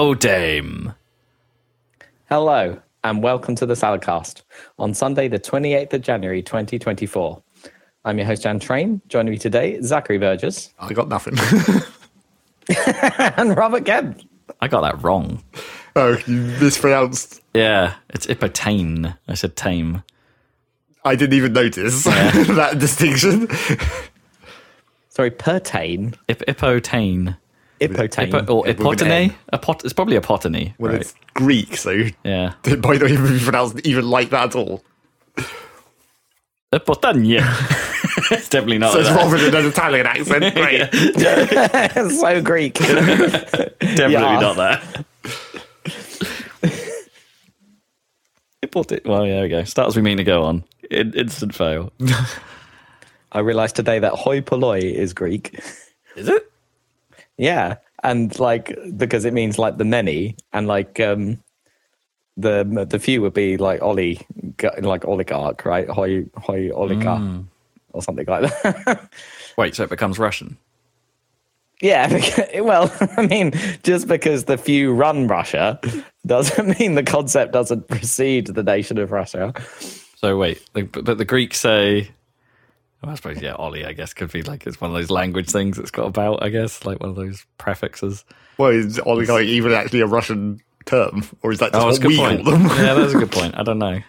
Bodame. 0.00 0.94
Hello, 2.30 2.80
and 3.04 3.22
welcome 3.22 3.54
to 3.56 3.66
the 3.66 3.74
Saladcast 3.74 4.44
on 4.78 4.94
Sunday, 4.94 5.28
the 5.28 5.38
28th 5.38 5.92
of 5.92 6.00
January, 6.00 6.42
2024. 6.42 7.42
I'm 8.06 8.16
your 8.16 8.26
host, 8.26 8.44
Dan 8.44 8.58
Train. 8.60 9.02
Joining 9.08 9.32
me 9.32 9.36
today, 9.36 9.78
Zachary 9.82 10.16
Burgess 10.16 10.72
I 10.78 10.94
got 10.94 11.08
nothing. 11.08 11.36
and 13.36 13.54
Robert 13.54 13.84
Kemp. 13.84 14.22
I 14.62 14.68
got 14.68 14.80
that 14.80 15.02
wrong. 15.02 15.44
oh, 15.96 16.16
you 16.26 16.36
mispronounced. 16.58 17.42
Yeah, 17.52 17.96
it's 18.08 18.26
Ipotane. 18.26 19.18
I 19.28 19.34
said 19.34 19.54
tame. 19.54 20.02
I 21.04 21.14
didn't 21.14 21.34
even 21.34 21.52
notice 21.52 22.04
that 22.04 22.78
distinction. 22.78 23.48
Sorry, 25.10 25.30
pertain. 25.30 26.14
Ip- 26.26 26.46
Ipotane. 26.48 27.36
Ipotane. 27.80 28.30
Ipo- 28.30 28.50
or 28.50 28.62
With 28.62 28.78
an 28.80 28.86
Ipotene? 28.86 29.34
Pot- 29.62 29.84
it's 29.84 29.92
probably 29.94 30.16
a 30.16 30.20
potany. 30.20 30.74
Well, 30.78 30.92
right? 30.92 31.00
it's 31.00 31.14
Greek, 31.34 31.76
so 31.76 31.90
yeah, 31.90 32.08
it 32.64 32.70
Yeah. 32.70 32.74
might 32.76 33.00
not 33.00 33.10
even 33.10 33.26
be 33.32 33.38
pronounced 33.42 33.80
even 33.86 34.08
like 34.08 34.30
that 34.30 34.48
at 34.50 34.56
all. 34.56 34.82
Ipotania. 36.72 37.40
it's 38.30 38.48
definitely 38.48 38.78
not 38.78 38.92
So 38.92 39.00
it's 39.00 39.08
that. 39.08 39.16
wrong 39.16 39.32
with 39.32 39.54
an 39.54 39.66
Italian 39.66 40.06
accent. 40.06 40.54
Great. 40.54 42.10
so 42.12 42.42
Greek. 42.42 42.74
Definitely 42.74 44.12
Yeah. 44.12 44.40
not 44.40 44.56
that. 44.56 45.04
Ipote- 48.64 49.06
well, 49.06 49.26
yeah, 49.26 49.32
there 49.34 49.42
we 49.42 49.48
go. 49.48 49.64
Start 49.64 49.88
as 49.88 49.96
we 49.96 50.02
mean 50.02 50.18
to 50.18 50.24
go 50.24 50.42
on. 50.44 50.64
In- 50.90 51.14
instant 51.14 51.54
fail. 51.54 51.92
I 53.32 53.38
realized 53.40 53.74
today 53.76 53.98
that 54.00 54.12
hoi 54.12 54.40
polloi 54.42 54.80
is 54.80 55.12
Greek. 55.12 55.58
Is 56.16 56.28
it? 56.28 56.49
Yeah, 57.40 57.76
and 58.02 58.38
like 58.38 58.78
because 58.98 59.24
it 59.24 59.32
means 59.32 59.58
like 59.58 59.78
the 59.78 59.84
many, 59.84 60.36
and 60.52 60.66
like 60.66 61.00
um 61.00 61.42
the 62.36 62.86
the 62.88 62.98
few 62.98 63.22
would 63.22 63.32
be 63.32 63.56
like 63.56 63.80
Oli, 63.80 64.20
like 64.82 65.06
oligarch, 65.06 65.64
right? 65.64 65.88
Hoi 65.88 66.26
hoi 66.36 66.70
oligarch 66.70 67.44
or 67.92 68.02
something 68.02 68.26
like 68.26 68.42
that. 68.42 69.08
Wait, 69.56 69.74
so 69.74 69.84
it 69.84 69.90
becomes 69.90 70.18
Russian? 70.18 70.58
yeah, 71.80 72.08
because, 72.12 72.48
well, 72.62 72.92
I 73.16 73.26
mean, 73.26 73.52
just 73.82 74.06
because 74.06 74.44
the 74.44 74.58
few 74.58 74.92
run 74.92 75.26
Russia 75.26 75.80
doesn't 76.26 76.78
mean 76.78 76.94
the 76.94 77.02
concept 77.02 77.52
doesn't 77.52 77.88
precede 77.88 78.48
the 78.48 78.62
nation 78.62 78.98
of 78.98 79.12
Russia. 79.12 79.54
So 80.16 80.36
wait, 80.36 80.62
but 80.74 81.16
the 81.16 81.24
Greeks 81.24 81.58
say. 81.58 82.10
Well, 83.02 83.12
I 83.12 83.14
suppose 83.14 83.40
yeah, 83.40 83.54
Ollie. 83.54 83.84
I 83.86 83.92
guess 83.92 84.12
could 84.12 84.30
be 84.30 84.42
like 84.42 84.66
it's 84.66 84.80
one 84.80 84.90
of 84.90 84.96
those 84.96 85.10
language 85.10 85.48
things 85.48 85.78
it's 85.78 85.90
got 85.90 86.06
about. 86.06 86.42
I 86.42 86.48
guess 86.50 86.84
like 86.84 87.00
one 87.00 87.08
of 87.10 87.16
those 87.16 87.46
prefixes. 87.58 88.24
Well, 88.58 88.70
is 88.70 88.98
oligarch 89.00 89.44
even 89.44 89.72
actually 89.72 90.00
a 90.00 90.06
Russian 90.06 90.60
term? 90.84 91.24
Or 91.42 91.50
is 91.50 91.60
that 91.60 91.72
just 91.72 91.82
Oh, 91.82 91.88
a 91.88 91.92
what 91.92 92.00
good 92.02 92.08
we 92.08 92.16
point. 92.18 92.44
call 92.44 92.52
them? 92.52 92.64
yeah, 92.66 92.94
that's 92.94 93.14
a 93.14 93.18
good 93.18 93.32
point. 93.40 93.56
I 93.56 93.62
don't 93.62 93.78
know. 93.78 94.00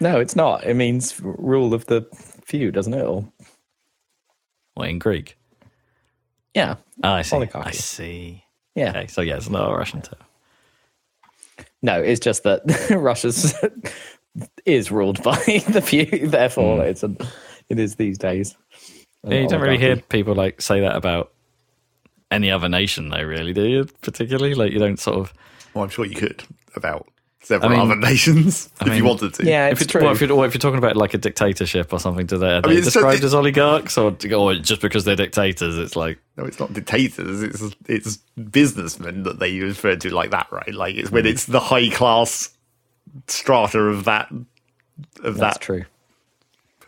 No, 0.00 0.20
it's 0.20 0.36
not. 0.36 0.64
It 0.64 0.74
means 0.74 1.18
rule 1.22 1.72
of 1.72 1.86
the 1.86 2.06
few, 2.44 2.70
doesn't 2.70 2.92
it? 2.94 3.02
Or 3.02 3.26
What 4.74 4.88
in 4.90 4.98
Greek? 4.98 5.36
yeah, 6.54 6.76
Ah, 7.02 7.14
I 7.16 7.22
see. 7.22 7.36
Oligarchy. 7.36 7.68
I 7.68 7.72
see. 7.72 8.44
yeah. 8.74 8.90
Okay, 8.90 9.06
so 9.06 9.20
yeah, 9.22 9.36
it's 9.36 9.48
not 9.48 9.70
a 9.72 9.74
Russian 9.76 10.02
term. 10.02 10.18
No, 11.82 12.02
it's 12.02 12.20
just 12.20 12.42
that 12.42 12.62
Russia's 12.90 13.54
is 14.66 14.90
ruled 14.90 15.22
by 15.22 15.36
the 15.68 15.80
few. 15.80 16.28
Therefore, 16.28 16.84
it's 16.84 17.02
a, 17.02 17.14
it 17.68 17.78
is 17.78 17.96
these 17.96 18.18
days. 18.18 18.56
Yeah, 19.26 19.40
you 19.40 19.48
don't 19.48 19.60
really 19.60 19.78
hear 19.78 19.96
people 19.96 20.34
like 20.34 20.60
say 20.62 20.80
that 20.80 20.94
about 20.96 21.32
any 22.30 22.50
other 22.50 22.68
nation, 22.68 23.08
though. 23.08 23.22
Really, 23.22 23.52
do 23.52 23.62
you? 23.66 23.84
Particularly, 24.02 24.54
like 24.54 24.72
you 24.72 24.78
don't 24.78 24.98
sort 24.98 25.18
of. 25.18 25.34
Well, 25.74 25.84
I'm 25.84 25.90
sure 25.90 26.04
you 26.04 26.14
could 26.16 26.44
about 26.76 27.08
several 27.42 27.70
I 27.70 27.74
mean- 27.74 27.80
other 27.80 27.96
nations 28.08 28.68
if 28.80 28.86
mean- 28.86 28.96
you 28.96 29.04
wanted 29.04 29.34
to. 29.34 29.44
Yeah, 29.44 29.68
If 29.68 29.80
it's 29.80 29.92
you're, 29.92 30.00
true. 30.00 30.06
well, 30.08 30.12
if, 30.14 30.20
you're, 30.20 30.32
or 30.32 30.46
if 30.46 30.54
you're 30.54 30.60
talking 30.60 30.78
about 30.78 30.96
like 30.96 31.14
a 31.14 31.18
dictatorship 31.18 31.92
or 31.92 31.98
something, 31.98 32.26
do 32.26 32.36
they, 32.38 32.46
are 32.56 32.60
they 32.62 32.68
mean, 32.68 32.78
it's 32.78 32.92
so- 32.92 33.00
described 33.00 33.24
as 33.24 33.34
oligarchs, 33.34 33.96
or, 33.98 34.16
or 34.34 34.54
just 34.54 34.80
because 34.82 35.04
they're 35.04 35.16
dictators, 35.16 35.76
it's 35.78 35.96
like 35.96 36.18
No, 36.36 36.44
it's 36.44 36.60
not 36.60 36.72
dictators. 36.72 37.42
It's 37.42 37.62
it's 37.86 38.16
businessmen 38.50 39.24
that 39.24 39.38
they 39.40 39.58
refer 39.60 39.96
to 39.96 40.14
like 40.14 40.30
that, 40.30 40.46
right? 40.52 40.72
Like 40.74 40.94
it's 40.96 41.10
Mm. 41.10 41.12
when 41.14 41.26
it's 41.26 41.46
the 41.46 41.60
high 41.60 41.90
class 41.90 42.50
strata 43.26 43.78
of 43.80 44.04
that 44.04 44.30
of 45.24 45.36
That's 45.36 45.58
that 45.58 45.60
true. 45.60 45.84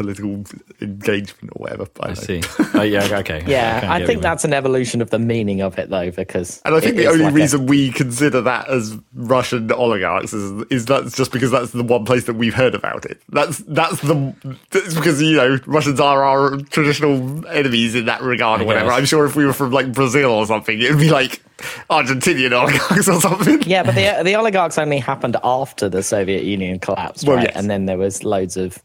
Political 0.01 0.43
engagement 0.81 1.53
or 1.57 1.61
whatever. 1.63 1.87
I, 2.01 2.11
I 2.11 2.15
see. 2.15 2.41
oh, 2.75 2.83
yeah, 2.83 3.05
okay. 3.19 3.45
Yeah, 3.47 3.81
can 3.81 3.91
I 3.91 3.99
think 3.99 4.01
what 4.01 4.09
you 4.09 4.15
mean. 4.17 4.21
that's 4.23 4.45
an 4.45 4.55
evolution 4.55 5.03
of 5.03 5.11
the 5.11 5.19
meaning 5.19 5.61
of 5.61 5.79
it, 5.79 5.91
though, 5.91 6.11
because 6.11 6.61
And 6.65 6.75
I 6.75 6.81
think 6.81 6.97
the 6.97 7.07
only 7.07 7.25
like 7.25 7.33
a- 7.33 7.37
reason 7.37 7.67
we 7.67 7.91
consider 7.93 8.41
that 8.41 8.69
as 8.71 8.97
Russian 9.15 9.71
oligarchs 9.73 10.33
is 10.33 10.65
is 10.71 10.87
that's 10.87 11.15
just 11.17 11.33
because 11.33 11.51
that's 11.51 11.73
the 11.73 11.83
one 11.83 12.05
place 12.07 12.25
that 12.25 12.35
we've 12.35 12.55
heard 12.55 12.75
about 12.75 13.05
it. 13.05 13.21
That's 13.29 13.59
that's 13.59 14.01
the 14.01 14.35
that's 14.71 14.95
because 14.95 15.21
you 15.21 15.37
know 15.37 15.59
Russians 15.67 16.01
are 16.01 16.25
our 16.25 16.57
traditional 16.71 17.47
enemies 17.49 17.95
in 17.95 18.07
that 18.07 18.23
regard 18.23 18.63
or 18.63 18.65
whatever. 18.65 18.91
I'm 18.93 19.05
sure 19.05 19.27
if 19.27 19.37
we 19.37 19.45
were 19.45 19.53
from 19.53 19.71
like 19.73 19.93
Brazil 19.93 20.31
or 20.31 20.47
something, 20.47 20.81
it'd 20.81 20.99
be 20.99 21.11
like 21.11 21.43
Argentinian 21.91 22.53
oligarchs 22.53 23.09
or 23.09 23.21
something. 23.21 23.63
yeah, 23.63 23.83
but 23.83 23.95
the 23.95 24.23
the 24.25 24.35
oligarchs 24.35 24.79
only 24.79 24.99
happened 24.99 25.37
after 25.45 25.89
the 25.89 26.03
Soviet 26.03 26.45
Union 26.45 26.79
collapsed, 26.79 27.27
Well, 27.27 27.37
right? 27.37 27.49
yes. 27.49 27.57
And 27.57 27.69
then 27.71 27.87
there 27.87 27.99
was 27.99 28.25
loads 28.25 28.57
of, 28.57 28.83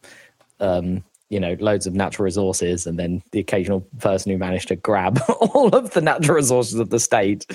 um, 0.60 1.04
you 1.30 1.40
know, 1.40 1.56
loads 1.60 1.88
of 1.88 1.96
natural 1.96 2.26
resources, 2.26 2.86
and 2.86 3.00
then 3.00 3.24
the 3.32 3.40
occasional 3.40 3.82
person 4.00 4.32
who 4.32 4.38
managed 4.38 4.68
to 4.68 4.76
grab 4.76 5.20
all 5.40 5.70
of 5.70 5.92
the 5.92 6.02
natural 6.02 6.36
resources 6.36 6.80
of 6.80 6.90
the 6.90 7.00
state 7.00 7.46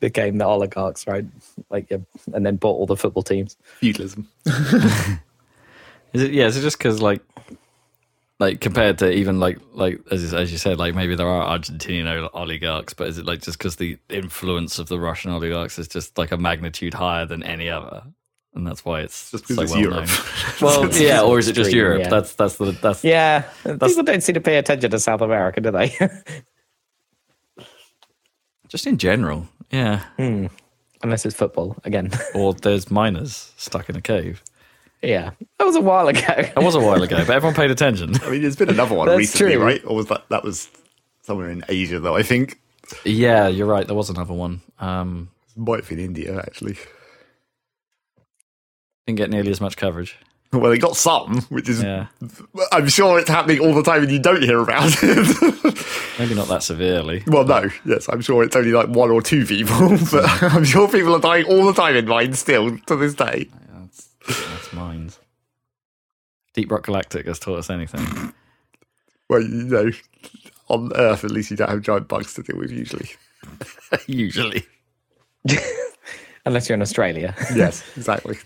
became 0.00 0.38
the 0.38 0.44
oligarchs, 0.44 1.06
right? 1.06 1.24
Like, 1.70 1.90
and 2.32 2.44
then 2.44 2.56
bought 2.56 2.74
all 2.74 2.86
the 2.86 2.96
football 2.96 3.22
teams. 3.22 3.56
Feudalism. 3.78 4.28
Is 6.12 6.22
it? 6.22 6.32
Yeah. 6.32 6.46
Is 6.46 6.56
it 6.56 6.62
just 6.62 6.78
because 6.78 7.00
like, 7.00 7.22
like 8.40 8.60
compared 8.60 8.98
to 8.98 9.10
even 9.12 9.38
like 9.38 9.58
like 9.72 10.00
as 10.10 10.34
as 10.34 10.50
you 10.50 10.58
said, 10.58 10.78
like 10.78 10.94
maybe 10.94 11.14
there 11.14 11.28
are 11.28 11.56
Argentinian 11.56 12.28
oligarchs, 12.32 12.94
but 12.94 13.06
is 13.06 13.18
it 13.18 13.26
like 13.26 13.42
just 13.42 13.58
because 13.58 13.76
the 13.76 13.98
influence 14.08 14.78
of 14.78 14.88
the 14.88 14.98
Russian 14.98 15.30
oligarchs 15.30 15.78
is 15.78 15.86
just 15.86 16.18
like 16.18 16.32
a 16.32 16.36
magnitude 16.36 16.94
higher 16.94 17.26
than 17.26 17.42
any 17.42 17.68
other, 17.68 18.02
and 18.54 18.66
that's 18.66 18.84
why 18.84 19.00
it's 19.00 19.30
Just 19.30 19.46
so 19.46 19.54
because 19.54 19.70
it's 19.70 19.72
well 19.74 19.80
Europe. 19.82 20.08
known? 20.60 20.90
Well, 20.90 20.92
yeah, 21.00 21.22
or 21.22 21.38
is 21.38 21.48
it 21.48 21.52
just 21.54 21.72
Europe? 21.72 22.00
yeah. 22.02 22.08
That's 22.08 22.34
that's 22.34 22.56
the 22.56 22.72
that's 22.72 23.04
Yeah, 23.04 23.44
people 23.64 24.02
don't 24.02 24.22
seem 24.22 24.34
to 24.34 24.40
pay 24.40 24.56
attention 24.58 24.90
to 24.90 24.98
South 24.98 25.20
America, 25.20 25.60
do 25.60 25.70
they? 25.70 25.96
just 28.68 28.86
in 28.86 28.98
general. 28.98 29.48
Yeah. 29.70 30.04
Unless 31.02 31.24
it's 31.24 31.34
football 31.36 31.76
again. 31.84 32.10
Or 32.34 32.54
there's 32.54 32.90
miners 32.90 33.52
stuck 33.56 33.88
in 33.88 33.96
a 33.96 34.00
cave. 34.02 34.42
yeah, 35.02 35.30
that 35.58 35.64
was 35.64 35.76
a 35.76 35.80
while 35.80 36.08
ago. 36.08 36.20
That 36.20 36.62
was 36.62 36.74
a 36.74 36.80
while 36.80 37.02
ago, 37.02 37.16
but 37.24 37.30
everyone 37.30 37.54
paid 37.54 37.70
attention. 37.70 38.14
I 38.22 38.30
mean, 38.30 38.42
there's 38.42 38.56
been 38.56 38.68
another 38.68 38.94
one 38.94 39.06
That's 39.08 39.18
recently, 39.18 39.54
true. 39.54 39.64
right? 39.64 39.82
Or 39.86 39.96
was 39.96 40.06
that 40.06 40.28
that 40.28 40.44
was 40.44 40.68
somewhere 41.22 41.50
in 41.50 41.64
Asia 41.68 42.00
though? 42.00 42.16
I 42.16 42.22
think 42.22 42.60
Yeah, 43.04 43.48
you're 43.48 43.66
right. 43.66 43.86
There 43.86 43.96
was 43.96 44.10
another 44.10 44.34
one. 44.34 44.60
Um, 44.78 45.30
might 45.56 45.80
have 45.80 45.88
been 45.88 45.98
India 46.00 46.38
actually. 46.38 46.76
Didn't 49.06 49.16
get 49.18 49.30
nearly 49.30 49.50
as 49.50 49.60
much 49.60 49.76
coverage. 49.76 50.16
Well, 50.52 50.70
they 50.70 50.78
got 50.78 50.96
some, 50.96 51.42
which 51.42 51.68
is 51.68 51.80
Yeah, 51.80 52.06
I'm 52.72 52.88
sure 52.88 53.20
it's 53.20 53.28
happening 53.28 53.60
all 53.60 53.72
the 53.72 53.84
time, 53.84 54.02
and 54.02 54.10
you 54.10 54.18
don't 54.18 54.42
hear 54.42 54.58
about 54.58 54.92
it. 55.00 55.86
maybe 56.18 56.34
not 56.34 56.48
that 56.48 56.64
severely. 56.64 57.22
well, 57.28 57.44
no, 57.44 57.68
yes, 57.84 58.08
I'm 58.08 58.20
sure 58.20 58.42
it's 58.42 58.56
only 58.56 58.72
like 58.72 58.88
one 58.88 59.10
or 59.12 59.22
two 59.22 59.46
people, 59.46 59.90
but 60.12 60.42
I'm 60.42 60.64
sure 60.64 60.88
people 60.88 61.14
are 61.14 61.20
dying 61.20 61.44
all 61.46 61.64
the 61.66 61.72
time 61.72 61.94
in 61.94 62.06
mine 62.06 62.32
still 62.32 62.76
to 62.78 62.96
this 62.96 63.14
day. 63.14 63.48
That's, 63.72 64.08
that's 64.26 64.72
mines. 64.72 65.20
Deep 66.54 66.70
Rock 66.72 66.86
Galactic 66.86 67.26
has 67.26 67.38
taught 67.38 67.60
us 67.60 67.70
anything. 67.70 68.34
Well, 69.28 69.42
you 69.42 69.48
know, 69.48 69.90
on 70.68 70.90
Earth 70.96 71.22
at 71.22 71.30
least 71.30 71.52
you 71.52 71.56
don't 71.56 71.70
have 71.70 71.82
giant 71.82 72.08
bugs 72.08 72.34
to 72.34 72.42
deal 72.42 72.56
with 72.58 72.72
usually. 72.72 73.10
Usually. 74.06 74.64
Unless 76.44 76.68
you're 76.68 76.74
in 76.74 76.82
Australia, 76.82 77.34
Yes, 77.54 77.82
exactly. 77.96 78.38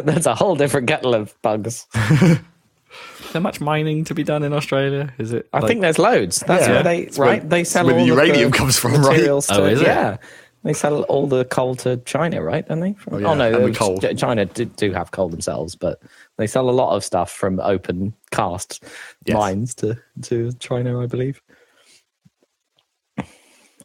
that's 0.06 0.26
a 0.26 0.34
whole 0.34 0.56
different 0.56 0.88
kettle 0.88 1.14
of 1.14 1.34
bugs. 1.42 1.86
Is 1.94 3.32
there 3.32 3.40
much 3.40 3.60
mining 3.60 4.04
to 4.04 4.14
be 4.14 4.24
done 4.24 4.42
in 4.42 4.52
Australia? 4.52 5.12
Is 5.18 5.32
it? 5.32 5.48
I 5.52 5.60
like- 5.60 5.68
think 5.68 5.80
there's 5.82 5.98
loads. 5.98 6.40
That's 6.46 6.66
Yeah. 6.66 6.72
where 6.72 6.82
they 6.82 6.98
It's 7.02 7.18
where- 7.18 7.28
right. 7.28 7.48
they 7.48 7.62
sell 7.64 7.86
where 7.86 7.94
all 7.94 8.04
the 8.04 8.10
of 8.12 8.18
uranium 8.18 8.50
comes 8.50 8.76
from, 8.78 8.92
right? 8.94 9.02
materials 9.12 9.48
Oh, 9.50 9.60
to- 9.60 9.66
is 9.70 9.80
it? 9.80 9.86
Yeah, 9.86 10.16
they 10.64 10.72
sell 10.72 11.02
all 11.04 11.26
the 11.28 11.44
coal 11.44 11.76
to 11.76 11.98
China, 11.98 12.42
right? 12.42 12.66
Don't 12.66 12.80
they? 12.80 12.94
From- 12.94 13.14
Oh, 13.14 13.18
yeah, 13.18 13.26
Oh, 13.28 13.34
no, 13.34 13.46
and 13.46 13.64
the 13.66 13.70
uh, 13.70 13.74
coal. 13.74 13.98
China 14.00 14.44
do, 14.46 14.64
do 14.64 14.92
have 14.92 15.12
coal 15.12 15.28
themselves, 15.28 15.76
but 15.76 16.02
they 16.38 16.48
sell 16.48 16.68
a 16.68 16.72
lot 16.72 16.96
of 16.96 17.04
stuff 17.04 17.30
from 17.30 17.60
open 17.60 18.14
cast 18.32 18.82
Yes. 19.24 19.34
mines 19.36 19.74
to 19.76 19.96
to 20.22 20.52
China, 20.54 21.00
I 21.00 21.06
believe. 21.06 21.40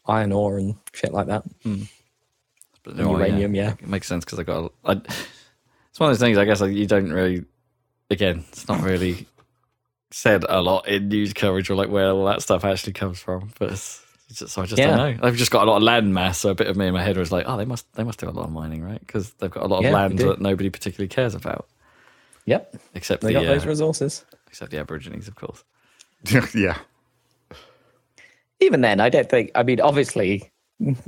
Iron 0.07 0.31
ore 0.31 0.57
and 0.57 0.75
shit 0.93 1.13
like 1.13 1.27
that. 1.27 1.43
but 2.83 2.95
uranium, 2.97 3.55
yeah. 3.55 3.73
It 3.73 3.87
makes 3.87 4.07
sense 4.07 4.23
because 4.25 4.39
I 4.39 4.43
got. 4.43 4.71
A, 4.85 4.91
I, 4.91 5.01
it's 5.95 5.99
one 6.01 6.09
of 6.11 6.17
those 6.19 6.27
things. 6.27 6.37
I 6.37 6.43
guess 6.43 6.59
like, 6.59 6.73
you 6.73 6.87
don't 6.87 7.09
really. 7.09 7.45
Again, 8.09 8.43
it's 8.49 8.67
not 8.67 8.83
really 8.83 9.25
said 10.11 10.43
a 10.49 10.61
lot 10.61 10.89
in 10.89 11.07
news 11.07 11.31
coverage 11.31 11.69
or 11.69 11.75
like 11.75 11.87
where 11.89 12.09
all 12.09 12.25
that 12.25 12.41
stuff 12.41 12.65
actually 12.65 12.91
comes 12.91 13.17
from. 13.17 13.49
But 13.57 13.71
it's 13.71 14.03
So 14.29 14.61
I 14.61 14.65
just 14.65 14.77
Yeah. 14.77 14.97
don't 14.97 14.97
know. 14.97 15.23
They've 15.23 15.37
just 15.37 15.51
got 15.51 15.65
a 15.65 15.71
lot 15.71 15.77
of 15.77 15.83
land 15.83 16.13
mass. 16.13 16.39
So 16.39 16.49
a 16.49 16.53
bit 16.53 16.67
of 16.67 16.75
me 16.75 16.87
in 16.87 16.93
my 16.93 17.01
head 17.01 17.15
was 17.15 17.31
like, 17.31 17.45
oh, 17.47 17.55
they 17.55 17.63
must 17.63 17.89
they 17.93 18.03
must 18.03 18.19
do 18.19 18.27
a 18.27 18.31
lot 18.31 18.43
of 18.43 18.51
mining, 18.51 18.83
right? 18.83 18.99
Because 18.99 19.31
they've 19.35 19.49
got 19.49 19.63
a 19.63 19.67
lot 19.67 19.77
of 19.77 19.85
Yeah, 19.85 19.93
land 19.93 20.19
that 20.19 20.41
nobody 20.41 20.69
particularly 20.69 21.07
cares 21.07 21.33
about, 21.33 21.65
Yep, 22.45 22.75
except 22.93 23.21
they 23.21 23.29
the 23.29 23.35
got 23.35 23.47
uh, 23.47 23.53
those 23.53 23.65
resources. 23.65 24.25
except 24.47 24.71
the 24.71 24.79
Aborigines, 24.79 25.29
of 25.29 25.35
course. 25.35 25.63
yeah. 26.53 26.77
Even 28.59 28.81
then, 28.81 28.99
I 28.99 29.07
don't 29.07 29.29
think. 29.29 29.51
I 29.55 29.63
mean, 29.63 29.79
obviously, 29.79 30.51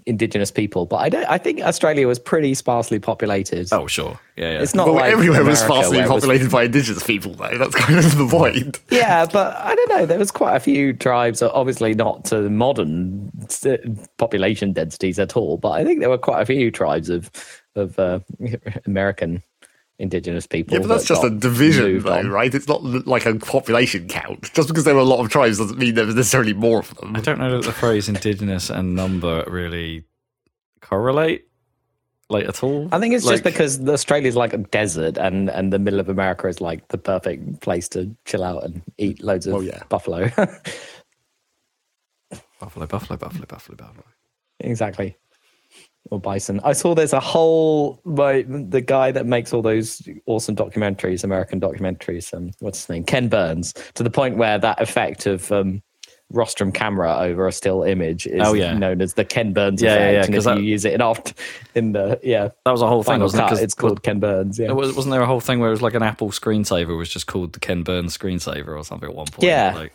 indigenous 0.06 0.50
people, 0.50 0.86
but 0.86 0.98
I 0.98 1.10
don't. 1.10 1.26
I 1.26 1.38
think 1.38 1.62
Australia 1.62 2.08
was 2.08 2.20
pretty 2.20 2.54
sparsely 2.54 3.00
populated. 3.00 3.68
Oh, 3.74 3.86
sure, 3.88 4.20
yeah, 4.38 4.54
yeah. 4.54 4.62
It's 4.62 4.74
not 4.74 4.88
Well, 4.88 4.96
like 4.96 5.12
everywhere 5.12 5.44
was 5.44 5.60
sparsely 5.60 5.98
where 5.98 6.06
it 6.06 6.10
was- 6.10 6.24
populated 6.24 6.50
by 6.52 6.64
indigenous 6.64 7.04
people, 7.04 7.34
though. 7.34 7.58
That's 7.58 7.76
kind 7.76 8.00
of 8.00 8.18
the 8.18 8.28
point. 8.28 8.80
Yeah, 8.90 9.26
but 9.26 9.56
I 9.58 9.76
don't 9.76 9.90
know. 9.90 10.06
There 10.06 10.20
was 10.20 10.32
quite 10.32 10.56
a 10.56 10.60
few 10.62 10.94
tribes, 10.94 11.42
obviously 11.42 11.94
not 11.94 12.24
to 12.26 12.50
modern 12.50 13.32
population 14.18 14.74
densities 14.74 15.20
at 15.20 15.36
all, 15.36 15.58
but 15.58 15.72
I 15.72 15.84
think 15.84 16.00
there 16.00 16.10
were 16.10 16.18
quite 16.18 16.42
a 16.42 16.46
few 16.46 16.72
tribes 16.72 17.10
of 17.10 17.30
of 17.76 18.00
uh, 18.00 18.20
American 18.86 19.44
indigenous 20.00 20.46
people. 20.48 20.74
Yeah, 20.76 20.80
but 20.82 20.88
that's 20.90 21.04
that 21.08 21.14
just 21.16 21.24
a 21.24 21.30
division, 21.30 22.00
though, 22.02 22.14
on. 22.20 22.30
right? 22.30 22.54
It's 22.54 22.68
not 22.68 22.84
like 22.84 23.26
a 23.26 23.36
population 23.36 24.08
count. 24.08 24.52
Just 24.54 24.68
because 24.68 24.84
there 24.84 24.94
were 24.96 25.02
a 25.02 25.06
lot 25.06 25.20
of 25.24 25.30
tribes 25.30 25.58
doesn't 25.58 25.78
mean 25.80 25.96
there 25.96 26.06
was 26.06 26.16
necessarily 26.16 26.54
more 26.54 26.80
of 26.80 26.94
them. 26.96 27.16
I 27.16 27.20
don't 27.22 27.40
know 27.40 27.52
that 27.58 27.66
the 27.66 27.72
phrase 27.72 28.08
indigenous 28.08 28.70
and 28.70 28.94
number 28.96 29.44
really 29.48 30.04
correlate, 30.82 31.48
like 32.30 32.48
at 32.48 32.62
all. 32.64 32.90
I 32.92 33.00
think 33.00 33.16
it's 33.16 33.26
Like- 33.26 33.34
just 33.36 33.44
because 33.44 33.80
Australia's 33.90 34.36
like 34.36 34.54
a 34.54 34.58
desert, 34.60 35.18
and 35.18 35.50
and 35.50 35.74
the 35.74 35.80
middle 35.80 36.00
of 36.00 36.10
America 36.10 36.48
is 36.48 36.62
like 36.62 36.88
the 36.90 36.98
perfect 36.98 37.62
place 37.62 37.88
to 37.90 38.16
chill 38.26 38.44
out 38.44 38.64
and 38.66 38.82
eat 38.98 39.24
loads 39.24 39.48
of 39.48 39.56
Oh, 39.56 39.60
yeah. 39.62 39.82
buffalo. 39.90 40.30
buffalo, 42.60 42.86
buffalo, 42.88 43.18
buffalo, 43.18 43.46
buffalo, 43.48 43.76
buffalo. 43.78 44.04
exactly. 44.60 45.16
Or 46.10 46.20
bison. 46.20 46.62
I 46.64 46.74
saw 46.74 46.96
there's 46.96 47.12
a 47.14 47.20
whole 47.20 48.00
my, 48.06 48.46
the 48.48 48.80
guy 48.82 49.12
that 49.12 49.26
makes 49.26 49.52
all 49.54 49.62
those 49.62 50.02
awesome 50.26 50.56
documentaries, 50.56 51.24
American 51.24 51.60
documentaries. 51.60 52.34
Um, 52.34 52.52
what's 52.60 52.80
his 52.82 52.90
name? 52.90 53.04
Ken 53.04 53.28
Burns. 53.28 53.74
To 53.96 54.04
the 54.04 54.10
point 54.10 54.38
where 54.38 54.58
that 54.58 54.80
effect 54.82 55.26
of 55.26 55.52
um, 55.52 55.82
rostrum 56.30 56.72
camera 56.72 57.18
over 57.20 57.46
a 57.48 57.52
still 57.52 57.84
image 57.84 58.26
is 58.28 58.42
Oh, 58.44 58.54
yeah. 58.54 58.74
known 58.78 59.02
as 59.02 59.16
the 59.16 59.26
Ken 59.26 59.52
Burns 59.54 59.82
Yeah, 59.82 59.90
yeah, 59.90 59.96
effect. 59.96 60.14
yeah, 60.14 60.26
and 60.26 60.36
if 60.36 60.44
that- 60.46 60.58
you 60.58 60.64
use 60.64 60.86
it 60.86 60.94
in 60.94 61.02
oft 61.02 61.34
in 61.76 61.92
the 61.92 62.20
yeah 62.24 62.50
That 62.66 62.72
was 62.72 62.82
a 62.82 62.88
whole 62.88 63.04
thing, 63.04 63.20
wasn't 63.20 63.52
it? 63.52 63.60
it's 63.62 63.74
called 63.74 64.04
Ken 64.04 64.20
Burns. 64.20 64.60
Yeah. 64.60 64.72
Was, 64.72 64.94
wasn't 64.96 65.12
there 65.12 65.22
a 65.22 65.26
whole 65.28 65.40
thing 65.42 65.60
where 65.60 65.70
it 65.70 65.72
was 65.74 65.82
like 65.82 65.94
an 65.94 66.04
Apple 66.04 66.30
screensaver 66.32 66.98
was 66.98 67.10
just 67.10 67.28
called 67.28 67.52
the 67.54 67.60
Ken 67.60 67.84
Burns 67.84 68.18
screensaver 68.18 68.78
or 68.78 68.84
something 68.86 69.10
at 69.10 69.16
one 69.16 69.28
point? 69.28 69.44
Yeah. 69.44 69.74
Like, 69.76 69.94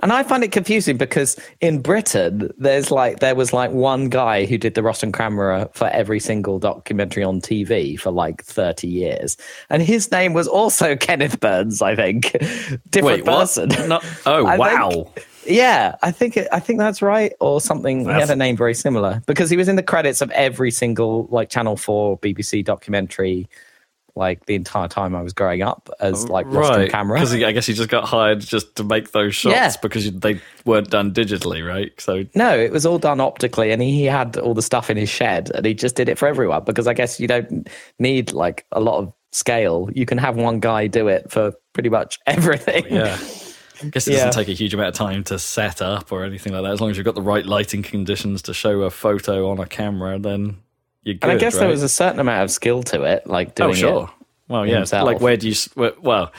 And 0.00 0.12
I 0.12 0.22
find 0.22 0.44
it 0.44 0.52
confusing 0.52 0.96
because 0.96 1.36
in 1.60 1.80
Britain, 1.80 2.50
there's 2.58 2.90
like 2.90 3.20
there 3.20 3.34
was 3.34 3.52
like 3.52 3.70
one 3.70 4.08
guy 4.08 4.46
who 4.46 4.58
did 4.58 4.74
the 4.74 4.82
rostrum 4.82 5.12
camera 5.12 5.68
for 5.72 5.88
every 5.88 6.20
single 6.20 6.58
documentary 6.58 7.22
on 7.22 7.40
TV 7.40 7.98
for 7.98 8.10
like 8.10 8.42
30 8.44 8.86
years, 8.88 9.36
and 9.68 9.82
his 9.82 10.10
name 10.10 10.32
was 10.32 10.48
also 10.48 10.96
Kenneth 11.06 11.40
Burns. 11.40 11.82
I 11.82 11.94
think 11.96 12.32
different 12.90 13.04
wait, 13.04 13.24
person. 13.24 13.70
Oh, 13.90 14.00
I 14.46 14.56
wow. 14.56 14.90
think- 14.90 15.26
yeah, 15.46 15.96
I 16.02 16.10
think 16.10 16.36
it, 16.36 16.48
I 16.52 16.60
think 16.60 16.78
that's 16.78 17.00
right, 17.00 17.32
or 17.40 17.60
something. 17.60 18.04
he 18.04 18.10
had 18.10 18.28
a 18.30 18.36
name 18.36 18.56
very 18.56 18.74
similar 18.74 19.22
because 19.26 19.48
he 19.48 19.56
was 19.56 19.68
in 19.68 19.76
the 19.76 19.82
credits 19.82 20.20
of 20.20 20.30
every 20.32 20.70
single 20.70 21.28
like 21.30 21.48
Channel 21.48 21.76
Four, 21.76 22.18
BBC 22.18 22.62
documentary, 22.64 23.48
like 24.16 24.46
the 24.46 24.54
entire 24.54 24.88
time 24.88 25.14
I 25.14 25.22
was 25.22 25.32
growing 25.32 25.62
up 25.62 25.88
as 26.00 26.28
like 26.28 26.46
rostrum 26.46 26.80
right. 26.80 26.90
camera. 26.90 27.18
Because 27.18 27.34
I 27.34 27.52
guess 27.52 27.66
he 27.66 27.72
just 27.74 27.88
got 27.88 28.04
hired 28.04 28.40
just 28.40 28.76
to 28.76 28.84
make 28.84 29.12
those 29.12 29.34
shots 29.34 29.54
Yeah. 29.54 29.72
because 29.80 30.10
they 30.12 30.40
weren't 30.64 30.90
done 30.90 31.12
digitally, 31.12 31.66
right? 31.66 31.92
So 32.00 32.24
No, 32.34 32.58
it 32.58 32.72
was 32.72 32.84
all 32.86 32.98
done 32.98 33.20
optically, 33.20 33.70
and 33.72 33.80
he 33.82 34.04
had 34.04 34.36
all 34.36 34.54
the 34.54 34.62
stuff 34.62 34.90
in 34.90 34.96
his 34.96 35.08
shed, 35.08 35.50
and 35.54 35.64
he 35.64 35.74
just 35.74 35.96
did 35.96 36.08
it 36.08 36.18
for 36.18 36.26
everyone 36.28 36.64
because 36.64 36.86
I 36.86 36.94
guess 36.94 37.18
you 37.20 37.28
don't 37.28 37.68
need 37.98 38.32
like 38.32 38.66
a 38.72 38.80
lot 38.80 38.98
of 38.98 39.12
scale. 39.32 39.88
You 39.94 40.06
can 40.06 40.18
have 40.18 40.36
one 40.36 40.60
guy 40.60 40.86
do 40.88 41.06
it 41.08 41.30
for 41.30 41.52
pretty 41.72 41.88
much 41.88 42.18
everything. 42.26 42.84
yeah. 42.90 43.16
I 43.82 43.86
guess 43.88 44.06
it 44.06 44.12
Yeah. 44.12 44.26
doesn't 44.26 44.42
take 44.44 44.48
a 44.48 44.58
huge 44.58 44.74
amount 44.74 44.88
of 44.88 44.94
time 44.94 45.24
to 45.24 45.38
set 45.38 45.80
up 45.80 46.12
or 46.12 46.24
anything 46.24 46.52
like 46.52 46.62
that. 46.64 46.72
As 46.72 46.80
long 46.82 46.90
as 46.90 46.96
you've 46.98 47.06
got 47.06 47.14
the 47.14 47.22
right 47.22 47.46
lighting 47.46 47.82
conditions 47.82 48.42
to 48.42 48.52
show 48.52 48.82
a 48.82 48.90
photo 48.90 49.48
on 49.50 49.58
a 49.58 49.64
camera, 49.66 50.18
then 50.18 50.58
you're 51.02 51.14
good. 51.14 51.22
and 51.24 51.32
I 51.32 51.36
guess 51.36 51.56
there 51.58 51.68
was 51.68 51.82
a 51.82 51.88
certain 51.88 52.20
amount 52.20 52.44
of 52.44 52.50
skill 52.50 52.82
to 52.84 53.02
it, 53.04 53.26
like 53.26 53.54
doing 53.54 53.70
oh 53.70 53.74
sure. 53.74 54.04
it. 54.04 54.26
well, 54.48 54.66
yeah. 54.66 54.76
himself. 54.76 55.06
Like 55.06 55.20
where 55.20 55.36
do 55.36 55.48
you? 55.48 55.54
where- 55.74 55.94
Well, 56.00 56.32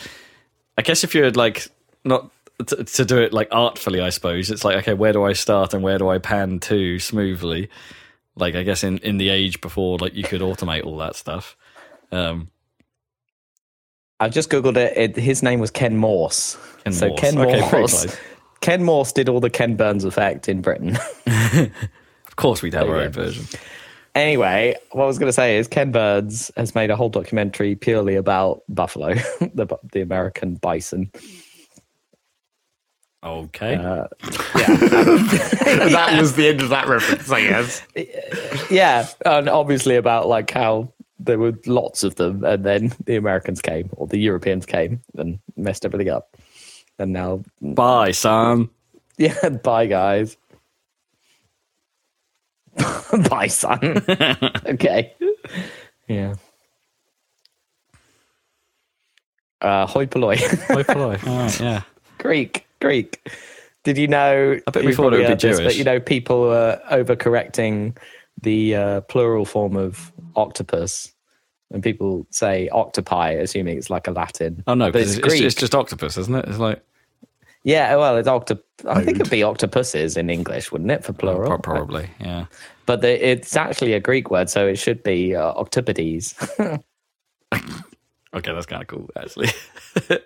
I 0.78 0.82
guess 0.82 1.04
if 1.04 1.14
you're 1.16 1.32
like 1.32 1.68
not 2.04 2.30
to, 2.68 2.84
to 2.84 3.06
do 3.06 3.18
it 3.18 3.34
like 3.34 3.48
artfully, 3.52 4.02
I 4.02 4.10
suppose 4.10 4.52
it's 4.52 4.64
like 4.64 4.78
okay, 4.78 4.94
where 4.94 5.14
do 5.14 5.24
I 5.24 5.34
start 5.34 5.74
and 5.74 5.84
where 5.84 5.98
do 5.98 6.10
I 6.10 6.18
pan 6.20 6.60
to 6.62 7.00
smoothly? 7.00 7.70
Like 8.36 8.56
I 8.56 8.64
guess 8.64 8.84
in 8.84 8.98
in 9.00 9.18
the 9.18 9.30
age 9.30 9.62
before 9.62 9.98
like 9.98 10.14
you 10.14 10.24
could 10.24 10.42
automate 10.42 10.86
all 10.86 10.98
that 10.98 11.16
stuff. 11.16 11.56
Um, 12.12 12.50
I've 14.20 14.32
just 14.32 14.50
googled 14.52 14.78
it. 14.78 14.96
it. 14.96 15.16
His 15.16 15.42
name 15.42 15.60
was 15.60 15.72
Ken 15.72 15.98
Morse. 15.98 16.58
Ken 16.84 16.94
so 16.94 17.08
Morse. 17.08 17.20
Ken 17.20 17.38
Okay, 17.40 17.60
Morse. 17.60 17.70
close. 17.70 18.18
Ken 18.62 18.84
Morse 18.84 19.12
did 19.12 19.28
all 19.28 19.40
the 19.40 19.50
Ken 19.50 19.76
Burns 19.76 20.04
effect 20.06 20.48
in 20.48 20.62
Britain. 20.62 20.96
of 21.26 22.36
course, 22.36 22.62
we'd 22.62 22.76
have 22.76 22.88
our 22.88 22.98
own 22.98 23.12
version. 23.12 23.46
Anyway, 24.14 24.76
what 24.92 25.06
I 25.06 25.08
was 25.08 25.18
going 25.18 25.30
to 25.30 25.34
say 25.34 25.58
is 25.58 25.68
Ken 25.68 25.92
Burns 25.92 26.52
has 26.58 26.76
made 26.76 26.90
a 26.90 26.96
whole 26.96 27.10
documentary 27.10 27.76
purely 27.76 28.16
about 28.16 28.64
buffalo, 28.68 29.14
the 29.54 29.78
the 29.94 30.02
American 30.02 30.56
bison. 30.56 31.12
Okay. 33.24 33.76
Uh, 33.76 34.08
that 34.56 36.18
was 36.20 36.34
the 36.34 36.48
end 36.48 36.62
of 36.62 36.70
that 36.70 36.88
reference, 36.88 37.32
I 37.32 37.42
guess. 37.42 37.84
yeah, 38.72 39.08
and 39.26 39.48
obviously 39.48 39.96
about 39.96 40.28
like 40.28 40.50
how 40.52 40.92
there 41.20 41.38
were 41.38 41.54
lots 41.68 42.04
of 42.04 42.16
them, 42.16 42.44
and 42.44 42.64
then 42.64 42.92
the 43.06 43.16
Americans 43.16 43.62
came 43.62 43.90
or 43.94 44.08
the 44.08 44.18
Europeans 44.18 44.66
came 44.66 45.02
and 45.18 45.40
messed 45.56 45.86
everything 45.86 46.10
up, 46.10 46.36
and 46.98 47.14
now 47.14 47.44
Bye, 47.62 48.12
son. 48.12 48.70
yeah, 49.18 49.50
bye 49.50 49.86
guys, 49.86 50.36
bye 53.30 53.48
son. 53.48 53.80
okay, 54.66 55.14
yeah. 56.08 56.36
Uh, 59.62 59.86
hoi 59.86 60.08
polloi. 60.08 60.38
Hoi 60.38 60.84
polloi. 60.84 61.18
All 61.28 61.38
right, 61.38 61.60
yeah. 61.60 61.82
Greek, 62.18 62.66
Greek. 62.80 63.22
Did 63.84 63.98
you 63.98 64.08
know? 64.08 64.60
I 64.68 64.72
bet 64.72 64.84
we 64.84 64.90
you 64.90 64.96
thought 64.96 65.14
it 65.14 65.18
would 65.18 65.24
be 65.24 65.24
heard 65.26 65.40
this, 65.40 65.58
Jewish. 65.58 65.66
But 65.66 65.76
you 65.78 65.84
know, 65.84 66.00
people 66.00 66.52
are 66.52 66.80
overcorrecting 66.92 67.98
the 68.42 68.76
uh, 68.76 69.02
plural 69.02 69.46
form 69.46 69.76
of 69.76 70.12
octopus, 70.36 71.14
and 71.72 71.84
people 71.84 72.26
say 72.32 72.70
octopi, 72.70 73.32
assuming 73.32 73.78
it's 73.78 73.90
like 73.90 74.08
a 74.08 74.12
Latin. 74.12 74.64
Oh 74.68 74.74
no, 74.74 74.92
but 74.92 75.02
it's 75.02 75.18
it's, 75.18 75.28
Greek. 75.28 75.42
it's 75.42 75.56
just 75.56 75.76
octopus, 75.76 76.18
isn't 76.18 76.36
it? 76.36 76.46
It's 76.48 76.60
like 76.60 76.84
yeah, 77.64 77.96
well, 77.96 78.18
it's 78.18 78.28
octop. 78.28 78.62
I 78.88 79.04
think 79.04 79.20
it'd 79.20 79.30
be 79.30 79.44
octopuses 79.44 80.18
in 80.18 80.30
English, 80.30 80.72
wouldn't 80.72 80.92
it, 80.92 81.04
for 81.04 81.14
plural? 81.14 81.48
pro- 81.48 81.60
probably, 81.60 82.10
yeah. 82.20 82.46
But 82.86 83.02
the, 83.02 83.30
it's 83.30 83.56
actually 83.56 83.94
a 83.94 84.00
Greek 84.00 84.32
word, 84.32 84.50
so 84.50 84.68
it 84.68 84.78
should 84.78 85.04
be 85.04 85.36
uh, 85.36 85.54
octopodes, 85.54 86.34
Okay, 88.34 88.54
that's 88.54 88.66
kind 88.66 88.82
of 88.82 88.88
cool, 88.88 89.10
actually. 89.18 89.50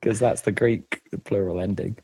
because 0.00 0.18
that's 0.18 0.42
the 0.42 0.52
Greek 0.52 1.00
plural 1.24 1.60
ending. 1.60 1.96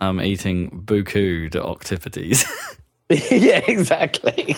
I'm 0.00 0.20
eating 0.20 0.82
buku 0.84 1.48
de 1.50 1.60
octopodes. 1.60 2.44
yeah, 3.30 3.62
exactly. 3.68 4.56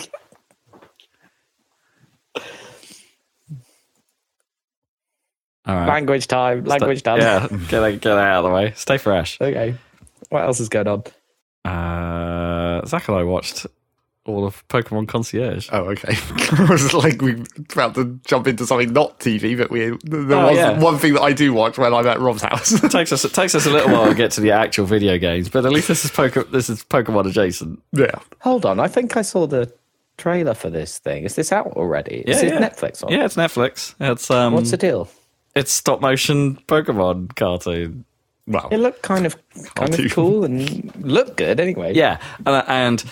Right. 5.75 5.87
Language 5.87 6.27
time. 6.27 6.63
Language 6.65 7.03
done. 7.03 7.19
Yeah, 7.19 7.47
get 7.49 7.79
that, 7.79 7.91
get 7.93 8.03
that 8.03 8.17
out 8.17 8.45
of 8.45 8.49
the 8.49 8.55
way. 8.55 8.73
Stay 8.75 8.97
fresh. 8.97 9.39
Okay. 9.41 9.75
What 10.29 10.43
else 10.43 10.59
is 10.59 10.69
going 10.69 10.87
on? 10.87 11.03
Uh, 11.71 12.85
Zach 12.85 13.07
and 13.07 13.17
I 13.17 13.23
watched 13.23 13.65
all 14.25 14.45
of 14.45 14.67
Pokemon 14.67 15.07
Concierge. 15.07 15.69
Oh, 15.71 15.85
okay. 15.91 16.15
I 16.57 16.67
was 16.69 16.93
like 16.93 17.21
we 17.21 17.43
about 17.71 17.95
to 17.95 18.19
jump 18.25 18.45
into 18.47 18.65
something 18.65 18.91
not 18.91 19.19
TV, 19.21 19.57
but 19.57 19.69
we 19.71 19.89
there 20.03 20.37
Oh, 20.37 20.47
was 20.47 20.57
yeah. 20.57 20.79
one 20.79 20.97
thing 20.97 21.13
that 21.13 21.21
I 21.21 21.31
do 21.33 21.53
watch 21.53 21.77
when 21.77 21.93
I'm 21.93 22.05
at 22.07 22.19
Rob's 22.19 22.41
house. 22.41 22.71
It 22.83 22.91
takes 22.91 23.11
us 23.13 23.23
it 23.23 23.33
takes 23.33 23.55
us 23.55 23.65
a 23.65 23.69
little 23.71 23.91
while 23.91 24.07
to 24.09 24.15
get 24.15 24.31
to 24.31 24.41
the 24.41 24.51
actual 24.51 24.85
video 24.85 25.17
games, 25.17 25.47
but 25.49 25.65
at 25.65 25.71
least 25.71 25.87
this 25.87 26.03
is 26.03 26.11
Poke, 26.11 26.51
this 26.51 26.69
is 26.69 26.83
Pokemon 26.83 27.27
adjacent. 27.27 27.81
yeah. 27.93 28.11
Hold 28.41 28.65
on. 28.65 28.79
I 28.81 28.87
think 28.89 29.15
I 29.15 29.21
saw 29.21 29.47
the 29.47 29.71
trailer 30.17 30.53
for 30.53 30.69
this 30.69 30.97
thing. 30.99 31.23
Is 31.23 31.35
this 31.35 31.51
out 31.53 31.67
already? 31.67 32.23
Is 32.27 32.41
Yeah, 32.41 32.49
it 32.49 32.53
yeah. 32.61 32.69
Netflix 32.69 33.03
on? 33.05 33.11
Yeah, 33.11 33.23
it's 33.25 33.35
Netflix. 33.35 33.95
It's 33.99 34.29
um, 34.29 34.53
What's 34.53 34.71
the 34.71 34.77
deal? 34.77 35.09
It's 35.57 35.71
stop 35.71 36.01
motion 36.01 36.57
Pokemon 36.67 37.35
cartoon. 37.35 38.05
Well, 38.47 38.69
It 38.71 38.77
looked 38.77 39.01
kind 39.01 39.25
of 39.25 39.35
kind 39.53 39.75
Cartoon. 39.75 40.05
of 40.05 40.11
cool 40.13 40.45
and 40.45 40.95
looked 41.05 41.35
good 41.35 41.59
anyway. 41.59 41.93
Yeah, 41.93 42.19
and, 42.45 42.63
and 42.67 43.03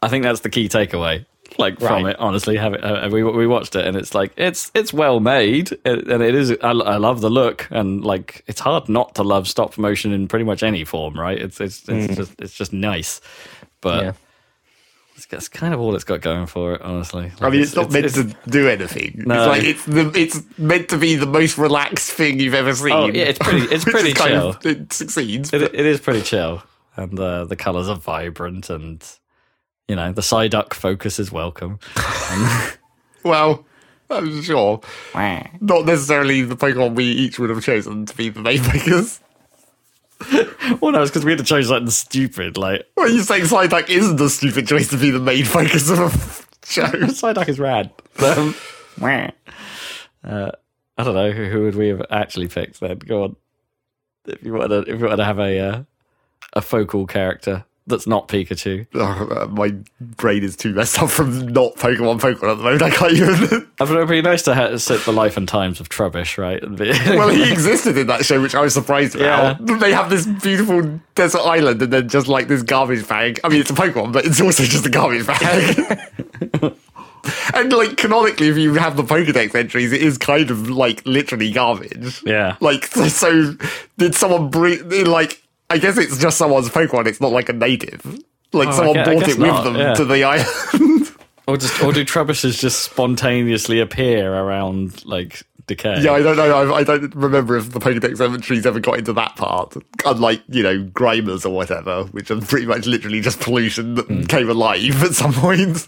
I 0.00 0.08
think 0.08 0.22
that's 0.22 0.40
the 0.40 0.50
key 0.50 0.68
takeaway. 0.68 1.26
like 1.58 1.80
from 1.80 2.06
it. 2.06 2.16
Honestly, 2.20 2.56
have 2.56 2.74
it, 2.74 2.84
uh, 2.84 3.08
we 3.10 3.24
we 3.24 3.46
watched 3.48 3.74
it, 3.74 3.84
and 3.84 3.96
it's 3.96 4.14
like 4.14 4.32
it's 4.36 4.70
it's 4.74 4.92
well 4.92 5.18
made, 5.18 5.76
and 5.84 6.22
it 6.22 6.34
is. 6.36 6.52
I, 6.62 6.70
I 6.70 6.96
love 6.98 7.20
the 7.20 7.30
look, 7.30 7.66
and 7.72 8.04
like 8.04 8.44
it's 8.46 8.60
hard 8.60 8.88
not 8.88 9.16
to 9.16 9.24
love 9.24 9.48
stop 9.48 9.76
motion 9.76 10.12
in 10.12 10.28
pretty 10.28 10.44
much 10.44 10.62
any 10.62 10.84
form, 10.84 11.18
right? 11.18 11.38
It's 11.38 11.60
it's 11.60 11.88
it's 11.88 12.14
just 12.14 12.32
it's 12.40 12.54
just 12.54 12.72
nice, 12.72 13.20
but. 13.80 14.04
Yeah. 14.04 14.12
It's, 15.18 15.26
it's 15.32 15.48
kind 15.48 15.74
of 15.74 15.80
all 15.80 15.96
it's 15.96 16.04
got 16.04 16.20
going 16.20 16.46
for 16.46 16.74
it, 16.74 16.82
honestly. 16.82 17.32
I 17.40 17.50
mean, 17.50 17.60
it's, 17.60 17.74
not 17.74 17.90
meant 17.90 18.14
to 18.14 18.34
do 18.48 18.68
anything. 18.68 19.24
No. 19.26 19.34
It's 19.34 19.48
like 19.48 19.64
it's 19.64 19.84
the, 19.84 20.12
it's 20.14 20.58
meant 20.58 20.88
to 20.90 20.96
be 20.96 21.16
the 21.16 21.26
most 21.26 21.58
relaxed 21.58 22.12
thing 22.12 22.38
you've 22.38 22.54
ever 22.54 22.72
seen. 22.72 22.92
Oh, 22.92 23.06
yeah, 23.06 23.24
it's 23.24 23.38
pretty- 23.40 23.66
it's 23.74 23.84
pretty 23.96 24.10
is 24.10 24.14
kind 24.14 24.30
chill. 24.30 24.48
of- 24.50 24.64
it 24.64 24.92
succeeds. 24.92 25.52
It, 25.52 25.62
it 25.62 25.74
is 25.74 25.98
pretty 26.00 26.22
chill, 26.22 26.62
and 26.96 27.18
uh, 27.18 27.46
the 27.46 27.56
colors 27.56 27.88
are 27.88 27.96
vibrant, 27.96 28.70
and 28.70 29.04
you 29.88 29.96
know 29.96 30.12
the 30.12 30.22
Psyduck 30.22 30.72
focus 30.72 31.18
is 31.18 31.32
welcome. 31.32 31.80
well, 33.24 33.66
I'm 34.10 34.40
sure 34.42 34.80
not 35.14 35.84
necessarily 35.84 36.42
the 36.42 36.56
Pokemon 36.56 36.94
we 36.94 37.06
each 37.06 37.40
would 37.40 37.50
have 37.50 37.64
chosen 37.64 38.06
to 38.06 38.16
be 38.16 38.28
the 38.28 38.40
main 38.40 38.62
focus. 38.62 39.20
well, 40.80 40.92
no, 40.92 41.02
it's 41.02 41.10
because 41.10 41.24
we 41.24 41.32
had 41.32 41.38
to 41.38 41.44
choose 41.44 41.68
something 41.68 41.90
stupid. 41.90 42.56
Like 42.56 42.86
Well, 42.96 43.10
you're 43.10 43.22
saying 43.22 43.44
Psyduck 43.44 43.88
isn't 43.88 44.20
a 44.20 44.28
stupid 44.28 44.66
choice 44.66 44.88
to 44.88 44.96
be 44.96 45.10
the 45.10 45.20
main 45.20 45.44
focus 45.46 45.90
of 45.90 45.98
a 45.98 46.66
show. 46.66 46.82
Psyduck 46.86 47.48
is 47.48 47.58
rad. 47.58 47.92
Um, 48.18 48.54
uh, 50.24 50.50
I 50.96 51.04
don't 51.04 51.14
know 51.14 51.30
who, 51.30 51.44
who 51.44 51.62
would 51.62 51.76
we 51.76 51.88
have 51.88 52.02
actually 52.10 52.48
picked 52.48 52.80
then. 52.80 52.98
Go 52.98 53.24
on, 53.24 53.36
if 54.26 54.42
you 54.42 54.52
want 54.52 54.70
to, 54.70 54.80
if 54.80 54.98
you 55.00 55.06
want 55.06 55.18
to 55.18 55.24
have 55.24 55.38
a 55.38 55.58
uh, 55.58 55.82
a 56.54 56.60
focal 56.60 57.06
character 57.06 57.64
that's 57.88 58.06
not 58.06 58.28
Pikachu. 58.28 58.86
Oh, 58.94 59.00
uh, 59.00 59.46
my 59.46 59.74
brain 60.00 60.44
is 60.44 60.56
too 60.56 60.72
messed 60.74 61.00
up 61.02 61.10
from 61.10 61.48
not 61.48 61.74
Pokemon 61.76 62.20
Pokemon 62.20 62.52
at 62.52 62.56
the 62.58 62.62
moment. 62.62 62.82
I 62.82 62.90
can't 62.90 63.12
even. 63.12 63.68
I 63.80 63.84
mean, 63.84 63.94
it'd 63.96 64.08
be 64.08 64.22
nice 64.22 64.42
to 64.42 64.78
sit 64.78 65.04
the 65.04 65.12
life 65.12 65.36
and 65.36 65.48
times 65.48 65.80
of 65.80 65.88
Trubbish, 65.88 66.38
right? 66.38 66.62
Well, 67.18 67.28
he 67.30 67.50
existed 67.50 67.96
in 67.98 68.06
that 68.08 68.24
show, 68.24 68.40
which 68.40 68.54
I 68.54 68.60
was 68.60 68.74
surprised 68.74 69.14
about. 69.16 69.64
They 69.80 69.92
have 69.92 70.10
this 70.10 70.26
beautiful 70.26 71.00
desert 71.14 71.40
island 71.40 71.82
and 71.82 71.92
then 71.92 72.08
just 72.08 72.28
like 72.28 72.48
this 72.48 72.62
garbage 72.62 73.06
bag. 73.08 73.40
I 73.42 73.48
mean, 73.48 73.60
it's 73.60 73.70
a 73.70 73.74
Pokemon, 73.74 74.12
but 74.12 74.24
it's 74.24 74.40
also 74.40 74.62
just 74.64 74.86
a 74.86 74.90
garbage 74.90 75.26
bag. 75.26 75.98
and 77.54 77.72
like 77.72 77.96
canonically, 77.96 78.48
if 78.48 78.56
you 78.56 78.74
have 78.74 78.96
the 78.96 79.02
Pokedex 79.02 79.54
entries, 79.54 79.92
it 79.92 80.02
is 80.02 80.18
kind 80.18 80.50
of 80.50 80.68
like 80.70 81.04
literally 81.06 81.50
garbage. 81.52 82.22
yeah, 82.24 82.56
Like, 82.60 82.86
so, 82.86 83.08
so 83.08 83.54
did 83.96 84.14
someone 84.14 84.50
bring, 84.50 84.88
like, 85.06 85.42
I 85.70 85.78
guess 85.78 85.98
it's 85.98 86.18
just 86.18 86.38
someone's 86.38 86.68
Pokemon, 86.70 87.06
it's 87.06 87.20
not 87.20 87.32
like 87.32 87.48
a 87.48 87.52
native. 87.52 88.04
Like, 88.52 88.68
Oh, 88.68 88.72
someone 88.72 88.94
gue- 88.94 89.00
I 89.02 89.04
brought 89.04 89.20
guess 89.20 89.28
it 89.34 89.38
with 89.38 89.64
them 89.64 89.76
yeah. 89.76 89.94
to 89.94 90.04
the 90.04 90.24
island. 90.24 91.10
or 91.46 91.56
just 91.58 91.82
or 91.82 91.92
do 91.92 92.04
Trubbishes 92.04 92.58
just 92.58 92.80
spontaneously 92.84 93.80
appear 93.80 94.32
around 94.34 95.04
like 95.04 95.42
decay? 95.66 96.00
yeah, 96.00 96.12
I 96.12 96.22
don't 96.22 96.36
know. 96.36 96.72
I, 96.72 96.78
I 96.78 96.84
don't 96.84 97.14
remember 97.14 97.56
if 97.58 97.72
the 97.72 97.78
Pokedex 97.80 98.18
entries 98.20 98.64
ever 98.64 98.80
got 98.80 98.98
into 98.98 99.12
that 99.12 99.36
part. 99.36 99.74
Unlike, 100.06 100.42
you 100.48 100.62
know, 100.62 100.82
Grimers 100.84 101.44
or 101.44 101.50
whatever, 101.50 102.04
which 102.04 102.30
are 102.30 102.40
pretty 102.40 102.64
much 102.66 102.86
literally 102.86 103.20
just 103.20 103.38
pollution 103.40 103.94
that 103.96 104.06
Hmm. 104.06 104.22
came 104.22 104.48
alive 104.48 105.02
at 105.02 105.12
some 105.14 105.34
point. 105.34 105.86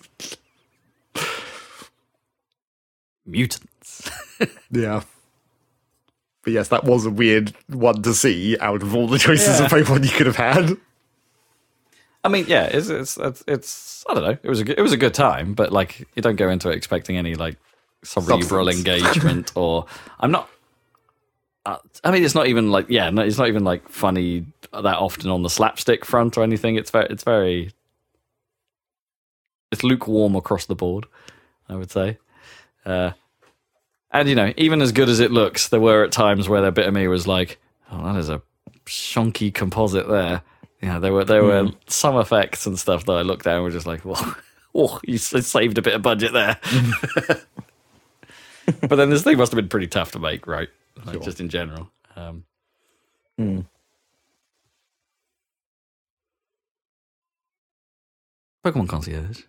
mutants. 3.27 4.11
Yeah. 4.71 5.03
But 6.43 6.53
yes, 6.55 6.69
that 6.69 6.85
was 6.85 7.05
a 7.05 7.11
weird 7.11 7.53
one 7.69 8.03
to 8.03 8.15
see 8.15 8.59
out 8.61 8.83
of 8.83 8.95
all 8.95 9.07
the 9.07 9.19
choices 9.19 9.61
of 9.61 9.67
Pokemon 9.67 10.05
you 10.05 10.11
could 10.11 10.27
have 10.27 10.37
had. 10.37 10.77
I 12.25 12.29
mean, 12.29 12.45
yeah, 12.49 12.65
it's, 12.65 12.89
it's 12.89 13.17
it's 13.17 13.45
it's 13.47 14.05
I 14.09 14.15
don't 14.15 14.25
know. 14.25 14.39
It 14.43 14.49
was 14.49 14.61
a 14.61 14.65
good, 14.65 14.79
it 14.79 14.83
was 14.83 14.93
a 14.93 14.97
good 14.97 15.15
time, 15.15 15.55
but 15.55 15.73
like 15.73 16.07
you 16.15 16.23
don't 16.23 16.37
go 16.37 16.49
into 16.51 16.71
it 16.71 16.77
expecting 16.77 17.17
any 17.17 17.35
like 17.35 17.57
cerebral 18.05 18.67
Substance. 18.67 18.79
engagement 18.79 19.53
or 19.57 19.87
I'm 20.19 20.31
not. 20.31 20.49
Uh, 21.67 21.77
I 22.05 22.11
mean, 22.11 22.25
it's 22.25 22.35
not 22.35 22.47
even 22.47 22.71
like 22.71 22.87
yeah, 22.89 23.11
no, 23.11 23.23
it's 23.23 23.39
not 23.39 23.49
even 23.49 23.65
like 23.65 23.89
funny 23.89 24.47
that 24.73 24.85
often 24.85 25.31
on 25.31 25.43
the 25.43 25.51
slapstick 25.51 26.05
front 26.05 26.39
or 26.39 26.43
anything. 26.43 26.77
It's 26.77 26.91
very 26.91 27.07
it's 27.11 27.25
very 27.25 27.73
it's 29.71 29.83
lukewarm 29.83 30.37
across 30.37 30.67
the 30.67 30.75
board. 30.75 31.07
I 31.69 31.77
would 31.77 31.91
say. 31.91 32.19
Uh, 32.85 33.13
and 34.13 34.29
you 34.29 34.35
know, 34.35 34.53
even 34.57 34.83
as 34.83 34.93
good 34.93 35.09
as 35.09 35.21
it 35.21 35.31
looks, 35.31 35.69
there 35.69 35.81
were 35.81 36.05
at 36.05 36.13
times 36.13 36.49
where 36.49 36.65
a 36.65 36.73
bit 36.73 36.87
of 36.87 36.95
me 36.95 37.07
was 37.09 37.27
like, 37.27 37.59
"Oh, 37.91 38.05
that 38.05 38.17
is 38.17 38.29
a 38.29 38.43
shonky 38.87 39.53
composite 39.53 40.09
there." 40.09 40.43
You 40.81 40.89
know, 40.89 41.01
there 41.01 41.13
were 41.13 41.25
there 41.25 41.45
were 41.45 41.71
some 41.87 42.17
effects 42.17 42.67
and 42.67 42.79
stuff 42.79 43.05
that 43.07 43.13
I 43.13 43.23
looked 43.23 43.47
at 43.47 43.55
and 43.55 43.63
were 43.65 43.71
just 43.71 43.87
like, 43.87 44.05
"Well, 44.05 44.37
oh, 44.75 45.01
you 45.05 45.19
saved 45.19 45.79
a 45.79 45.83
bit 45.83 45.95
of 45.95 46.03
budget 46.03 46.33
there." 46.33 46.59
but 48.81 48.97
then 48.97 49.11
this 49.11 49.23
thing 49.23 49.37
must 49.37 49.53
have 49.53 49.57
been 49.57 49.69
pretty 49.69 49.89
tough 49.89 50.13
to 50.13 50.19
make, 50.19 50.47
right? 50.47 50.69
Like, 51.05 51.23
Just 51.23 51.41
in 51.41 51.49
general. 51.49 51.91
Um, 52.17 52.45
Hmm. 53.39 53.61
Pokemon 58.65 58.89
Concierge. 58.89 59.43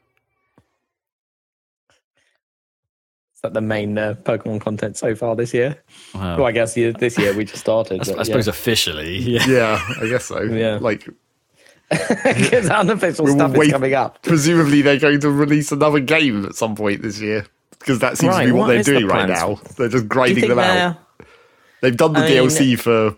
Is 3.44 3.50
that 3.50 3.54
the 3.56 3.62
main 3.62 3.98
uh, 3.98 4.14
Pokemon 4.22 4.62
content 4.62 4.96
so 4.98 5.16
far 5.16 5.36
this 5.36 5.52
year? 5.52 5.76
Wow. 6.14 6.38
Well, 6.38 6.46
I 6.46 6.52
guess 6.52 6.78
yeah, 6.78 6.92
this 6.92 7.18
year 7.18 7.34
we 7.36 7.44
just 7.44 7.62
started. 7.62 7.98
I, 7.98 8.02
s- 8.02 8.10
but 8.12 8.20
I 8.20 8.24
suppose 8.24 8.46
yeah. 8.46 8.52
officially, 8.52 9.18
yeah. 9.18 9.46
Yeah, 9.48 9.86
I 10.00 10.08
guess 10.08 10.26
so. 10.26 10.44
Yeah. 10.44 10.78
Like, 10.80 11.10
because 11.90 12.70
unofficial 12.70 13.26
We'll 13.26 13.34
stuff 13.34 13.54
wait- 13.54 13.66
is 13.70 13.74
coming 13.74 13.96
up. 13.96 14.22
presumably 14.22 14.84
they're 14.84 15.00
going 15.00 15.20
to 15.22 15.32
release 15.32 15.72
another 15.72 16.00
game 16.00 16.46
at 16.46 16.54
some 16.54 16.76
point 16.76 17.02
this 17.02 17.20
year. 17.20 17.48
Because 17.80 17.98
that 17.98 18.20
seems 18.20 18.36
to 18.36 18.46
be 18.46 18.52
what, 18.52 18.60
what 18.60 18.68
they're 18.68 18.78
is 18.82 18.86
the 18.86 18.92
doing 18.92 19.08
right 19.08 19.28
now. 19.28 19.56
They're 19.76 19.90
just 19.90 20.08
grinding 20.08 20.48
them 20.48 20.60
out. 20.60 20.98
they're 21.18 21.26
They've 21.90 21.98
done 21.98 22.14
the 22.14 22.20
I 22.20 22.30
mean- 22.30 22.48
DLC 22.48 22.78
for 22.80 23.18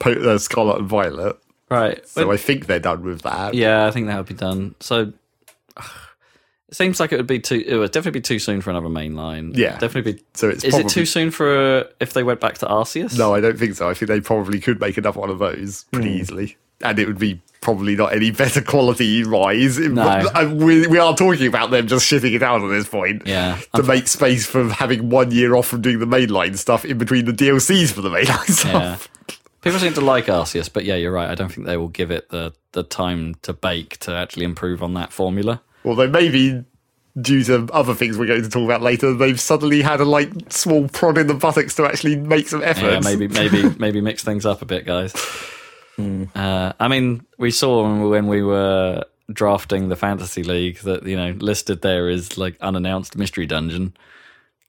po- 0.00 0.34
uh, 0.34 0.36
Scarlet 0.36 0.80
and 0.80 0.86
Violet, 0.88 1.38
Right. 1.70 2.06
so 2.06 2.26
Well, 2.26 2.34
I 2.34 2.36
think 2.36 2.66
they're 2.66 2.78
done 2.78 3.02
with 3.04 3.22
that. 3.22 3.54
Yeah, 3.54 3.86
I 3.86 3.90
think 3.90 4.06
that 4.08 4.18
would 4.18 4.26
be 4.26 4.34
done. 4.34 4.74
So 4.80 5.14
it 6.72 6.76
seems 6.76 6.98
like 6.98 7.12
it 7.12 7.18
would 7.18 7.26
be 7.26 7.38
too. 7.38 7.62
It 7.66 7.76
would 7.76 7.92
definitely 7.92 8.18
be 8.20 8.22
too 8.22 8.38
soon 8.38 8.60
for 8.62 8.70
another 8.70 8.88
main 8.88 9.14
line. 9.14 9.52
Yeah. 9.54 9.78
definitely 9.78 10.14
be. 10.14 10.22
So 10.34 10.48
it's 10.48 10.64
Is 10.64 10.70
probably, 10.70 10.86
it 10.86 10.88
too 10.90 11.04
soon 11.06 11.30
for 11.30 11.78
uh, 11.80 11.84
if 12.00 12.14
they 12.14 12.22
went 12.22 12.40
back 12.40 12.58
to 12.58 12.66
Arceus? 12.66 13.16
No, 13.16 13.34
I 13.34 13.40
don't 13.40 13.58
think 13.58 13.74
so. 13.74 13.88
I 13.88 13.94
think 13.94 14.08
they 14.08 14.20
probably 14.20 14.58
could 14.58 14.80
make 14.80 14.96
another 14.96 15.20
one 15.20 15.30
of 15.30 15.38
those 15.38 15.84
pretty 15.92 16.08
Hmm. 16.14 16.20
easily, 16.20 16.56
and 16.80 16.98
it 16.98 17.06
would 17.06 17.18
be 17.18 17.40
probably 17.60 17.94
not 17.94 18.12
any 18.12 18.30
better 18.42 18.60
quality 18.60 19.22
rise. 19.22 19.78
No. 19.78 20.02
Uh, 20.02 20.50
we, 20.52 20.86
we 20.88 20.98
are 20.98 21.14
talking 21.14 21.46
about 21.46 21.70
them 21.70 21.86
just 21.86 22.10
shitting 22.10 22.34
it 22.34 22.42
out 22.42 22.62
at 22.62 22.68
this 22.68 22.88
point. 22.88 23.22
Yeah. 23.26 23.58
To 23.76 23.82
make 23.84 24.08
space 24.08 24.44
for 24.46 24.68
having 24.70 25.10
one 25.10 25.30
year 25.30 25.54
off 25.54 25.68
from 25.68 25.80
doing 25.82 25.98
the 26.00 26.06
mainline 26.06 26.56
stuff 26.58 26.84
in 26.84 26.98
between 26.98 27.26
the 27.26 27.32
DLCs 27.32 27.92
for 27.92 28.00
the 28.00 28.08
mainline 28.10 28.64
Yeah. 28.66 28.96
stuff. 28.96 29.08
People 29.60 29.78
seem 29.78 29.92
to 29.94 30.00
like 30.00 30.24
Arceus, 30.26 30.68
but 30.72 30.84
yeah, 30.84 30.96
you're 30.96 31.12
right. 31.12 31.30
I 31.30 31.36
don't 31.36 31.52
think 31.52 31.68
they 31.68 31.76
will 31.76 31.86
give 31.88 32.10
it 32.10 32.30
the 32.30 32.52
the 32.72 32.82
time 32.82 33.36
to 33.42 33.52
bake 33.52 33.98
to 33.98 34.12
actually 34.12 34.44
improve 34.46 34.82
on 34.82 34.94
that 34.94 35.12
formula. 35.12 35.60
Although 35.84 36.08
maybe 36.08 36.64
due 37.20 37.44
to 37.44 37.68
other 37.72 37.92
things 37.94 38.16
we're 38.16 38.26
going 38.26 38.42
to 38.42 38.48
talk 38.48 38.64
about 38.64 38.80
later, 38.82 39.12
they've 39.14 39.40
suddenly 39.40 39.82
had 39.82 40.00
a 40.00 40.04
like 40.04 40.30
small 40.48 40.88
prod 40.88 41.18
in 41.18 41.26
the 41.26 41.34
buttocks 41.34 41.74
to 41.76 41.84
actually 41.84 42.16
make 42.16 42.48
some 42.48 42.62
effort. 42.62 42.90
Yeah, 42.92 43.00
maybe 43.00 43.28
maybe 43.28 43.68
maybe 43.78 44.00
mix 44.00 44.22
things 44.24 44.46
up 44.46 44.62
a 44.62 44.64
bit, 44.64 44.84
guys. 44.86 45.14
Uh, 46.34 46.72
I 46.80 46.88
mean, 46.88 47.24
we 47.38 47.50
saw 47.50 47.82
when 48.08 48.26
we- 48.26 48.42
were 48.42 49.04
drafting 49.32 49.88
the 49.88 49.96
fantasy 49.96 50.42
league 50.42 50.78
that 50.80 51.06
you 51.06 51.16
know 51.16 51.30
listed 51.38 51.80
there 51.80 52.08
is 52.08 52.36
like 52.36 52.56
unannounced 52.60 53.16
mystery 53.16 53.46
dungeon. 53.46 53.94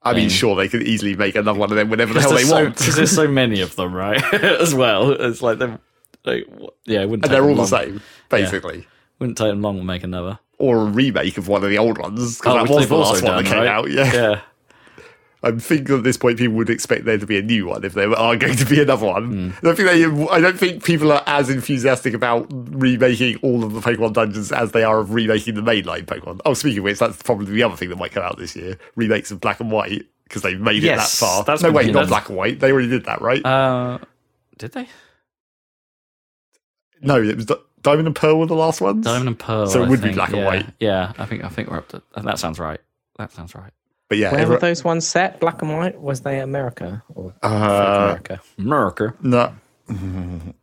I 0.04 0.12
mean, 0.14 0.24
thing. 0.24 0.30
sure, 0.30 0.56
they 0.56 0.68
could 0.68 0.84
easily 0.84 1.16
make 1.16 1.36
another 1.36 1.58
one 1.58 1.72
of 1.72 1.78
them 1.78 1.90
whenever 1.90 2.14
the 2.14 2.20
hell 2.22 2.30
they 2.32 2.38
There's 2.44 2.50
so, 2.50 2.64
want. 2.66 2.76
'cause 2.78 2.96
there's 2.96 3.12
so 3.16 3.28
many 3.42 3.62
of 3.62 3.76
them, 3.78 3.94
right? 3.94 4.22
As 4.34 4.76
well, 4.76 5.12
it's 5.12 5.42
like 5.42 5.60
they're 5.60 5.80
like 6.26 6.46
yeah, 6.86 7.02
it 7.02 7.10
wouldn't. 7.10 7.12
and 7.14 7.24
take 7.24 7.32
they're 7.32 7.42
all 7.44 7.56
them 7.56 7.58
the 7.58 7.66
same, 7.68 8.02
basically. 8.30 8.86
Wouldn't 9.20 9.38
take 9.38 9.50
them 9.50 9.62
long 9.62 9.78
to 9.78 9.84
make 9.84 10.04
another. 10.04 10.40
Or 10.60 10.84
a 10.84 10.86
remake 10.86 11.38
of 11.38 11.48
one 11.48 11.64
of 11.64 11.70
the 11.70 11.78
old 11.78 11.98
ones, 11.98 12.38
because 12.38 12.54
Oh, 12.56 12.64
that 12.66 12.74
was 12.74 12.88
the 12.88 12.96
last 12.96 13.24
one 13.24 13.44
that 13.44 13.50
came 13.50 13.60
right? 13.60 13.68
out. 13.68 13.90
Yeah. 13.92 14.14
Yeah, 14.14 14.42
I'm 15.44 15.60
thinking 15.60 15.98
at 15.98 16.04
this 16.04 16.16
point 16.16 16.38
people 16.38 16.56
would 16.56 16.70
expect 16.70 17.04
there 17.04 17.18
to 17.18 17.26
be 17.26 17.38
a 17.38 17.42
new 17.42 17.66
one 17.68 17.84
if 17.84 17.94
there 17.94 18.10
are 18.18 18.38
going 18.38 18.56
to 18.56 18.66
be 18.66 18.82
another 18.82 19.06
one. 19.08 19.26
Hmm. 19.26 19.50
I 19.58 19.62
don't 19.62 19.76
think 19.76 19.90
they, 19.90 20.28
I 20.30 20.40
don't 20.40 20.58
think 20.58 20.86
people 20.86 21.12
are 21.12 21.24
as 21.28 21.50
enthusiastic 21.50 22.14
about 22.14 22.48
remaking 22.52 23.38
all 23.42 23.64
of 23.66 23.74
the 23.74 23.82
Pokemon 23.82 24.14
dungeons 24.14 24.52
as 24.54 24.72
they 24.72 24.84
are 24.86 25.00
of 25.00 25.14
remaking 25.14 25.56
the 25.56 25.62
mainline 25.62 26.06
Pokemon. 26.06 26.40
Oh, 26.46 26.54
speaking 26.54 26.78
of 26.78 26.84
which, 26.86 27.00
that's 27.00 27.22
probably 27.24 27.48
the 27.48 27.64
other 27.64 27.76
thing 27.76 27.90
that 27.90 27.98
might 27.98 28.12
come 28.14 28.24
out 28.24 28.38
this 28.38 28.56
year: 28.56 28.78
remakes 28.96 29.32
of 29.32 29.42
Black 29.42 29.60
and 29.60 29.70
White 29.72 30.06
because 30.26 30.44
they've 30.44 30.62
made 30.62 30.82
Yes, 30.82 31.18
it 31.18 31.20
that 31.20 31.26
far. 31.28 31.44
that's 31.44 31.62
no, 31.64 31.72
wait, 31.72 31.88
not 31.88 31.94
that's- 31.94 32.10
Black 32.10 32.30
and 32.30 32.38
White. 32.38 32.60
They 32.62 32.72
already 32.72 32.88
did 32.90 33.04
that, 33.06 33.22
right? 33.22 33.46
uh, 33.46 33.98
did 34.60 34.72
they? 34.72 34.88
no, 37.02 37.22
it 37.22 37.36
was 37.36 37.48
Di- 37.48 37.56
Diamond 37.84 38.08
and 38.08 38.16
Pearl 38.16 38.40
were 38.40 38.46
the 38.48 38.56
last 38.56 38.82
ones. 38.82 39.06
Diamond 39.06 39.28
and 39.28 39.40
Pearl. 39.40 39.68
So 39.68 39.82
it 39.84 39.86
I 39.86 39.90
would 39.90 40.00
be 40.02 40.08
think. 40.08 40.16
black 40.16 40.34
and 40.34 40.44
white. 40.46 40.66
Yeah, 40.80 41.14
I 41.18 41.26
think 41.26 41.44
I 41.44 41.50
think 41.50 41.70
we're 41.70 41.78
up 41.78 41.90
to. 41.90 42.02
That 42.16 42.40
sounds 42.40 42.60
right. 42.60 42.80
That 43.18 43.32
sounds 43.32 43.54
right. 43.54 43.72
But 44.10 44.18
yeah, 44.18 44.32
Where 44.32 44.42
every- 44.42 44.56
were 44.56 44.60
those 44.60 44.84
ones 44.84 45.08
set? 45.08 45.40
Black 45.40 45.62
and 45.62 45.72
white? 45.76 46.00
Was 46.02 46.22
they 46.22 46.40
America 46.40 47.04
or 47.14 47.34
Uh, 47.44 47.48
America? 48.18 48.42
America. 48.58 49.14
no. 49.22 49.54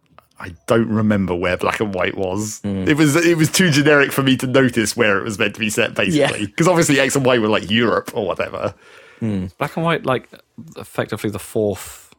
I 0.43 0.55
don't 0.67 0.89
remember 0.89 1.35
where 1.35 1.59
black 1.59 1.81
and 1.81 1.93
white 1.95 2.17
was. 2.17 2.63
It 2.65 2.97
was 2.97 3.15
it 3.15 3.37
was 3.37 3.51
too 3.51 3.71
generic 3.71 4.11
for 4.11 4.23
me 4.23 4.39
to 4.39 4.47
notice 4.47 4.97
where 4.97 5.19
it 5.19 5.25
was 5.25 5.39
meant 5.39 5.53
to 5.55 5.61
be 5.61 5.69
set, 5.69 5.95
basically. 5.95 6.19
Yeah. 6.41 6.47
Because 6.47 6.67
obviously 6.67 6.99
X 6.99 7.15
and 7.15 7.27
Y 7.27 7.37
were 7.39 7.49
like 7.49 7.71
Europe 7.71 8.11
or 8.15 8.27
whatever. 8.27 8.75
Black 9.21 9.77
and 9.77 9.85
white, 9.85 10.07
like 10.07 10.31
effectively 10.79 11.29
the 11.29 11.39
fourth. 11.39 12.15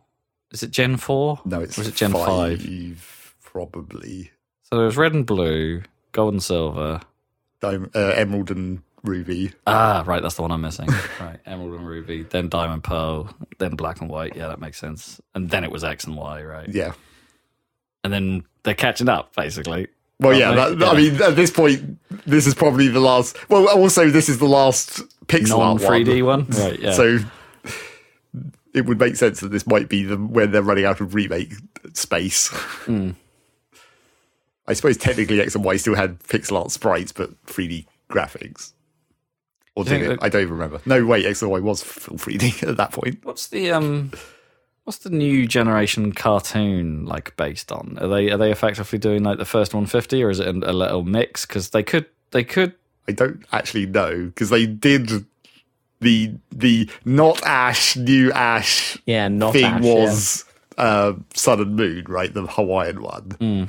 Is 0.52 0.62
it 0.62 0.70
Gen 0.70 0.98
four? 0.98 1.40
No, 1.46 1.62
it's 1.62 1.80
or 1.80 1.82
is 1.82 1.88
it 1.88 1.96
Gen 1.96 2.12
five? 2.14 3.36
probably. 3.44 4.30
So 4.72 4.78
there 4.78 4.86
was 4.86 4.98
red 4.98 5.14
and 5.14 5.26
blue, 5.26 5.84
gold 6.14 6.34
and 6.34 6.42
silver. 6.42 7.02
Dim- 7.60 7.92
uh, 7.94 8.14
Emerald 8.16 8.52
and 8.52 8.82
Ruby. 9.04 9.52
Ah, 9.68 10.04
right, 10.06 10.22
that's 10.22 10.36
the 10.36 10.44
one 10.44 10.52
I'm 10.52 10.62
missing. 10.62 10.88
right, 11.20 11.40
emerald 11.46 11.74
and 11.74 11.88
ruby, 11.88 12.24
then 12.24 12.50
diamond 12.50 12.84
pearl, 12.84 13.30
then 13.58 13.76
black 13.76 14.00
and 14.00 14.10
white. 14.10 14.36
Yeah, 14.36 14.48
that 14.48 14.60
makes 14.60 14.78
sense. 14.78 15.20
And 15.36 15.50
then 15.50 15.64
it 15.64 15.72
was 15.72 15.84
X 15.84 16.06
and 16.06 16.16
Y, 16.16 16.44
right? 16.44 16.70
Yeah. 16.70 16.94
And 18.04 18.14
then 18.14 18.44
they're 18.64 18.74
catching 18.74 19.10
up, 19.10 19.36
basically. 19.36 19.88
Well, 20.20 20.38
yeah, 20.38 20.54
that, 20.54 20.80
they? 20.80 20.86
I 20.86 20.96
mean, 20.96 21.22
at 21.22 21.36
this 21.36 21.50
point, 21.50 22.00
this 22.28 22.46
is 22.46 22.54
probably 22.54 22.88
the 22.88 23.00
last. 23.00 23.50
Well, 23.50 23.68
also, 23.68 24.10
this 24.10 24.30
is 24.30 24.38
the 24.38 24.46
last 24.48 25.02
pixel 25.26 25.58
non 25.58 25.60
art 25.60 25.82
one. 25.82 26.06
3D 26.06 26.24
one. 26.24 26.46
Right, 26.50 26.80
yeah. 26.80 26.94
So 26.94 27.20
it 28.74 28.86
would 28.86 29.00
make 29.00 29.16
sense 29.16 29.40
that 29.40 29.50
this 29.50 29.66
might 29.66 29.90
be 29.90 30.04
the 30.04 30.18
when 30.18 30.52
they're 30.52 30.62
running 30.62 30.86
out 30.86 31.02
of 31.02 31.16
remake 31.16 31.54
space. 31.94 32.50
Hmm. 32.86 33.12
I 34.72 34.74
suppose 34.74 34.98
technically 34.98 35.42
X 35.42 35.54
and 35.56 35.64
Y 35.64 35.78
still 35.78 35.96
had 35.96 36.20
pixel 36.22 36.58
art 36.60 36.72
sprites, 36.72 37.12
but 37.12 37.30
3D 37.46 37.86
graphics. 38.10 38.72
Or 39.76 39.84
did 39.84 40.00
you 40.02 40.06
it? 40.06 40.20
that- 40.20 40.24
I 40.24 40.30
don't 40.30 40.42
even 40.44 40.54
remember. 40.54 40.82
No, 40.86 41.06
wait, 41.06 41.26
X 41.26 41.42
and 41.42 41.52
Y 41.52 41.60
was 41.60 41.84
full 41.84 42.18
3D 42.18 42.64
at 42.68 42.78
that 42.78 42.92
point. 42.92 43.20
What's 43.24 43.48
the 43.48 43.72
um 43.72 44.12
what's 44.86 45.00
the 45.00 45.10
new 45.10 45.46
generation 45.48 46.12
cartoon 46.14 47.06
like 47.06 47.36
based 47.38 47.72
on? 47.72 47.98
Are 48.02 48.08
they 48.08 48.32
are 48.32 48.38
they 48.38 48.52
effectively 48.52 48.98
doing 49.00 49.24
like 49.24 49.38
the 49.38 49.46
first 49.46 49.74
150 49.74 50.24
or 50.24 50.30
is 50.30 50.40
it 50.40 50.48
a, 50.48 50.52
a 50.52 50.74
little 50.74 51.04
mix 51.04 51.46
cuz 51.46 51.70
they 51.70 51.84
could 51.84 52.06
they 52.32 52.44
could 52.44 52.74
I 53.08 53.12
don't 53.14 53.44
actually 53.52 53.86
know 53.88 54.26
because 54.28 54.50
they 54.50 54.66
did 54.66 55.26
the 56.00 56.34
the 56.52 56.90
not 57.06 57.42
Ash, 57.46 57.96
new 57.98 58.32
Ash 58.32 58.98
Yeah, 59.06 59.28
not 59.28 59.54
thing 59.54 59.66
Ash, 59.66 59.84
yeah. 59.84 59.94
was 59.94 60.46
uh, 60.78 61.14
Sun 61.36 61.60
and 61.62 61.76
Moon, 61.76 62.06
right? 62.08 62.34
The 62.34 62.48
Hawaiian 62.48 63.02
one. 63.04 63.32
Hmm. 63.40 63.64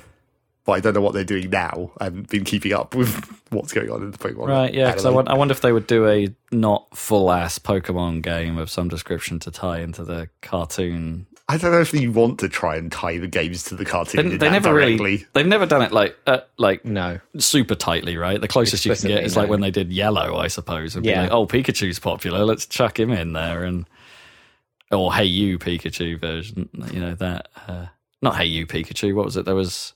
But 0.65 0.73
I 0.73 0.81
don't 0.81 0.95
know 0.95 1.01
what 1.01 1.13
they're 1.13 1.25
doing 1.25 1.51
now. 1.51 1.91
I 1.99 2.05
haven't 2.05 2.29
been 2.31 2.45
keeping 2.45 2.73
up 2.73 2.95
with 2.95 3.13
what's 3.51 3.73
going 3.73 3.91
on 3.91 4.03
in 4.03 4.11
the 4.13 4.19
Pokemon. 4.19 4.47
Right, 4.47 4.73
yeah, 4.73 4.91
because 4.91 5.05
I, 5.05 5.11
I 5.11 5.35
wonder 5.35 5.51
if 5.53 5.61
they 5.61 5.73
would 5.73 5.89
do 5.89 6.09
a 6.09 6.29
not 6.53 6.97
full 6.97 7.33
ass 7.33 7.59
Pokemon 7.59 8.23
game 8.23 8.59
of 8.59 8.71
some 8.71 8.89
description 8.89 9.41
to 9.41 9.51
tie 9.51 9.81
into 9.81 10.05
the 10.05 10.29
cartoon. 10.41 11.27
I 11.49 11.57
don't 11.59 11.73
know 11.73 11.81
if 11.81 11.93
you 11.93 12.13
want 12.13 12.39
to 12.39 12.49
try 12.49 12.77
and 12.77 12.91
tie 12.93 13.19
the 13.19 13.27
games 13.27 13.65
to 13.65 13.75
the 13.75 13.85
cartoon. 13.85 14.21
in 14.21 14.29
they 14.31 14.37
that 14.37 14.53
never 14.53 14.69
directly. 14.71 14.95
really, 14.97 15.27
they've 15.33 15.47
never 15.47 15.67
done 15.67 15.83
it 15.83 15.91
like 15.91 16.17
uh, 16.29 16.39
like 16.57 16.85
No. 16.85 17.19
super 17.39 17.75
tightly, 17.75 18.17
right? 18.17 18.41
The 18.41 18.47
closest 18.49 18.87
you 18.87 18.91
can 18.95 19.09
get 19.09 19.25
Explicitly, 19.25 19.27
is 19.27 19.37
like 19.37 19.49
when 19.51 19.61
they 19.61 19.73
did 19.73 19.93
Yellow, 19.93 20.37
I 20.37 20.47
suppose. 20.47 20.95
And 20.95 21.03
be 21.03 21.11
Yeah. 21.11 21.23
like, 21.23 21.33
oh, 21.33 21.47
Pikachu's 21.47 21.99
popular, 21.99 22.45
let's 22.45 22.65
chuck 22.67 22.99
him 23.01 23.11
in 23.11 23.33
there, 23.33 23.65
and 23.65 23.87
or 24.93 25.13
Hey 25.13 25.25
You 25.25 25.59
Pikachu 25.59 26.21
version, 26.21 26.69
you 26.93 27.01
know 27.01 27.15
that. 27.17 27.49
Uh, 27.67 27.87
not 28.23 28.37
Hey 28.37 28.47
You 28.47 28.65
Pikachu. 28.67 29.13
What 29.15 29.25
was 29.25 29.37
it? 29.37 29.45
There 29.45 29.57
was 29.57 29.93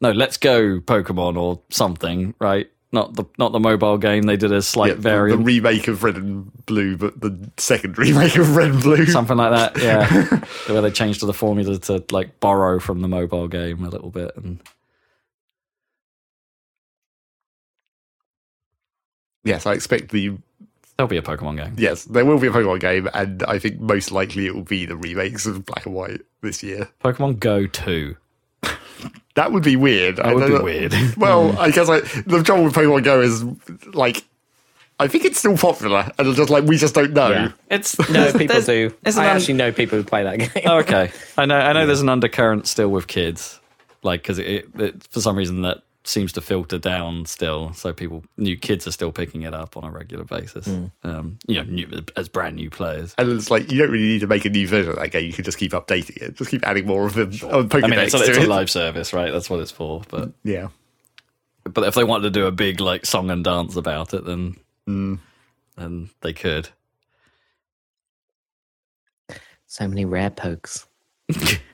no 0.00 0.12
Let's 0.12 0.36
Go 0.36 0.80
Pokemon 0.80 1.36
or 1.36 1.60
something, 1.70 2.34
right? 2.40 2.70
Not 2.90 3.14
the 3.16 3.24
not 3.36 3.52
the 3.52 3.60
mobile 3.60 3.98
game. 3.98 4.22
They 4.22 4.36
did 4.38 4.50
a 4.50 4.62
slight 4.62 4.96
Yeah, 4.96 5.26
the, 5.28 5.36
the 5.36 5.38
remake 5.38 5.88
of 5.88 6.02
Red 6.02 6.16
and 6.16 6.50
Blue, 6.66 6.96
but 6.96 7.20
the 7.20 7.50
second 7.58 7.98
remake 7.98 8.36
of 8.36 8.56
Red 8.56 8.70
and 8.70 8.82
Blue. 8.82 9.04
something 9.06 9.36
like 9.36 9.50
that. 9.74 9.82
Yeah, 9.82 10.06
where 10.72 10.80
they 10.80 10.90
changed 10.90 11.20
to 11.20 11.26
the 11.26 11.34
formula 11.34 11.78
to 11.80 12.02
like 12.10 12.40
borrow 12.40 12.78
from 12.78 13.02
the 13.02 13.08
mobile 13.08 13.46
game 13.48 13.84
a 13.84 13.88
little 13.90 14.10
bit, 14.10 14.32
and 14.36 14.60
Yes, 19.44 19.66
I 19.66 19.72
expect 19.72 20.10
the 20.10 20.36
there'll 20.96 21.08
be 21.08 21.16
a 21.16 21.22
Pokemon 21.22 21.56
game. 21.58 21.74
yes, 21.78 22.04
there 22.04 22.24
will 22.24 22.38
be 22.38 22.48
a 22.48 22.50
Pokemon 22.50 22.80
game, 22.80 23.08
and 23.14 23.42
I 23.44 23.58
think 23.58 23.80
most 23.80 24.10
likely 24.10 24.46
it 24.46 24.54
will 24.54 24.64
be 24.64 24.84
the 24.84 24.96
remakes 24.96 25.46
of 25.46 25.64
Black 25.64 25.86
and 25.86 25.94
White 25.94 26.22
this 26.42 26.62
year. 26.62 26.88
Pokemon 27.02 27.38
Go 27.38 27.66
Two. 27.66 28.16
That 29.38 29.52
would 29.52 29.62
be 29.62 29.76
weird. 29.76 30.16
That 30.16 30.34
would 30.34 30.48
be 30.48 30.58
weird. 30.58 30.92
Well, 31.16 31.56
I 31.60 31.70
guess 31.70 31.86
like 31.86 32.02
the 32.24 32.42
trouble 32.42 32.64
with 32.64 32.74
Pokemon 32.74 33.04
Go 33.04 33.20
is 33.20 33.44
like 33.94 34.24
I 34.98 35.06
think 35.06 35.24
it's 35.24 35.38
still 35.38 35.56
popular, 35.56 36.10
and 36.18 36.26
it's 36.26 36.36
just 36.36 36.50
like 36.50 36.64
we 36.64 36.76
just 36.76 36.92
don't 36.96 37.12
know. 37.12 37.30
Yeah. 37.30 37.52
It's 37.70 37.96
No, 38.10 38.32
people 38.32 38.60
do. 38.60 38.92
I 39.06 39.10
un- 39.10 39.18
actually 39.36 39.54
know 39.54 39.70
people 39.70 39.96
who 39.96 40.02
play 40.02 40.24
that 40.24 40.38
game. 40.54 40.64
Oh, 40.66 40.78
okay, 40.78 41.12
I 41.36 41.46
know. 41.46 41.56
I 41.56 41.72
know. 41.72 41.86
There's 41.86 42.00
an 42.00 42.08
undercurrent 42.08 42.66
still 42.66 42.88
with 42.88 43.06
kids, 43.06 43.60
like 44.02 44.22
because 44.22 44.40
it, 44.40 44.66
it 44.76 45.04
for 45.04 45.20
some 45.20 45.36
reason 45.38 45.62
that 45.62 45.82
seems 46.08 46.32
to 46.32 46.40
filter 46.40 46.78
down 46.78 47.26
still. 47.26 47.72
So 47.74 47.92
people, 47.92 48.24
new 48.36 48.56
kids, 48.56 48.86
are 48.86 48.92
still 48.92 49.12
picking 49.12 49.42
it 49.42 49.54
up 49.54 49.76
on 49.76 49.84
a 49.84 49.90
regular 49.90 50.24
basis. 50.24 50.66
Um, 51.02 51.38
you 51.46 51.56
know, 51.56 51.62
new, 51.64 51.88
as 52.16 52.28
brand 52.28 52.56
new 52.56 52.70
players. 52.70 53.14
And 53.18 53.30
it's 53.30 53.50
like 53.50 53.70
you 53.70 53.78
don't 53.78 53.90
really 53.90 54.04
need 54.08 54.20
to 54.20 54.26
make 54.26 54.44
a 54.44 54.50
new 54.50 54.66
version 54.66 54.90
of 54.90 54.96
that 54.96 55.10
game. 55.10 55.26
You 55.26 55.32
can 55.32 55.44
just 55.44 55.58
keep 55.58 55.72
updating 55.72 56.16
it. 56.16 56.34
Just 56.36 56.50
keep 56.50 56.66
adding 56.66 56.86
more 56.86 57.06
of 57.06 57.14
them. 57.14 57.28
Of 57.28 57.68
Pokedex 57.68 57.84
I 57.84 57.86
mean, 57.88 57.98
it's 58.00 58.14
a, 58.14 58.22
it's 58.22 58.38
a 58.38 58.46
live 58.48 58.70
service, 58.70 59.12
right? 59.12 59.30
That's 59.30 59.50
what 59.50 59.60
it's 59.60 59.70
for. 59.70 60.02
But 60.08 60.32
Yeah. 60.44 60.68
but 61.64 61.84
if 61.84 61.94
they 61.94 62.04
wanted 62.04 62.24
to 62.24 62.30
do 62.30 62.46
a 62.46 62.52
big 62.52 62.80
like 62.80 63.04
song 63.06 63.30
and 63.30 63.44
dance 63.44 63.76
about 63.76 64.14
it, 64.14 64.24
then 64.24 64.56
then 65.76 66.10
they 66.22 66.32
could. 66.32 66.70
So 69.66 69.86
many 69.86 70.04
rare 70.06 70.30
pokes. 70.30 70.86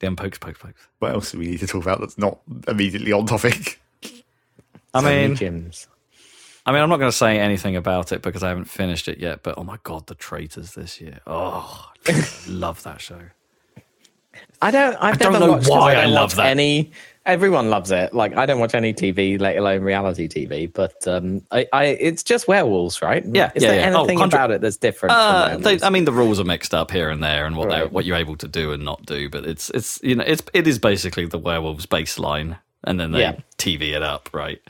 Damn 0.00 0.16
pokes, 0.16 0.38
pokes, 0.38 0.58
pokes. 0.58 0.88
What 0.98 1.12
else 1.12 1.32
do 1.32 1.38
we 1.38 1.46
need 1.46 1.60
to 1.60 1.66
talk 1.66 1.82
about 1.82 2.00
that's 2.00 2.18
not 2.18 2.40
immediately 2.66 3.12
on 3.12 3.26
topic? 3.26 3.80
I 4.92 5.02
mean, 5.02 5.36
gyms. 5.36 5.86
I 6.66 6.72
mean, 6.72 6.82
I'm 6.82 6.88
not 6.88 6.96
going 6.98 7.10
to 7.10 7.16
say 7.16 7.38
anything 7.38 7.76
about 7.76 8.10
it 8.10 8.22
because 8.22 8.42
I 8.42 8.48
haven't 8.48 8.64
finished 8.64 9.08
it 9.08 9.18
yet. 9.18 9.42
But 9.42 9.56
oh 9.58 9.64
my 9.64 9.78
god, 9.82 10.06
the 10.06 10.14
traitors 10.14 10.74
this 10.74 11.00
year! 11.00 11.20
Oh, 11.26 11.90
love 12.48 12.82
that 12.82 13.00
show. 13.00 13.20
I 14.62 14.70
don't. 14.70 14.96
I've 15.00 15.18
don't 15.18 15.32
never 15.32 15.46
know 15.46 15.52
watched 15.52 15.68
why 15.70 15.92
I 15.92 16.02
don't 16.02 16.12
love 16.12 16.34
that. 16.36 16.46
Any. 16.46 16.92
Everyone 17.26 17.68
loves 17.68 17.90
it. 17.90 18.14
Like 18.14 18.34
I 18.36 18.46
don't 18.46 18.58
watch 18.60 18.74
any 18.74 18.94
TV, 18.94 19.38
let 19.38 19.56
alone 19.56 19.82
reality 19.82 20.26
TV. 20.26 20.72
But 20.72 21.06
um, 21.06 21.42
I, 21.50 21.66
I, 21.72 21.84
it's 21.84 22.22
just 22.22 22.48
werewolves, 22.48 23.02
right? 23.02 23.22
Yeah, 23.24 23.52
Is 23.54 23.62
yeah, 23.62 23.68
there 23.70 23.80
yeah. 23.80 23.94
Oh, 23.94 24.00
anything 24.00 24.18
100 24.18 24.34
about 24.36 24.50
it 24.50 24.60
that's 24.62 24.78
different? 24.78 25.14
Uh, 25.14 25.56
they. 25.58 25.78
I 25.82 25.90
mean, 25.90 26.06
the 26.06 26.12
rules 26.12 26.40
are 26.40 26.44
mixed 26.44 26.72
up 26.74 26.90
here 26.90 27.10
and 27.10 27.22
there, 27.22 27.44
and 27.46 27.56
what 27.56 27.68
Right. 27.68 27.92
what 27.92 28.04
you're 28.06 28.16
able 28.16 28.36
to 28.36 28.48
do 28.48 28.72
and 28.72 28.84
not 28.84 29.04
do. 29.04 29.28
But 29.28 29.44
it's 29.44 29.68
it's 29.70 30.00
you 30.02 30.14
know 30.14 30.24
it's 30.26 30.42
it 30.54 30.66
is 30.66 30.78
basically 30.78 31.26
the 31.26 31.38
werewolves 31.38 31.84
baseline, 31.86 32.58
and 32.84 32.98
then 32.98 33.12
they 33.12 33.20
Yeah. 33.20 33.36
TV 33.58 33.94
it 33.94 34.02
up, 34.02 34.30
right? 34.32 34.60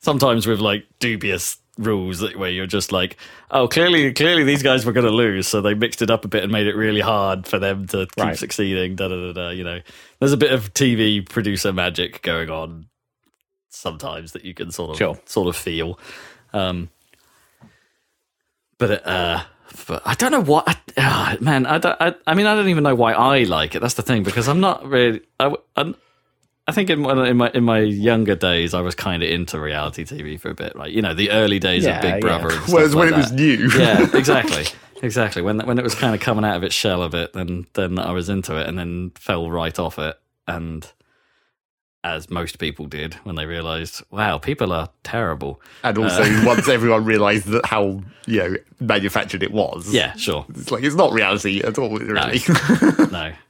Sometimes 0.00 0.46
with 0.46 0.60
like 0.60 0.84
dubious 1.00 1.58
rules 1.78 2.20
where 2.34 2.50
you're 2.50 2.66
just 2.66 2.90
like, 2.92 3.16
oh, 3.50 3.68
clearly 3.68 4.12
clearly 4.12 4.44
these 4.44 4.62
guys 4.62 4.84
were 4.84 4.92
going 4.92 5.06
to 5.06 5.12
lose, 5.12 5.46
so 5.46 5.60
they 5.60 5.74
mixed 5.74 6.02
it 6.02 6.10
up 6.10 6.24
a 6.24 6.28
bit 6.28 6.42
and 6.42 6.52
made 6.52 6.66
it 6.66 6.74
really 6.76 7.00
hard 7.00 7.46
for 7.46 7.58
them 7.58 7.86
to 7.88 8.06
keep 8.16 8.24
Right. 8.24 8.36
succeeding. 8.38 8.96
Da 8.96 9.08
da 9.08 9.16
da 9.16 9.32
da. 9.32 9.48
You 9.50 9.64
know, 9.64 9.80
there's 10.18 10.32
a 10.32 10.36
bit 10.36 10.52
of 10.52 10.74
TV 10.74 11.26
producer 11.28 11.72
magic 11.72 12.20
going 12.22 12.50
on 12.50 12.86
sometimes 13.70 14.32
that 14.32 14.44
you 14.44 14.54
can 14.54 14.70
sort 14.72 14.90
of 14.90 14.96
Sure. 14.96 15.18
sort 15.24 15.48
of 15.48 15.56
feel. 15.56 15.98
Um, 16.52 16.90
but 18.78 18.90
it, 18.90 19.06
uh, 19.06 19.42
but 19.86 20.02
I 20.04 20.14
don't 20.14 20.32
know 20.32 20.42
what. 20.42 20.68
I, 20.68 20.76
ah, 20.96 21.36
man, 21.40 21.66
I, 21.66 21.78
don't, 21.78 21.96
I 22.00 22.14
I 22.26 22.34
mean 22.34 22.46
I 22.46 22.54
don't 22.54 22.68
even 22.68 22.84
know 22.84 22.94
why 22.94 23.12
I 23.12 23.44
like 23.44 23.74
it. 23.74 23.80
That's 23.80 23.94
the 23.94 24.02
thing 24.02 24.22
because 24.22 24.48
I'm 24.48 24.60
not 24.60 24.86
really. 24.86 25.20
I, 25.38 25.54
I, 25.76 25.94
I 26.68 26.72
think 26.72 26.90
in 26.90 27.00
my, 27.00 27.28
in 27.28 27.36
my 27.38 27.50
in 27.54 27.64
my 27.64 27.78
younger 27.80 28.34
days 28.36 28.74
I 28.74 28.82
was 28.82 28.94
kind 28.94 29.22
of 29.22 29.28
into 29.30 29.58
reality 29.58 30.04
TV 30.04 30.38
for 30.38 30.50
a 30.50 30.54
bit, 30.54 30.74
right? 30.76 30.90
You 30.92 31.00
know, 31.02 31.14
the 31.14 31.30
early 31.30 31.58
days 31.58 31.84
Yeah, 31.84 31.96
of 31.96 32.02
Big 32.02 32.14
yeah. 32.14 32.20
Brother. 32.20 32.50
And 32.54 32.60
Whereas 32.72 32.90
stuff 32.90 32.98
when 33.00 33.10
like 33.10 33.18
it 33.18 33.22
was 33.22 33.32
new. 33.32 33.70
yeah, 33.76 34.06
exactly, 34.14 34.66
exactly. 35.02 35.40
When 35.42 35.60
when 35.60 35.78
it 35.78 35.82
was 35.82 35.94
kind 35.94 36.14
of 36.14 36.20
coming 36.20 36.44
out 36.44 36.56
of 36.56 36.62
its 36.62 36.74
shell 36.74 37.02
a 37.02 37.08
bit, 37.08 37.32
then 37.32 37.66
then 37.72 37.98
I 37.98 38.12
was 38.12 38.28
into 38.28 38.54
it, 38.60 38.66
and 38.68 38.78
then 38.78 39.12
fell 39.16 39.50
right 39.50 39.76
off 39.78 39.98
it, 39.98 40.16
and 40.46 40.86
as 42.04 42.30
most 42.30 42.58
people 42.60 42.86
did 42.86 43.14
when 43.24 43.34
they 43.34 43.44
realised, 43.44 44.02
wow, 44.12 44.38
people 44.38 44.72
are 44.72 44.88
terrible. 45.02 45.60
And 45.82 45.98
also, 45.98 46.22
Uh. 46.22 46.42
once 46.46 46.68
everyone 46.68 47.04
realised 47.04 47.46
that 47.48 47.66
how 47.66 48.02
you 48.26 48.38
know 48.40 48.56
manufactured 48.78 49.42
it 49.42 49.52
was, 49.52 49.92
Yeah, 49.92 50.12
sure. 50.14 50.46
it's 50.50 50.70
like 50.70 50.84
it's 50.84 50.94
not 50.94 51.12
reality 51.12 51.60
at 51.62 51.76
all, 51.78 51.98
really. 51.98 52.40
no. 53.10 53.32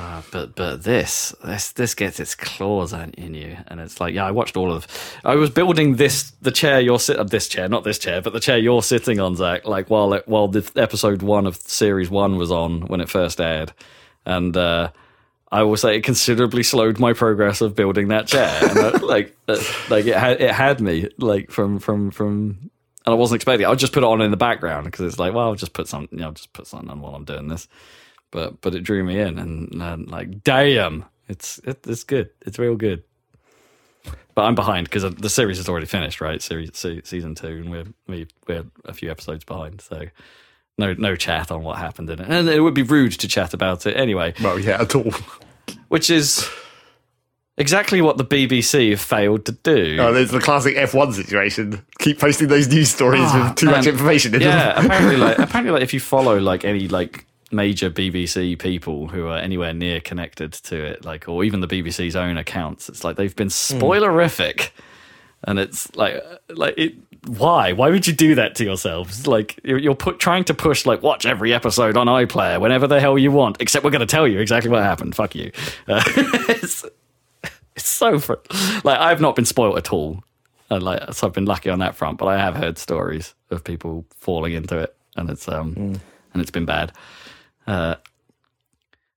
Uh, 0.00 0.22
but 0.30 0.54
but 0.54 0.82
this 0.82 1.34
this 1.44 1.72
this 1.72 1.94
gets 1.94 2.18
its 2.18 2.34
claws 2.34 2.94
in 2.94 3.34
you, 3.34 3.54
and 3.66 3.80
it's 3.80 4.00
like 4.00 4.14
yeah, 4.14 4.24
I 4.24 4.30
watched 4.30 4.56
all 4.56 4.72
of. 4.72 4.86
I 5.26 5.34
was 5.34 5.50
building 5.50 5.96
this 5.96 6.30
the 6.40 6.50
chair 6.50 6.80
you're 6.80 6.98
sitting 6.98 7.26
this 7.26 7.48
chair, 7.48 7.68
not 7.68 7.84
this 7.84 7.98
chair, 7.98 8.22
but 8.22 8.32
the 8.32 8.40
chair 8.40 8.56
you're 8.56 8.82
sitting 8.82 9.20
on, 9.20 9.36
Zach. 9.36 9.66
Like 9.66 9.90
while 9.90 10.14
it, 10.14 10.26
while 10.26 10.48
the 10.48 10.68
episode 10.74 11.20
one 11.20 11.46
of 11.46 11.56
series 11.56 12.08
one 12.08 12.38
was 12.38 12.50
on 12.50 12.86
when 12.86 13.02
it 13.02 13.10
first 13.10 13.42
aired, 13.42 13.74
and 14.24 14.56
uh, 14.56 14.90
I 15.52 15.64
will 15.64 15.76
say 15.76 15.98
it 15.98 16.04
considerably 16.04 16.62
slowed 16.62 16.98
my 16.98 17.12
progress 17.12 17.60
of 17.60 17.74
building 17.74 18.08
that 18.08 18.26
chair. 18.26 18.58
And 18.70 18.78
I, 18.78 18.88
like 19.02 19.36
uh, 19.48 19.62
like 19.90 20.06
it 20.06 20.16
had 20.16 20.40
it 20.40 20.54
had 20.54 20.80
me 20.80 21.10
like 21.18 21.50
from 21.50 21.78
from 21.78 22.10
from. 22.10 22.70
And 23.04 23.14
I 23.14 23.16
wasn't 23.16 23.36
expecting. 23.36 23.64
it. 23.64 23.68
I'll 23.68 23.76
just 23.76 23.92
put 23.92 24.02
it 24.02 24.06
on 24.06 24.20
in 24.20 24.30
the 24.30 24.36
background 24.36 24.84
because 24.84 25.06
it's 25.06 25.18
like, 25.18 25.32
well, 25.32 25.48
I'll 25.48 25.54
just 25.54 25.72
put 25.72 25.88
some, 25.88 26.06
you 26.10 26.18
know, 26.18 26.32
just 26.32 26.52
put 26.52 26.66
something 26.66 26.90
on 26.90 27.00
while 27.00 27.14
I'm 27.14 27.24
doing 27.24 27.48
this 27.48 27.66
but 28.30 28.60
but 28.60 28.74
it 28.74 28.82
drew 28.82 29.02
me 29.04 29.18
in, 29.20 29.38
and, 29.38 30.10
like, 30.10 30.42
damn, 30.44 31.04
it's 31.28 31.58
it, 31.64 31.84
it's 31.86 32.04
good. 32.04 32.30
It's 32.42 32.58
real 32.58 32.76
good. 32.76 33.02
But 34.34 34.42
I'm 34.42 34.54
behind 34.54 34.88
because 34.88 35.02
the 35.16 35.28
series 35.30 35.58
is 35.58 35.68
already 35.68 35.86
finished, 35.86 36.20
right? 36.20 36.40
Series 36.40 36.70
se- 36.74 37.02
season 37.04 37.34
two, 37.34 37.48
and 37.48 37.70
we're 37.70 37.84
we, 38.06 38.26
we're 38.46 38.64
a 38.84 38.92
few 38.92 39.10
episodes 39.10 39.44
behind, 39.44 39.80
so 39.80 40.04
no 40.78 40.94
no 40.94 41.16
chat 41.16 41.50
on 41.50 41.62
what 41.62 41.78
happened 41.78 42.08
in 42.10 42.20
it, 42.20 42.28
and 42.28 42.48
it 42.48 42.60
would 42.60 42.74
be 42.74 42.82
rude 42.82 43.12
to 43.12 43.28
chat 43.28 43.52
about 43.52 43.86
it 43.86 43.96
anyway. 43.96 44.32
Well, 44.42 44.58
yeah, 44.58 44.80
at 44.80 44.94
all. 44.94 45.12
which 45.88 46.08
is 46.10 46.48
exactly 47.58 48.00
what 48.00 48.16
the 48.16 48.24
BBC 48.24 48.90
have 48.90 49.00
failed 49.00 49.44
to 49.46 49.52
do. 49.52 49.98
Oh, 50.00 50.12
there's 50.12 50.30
the 50.30 50.40
classic 50.40 50.76
F1 50.76 51.12
situation. 51.12 51.84
Keep 51.98 52.20
posting 52.20 52.48
those 52.48 52.68
news 52.68 52.90
stories 52.90 53.20
Ah, 53.24 53.48
with 53.48 53.56
too 53.58 53.66
much 53.66 53.86
information 53.86 54.34
in 54.34 54.40
yeah, 54.42 54.80
apparently, 54.82 55.16
like 55.16 55.38
apparently, 55.40 55.72
like 55.72 55.82
if 55.82 55.92
you 55.92 56.00
follow 56.00 56.38
like 56.38 56.64
any 56.64 56.88
like 56.88 57.26
major 57.50 57.90
BBC 57.90 58.58
people 58.58 59.08
who 59.08 59.26
are 59.26 59.38
anywhere 59.38 59.74
near 59.74 60.00
connected 60.00 60.52
to 60.52 60.76
it, 60.76 61.04
like 61.04 61.28
or 61.28 61.44
even 61.44 61.60
the 61.60 61.68
BBC's 61.68 62.16
own 62.16 62.36
accounts, 62.36 62.88
it's 62.88 63.04
like 63.04 63.16
they've 63.16 63.34
been 63.34 63.48
spoilerific, 63.48 64.70
and 65.44 65.58
it's 65.58 65.94
like 65.96 66.22
like 66.48 66.74
it. 66.76 66.94
Why? 67.26 67.72
Why 67.72 67.90
would 67.90 68.06
you 68.06 68.14
do 68.14 68.34
that 68.36 68.54
to 68.56 68.64
yourselves? 68.64 69.26
Like 69.26 69.60
you're, 69.62 69.76
you're 69.76 69.94
put, 69.94 70.18
trying 70.18 70.44
to 70.44 70.54
push 70.54 70.86
like 70.86 71.02
watch 71.02 71.26
every 71.26 71.52
episode 71.52 71.98
on 71.98 72.06
iPlayer 72.06 72.58
whenever 72.58 72.86
the 72.86 72.98
hell 72.98 73.18
you 73.18 73.30
want. 73.30 73.60
Except 73.60 73.84
we're 73.84 73.90
going 73.90 74.00
to 74.00 74.06
tell 74.06 74.26
you 74.26 74.40
exactly 74.40 74.70
what 74.70 74.82
happened. 74.82 75.14
Fuck 75.14 75.34
you. 75.34 75.52
Uh, 75.86 76.02
it's 76.48 76.86
it's 77.76 77.88
so 77.88 78.18
fr- 78.18 78.34
like 78.84 78.98
I've 78.98 79.20
not 79.20 79.36
been 79.36 79.44
spoiled 79.44 79.76
at 79.76 79.92
all. 79.92 80.24
And 80.70 80.82
like 80.82 81.12
so 81.12 81.26
I've 81.26 81.34
been 81.34 81.44
lucky 81.44 81.68
on 81.68 81.80
that 81.80 81.94
front, 81.94 82.16
but 82.16 82.26
I 82.26 82.38
have 82.38 82.56
heard 82.56 82.78
stories 82.78 83.34
of 83.50 83.64
people 83.64 84.06
falling 84.16 84.54
into 84.54 84.78
it, 84.78 84.96
and 85.16 85.28
it's 85.28 85.46
um 85.46 86.00
and 86.32 86.40
it's 86.40 86.50
been 86.50 86.64
bad. 86.64 86.92
Uh, 87.66 87.94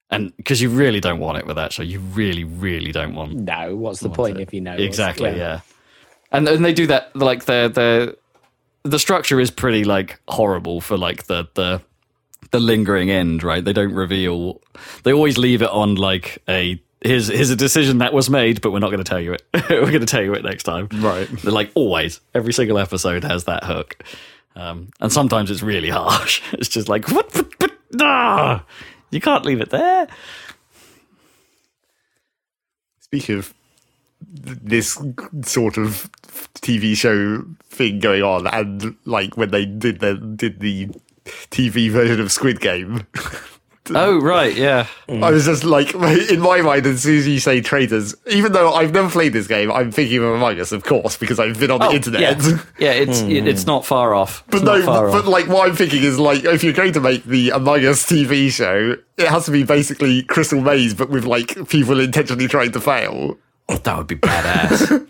and 0.09 0.35
because 0.37 0.61
you 0.61 0.69
really 0.69 0.99
don't 0.99 1.19
want 1.19 1.37
it 1.39 1.47
with 1.47 1.55
that 1.55 1.71
show, 1.73 1.81
you 1.83 1.99
really, 1.99 2.43
really 2.43 2.91
don't 2.91 3.15
want 3.15 3.33
No, 3.33 3.75
what's 3.75 3.99
the 3.99 4.09
point 4.09 4.37
it? 4.39 4.43
if 4.43 4.53
you 4.53 4.61
know? 4.61 4.73
exactly 4.75 5.35
yeah. 5.35 5.61
and 6.31 6.47
and 6.47 6.63
they 6.63 6.73
do 6.73 6.87
that 6.87 7.15
like 7.15 7.45
the 7.45 7.71
the 7.73 8.17
the 8.89 8.99
structure 8.99 9.39
is 9.39 9.49
pretty 9.49 9.83
like 9.83 10.19
horrible 10.27 10.81
for 10.81 10.97
like 10.97 11.23
the 11.25 11.47
the 11.55 11.81
the 12.51 12.59
lingering 12.59 13.09
end 13.09 13.41
right 13.41 13.63
they 13.65 13.73
don't 13.73 13.93
reveal 13.93 14.61
they 15.03 15.13
always 15.13 15.37
leave 15.37 15.61
it 15.63 15.69
on 15.69 15.95
like 15.95 16.37
a 16.47 16.79
here's 17.01 17.27
here's 17.29 17.49
a 17.49 17.55
decision 17.55 17.99
that 17.99 18.13
was 18.13 18.29
made 18.29 18.61
but 18.61 18.71
we're 18.71 18.79
not 18.79 18.89
going 18.91 19.03
to 19.03 19.09
tell 19.09 19.19
you 19.19 19.33
it 19.33 19.41
we're 19.69 19.85
going 19.87 19.99
to 20.01 20.05
tell 20.05 20.21
you 20.21 20.33
it 20.33 20.43
next 20.43 20.63
time 20.63 20.87
Right. 20.91 21.27
they're 21.41 21.51
like 21.53 21.71
always 21.73 22.19
every 22.35 22.53
single 22.53 22.77
episode 22.77 23.23
has 23.23 23.45
that 23.45 23.63
hook 23.63 24.03
um, 24.55 24.89
and 24.99 25.11
sometimes 25.11 25.49
it's 25.49 25.63
really 25.63 25.89
harsh 25.89 26.41
it's 26.53 26.67
just 26.69 26.87
like 26.89 27.09
what 27.09 27.33
but, 27.33 27.47
but 27.59 27.71
nah, 27.93 28.61
you 29.11 29.21
can't 29.21 29.45
leave 29.45 29.61
it 29.61 29.69
there. 29.69 30.07
Speaking 32.99 33.37
of 33.37 33.53
this 34.21 34.99
sort 35.43 35.77
of 35.77 36.09
TV 36.55 36.95
show 36.95 37.45
thing 37.65 37.99
going 37.99 38.23
on, 38.23 38.47
and 38.47 38.95
like 39.05 39.37
when 39.37 39.51
they 39.51 39.65
did 39.65 39.99
the 39.99 40.15
did 40.15 40.59
the 40.59 40.89
TV 41.51 41.89
version 41.89 42.19
of 42.19 42.31
Squid 42.31 42.59
Game, 42.59 43.05
oh 43.95 44.19
right 44.19 44.55
yeah 44.55 44.87
I 45.09 45.31
was 45.31 45.45
just 45.45 45.63
like, 45.63 45.93
in 46.29 46.39
my 46.39 46.61
mind, 46.61 46.85
as 46.85 47.03
soon 47.03 47.17
as 47.17 47.27
you 47.27 47.39
say 47.39 47.61
traitors, 47.61 48.15
even 48.27 48.53
though 48.53 48.73
I've 48.73 48.93
never 48.93 49.09
played 49.09 49.33
this 49.33 49.47
game, 49.47 49.71
I'm 49.71 49.91
thinking 49.91 50.17
of 50.19 50.23
Among 50.23 50.59
Us, 50.59 50.71
of 50.71 50.83
course, 50.83 51.17
because 51.17 51.39
I've 51.39 51.59
been 51.59 51.71
on 51.71 51.79
the 51.79 51.87
oh, 51.87 51.93
internet. 51.93 52.21
Yeah, 52.21 52.57
yeah 52.79 52.91
it's 52.91 53.21
it, 53.21 53.47
it's 53.47 53.65
not 53.65 53.85
far 53.85 54.13
off. 54.13 54.43
But 54.47 54.57
It's 54.57 54.65
no, 54.65 54.85
but, 54.85 55.05
off. 55.05 55.11
but 55.11 55.25
like 55.25 55.47
what 55.47 55.69
I'm 55.69 55.75
thinking 55.75 56.03
is 56.03 56.17
like 56.17 56.45
if 56.45 56.63
you're 56.63 56.73
going 56.73 56.93
to 56.93 57.01
make 57.01 57.25
the 57.25 57.49
Among 57.49 57.85
Us 57.85 58.05
TV 58.05 58.49
show, 58.49 58.95
it 59.17 59.27
has 59.27 59.45
to 59.45 59.51
be 59.51 59.63
basically 59.63 60.23
Crystal 60.23 60.61
Maze, 60.61 60.93
but 60.93 61.09
with 61.09 61.25
like 61.25 61.67
people 61.67 61.99
intentionally 61.99 62.47
trying 62.47 62.71
to 62.71 62.79
fail. 62.79 63.37
Oh, 63.69 63.77
that 63.77 63.97
would 63.97 64.07
be 64.07 64.15
badass. 64.15 65.07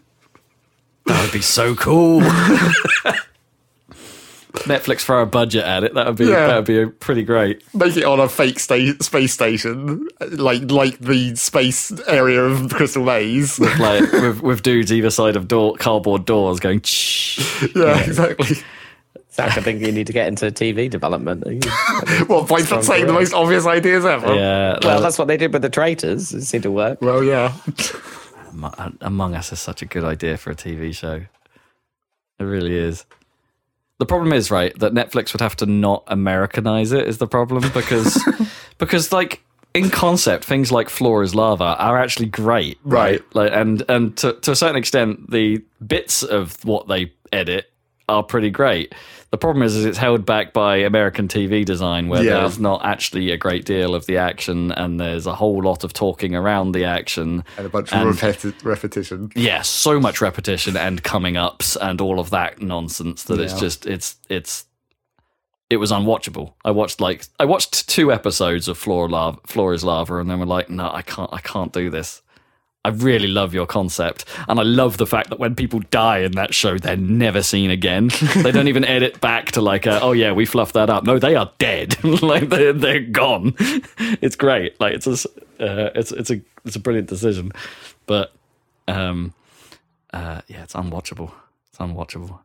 that 1.05 1.21
would 1.21 1.31
be 1.31 1.41
so 1.41 1.75
cool. 1.75 2.21
Netflix 4.63 5.01
throw 5.01 5.21
a 5.21 5.25
budget 5.25 5.63
at 5.63 5.83
it. 5.83 5.93
That 5.93 6.07
would 6.07 6.15
be 6.17 6.25
Yeah. 6.25 6.47
that 6.47 6.55
would 6.57 6.65
be 6.65 6.85
pretty 6.87 7.23
great. 7.23 7.61
Make 7.73 7.97
it 7.97 8.03
on 8.05 8.19
a 8.19 8.27
fake 8.29 8.59
sta- 8.59 8.97
space 9.01 9.33
station, 9.33 10.07
like 10.31 10.69
like 10.71 10.99
the 10.99 11.35
space 11.35 11.91
area 12.07 12.41
of 12.43 12.69
Crystal 12.73 13.03
Maze. 13.03 13.59
Like 13.59 14.11
with 14.11 14.41
with 14.41 14.63
dudes 14.63 14.91
either 14.91 15.09
side 15.09 15.35
of 15.35 15.47
door 15.47 15.75
cardboard 15.77 16.25
doors 16.25 16.59
going. 16.59 16.81
Shh. 16.81 17.65
yeah, 17.75 17.99
exactly. 18.03 18.57
Zach, 19.31 19.57
I 19.57 19.61
think 19.61 19.81
you 19.81 19.91
need 19.91 20.05
to 20.07 20.13
get 20.13 20.27
into 20.27 20.45
TV 20.51 20.89
development. 20.89 21.43
Well, 22.29 22.43
by 22.45 22.61
Strong 22.61 22.83
saying 22.83 23.07
the 23.07 23.13
most 23.13 23.33
obvious 23.33 23.65
ideas 23.65 24.05
ever. 24.05 24.33
Yeah, 24.35 24.77
Well, 24.83 24.97
that- 24.97 25.01
that's 25.01 25.17
what 25.17 25.27
they 25.27 25.37
did 25.37 25.51
with 25.53 25.63
the 25.63 25.69
traitors. 25.71 26.31
It 26.33 26.43
seemed 26.43 26.63
to 26.63 26.71
work. 26.71 27.01
Well, 27.01 27.23
yeah. 27.23 27.53
Among 29.01 29.33
Us 29.35 29.51
is 29.51 29.59
such 29.59 29.81
a 29.81 29.85
good 29.85 30.03
idea 30.03 30.37
for 30.37 30.51
a 30.51 30.55
TV 30.55 30.93
show. 30.93 31.25
It 32.39 32.43
really 32.43 32.75
is. 32.77 33.05
The 34.03 34.07
problem 34.07 34.33
is, 34.33 34.51
right, 34.51 34.77
that 34.79 34.93
Netflix 34.93 35.31
would 35.31 35.39
have 35.39 35.55
to 35.55 35.65
not 35.65 36.03
Americanize 36.07 36.91
it 36.91 37.07
is 37.07 37.19
the 37.19 37.25
problem 37.25 37.71
because 37.73 38.21
because 38.77 39.13
like 39.13 39.41
in 39.73 39.89
concept, 39.89 40.43
things 40.43 40.73
like 40.73 40.89
Floor 40.89 41.23
is 41.23 41.33
Lava 41.33 41.77
are 41.79 41.97
actually 41.97 42.25
great. 42.25 42.77
Right. 42.83 43.21
Like 43.33 43.53
and 43.53 43.81
and 43.87 44.17
to 44.17 44.33
to 44.33 44.51
a 44.51 44.57
certain 44.57 44.75
extent 44.75 45.31
the 45.31 45.63
bits 45.87 46.21
of 46.21 46.61
what 46.65 46.89
they 46.89 47.13
edit 47.31 47.71
are 48.09 48.23
pretty 48.23 48.49
great. 48.49 48.93
The 49.31 49.37
problem 49.37 49.63
is, 49.63 49.75
is 49.75 49.85
it's 49.85 49.97
held 49.97 50.25
back 50.25 50.53
by 50.53 50.77
American 50.77 51.27
TV 51.27 51.65
design, 51.65 52.07
where 52.07 52.23
Yeah. 52.23 52.41
there's 52.41 52.59
not 52.59 52.85
actually 52.85 53.31
a 53.31 53.37
great 53.37 53.65
deal 53.65 53.95
of 53.95 54.05
the 54.05 54.17
action, 54.17 54.71
and 54.73 54.99
there's 54.99 55.25
a 55.25 55.33
whole 55.33 55.63
lot 55.63 55.83
of 55.83 55.93
talking 55.93 56.35
around 56.35 56.73
the 56.73 56.85
action, 56.85 57.43
And 57.57 57.65
a 57.65 57.69
bunch 57.69 57.91
And- 57.93 58.09
of 58.09 58.15
repeti- 58.19 58.53
repetition. 58.63 59.31
yeah, 59.35 59.61
so 59.63 59.99
much 59.99 60.21
repetition 60.21 60.77
and 60.77 61.01
coming 61.03 61.37
ups 61.37 61.75
and 61.75 61.99
all 62.01 62.19
of 62.19 62.29
that 62.31 62.61
nonsense 62.61 63.23
that 63.23 63.39
it's 63.39 63.59
just 63.59 63.85
it's 63.87 64.17
it's 64.29 64.65
it 65.69 65.77
was 65.77 65.91
unwatchable. 65.91 66.53
I 66.63 66.69
watched 66.71 67.01
like 67.01 67.25
I 67.39 67.45
watched 67.45 67.87
two 67.89 68.11
episodes 68.11 68.67
of 68.67 68.77
Floor 68.77 69.09
Lava, 69.09 69.39
Floor 69.47 69.73
is 69.73 69.83
Lava, 69.83 70.17
and 70.19 70.29
then 70.29 70.39
we're 70.39 70.45
like, 70.45 70.69
no, 70.69 70.91
I 70.93 71.01
can't, 71.01 71.29
I 71.33 71.39
can't 71.39 71.73
do 71.73 71.89
this. 71.89 72.21
I 72.85 72.89
really 72.89 73.29
love 73.29 73.53
your 73.53 73.65
concept, 73.65 74.25
and 74.49 74.59
I 74.59 74.63
love 74.63 74.97
the 74.97 75.05
fact 75.07 75.29
that 75.29 75.39
when 75.39 75.55
people 75.55 75.79
die 75.89 76.19
in 76.19 76.33
that 76.33 76.53
show, 76.53 76.77
they're 76.77 76.97
never 76.97 77.41
seen 77.41 77.69
again. 77.71 78.09
they 78.35 78.51
don't 78.51 78.67
even 78.67 78.83
edit 78.83 79.21
back 79.21 79.51
to 79.53 79.61
like, 79.61 79.85
a, 79.85 80.01
oh 80.01 80.11
yeah, 80.11 80.33
we 80.33 80.45
fluffed 80.45 80.73
that 80.73 80.89
up. 80.89 81.05
No, 81.05 81.17
they 81.17 81.35
are 81.35 81.49
dead. 81.59 82.03
like 82.21 82.49
they're 82.49 82.73
they're 82.73 82.99
gone. 82.99 83.55
it's 83.59 84.35
great. 84.35 84.79
Like 84.81 84.95
it's 84.95 85.07
a 85.07 85.13
uh, 85.63 85.91
it's 85.95 86.11
it's 86.11 86.29
a 86.29 86.41
it's 86.65 86.75
a 86.75 86.79
brilliant 86.79 87.07
decision, 87.07 87.53
but 88.05 88.33
um, 88.89 89.33
uh, 90.13 90.41
yeah, 90.47 90.63
it's 90.63 90.73
unwatchable. 90.73 91.31
It's 91.69 91.77
unwatchable. 91.79 92.39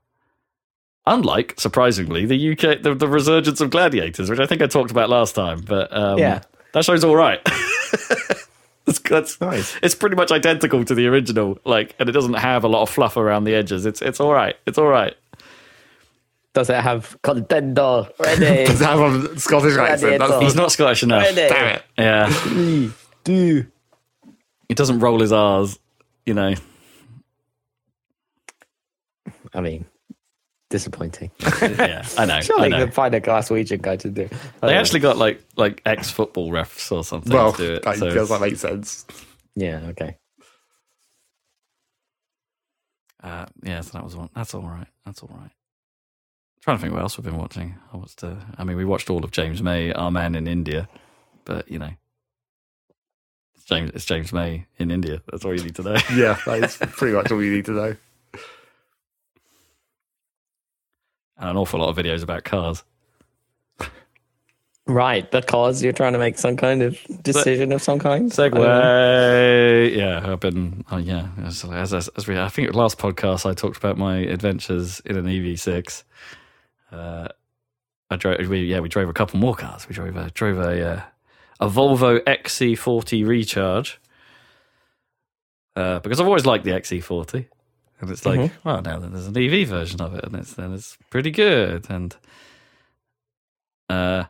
Unlike, 1.07 1.55
surprisingly, 1.59 2.27
the 2.27 2.53
UK, 2.53 2.83
the, 2.83 2.95
the 2.95 3.09
resurgence 3.09 3.61
of 3.61 3.71
Gladiators, 3.71 4.29
which 4.31 4.39
I 4.39 4.47
think 4.47 4.61
I 4.63 4.67
talked 4.67 4.91
about 4.91 5.09
last 5.09 5.35
time, 5.35 5.63
but 5.63 5.91
um, 5.97 6.19
Yeah. 6.19 6.43
that 6.75 6.85
show's 6.85 7.03
all 7.03 7.17
right. 7.17 7.41
It's, 8.89 8.99
that's, 9.01 9.41
Nice. 9.41 9.77
it's 9.83 9.95
pretty 9.95 10.17
much 10.17 10.31
identical 10.33 10.85
to 10.85 10.95
the 10.95 11.07
original, 11.07 11.59
like, 11.65 11.95
and 11.99 12.09
it 12.09 12.13
doesn't 12.13 12.35
have 12.35 12.65
a 12.65 12.69
lot 12.69 12.83
of 12.83 12.91
fluff 12.91 13.17
around 13.17 13.45
the 13.45 13.55
edges. 13.55 13.87
It's 13.87 14.03
it's 14.03 14.21
all 14.21 14.33
right. 14.33 14.57
It's 14.67 14.79
all 14.79 14.87
right. 14.89 15.15
Does 16.55 16.71
it 16.71 16.77
have 16.81 17.17
contender 17.23 18.09
ready? 18.19 18.65
Does 18.67 18.81
it 18.81 18.85
have 18.85 19.01
a 19.01 19.39
Scottish 19.39 19.77
accent? 19.77 20.19
That's 20.19 20.43
He's 20.43 20.57
not 20.57 20.73
Scottish 20.73 21.03
enough. 21.05 21.23
ready. 21.23 21.37
Damn 21.37 21.77
it. 21.77 21.83
Yeah, 21.97 22.31
Three, 22.33 22.93
two. 23.25 23.67
he 24.69 24.75
doesn't 24.75 24.99
roll 25.01 25.21
his 25.21 25.31
R's. 25.33 25.79
You 26.27 26.35
know, 26.35 26.55
I 29.55 29.61
mean, 29.61 29.85
disappointing. 30.71 31.31
yeah, 31.63 32.07
I 32.19 32.25
know. 32.27 32.35
I 32.37 32.41
Surely 32.41 32.65
you 32.65 32.71
know. 32.71 32.85
can 32.85 32.91
find 32.93 33.15
a 33.15 33.21
Glaswegian 33.21 33.81
guy 33.83 33.97
to 33.97 34.11
do. 34.11 34.29
They 34.61 34.75
actually 34.75 35.01
got 35.01 35.17
like 35.17 35.43
like 35.57 35.81
ex 35.87 36.11
football 36.11 36.51
refs 36.51 36.91
or 36.93 37.03
something 37.05 37.33
Well, 37.33 37.53
to 37.53 37.67
do 37.67 37.73
it. 37.75 37.87
I 37.87 37.95
so 37.97 38.07
guess 38.07 38.15
it's- 38.15 38.29
that 38.29 38.41
makes 38.41 38.61
sense. 38.61 39.07
Yeah. 39.57 39.81
Okay. 39.91 40.17
Uh, 43.23 43.47
yeah, 43.65 43.81
so 43.81 43.91
that 43.99 44.05
was 44.05 44.15
one. 44.15 44.31
That's 44.35 44.55
all 44.55 44.63
right. 44.63 44.87
That's 45.05 45.23
all 45.23 45.31
right. 45.33 45.51
trying 46.61 46.77
to 46.77 46.81
think 46.83 46.93
what 46.95 47.03
else 47.03 47.19
we've 47.19 47.25
been 47.25 47.37
watching. 47.39 47.75
I 47.93 47.97
watched. 47.97 48.23
Uh, 48.23 48.37
I 48.57 48.65
mean, 48.65 48.77
we 48.77 48.85
watched 48.85 49.11
all 49.11 49.25
of 49.25 49.33
James 49.33 49.63
May, 49.63 49.93
Our 49.93 50.11
Man 50.11 50.35
in 50.35 50.47
India, 50.47 50.89
but 51.45 51.69
you 51.71 51.79
know, 51.81 51.91
it's 53.57 53.65
James. 53.65 53.91
It's 53.95 54.05
James 54.05 54.33
May 54.33 54.67
in 54.79 54.91
India. 54.93 55.21
That's 55.31 55.45
all 55.45 55.53
you 55.57 55.65
need 55.65 55.75
to 55.77 55.83
know. 55.83 55.97
Yeah, 56.15 56.39
that 56.47 56.63
is 56.65 56.77
pretty 56.77 57.17
much 57.17 57.33
all 57.33 57.43
you 57.43 57.53
need 57.55 57.65
to 57.65 57.73
know. 57.73 57.97
and 61.39 61.51
an 61.51 61.57
awful 61.57 61.81
lot 61.81 61.89
of 61.89 61.97
videos 61.97 62.23
about 62.23 62.45
cars. 62.45 62.85
Right, 64.87 65.31
because 65.31 65.83
you're 65.83 65.93
trying 65.93 66.15
to 66.15 66.19
make 66.19 66.39
some 66.39 66.57
kind 66.57 66.81
of 66.81 66.99
decision 67.23 67.73
of 67.73 67.83
some 67.83 67.99
kind. 67.99 68.31
Segue. 68.31 69.95
Yeah, 69.95 70.33
I've 70.33 70.41
been. 70.41 70.83
Oh, 70.91 70.97
yeah. 70.97 71.29
As, 71.45 71.63
as, 71.63 71.93
as, 71.93 72.09
as 72.17 72.27
we, 72.27 72.39
I 72.39 72.49
think 72.49 72.73
last 72.73 72.97
podcast 72.97 73.45
I 73.45 73.53
talked 73.53 73.77
about 73.77 73.99
my 73.99 74.17
adventures 74.17 75.01
in 75.05 75.19
an 75.19 75.27
EV6. 75.27 76.05
Uh, 76.91 77.29
I 78.09 78.17
drove. 78.17 78.49
We 78.49 78.63
yeah, 78.63 78.81
we 78.81 78.89
drove 78.89 79.11
a 79.11 79.13
couple 79.13 79.39
more 79.39 79.55
cars. 79.55 79.87
We 79.87 79.95
drove 79.95 80.17
a 80.17 80.31
drove 80.31 80.59
a. 80.59 80.93
Uh, 80.93 81.03
a 81.61 81.69
Volvo 81.69 82.21
XC40 82.21 83.27
Recharge 83.27 84.01
uh, 85.77 85.99
because 86.01 86.21
I've 86.21 86.27
always 86.27 86.47
liked 86.47 86.65
the 86.65 86.71
XC40, 86.73 87.47
and 88.01 88.11
it's 88.11 88.25
like, 88.25 88.39
mm-hmm. 88.39 88.69
well, 88.69 88.83
now 88.83 88.99
then 88.99 89.13
there's 89.13 89.27
an 89.27 89.37
EV 89.37 89.69
version 89.69 90.01
of 90.01 90.15
it, 90.15 90.25
and 90.25 90.35
it's 90.37 90.55
then 90.55 90.73
it's 90.73 90.97
pretty 91.11 91.31
good. 91.31 91.87
And 91.91 92.15
uh, 93.89 94.25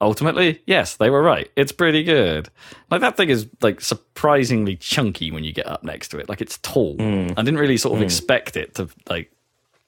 ultimately, 0.00 0.60
yes, 0.66 0.96
they 0.96 1.08
were 1.08 1.22
right. 1.22 1.50
It's 1.54 1.72
pretty 1.72 2.02
good. 2.02 2.48
Like 2.90 3.00
that 3.00 3.16
thing 3.16 3.30
is 3.30 3.48
like 3.60 3.80
surprisingly 3.80 4.76
chunky 4.76 5.30
when 5.30 5.44
you 5.44 5.52
get 5.52 5.66
up 5.66 5.84
next 5.84 6.08
to 6.08 6.18
it. 6.18 6.28
Like 6.28 6.40
it's 6.40 6.58
tall. 6.58 6.96
Mm. 6.96 7.32
I 7.36 7.42
didn't 7.42 7.60
really 7.60 7.76
sort 7.76 7.94
of 7.94 8.00
mm. 8.00 8.04
expect 8.04 8.56
it 8.56 8.74
to 8.76 8.88
like. 9.08 9.30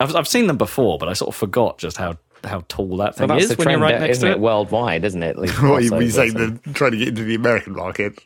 I've 0.01 0.15
I've 0.15 0.29
seen 0.29 0.47
them 0.47 0.57
before, 0.57 0.99
but 0.99 1.09
I 1.09 1.13
sort 1.13 1.29
of 1.29 1.37
forgot 1.37 1.79
just 1.79 1.97
how 1.97 2.17
how 2.45 2.65
tall 2.69 2.97
that 2.99 3.17
thing 3.17 3.29
Well, 3.29 3.39
is 3.39 3.57
when 3.57 3.71
you're 3.71 3.79
right 3.79 3.99
next 4.01 4.19
to 4.19 4.27
it? 4.29 4.33
it. 4.33 4.41
Worldwide, 4.41 5.05
isn't 5.05 5.23
it? 5.23 5.37
Like, 5.39 5.51
What 5.51 5.79
are 5.79 5.81
you 5.81 5.91
crossovers 5.91 6.13
saying? 6.13 6.35
They're 6.35 6.75
trying 6.75 6.93
to 6.93 6.99
get 6.99 7.09
into 7.09 7.25
the 7.25 7.35
American 7.35 7.75
market, 7.75 8.21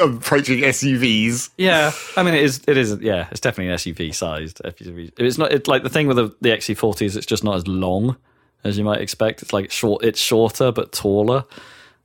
approaching 0.00 0.60
SUVs. 0.60 1.50
Yeah, 1.56 1.92
I 2.16 2.22
mean 2.22 2.34
it 2.34 2.42
is. 2.42 2.62
It 2.66 2.76
is. 2.76 2.98
Yeah, 3.00 3.28
it's 3.30 3.40
definitely 3.40 3.72
an 3.72 3.78
SUV 3.78 4.14
sized 4.14 4.60
SUV. 4.64 5.12
It's 5.18 5.38
not. 5.38 5.52
It's 5.52 5.68
like 5.68 5.82
the 5.82 5.88
thing 5.88 6.06
with 6.06 6.16
the, 6.16 6.34
the 6.40 6.50
XC40 6.50 7.02
is 7.02 7.16
it's 7.16 7.26
just 7.26 7.44
not 7.44 7.56
as 7.56 7.66
long 7.66 8.16
as 8.64 8.78
you 8.78 8.84
might 8.84 9.00
expect. 9.00 9.42
It's 9.42 9.52
like 9.52 9.70
short. 9.70 10.04
It's 10.04 10.20
shorter 10.20 10.72
but 10.72 10.92
taller. 10.92 11.44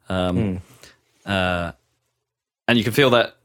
Um, 0.09 0.61
uh, 1.25 1.71
and 2.67 2.77
you 2.77 2.83
can 2.83 2.93
feel 2.93 3.11
that. 3.11 3.35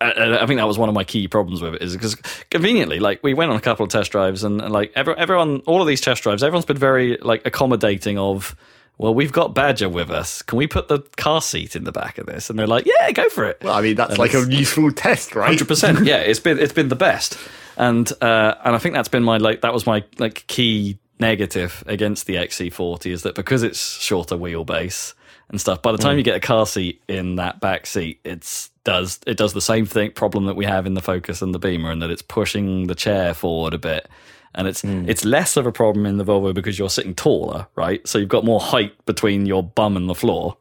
I, 0.00 0.42
I 0.42 0.46
think 0.46 0.58
that 0.58 0.66
was 0.66 0.78
one 0.78 0.88
of 0.88 0.94
my 0.94 1.04
key 1.04 1.28
problems 1.28 1.62
with 1.62 1.74
it 1.74 1.82
is 1.82 1.94
because 1.94 2.16
conveniently, 2.50 2.98
like 2.98 3.22
we 3.22 3.32
went 3.32 3.50
on 3.50 3.56
a 3.56 3.60
couple 3.60 3.84
of 3.84 3.90
test 3.90 4.10
drives 4.10 4.42
and, 4.42 4.60
and 4.60 4.72
like 4.72 4.92
every, 4.96 5.14
everyone, 5.14 5.60
all 5.66 5.80
of 5.80 5.86
these 5.86 6.00
test 6.00 6.22
drives, 6.22 6.42
everyone's 6.42 6.66
been 6.66 6.76
very 6.76 7.16
like 7.18 7.46
accommodating 7.46 8.18
of. 8.18 8.56
Well, 8.96 9.12
we've 9.14 9.32
got 9.32 9.54
Badger 9.54 9.88
with 9.88 10.10
us. 10.10 10.42
Can 10.42 10.56
we 10.56 10.66
put 10.66 10.88
the 10.88 11.00
car 11.16 11.42
seat 11.42 11.74
in 11.74 11.84
the 11.84 11.92
back 11.92 12.18
of 12.18 12.26
this? 12.26 12.48
And 12.48 12.58
they're 12.58 12.66
like, 12.66 12.86
"Yeah, 12.86 13.10
go 13.12 13.28
for 13.28 13.44
it." 13.44 13.58
Well, 13.62 13.74
I 13.74 13.80
mean, 13.80 13.96
that's 13.96 14.10
And 14.10 14.18
like 14.18 14.34
a 14.34 14.46
useful 14.48 14.92
test, 14.92 15.34
right? 15.34 15.48
hundred 15.48 15.68
percent. 15.68 15.98
Yeah, 16.06 16.18
it's 16.18 16.40
been 16.40 16.58
it's 16.58 16.72
been 16.72 16.88
the 16.88 16.96
best, 16.96 17.36
and 17.76 18.10
uh, 18.20 18.54
and 18.64 18.74
I 18.74 18.78
think 18.78 18.94
that's 18.94 19.08
been 19.08 19.24
my 19.24 19.38
like 19.38 19.62
that 19.62 19.72
was 19.72 19.86
my 19.86 20.04
like 20.18 20.46
key 20.46 20.98
negative 21.20 21.82
against 21.86 22.26
the 22.26 22.34
XC40 22.34 23.06
is 23.12 23.22
that 23.22 23.34
because 23.36 23.62
it's 23.62 24.00
shorter 24.00 24.36
wheelbase 24.36 25.14
and 25.48 25.60
stuff. 25.60 25.80
By 25.80 25.92
the 25.92 25.98
time 25.98 26.16
you 26.18 26.24
get 26.24 26.36
a 26.36 26.40
car 26.40 26.66
seat 26.66 27.00
in 27.06 27.36
that 27.36 27.60
back 27.60 27.86
seat, 27.86 28.20
it's 28.24 28.70
does 28.84 29.20
it 29.26 29.36
does 29.36 29.54
the 29.54 29.60
same 29.60 29.86
thing 29.86 30.12
problem 30.12 30.46
that 30.46 30.56
we 30.56 30.66
have 30.66 30.86
in 30.86 30.94
the 30.94 31.00
Focus 31.02 31.42
and 31.42 31.54
the 31.54 31.58
Beamer, 31.58 31.90
and 31.90 32.02
that 32.02 32.10
it's 32.10 32.22
pushing 32.22 32.86
the 32.86 32.94
chair 32.94 33.34
forward 33.34 33.74
a 33.74 33.78
bit. 33.78 34.08
And 34.54 34.68
it's 34.68 34.82
hmm. 34.82 35.08
it's 35.08 35.24
less 35.24 35.56
of 35.56 35.66
a 35.66 35.72
problem 35.72 36.06
in 36.06 36.16
the 36.16 36.24
Volvo 36.24 36.54
because 36.54 36.78
you're 36.78 36.90
sitting 36.90 37.14
taller, 37.14 37.66
right? 37.74 38.06
So 38.06 38.18
you've 38.18 38.28
got 38.28 38.44
more 38.44 38.60
height 38.60 38.92
between 39.06 39.46
your 39.46 39.62
bum 39.62 39.96
and 39.96 40.08
the 40.08 40.14
floor. 40.14 40.56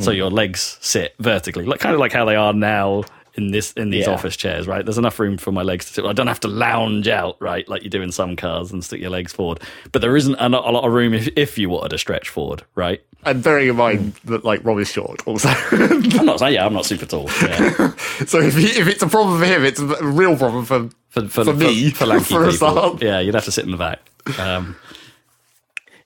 So 0.00 0.10
hmm. 0.10 0.16
your 0.16 0.30
legs 0.30 0.78
sit 0.80 1.14
vertically, 1.18 1.64
like 1.64 1.80
kind 1.80 1.94
of 1.94 2.00
like 2.00 2.12
how 2.12 2.24
they 2.24 2.36
are 2.36 2.54
now 2.54 3.04
in 3.34 3.50
this 3.50 3.72
in 3.72 3.90
these 3.90 4.06
Yeah. 4.06 4.12
office 4.12 4.36
chairs, 4.36 4.66
right? 4.66 4.84
There's 4.84 4.98
enough 4.98 5.18
room 5.18 5.38
for 5.38 5.52
my 5.52 5.62
legs 5.62 5.86
to 5.86 5.92
sit. 5.94 6.04
I 6.04 6.12
don't 6.12 6.26
have 6.26 6.40
to 6.40 6.48
lounge 6.48 7.08
out, 7.08 7.36
right, 7.40 7.66
like 7.68 7.82
you 7.82 7.90
do 7.90 8.02
in 8.02 8.12
some 8.12 8.36
cars 8.36 8.70
and 8.72 8.84
stick 8.84 9.00
your 9.00 9.10
legs 9.10 9.32
forward. 9.32 9.60
But 9.92 10.02
there 10.02 10.16
isn't 10.16 10.34
a, 10.36 10.46
a 10.48 10.72
lot 10.72 10.84
of 10.84 10.92
room 10.92 11.14
if 11.14 11.28
if 11.36 11.58
you 11.58 11.70
wanted 11.70 11.90
to 11.90 11.98
stretch 11.98 12.28
forward, 12.28 12.62
right? 12.74 13.00
And 13.24 13.42
bearing 13.42 13.68
in 13.68 13.76
mind 13.76 14.14
that 14.24 14.44
like 14.44 14.64
Rob 14.64 14.78
is 14.80 14.90
short, 14.90 15.22
also. 15.26 15.48
I'm 15.70 16.26
not, 16.26 16.40
saying 16.40 16.54
yeah, 16.54 16.66
I'm 16.66 16.72
not 16.74 16.84
super 16.86 17.06
tall. 17.06 17.30
Yeah. 17.40 17.94
so 18.26 18.40
if 18.40 18.56
he, 18.56 18.66
if 18.66 18.88
it's 18.88 19.02
a 19.02 19.06
problem 19.08 19.38
for 19.38 19.46
him, 19.46 19.64
it's 19.64 19.78
a 19.80 20.04
real 20.04 20.36
problem 20.36 20.64
for 20.64 20.90
For, 21.10 21.28
for, 21.28 21.44
For 21.44 21.54
me, 21.54 21.90
for, 21.90 22.06
lanky 22.06 22.24
for 22.24 22.44
a 22.44 22.50
people, 22.50 22.98
yeah, 23.00 23.20
you'd 23.20 23.34
have 23.34 23.44
to 23.44 23.52
sit 23.52 23.64
in 23.64 23.70
the 23.70 23.76
back. 23.76 24.00
Um, 24.38 24.76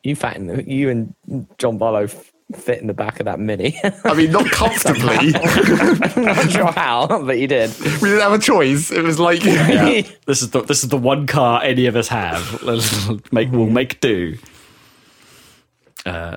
You 0.02 0.14
fatten, 0.14 0.68
you 0.68 0.90
and 0.90 1.14
John 1.58 1.78
Barlow 1.78 2.04
f- 2.04 2.32
fit 2.54 2.80
in 2.80 2.86
the 2.86 2.94
back 2.94 3.18
of 3.20 3.26
that 3.26 3.40
mini. 3.40 3.78
I 4.04 4.14
mean, 4.14 4.30
not 4.30 4.50
comfortably. 4.50 5.34
I'm 5.34 6.24
not 6.24 6.50
sure 6.50 6.72
how, 6.72 7.06
but 7.06 7.38
you 7.38 7.46
did. 7.46 7.70
we 7.80 8.08
didn't 8.08 8.20
have 8.20 8.32
a 8.32 8.38
choice. 8.38 8.90
It 8.90 9.02
was 9.02 9.18
like, 9.18 9.44
yeah. 9.44 10.02
this 10.26 10.42
is 10.42 10.50
the 10.50 10.62
this 10.62 10.82
is 10.82 10.88
the 10.88 10.96
one 10.96 11.26
car 11.26 11.62
any 11.62 11.86
of 11.86 11.96
us 11.96 12.08
have. 12.08 12.62
Let's 12.62 13.08
make 13.32 13.50
we'll 13.50 13.66
make 13.66 14.00
do. 14.00 14.38
Uh, 16.04 16.36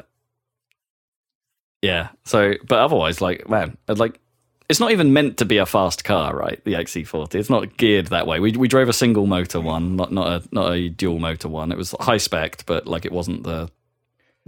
yeah. 1.81 2.09
So, 2.25 2.53
but 2.67 2.79
otherwise, 2.79 3.21
like 3.21 3.47
man, 3.47 3.77
like 3.87 4.19
it's 4.67 4.79
not 4.79 4.91
even 4.91 5.13
meant 5.13 5.37
to 5.37 5.45
be 5.45 5.57
a 5.57 5.65
fast 5.65 6.03
car, 6.03 6.35
right? 6.35 6.63
The 6.63 6.73
XC40. 6.73 7.35
It's 7.35 7.49
not 7.49 7.77
geared 7.77 8.07
that 8.07 8.27
way. 8.27 8.39
We 8.39 8.51
we 8.53 8.67
drove 8.67 8.89
a 8.89 8.93
single 8.93 9.27
motor 9.27 9.61
one, 9.61 9.95
not 9.95 10.11
not 10.11 10.27
a 10.27 10.47
not 10.51 10.73
a 10.73 10.89
dual 10.89 11.19
motor 11.19 11.49
one. 11.49 11.71
It 11.71 11.77
was 11.77 11.95
high 11.99 12.17
spec, 12.17 12.65
but 12.65 12.87
like 12.87 13.05
it 13.05 13.11
wasn't 13.11 13.43
the 13.43 13.69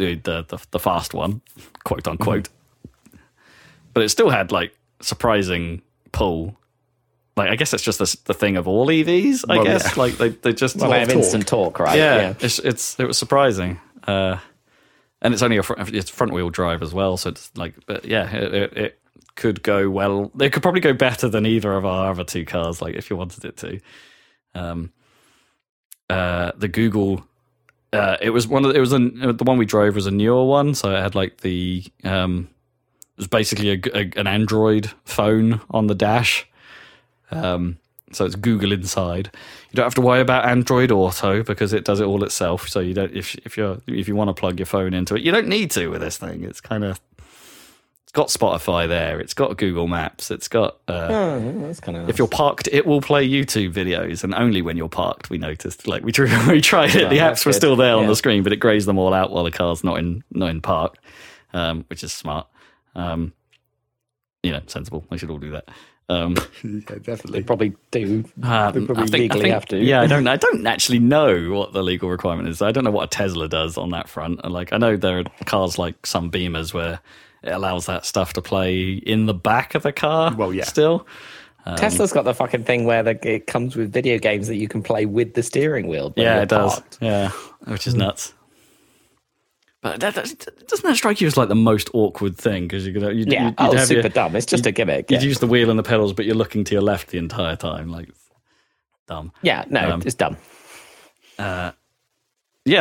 the 0.01 0.15
the 0.15 0.43
the, 0.47 0.65
the 0.71 0.79
fast 0.79 1.13
one, 1.13 1.41
quote 1.83 2.07
unquote. 2.07 2.49
But 3.93 4.03
it 4.03 4.09
still 4.09 4.29
had 4.29 4.51
like 4.51 4.75
surprising 5.01 5.81
pull. 6.11 6.57
Like 7.37 7.49
I 7.49 7.55
guess 7.55 7.73
it's 7.73 7.83
just 7.83 7.99
the, 7.99 8.17
the 8.25 8.33
thing 8.33 8.57
of 8.57 8.67
all 8.67 8.87
EVs. 8.87 9.45
I 9.49 9.55
Well, 9.57 9.65
guess 9.65 9.83
yeah. 9.95 10.01
like 10.03 10.17
they 10.17 10.29
they 10.29 10.53
just 10.53 10.75
Well, 10.77 10.89
they 10.91 10.99
have 10.99 11.09
instant 11.09 11.47
torque, 11.47 11.79
right? 11.79 11.97
yeah, 11.97 12.33
It's, 12.39 12.59
it's 12.59 12.99
it 12.99 13.07
was 13.07 13.17
surprising, 13.17 13.79
uh, 14.07 14.37
and 15.21 15.33
it's 15.33 15.43
only 15.43 15.57
a 15.57 15.63
front, 15.63 15.93
it's 15.95 16.09
front 16.09 16.33
wheel 16.33 16.49
drive 16.49 16.81
as 16.81 16.93
well. 16.93 17.17
So 17.17 17.29
it's 17.29 17.51
like, 17.55 17.73
but 17.85 18.05
yeah, 18.05 18.29
it, 18.35 18.53
it, 18.53 18.77
it 18.77 18.99
could 19.35 19.63
go 19.63 19.89
well. 19.89 20.31
It 20.41 20.51
could 20.51 20.61
probably 20.61 20.81
go 20.81 20.93
better 20.93 21.29
than 21.29 21.45
either 21.45 21.73
of 21.73 21.85
our 21.85 22.11
other 22.11 22.23
two 22.25 22.43
cars. 22.45 22.81
Like 22.81 22.95
if 22.95 23.09
you 23.09 23.15
wanted 23.15 23.45
it 23.45 23.57
to. 23.57 23.79
Um, 24.53 24.91
uh, 26.09 26.51
the 26.57 26.67
Google, 26.67 27.23
uh, 27.93 28.17
it 28.21 28.29
was 28.29 28.47
one 28.47 28.63
of 28.65 28.71
the, 28.71 28.77
it 28.77 28.79
was 28.79 28.91
the 28.91 29.43
one 29.43 29.57
we 29.57 29.65
drove 29.65 29.95
was 29.95 30.05
a 30.07 30.11
newer 30.11 30.45
one, 30.45 30.73
so 30.75 30.91
it 30.95 31.01
had 31.01 31.15
like 31.15 31.37
the 31.41 31.83
um, 32.03 32.49
it 33.17 33.21
was 33.21 33.27
basically 33.27 33.71
a, 33.71 33.79
a- 33.93 34.19
an 34.19 34.27
Android 34.27 34.91
phone 35.05 35.61
on 35.71 35.87
the 35.87 35.95
dash. 35.95 36.47
Um, 37.31 37.77
so 38.13 38.25
it's 38.25 38.35
Google 38.35 38.73
inside. 38.73 39.29
You 39.69 39.75
don't 39.77 39.85
have 39.85 39.95
to 39.95 40.01
worry 40.01 40.19
about 40.19 40.45
Android 40.45 40.91
Auto 40.91 41.43
because 41.43 41.71
it 41.71 41.85
does 41.85 42.01
it 42.01 42.05
all 42.05 42.23
itself. 42.25 42.67
So 42.67 42.79
you 42.81 42.93
don't 42.93 43.13
if 43.13 43.35
if 43.45 43.57
you 43.57 43.81
if 43.87 44.07
you 44.07 44.15
want 44.15 44.29
to 44.29 44.33
plug 44.33 44.59
your 44.59 44.65
phone 44.65 44.93
into 44.93 45.15
it, 45.15 45.21
you 45.21 45.31
don't 45.31 45.47
need 45.47 45.71
to 45.71 45.87
with 45.87 46.01
this 46.01 46.17
thing. 46.17 46.43
It's 46.43 46.59
kind 46.61 46.83
of 46.83 46.99
got 48.11 48.27
Spotify 48.27 48.87
there. 48.87 49.19
It's 49.19 49.33
got 49.33 49.57
Google 49.57 49.87
Maps. 49.87 50.31
It's 50.31 50.47
got 50.47 50.77
uh, 50.87 51.07
Oh, 51.09 51.61
that's 51.61 51.79
kind 51.79 51.97
of 51.97 52.09
if 52.09 52.17
you're 52.17 52.27
parked, 52.27 52.67
it 52.71 52.85
will 52.85 53.01
play 53.01 53.27
YouTube 53.27 53.73
videos, 53.73 54.23
and 54.23 54.33
only 54.35 54.61
when 54.61 54.77
you're 54.77 54.89
parked. 54.89 55.29
We 55.29 55.37
noticed, 55.37 55.87
like 55.87 56.03
we 56.03 56.11
tried, 56.11 56.47
we 56.51 56.61
tried 56.61 56.95
it. 56.95 57.03
Oh, 57.05 57.09
the 57.09 57.17
apps 57.17 57.45
were 57.45 57.51
good. 57.51 57.57
still 57.57 57.75
there 57.75 57.95
on 57.95 58.07
the 58.07 58.15
screen, 58.15 58.43
but 58.43 58.53
it 58.53 58.57
grays 58.57 58.85
them 58.85 58.97
all 58.97 59.13
out 59.13 59.31
while 59.31 59.43
the 59.43 59.51
car's 59.51 59.83
not 59.83 59.99
in 59.99 60.23
not 60.31 60.49
in 60.49 60.61
park, 60.61 60.97
um, 61.53 61.85
which 61.89 62.03
is 62.03 62.11
smart. 62.13 62.47
Um, 62.95 63.33
you 64.43 64.51
know, 64.51 64.61
sensible. 64.67 65.05
They 65.09 65.17
should 65.17 65.29
all 65.29 65.37
do 65.37 65.51
that. 65.51 65.69
Um, 66.09 66.35
yeah, 66.63 66.79
they 66.87 66.95
definitely. 66.99 67.43
probably 67.43 67.73
do. 67.91 68.25
um, 68.43 68.73
they 68.73 68.85
probably 68.85 69.03
I 69.03 69.05
think- 69.05 69.11
legally 69.11 69.41
think- 69.43 69.53
have 69.53 69.65
to. 69.67 69.77
Yeah, 69.77 70.01
I 70.01 70.07
don't. 70.07 70.27
I 70.27 70.35
don't 70.37 70.67
actually 70.67 70.99
know 70.99 71.51
what 71.51 71.71
the 71.71 71.81
legal 71.83 72.09
requirement 72.09 72.49
is. 72.49 72.61
I 72.61 72.71
don't 72.73 72.83
know 72.83 72.91
what 72.91 73.05
a 73.05 73.07
Tesla 73.07 73.47
does 73.47 73.77
on 73.77 73.91
that 73.91 74.09
front. 74.09 74.41
And 74.43 74.51
like, 74.51 74.73
I 74.73 74.77
know 74.77 74.97
there 74.97 75.19
are 75.19 75.23
cars 75.45 75.77
like 75.77 76.05
some 76.05 76.29
Beamers 76.29 76.73
where 76.73 76.99
it 77.43 77.51
allows 77.51 77.85
that 77.87 78.05
stuff 78.05 78.33
to 78.33 78.41
play 78.41 78.91
in 78.93 79.25
the 79.25 79.33
back 79.33 79.75
of 79.75 79.83
the 79.83 79.91
car. 79.91 80.33
Well, 80.35 80.53
yeah. 80.53 80.63
Still, 80.65 81.07
um, 81.65 81.75
Tesla's 81.75 82.11
got 82.11 82.23
the 82.25 82.33
fucking 82.33 82.63
thing 82.63 82.85
where 82.85 83.03
the, 83.03 83.19
it 83.27 83.47
comes 83.47 83.75
with 83.75 83.91
video 83.91 84.17
games 84.17 84.47
that 84.47 84.55
you 84.55 84.67
can 84.67 84.81
play 84.81 85.05
with 85.05 85.33
the 85.33 85.43
steering 85.43 85.87
wheel. 85.87 86.13
yeah, 86.15 86.35
you're 86.35 86.43
it 86.43 86.49
does. 86.49 86.73
parked. 86.73 86.97
Yeah, 87.01 87.29
which 87.65 87.87
is 87.87 87.93
hmm. 87.93 87.99
nuts. 87.99 88.33
But 89.81 89.99
that, 89.99 90.13
that, 90.13 90.67
doesn't 90.67 90.85
that 90.87 90.95
strike 90.95 91.21
you 91.21 91.27
as 91.27 91.37
like 91.37 91.49
the 91.49 91.55
most 91.55 91.89
awkward 91.95 92.37
thing? 92.37 92.63
Because 92.67 92.85
you 92.85 92.93
could, 92.93 93.17
you'd, 93.17 93.31
Yeah, 93.31 93.45
you'd, 93.45 93.55
oh, 93.57 93.71
you'd 93.71 93.79
have 93.79 93.87
super 93.87 94.01
your, 94.01 94.09
dumb. 94.09 94.35
It's 94.35 94.45
just 94.45 94.65
a 94.67 94.71
gimmick. 94.71 95.09
You'd 95.09 95.23
Yeah. 95.23 95.27
use 95.27 95.39
the 95.39 95.47
wheel 95.47 95.71
and 95.71 95.79
the 95.79 95.83
pedals, 95.83 96.13
but 96.13 96.25
you're 96.25 96.35
looking 96.35 96.63
to 96.65 96.73
your 96.73 96.83
left 96.83 97.09
the 97.09 97.17
entire 97.17 97.55
time. 97.55 97.89
Like, 97.89 98.11
dumb. 99.07 99.31
yeah, 99.41 99.65
no, 99.69 99.91
Um, 99.91 100.03
it's 100.05 100.13
dumb. 100.13 100.37
yeah, 101.39 101.71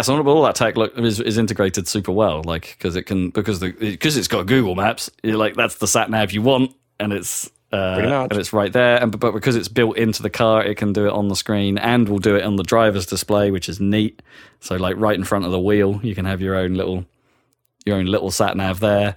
so 0.03 0.27
all 0.27 0.43
that 0.43 0.57
tech 0.57 0.77
look, 0.77 0.97
is, 0.99 1.21
is 1.21 1.39
integrated 1.39 1.89
super 1.89 2.13
well, 2.13 2.43
like 2.45 2.77
because 2.79 2.97
it 2.97 3.05
can 3.05 3.31
because 3.31 3.61
the 3.61 3.73
because 3.73 4.17
it's 4.17 4.29
got 4.29 4.47
Google 4.47 4.75
Maps, 4.75 5.11
you're 5.23 5.39
like 5.39 5.55
that's 5.55 5.77
the 5.77 5.89
sat 5.89 6.11
nav 6.11 6.33
you 6.33 6.43
want, 6.43 6.75
and 6.99 7.13
it's 7.13 7.51
uh, 7.73 8.27
and 8.31 8.33
it's 8.33 8.53
right 8.53 8.73
there, 8.73 9.03
and 9.03 9.19
but 9.19 9.33
because 9.33 9.57
it's 9.57 9.69
built 9.69 9.97
into 9.97 10.23
the 10.23 10.31
car, 10.31 10.63
it 10.63 10.77
can 10.77 10.93
do 10.93 11.07
it 11.07 11.13
on 11.13 11.29
the 11.29 11.37
screen, 11.37 11.79
and 11.79 12.09
will 12.09 12.19
do 12.19 12.37
it 12.37 12.45
on 12.45 12.57
the 12.57 12.63
driver's 12.63 13.07
display, 13.07 13.51
which 13.51 13.69
is 13.69 13.81
neat. 13.81 14.21
So 14.61 14.77
like 14.77 14.97
right 14.99 15.15
in 15.15 15.25
front 15.25 15.47
of 15.47 15.51
the 15.51 15.61
wheel, 15.61 16.01
you 16.03 16.15
can 16.15 16.27
have 16.27 16.41
your 16.41 16.57
own 16.57 16.75
little 16.75 17.07
your 17.87 17.97
own 17.97 18.07
little 18.07 18.31
sat 18.31 18.57
nav 18.57 18.81
there. 18.81 19.17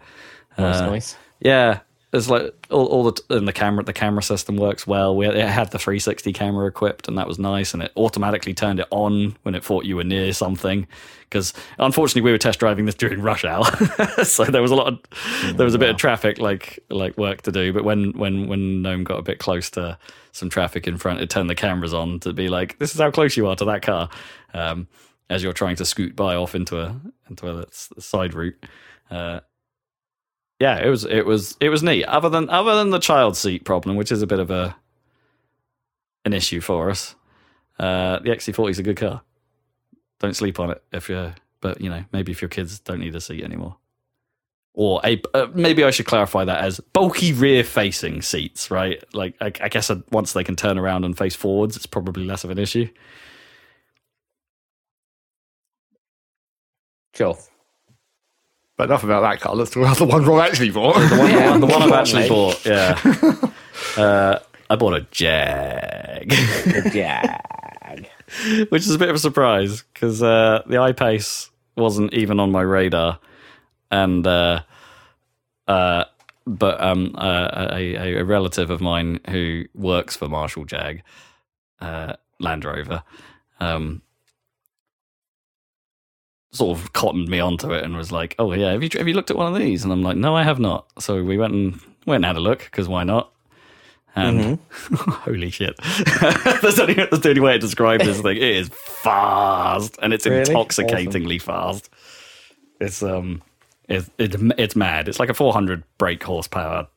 That's 0.55 0.79
uh, 0.79 0.85
nice. 0.85 1.17
Yeah, 1.41 1.79
it's 2.13 2.29
like 2.29 2.53
all, 2.69 2.85
all 2.85 3.03
the 3.11 3.35
and 3.35 3.47
the 3.47 3.53
camera 3.53 3.83
the 3.83 3.91
camera 3.91 4.21
system 4.21 4.55
works 4.55 4.85
well. 4.85 5.15
We 5.15 5.27
it 5.27 5.47
had 5.47 5.71
the 5.71 5.79
360 5.79 6.31
camera 6.31 6.67
equipped, 6.67 7.07
and 7.07 7.17
that 7.17 7.27
was 7.27 7.39
nice. 7.39 7.73
And 7.73 7.81
it 7.81 7.91
automatically 7.97 8.53
turned 8.53 8.79
it 8.79 8.87
on 8.91 9.35
when 9.41 9.55
it 9.55 9.65
thought 9.65 9.85
you 9.85 9.95
were 9.95 10.03
near 10.03 10.31
something. 10.31 10.87
Because 11.23 11.53
unfortunately, 11.79 12.21
we 12.21 12.31
were 12.31 12.37
test 12.37 12.59
driving 12.59 12.85
this 12.85 12.93
during 12.93 13.19
rush 13.21 13.43
hour, 13.43 13.65
so 14.23 14.45
there 14.45 14.61
was 14.61 14.69
a 14.69 14.75
lot 14.75 14.93
of 14.93 15.57
there 15.57 15.65
was 15.65 15.73
a 15.73 15.79
bit 15.79 15.89
of 15.89 15.97
traffic 15.97 16.37
like 16.37 16.79
like 16.91 17.17
work 17.17 17.41
to 17.43 17.51
do. 17.51 17.73
But 17.73 17.83
when 17.83 18.11
when 18.11 18.47
when 18.47 18.83
Gnome 18.83 19.03
got 19.03 19.17
a 19.17 19.23
bit 19.23 19.39
close 19.39 19.71
to 19.71 19.97
some 20.33 20.49
traffic 20.49 20.87
in 20.87 20.97
front, 20.97 21.19
it 21.19 21.31
turned 21.31 21.49
the 21.49 21.55
cameras 21.55 21.95
on 21.95 22.19
to 22.19 22.31
be 22.31 22.47
like, 22.47 22.77
"This 22.77 22.93
is 22.93 23.01
how 23.01 23.09
close 23.09 23.35
you 23.35 23.47
are 23.47 23.55
to 23.55 23.65
that 23.65 23.81
car." 23.81 24.09
Um, 24.53 24.87
as 25.31 25.41
you're 25.41 25.53
trying 25.53 25.77
to 25.77 25.85
scoot 25.85 26.15
by 26.15 26.35
off 26.35 26.53
into 26.53 26.79
a 26.79 27.01
into 27.27 27.49
a 27.49 27.65
side 27.71 28.35
route. 28.35 28.63
Uh, 29.09 29.39
yeah, 30.63 30.77
it 30.77 30.87
was 30.87 31.03
it 31.03 31.25
was 31.25 31.57
it 31.59 31.67
was 31.67 31.83
neat. 31.83 32.05
Other 32.05 32.29
than 32.29 32.49
other 32.49 32.75
than 32.75 32.89
the 32.89 32.99
child 32.99 33.35
seat 33.35 33.65
problem, 33.65 33.97
which 33.97 34.13
is 34.13 34.21
a 34.21 34.27
bit 34.27 34.39
of 34.39 34.49
a 34.49 34.73
an 36.23 36.31
issue 36.31 36.61
for 36.61 36.89
us. 36.89 37.15
Uh, 37.77 38.19
the 38.19 38.29
XC40 38.29 38.69
is 38.69 38.79
a 38.79 38.83
good 38.83 38.95
car. 38.95 39.21
Don't 40.21 40.37
sleep 40.37 40.61
on 40.61 40.71
it 40.71 40.81
if 40.93 41.09
you're, 41.09 41.35
but 41.59 41.81
you 41.81 41.89
know, 41.89 42.05
maybe 42.13 42.31
if 42.31 42.41
your 42.41 42.47
kids 42.47 42.79
don't 42.79 43.01
need 43.01 43.13
a 43.13 43.19
seat 43.19 43.43
anymore. 43.43 43.75
Or 44.73 45.01
a 45.03 45.21
uh, 45.33 45.47
maybe 45.53 45.83
I 45.83 45.91
should 45.91 46.05
clarify 46.05 46.45
that 46.45 46.63
as 46.63 46.79
bulky 46.79 47.33
rear 47.33 47.65
facing 47.65 48.21
seats, 48.21 48.71
right? 48.71 49.03
Like 49.13 49.35
I, 49.41 49.47
I 49.59 49.67
guess 49.67 49.89
uh, 49.89 49.97
once 50.13 50.31
they 50.31 50.45
can 50.45 50.55
turn 50.55 50.77
around 50.77 51.03
and 51.03 51.17
face 51.17 51.35
forwards, 51.35 51.75
it's 51.75 51.85
probably 51.85 52.23
less 52.23 52.45
of 52.45 52.51
an 52.51 52.57
issue. 52.57 52.87
Sure. 57.13 57.37
But 58.77 58.85
enough 58.85 59.03
about 59.03 59.21
that 59.21 59.39
car. 59.39 59.55
Let's 59.55 59.71
talk 59.71 59.83
about 59.83 59.97
the 59.97 60.05
one 60.05 60.25
Rob 60.25 60.41
actually 60.41 60.71
bought. 60.71 60.95
The 60.95 61.17
one, 61.17 61.29
Yeah, 61.31 61.57
the 61.57 61.65
one 61.67 61.83
I've 61.83 61.91
actually 61.91 62.27
bought, 62.27 62.65
yeah. 62.65 62.99
uh, 63.97 64.39
I 64.69 64.75
bought 64.75 64.95
a 64.95 65.01
Jag, 65.11 66.29
Jag. 66.91 68.09
which 68.69 68.81
is 68.83 68.95
a 68.95 68.97
bit 68.97 69.09
of 69.09 69.15
a 69.15 69.19
surprise 69.19 69.83
because 69.93 70.23
uh, 70.23 70.63
the 70.65 70.77
iPace 70.77 71.49
wasn't 71.75 72.13
even 72.13 72.39
on 72.39 72.51
my 72.51 72.61
radar, 72.61 73.19
and 73.91 74.25
uh, 74.25 74.61
uh, 75.67 76.05
but 76.45 76.81
um, 76.81 77.15
uh, 77.17 77.67
a, 77.73 78.17
a 78.17 78.23
relative 78.23 78.69
of 78.69 78.81
mine 78.81 79.19
who 79.29 79.65
works 79.75 80.15
for 80.15 80.27
Marshall 80.27 80.65
Jag 80.65 81.03
uh, 81.79 82.13
Land 82.39 82.65
Rover. 82.65 83.03
Um, 83.59 84.01
sort 86.53 86.77
of 86.77 86.93
cottoned 86.93 87.27
me 87.27 87.39
onto 87.39 87.73
it 87.73 87.83
and 87.83 87.97
was 87.97 88.11
like, 88.11 88.35
"Oh 88.39 88.53
yeah, 88.53 88.71
have 88.71 88.81
you 88.83 88.89
have 88.97 89.07
you 89.07 89.13
looked 89.13 89.31
at 89.31 89.37
one 89.37 89.53
of 89.53 89.59
these?" 89.59 89.83
And 89.83 89.91
I'm 89.91 90.01
like, 90.03 90.17
"No, 90.17 90.35
I 90.35 90.43
have 90.43 90.59
not." 90.59 90.85
So 90.99 91.21
we 91.23 91.37
went 91.37 91.53
and 91.53 91.79
went 92.05 92.17
and 92.23 92.25
had 92.25 92.35
a 92.37 92.39
look 92.39 92.59
because 92.59 92.87
why 92.87 93.03
not? 93.03 93.31
And 94.15 94.59
holy 94.93 95.49
shit, 95.49 95.75
that's, 95.81 96.75
the 96.75 96.81
only, 96.83 96.93
that's 96.93 97.19
the 97.19 97.29
only 97.29 97.41
way 97.41 97.53
to 97.53 97.59
describe 97.59 98.01
this 98.01 98.21
thing. 98.21 98.37
It 98.37 98.43
is 98.43 98.69
fast 98.69 99.97
and 100.03 100.13
it's 100.13 100.27
Really? 100.27 100.41
intoxicatingly 100.41 101.39
fast. 101.39 101.89
It's 102.79 103.01
um, 103.01 103.41
it's 103.89 104.09
it, 104.19 104.35
it's 104.59 104.75
mad. 104.75 105.07
It's 105.07 105.19
like 105.19 105.29
a 105.29 105.33
400 105.33 105.83
brake 105.97 106.23
horsepower 106.23 106.87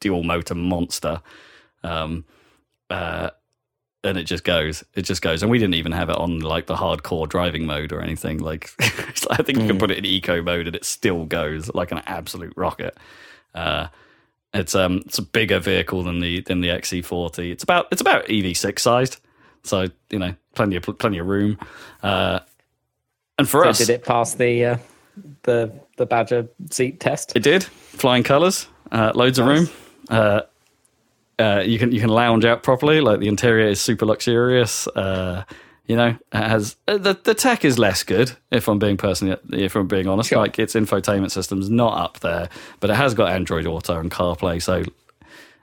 dual 0.00 0.24
motor 0.24 0.54
monster. 0.54 1.22
Um, 1.82 2.24
uh, 2.90 3.30
and 4.08 4.18
it 4.18 4.24
just 4.24 4.44
goes. 4.44 4.84
It 4.94 5.02
just 5.02 5.22
goes. 5.22 5.42
And 5.42 5.50
we 5.50 5.58
didn't 5.58 5.74
even 5.74 5.92
have 5.92 6.10
it 6.10 6.16
on 6.16 6.40
like 6.40 6.66
the 6.66 6.74
hardcore 6.76 7.28
driving 7.28 7.66
mode 7.66 7.92
or 7.92 8.00
anything. 8.00 8.38
Like, 8.38 8.70
I 9.30 9.42
think 9.42 9.58
you 9.58 9.66
can 9.66 9.78
put 9.78 9.90
it 9.90 9.98
in 9.98 10.04
eco 10.04 10.42
mode 10.42 10.66
and 10.66 10.76
it 10.76 10.84
still 10.84 11.24
goes 11.24 11.72
like 11.74 11.92
an 11.92 12.02
absolute 12.06 12.52
rocket. 12.56 12.96
Uh, 13.54 13.88
it's 14.54 14.74
um, 14.74 15.02
it's 15.06 15.18
a 15.18 15.22
bigger 15.22 15.58
vehicle 15.58 16.02
than 16.02 16.20
the 16.20 16.40
than 16.42 16.60
the 16.60 16.68
XC40. 16.68 17.52
It's 17.52 17.62
about 17.62 17.86
it's 17.92 18.00
about 18.00 18.26
EV6 18.26 18.78
sized, 18.78 19.18
so 19.62 19.86
you 20.10 20.18
know, 20.18 20.34
plenty 20.54 20.76
of 20.76 20.82
plenty 20.98 21.18
of 21.18 21.26
room. 21.26 21.58
Uh, 22.02 22.40
and 23.38 23.48
for 23.48 23.62
So 23.64 23.68
us, 23.70 23.78
did 23.78 23.90
it 23.90 24.04
pass 24.04 24.34
the 24.34 24.64
uh, 24.64 24.78
the 25.42 25.72
the 25.96 26.06
Badger 26.06 26.48
seat 26.70 26.98
test? 27.00 27.36
it 27.36 27.42
did. 27.42 27.64
Flying 27.64 28.22
colours, 28.22 28.68
uh, 28.90 29.12
loads 29.14 29.38
of 29.38 29.46
room. 29.46 29.68
Uh, 31.38 31.62
you 31.64 31.78
can 31.78 31.92
you 31.92 32.00
can 32.00 32.08
lounge 32.10 32.44
out 32.44 32.62
properly. 32.62 33.00
Like 33.00 33.20
the 33.20 33.28
interior 33.28 33.66
is 33.68 33.80
super 33.80 34.04
luxurious. 34.06 34.86
Uh, 34.88 35.44
you 35.86 35.96
know, 35.96 36.08
it 36.32 36.36
has 36.36 36.76
uh, 36.88 36.98
the 36.98 37.18
the 37.22 37.34
tech 37.34 37.64
is 37.64 37.78
less 37.78 38.02
good. 38.02 38.32
If 38.50 38.68
I'm 38.68 38.78
being 38.78 38.96
personally, 38.96 39.36
if 39.52 39.74
I'm 39.76 39.86
being 39.86 40.06
honest, 40.08 40.30
Sure. 40.30 40.38
like 40.38 40.58
its 40.58 40.74
infotainment 40.74 41.30
system's 41.30 41.70
not 41.70 41.96
up 41.96 42.20
there, 42.20 42.48
but 42.80 42.90
it 42.90 42.96
has 42.96 43.14
got 43.14 43.30
Android 43.30 43.66
Auto 43.66 43.98
and 43.98 44.10
CarPlay. 44.10 44.60
So 44.60 44.84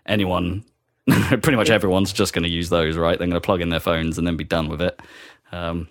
anyone, 0.06 0.64
pretty 1.10 1.56
much 1.56 1.70
everyone's 1.70 2.14
just 2.14 2.34
going 2.34 2.44
to 2.44 2.50
use 2.50 2.70
those, 2.70 2.98
right? 2.98 3.18
They're 3.18 3.28
going 3.28 3.34
to 3.40 3.42
plug 3.42 3.62
in 3.62 3.70
their 3.70 3.80
phones 3.80 4.18
and 4.18 4.26
then 4.26 4.36
be 4.38 4.44
done 4.44 4.70
with 4.70 4.82
it. 4.82 5.00
Um, 5.52 5.88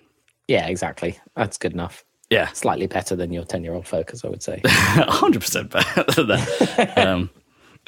Yeah, 0.49 0.67
exactly. 0.67 1.19
That's 1.37 1.59
good 1.59 1.73
enough. 1.73 2.05
yeah, 2.31 2.49
Slightly 2.49 2.87
better 2.87 3.15
than 3.17 3.33
your 3.33 3.45
ten-year-old 3.45 3.87
Focus, 3.87 4.25
I 4.25 4.29
would 4.29 4.43
say. 4.43 4.61
hundred 4.67 5.43
percent 5.43 5.71
better 5.71 6.23
than 6.25 6.29
that. 6.29 6.93
Um, 7.07 7.31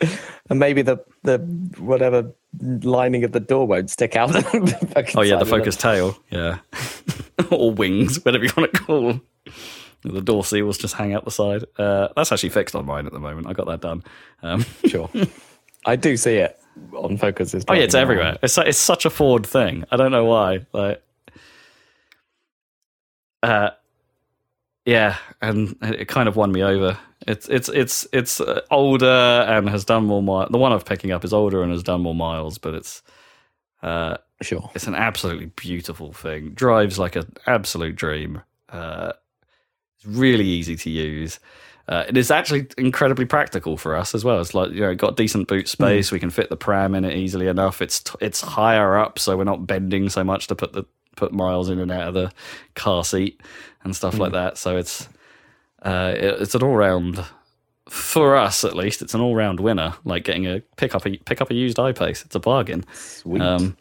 and 0.51 0.59
maybe 0.59 0.83
the 0.83 0.99
the 1.23 1.39
whatever 1.79 2.33
lining 2.61 3.25
of 3.25 3.33
the 3.33 3.41
door 3.41 3.67
won't 3.67 3.91
stick 3.91 4.17
out. 4.17 4.31
Oh 5.15 5.23
yeah, 5.23 5.37
the 5.37 5.47
focus 5.47 5.77
tail, 5.77 6.19
yeah, 6.31 6.59
or 7.51 7.71
wings, 7.71 8.25
whatever 8.25 8.45
you 8.45 8.51
want 8.57 8.73
to 8.73 8.81
call 8.81 9.07
them. 9.09 9.23
The 10.03 10.23
door 10.23 10.45
seals 10.45 10.79
just 10.79 10.95
hang 10.95 11.15
out 11.15 11.25
the 11.25 11.31
side. 11.31 11.65
Uh, 11.79 12.09
that's 12.15 12.31
actually 12.33 12.51
fixed 12.51 12.75
on 12.77 12.87
mine 12.87 13.07
at 13.07 13.13
the 13.13 13.19
moment. 13.19 13.47
I 13.49 13.53
got 13.55 13.67
that 13.67 13.81
done. 13.81 14.05
Um, 14.43 14.65
Sure. 14.87 15.11
I 15.85 15.97
do 15.97 16.17
see 16.17 16.37
it 16.37 16.59
on 16.93 17.17
Focus. 17.17 17.55
oh 17.69 17.73
yeah, 17.75 17.83
it's 17.83 17.95
everywhere. 17.95 18.39
It's 18.43 18.57
it's 18.59 18.79
such 18.79 19.05
a 19.05 19.11
Ford 19.11 19.47
thing. 19.47 19.85
I 19.91 19.97
don't 19.97 20.13
know 20.13 20.25
why. 20.25 20.67
Like, 20.73 21.03
uh, 23.43 23.71
yeah, 24.85 25.17
and 25.43 25.77
it 25.83 26.09
kind 26.09 26.29
of 26.29 26.37
won 26.37 26.53
me 26.53 26.63
over. 26.63 26.99
It's 27.27 27.49
it's 27.49 27.69
it's 27.69 28.07
it's 28.13 28.41
uh, 28.41 28.61
older 28.71 29.07
and 29.07 29.69
has 29.69 29.85
done 29.85 30.05
more 30.05 30.23
miles. 30.23 30.51
The 30.51 30.59
one 30.59 30.73
I'm 30.73 30.81
picking 30.81 31.11
up 31.11 31.25
is 31.25 31.33
older 31.33 31.63
and 31.63 31.73
has 31.73 31.83
done 31.83 32.01
more 32.03 32.15
miles, 32.15 32.59
but 32.59 32.75
it's 32.75 33.03
uh, 33.83 34.17
Sure. 34.43 34.71
it's 34.75 34.87
an 34.87 34.95
absolutely 34.95 35.47
beautiful 35.47 36.13
thing. 36.13 36.51
Drives 36.51 36.99
like 36.99 37.17
an 37.17 37.33
absolute 37.47 37.97
dream. 37.97 38.43
Uh, 38.69 39.13
it's 39.97 40.07
really 40.07 40.45
easy 40.47 40.77
to 40.77 40.91
use. 40.91 41.41
Uh, 41.89 42.05
it 42.09 42.17
is 42.17 42.31
actually 42.31 42.67
incredibly 42.77 43.25
practical 43.25 43.77
for 43.77 43.95
us 43.97 44.15
as 44.15 44.25
well. 44.25 44.41
It's 44.41 44.55
like 44.55 44.73
you 44.73 44.81
know, 44.81 44.95
got 44.95 45.17
decent 45.17 45.49
boot 45.49 45.69
space. 45.69 46.11
We 46.13 46.19
can 46.21 46.31
fit 46.31 46.51
the 46.51 46.57
pram 46.57 46.95
in 46.95 47.05
it 47.05 47.17
easily 47.17 47.47
enough. 47.47 47.81
It's 47.81 48.01
t- 48.01 48.19
it's 48.21 48.41
higher 48.41 48.99
up, 48.99 49.19
so 49.19 49.37
we're 49.37 49.45
not 49.45 49.67
bending 49.67 50.09
so 50.09 50.23
much 50.25 50.49
to 50.49 50.55
put 50.57 50.73
the 50.73 50.85
put 51.17 51.33
miles 51.33 51.71
in 51.71 51.79
and 51.79 51.91
out 51.91 52.09
of 52.09 52.15
the 52.15 52.31
car 52.75 53.03
seat 53.05 53.41
and 53.85 53.95
stuff 53.97 54.19
like 54.19 54.33
that. 54.33 54.59
So 54.59 54.77
it's 54.77 55.09
uh, 55.87 56.13
it, 56.17 56.43
it's 56.43 56.55
an 56.55 56.63
all 56.63 56.75
round 56.75 57.25
for 57.89 58.37
us 58.37 58.65
at 58.65 58.75
least. 58.75 59.03
It's 59.03 59.15
an 59.15 59.21
all 59.21 59.35
round 59.35 59.61
winner. 59.61 59.95
Like 60.05 60.25
getting 60.25 60.47
a 60.47 60.61
pick 60.77 60.95
up 60.95 61.07
a 61.07 61.17
pick 61.17 61.41
up 61.41 61.51
a 61.51 61.55
used 61.55 61.77
iPace. 61.77 62.25
It's 62.25 62.35
a 62.35 62.41
bargain. 62.41 62.85
Sweet. 62.93 63.41
Um, 63.41 63.77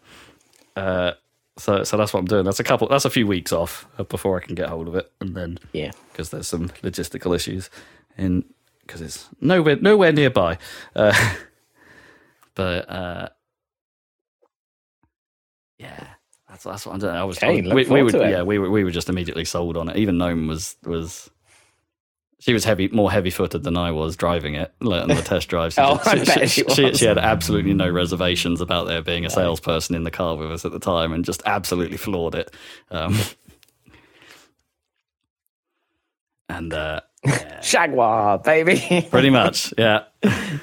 uh, 0.75 1.13
so 1.57 1.83
so 1.83 1.97
that's 1.97 2.13
what 2.13 2.19
I'm 2.19 2.25
doing. 2.25 2.45
That's 2.45 2.59
a 2.59 2.63
couple. 2.63 2.87
That's 2.87 3.05
a 3.05 3.09
few 3.09 3.25
weeks 3.25 3.51
off 3.51 3.87
uh, 3.97 4.03
before 4.03 4.37
I 4.37 4.45
can 4.45 4.55
get 4.55 4.69
hold 4.69 4.87
of 4.87 4.95
it, 4.95 5.11
and 5.19 5.35
then 5.35 5.57
yeah. 5.73 5.91
because 6.11 6.29
there's 6.29 6.47
some 6.47 6.69
logistical 6.83 7.35
issues 7.35 7.69
in 8.17 8.45
because 8.81 9.01
it's 9.01 9.29
nowhere 9.41 9.77
nowhere 9.77 10.11
nearby. 10.11 10.57
Uh, 10.95 11.13
but 12.55 12.89
uh, 12.89 13.29
yeah, 15.79 16.07
that's 16.49 16.65
that's 16.65 16.85
what 16.85 16.93
I'm 16.93 16.99
doing. 16.99 17.15
I 17.15 17.23
was 17.23 17.39
we, 17.41 17.61
we 17.61 18.03
were 18.03 18.29
yeah 18.29 18.43
we 18.43 18.59
were 18.59 18.69
we 18.69 18.83
were 18.83 18.91
just 18.91 19.09
immediately 19.09 19.45
sold 19.45 19.77
on 19.77 19.89
it. 19.89 19.97
Even 19.97 20.17
Gnome 20.17 20.47
was 20.47 20.75
was. 20.83 21.29
She 22.45 22.53
was 22.53 22.63
heavy, 22.63 22.89
more 22.89 23.11
heavy-footed 23.11 23.63
than 23.63 23.75
I 23.75 23.89
was 23.89 24.15
driving 24.15 24.53
it 24.53 24.71
on 24.79 25.07
the 25.07 25.15
test 25.25 25.49
drive. 25.49 25.73
She, 25.73 25.81
Oh, 25.81 25.99
she, 26.11 26.25
she, 26.25 26.45
she 26.45 26.63
she, 26.69 26.93
she 26.93 27.05
had 27.05 27.17
absolutely 27.17 27.73
no 27.73 27.89
reservations 27.89 28.61
about 28.61 28.85
there 28.85 29.01
being 29.01 29.25
a 29.25 29.31
salesperson 29.31 29.95
in 29.95 30.03
the 30.03 30.11
car 30.11 30.35
with 30.35 30.51
us 30.51 30.63
at 30.63 30.71
the 30.71 30.77
time, 30.77 31.11
and 31.11 31.25
just 31.25 31.41
absolutely 31.47 31.97
floored 31.97 32.35
it. 32.35 32.53
Um, 32.91 33.17
and 36.49 36.71
uh, 36.71 37.01
Jaguar, 37.63 38.37
baby. 38.37 39.07
pretty 39.09 39.31
much, 39.31 39.73
yeah. 39.75 40.03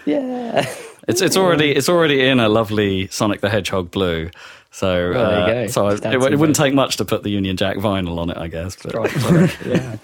yeah. 0.06 0.72
It's 1.08 1.20
it's 1.20 1.36
already 1.36 1.72
it's 1.72 1.88
already 1.88 2.24
in 2.24 2.38
a 2.38 2.48
lovely 2.48 3.08
Sonic 3.08 3.40
the 3.40 3.50
Hedgehog 3.50 3.90
blue. 3.90 4.30
So 4.70 5.12
uh, 5.12 5.66
so 5.66 5.88
I, 5.88 5.94
it, 5.94 6.04
it 6.04 6.38
wouldn't 6.38 6.54
take 6.54 6.74
much 6.74 6.98
to 6.98 7.04
put 7.04 7.24
the 7.24 7.30
Union 7.30 7.56
Jack 7.56 7.78
vinyl 7.78 8.18
on 8.18 8.30
it, 8.30 8.36
I 8.36 8.46
guess. 8.46 8.76
But 8.76 8.94
Right, 8.94 9.58
yeah. 9.66 9.96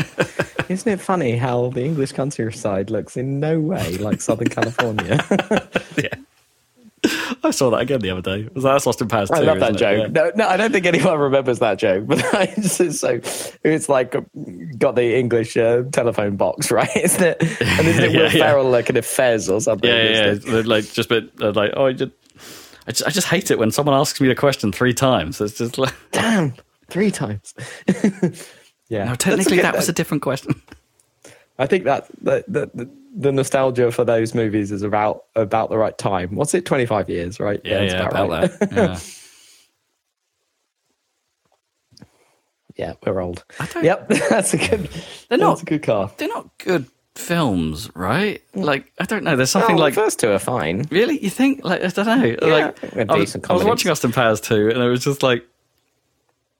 Isn't 0.68 0.92
it 0.92 1.00
funny 1.00 1.36
how 1.36 1.70
the 1.70 1.82
English 1.84 2.12
countryside 2.12 2.90
looks 2.90 3.16
in 3.16 3.40
no 3.40 3.58
way 3.58 3.96
like 3.98 4.20
Southern 4.20 4.48
California? 4.48 5.18
Yeah. 5.96 6.14
I 7.44 7.50
saw 7.52 7.70
that 7.70 7.80
again 7.80 8.00
the 8.00 8.10
other 8.10 8.22
day. 8.22 8.48
Was 8.54 8.64
that 8.64 8.72
that's 8.72 8.86
Austin 8.86 9.08
Powers 9.08 9.30
I 9.30 9.40
love 9.40 9.60
that 9.60 9.76
joke. 9.76 10.10
No, 10.10 10.32
no, 10.34 10.48
I 10.48 10.56
don't 10.56 10.72
think 10.72 10.84
anyone 10.84 11.18
remembers 11.18 11.60
that 11.60 11.78
joke, 11.78 12.06
but 12.06 12.18
it's 12.56 12.78
just 12.78 13.00
so 13.00 13.20
it's 13.62 13.88
like 13.88 14.14
got 14.78 14.96
the 14.96 15.16
English 15.16 15.56
uh, 15.56 15.84
telephone 15.92 16.36
box, 16.36 16.70
right? 16.72 16.88
Isn't 16.96 17.22
it? 17.22 17.42
And 17.42 17.86
isn't 17.86 18.04
it 18.04 18.12
Yeah, 18.12 18.18
Will 18.18 18.32
yeah. 18.32 18.50
Ferrell 18.50 18.68
like 18.68 18.90
a 18.90 19.02
Fez 19.02 19.48
or 19.48 19.60
something? 19.60 19.88
Yeah, 19.88 20.02
yeah, 20.02 20.10
yeah. 20.10 20.32
It's 20.32 20.66
Like 20.66 20.84
just 20.92 21.08
bit 21.08 21.30
uh, 21.40 21.52
like 21.52 21.72
oh, 21.76 21.86
I 21.86 21.92
just, 21.92 22.12
I 22.86 22.90
just 22.90 23.06
I 23.06 23.10
just 23.10 23.26
hate 23.28 23.50
it 23.52 23.58
when 23.58 23.70
someone 23.70 23.94
asks 23.98 24.20
me 24.20 24.30
a 24.30 24.34
question 24.34 24.72
three 24.72 24.94
times. 24.94 25.40
It's 25.40 25.56
just 25.56 25.78
like 25.78 25.94
Damn, 26.10 26.54
three 26.88 27.12
times. 27.12 27.54
Yeah, 28.88 29.04
no, 29.04 29.10
That's 29.10 29.24
technically 29.24 29.60
that 29.60 29.74
was 29.76 29.88
a 29.88 29.92
different 29.92 30.22
question. 30.22 30.60
I 31.58 31.66
think 31.66 31.84
that 31.84 32.06
the, 32.22 32.44
the 32.48 32.88
the 33.16 33.32
nostalgia 33.32 33.90
for 33.90 34.04
those 34.04 34.32
movies 34.34 34.70
is 34.70 34.82
about 34.82 35.24
about 35.34 35.70
the 35.70 35.76
right 35.78 35.96
time. 35.98 36.34
What's 36.36 36.54
it? 36.54 36.64
Twenty 36.64 36.86
five 36.86 37.08
years, 37.10 37.40
right? 37.40 37.60
Yeah, 37.64 37.80
it's 37.80 37.94
yeah, 37.94 38.08
about, 38.08 38.28
right. 38.30 38.50
that. 38.60 38.70
Yeah. 42.76 42.86
yeah, 42.86 42.92
we're 43.04 43.20
old. 43.20 43.44
don't- 43.72 43.84
Yep, 43.84 44.08
that's 44.30 44.54
a 44.54 44.58
good. 44.58 44.68
They're 45.28 45.38
that's 45.38 45.40
not- 45.40 45.62
a 45.62 45.64
good 45.64 45.82
car. 45.82 46.12
They're 46.16 46.28
not 46.28 46.56
good 46.58 46.86
films, 47.16 47.90
right? 47.96 48.40
Mm. 48.54 48.64
Like 48.64 48.92
I 49.00 49.04
don't 49.04 49.24
know. 49.24 49.34
There's 49.34 49.50
something 49.50 49.76
Oh, 49.76 49.80
like 49.80 49.94
the 49.94 50.00
first 50.02 50.20
two 50.20 50.30
are 50.30 50.38
fine. 50.38 50.86
really. 50.90 51.18
You 51.22 51.30
think 51.30 51.64
like 51.64 51.82
I 51.82 51.88
don't 51.88 52.06
know. 52.06 52.36
Yeah, 52.40 52.46
like 52.92 53.10
I 53.10 53.16
was, 53.16 53.36
I 53.48 53.52
was 53.52 53.64
watching 53.64 53.90
Austin 53.90 54.12
Powers 54.12 54.40
two, 54.40 54.68
and 54.70 54.80
I 54.82 54.86
was 54.86 55.02
just 55.04 55.22
like. 55.22 55.44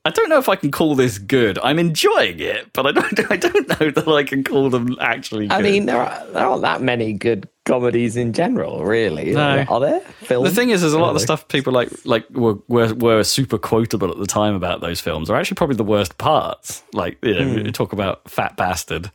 I 0.04 0.10
don't 0.10 0.28
know 0.30 0.38
if 0.38 0.48
I 0.48 0.56
can 0.56 0.70
call 0.70 0.94
this 0.94 1.18
good. 1.18 1.58
I'm 1.58 1.78
enjoying 1.78 2.38
it, 2.40 2.72
but 2.72 2.86
I 2.86 2.92
don't. 2.92 3.30
I 3.30 3.36
don't 3.36 3.68
know 3.68 3.90
that 3.90 4.08
I 4.08 4.22
can 4.22 4.42
call 4.44 4.70
them 4.70 4.96
actually. 5.00 5.48
Good. 5.48 5.54
I 5.54 5.60
mean, 5.62 5.86
there, 5.86 6.00
are, 6.00 6.26
there 6.28 6.46
aren't 6.46 6.62
that 6.62 6.80
many 6.80 7.12
good 7.12 7.48
comedies 7.66 8.16
in 8.16 8.32
general, 8.32 8.84
really. 8.84 9.32
No. 9.32 9.64
Are 9.68 9.80
there? 9.80 10.00
Film? 10.00 10.44
The 10.44 10.50
thing 10.50 10.70
is, 10.70 10.80
there's 10.80 10.94
a 10.94 10.98
lot 10.98 11.08
of 11.08 11.14
the 11.14 11.20
stuff 11.20 11.48
people 11.48 11.72
like 11.72 11.90
like 12.06 12.28
were, 12.30 12.56
were 12.68 12.94
were 12.94 13.24
super 13.24 13.58
quotable 13.58 14.10
at 14.10 14.18
the 14.18 14.26
time 14.26 14.54
about 14.54 14.80
those 14.80 15.00
films 15.00 15.28
are 15.28 15.36
actually 15.36 15.56
probably 15.56 15.76
the 15.76 15.84
worst 15.84 16.16
parts. 16.16 16.82
Like 16.94 17.18
you 17.22 17.34
know, 17.34 17.44
Hmm. 17.52 17.66
you 17.66 17.72
talk 17.72 17.92
about 17.92 18.30
Fat 18.30 18.56
Bastard, 18.56 19.10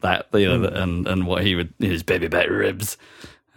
that 0.00 0.28
you 0.32 0.46
know, 0.46 0.68
and 0.68 1.06
and 1.06 1.26
what 1.26 1.42
he 1.44 1.54
would 1.54 1.74
his 1.80 2.02
baby 2.02 2.28
back 2.28 2.48
ribs 2.48 2.96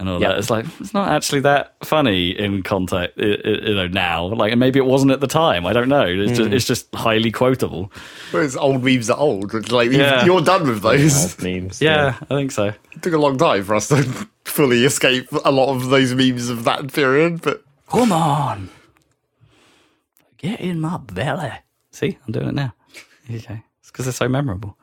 and 0.08 0.10
all 0.10 0.22
Yeah. 0.22 0.30
that. 0.30 0.38
It's 0.40 0.50
like 0.50 0.66
it's 0.80 0.94
not 0.94 1.10
actually 1.10 1.42
that 1.42 1.74
funny 1.84 2.30
in 2.32 2.62
context, 2.64 3.18
i- 3.20 3.24
i- 3.24 3.68
you 3.70 3.76
know. 3.76 3.88
Now, 3.88 4.26
like 4.28 4.52
and 4.52 4.60
maybe 4.60 4.78
it 4.80 4.86
wasn't 4.86 5.12
at 5.12 5.20
the 5.22 5.28
time. 5.28 5.66
I 5.66 5.74
don't 5.74 5.90
know. 5.90 6.06
It's 6.06 6.32
Hmm. 6.32 6.38
just 6.38 6.52
it's 6.54 6.66
just 6.66 6.96
highly 6.96 7.32
quotable. 7.32 7.92
Whereas 8.32 8.56
old 8.56 8.84
memes 8.84 9.10
are 9.10 9.18
old. 9.18 9.54
It's 9.56 9.72
like, 9.72 9.92
Yeah. 9.92 10.26
you're 10.26 10.42
done 10.42 10.68
with 10.68 10.82
those. 10.82 11.24
Old 11.36 11.44
memes. 11.44 11.82
Yeah, 11.82 12.16
I 12.30 12.36
think 12.36 12.52
so. 12.52 12.66
It 12.94 13.02
took 13.02 13.14
a 13.14 13.18
long 13.18 13.38
time 13.38 13.64
for 13.64 13.76
us 13.76 13.88
to 13.88 14.04
fully 14.46 14.84
escape 14.86 15.28
a 15.46 15.52
lot 15.52 15.70
of 15.76 15.90
those 15.90 16.14
memes 16.14 16.50
of 16.50 16.64
that 16.66 16.92
period, 16.94 17.42
but 17.42 17.64
Come 17.90 18.12
on, 18.12 18.70
get 20.38 20.60
in 20.60 20.80
my 20.80 20.98
belly. 20.98 21.52
See, 21.92 22.18
I'm 22.26 22.32
doing 22.32 22.48
it 22.50 22.56
now. 22.56 22.74
Okay, 23.30 23.64
it's 23.80 23.92
because 23.92 24.06
they're 24.06 24.12
so 24.14 24.28
memorable. 24.28 24.78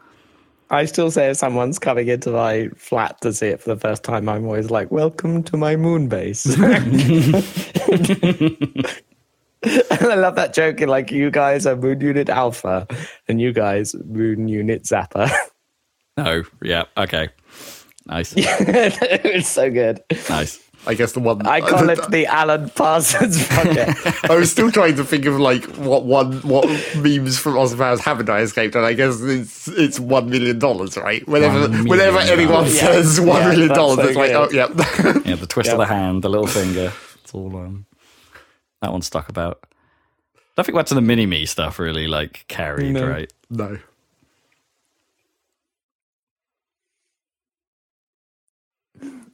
I 0.70 0.84
still 0.84 1.10
say 1.10 1.30
if 1.30 1.36
someone's 1.36 1.80
coming 1.80 2.06
into 2.08 2.30
my 2.30 2.68
flat 2.76 3.20
to 3.22 3.32
see 3.32 3.48
it 3.48 3.60
for 3.60 3.74
the 3.74 3.80
first 3.80 4.04
time, 4.04 4.28
I'm 4.28 4.44
always 4.46 4.70
like, 4.70 4.90
"Welcome 4.92 5.42
to 5.44 5.56
my 5.56 5.74
moon 5.74 6.08
base." 6.08 6.46
and 6.56 6.62
I 9.62 10.14
love 10.14 10.36
that 10.36 10.52
joke. 10.54 10.80
Like, 10.80 11.10
you 11.10 11.30
guys 11.30 11.66
are 11.66 11.74
Moon 11.74 12.00
Unit 12.00 12.28
Alpha, 12.28 12.86
and 13.26 13.40
you 13.40 13.52
guys 13.52 13.96
Moon 14.04 14.46
Unit 14.46 14.84
Zappa. 14.84 15.30
No, 16.16 16.42
yeah, 16.62 16.84
okay. 16.96 17.30
Nice, 18.06 18.34
it's 18.36 19.48
so 19.48 19.70
good. 19.70 20.02
nice. 20.28 20.69
I 20.86 20.94
guess 20.94 21.12
the 21.12 21.20
one 21.20 21.46
I 21.46 21.60
call 21.70 21.88
it 21.90 22.10
the 22.10 22.26
Alan 22.26 22.70
Parsons 22.70 23.46
Project. 23.48 24.24
I 24.30 24.34
was 24.34 24.50
still 24.50 24.70
trying 24.72 24.96
to 24.96 25.04
think 25.04 25.26
of 25.26 25.38
like 25.38 25.64
what 25.76 26.04
one 26.04 26.40
what 26.40 26.66
memes 26.96 27.38
from 27.38 27.56
Austin 27.58 27.78
Powers 27.78 28.00
haven't 28.00 28.30
I 28.30 28.40
escaped, 28.40 28.74
and 28.74 28.84
I 28.86 28.94
guess 28.94 29.20
it's 29.20 29.68
it's 29.68 30.00
one 30.00 30.30
million 30.30 30.58
dollars, 30.58 30.96
right? 30.96 31.26
Whenever 31.28 31.68
whenever 31.84 32.18
anyone. 32.18 32.64
Yeah. 32.64 32.70
says 32.70 33.20
one 33.20 33.40
Yeah, 33.42 33.48
million 33.50 33.68
that's 33.68 33.78
dollars, 33.78 33.96
so 33.98 34.08
it's 34.08 34.16
like, 34.16 34.32
oh 34.32 34.48
yeah. 34.52 35.22
Yeah, 35.26 35.36
the 35.36 35.46
twist 35.46 35.70
of 35.70 35.78
the 35.78 35.86
hand, 35.86 36.22
the 36.22 36.28
little 36.30 36.46
finger. 36.46 36.92
It's 37.22 37.34
all 37.34 37.54
um, 37.56 37.86
that 38.82 38.90
one 38.92 39.02
stuck 39.02 39.28
about. 39.28 39.60
i 39.64 39.66
Nothing 40.56 40.74
much 40.74 40.88
to 40.88 40.94
the 40.94 41.00
mini 41.00 41.26
me 41.26 41.46
stuff 41.46 41.78
really 41.78 42.06
like 42.06 42.44
carried, 42.48 42.92
No. 42.94 43.06
right? 43.06 43.32
no. 43.50 43.78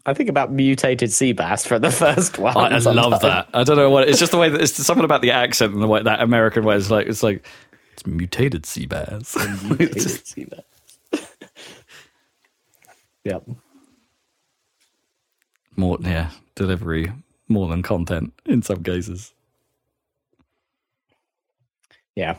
I 0.06 0.14
think 0.14 0.28
about 0.30 0.52
mutated 0.52 1.12
sea 1.12 1.32
bass 1.32 1.66
for 1.66 1.78
the 1.80 1.90
first 2.04 2.38
one. 2.38 2.56
I, 2.56 2.76
I 2.76 2.78
love 2.78 3.20
that. 3.22 3.48
I 3.52 3.64
don't 3.64 3.76
know 3.76 3.90
what 3.90 4.08
it's 4.08 4.20
just 4.20 4.30
the 4.32 4.38
way 4.38 4.48
that 4.48 4.60
it's 4.60 4.72
something 4.72 5.04
about 5.04 5.20
the 5.20 5.32
accent 5.32 5.74
and 5.74 5.82
the 5.82 5.88
way 5.88 6.02
that 6.02 6.20
American 6.22 6.64
way. 6.64 6.76
It's 6.76 6.90
like 6.90 7.08
it's 7.08 7.22
like 7.24 7.44
it's 7.92 8.06
mutated 8.06 8.64
sea 8.66 8.86
bass. 8.86 9.36
Mutated 9.64 9.92
just- 9.94 10.26
sea 10.28 10.44
bass. 10.44 10.62
yep. 13.24 13.44
more, 15.76 15.98
yeah, 16.00 16.30
delivery 16.54 17.12
more 17.48 17.68
than 17.68 17.82
content 17.82 18.32
in 18.44 18.62
some 18.62 18.82
cases. 18.82 19.32
Yeah. 22.14 22.36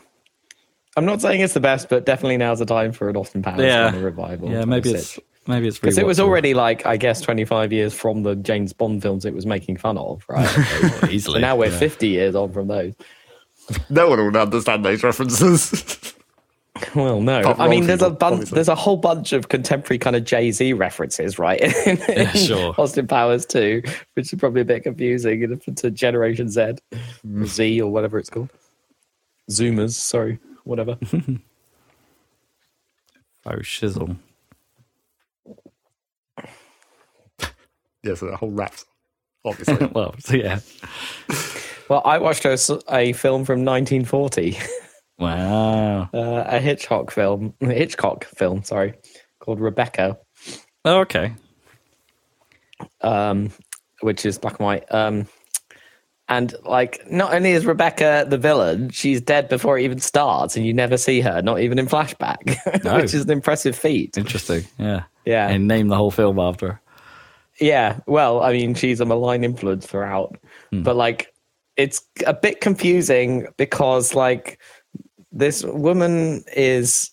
I'm 0.95 1.05
not 1.05 1.21
saying 1.21 1.41
it's 1.41 1.53
the 1.53 1.59
best, 1.59 1.89
but 1.89 2.05
definitely 2.05 2.37
now's 2.37 2.59
the 2.59 2.65
time 2.65 2.91
for 2.91 3.09
an 3.09 3.15
Austin 3.17 3.43
Powers 3.43 3.59
Yeah. 3.61 3.95
revival. 3.99 4.49
Yeah, 4.49 4.65
maybe 4.65 4.89
it's 4.91 5.19
maybe 5.47 5.67
it's 5.67 5.79
because 5.79 5.97
it 5.97 6.05
was 6.05 6.19
already 6.19 6.53
like 6.53 6.85
I 6.85 6.97
guess 6.97 7.21
25 7.21 7.71
years 7.73 7.93
from 7.93 8.23
the 8.23 8.35
James 8.35 8.73
Bond 8.73 9.01
films 9.01 9.25
it 9.25 9.33
was 9.33 9.45
making 9.45 9.77
fun 9.77 9.97
of, 9.97 10.23
right? 10.29 10.45
so 11.01 11.07
easily. 11.09 11.41
now 11.41 11.55
we're 11.55 11.71
yeah. 11.71 11.79
50 11.79 12.07
years 12.07 12.35
on 12.35 12.51
from 12.51 12.67
those. 12.67 12.93
No 13.89 14.09
one 14.09 14.23
would 14.23 14.35
understand 14.35 14.85
those 14.85 15.03
references. 15.03 16.13
Well, 16.93 17.21
no, 17.21 17.39
Apart 17.39 17.57
from 17.57 17.65
I 17.65 17.69
mean, 17.69 17.79
old 17.81 17.89
there's 17.89 18.01
a 18.03 18.05
people, 18.05 18.17
bunch, 18.17 18.33
obviously. 18.33 18.55
there's 18.55 18.67
a 18.67 18.75
whole 18.75 18.97
bunch 18.97 19.33
of 19.33 19.49
contemporary 19.49 19.97
kind 19.97 20.15
of 20.15 20.23
Jay 20.25 20.51
Z 20.51 20.73
references, 20.73 21.39
right? 21.39 21.59
in, 21.87 21.97
in 22.11 22.27
sure. 22.37 22.75
Austin 22.77 23.07
Powers 23.07 23.47
too, 23.47 23.81
which 24.13 24.31
is 24.31 24.39
probably 24.39 24.61
a 24.61 24.65
bit 24.65 24.83
confusing 24.83 25.41
you 25.41 25.47
know, 25.47 25.55
to 25.55 25.89
Generation 25.89 26.49
Z, 26.51 26.73
Mm. 27.25 27.41
or 27.41 27.45
Z, 27.47 27.81
or 27.81 27.91
whatever 27.91 28.19
it's 28.19 28.29
called. 28.29 28.51
Zoomers, 29.49 29.93
sorry, 29.93 30.37
whatever. 30.65 30.99
Oh 33.47 33.55
shizzle. 33.61 34.15
Yeah, 38.03 38.15
so 38.15 38.27
the 38.27 38.37
whole 38.37 38.51
raps, 38.51 38.85
obviously. 39.45 39.87
well, 39.93 40.15
so 40.19 40.35
yeah. 40.35 40.59
well, 41.89 42.01
I 42.05 42.17
watched 42.17 42.45
a, 42.45 42.57
a 42.89 43.13
film 43.13 43.45
from 43.45 43.63
1940. 43.65 44.57
Wow. 45.19 46.09
uh, 46.13 46.43
a 46.45 46.59
Hitchcock 46.59 47.09
film, 47.09 47.55
Hitchcock 47.59 48.25
film, 48.25 48.63
sorry, 48.63 48.93
called 49.39 49.59
Rebecca, 49.59 50.19
Oh, 50.85 50.99
okay. 50.99 51.33
um, 53.01 53.49
which 54.01 54.27
is 54.27 54.37
black 54.37 54.59
and 54.59 54.65
white. 54.65 54.93
Um, 54.93 55.27
and 56.29 56.53
like, 56.65 57.09
not 57.09 57.33
only 57.33 57.51
is 57.53 57.65
Rebecca 57.65 58.27
the 58.29 58.37
villain, 58.37 58.89
she's 58.89 59.19
dead 59.19 59.49
before 59.49 59.79
it 59.79 59.83
even 59.85 59.99
starts, 59.99 60.55
and 60.55 60.67
you 60.67 60.73
never 60.73 60.97
see 60.97 61.19
her, 61.21 61.41
not 61.41 61.61
even 61.61 61.79
in 61.79 61.87
flashback, 61.87 62.55
No. 62.83 62.97
which 62.97 63.13
is 63.15 63.23
an 63.23 63.31
impressive 63.31 63.75
feat. 63.75 64.17
Interesting. 64.17 64.65
Yeah. 64.77 65.05
Yeah, 65.25 65.47
And 65.49 65.67
name 65.67 65.87
the 65.87 65.95
whole 65.95 66.11
film 66.11 66.37
after 66.39 66.73
her. 66.73 66.81
Yeah. 67.59 67.99
Well, 68.07 68.41
I 68.41 68.53
mean, 68.53 68.73
she's 68.75 68.99
a 68.99 69.05
malign 69.05 69.43
influence 69.43 69.85
throughout, 69.85 70.37
but 70.83 70.95
like, 70.95 71.33
it's 71.75 72.01
a 72.25 72.33
bit 72.33 72.59
confusing 72.59 73.47
because 73.57 74.15
like 74.15 74.59
this 75.31 75.63
woman 75.63 76.43
is 76.55 77.11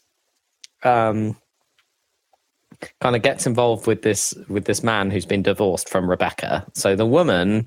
um 0.82 1.36
kind 3.00 3.16
of 3.16 3.22
gets 3.22 3.46
involved 3.46 3.86
with 3.86 4.02
this 4.02 4.34
with 4.48 4.64
this 4.64 4.82
man 4.82 5.10
who's 5.10 5.26
been 5.26 5.42
divorced 5.42 5.88
from 5.88 6.08
Rebecca. 6.08 6.66
So 6.74 6.96
the 6.96 7.06
woman 7.06 7.66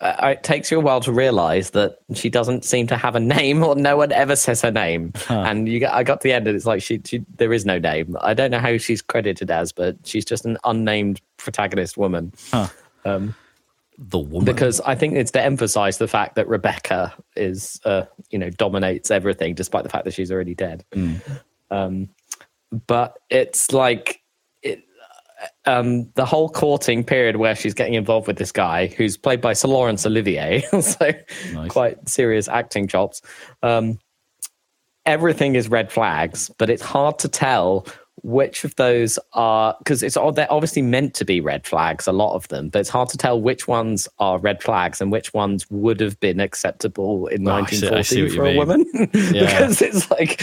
uh, 0.00 0.28
it 0.36 0.42
takes 0.42 0.70
you 0.70 0.78
a 0.78 0.80
while 0.80 1.00
to 1.00 1.12
realize 1.12 1.70
that 1.70 1.98
she 2.14 2.28
doesn't 2.28 2.64
seem 2.64 2.86
to 2.88 2.96
have 2.96 3.14
a 3.14 3.20
name 3.20 3.62
or 3.62 3.74
no 3.76 3.96
one 3.96 4.12
ever 4.12 4.36
says 4.36 4.60
her 4.62 4.70
name. 4.70 5.12
And 5.28 5.68
you 5.68 5.86
I 5.86 6.02
got 6.02 6.20
to 6.20 6.28
the 6.28 6.32
end 6.32 6.46
and 6.46 6.56
it's 6.56 6.66
like 6.66 6.82
she, 6.82 7.00
she 7.04 7.24
there 7.36 7.52
is 7.52 7.64
no 7.64 7.78
name. 7.78 8.16
I 8.20 8.34
don't 8.34 8.50
know 8.50 8.58
how 8.58 8.76
she's 8.76 9.00
credited 9.02 9.50
as, 9.50 9.72
but 9.72 9.96
she's 10.04 10.24
just 10.24 10.44
an 10.44 10.58
unnamed 10.64 11.20
protagonist 11.36 11.96
woman. 11.96 12.32
Um, 13.04 13.34
The 13.98 14.18
woman. 14.18 14.44
because 14.44 14.80
I 14.80 14.96
think 14.96 15.14
it's 15.14 15.30
to 15.32 15.40
emphasize 15.40 15.98
the 15.98 16.08
fact 16.08 16.34
that 16.34 16.48
Rebecca 16.48 17.14
is, 17.36 17.80
uh, 17.84 18.06
you 18.30 18.38
know, 18.40 18.50
dominates 18.50 19.10
everything, 19.12 19.54
despite 19.54 19.84
the 19.84 19.90
fact 19.90 20.04
that 20.06 20.14
she's 20.14 20.32
already 20.32 20.56
dead. 20.56 20.84
Um, 21.70 22.08
but 22.88 23.18
it's 23.30 23.70
like 23.72 24.20
um, 25.66 26.10
the 26.14 26.24
whole 26.24 26.48
courting 26.48 27.04
period 27.04 27.36
where 27.36 27.54
she's 27.54 27.74
getting 27.74 27.94
involved 27.94 28.26
with 28.26 28.36
this 28.36 28.52
guy 28.52 28.86
who's 28.88 29.16
played 29.16 29.40
by 29.40 29.52
Sir 29.52 29.68
Laurence 29.68 30.04
Olivier, 30.06 30.60
so 30.80 31.12
Nice. 31.52 31.70
quite 31.70 32.08
serious 32.08 32.48
acting 32.48 32.86
chops. 32.88 33.22
Um, 33.62 33.98
everything 35.06 35.54
is 35.54 35.68
red 35.68 35.92
flags, 35.92 36.50
but 36.58 36.70
it's 36.70 36.82
hard 36.82 37.18
to 37.20 37.28
tell 37.28 37.86
which 38.22 38.64
of 38.64 38.74
those 38.76 39.18
are 39.32 39.74
because 39.80 40.02
it's 40.02 40.16
all 40.16 40.32
they're 40.32 40.50
obviously 40.52 40.80
meant 40.82 41.14
to 41.14 41.24
be 41.24 41.40
red 41.40 41.66
flags, 41.66 42.06
a 42.06 42.12
lot 42.12 42.34
of 42.34 42.46
them, 42.48 42.68
but 42.68 42.78
it's 42.78 42.88
hard 42.88 43.08
to 43.10 43.18
tell 43.18 43.40
which 43.40 43.66
ones 43.68 44.08
are 44.18 44.38
red 44.38 44.62
flags 44.62 45.00
and 45.00 45.10
which 45.12 45.34
ones 45.34 45.68
would 45.70 46.00
have 46.00 46.18
been 46.20 46.40
acceptable 46.40 47.26
in 47.26 47.46
Oh, 47.46 47.52
I 47.52 47.66
see- 47.66 47.76
see 47.76 47.88
1940 48.22 48.36
for 48.36 48.42
a 48.44 48.48
mean. 48.48 48.56
woman. 48.56 49.10
Yeah. 49.34 49.58
because 49.66 49.82
it's 49.82 50.10
like, 50.10 50.40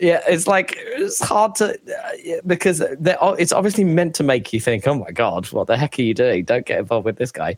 yeah, 0.00 0.20
it's 0.26 0.46
like 0.46 0.74
it's 0.76 1.20
hard 1.22 1.54
to 1.56 1.74
uh, 1.74 2.40
because 2.46 2.80
it's 2.80 3.52
obviously 3.52 3.84
meant 3.84 4.14
to 4.16 4.22
make 4.22 4.52
you 4.52 4.60
think, 4.60 4.86
oh 4.86 4.94
my 4.94 5.10
god, 5.12 5.46
what 5.52 5.68
the 5.68 5.76
heck 5.76 5.98
are 5.98 6.02
you 6.02 6.12
doing? 6.14 6.44
Don't 6.44 6.66
get 6.66 6.78
involved 6.80 7.04
with 7.06 7.16
this 7.16 7.32
guy. 7.32 7.56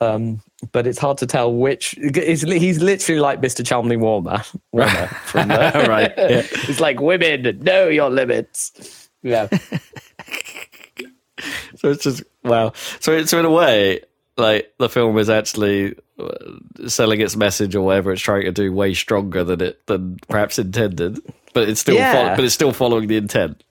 Um, 0.00 0.40
but 0.72 0.86
it's 0.86 0.98
hard 0.98 1.18
to 1.18 1.26
tell 1.26 1.52
which. 1.54 1.96
He's, 2.14 2.42
he's 2.42 2.80
literally 2.82 3.20
like 3.20 3.40
Mr. 3.40 3.62
Cholmondley 3.64 3.98
Warner. 3.98 4.42
Warner 4.72 5.06
from 5.24 5.48
the, 5.48 5.86
Right, 5.88 6.12
yeah. 6.16 6.42
It's 6.68 6.80
like 6.80 7.00
women 7.00 7.60
know 7.60 7.88
your 7.88 8.10
limits. 8.10 9.08
Yeah. 9.22 9.48
So 11.76 11.90
it's 11.90 12.04
just 12.04 12.22
wow. 12.44 12.72
So 13.00 13.24
so 13.24 13.38
in 13.40 13.44
a 13.44 13.50
way, 13.50 14.00
like 14.36 14.72
the 14.78 14.88
film 14.88 15.18
is 15.18 15.28
actually 15.28 15.96
uh, 16.18 16.28
selling 16.86 17.20
its 17.20 17.36
message 17.36 17.74
or 17.74 17.84
whatever 17.84 18.12
it's 18.12 18.22
trying 18.22 18.42
to 18.44 18.52
do 18.52 18.72
way 18.72 18.94
stronger 18.94 19.42
than 19.42 19.60
it 19.60 19.84
than 19.86 20.18
perhaps 20.28 20.58
intended. 20.58 21.18
But 21.52 21.68
it's 21.68 21.80
still 21.80 21.96
Yeah. 21.96 22.12
fol- 22.28 22.36
but 22.36 22.44
it's 22.44 22.54
still 22.54 22.72
following 22.72 23.08
the 23.08 23.16
intent. 23.16 23.63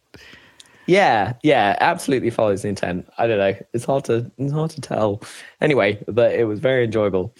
Yeah, 0.85 1.33
yeah, 1.43 1.77
absolutely 1.79 2.29
follows 2.29 2.63
the 2.63 2.69
intent. 2.69 3.07
I 3.17 3.27
don't 3.27 3.37
know. 3.37 3.55
It's 3.73 3.85
hard 3.85 4.05
to 4.05 4.31
it's 4.37 4.51
hard 4.51 4.71
to 4.71 4.81
tell. 4.81 5.21
Anyway, 5.61 6.03
but 6.07 6.33
it 6.33 6.45
was 6.45 6.59
very 6.59 6.83
enjoyable. 6.85 7.33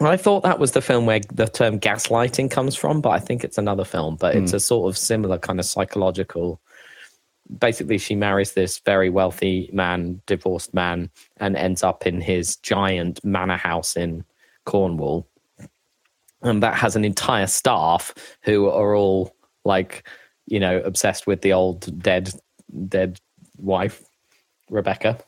I 0.00 0.16
thought 0.16 0.42
that 0.44 0.58
was 0.58 0.72
the 0.72 0.80
film 0.80 1.04
where 1.04 1.20
the 1.32 1.46
term 1.46 1.78
gaslighting 1.78 2.50
comes 2.50 2.74
from, 2.74 3.02
but 3.02 3.10
I 3.10 3.18
think 3.18 3.44
it's 3.44 3.58
another 3.58 3.84
film. 3.84 4.16
But 4.16 4.34
it's 4.34 4.52
hmm. 4.52 4.56
a 4.56 4.60
sort 4.60 4.90
of 4.90 4.96
similar 4.96 5.38
kind 5.38 5.60
of 5.60 5.66
psychological. 5.66 6.60
Basically, 7.58 7.98
she 7.98 8.14
marries 8.14 8.52
this 8.52 8.78
very 8.78 9.10
wealthy 9.10 9.68
man, 9.72 10.22
divorced 10.26 10.72
man, 10.72 11.10
and 11.36 11.56
ends 11.56 11.82
up 11.82 12.06
in 12.06 12.20
his 12.20 12.56
giant 12.56 13.22
manor 13.24 13.58
house 13.58 13.96
in 13.96 14.24
Cornwall. 14.64 15.26
And 16.42 16.62
that 16.62 16.74
has 16.74 16.96
an 16.96 17.04
entire 17.04 17.46
staff 17.46 18.14
who 18.42 18.70
are 18.70 18.96
all 18.96 19.36
like, 19.64 20.08
you 20.50 20.60
know, 20.60 20.80
obsessed 20.80 21.26
with 21.26 21.40
the 21.40 21.54
old 21.54 22.02
dead, 22.02 22.34
dead 22.88 23.18
wife, 23.56 24.02
Rebecca. 24.68 25.18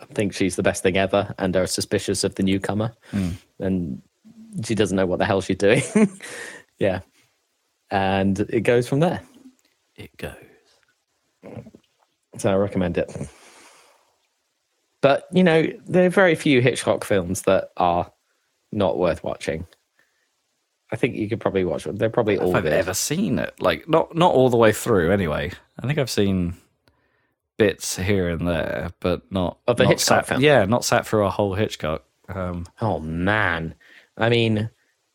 I 0.00 0.06
think 0.06 0.32
she's 0.32 0.56
the 0.56 0.62
best 0.62 0.82
thing 0.82 0.96
ever, 0.96 1.34
and 1.38 1.54
are 1.56 1.66
suspicious 1.66 2.24
of 2.24 2.34
the 2.34 2.42
newcomer, 2.42 2.92
hmm. 3.10 3.30
and 3.60 4.02
she 4.64 4.74
doesn't 4.74 4.96
know 4.96 5.06
what 5.06 5.18
the 5.18 5.24
hell 5.24 5.40
she's 5.40 5.56
doing. 5.56 5.82
yeah, 6.78 7.00
and 7.90 8.40
it 8.40 8.62
goes 8.62 8.88
from 8.88 9.00
there. 9.00 9.22
It 9.96 10.16
goes. 10.16 10.34
So 12.38 12.50
I 12.50 12.54
recommend 12.54 12.98
it. 12.98 13.12
But 15.00 15.26
you 15.32 15.44
know, 15.44 15.66
there 15.86 16.06
are 16.06 16.10
very 16.10 16.34
few 16.34 16.60
Hitchcock 16.60 17.04
films 17.04 17.42
that 17.42 17.70
are 17.76 18.10
not 18.72 18.98
worth 18.98 19.22
watching. 19.22 19.66
I 20.90 20.96
think 20.96 21.16
you 21.16 21.28
could 21.28 21.40
probably 21.40 21.64
watch 21.64 21.84
them. 21.84 21.96
They're 21.96 22.08
probably 22.10 22.38
all 22.38 22.50
If 22.50 22.56
I've 22.56 22.62
good. 22.62 22.72
ever 22.72 22.94
seen 22.94 23.38
it, 23.38 23.54
like 23.60 23.88
not 23.88 24.14
not 24.14 24.32
all 24.34 24.48
the 24.50 24.56
way 24.56 24.72
through. 24.72 25.12
Anyway, 25.12 25.52
I 25.82 25.86
think 25.86 25.98
I've 25.98 26.10
seen 26.10 26.54
bits 27.58 27.96
here 27.96 28.28
and 28.28 28.46
there, 28.48 28.90
but 29.00 29.30
not 29.32 29.58
Of 29.66 29.76
the 29.76 29.84
not 29.84 29.90
Hitchcock 29.90 30.26
sat? 30.26 30.40
Yeah, 30.40 30.64
not 30.64 30.84
sat 30.84 31.06
through 31.06 31.26
a 31.26 31.30
whole 31.30 31.54
Hitchcock. 31.54 32.04
Um, 32.28 32.66
Oh 32.80 33.00
man, 33.00 33.74
I 34.16 34.28
mean, 34.28 34.70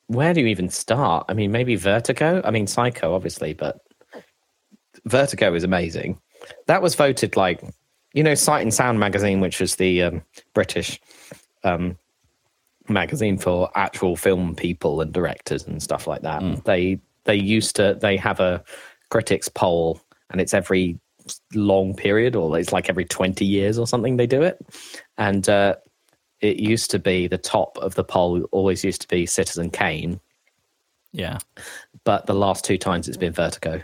where 0.08 0.34
do 0.34 0.42
you 0.42 0.48
even 0.48 0.70
start? 0.70 1.26
I 1.30 1.34
mean, 1.34 1.52
maybe 1.52 1.76
Vertigo. 1.76 2.42
I 2.44 2.52
mean, 2.52 2.68
Psycho, 2.68 3.14
obviously, 3.16 3.54
but 3.54 3.82
Vertigo 5.06 5.54
is 5.54 5.64
amazing. 5.64 6.20
That 6.68 6.82
was 6.82 6.96
voted 6.96 7.36
like, 7.36 7.62
you 8.14 8.24
know, 8.24 8.36
Sight 8.36 8.62
and 8.62 8.74
Sound 8.74 9.00
magazine, 9.00 9.40
which 9.40 9.60
was 9.60 9.76
the 9.78 10.04
um, 10.04 10.24
British 10.54 11.00
um, 11.64 11.98
magazine 12.90 13.38
for 13.38 13.70
actual 13.76 14.16
film 14.16 14.56
people 14.56 15.02
and 15.02 15.14
directors 15.14 15.64
and 15.64 15.82
stuff 15.82 16.08
like 16.08 16.22
that. 16.22 16.42
They 16.66 17.00
they 17.26 17.36
used 17.36 17.76
to 17.78 17.98
they 18.00 18.18
have 18.18 18.40
a 18.40 18.64
critics 19.10 19.48
poll, 19.48 20.02
and 20.30 20.42
it's 20.42 20.54
every 20.54 21.00
long 21.54 21.96
period, 21.96 22.36
or 22.36 22.58
it's 22.58 22.72
like 22.74 22.90
every 22.90 23.06
twenty 23.06 23.46
years 23.46 23.78
or 23.78 23.88
something. 23.88 24.18
They 24.18 24.28
do 24.28 24.42
it, 24.42 24.60
and 25.18 25.48
uh, 25.48 25.76
it 26.42 26.58
used 26.58 26.92
to 26.92 27.00
be 27.00 27.28
the 27.28 27.38
top 27.38 27.78
of 27.78 27.96
the 27.96 28.04
poll. 28.04 28.44
Always 28.52 28.84
used 28.84 29.02
to 29.02 29.08
be 29.08 29.26
Citizen 29.26 29.70
Kane, 29.70 30.20
yeah, 31.12 31.40
but 32.04 32.26
the 32.26 32.34
last 32.34 32.66
two 32.66 32.78
times 32.78 33.08
it's 33.08 33.18
been 33.18 33.34
Vertigo. 33.34 33.82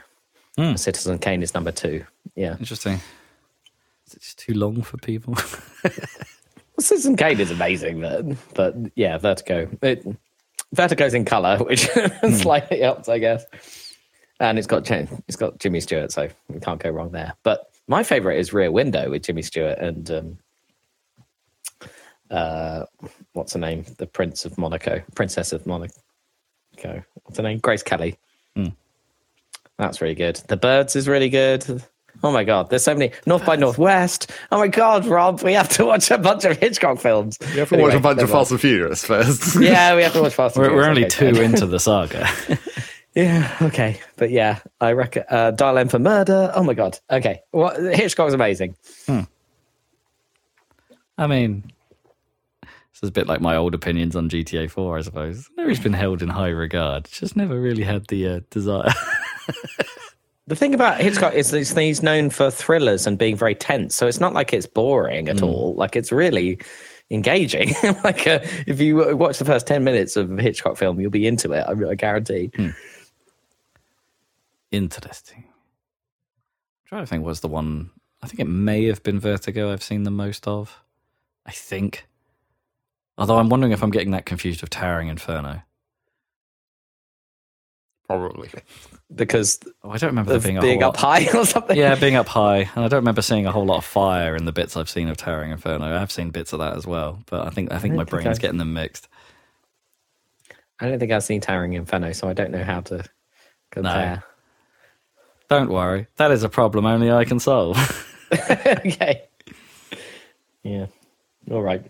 Citizen 0.75 1.19
Kane 1.19 1.41
is 1.41 1.53
number 1.53 1.71
two. 1.71 2.03
Yeah, 2.35 2.57
interesting. 2.59 2.99
Is 4.07 4.13
it 4.13 4.21
just 4.21 4.39
too 4.39 4.53
long 4.53 4.81
for 4.81 4.97
people? 4.97 5.37
Citizen 6.81 7.15
Kane 7.15 7.39
is 7.39 7.51
amazing, 7.51 8.01
but 8.01 8.25
but 8.53 8.75
yeah, 8.95 9.17
Vertigo. 9.17 9.69
It, 9.81 10.05
Vertigo's 10.73 11.13
in 11.13 11.25
color, 11.25 11.57
which 11.63 11.87
slightly 12.33 12.81
helps, 12.81 13.09
I 13.09 13.17
guess. 13.19 13.45
And 14.39 14.57
it's 14.57 14.67
got 14.67 14.89
it's 14.89 15.35
got 15.35 15.59
Jimmy 15.59 15.79
Stewart, 15.79 16.11
so 16.11 16.29
we 16.47 16.59
can't 16.59 16.81
go 16.81 16.89
wrong 16.89 17.11
there. 17.11 17.33
But 17.43 17.71
my 17.87 18.03
favorite 18.03 18.37
is 18.39 18.53
Rear 18.53 18.71
Window 18.71 19.09
with 19.09 19.23
Jimmy 19.23 19.41
Stewart 19.41 19.79
and 19.79 20.11
um, 20.11 20.37
uh, 22.31 22.85
what's 23.33 23.53
her 23.53 23.59
name? 23.59 23.85
The 23.97 24.05
Prince 24.05 24.45
of 24.45 24.57
Monaco, 24.57 25.01
Princess 25.15 25.51
of 25.51 25.65
Monaco. 25.65 25.93
What's 27.23 27.37
her 27.37 27.43
name? 27.43 27.57
Grace 27.57 27.83
Kelly. 27.83 28.17
That's 29.77 30.01
really 30.01 30.15
good. 30.15 30.35
The 30.47 30.57
Birds 30.57 30.95
is 30.95 31.07
really 31.07 31.29
good. 31.29 31.83
Oh 32.23 32.31
my 32.31 32.43
god, 32.43 32.69
there's 32.69 32.83
so 32.83 32.93
many. 32.93 33.11
North 33.25 33.45
by 33.45 33.55
Northwest. 33.55 34.31
Oh 34.51 34.57
my 34.59 34.67
god, 34.67 35.05
Rob, 35.05 35.41
we 35.41 35.53
have 35.53 35.69
to 35.69 35.85
watch 35.85 36.11
a 36.11 36.17
bunch 36.17 36.43
of 36.45 36.57
Hitchcock 36.57 36.99
films. 36.99 37.37
You 37.53 37.59
have 37.61 37.69
to 37.69 37.77
watch 37.77 37.93
a 37.93 37.99
bunch 37.99 38.21
of 38.21 38.29
Fast 38.29 38.51
and 38.51 38.59
Furious 38.59 39.05
first. 39.05 39.55
Yeah, 39.61 39.95
we 39.95 40.03
have 40.03 40.13
to 40.13 40.21
watch 40.21 40.33
Fast. 40.33 40.57
and 40.57 40.65
we're, 40.65 40.75
we're 40.75 40.89
only 40.89 41.05
Okay, 41.05 41.29
two 41.31 41.35
fine. 41.35 41.43
into 41.45 41.65
the 41.65 41.79
saga. 41.79 42.27
Yeah, 43.15 43.57
okay, 43.63 43.99
but 44.17 44.29
yeah, 44.29 44.59
I 44.79 44.91
reckon 44.91 45.23
uh, 45.29 45.49
Dial 45.51 45.77
M 45.79 45.89
for 45.89 45.97
Murder. 45.97 46.51
Oh 46.55 46.61
my 46.63 46.75
god. 46.75 46.99
Okay, 47.09 47.41
well, 47.51 47.73
Hitchcock's 47.91 48.33
amazing. 48.35 48.75
I 51.17 51.27
mean, 51.27 51.71
this 52.61 53.01
is 53.03 53.09
a 53.09 53.11
bit 53.11 53.27
like 53.27 53.41
my 53.41 53.55
old 53.55 53.73
opinions 53.73 54.15
on 54.15 54.29
GTA 54.29 54.69
4, 54.69 54.99
I 54.99 55.01
suppose. 55.01 55.49
Never 55.57 55.69
has 55.69 55.79
been 55.79 55.93
held 55.93 56.21
in 56.21 56.29
high 56.29 56.49
regard. 56.49 57.05
Just 57.11 57.35
never 57.35 57.59
really 57.59 57.83
had 57.83 58.07
the 58.07 58.27
uh, 58.27 58.39
desire. 58.51 58.91
The 60.49 60.55
thing 60.55 60.73
about 60.73 60.99
Hitchcock 60.99 61.35
is 61.35 61.51
that 61.51 61.79
he's 61.79 62.01
known 62.01 62.31
for 62.31 62.49
thrillers 62.49 63.05
and 63.05 63.19
being 63.19 63.35
very 63.35 63.53
tense, 63.53 63.95
so 63.95 64.07
it's 64.07 64.19
not 64.19 64.33
like 64.33 64.51
it's 64.51 64.65
boring 64.65 65.29
at 65.29 65.43
all. 65.43 65.75
Like 65.75 65.95
it's 65.95 66.11
really 66.11 66.57
engaging. 67.11 67.75
like 68.03 68.25
uh, 68.25 68.39
if 68.65 68.81
you 68.81 69.15
watch 69.15 69.37
the 69.37 69.45
first 69.45 69.67
ten 69.67 69.83
minutes 69.83 70.17
of 70.17 70.31
a 70.31 70.41
Hitchcock 70.41 70.75
film, 70.75 70.99
you'll 70.99 71.11
be 71.11 71.27
into 71.27 71.51
it. 71.51 71.63
I, 71.67 71.91
I 71.91 71.93
guarantee. 71.93 72.49
Interesting. 74.71 75.43
I'm 75.45 76.87
trying 76.87 77.03
to 77.03 77.07
think 77.07 77.23
was 77.23 77.41
the 77.41 77.47
one. 77.47 77.91
I 78.23 78.27
think 78.27 78.39
it 78.39 78.47
may 78.47 78.85
have 78.85 79.03
been 79.03 79.19
Vertigo 79.19 79.71
I've 79.71 79.83
seen 79.83 80.01
the 80.01 80.09
most 80.09 80.47
of. 80.47 80.81
I 81.45 81.51
think. 81.51 82.07
Although 83.19 83.37
I'm 83.37 83.49
wondering 83.49 83.71
if 83.71 83.83
I'm 83.83 83.91
getting 83.91 84.11
that 84.11 84.25
confused 84.25 84.61
with 84.61 84.71
Towering 84.71 85.09
Inferno. 85.09 85.61
Probably. 88.07 88.49
Because 89.13 89.59
Oh, 89.83 89.89
I 89.89 89.97
don't 89.97 90.09
remember 90.11 90.29
there 90.29 90.37
of 90.37 90.43
being 90.43 90.57
a 90.57 90.61
being 90.61 90.83
up 90.83 90.95
high 90.95 91.27
or 91.33 91.45
something. 91.45 91.75
Yeah, 91.75 91.95
being 91.95 92.15
up 92.15 92.27
high, 92.27 92.69
and 92.75 92.85
I 92.85 92.87
don't 92.87 92.99
remember 92.99 93.21
seeing 93.23 93.45
a 93.47 93.51
whole 93.51 93.65
lot 93.65 93.77
of 93.77 93.85
fire 93.85 94.35
in 94.35 94.45
the 94.45 94.51
bits 94.51 94.77
I've 94.77 94.89
seen 94.89 95.07
of 95.07 95.17
Towering 95.17 95.51
Inferno. 95.51 95.97
I've 95.99 96.11
seen 96.11 96.29
bits 96.29 96.53
of 96.53 96.59
that 96.59 96.75
as 96.77 96.85
well, 96.85 97.19
but 97.25 97.47
I 97.47 97.49
think 97.49 97.71
I 97.71 97.79
think 97.79 97.93
I 97.93 97.97
my 97.97 98.03
don't 98.03 98.09
think 98.11 98.23
brain's 98.23 98.37
I- 98.39 98.41
getting 98.41 98.59
them 98.59 98.73
mixed. 98.73 99.07
I 100.79 100.87
don't 100.87 100.99
think 100.99 101.11
I've 101.11 101.23
seen 101.23 101.41
Towering 101.41 101.73
Inferno, 101.73 102.11
so 102.13 102.29
I 102.29 102.33
don't 102.33 102.51
know 102.51 102.63
how 102.63 102.81
to 102.81 103.03
compare. 103.71 104.23
Don't 105.49 105.69
worry, 105.71 106.05
that 106.17 106.29
is 106.31 106.43
a 106.43 106.49
problem 106.49 106.85
only 106.85 107.11
I 107.11 107.25
can 107.25 107.39
solve. 107.39 107.77
okay. 108.31 109.23
Yeah. 110.63 110.85
All 111.49 111.63
right. 111.63 111.83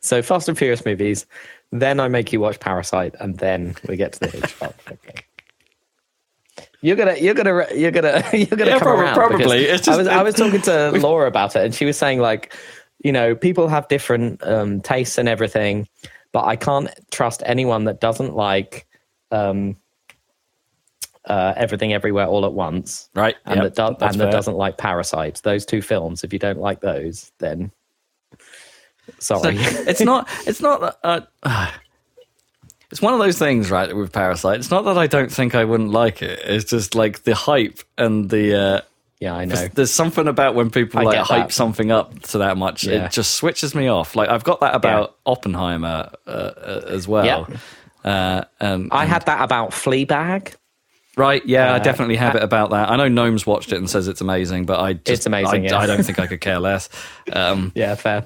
So 0.00 0.20
Fast 0.20 0.48
and 0.48 0.58
Furious 0.58 0.84
movies, 0.84 1.24
then 1.72 2.00
I 2.00 2.08
make 2.08 2.32
you 2.34 2.40
watch 2.40 2.60
Parasite, 2.60 3.14
and 3.18 3.38
then 3.38 3.74
we 3.88 3.96
get 3.96 4.12
to 4.12 4.20
the 4.20 4.28
Hitchcock. 4.28 4.74
Okay. 4.90 5.24
You're 6.82 6.96
gonna, 6.96 7.16
you're 7.16 7.34
gonna, 7.34 7.66
you're 7.74 7.90
gonna, 7.90 8.22
you're 8.32 8.46
gonna 8.46 8.64
Yeah, 8.66 8.78
come 8.78 8.82
prob- 8.82 8.98
around. 9.00 9.14
probably. 9.14 9.60
because 9.60 9.80
It's 9.80 9.88
I 9.88 9.90
just- 9.92 9.98
was, 9.98 10.08
I 10.08 10.22
was 10.22 10.34
talking 10.34 10.62
to 10.62 10.90
Laura 11.00 11.26
about 11.28 11.54
it, 11.56 11.64
and 11.64 11.74
she 11.74 11.84
was 11.84 11.96
saying 11.98 12.20
like, 12.20 12.54
you 13.04 13.12
know, 13.12 13.34
people 13.34 13.68
have 13.68 13.86
different 13.88 14.42
um, 14.42 14.80
tastes 14.80 15.18
and 15.18 15.28
everything, 15.28 15.88
but 16.32 16.44
I 16.44 16.56
can't 16.56 16.88
trust 17.10 17.42
anyone 17.46 17.84
that 17.84 18.00
doesn't 18.00 18.34
like 18.34 18.86
um, 19.30 19.76
uh, 21.26 21.52
everything 21.56 21.92
everywhere 21.92 22.26
all 22.26 22.44
at 22.46 22.52
once 22.52 23.08
right? 23.14 23.36
and 23.46 23.62
Yep, 23.62 23.74
that, 23.74 23.88
do- 23.90 23.96
that's 24.00 24.14
and 24.14 24.20
that 24.22 24.32
doesn't 24.32 24.56
like 24.56 24.78
Parasite. 24.78 25.40
Those 25.44 25.64
two 25.66 25.82
films, 25.82 26.24
if 26.24 26.32
you 26.32 26.38
don't 26.38 26.58
like 26.58 26.80
those, 26.80 27.30
then 27.38 27.70
sorry. 29.18 29.56
it's 29.58 30.00
not 30.00 30.28
it's 30.46 30.60
not 30.60 30.80
that, 31.02 31.28
uh, 31.44 31.70
it's 32.90 33.00
one 33.02 33.12
of 33.14 33.20
those 33.20 33.38
things 33.38 33.70
right 33.70 33.94
with 33.94 34.12
parasite 34.12 34.58
it's 34.58 34.70
not 34.70 34.84
that 34.84 34.98
i 34.98 35.06
don't 35.06 35.30
think 35.32 35.54
i 35.54 35.64
wouldn't 35.64 35.90
like 35.90 36.22
it 36.22 36.40
it's 36.44 36.70
just 36.70 36.94
like 36.94 37.22
the 37.24 37.34
hype 37.34 37.80
and 37.98 38.30
the 38.30 38.54
uh 38.54 38.80
yeah, 39.22 39.34
I 39.34 39.44
know. 39.44 39.68
there's 39.74 39.90
something 39.90 40.26
about 40.26 40.54
when 40.54 40.70
people 40.70 40.98
I 41.00 41.02
like 41.02 41.18
hype 41.18 41.48
that. 41.48 41.52
something 41.52 41.90
up 41.92 42.18
to 42.30 42.38
that 42.38 42.56
much 42.56 42.84
Yeah. 42.84 43.04
it 43.04 43.12
just 43.12 43.34
switches 43.34 43.74
me 43.74 43.86
off 43.86 44.16
like 44.16 44.30
i've 44.30 44.44
got 44.44 44.60
that 44.60 44.74
about 44.74 45.14
oppenheimer 45.26 46.10
uh, 46.26 46.30
uh, 46.30 46.82
as 46.88 47.06
well 47.06 47.26
Yeah. 48.04 48.10
uh 48.10 48.44
and 48.60 48.88
I 48.90 49.04
had 49.04 49.26
that 49.26 49.42
about 49.42 49.72
Fleabag. 49.72 50.54
right 51.18 51.44
yeah 51.44 51.72
i 51.74 51.76
uh, 51.76 51.78
definitely 51.80 52.16
have 52.16 52.34
it 52.34 52.42
about 52.42 52.70
that 52.70 52.88
i 52.90 52.96
know 52.96 53.08
gnomes 53.08 53.46
watched 53.46 53.72
it 53.72 53.76
and 53.76 53.90
says 53.90 54.08
it's 54.08 54.22
amazing 54.22 54.64
but 54.64 54.80
i 54.80 54.94
just 54.94 55.08
It's 55.10 55.26
amazing, 55.26 55.66
I, 55.66 55.68
yeah. 55.70 55.78
I 55.78 55.86
don't 55.86 56.02
think 56.02 56.18
i 56.18 56.26
could 56.26 56.40
care 56.40 56.58
less 56.58 56.88
um 57.32 57.72
Yeah, 57.74 57.94
fair. 57.96 58.24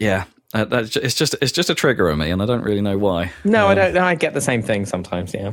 Yeah 0.00 0.24
uh, 0.52 0.64
that's 0.64 0.90
ju- 0.90 1.00
it's 1.00 1.14
just 1.14 1.36
it's 1.40 1.52
just 1.52 1.70
a 1.70 1.74
trigger 1.76 2.08
of 2.08 2.18
me 2.18 2.30
and 2.32 2.42
i 2.42 2.46
don't 2.46 2.64
really 2.64 2.80
know 2.80 2.98
why 2.98 3.30
No, 3.44 3.66
Um, 3.66 3.70
I 3.70 3.74
don't. 3.76 3.96
I 3.98 4.14
get 4.16 4.34
the 4.34 4.40
same 4.40 4.62
thing 4.62 4.84
sometimes. 4.86 5.32
Yeah. 5.32 5.52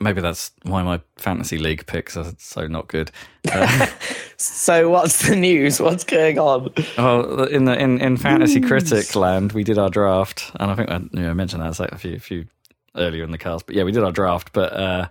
maybe 0.00 0.20
that's 0.20 0.52
why 0.62 0.82
my 0.84 1.00
fantasy 1.16 1.58
league 1.58 1.84
picks 1.86 2.16
are 2.16 2.26
so 2.38 2.66
not 2.66 2.88
good. 2.88 3.10
So 4.40 4.88
what's 4.88 5.26
the 5.28 5.34
news? 5.34 5.80
What's 5.80 6.04
going 6.04 6.38
on? 6.38 6.72
Well, 6.96 7.42
in 7.42 7.64
the 7.64 7.76
in, 7.76 8.00
in 8.00 8.16
fantasy 8.16 8.60
critic 8.60 9.16
land, 9.16 9.50
we 9.50 9.64
did 9.64 9.78
our 9.78 9.90
draft, 9.90 10.52
and 10.60 10.70
I 10.70 10.76
think 10.76 10.88
I 10.92 10.98
you 10.98 11.08
know, 11.26 11.34
mentioned 11.34 11.60
that 11.60 11.76
like 11.80 11.90
a 11.90 11.98
few 11.98 12.20
few 12.20 12.46
earlier 12.94 13.24
in 13.24 13.32
the 13.32 13.38
cast. 13.38 13.66
But 13.66 13.74
yeah, 13.74 13.82
we 13.82 13.90
did 13.90 14.04
our 14.04 14.12
draft. 14.12 14.52
But 14.52 14.72
uh, 14.72 15.08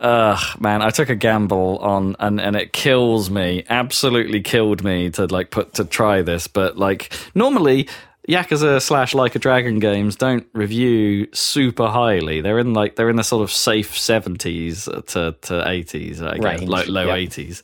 uh 0.00 0.38
man, 0.58 0.82
I 0.82 0.90
took 0.90 1.08
a 1.08 1.14
gamble 1.14 1.78
on, 1.78 2.16
and 2.18 2.40
and 2.40 2.56
it 2.56 2.72
kills 2.72 3.30
me, 3.30 3.64
absolutely 3.68 4.42
killed 4.42 4.84
me 4.84 5.10
to 5.10 5.26
like 5.26 5.50
put 5.50 5.74
to 5.74 5.84
try 5.84 6.22
this. 6.22 6.46
But 6.46 6.76
like 6.76 7.12
normally. 7.34 7.88
Yakuza 8.28 8.82
slash 8.82 9.14
Like 9.14 9.36
a 9.36 9.38
Dragon 9.38 9.78
games 9.78 10.16
don't 10.16 10.48
review 10.52 11.28
super 11.32 11.86
highly. 11.86 12.40
They're 12.40 12.58
in 12.58 12.74
like 12.74 12.96
they're 12.96 13.08
in 13.08 13.14
the 13.14 13.22
sort 13.22 13.44
of 13.44 13.52
safe 13.52 13.96
seventies 13.96 14.86
to 14.86 15.36
to 15.42 15.68
eighties, 15.68 16.20
I 16.20 16.34
guess, 16.34 16.42
Range, 16.42 16.68
like 16.68 16.88
low 16.88 17.14
eighties. 17.14 17.62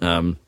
Um, 0.00 0.38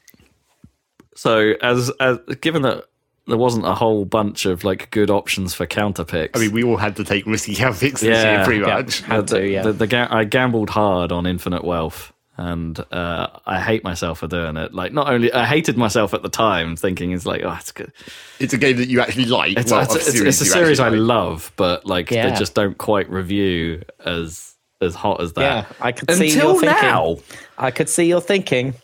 so 1.14 1.52
as 1.60 1.90
as 2.00 2.20
given 2.40 2.62
that 2.62 2.86
there 3.26 3.38
wasn't 3.38 3.66
a 3.66 3.74
whole 3.74 4.04
bunch 4.04 4.44
of 4.44 4.64
like 4.64 4.90
good 4.90 5.10
options 5.10 5.54
for 5.54 5.66
counter 5.66 6.04
picks. 6.04 6.38
I 6.38 6.42
mean, 6.42 6.52
we 6.52 6.62
all 6.62 6.76
had 6.76 6.96
to 6.96 7.04
take 7.04 7.24
risky 7.26 7.54
counter 7.54 7.78
picks 7.78 8.02
this 8.02 8.22
year, 8.22 8.44
pretty 8.44 8.60
yeah. 8.60 8.74
much. 8.74 9.00
Had 9.00 9.28
to, 9.28 9.46
yeah. 9.46 9.62
the, 9.62 9.72
the, 9.72 9.86
ga- 9.86 10.08
I 10.10 10.24
gambled 10.24 10.68
hard 10.70 11.10
on 11.10 11.24
Infinite 11.26 11.64
Wealth, 11.64 12.12
and 12.36 12.78
uh, 12.92 13.28
I 13.46 13.60
hate 13.60 13.82
myself 13.82 14.18
for 14.18 14.26
doing 14.26 14.58
it. 14.58 14.74
Like, 14.74 14.92
not 14.92 15.08
only 15.08 15.32
I 15.32 15.46
hated 15.46 15.78
myself 15.78 16.12
at 16.12 16.22
the 16.22 16.28
time, 16.28 16.76
thinking 16.76 17.12
it's 17.12 17.24
like, 17.24 17.42
oh, 17.44 17.56
it's 17.58 17.72
good. 17.72 17.92
It's 18.40 18.52
a 18.52 18.58
game 18.58 18.76
that 18.76 18.88
you 18.88 19.00
actually 19.00 19.24
like. 19.26 19.56
It's, 19.56 19.70
well, 19.70 19.82
it's, 19.82 20.08
it's, 20.08 20.20
it's 20.20 20.40
a 20.42 20.44
series 20.44 20.78
I 20.78 20.90
like. 20.90 20.98
love, 20.98 21.52
but 21.56 21.86
like 21.86 22.10
they 22.10 22.34
just 22.36 22.54
don't 22.54 22.76
quite 22.76 23.08
review 23.08 23.82
as 24.04 24.54
as 24.82 24.94
hot 24.94 25.22
as 25.22 25.32
that. 25.34 25.40
Yeah, 25.40 25.76
I 25.80 25.92
could 25.92 26.10
see 26.10 26.32
Until 26.32 26.52
your 26.52 26.60
thinking. 26.60 26.82
now. 26.82 27.16
I 27.56 27.70
could 27.70 27.88
see 27.88 28.06
your 28.06 28.20
thinking. 28.20 28.74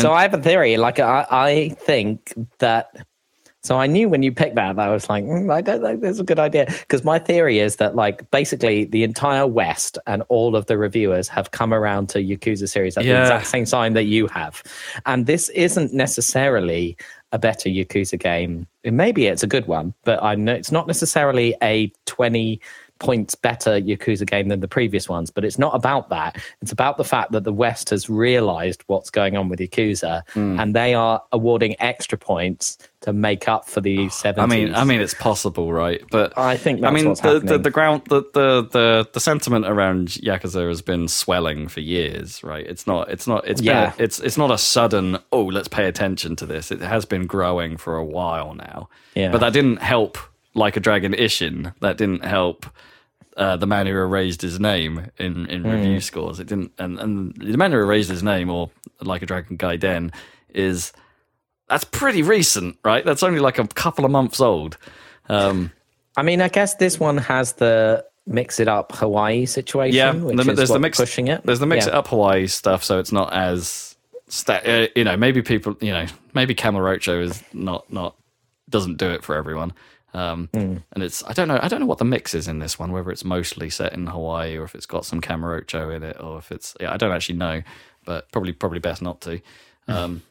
So 0.00 0.12
I 0.12 0.22
have 0.22 0.34
a 0.34 0.42
theory. 0.42 0.78
Like 0.78 0.98
I, 0.98 1.26
I 1.30 1.68
think 1.78 2.34
that. 2.58 3.06
So 3.66 3.78
I 3.80 3.88
knew 3.88 4.08
when 4.08 4.22
you 4.22 4.30
picked 4.30 4.54
that, 4.54 4.78
I 4.78 4.88
was 4.90 5.08
like, 5.08 5.24
mm, 5.24 5.52
I 5.52 5.60
don't 5.60 5.82
think 5.82 6.00
that's 6.00 6.20
a 6.20 6.24
good 6.24 6.38
idea. 6.38 6.66
Because 6.66 7.02
my 7.02 7.18
theory 7.18 7.58
is 7.58 7.76
that, 7.76 7.96
like, 7.96 8.30
basically 8.30 8.84
the 8.84 9.02
entire 9.02 9.46
West 9.46 9.98
and 10.06 10.22
all 10.28 10.54
of 10.54 10.66
the 10.66 10.78
reviewers 10.78 11.26
have 11.28 11.50
come 11.50 11.74
around 11.74 12.08
to 12.10 12.18
Yakuza 12.22 12.68
series 12.68 12.96
at 12.96 13.04
Yeah. 13.04 13.14
the 13.14 13.22
exact 13.22 13.48
same 13.48 13.64
time 13.64 13.94
that 13.94 14.04
you 14.04 14.28
have, 14.28 14.62
and 15.04 15.26
this 15.26 15.48
isn't 15.48 15.92
necessarily 15.92 16.96
a 17.32 17.38
better 17.40 17.68
Yakuza 17.68 18.18
game. 18.18 18.68
Maybe 18.84 19.26
it's 19.26 19.42
a 19.42 19.48
good 19.48 19.66
one, 19.66 19.94
but 20.04 20.22
I 20.22 20.36
know 20.36 20.54
it's 20.54 20.70
not 20.70 20.86
necessarily 20.86 21.56
a 21.60 21.92
twenty 22.06 22.60
points 22.98 23.34
better 23.34 23.80
Yakuza 23.80 24.26
game 24.26 24.48
than 24.48 24.60
the 24.60 24.68
previous 24.68 25.08
ones. 25.08 25.30
But 25.30 25.44
it's 25.44 25.58
not 25.58 25.74
about 25.74 26.08
that. 26.10 26.40
It's 26.62 26.72
about 26.72 26.96
the 26.96 27.04
fact 27.04 27.32
that 27.32 27.44
the 27.44 27.52
West 27.52 27.90
has 27.90 28.08
realized 28.08 28.82
what's 28.86 29.10
going 29.10 29.36
on 29.36 29.48
with 29.48 29.58
Yakuza, 29.60 30.22
Hmm. 30.30 30.58
and 30.58 30.74
they 30.74 30.94
are 30.94 31.22
awarding 31.32 31.76
extra 31.80 32.16
points 32.18 32.78
to 33.02 33.12
make 33.12 33.48
up 33.48 33.68
for 33.68 33.80
the 33.80 34.08
I 34.24 34.46
mean, 34.46 34.74
I 34.74 34.84
mean, 34.84 35.00
it's 35.00 35.14
possible, 35.14 35.72
right? 35.72 36.02
But 36.10 36.36
I 36.38 36.56
think 36.56 36.80
that's 36.80 36.90
I 36.90 36.94
mean, 36.94 37.14
the, 37.14 37.40
the 37.44 37.58
the 37.58 37.70
ground, 37.70 38.02
the, 38.08 38.22
the 38.34 38.62
the 38.72 39.08
the 39.12 39.20
sentiment 39.20 39.66
around 39.66 40.08
Yakuza 40.08 40.66
has 40.68 40.82
been 40.82 41.06
swelling 41.08 41.68
for 41.68 41.80
years, 41.80 42.42
right? 42.42 42.66
It's 42.66 42.86
not, 42.86 43.10
it's 43.10 43.26
not, 43.26 43.46
it's 43.46 43.60
Yeah. 43.60 43.90
been, 43.90 44.04
it's 44.04 44.18
it's 44.20 44.36
not 44.38 44.50
a 44.50 44.58
sudden. 44.58 45.18
Oh, 45.32 45.44
let's 45.44 45.68
pay 45.68 45.86
attention 45.86 46.34
to 46.36 46.46
this. 46.46 46.70
It 46.70 46.80
has 46.80 47.04
been 47.04 47.26
growing 47.26 47.76
for 47.76 47.96
a 47.96 48.04
while 48.04 48.54
now. 48.54 48.88
Yeah. 49.14 49.30
but 49.30 49.38
that 49.38 49.52
didn't 49.52 49.78
help. 49.82 50.18
Like 50.56 50.76
a 50.76 50.80
Dragon 50.80 51.12
Ishin, 51.12 51.74
that 51.80 51.96
didn't 51.98 52.24
help. 52.24 52.66
Uh, 53.36 53.56
the 53.58 53.66
man 53.66 53.86
who 53.86 53.92
erased 53.92 54.40
his 54.40 54.58
name 54.58 55.10
in, 55.18 55.44
in 55.50 55.62
Hmm. 55.62 55.70
review 55.70 56.00
scores. 56.00 56.40
It 56.40 56.46
didn't, 56.46 56.72
and, 56.78 56.98
and 56.98 57.34
the 57.36 57.58
man 57.58 57.70
who 57.70 57.78
erased 57.78 58.08
his 58.08 58.22
name, 58.22 58.48
or 58.48 58.70
like 59.02 59.20
a 59.20 59.26
Dragon 59.26 59.58
Gaiden, 59.58 60.14
is 60.54 60.92
that's 61.68 61.84
pretty 61.84 62.22
recent, 62.22 62.78
right? 62.82 63.04
That's 63.04 63.22
only 63.22 63.40
like 63.40 63.58
a 63.58 63.66
couple 63.68 64.06
of 64.06 64.10
months 64.10 64.40
old. 64.40 64.78
Um, 65.28 65.70
I 66.16 66.22
mean, 66.22 66.40
I 66.40 66.48
guess 66.48 66.76
this 66.76 66.98
one 66.98 67.18
has 67.18 67.52
the 67.54 68.06
mix 68.26 68.58
it 68.58 68.68
up 68.68 68.92
Hawaii 68.96 69.44
situation. 69.44 69.94
yeah, 69.96 70.12
which 70.12 70.36
the- 70.36 70.52
is 70.52 70.56
there's 70.56 70.68
the 70.70 70.78
mix. 70.78 70.98
pushing 70.98 71.28
it. 71.28 71.44
There's 71.44 71.60
the 71.60 71.66
mix 71.66 71.84
Yeah. 71.84 71.92
it 71.92 71.94
up 71.96 72.08
Hawaii 72.08 72.46
stuff, 72.46 72.82
so 72.82 72.98
it's 72.98 73.12
not 73.12 73.34
as 73.34 73.96
sta- 74.28 74.62
uh, 74.64 74.86
you 74.96 75.04
know. 75.04 75.16
Maybe 75.18 75.42
people, 75.42 75.76
you 75.82 75.92
know, 75.92 76.06
maybe 76.32 76.54
Kamurocho 76.54 77.20
is 77.22 77.42
not 77.52 77.92
not 77.92 78.16
doesn't 78.70 78.96
do 78.96 79.10
it 79.10 79.22
for 79.22 79.34
everyone. 79.36 79.74
Um, 80.16 80.48
Hmm. 80.54 80.76
And 80.92 81.02
it's 81.02 81.22
I 81.24 81.32
don't 81.32 81.48
know 81.48 81.58
I 81.62 81.68
don't 81.68 81.80
know 81.80 81.86
what 81.86 81.98
the 81.98 82.04
mix 82.04 82.34
is 82.34 82.48
in 82.48 82.58
this 82.58 82.78
one, 82.78 82.90
whether 82.92 83.10
it's 83.10 83.24
mostly 83.24 83.68
set 83.70 83.92
in 83.92 84.06
Hawaii 84.06 84.56
or 84.56 84.64
if 84.64 84.74
it's 84.74 84.86
got 84.86 85.04
some 85.04 85.20
Kamurocho 85.20 85.94
in 85.94 86.02
it, 86.02 86.16
or 86.20 86.38
if 86.38 86.50
it's 86.50 86.74
yeah 86.80 86.92
I 86.92 86.96
don't 86.96 87.12
actually 87.12 87.38
know, 87.38 87.62
but 88.04 88.30
probably 88.32 88.52
probably 88.52 88.78
best 88.78 89.02
not 89.02 89.20
to. 89.22 89.40
Um, 89.88 90.22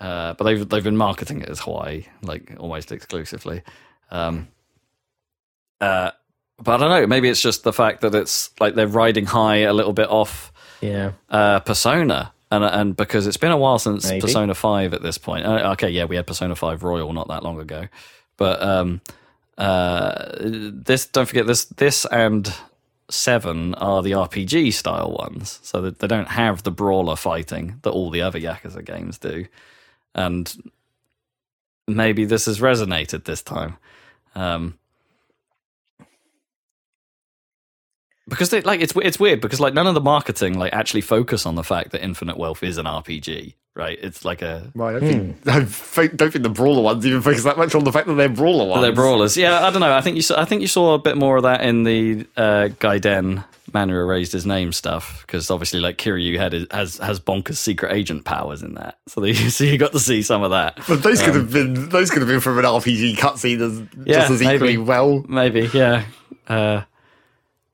uh, 0.00 0.34
but 0.34 0.44
they've 0.44 0.68
they've 0.68 0.84
been 0.84 0.96
marketing 0.96 1.42
it 1.42 1.48
as 1.48 1.60
Hawaii 1.60 2.04
like 2.22 2.54
almost 2.58 2.90
exclusively. 2.92 3.62
Um, 4.10 4.48
uh, 5.80 6.10
but 6.62 6.74
I 6.74 6.76
don't 6.78 6.90
know. 6.90 7.06
Maybe 7.06 7.28
it's 7.28 7.42
just 7.42 7.64
the 7.64 7.72
fact 7.72 8.00
that 8.02 8.14
it's 8.14 8.50
like 8.60 8.74
they're 8.74 8.86
riding 8.86 9.26
high 9.26 9.58
a 9.58 9.72
little 9.72 9.92
bit 9.92 10.08
off 10.08 10.52
Yeah. 10.80 11.12
uh, 11.28 11.60
Persona, 11.60 12.32
and 12.50 12.64
and 12.64 12.96
because 12.96 13.26
it's 13.26 13.36
been 13.36 13.50
a 13.52 13.56
while 13.56 13.78
since 13.78 14.08
Maybe. 14.08 14.20
Persona 14.20 14.54
Five 14.54 14.94
at 14.94 15.02
this 15.02 15.18
point. 15.18 15.44
Uh, 15.46 15.72
okay, 15.72 15.90
yeah, 15.90 16.04
we 16.04 16.16
had 16.16 16.26
Persona 16.26 16.54
Five 16.54 16.82
Royal 16.82 17.12
not 17.12 17.28
that 17.28 17.42
long 17.42 17.60
ago, 17.60 17.88
but 18.36 18.62
um, 18.62 19.00
uh, 19.58 20.36
this 20.40 21.06
don't 21.06 21.26
forget 21.26 21.46
this 21.46 21.64
this 21.66 22.04
and 22.06 22.52
Seven 23.10 23.74
are 23.74 24.02
the 24.02 24.12
RPG 24.12 24.72
style 24.72 25.14
ones, 25.20 25.60
so 25.62 25.82
that 25.82 25.98
they 25.98 26.06
don't 26.06 26.28
have 26.28 26.62
the 26.62 26.70
brawler 26.70 27.16
fighting 27.16 27.78
that 27.82 27.90
all 27.90 28.08
the 28.08 28.22
other 28.22 28.40
Yakuza 28.40 28.82
games 28.82 29.18
do, 29.18 29.46
and 30.14 30.70
maybe 31.86 32.24
this 32.24 32.46
has 32.46 32.60
resonated 32.60 33.24
this 33.24 33.42
time. 33.42 33.76
Um, 34.34 34.78
because 38.28 38.50
they 38.50 38.60
like 38.62 38.80
it's 38.80 38.92
it's 39.02 39.18
weird 39.20 39.40
because 39.40 39.60
like 39.60 39.74
none 39.74 39.86
of 39.86 39.94
the 39.94 40.00
marketing 40.00 40.58
like 40.58 40.72
actually 40.72 41.00
focus 41.02 41.46
on 41.46 41.54
the 41.54 41.64
fact 41.64 41.90
that 41.92 42.02
Infinite 42.02 42.36
Wealth 42.36 42.62
is 42.62 42.78
an 42.78 42.86
RPG, 42.86 43.54
right? 43.74 43.98
It's 44.00 44.24
like 44.24 44.40
a 44.42 44.70
Well, 44.74 44.88
I 44.88 44.92
don't, 44.98 45.00
think, 45.00 45.48
I 45.48 45.64
fo- 45.64 46.08
don't 46.08 46.30
think 46.30 46.42
the 46.42 46.48
brawler 46.50 46.82
ones 46.82 47.06
even 47.06 47.20
focus 47.22 47.44
that 47.44 47.58
much 47.58 47.74
on 47.74 47.84
the 47.84 47.92
fact 47.92 48.06
that 48.06 48.14
they're 48.14 48.28
brawler 48.28 48.66
ones. 48.66 48.82
they're 48.82 48.92
brawlers. 48.94 49.36
Yeah, 49.36 49.64
I 49.66 49.70
don't 49.70 49.80
know. 49.80 49.92
I 49.92 50.00
think 50.00 50.16
you 50.16 50.22
saw, 50.22 50.40
I 50.40 50.44
think 50.44 50.62
you 50.62 50.68
saw 50.68 50.94
a 50.94 50.98
bit 50.98 51.16
more 51.16 51.36
of 51.36 51.42
that 51.42 51.60
in 51.62 51.82
the 51.84 52.26
uh, 52.36 52.68
Gaiden 52.80 53.44
man 53.72 53.88
who 53.88 53.96
erased 53.96 54.30
his 54.32 54.46
name 54.46 54.70
stuff 54.72 55.24
because 55.26 55.50
obviously 55.50 55.80
like 55.80 55.98
Kiryu 55.98 56.38
had 56.38 56.52
his- 56.52 56.66
has 56.70 56.96
has 56.98 57.18
bonkers 57.20 57.56
secret 57.56 57.92
agent 57.92 58.24
powers 58.24 58.62
in 58.62 58.74
that, 58.74 58.98
so 59.08 59.20
they, 59.20 59.34
so 59.34 59.64
you 59.64 59.76
got 59.78 59.92
to 59.92 60.00
see 60.00 60.22
some 60.22 60.42
of 60.42 60.52
that. 60.52 60.78
But 60.88 61.02
those 61.02 61.20
could 61.22 61.34
have 61.34 61.52
been 61.52 61.88
those 61.90 62.10
could 62.10 62.22
have 62.22 62.28
been 62.28 62.40
from 62.40 62.58
an 62.58 62.64
RPG 62.64 63.16
cutscene 63.16 63.60
as 63.60 63.82
Yeah, 64.06 64.20
just 64.20 64.30
as 64.32 64.42
equally 64.42 64.58
maybe. 64.60 64.76
well. 64.78 65.24
Maybe, 65.28 65.68
yeah. 65.74 66.04
Uh, 66.46 66.82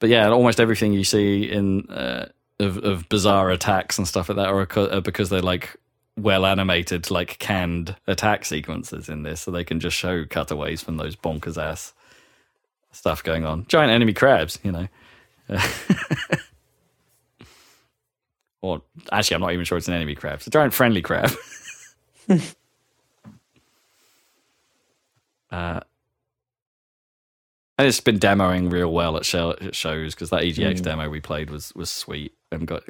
but 0.01 0.09
yeah, 0.09 0.29
almost 0.29 0.59
everything 0.59 0.93
you 0.93 1.05
see 1.05 1.45
in 1.45 1.89
uh, 1.91 2.27
of, 2.59 2.79
of 2.79 3.09
bizarre 3.09 3.51
attacks 3.51 3.99
and 3.99 4.09
stuff 4.09 4.29
like 4.29 4.37
that 4.37 4.49
are, 4.49 5.01
because 5.01 5.29
they're 5.31 5.41
like 5.41 5.77
well 6.17 6.45
animated, 6.45 7.11
like 7.11 7.39
canned 7.39 7.95
attack 8.07 8.45
sequences 8.45 9.09
in 9.09 9.23
this, 9.23 9.43
so 9.43 9.51
they 9.51 9.65
can 9.65 9.79
just 9.79 9.97
show 9.97 10.25
cutaways 10.25 10.83
from 10.83 10.97
those 10.97 11.15
bonkers 11.17 11.63
ass 11.63 11.93
stuff 12.93 13.23
going 13.23 13.45
on. 13.45 13.67
Giant 13.69 13.93
enemy 13.93 14.13
crabs, 14.13 14.59
you 14.63 14.73
know. 14.73 14.89
or 18.63 18.83
actually, 19.13 19.35
I'm 19.35 19.41
not 19.41 19.53
even 19.53 19.65
sure 19.65 19.79
it's 19.79 19.89
an 19.89 19.95
enemy 19.95 20.15
crab. 20.15 20.35
It's 20.39 20.47
a 20.47 20.51
giant 20.51 20.75
friendly 20.75 21.03
crab. 21.03 21.31
uh, 25.51 25.81
and 27.81 27.89
it's 27.89 27.99
been 28.01 28.19
demoing 28.19 28.71
real 28.71 28.93
well 28.93 29.17
at, 29.17 29.25
show, 29.25 29.53
at 29.59 29.75
shows 29.75 30.15
because 30.15 30.29
that 30.29 30.43
EGX 30.43 30.83
demo 30.83 31.09
we 31.09 31.19
played 31.19 31.49
was 31.49 31.75
was 31.75 31.89
sweet 31.89 32.35
and 32.53 32.67
got 32.67 32.83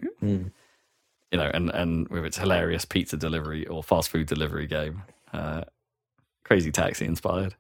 you 1.31 1.39
know 1.39 1.49
and 1.55 1.71
and 1.71 2.09
with 2.09 2.25
its 2.25 2.37
hilarious 2.37 2.85
pizza 2.85 3.17
delivery 3.17 3.65
or 3.69 3.85
fast 3.85 4.09
food 4.11 4.27
delivery 4.27 4.67
game, 4.67 5.05
uh, 5.33 5.63
crazy 6.43 6.73
taxi 6.73 7.05
inspired. 7.05 7.55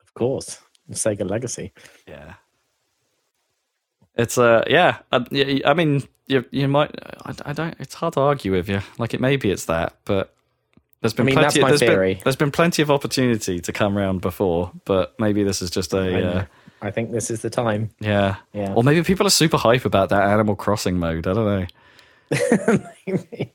Of 0.00 0.14
course. 0.14 0.58
Sega 0.90 1.28
Legacy. 1.28 1.74
Yeah, 2.06 2.36
it's 4.14 4.38
uh 4.38 4.64
yeah. 4.70 5.00
I, 5.12 5.62
I 5.66 5.74
mean 5.74 6.02
you 6.28 6.46
you 6.50 6.66
might 6.66 6.94
I, 7.26 7.34
I 7.44 7.52
don't. 7.52 7.76
It's 7.78 7.92
hard 7.92 8.14
to 8.14 8.20
argue 8.20 8.52
with 8.52 8.70
you. 8.70 8.80
Like 8.96 9.12
it 9.12 9.20
maybe 9.20 9.50
it's 9.50 9.66
that, 9.66 9.98
but. 10.06 10.34
There's 11.00 11.14
been 11.14 11.26
mean, 11.26 11.34
plenty. 11.36 11.46
that's 11.46 11.62
my 11.62 11.68
there's 11.68 11.80
theory. 11.80 12.14
Been, 12.14 12.22
there's 12.24 12.36
been 12.36 12.50
plenty 12.50 12.82
of 12.82 12.90
opportunity 12.90 13.60
to 13.60 13.72
come 13.72 13.96
round 13.96 14.20
before, 14.20 14.72
but 14.84 15.14
maybe 15.20 15.44
this 15.44 15.62
is 15.62 15.70
just 15.70 15.94
a. 15.94 15.98
I, 16.00 16.22
uh, 16.22 16.44
I 16.82 16.90
think 16.90 17.12
this 17.12 17.30
is 17.30 17.42
the 17.42 17.50
time. 17.50 17.90
Yeah. 18.00 18.36
Yeah. 18.52 18.72
Or 18.74 18.82
maybe 18.82 19.02
people 19.02 19.26
are 19.26 19.30
super 19.30 19.56
hype 19.58 19.84
about 19.84 20.08
that 20.10 20.22
Animal 20.22 20.56
Crossing 20.56 20.98
mode. 20.98 21.26
I 21.26 21.32
don't 21.34 21.68
know. 22.30 23.46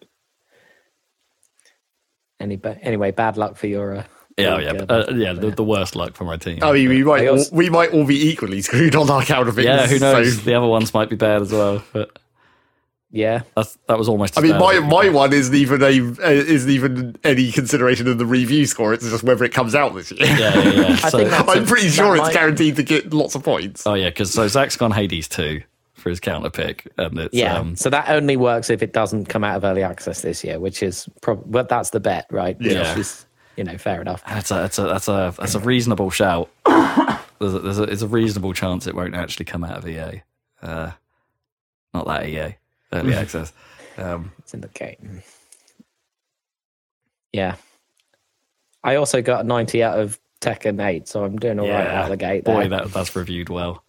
Any 2.38 2.56
ba- 2.56 2.78
anyway, 2.82 3.10
bad 3.12 3.36
luck 3.36 3.56
for 3.56 3.66
your 3.66 3.96
uh, 3.96 4.04
Yeah, 4.36 4.58
yeah, 4.58 4.72
uh, 4.88 5.10
yeah. 5.14 5.32
The, 5.32 5.50
the 5.50 5.64
worst 5.64 5.96
luck 5.96 6.14
for 6.14 6.24
my 6.24 6.36
team. 6.36 6.62
I 6.62 6.72
mean, 6.72 6.88
we 6.90 7.02
might 7.02 7.22
I 7.22 7.28
all, 7.28 7.44
we 7.50 7.70
might 7.70 7.92
all 7.92 8.04
be 8.04 8.28
equally 8.28 8.60
screwed 8.60 8.94
on 8.94 9.08
our 9.10 9.22
count 9.22 9.48
of 9.48 9.58
it. 9.58 9.64
yeah, 9.64 9.86
who 9.86 9.98
knows? 9.98 10.36
so- 10.36 10.40
The 10.42 10.54
other 10.54 10.66
ones 10.66 10.92
might 10.92 11.08
be 11.08 11.16
bad 11.16 11.42
as 11.42 11.50
well. 11.52 11.82
But 11.92 12.18
yeah. 13.16 13.42
that's, 13.56 13.76
that 13.88 13.98
was 13.98 14.08
almost. 14.08 14.38
I 14.38 14.42
mean, 14.42 14.58
my 14.58 14.78
my 14.80 15.08
one 15.08 15.32
isn't 15.32 15.54
even 15.54 15.82
a 15.82 15.86
uh, 15.86 16.30
isn't 16.30 16.70
even 16.70 17.16
any 17.24 17.50
consideration 17.50 18.06
of 18.08 18.18
the 18.18 18.26
review 18.26 18.66
score. 18.66 18.92
It's 18.94 19.08
just 19.08 19.22
whether 19.24 19.44
it 19.44 19.52
comes 19.52 19.74
out 19.74 19.94
this 19.94 20.12
year. 20.12 20.26
Yeah, 20.26 20.54
yeah, 20.54 20.70
yeah. 20.72 20.86
I 21.04 21.08
So- 21.10 21.18
think 21.18 21.30
that's 21.30 21.48
I'm 21.48 21.62
a- 21.64 21.66
pretty 21.66 21.86
that 21.88 21.92
sure 21.94 22.14
it's 22.16 22.22
might- 22.22 22.32
guaranteed 22.34 22.76
to 22.76 22.82
get 22.82 23.12
lots 23.12 23.34
of 23.34 23.42
points. 23.42 23.86
Oh 23.86 23.94
yeah, 23.94 24.10
because 24.10 24.32
so 24.32 24.46
Zac's 24.46 24.76
gone 24.76 24.92
Hades 24.92 25.28
two 25.28 25.62
for 25.94 26.10
his 26.10 26.20
counter 26.20 26.50
pick, 26.50 26.86
and 26.98 27.18
it's 27.18 27.34
Yeah, 27.34 27.58
um, 27.58 27.74
so 27.74 27.90
that 27.90 28.08
only 28.10 28.36
works 28.36 28.70
if 28.70 28.82
it 28.82 28.92
doesn't 28.92 29.26
come 29.26 29.42
out 29.42 29.56
of 29.56 29.64
early 29.64 29.82
access 29.82 30.20
this 30.20 30.44
year, 30.44 30.60
which 30.60 30.82
is 30.82 31.08
probably, 31.22 31.44
but 31.50 31.68
that's 31.68 31.90
the 31.90 32.00
bet, 32.00 32.26
right? 32.30 32.56
Yeah. 32.60 32.90
Which 32.90 32.98
is, 33.00 33.26
you 33.56 33.64
know, 33.64 33.78
fair 33.78 34.00
enough. 34.02 34.22
that's 34.26 34.50
a 34.50 34.54
that's 34.54 34.78
a 34.78 34.82
that's 34.82 35.08
a 35.08 35.34
that's 35.38 35.54
a 35.54 35.60
reasonable 35.60 36.10
shout. 36.10 36.50
There's 37.38 37.52
a, 37.52 37.58
there's 37.58 37.78
a, 37.78 37.82
it's 37.82 38.00
a 38.02 38.08
reasonable 38.08 38.54
chance 38.54 38.86
it 38.86 38.94
won't 38.94 39.14
actually 39.14 39.44
come 39.44 39.62
out 39.62 39.76
of 39.76 39.86
EA. 39.86 40.22
Uh, 40.62 40.92
not 41.92 42.06
that 42.06 42.26
EA 42.26 42.56
early 42.96 43.14
access. 43.22 43.52
Um, 43.96 44.32
It's 44.38 44.54
in 44.54 44.60
the 44.60 44.68
game. 44.68 45.22
Yeah. 47.32 47.56
I 48.84 48.96
also 48.96 49.20
got 49.22 49.46
90 49.46 49.82
out 49.82 49.98
of 49.98 50.18
Tekken 50.40 50.84
8, 50.84 51.08
so 51.08 51.24
I'm 51.24 51.36
doing 51.38 51.58
all 51.58 51.68
right 51.68 51.86
out 51.86 52.04
of 52.04 52.10
the 52.10 52.16
gate. 52.16 52.44
boy, 52.44 52.68
that 52.68 52.92
that's 52.92 53.16
reviewed 53.16 53.48
well. 53.48 53.82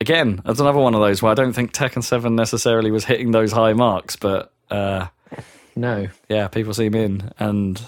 Again, 0.00 0.42
that's 0.44 0.60
another 0.60 0.80
one 0.80 0.94
of 0.94 1.00
those 1.00 1.22
where 1.22 1.32
I 1.32 1.34
don't 1.34 1.52
think 1.52 1.72
Tekken 1.72 2.02
Seven 2.02 2.34
necessarily 2.34 2.90
was 2.90 3.04
hitting 3.04 3.30
those 3.30 3.52
high 3.52 3.72
marks, 3.72 4.16
but 4.16 4.52
uh, 4.70 5.06
no. 5.76 6.08
yeah, 6.28 6.48
people 6.48 6.74
seem 6.74 6.94
in, 6.94 7.30
and 7.38 7.80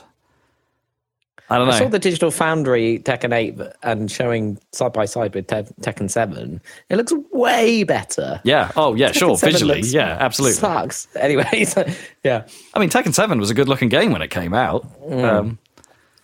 I 1.49 1.59
don't 1.59 1.69
know. 1.69 1.75
I 1.75 1.79
saw 1.79 1.89
the 1.89 1.99
Digital 2.01 2.31
Foundry 2.33 2.99
Tekken 2.99 3.33
8 3.33 3.57
and 3.85 4.11
showing 4.11 4.59
side 4.73 4.93
by 4.93 5.05
side 5.05 5.33
with 5.35 5.47
Te- 5.47 5.73
Tekken 5.81 6.11
7. 6.11 6.61
It 6.89 6.97
looks 6.97 7.13
way 7.33 7.85
better. 7.85 8.41
yeah. 8.45 8.73
Oh, 8.77 8.95
yeah. 8.95 9.13
Sure. 9.13 9.37
Tekken 9.37 9.39
7 9.39 9.53
Visually, 9.53 9.81
yeah. 9.83 10.17
Absolutely. 10.21 10.55
Sucks. 10.57 11.07
Anyway, 11.17 11.65
so, 11.67 11.87
yeah, 12.25 12.47
I 12.75 12.79
mean, 12.81 12.91
Tekken 12.91 13.15
Seven 13.15 13.39
was 13.39 13.51
a 13.51 13.55
good 13.55 13.69
looking 13.69 13.89
game 13.89 14.11
when 14.13 14.23
it 14.23 14.31
came 14.31 14.55
out. 14.55 14.85
Mm. 15.09 15.23
Um, 15.25 15.59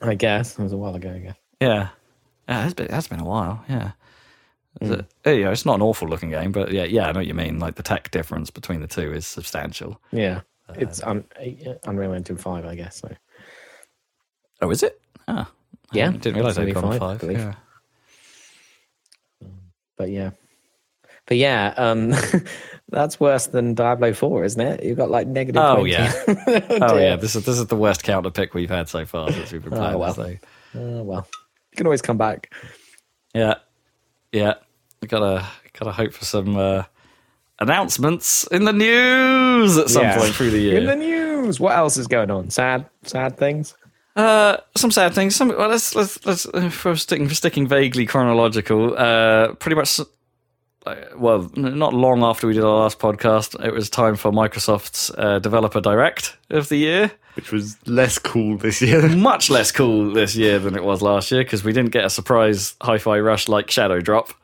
I 0.01 0.15
guess. 0.15 0.59
It 0.59 0.63
was 0.63 0.73
a 0.73 0.77
while 0.77 0.97
ago, 0.97 1.15
yeah. 1.23 1.33
yeah. 1.61 1.89
Yeah, 2.49 2.65
it's 2.65 2.75
been, 2.75 2.89
that's 2.89 3.07
been 3.09 3.21
a 3.21 3.25
while. 3.25 3.65
Yeah. 3.69 3.93
Mm. 4.81 5.07
it- 5.25 5.39
yeah, 5.39 5.51
it's 5.51 5.65
not 5.67 5.77
an 5.77 5.83
awful 5.83 6.09
looking 6.09 6.31
game, 6.31 6.51
but 6.51 6.73
yeah, 6.73 6.85
yeah, 6.85 7.07
I 7.09 7.13
know 7.13 7.21
what 7.21 7.27
you 7.29 7.35
mean. 7.35 7.61
Like 7.61 7.77
the 7.77 7.83
tech 7.85 8.11
difference 8.11 8.51
between 8.51 8.81
the 8.81 8.89
two 8.89 9.13
is 9.13 9.27
substantial. 9.27 10.01
Yeah. 10.11 10.41
It's 10.75 11.03
un- 11.03 11.27
Unreal 11.85 12.15
Engine 12.15 12.39
5, 12.39 12.65
I 12.65 12.75
guess. 12.75 12.97
So. 13.01 13.15
Oh, 14.63 14.71
is 14.71 14.83
it? 14.83 15.01
Ah, 15.29 15.51
Yeah, 15.93 16.09
I 16.09 16.13
didn't 16.13 16.35
realize 16.37 16.57
they'd 16.57 16.73
gone 16.75 16.99
five, 16.99 17.21
five. 17.21 17.31
Yeah. 17.33 17.55
But 19.97 20.11
yeah. 20.11 20.31
But 21.27 21.37
yeah, 21.37 21.73
um, 21.77 22.13
that's 22.89 23.21
worse 23.21 23.47
than 23.47 23.75
Diablo 23.75 24.13
4, 24.13 24.45
isn't 24.45 24.61
it? 24.61 24.83
You've 24.85 24.97
got 24.97 25.11
like 25.11 25.27
negative 25.27 25.63
Oh 25.63 25.77
20. 25.77 25.91
yeah. 25.91 26.13
oh, 26.29 26.79
Oh 26.81 26.99
yeah. 26.99 27.17
This 27.17 27.37
is 27.37 27.45
this 27.45 27.59
is 27.59 27.67
the 27.67 27.77
worst 27.77 28.03
counter 28.03 28.31
pick 28.31 28.55
we've 28.55 28.71
had 28.71 28.89
so 28.89 29.05
far 29.07 29.31
since 29.31 29.53
we've 29.53 29.63
been 29.63 29.73
playing. 29.73 29.95
Oh, 29.95 30.13
playing. 30.13 30.41
well. 30.75 30.75
so. 30.75 30.81
Oh, 30.81 31.03
well, 31.03 31.29
you 31.71 31.77
can 31.77 31.87
always 31.87 32.03
come 32.03 32.19
back. 32.19 32.53
Yeah, 33.35 33.55
yeah. 34.33 34.55
We 35.01 35.09
gotta 35.09 35.47
gotta 35.79 35.93
hope 35.93 36.13
for 36.13 36.25
some 36.25 36.57
uh, 36.57 36.85
announcements 37.61 38.47
in 38.51 38.65
the 38.65 38.73
news 38.73 39.77
at 39.79 39.91
some 39.91 40.03
Yeah. 40.03 40.19
point 40.19 40.35
through 40.35 40.51
the 40.51 40.59
year. 40.61 40.79
In 40.79 40.87
the 40.87 40.97
news, 40.97 41.61
what 41.61 41.77
else 41.77 41.97
is 41.97 42.07
going 42.09 42.31
on? 42.31 42.51
Sad, 42.51 42.87
sad 43.05 43.37
things. 43.39 43.75
Uh, 44.15 44.57
some 44.77 44.91
sad 44.91 45.15
things. 45.15 45.35
Some 45.37 45.49
well, 45.49 45.69
let's 45.69 45.95
let's 45.95 46.25
let's 46.27 46.47
uh, 46.47 46.69
for 46.69 46.97
sticking 46.97 47.29
for 47.29 47.35
sticking 47.35 47.67
vaguely 47.67 48.07
chronological. 48.07 48.95
Uh, 48.97 49.55
pretty 49.55 49.75
much. 49.77 50.01
uh, 50.87 50.95
Well, 51.17 51.51
not 51.57 51.95
long 51.95 52.23
after 52.23 52.47
we 52.47 52.53
did 52.55 52.65
our 52.65 52.83
last 52.83 52.99
podcast, 52.99 53.63
it 53.65 53.73
was 53.73 53.89
time 53.89 54.17
for 54.17 54.31
Microsoft's 54.31 55.11
uh, 55.17 55.39
Developer 55.39 55.81
Direct 55.81 56.37
of 56.51 56.69
the 56.69 56.77
year. 56.77 57.11
Which 57.35 57.51
was 57.51 57.79
less 57.89 58.19
cool 58.19 58.59
this 58.59 58.83
year. 58.83 59.09
Much 59.17 59.49
less 59.49 59.73
cool 59.73 60.13
this 60.13 60.37
year 60.37 60.59
than 60.59 60.77
it 60.77 60.85
was 60.85 61.01
last 61.01 61.31
year 61.33 61.43
because 61.43 61.65
we 61.65 61.73
didn't 61.73 61.93
get 61.93 62.05
a 62.05 62.11
surprise 62.11 62.75
hi-fi 62.83 63.19
rush 63.21 63.49
like 63.49 63.71
Shadow 63.71 64.01
Drop. 64.03 64.35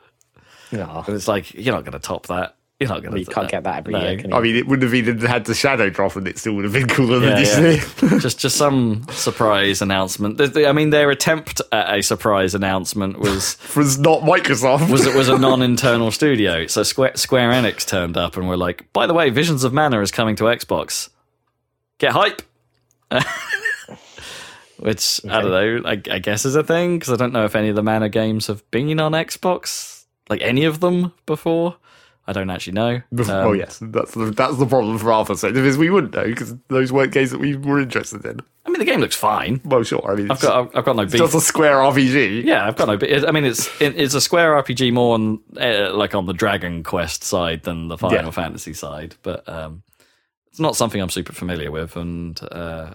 No, 0.71 1.03
And 1.05 1.15
it's 1.15 1.27
like 1.27 1.53
you're 1.53 1.73
not 1.75 1.83
going 1.83 1.93
to 1.93 1.99
top 1.99 2.25
that. 2.27 2.55
You're 2.79 2.87
not 2.87 3.01
going 3.01 3.13
to. 3.13 3.19
you 3.19 3.25
can't 3.25 3.49
get 3.51 3.63
that 3.65 3.79
every 3.79 3.93
year. 3.93 4.17
Can 4.17 4.29
you? 4.29 4.35
I 4.37 4.39
mean, 4.39 4.55
it 4.55 4.65
wouldn't 4.65 4.83
have 4.83 4.93
even 4.93 5.19
had 5.19 5.43
the 5.43 5.53
shadow 5.53 5.89
drop, 5.89 6.15
and 6.15 6.25
it 6.25 6.37
still 6.37 6.53
would 6.53 6.63
have 6.63 6.71
been 6.71 6.87
cooler 6.87 7.19
than 7.19 7.29
Yeah, 7.31 7.35
this 7.35 7.57
yeah. 8.01 8.09
year. 8.09 8.19
just 8.21 8.39
just 8.39 8.55
some 8.55 9.05
surprise 9.09 9.81
announcement. 9.81 10.37
The- 10.37 10.47
the- 10.47 10.69
I 10.69 10.71
mean, 10.71 10.89
their 10.89 11.09
attempt 11.11 11.61
at 11.73 11.93
a 11.99 12.01
surprise 12.01 12.55
announcement 12.55 13.19
was 13.19 13.57
was 13.75 13.99
not 13.99 14.21
Microsoft. 14.21 14.89
was 14.89 15.05
it 15.05 15.13
was 15.13 15.27
a 15.27 15.37
non-internal 15.37 16.11
studio. 16.11 16.67
So 16.67 16.83
Square, 16.83 17.17
Square 17.17 17.51
Enix 17.51 17.85
turned 17.85 18.15
up 18.15 18.37
and 18.37 18.47
were 18.47 18.55
like, 18.55 18.91
"By 18.93 19.07
the 19.07 19.13
way, 19.13 19.29
Visions 19.29 19.65
of 19.65 19.73
Mana 19.73 19.99
is 19.99 20.09
coming 20.11 20.37
to 20.37 20.45
Xbox. 20.45 21.09
Get 21.97 22.13
hype." 22.13 22.41
Which 24.77 25.19
I 25.29 25.41
don't 25.41 25.51
know. 25.83 25.89
I, 25.89 26.01
I 26.09 26.19
guess 26.19 26.45
is 26.45 26.55
a 26.55 26.63
thing 26.63 26.97
because 26.97 27.11
I 27.11 27.17
don't 27.17 27.33
know 27.33 27.43
if 27.43 27.53
any 27.57 27.67
of 27.67 27.75
the 27.75 27.83
Mana 27.83 28.07
games 28.07 28.47
have 28.47 28.69
been 28.71 28.97
on 29.01 29.11
Xbox, 29.11 30.05
like 30.29 30.41
any 30.41 30.63
of 30.63 30.79
them 30.79 31.11
before. 31.25 31.75
I 32.29 32.31
don't 32.33 32.51
actually 32.51 32.73
know. 32.73 33.01
oh 33.27 33.49
Um, 33.51 33.55
yes, 33.57 33.79
that's 33.81 34.11
the, 34.13 34.25
that's 34.25 34.57
the 34.57 34.67
problem 34.67 34.99
for 34.99 35.11
our 35.11 35.25
perspective 35.25 35.65
is 35.65 35.79
we 35.79 35.89
wouldn't 35.89 36.13
know 36.13 36.25
because 36.25 36.55
those 36.67 36.91
weren't 36.91 37.11
games 37.11 37.31
that 37.31 37.39
we 37.39 37.55
were 37.55 37.79
interested 37.79 38.23
in. 38.23 38.39
I 38.65 38.69
mean, 38.69 38.77
the 38.77 38.85
game 38.85 38.99
looks 38.99 39.15
fine. 39.15 39.59
Well, 39.65 39.81
sure. 39.81 40.05
I 40.11 40.13
mean, 40.15 40.25
I've 40.29 40.37
it's 40.37 40.43
got 40.43 40.75
I've 40.77 40.85
got 40.85 40.95
no 40.95 41.05
beef. 41.05 41.15
just 41.15 41.33
a 41.33 41.41
Square 41.41 41.77
RPG. 41.77 42.43
Yeah, 42.45 42.67
I've 42.67 42.75
got 42.75 42.87
no. 42.87 42.93
It, 43.01 43.25
I 43.27 43.31
mean, 43.31 43.45
it's 43.45 43.65
it, 43.81 43.99
it's 43.99 44.13
a 44.13 44.21
Square 44.21 44.61
RPG 44.63 44.93
more 44.93 45.15
on 45.15 45.39
uh, 45.59 45.91
like 45.95 46.13
on 46.13 46.27
the 46.27 46.33
Dragon 46.33 46.83
Quest 46.83 47.23
side 47.23 47.63
than 47.63 47.87
the 47.87 47.97
Final 47.97 48.25
Yeah. 48.25 48.29
Fantasy 48.29 48.73
side, 48.73 49.15
but 49.23 49.49
um, 49.49 49.81
it's 50.51 50.59
not 50.59 50.75
something 50.75 51.01
I'm 51.01 51.09
super 51.09 51.33
familiar 51.33 51.71
with. 51.71 51.95
And 51.95 52.39
uh, 52.51 52.93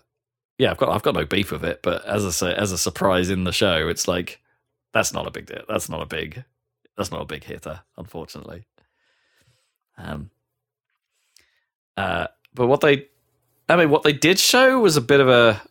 yeah, 0.59 0.71
I've 0.71 0.79
got 0.79 0.91
I've 0.91 1.03
got 1.03 1.15
no 1.15 1.25
beef 1.27 1.51
with 1.51 1.65
it. 1.65 1.81
But 1.83 2.05
as 2.07 2.25
I 2.25 2.31
say, 2.31 2.55
as 2.55 2.71
a 2.71 2.79
surprise 2.79 3.31
in 3.31 3.43
the 3.43 3.53
show, 3.53 3.89
it's 3.89 4.07
like 4.07 4.41
that's 4.93 5.13
not 5.13 5.27
a 5.27 5.31
big 5.33 5.47
deal. 5.47 5.63
That's 5.69 5.89
not 5.89 6.03
a 6.03 6.07
big 6.07 6.45
that's 6.97 7.11
not 7.11 7.23
a 7.23 7.27
big 7.27 7.43
hitter, 7.43 7.81
unfortunately. 7.97 8.67
Um. 9.97 10.31
Uh, 11.97 12.27
but 12.55 12.67
what 12.67 12.81
they, 12.81 13.07
I 13.69 13.77
mean, 13.77 13.91
what 13.91 14.03
they 14.03 14.13
did 14.13 14.39
show 14.39 14.81
was 14.81 14.97
a 14.97 15.01
bit 15.01 15.21
of 15.21 15.29
a 15.29 15.63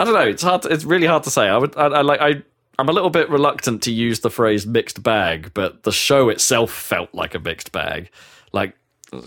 I 0.00 0.04
don't 0.04 0.14
know. 0.14 0.28
It's 0.28 0.42
hard. 0.42 0.62
To, 0.62 0.68
it's 0.68 0.84
really 0.84 1.06
hard 1.06 1.24
to 1.24 1.30
say. 1.30 1.48
I 1.48 1.56
would. 1.56 1.76
I, 1.76 1.86
I 1.86 2.02
like. 2.02 2.20
I. 2.20 2.42
I'm 2.78 2.88
a 2.88 2.92
little 2.92 3.10
bit 3.10 3.28
reluctant 3.28 3.82
to 3.84 3.92
use 3.92 4.20
the 4.20 4.30
phrase 4.30 4.64
mixed 4.64 5.02
bag, 5.02 5.50
but 5.52 5.82
the 5.82 5.90
show 5.90 6.28
itself 6.28 6.70
felt 6.70 7.12
like 7.12 7.34
a 7.34 7.40
mixed 7.40 7.72
bag. 7.72 8.08
Like, 8.52 8.74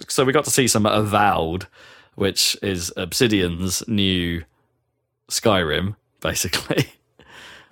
so 0.08 0.24
we 0.24 0.32
got 0.32 0.46
to 0.46 0.52
see 0.52 0.70
some 0.70 0.86
Avowed, 0.86 1.68
which 2.16 2.58
is 2.62 2.94
Obsidian's 2.96 3.86
new 3.90 4.46
Skyrim, 5.30 5.98
basically. 6.22 6.86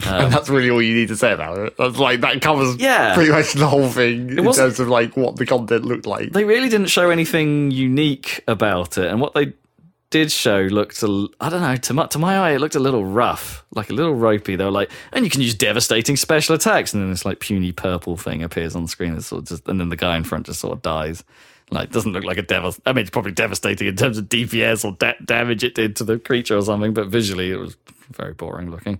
Um, 0.07 0.25
and 0.25 0.33
that's 0.33 0.49
really 0.49 0.69
all 0.69 0.81
you 0.81 0.95
need 0.95 1.09
to 1.09 1.17
say 1.17 1.31
about 1.33 1.57
it. 1.57 1.75
That's 1.77 1.97
like 1.97 2.21
that 2.21 2.41
covers 2.41 2.75
Yeah. 2.77 3.13
pretty 3.15 3.31
much 3.31 3.53
the 3.53 3.67
whole 3.67 3.89
thing 3.89 4.29
in 4.37 4.51
terms 4.53 4.79
of 4.79 4.87
like 4.87 5.17
what 5.17 5.35
the 5.35 5.45
content 5.45 5.85
looked 5.85 6.05
like. 6.05 6.31
They 6.31 6.43
really 6.45 6.69
didn't 6.69 6.87
show 6.87 7.09
anything 7.09 7.71
unique 7.71 8.41
about 8.47 8.97
it, 8.97 9.07
and 9.11 9.19
what 9.19 9.33
they 9.33 9.53
did 10.09 10.31
show 10.31 10.61
looked. 10.61 11.03
A, 11.03 11.27
I 11.39 11.49
don't 11.49 11.61
know. 11.61 11.75
To 11.75 11.93
my, 11.93 12.05
to 12.07 12.17
my 12.19 12.37
eye, 12.37 12.51
it 12.51 12.59
looked 12.61 12.75
a 12.75 12.79
little 12.79 13.05
rough, 13.05 13.63
like 13.75 13.89
a 13.89 13.93
little 13.93 14.15
ropey. 14.15 14.55
They 14.55 14.63
were 14.65 14.71
like, 14.71 14.89
and 15.11 15.23
you 15.25 15.29
can 15.29 15.41
use 15.41 15.53
devastating 15.53 16.15
special 16.15 16.55
attacks, 16.55 16.93
and 16.93 17.03
then 17.03 17.09
this 17.11 17.25
like 17.25 17.39
puny 17.39 17.71
purple 17.71 18.17
thing 18.17 18.41
appears 18.41 18.75
on 18.75 18.87
screen, 18.87 19.11
and, 19.13 19.23
sort 19.23 19.43
of 19.43 19.47
just, 19.49 19.67
and 19.67 19.79
then 19.79 19.89
the 19.89 19.95
guy 19.95 20.15
in 20.17 20.23
front 20.23 20.45
just 20.47 20.61
sort 20.61 20.73
of 20.73 20.81
dies. 20.81 21.23
Like, 21.71 21.91
doesn't 21.91 22.13
look 22.13 22.23
like 22.23 22.39
a 22.39 22.41
devil. 22.41 22.73
I 22.87 22.93
mean, 22.93 23.01
it's 23.01 23.11
probably 23.11 23.31
devastating 23.31 23.87
in 23.87 23.95
terms 23.95 24.17
of 24.17 24.25
DPS 24.27 24.83
or 24.83 24.93
da- 24.93 25.13
damage 25.23 25.63
it 25.63 25.75
did 25.75 25.95
to 25.97 26.03
the 26.03 26.17
creature 26.17 26.57
or 26.57 26.63
something, 26.63 26.95
but 26.95 27.09
visually, 27.09 27.51
it 27.51 27.57
was 27.57 27.77
very 28.11 28.33
boring 28.33 28.71
looking. 28.71 28.99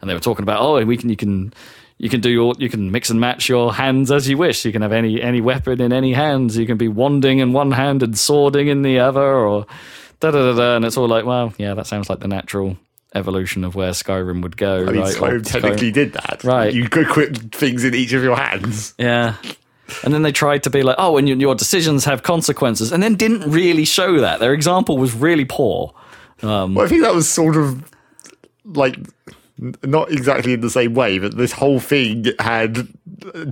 And 0.00 0.08
they 0.08 0.14
were 0.14 0.20
talking 0.20 0.42
about, 0.42 0.60
oh, 0.60 0.84
we 0.84 0.96
can, 0.96 1.10
you 1.10 1.16
can, 1.16 1.52
you 1.98 2.08
can 2.08 2.20
do 2.20 2.30
your, 2.30 2.54
you 2.58 2.68
can 2.68 2.90
mix 2.90 3.10
and 3.10 3.20
match 3.20 3.48
your 3.48 3.74
hands 3.74 4.10
as 4.10 4.28
you 4.28 4.38
wish. 4.38 4.64
You 4.64 4.72
can 4.72 4.82
have 4.82 4.92
any 4.92 5.20
any 5.20 5.40
weapon 5.40 5.80
in 5.80 5.92
any 5.92 6.14
hands. 6.14 6.56
You 6.56 6.66
can 6.66 6.78
be 6.78 6.88
wanding 6.88 7.40
in 7.40 7.52
one 7.52 7.72
hand 7.72 8.02
and 8.02 8.18
swording 8.18 8.68
in 8.68 8.82
the 8.82 8.98
other, 9.00 9.20
or 9.20 9.66
da 10.20 10.30
da 10.30 10.52
da 10.52 10.56
da. 10.56 10.76
And 10.76 10.84
it's 10.84 10.96
all 10.96 11.08
like, 11.08 11.26
well, 11.26 11.52
yeah, 11.58 11.74
that 11.74 11.86
sounds 11.86 12.08
like 12.08 12.20
the 12.20 12.28
natural 12.28 12.78
evolution 13.14 13.64
of 13.64 13.74
where 13.74 13.90
Skyrim 13.90 14.40
would 14.42 14.56
go. 14.56 14.86
I 14.86 14.92
mean, 14.92 15.00
right? 15.00 15.14
Or 15.14 15.18
Skyrim 15.18 15.46
technically 15.46 15.90
did 15.90 16.14
that. 16.14 16.42
Right. 16.44 16.72
You 16.72 16.88
could 16.88 17.08
equip 17.08 17.36
things 17.52 17.84
in 17.84 17.94
each 17.94 18.12
of 18.12 18.22
your 18.22 18.36
hands. 18.36 18.94
Yeah. 18.98 19.34
And 20.04 20.14
then 20.14 20.22
they 20.22 20.32
tried 20.32 20.62
to 20.62 20.70
be 20.70 20.82
like, 20.82 20.96
oh, 20.98 21.16
and 21.16 21.28
your, 21.28 21.54
decisions 21.56 22.04
have 22.04 22.22
consequences, 22.22 22.92
and 22.92 23.02
then 23.02 23.16
didn't 23.16 23.50
really 23.50 23.84
show 23.84 24.20
that. 24.20 24.38
Their 24.38 24.54
example 24.54 24.96
was 24.96 25.12
really 25.12 25.44
poor. 25.44 25.92
Um, 26.42 26.76
well, 26.76 26.86
I 26.86 26.88
think 26.88 27.02
that 27.02 27.12
was 27.12 27.28
sort 27.28 27.56
of 27.56 27.82
like 28.64 28.96
not 29.84 30.10
exactly 30.10 30.52
in 30.54 30.60
the 30.60 30.70
same 30.70 30.94
way, 30.94 31.18
but 31.18 31.36
this 31.36 31.52
whole 31.52 31.80
thing 31.80 32.26
had 32.38 32.88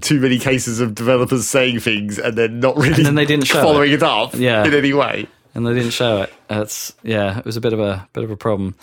too 0.00 0.20
many 0.20 0.38
cases 0.38 0.80
of 0.80 0.94
developers 0.94 1.46
saying 1.46 1.80
things 1.80 2.18
and 2.18 2.36
then 2.36 2.60
not 2.60 2.76
really 2.76 2.94
And 2.94 3.06
then 3.06 3.14
they 3.14 3.26
didn't 3.26 3.46
following 3.48 3.92
it, 3.92 4.02
up 4.02 4.34
Yeah. 4.34 4.64
in 4.64 4.72
any 4.74 4.92
way. 4.94 5.26
and 5.54 5.66
they 5.66 5.74
didn't 5.74 5.90
show 5.92 6.22
it. 6.22 6.32
It's 6.48 6.94
yeah, 7.02 7.38
it 7.38 7.44
was 7.44 7.56
a 7.56 7.60
bit 7.60 7.72
of 7.72 7.80
a 7.80 8.08
bit 8.12 8.24
of 8.24 8.30
a 8.30 8.36
problem. 8.36 8.74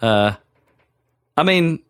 Uh, 0.00 0.32
I 1.36 1.42
mean, 1.42 1.80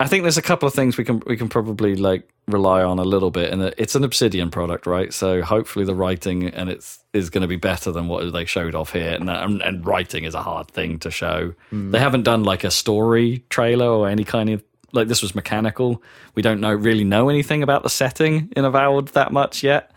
I 0.00 0.08
think 0.08 0.22
there's 0.24 0.38
a 0.38 0.42
couple 0.42 0.66
of 0.66 0.72
things 0.72 0.96
we 0.96 1.04
can 1.04 1.22
we 1.26 1.36
can 1.36 1.50
probably 1.50 1.94
like 1.94 2.26
rely 2.48 2.82
on 2.82 2.98
a 2.98 3.04
little 3.04 3.30
bit, 3.30 3.52
and 3.52 3.62
it's 3.76 3.94
an 3.94 4.02
Obsidian 4.02 4.50
product, 4.50 4.86
right? 4.86 5.12
So 5.12 5.42
hopefully 5.42 5.84
the 5.84 5.94
writing 5.94 6.48
and 6.48 6.70
it's 6.70 7.00
is 7.12 7.28
going 7.28 7.42
to 7.42 7.48
be 7.48 7.56
better 7.56 7.92
than 7.92 8.08
what 8.08 8.32
they 8.32 8.46
showed 8.46 8.74
off 8.74 8.94
here. 8.94 9.12
And, 9.12 9.28
and, 9.28 9.60
and 9.60 9.84
writing 9.84 10.24
is 10.24 10.34
a 10.34 10.42
hard 10.42 10.68
thing 10.68 10.98
to 11.00 11.10
show. 11.10 11.54
They 11.90 11.98
haven't 11.98 12.22
done 12.22 12.44
like 12.44 12.64
a 12.64 12.70
story 12.70 13.44
trailer 13.50 13.88
or 13.88 14.08
any 14.08 14.24
kind 14.24 14.48
of 14.48 14.64
like 14.92 15.08
this 15.08 15.20
was 15.20 15.34
mechanical. 15.34 16.02
We 16.34 16.40
don't 16.40 16.62
know 16.62 16.72
really 16.72 17.04
know 17.04 17.28
anything 17.28 17.62
about 17.62 17.82
the 17.82 17.90
setting 17.90 18.50
in 18.56 18.64
Avowed 18.64 19.08
that 19.08 19.32
much 19.32 19.62
yet, 19.62 19.90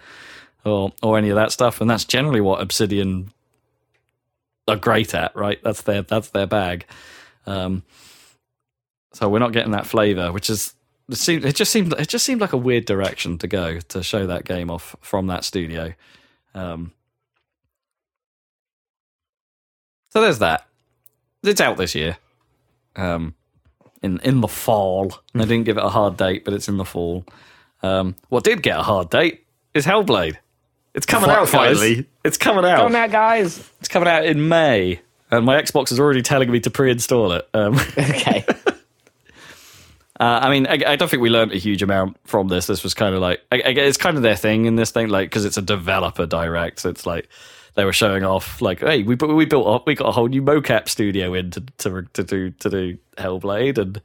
or 0.66 0.92
or 1.02 1.18
any 1.18 1.30
of 1.30 1.36
that 1.36 1.54
stuff. 1.54 1.80
And 1.80 1.90
that's 1.90 2.04
generally 2.04 2.42
what 2.42 2.62
Obsidian 2.62 3.32
are 4.68 4.76
great 4.76 5.16
at, 5.16 5.34
right? 5.34 5.64
That's 5.64 5.84
their 5.84 6.02
that's 6.02 6.30
their 6.32 6.48
bag. 6.48 6.86
Um, 7.46 7.84
so 9.14 9.30
we're 9.30 9.40
not 9.40 9.54
getting 9.54 9.72
that 9.72 9.86
flavor, 9.88 10.32
which 10.32 10.50
is 10.50 10.74
it, 11.10 11.16
seemed, 11.18 11.46
it 11.46 11.56
just 11.56 11.72
seemed 11.72 11.94
it 11.94 12.08
just 12.10 12.26
seemed 12.26 12.42
like 12.42 12.54
a 12.54 12.58
weird 12.58 12.86
direction 12.86 13.38
to 13.40 13.48
go 13.48 13.80
to 13.80 14.04
show 14.04 14.28
that 14.28 14.46
game 14.46 14.70
off 14.72 14.96
from 15.02 15.28
that 15.28 15.44
studio. 15.44 15.94
Um, 16.56 16.92
so 20.10 20.22
there's 20.22 20.40
that. 20.40 20.68
It's 21.44 21.62
out 21.62 21.78
this 21.78 21.96
year. 21.96 22.18
Um, 22.96 23.36
in 24.02 24.20
in 24.20 24.42
the 24.42 24.48
fall. 24.48 25.14
They 25.34 25.42
didn't 25.46 25.64
give 25.64 25.78
it 25.78 25.84
a 25.84 25.90
hard 25.90 26.18
date, 26.18 26.46
but 26.46 26.54
it's 26.54 26.68
in 26.68 26.78
the 26.78 26.86
fall. 26.86 27.26
Um, 27.82 28.16
what 28.30 28.44
did 28.44 28.62
get 28.64 28.78
a 28.80 28.84
hard 28.84 29.10
date 29.10 29.46
is 29.74 29.86
Hellblade. 29.86 30.38
It's 30.94 31.06
coming 31.06 31.28
Fi- 31.30 31.36
out, 31.36 31.52
guys. 31.52 31.78
finally. 31.80 32.06
It's 32.24 32.38
coming 32.38 32.64
out. 32.66 32.78
Come 32.78 32.96
out, 32.96 33.12
guys. 33.12 33.70
It's 33.80 33.90
coming 33.90 34.08
out 34.08 34.26
in 34.26 34.48
May, 34.48 35.02
and 35.32 35.46
my 35.46 35.60
Xbox 35.62 35.92
is 35.92 36.00
already 36.00 36.22
telling 36.22 36.52
me 36.52 36.60
to 36.62 36.70
pre-install 36.70 37.32
it. 37.34 37.50
Um, 37.54 37.76
Okay. 37.98 38.46
Uh, 40.24 40.40
I 40.42 40.50
mean, 40.50 40.68
I, 40.68 40.80
I 40.94 40.96
don't 40.96 41.10
think 41.10 41.22
we 41.22 41.30
learned 41.30 41.52
a 41.52 41.58
huge 41.58 41.84
amount 41.84 42.16
from 42.24 42.48
this. 42.48 42.66
This 42.66 42.82
was 42.82 42.94
kind 42.94 43.14
of 43.14 43.20
like 43.20 43.42
I, 43.52 43.58
I, 43.58 43.70
it's 43.72 43.98
kind 43.98 44.16
of 44.16 44.24
their 44.24 44.38
thing 44.38 44.64
in 44.64 44.78
this 44.78 44.90
thing, 44.90 45.10
like 45.10 45.30
because 45.30 45.44
it's 45.44 45.58
a 45.58 45.62
developer 45.62 46.26
direct. 46.26 46.80
So 46.80 46.90
it's 46.90 47.06
like 47.06 47.28
they 47.74 47.84
were 47.84 47.92
showing 47.92 48.24
off, 48.24 48.62
like, 48.62 48.80
hey, 48.80 49.04
we 49.04 49.16
we 49.16 49.44
built 49.44 49.68
up, 49.68 49.86
we 49.86 49.96
got 49.96 50.08
a 50.08 50.14
whole 50.14 50.30
new 50.30 50.42
mocap 50.42 50.88
studio 50.88 51.34
in 51.34 51.52
to 51.52 51.62
to, 51.80 52.04
to 52.14 52.24
do 52.24 52.52
to 52.52 52.70
do 52.70 52.98
Hellblade, 53.18 53.78
and 53.78 54.02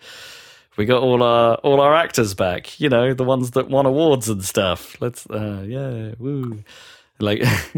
we 0.76 0.86
got 0.86 1.04
all 1.04 1.22
our 1.22 1.54
all 1.56 1.80
our 1.80 1.94
actors 1.94 2.34
back. 2.34 2.80
You 2.80 2.88
know, 2.88 3.14
the 3.14 3.22
ones 3.22 3.52
that 3.52 3.68
won 3.68 3.86
awards 3.86 4.28
and 4.28 4.44
stuff. 4.44 5.00
Let's, 5.00 5.24
uh, 5.30 5.64
yeah, 5.68 6.14
woo, 6.18 6.64
like, 7.20 7.44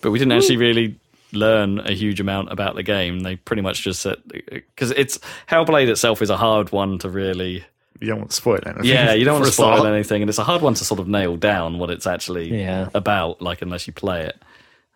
but 0.00 0.10
we 0.10 0.18
didn't 0.18 0.32
actually 0.32 0.56
really 0.56 0.98
learn 1.32 1.78
a 1.78 1.92
huge 1.92 2.18
amount 2.18 2.50
about 2.50 2.74
the 2.74 2.82
game. 2.82 3.20
They 3.20 3.36
pretty 3.36 3.62
much 3.62 3.82
just 3.82 4.02
said 4.02 4.16
because 4.26 4.90
it's 4.90 5.20
Hellblade 5.48 5.88
itself 5.88 6.22
is 6.22 6.30
a 6.30 6.36
hard 6.36 6.72
one 6.72 6.98
to 6.98 7.08
really. 7.08 7.64
You 8.04 8.10
don't 8.10 8.18
want 8.18 8.30
to 8.30 8.36
spoil 8.36 8.58
anything. 8.66 8.84
Yeah, 8.84 9.14
you 9.14 9.24
don't 9.24 9.34
want 9.40 9.46
to 9.46 9.52
spoil 9.52 9.76
start. 9.78 9.88
anything, 9.92 10.22
and 10.22 10.28
it's 10.28 10.38
a 10.38 10.44
hard 10.44 10.60
one 10.60 10.74
to 10.74 10.84
sort 10.84 11.00
of 11.00 11.08
nail 11.08 11.36
down 11.36 11.78
what 11.78 11.88
it's 11.90 12.06
actually 12.06 12.60
Yeah. 12.60 12.88
about, 12.94 13.40
like 13.40 13.62
unless 13.62 13.86
you 13.86 13.92
play 13.94 14.26
it. 14.26 14.42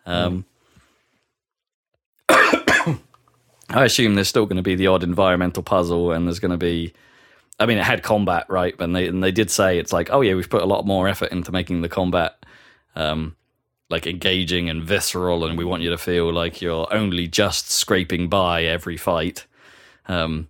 Um, 0.05 0.45
I 2.29 3.85
assume 3.85 4.15
there's 4.15 4.27
still 4.27 4.45
going 4.45 4.57
to 4.57 4.63
be 4.63 4.75
the 4.75 4.87
odd 4.87 5.03
environmental 5.03 5.63
puzzle, 5.63 6.11
and 6.11 6.25
there's 6.27 6.39
going 6.39 6.51
to 6.51 6.57
be. 6.57 6.93
I 7.59 7.65
mean, 7.65 7.77
it 7.77 7.83
had 7.83 8.03
combat, 8.03 8.45
right? 8.49 8.73
And 8.79 8.95
they 8.95 9.07
and 9.07 9.23
they 9.23 9.31
did 9.31 9.51
say 9.51 9.77
it's 9.79 9.91
like, 9.91 10.09
oh 10.11 10.21
yeah, 10.21 10.33
we've 10.33 10.49
put 10.49 10.61
a 10.61 10.65
lot 10.65 10.85
more 10.85 11.07
effort 11.07 11.31
into 11.31 11.51
making 11.51 11.81
the 11.81 11.89
combat, 11.89 12.45
um, 12.95 13.35
like 13.89 14.07
engaging 14.07 14.69
and 14.69 14.83
visceral, 14.83 15.45
and 15.45 15.57
we 15.57 15.65
want 15.65 15.81
you 15.83 15.89
to 15.89 15.97
feel 15.97 16.31
like 16.31 16.61
you're 16.61 16.87
only 16.93 17.27
just 17.27 17.69
scraping 17.69 18.27
by 18.29 18.63
every 18.63 18.97
fight. 18.97 19.45
Um, 20.07 20.47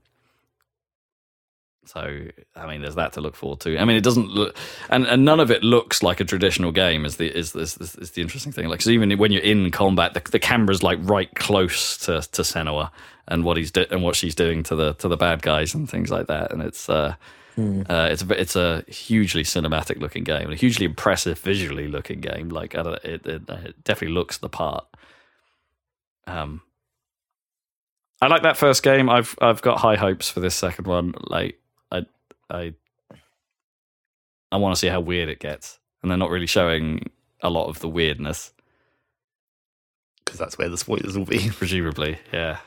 so, 1.91 2.27
I 2.55 2.67
mean, 2.67 2.81
there's 2.81 2.93
that 2.95 3.13
to 3.13 3.21
look 3.21 3.35
forward 3.35 3.61
to. 3.61 3.79
I 3.79 3.83
mean, 3.83 3.97
it 3.97 4.03
doesn't 4.03 4.27
look, 4.27 4.55
and, 4.91 5.07
and 5.07 5.25
none 5.25 5.39
of 5.39 5.49
it 5.49 5.63
looks 5.63 6.03
like 6.03 6.19
a 6.19 6.23
traditional 6.23 6.71
game. 6.71 7.03
Is 7.03 7.17
the 7.17 7.35
is 7.35 7.53
this 7.53 7.77
is, 7.77 7.95
is 7.95 8.11
the 8.11 8.21
interesting 8.21 8.51
thing? 8.51 8.67
Like, 8.67 8.83
so 8.83 8.91
even 8.91 9.17
when 9.17 9.31
you're 9.31 9.41
in 9.41 9.71
combat, 9.71 10.13
the, 10.13 10.21
the 10.29 10.37
camera's 10.37 10.83
like 10.83 10.99
right 11.01 11.33
close 11.33 11.97
to 12.05 12.21
to 12.21 12.43
Senua 12.43 12.91
and 13.27 13.43
what 13.43 13.57
he's 13.57 13.71
do, 13.71 13.87
and 13.89 14.03
what 14.03 14.15
she's 14.15 14.35
doing 14.35 14.61
to 14.63 14.75
the 14.75 14.93
to 14.95 15.07
the 15.07 15.17
bad 15.17 15.41
guys 15.41 15.73
and 15.73 15.89
things 15.89 16.11
like 16.11 16.27
that. 16.27 16.51
And 16.51 16.61
it's 16.61 16.87
uh, 16.89 17.15
uh 17.57 18.09
it's 18.11 18.21
a 18.21 18.39
it's 18.39 18.55
a 18.55 18.83
hugely 18.87 19.43
cinematic 19.43 19.99
looking 19.99 20.23
game, 20.23 20.51
a 20.51 20.55
hugely 20.55 20.85
impressive 20.85 21.39
visually 21.39 21.87
looking 21.87 22.19
game. 22.19 22.49
Like, 22.49 22.75
I 22.75 22.83
don't, 22.83 23.03
it, 23.03 23.25
it, 23.25 23.49
it 23.49 23.83
definitely 23.83 24.13
looks 24.13 24.37
the 24.37 24.49
part. 24.49 24.85
Um, 26.27 26.61
I 28.21 28.27
like 28.27 28.43
that 28.43 28.57
first 28.57 28.83
game. 28.83 29.09
I've 29.09 29.35
I've 29.41 29.61
got 29.61 29.79
high 29.79 29.95
hopes 29.95 30.29
for 30.29 30.39
this 30.39 30.55
second 30.55 30.87
one. 30.87 31.13
Like 31.27 31.59
I 32.49 32.73
I 34.51 34.57
want 34.57 34.75
to 34.75 34.79
see 34.79 34.87
how 34.87 34.99
weird 35.01 35.29
it 35.29 35.39
gets, 35.39 35.79
and 36.01 36.09
they're 36.09 36.17
not 36.17 36.31
really 36.31 36.47
showing 36.47 37.09
a 37.41 37.49
lot 37.49 37.67
of 37.69 37.79
the 37.79 37.87
weirdness. 37.89 38.51
because 40.25 40.39
that's 40.39 40.57
where 40.57 40.69
the 40.69 40.77
spoilers 40.77 41.17
will 41.17 41.25
be. 41.25 41.49
Presumably, 41.57 42.17
yeah. 42.33 42.57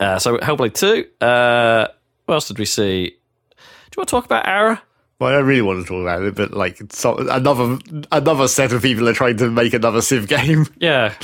Uh, 0.00 0.18
so 0.18 0.38
Hellblade 0.38 0.74
Two. 0.74 1.06
Uh, 1.24 1.88
what 2.26 2.34
else 2.34 2.48
did 2.48 2.58
we 2.58 2.64
see? 2.64 3.06
Do 3.06 3.96
you 3.96 4.00
want 4.00 4.08
to 4.08 4.10
talk 4.10 4.24
about 4.24 4.46
Ara? 4.46 4.82
Well, 5.20 5.30
I 5.30 5.36
don't 5.38 5.46
really 5.46 5.62
want 5.62 5.80
to 5.82 5.88
talk 5.88 6.02
about 6.02 6.22
it, 6.22 6.34
but 6.34 6.52
like 6.52 6.80
so, 6.92 7.16
another 7.16 7.78
another 8.10 8.48
set 8.48 8.72
of 8.72 8.82
people 8.82 9.08
are 9.08 9.14
trying 9.14 9.36
to 9.38 9.50
make 9.50 9.72
another 9.72 10.02
Civ 10.02 10.26
game. 10.28 10.66
Yeah. 10.78 11.14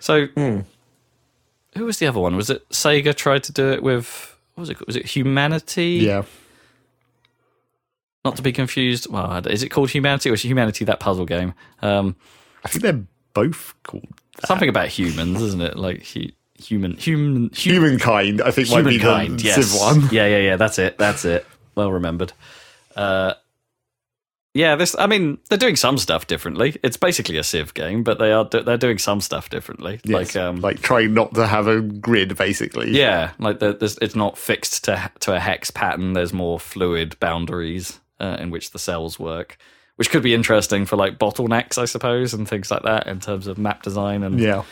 So 0.00 0.26
who 0.36 1.84
was 1.84 1.98
the 1.98 2.06
other 2.06 2.20
one? 2.20 2.36
Was 2.36 2.50
it 2.50 2.68
Sega 2.70 3.14
tried 3.14 3.44
to 3.44 3.52
do 3.52 3.70
it 3.72 3.82
with? 3.82 4.36
What 4.58 4.62
was 4.62 4.70
it? 4.70 4.86
Was 4.88 4.96
it 4.96 5.06
Humanity? 5.06 6.00
Yeah, 6.02 6.24
Not 8.24 8.34
to 8.36 8.42
be 8.42 8.50
confused. 8.50 9.06
Well, 9.08 9.46
is 9.46 9.62
it 9.62 9.68
called 9.68 9.90
Humanity 9.90 10.30
or 10.30 10.34
is 10.34 10.42
Humanity 10.42 10.84
that 10.84 10.98
puzzle 10.98 11.26
game? 11.26 11.54
Um, 11.80 12.16
I 12.64 12.68
think 12.68 12.82
they're 12.82 13.04
both 13.34 13.74
called 13.84 14.08
something 14.44 14.68
about 14.68 14.88
humans, 14.88 15.40
isn't 15.40 15.62
it? 15.62 15.76
Like 15.76 16.04
hu- 16.04 16.32
human, 16.60 16.96
human, 16.96 17.50
hu- 17.54 17.70
humankind. 17.70 18.42
I 18.42 18.50
think 18.50 18.68
might 18.70 18.82
be 18.82 18.98
humankind. 18.98 19.38
the 19.38 19.44
Yes. 19.44 19.68
Civ 19.70 19.80
one. 19.80 20.08
Yeah, 20.10 20.26
yeah, 20.26 20.38
yeah. 20.38 20.56
That's 20.56 20.80
it. 20.80 20.98
That's 20.98 21.24
it. 21.24 21.46
Well 21.76 21.92
remembered. 21.92 22.32
Uh, 22.96 23.34
yeah, 24.54 24.76
this. 24.76 24.96
I 24.98 25.06
mean, 25.06 25.38
they're 25.48 25.58
doing 25.58 25.76
some 25.76 25.98
stuff 25.98 26.26
differently. 26.26 26.76
It's 26.82 26.96
basically 26.96 27.36
a 27.36 27.42
Civ 27.42 27.74
game, 27.74 28.02
but 28.02 28.18
they 28.18 28.32
are 28.32 28.44
do- 28.44 28.62
they're 28.62 28.76
doing 28.78 28.98
some 28.98 29.20
stuff 29.20 29.50
differently. 29.50 30.00
Yes, 30.04 30.34
Like, 30.34 30.36
um, 30.36 30.60
like 30.60 30.80
trying 30.80 31.14
not 31.14 31.34
to 31.34 31.46
have 31.46 31.66
a 31.66 31.80
grid, 31.80 32.36
basically. 32.36 32.90
yeah, 32.90 33.32
like 33.38 33.58
it's 33.60 34.16
not 34.16 34.38
fixed 34.38 34.84
to 34.84 35.10
to 35.20 35.34
a 35.34 35.40
hex 35.40 35.70
pattern. 35.70 36.14
There's 36.14 36.32
more 36.32 36.58
fluid 36.58 37.16
boundaries 37.20 38.00
uh, 38.20 38.36
in 38.40 38.50
which 38.50 38.70
the 38.70 38.78
cells 38.78 39.18
work, 39.18 39.58
which 39.96 40.10
could 40.10 40.22
be 40.22 40.34
interesting 40.34 40.86
for 40.86 40.96
like 40.96 41.18
bottlenecks, 41.18 41.78
I 41.78 41.84
suppose, 41.84 42.34
and 42.34 42.48
things 42.48 42.70
like 42.70 42.82
that 42.82 43.06
in 43.06 43.20
terms 43.20 43.46
of 43.46 43.58
map 43.58 43.82
design 43.82 44.22
and 44.22 44.40
yeah. 44.40 44.64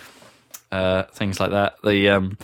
uh, 0.73 1.05
things 1.05 1.39
like 1.39 1.51
that. 1.51 1.75
The 1.85 2.09
um, 2.11 2.39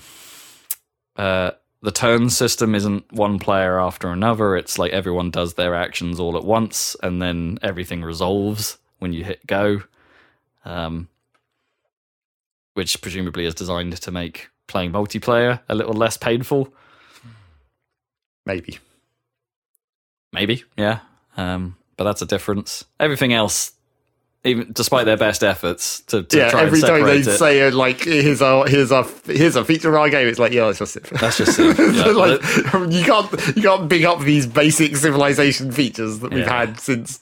uh, 1.16 1.52
the 1.82 1.90
turn 1.90 2.30
system 2.30 2.74
isn't 2.74 3.12
one 3.12 3.38
player 3.38 3.78
after 3.80 4.08
another. 4.08 4.56
It's 4.56 4.78
like 4.78 4.92
everyone 4.92 5.30
does 5.30 5.54
their 5.54 5.74
actions 5.74 6.20
all 6.20 6.36
at 6.36 6.44
once, 6.44 6.96
and 7.02 7.20
then 7.20 7.58
everything 7.62 8.02
resolves 8.02 8.78
when 8.98 9.12
you 9.12 9.24
hit 9.24 9.46
go. 9.46 9.82
Um, 10.64 11.08
which 12.74 13.00
presumably 13.02 13.44
is 13.44 13.54
designed 13.54 14.00
to 14.00 14.10
make 14.10 14.48
playing 14.66 14.92
multiplayer 14.92 15.60
a 15.68 15.74
little 15.74 15.92
less 15.92 16.16
painful. 16.16 16.72
Maybe. 18.46 18.78
Maybe, 20.32 20.64
yeah. 20.76 21.00
Um, 21.36 21.76
but 21.96 22.04
that's 22.04 22.22
a 22.22 22.26
difference. 22.26 22.84
Everything 22.98 23.32
else, 23.32 23.72
even 24.44 24.72
despite 24.72 25.04
their 25.04 25.16
best 25.16 25.44
efforts 25.44 26.00
to, 26.02 26.22
to 26.24 26.36
yeah, 26.36 26.50
try 26.50 26.62
every 26.62 26.80
and 26.80 26.88
time 26.88 27.04
they 27.04 27.18
it, 27.18 27.24
say 27.38 27.62
uh, 27.62 27.70
like 27.72 28.00
here's 28.02 28.40
a 28.40 28.68
here's 28.68 28.90
a 28.90 29.04
here's 29.26 29.54
a 29.56 29.64
feature 29.64 29.88
of 29.90 29.94
our 29.94 30.10
game, 30.10 30.26
it's 30.26 30.38
like 30.38 30.52
yeah, 30.52 30.64
that's 30.66 30.78
just 30.78 30.96
it. 30.96 31.04
That's 31.20 31.38
just 31.38 31.58
it. 31.60 31.78
Yeah, 31.94 32.06
like 32.12 32.42
you 32.92 33.04
can't 33.04 33.56
you 33.56 33.62
can't 33.62 33.88
big 33.88 34.04
up 34.04 34.20
these 34.20 34.46
basic 34.46 34.96
civilization 34.96 35.70
features 35.70 36.18
that 36.20 36.32
we've 36.32 36.40
Yeah. 36.44 36.66
had 36.66 36.80
since 36.80 37.20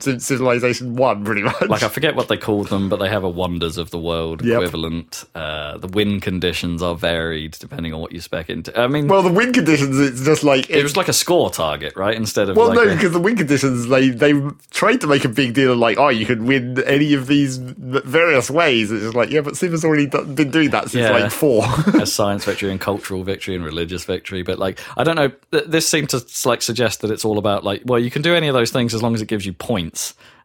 since 0.00 0.26
Civilization 0.26 0.96
One, 0.96 1.24
pretty 1.24 1.42
much. 1.42 1.60
like 1.68 1.82
I 1.82 1.88
forget 1.88 2.14
what 2.16 2.28
they 2.28 2.36
call 2.36 2.64
them, 2.64 2.88
but 2.88 2.96
they 2.98 3.08
have 3.08 3.24
a 3.24 3.28
wonders 3.28 3.78
of 3.78 3.90
the 3.90 3.98
world 3.98 4.44
Yep. 4.44 4.56
equivalent. 4.56 5.24
Uh, 5.34 5.78
the 5.78 5.86
wind 5.88 6.22
conditions 6.22 6.82
are 6.82 6.94
varied 6.94 7.52
depending 7.60 7.92
on 7.94 8.00
what 8.00 8.12
you 8.12 8.20
spec 8.20 8.50
into. 8.50 8.78
I 8.78 8.86
mean, 8.88 9.08
well, 9.08 9.22
the 9.22 9.32
wind 9.32 9.54
conditions, 9.54 9.98
it's 9.98 10.24
just 10.24 10.42
like 10.44 10.68
it 10.70 10.82
was 10.82 10.96
like 10.96 11.08
a 11.08 11.12
score 11.12 11.50
target, 11.50 11.94
right? 11.96 12.16
Instead 12.16 12.48
of 12.48 12.56
Well, 12.56 12.68
like 12.68 12.76
no, 12.76 12.82
a- 12.82 12.94
because 12.94 13.12
the 13.12 13.20
wind 13.20 13.38
conditions 13.38 13.86
they 13.88 14.08
they 14.10 14.32
tried 14.70 15.00
to 15.02 15.06
make 15.06 15.24
a 15.24 15.28
big 15.28 15.54
deal 15.54 15.72
of 15.72 15.78
like, 15.78 15.98
oh, 15.98 16.08
you 16.08 16.26
can 16.26 16.46
win 16.46 16.82
any 16.84 17.14
of 17.14 17.26
these 17.26 17.58
various 17.58 18.50
ways. 18.50 18.90
It's 18.90 19.02
just 19.02 19.14
like, 19.14 19.30
yeah, 19.30 19.40
but 19.40 19.56
Civ 19.56 19.72
has 19.72 19.84
already 19.84 20.06
done, 20.06 20.34
been 20.34 20.50
doing 20.50 20.70
that 20.70 20.90
since 20.90 21.02
Yeah. 21.02 21.10
like 21.10 21.30
four. 21.32 21.64
a 21.94 22.06
science 22.18 22.44
victory 22.44 22.70
and 22.70 22.80
cultural 22.80 23.22
victory 23.22 23.54
and 23.54 23.64
religious 23.64 24.04
victory. 24.04 24.42
But 24.42 24.58
like, 24.58 24.78
I 24.96 25.04
don't 25.04 25.16
know. 25.16 25.30
This 25.66 25.88
seemed 25.88 26.10
to 26.10 26.24
like 26.44 26.62
suggest 26.62 27.00
that 27.02 27.10
it's 27.10 27.24
all 27.24 27.38
about 27.38 27.64
like, 27.64 27.82
well, 27.84 27.98
you 27.98 28.10
can 28.10 28.22
do 28.22 28.34
any 28.34 28.48
of 28.48 28.54
those 28.54 28.70
things 28.70 28.94
as 28.94 29.02
long 29.02 29.14
as 29.14 29.22
it 29.22 29.28
gives 29.28 29.46
you 29.46 29.52
points, 29.52 29.67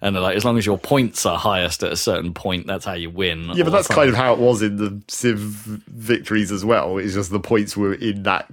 and 0.02 0.16
they're 0.16 0.22
like 0.22 0.36
as 0.36 0.44
long 0.46 0.58
as 0.58 0.66
your 0.66 0.78
points 0.78 1.26
are 1.26 1.38
highest 1.38 1.84
at 1.84 1.92
a 1.92 1.98
certain 1.98 2.34
point, 2.34 2.68
that's 2.68 2.86
how 2.86 2.94
you 2.94 3.10
win. 3.10 3.50
Yeah, 3.54 3.64
but 3.64 3.72
that's 3.72 3.88
kind 3.88 4.10
of 4.10 4.16
how 4.16 4.34
it 4.34 4.40
was 4.40 4.62
in 4.62 4.78
the 4.78 5.02
Civ 5.08 5.40
victories 5.40 6.52
as 6.52 6.66
well. 6.66 6.98
It's 6.98 7.14
just 7.14 7.32
the 7.32 7.40
points 7.40 7.78
were 7.78 7.94
in 7.94 8.24
that 8.24 8.48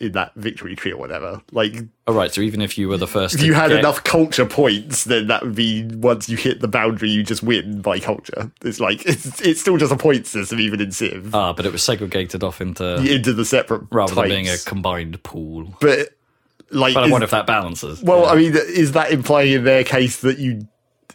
in 0.00 0.12
that 0.12 0.34
victory 0.34 0.76
tree 0.76 0.92
or 0.92 0.98
whatever. 0.98 1.40
Like 1.50 1.76
Oh, 2.06 2.12
right. 2.12 2.30
So 2.30 2.42
even 2.42 2.60
if 2.60 2.76
you 2.76 2.88
were 2.88 2.98
the 2.98 3.06
first, 3.06 3.36
if 3.36 3.42
you 3.42 3.54
had 3.54 3.68
get- 3.70 3.78
enough 3.78 4.04
culture 4.04 4.44
points, 4.44 5.04
then 5.04 5.28
that 5.28 5.42
would 5.42 5.54
be 5.54 5.84
once 5.94 6.28
you 6.28 6.36
hit 6.36 6.60
the 6.60 6.68
boundary, 6.68 7.08
you 7.08 7.22
just 7.22 7.42
win 7.42 7.80
by 7.80 7.98
culture. 7.98 8.50
It's 8.62 8.80
like 8.80 9.06
it's 9.06 9.40
it's 9.40 9.60
still 9.62 9.78
just 9.78 9.92
a 9.92 9.96
point 9.96 10.26
system, 10.26 10.60
even 10.60 10.80
in 10.80 10.92
Civ, 10.92 11.34
ah, 11.34 11.54
but 11.54 11.64
it 11.64 11.72
was 11.72 11.82
segregated 11.82 12.44
off 12.44 12.60
into 12.60 12.96
into 12.96 13.32
the 13.32 13.46
separate 13.46 13.84
rather 13.90 14.14
than 14.14 14.28
being 14.28 14.48
a 14.48 14.58
combined 14.58 15.22
pool. 15.22 15.74
But 15.80 16.10
like, 16.72 16.94
But 16.94 17.04
I 17.04 17.10
wonder 17.10 17.24
if 17.24 17.30
that 17.30 17.46
balances. 17.46 18.02
well, 18.02 18.26
I 18.26 18.34
mean, 18.36 18.54
is 18.56 18.92
that 18.92 19.10
implying 19.12 19.52
in 19.52 19.64
their 19.64 19.84
case 19.84 20.20
that 20.20 20.38
you 20.38 20.66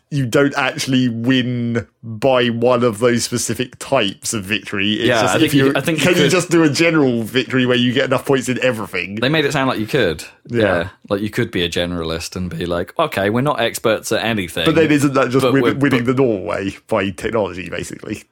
you 0.09 0.25
don't 0.25 0.53
actually 0.55 1.09
win 1.09 1.85
by 2.01 2.47
one 2.47 2.81
of 2.81 2.99
those 2.99 3.25
specific 3.25 3.77
types 3.79 4.33
of 4.33 4.41
victory? 4.45 4.93
It's 4.93 5.03
Yeah, 5.03 5.21
just 5.23 5.35
I 5.35 5.37
think 5.39 5.43
if 5.47 5.53
you, 5.53 5.65
you- 5.65 5.73
I 5.75 5.81
think 5.81 5.99
can 5.99 6.15
you 6.15 6.21
could- 6.21 6.31
just 6.31 6.49
do 6.49 6.63
a 6.63 6.69
general 6.69 7.23
victory 7.23 7.65
where 7.65 7.75
you 7.75 7.91
get 7.91 8.05
enough 8.05 8.25
points 8.25 8.47
in 8.47 8.57
everything? 8.63 9.15
They 9.15 9.27
made 9.27 9.43
it 9.43 9.51
sound 9.51 9.67
like 9.67 9.79
you 9.79 9.85
could. 9.85 10.23
Yeah. 10.47 10.61
Yeah. 10.61 10.89
Like 11.09 11.21
you 11.21 11.29
could 11.29 11.51
be 11.51 11.61
a 11.63 11.69
generalist 11.69 12.37
and 12.37 12.49
be 12.49 12.65
like, 12.65 12.97
okay, 12.97 13.29
we're 13.29 13.41
not 13.41 13.59
experts 13.59 14.09
at 14.13 14.23
anything. 14.23 14.63
But 14.63 14.75
then 14.75 14.89
isn't 14.93 15.13
that 15.13 15.29
just 15.29 15.43
win, 15.51 15.77
winning 15.79 16.05
the 16.05 16.13
normal 16.13 16.43
way 16.45 16.77
by 16.87 17.09
technology, 17.09 17.69
basically? 17.69 18.23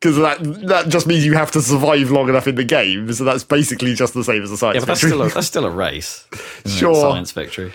Because 0.00 0.16
that 0.16 0.38
that 0.68 0.88
just 0.88 1.06
means 1.06 1.26
you 1.26 1.34
have 1.34 1.50
to 1.50 1.60
survive 1.60 2.10
long 2.10 2.28
enough 2.30 2.46
in 2.46 2.54
the 2.54 2.64
game, 2.64 3.12
so 3.12 3.22
that's 3.24 3.44
basically 3.44 3.94
just 3.94 4.14
the 4.14 4.24
same 4.24 4.42
as 4.42 4.50
a 4.50 4.56
science 4.56 4.76
yeah, 4.76 4.80
but 4.80 4.86
that's 4.86 5.00
victory. 5.02 5.18
still 5.18 5.26
a, 5.26 5.28
that's 5.28 5.46
still 5.46 5.66
a 5.66 5.70
race. 5.84 6.26
Sure. 6.64 6.94
Science 6.94 7.32
victory. 7.32 7.72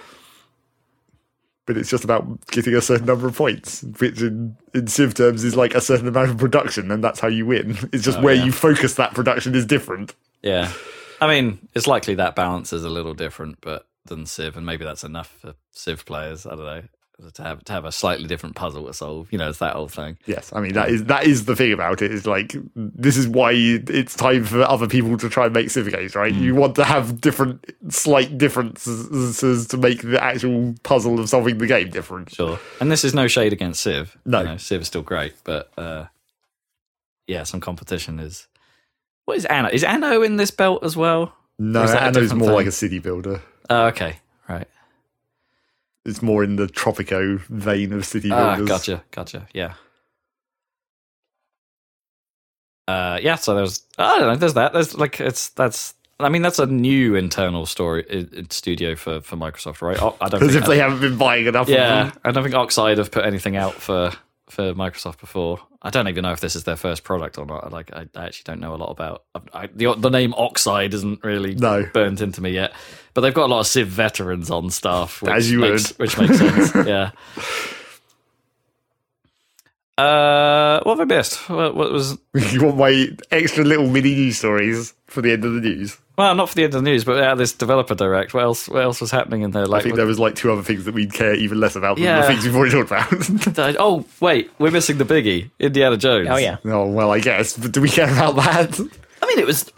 but 1.67 1.77
it's 1.77 1.89
just 1.89 2.03
about 2.03 2.45
getting 2.47 2.73
a 2.75 2.81
certain 2.81 3.05
number 3.05 3.27
of 3.27 3.35
points, 3.35 3.83
which 3.99 4.21
in, 4.21 4.55
in 4.73 4.87
Civ 4.87 5.13
terms 5.13 5.43
is 5.43 5.55
like 5.55 5.75
a 5.75 5.81
certain 5.81 6.07
amount 6.07 6.31
of 6.31 6.37
production, 6.37 6.89
and 6.91 7.03
that's 7.03 7.19
how 7.19 7.27
you 7.27 7.45
win. 7.45 7.77
It's 7.93 8.03
just 8.03 8.17
oh, 8.17 8.21
where 8.21 8.33
Oh, 8.35 8.37
yeah. 8.39 8.45
you 8.45 8.51
focus 8.51 8.95
that 8.95 9.13
production 9.13 9.53
is 9.53 9.65
different. 9.65 10.15
Yeah. 10.41 10.71
I 11.21 11.27
mean, 11.27 11.67
it's 11.75 11.87
likely 11.87 12.15
that 12.15 12.35
balance 12.35 12.73
is 12.73 12.83
a 12.83 12.89
little 12.89 13.13
different, 13.13 13.59
but 13.61 13.87
than 14.05 14.25
Civ, 14.25 14.57
and 14.57 14.65
maybe 14.65 14.83
that's 14.83 15.03
enough 15.03 15.29
for 15.41 15.53
Civ 15.71 16.05
players. 16.05 16.45
I 16.45 16.49
don't 16.51 16.59
know 16.65 16.83
to 17.33 17.43
have 17.43 17.63
to 17.63 17.73
have 17.73 17.85
a 17.85 17.91
slightly 17.91 18.27
different 18.27 18.55
puzzle 18.55 18.85
to 18.85 18.93
solve. 18.93 19.31
You 19.31 19.37
know, 19.37 19.49
it's 19.49 19.59
that 19.59 19.73
whole 19.73 19.87
thing. 19.87 20.17
Yes, 20.25 20.51
I 20.53 20.59
mean 20.59 20.73
that 20.73 20.89
is 20.89 21.05
that 21.05 21.25
is 21.25 21.45
the 21.45 21.55
thing 21.55 21.71
about 21.71 22.01
it. 22.01 22.11
Is 22.11 22.25
like 22.25 22.55
this 22.75 23.17
is 23.17 23.27
why 23.27 23.51
it's 23.53 24.15
time 24.15 24.43
for 24.43 24.61
other 24.63 24.87
people 24.87 25.17
to 25.17 25.29
try 25.29 25.45
and 25.45 25.53
make 25.53 25.69
Civ 25.69 25.89
games, 25.91 26.15
right? 26.15 26.33
You 26.33 26.55
want 26.55 26.75
to 26.75 26.83
have 26.83 27.21
different, 27.21 27.65
slight 27.89 28.37
differences 28.37 29.67
to 29.67 29.77
make 29.77 30.01
the 30.01 30.21
actual 30.21 30.75
puzzle 30.83 31.19
of 31.19 31.29
solving 31.29 31.57
the 31.57 31.67
game 31.67 31.89
different. 31.89 32.33
Sure. 32.33 32.59
And 32.79 32.91
this 32.91 33.03
is 33.03 33.13
no 33.13 33.27
shade 33.27 33.53
against 33.53 33.81
Civ. 33.81 34.17
No. 34.25 34.39
You 34.39 34.45
know, 34.45 34.57
Civ 34.57 34.81
is 34.81 34.87
still 34.87 35.03
great, 35.03 35.33
but 35.43 35.71
uh, 35.77 36.05
yeah, 37.27 37.43
some 37.43 37.61
competition 37.61 38.19
is. 38.19 38.47
What 39.25 39.37
is 39.37 39.45
Anno? 39.45 39.69
Is 39.69 39.83
Anno 39.83 40.21
in 40.21 40.35
this 40.37 40.51
belt 40.51 40.83
as 40.83 40.95
well? 40.95 41.33
No, 41.57 41.83
Anno's 41.83 42.33
more 42.33 42.49
thing? 42.49 42.55
like 42.55 42.67
a 42.67 42.71
city 42.71 42.99
builder. 42.99 43.41
Oh, 43.69 43.87
okay. 43.87 44.17
Right. 44.47 44.67
It's 46.05 46.21
more 46.21 46.43
in 46.43 46.55
the 46.55 46.67
Tropico 46.67 47.39
vein 47.47 47.91
of 47.93 48.05
city 48.05 48.29
builders. 48.29 48.45
Ah, 48.45 48.55
builders. 48.57 48.69
gotcha, 48.69 49.03
gotcha. 49.11 49.47
Yeah. 49.53 49.73
Uh, 52.87 53.19
yeah. 53.21 53.35
So 53.35 53.55
there's, 53.55 53.83
I 53.97 54.19
don't 54.19 54.27
know. 54.27 54.35
There's 54.35 54.53
that. 54.53 54.73
There's 54.73 54.95
like, 54.95 55.19
it's 55.19 55.49
that's. 55.49 55.93
I 56.17 56.29
mean, 56.29 56.43
that's 56.43 56.59
a 56.59 56.65
new 56.65 57.15
internal 57.15 57.65
story 57.65 58.05
i- 58.09 58.39
i- 58.39 58.43
studio 58.49 58.95
for 58.95 59.19
for 59.21 59.35
Microsoft, 59.35 59.81
right? 59.81 59.97
I 60.21 60.29
don't. 60.29 60.43
As 60.43 60.55
if 60.55 60.65
they 60.65 60.77
haven't 60.77 61.01
been 61.01 61.17
buying 61.17 61.45
enough 61.45 61.67
yeah, 61.67 62.07
of 62.07 62.13
them. 62.13 62.21
I 62.23 62.31
don't 62.31 62.43
think 62.43 62.55
Oxide 62.55 62.99
have 62.99 63.11
put 63.11 63.25
anything 63.25 63.55
out 63.57 63.73
for 63.73 64.11
for 64.49 64.73
Microsoft 64.75 65.19
before. 65.19 65.59
I 65.81 65.89
don't 65.89 66.07
even 66.07 66.21
know 66.21 66.31
if 66.31 66.39
this 66.39 66.55
is 66.55 66.63
their 66.63 66.77
first 66.77 67.03
product 67.03 67.37
or 67.37 67.45
not. 67.45 67.71
Like, 67.71 67.91
I, 67.93 68.07
I 68.15 68.25
actually 68.27 68.43
don't 68.45 68.59
know 68.61 68.73
a 68.73 68.77
lot 68.77 68.91
about 68.91 69.23
I, 69.53 69.67
the 69.67 69.93
the 69.95 70.09
name 70.09 70.33
Oxide 70.35 70.93
isn't 70.93 71.23
really 71.23 71.55
No. 71.55 71.83
burnt 71.93 72.21
into 72.21 72.39
me 72.41 72.51
yet. 72.51 72.73
But 73.15 73.21
they've 73.21 73.33
got 73.33 73.45
a 73.45 73.51
lot 73.51 73.61
of 73.61 73.67
Civ 73.67 73.87
veterans 73.87 74.51
on 74.51 74.69
staff, 74.69 75.21
which 75.23 75.31
As 75.31 75.49
you 75.49 75.59
makes, 75.59 75.97
would. 75.97 75.99
which 75.99 76.17
makes 76.19 76.37
sense. 76.37 76.75
yeah. 76.87 77.11
Uh, 79.97 80.81
what 80.83 80.99
have 80.99 81.09
I 81.09 81.15
missed? 81.15 81.49
What, 81.49 81.73
what 81.75 81.91
was 81.91 82.17
You 82.51 82.65
want 82.65 82.77
my 82.77 83.07
extra 83.31 83.63
little 83.63 83.87
mini 83.89 84.13
news 84.13 84.37
stories 84.37 84.93
for 85.07 85.21
the 85.21 85.31
end 85.31 85.45
of 85.45 85.53
the 85.53 85.61
news? 85.61 85.97
well, 86.17 86.35
not 86.35 86.49
for 86.49 86.55
the 86.55 86.65
end 86.65 86.73
of 86.75 86.83
the 86.83 86.89
news, 86.89 87.05
but 87.05 87.15
yeah, 87.17 87.33
this 87.35 87.53
developer 87.53 87.95
direct. 87.95 88.33
What 88.33 88.43
else? 88.43 88.67
What 88.67 88.83
else 88.83 88.99
was 88.99 89.11
happening 89.11 89.41
in 89.43 89.51
there? 89.51 89.63
I 89.63 89.67
Like, 89.67 89.83
think 89.83 89.95
there 89.95 90.05
was 90.05 90.19
like 90.19 90.35
two 90.35 90.51
other 90.51 90.63
things 90.63 90.83
that 90.83 90.93
we'd 90.93 91.13
care 91.13 91.33
even 91.35 91.59
less 91.61 91.77
about 91.77 91.95
than 91.97 92.03
the 92.21 92.27
things 92.27 92.43
we've 92.43 92.55
already 92.55 92.71
talked 92.73 92.91
about. 92.91 93.57
uh, 93.59 93.73
oh 93.79 94.03
wait, 94.19 94.51
we're 94.59 94.71
missing 94.71 94.97
the 94.97 95.05
biggie, 95.05 95.49
Indiana 95.59 95.95
Jones. 95.95 96.27
Oh 96.29 96.35
yeah. 96.37 96.57
oh 96.65 96.87
well, 96.91 97.11
I 97.11 97.19
guess. 97.21 97.57
But 97.57 97.71
do 97.71 97.79
we 97.79 97.87
care 97.89 98.11
about 98.11 98.35
that? 98.35 98.77
I 99.21 99.27
mean, 99.27 99.39
it 99.39 99.45
was. 99.45 99.71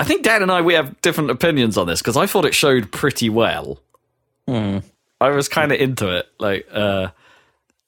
I 0.00 0.04
think 0.04 0.22
Dan 0.24 0.42
and 0.42 0.50
I 0.50 0.62
we 0.62 0.74
have 0.74 1.00
different 1.02 1.30
opinions 1.30 1.76
on 1.76 1.86
this 1.86 2.00
because 2.00 2.16
I 2.16 2.26
thought 2.26 2.44
it 2.46 2.54
showed 2.54 2.90
pretty 2.90 3.28
well. 3.28 3.78
I 4.48 5.28
was 5.28 5.48
kind 5.48 5.70
of 5.70 5.78
into 5.78 6.08
it. 6.16 6.26
Like, 6.40 6.66
uh, 6.72 7.08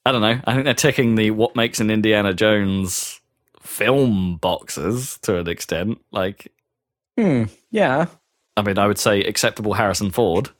I 0.06 0.12
don't 0.12 0.20
know. 0.20 0.38
I 0.44 0.52
think 0.52 0.64
they're 0.64 0.74
ticking 0.74 1.16
the 1.16 1.30
what 1.32 1.56
makes 1.56 1.80
an 1.80 1.90
Indiana 1.90 2.32
Jones 2.34 3.20
film 3.60 4.36
boxes 4.36 5.18
to 5.22 5.38
an 5.38 5.48
extent. 5.48 6.00
Like, 6.12 6.52
Hmm. 7.18 7.44
Yeah. 7.70 8.06
I 8.56 8.62
mean, 8.62 8.78
I 8.78 8.86
would 8.86 8.98
say 8.98 9.22
acceptable 9.22 9.72
Harrison 9.74 10.10
Ford. 10.10 10.50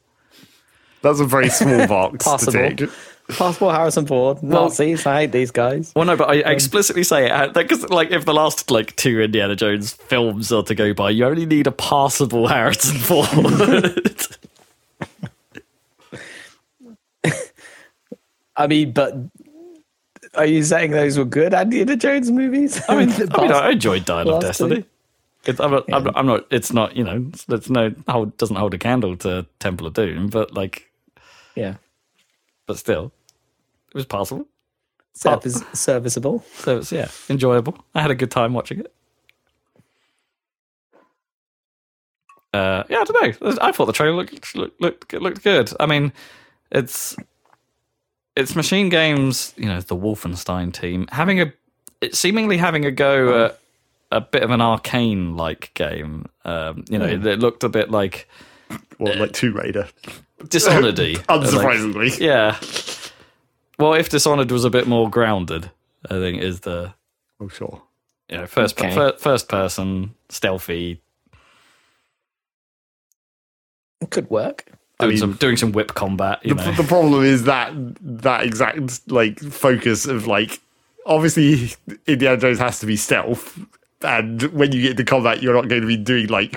That's 1.03 1.21
a 1.21 1.25
very 1.25 1.49
small 1.51 1.87
box 1.87 2.25
to 2.25 2.31
Possible. 2.31 2.53
tick. 2.77 2.91
Passport 3.33 3.75
Harrison 3.75 4.07
Ford. 4.07 4.43
Nazis. 4.43 5.07
I 5.07 5.23
hate 5.23 5.33
these 5.33 5.51
guys. 5.51 5.93
Well, 5.95 6.05
no, 6.05 6.17
but 6.17 6.29
I 6.29 6.43
um, 6.43 6.53
explicitly 6.53 7.05
say 7.05 7.27
it 7.27 7.33
uh, 7.33 7.49
because, 7.49 7.89
like, 7.91 8.11
if 8.11 8.25
the 8.25 8.35
last 8.35 8.71
like 8.71 8.97
two 8.97 9.21
Indiana 9.21 9.57
Jones 9.57 9.93
films 9.93 10.53
are 10.53 10.63
to 10.65 10.75
go 10.75 10.95
by, 10.95 11.11
you 11.11 11.25
only 11.25 11.47
need 11.47 11.67
a 11.67 11.73
passable 11.73 12.49
Harrison 12.49 12.99
Ford. 12.99 13.29
I 18.57 18.67
mean, 18.67 18.93
but 18.93 19.15
are 20.35 20.47
you 20.47 20.63
saying 20.63 20.93
those 20.93 21.19
were 21.19 21.25
good 21.25 21.53
Indiana 21.53 21.97
Jones 21.97 22.31
movies? 22.31 22.81
I 22.89 23.05
mean, 23.05 23.13
I, 23.33 23.41
mean, 23.41 23.53
I 23.53 23.71
enjoyed 23.71 24.05
Dial 24.05 24.35
of? 24.35 24.43
Destiny. 24.43 24.85
It's, 25.45 25.59
I'm, 25.59 25.73
not, 25.73 25.93
I'm, 25.93 26.05
not, 26.05 26.17
I'm 26.17 26.27
not. 26.27 26.47
It's 26.51 26.73
not. 26.73 26.97
You 26.97 27.05
know. 27.05 27.27
It's, 27.33 27.47
it's 27.49 27.71
no. 27.71 27.93
Hold, 28.09 28.37
doesn't 28.37 28.57
hold 28.57 28.75
a 28.75 28.79
candle 28.79 29.17
to 29.19 29.47
Temple 29.59 29.89
of 29.89 29.95
Doom, 29.95 30.29
but 30.29 30.55
like, 30.55 30.91
yeah. 31.57 31.77
but 32.67 32.79
still, 32.79 33.13
it 33.93 33.95
was 33.95 34.07
passable. 34.07 34.47
Service, 35.15 35.63
serviceable. 35.75 36.43
So 36.55 36.79
it's 36.79 36.91
yeah, 36.91 37.09
enjoyable. 37.29 37.77
I 37.95 38.01
had 38.01 38.11
a 38.11 38.15
good 38.15 38.31
time 38.31 38.55
watching 38.55 38.81
it. 38.81 38.95
Uh, 42.55 42.85
yeah, 42.89 43.01
I 43.01 43.05
don't 43.05 43.43
know. 43.43 43.57
I 43.61 43.73
thought 43.73 43.87
the 43.87 43.93
trailer 43.93 44.17
looked 44.17 44.55
looked 44.55 44.81
looked, 44.81 45.13
looked 45.15 45.43
good. 45.43 45.73
I 45.81 45.87
mean, 45.87 46.13
it's 46.71 47.17
it's 48.37 48.55
Machine 48.55 48.89
Games. 48.89 49.55
You 49.57 49.67
know, 49.67 49.81
the 49.81 49.97
Wolfenstein 49.97 50.73
team 50.73 51.09
having 51.13 51.41
a 51.41 51.53
it 52.01 52.15
seemingly 52.15 52.59
having 52.59 52.85
a 52.85 52.91
go 52.91 53.47
at 53.47 53.59
a 54.11 54.21
bit 54.21 54.43
of 54.43 54.51
an 54.51 54.61
Arkane 54.61 55.37
like 55.37 55.73
game. 55.75 56.27
Um, 56.45 56.85
you 56.89 56.99
know, 56.99 57.07
it, 57.07 57.25
it 57.27 57.39
looked 57.39 57.65
a 57.65 57.69
bit 57.71 57.91
like 57.91 58.29
Well, 58.99 59.19
like 59.19 59.33
Tomb 59.33 59.57
Raider. 59.57 59.89
Dishonored-y. 60.49 61.15
Like, 61.29 61.41
Unsurprisingly. 61.41 62.19
yeah. 62.19 62.59
Well, 63.79 63.95
if 63.95 64.09
Dishonored 64.09 64.51
was 64.51 64.65
a 64.65 64.71
bit 64.71 64.87
more 64.87 65.09
grounded, 65.11 65.71
I 66.11 66.15
think 66.15 66.43
is 66.43 66.61
the 66.61 66.95
Oh, 67.41 67.49
sure. 67.49 67.83
you 68.29 68.39
know 68.39 68.47
first 68.47 68.79
Okay. 68.81 68.95
fir- 68.95 69.17
first 69.19 69.49
person 69.49 70.15
stealthy 70.29 71.01
It 74.01 74.11
could 74.11 74.29
work. 74.31 74.67
doing 75.01 75.11
mean- 75.11 75.19
some 75.19 75.33
doing 75.35 75.57
some 75.57 75.73
whip 75.73 75.95
combat 75.95 76.39
you 76.45 76.55
The, 76.55 76.65
know 76.65 76.73
the 76.73 76.85
problem 76.85 77.25
is 77.25 77.45
that 77.45 77.73
that 78.23 78.45
exact 78.45 79.11
like 79.11 79.41
focus 79.41 80.07
of 80.07 80.27
like 80.27 80.61
obviously 81.07 81.73
Indiana 82.07 82.37
Jones 82.37 82.59
has 82.61 82.79
to 82.81 82.87
be 82.87 82.97
stealth, 82.97 83.59
and 84.05 84.43
when 84.53 84.73
you 84.73 84.83
get 84.83 84.93
into 84.93 85.05
combat, 85.05 85.43
you're 85.43 85.55
not 85.55 85.69
going 85.69 85.81
to 85.83 85.87
be 85.87 85.97
doing 85.97 86.27
like 86.29 86.57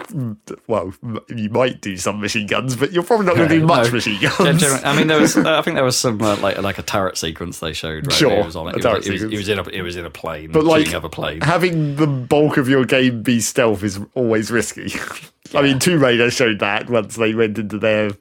well, 0.68 0.94
you 1.30 1.50
might 1.50 1.82
do 1.82 1.98
some 1.98 2.20
machine 2.22 2.48
guns, 2.48 2.76
but 2.76 2.92
you're 2.92 3.04
probably 3.04 3.26
not 3.26 3.36
going 3.36 3.50
to 3.50 3.60
do 3.60 3.66
much 3.66 3.88
No. 3.88 3.92
machine 3.94 4.20
guns. 4.22 4.60
gen- 4.62 4.82
I 4.84 4.96
mean, 4.98 5.08
there 5.08 5.20
was. 5.20 5.38
Uh, 5.38 5.58
I 5.60 5.62
think 5.62 5.76
there 5.76 5.84
was 5.84 5.98
some 5.98 6.22
uh, 6.22 6.38
like 6.38 6.58
like 6.60 6.78
a 6.80 6.84
turret 6.84 7.18
sequence 7.18 7.60
they 7.60 7.74
showed. 7.74 8.08
Right, 8.08 8.16
Sure, 8.16 8.30
where 8.30 8.44
was 8.44 8.56
on 8.56 8.68
it. 8.68 8.74
a 8.74 8.78
He 8.78 8.82
turret 8.82 8.98
was, 8.98 9.06
he 9.06 9.12
was, 9.12 9.22
he 9.22 9.28
sequence. 9.28 9.40
was 9.40 9.50
in 9.50 9.60
a 9.60 9.70
he 9.78 9.82
was 9.82 9.96
in 9.96 10.06
a 10.06 10.10
plane, 10.10 10.52
But, 10.52 10.64
like, 10.66 10.86
shooting 10.86 10.96
other 10.98 11.10
plane. 11.10 11.42
Having 11.42 11.96
the 11.98 12.08
bulk 12.08 12.58
of 12.58 12.68
your 12.70 12.86
game 12.86 13.24
be 13.24 13.40
stealth 13.40 13.84
is 13.84 14.00
always 14.16 14.52
risky. 14.52 14.94
I 15.54 15.62
mean, 15.62 15.80
Tomb 15.80 16.02
Raider 16.02 16.32
showed 16.32 16.60
that 16.60 16.90
once 16.90 17.16
they 17.16 17.34
went 17.36 17.58
into 17.58 17.78
their 17.78 18.12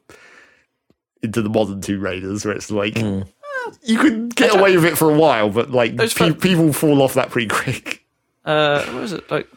into 1.23 1.41
the 1.43 1.49
modern 1.49 1.81
Tomb 1.81 2.01
Raiders, 2.03 2.45
where 2.45 2.55
it's 2.55 2.71
like 2.71 2.99
you 2.99 3.99
could 3.99 4.37
get 4.37 4.55
away 4.55 4.77
with 4.77 4.85
it 4.85 4.99
for 4.99 5.11
a 5.11 5.17
while, 5.19 5.49
but 5.49 5.71
like 5.71 5.97
pe- 6.15 6.35
people 6.35 6.73
fall 6.73 7.01
off 7.03 7.15
that 7.15 7.31
pretty 7.31 7.49
quick. 7.49 8.04
Uh, 8.45 8.85
what 8.87 9.01
was 9.03 9.13
it 9.13 9.31
like? 9.31 9.49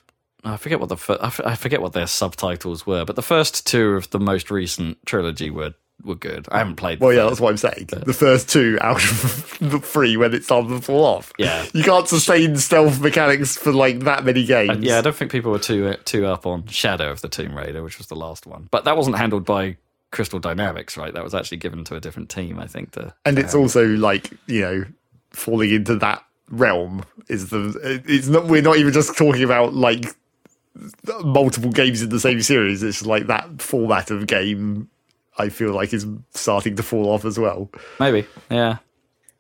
I 0.44 0.56
forget 0.58 0.80
what 0.80 0.90
the 0.90 0.98
fir- 0.98 1.18
I 1.22 1.28
f- 1.28 1.42
I 1.46 1.56
forget 1.56 1.82
what 1.82 1.94
their 1.94 2.08
subtitles 2.08 2.86
were, 2.86 3.04
but 3.06 3.16
the 3.16 3.22
first 3.22 3.68
two 3.68 3.92
of 3.96 4.10
the 4.12 4.20
most 4.20 4.50
recent 4.52 5.04
trilogy 5.06 5.50
were 5.50 5.74
were 6.04 6.16
good. 6.16 6.48
I 6.52 6.60
haven't 6.60 6.76
played. 6.76 7.00
Well, 7.00 7.12
yeah, 7.12 7.22
third. 7.22 7.30
that's 7.32 7.42
what 7.42 7.50
I'm 7.50 7.58
saying. 7.58 7.88
The 8.06 8.14
first 8.14 8.50
two 8.50 8.78
out 8.82 8.98
of 9.04 9.58
the 9.62 9.80
three 9.80 10.16
when 10.16 10.34
it's 10.34 10.46
started 10.46 10.70
to 10.70 10.80
fall 10.82 11.04
off. 11.06 11.34
Yeah. 11.38 11.66
You 11.74 11.84
can't 11.84 12.08
sustain 12.08 12.56
stealth 12.58 13.02
mechanics 13.02 13.58
for 13.58 13.74
like 13.74 14.02
that 14.02 14.24
many 14.24 14.46
games. 14.46 14.86
Yeah, 14.86 15.00
I 15.00 15.02
don't 15.02 15.16
think 15.16 15.32
people 15.32 15.52
were 15.52 15.60
too 15.60 15.96
too 16.06 16.26
up 16.28 16.46
on 16.46 16.68
Shadow 16.68 17.12
of 17.12 17.22
the 17.22 17.30
Tomb 17.30 17.58
Raider, 17.58 17.84
which 17.84 17.98
was 17.98 18.08
the 18.08 18.16
last 18.16 18.46
one. 18.46 18.68
But 18.72 18.86
that 18.86 18.96
wasn't 18.96 19.18
handled 19.18 19.44
by 19.44 19.78
Crystal 20.12 20.40
Dynamics, 20.40 20.98
right? 20.98 21.14
That 21.14 21.24
was 21.24 21.34
actually 21.36 21.58
given 21.58 21.84
to 21.86 21.96
a 21.96 22.00
different 22.00 22.30
team, 22.30 22.60
I 22.60 22.68
think. 22.68 22.92
To 22.92 23.14
and 23.26 23.38
it's 23.40 23.56
also 23.56 23.86
like, 23.88 24.32
you 24.46 24.62
know, 24.62 24.86
falling 25.32 25.72
into 25.72 25.96
that 25.98 26.24
realm 26.50 27.04
is 27.28 27.50
the 27.50 28.02
it's 28.06 28.28
not 28.28 28.46
we're 28.46 28.62
not 28.62 28.78
even 28.78 28.94
just 28.94 29.18
talking 29.18 29.44
about 29.44 29.74
like 29.74 30.06
multiple 31.24 31.72
games 31.72 32.02
in 32.02 32.10
the 32.10 32.20
same 32.20 32.42
series. 32.42 32.84
It's 32.84 33.06
like 33.06 33.28
that 33.28 33.62
format 33.62 34.12
of 34.12 34.28
game 34.28 34.90
I 35.38 35.50
feel 35.50 35.72
like 35.72 35.94
is 35.94 36.06
starting 36.32 36.76
to 36.78 36.84
fall 36.84 37.10
off 37.10 37.26
as 37.26 37.38
well. 37.38 37.70
maybe, 38.00 38.26
yeah. 38.50 38.78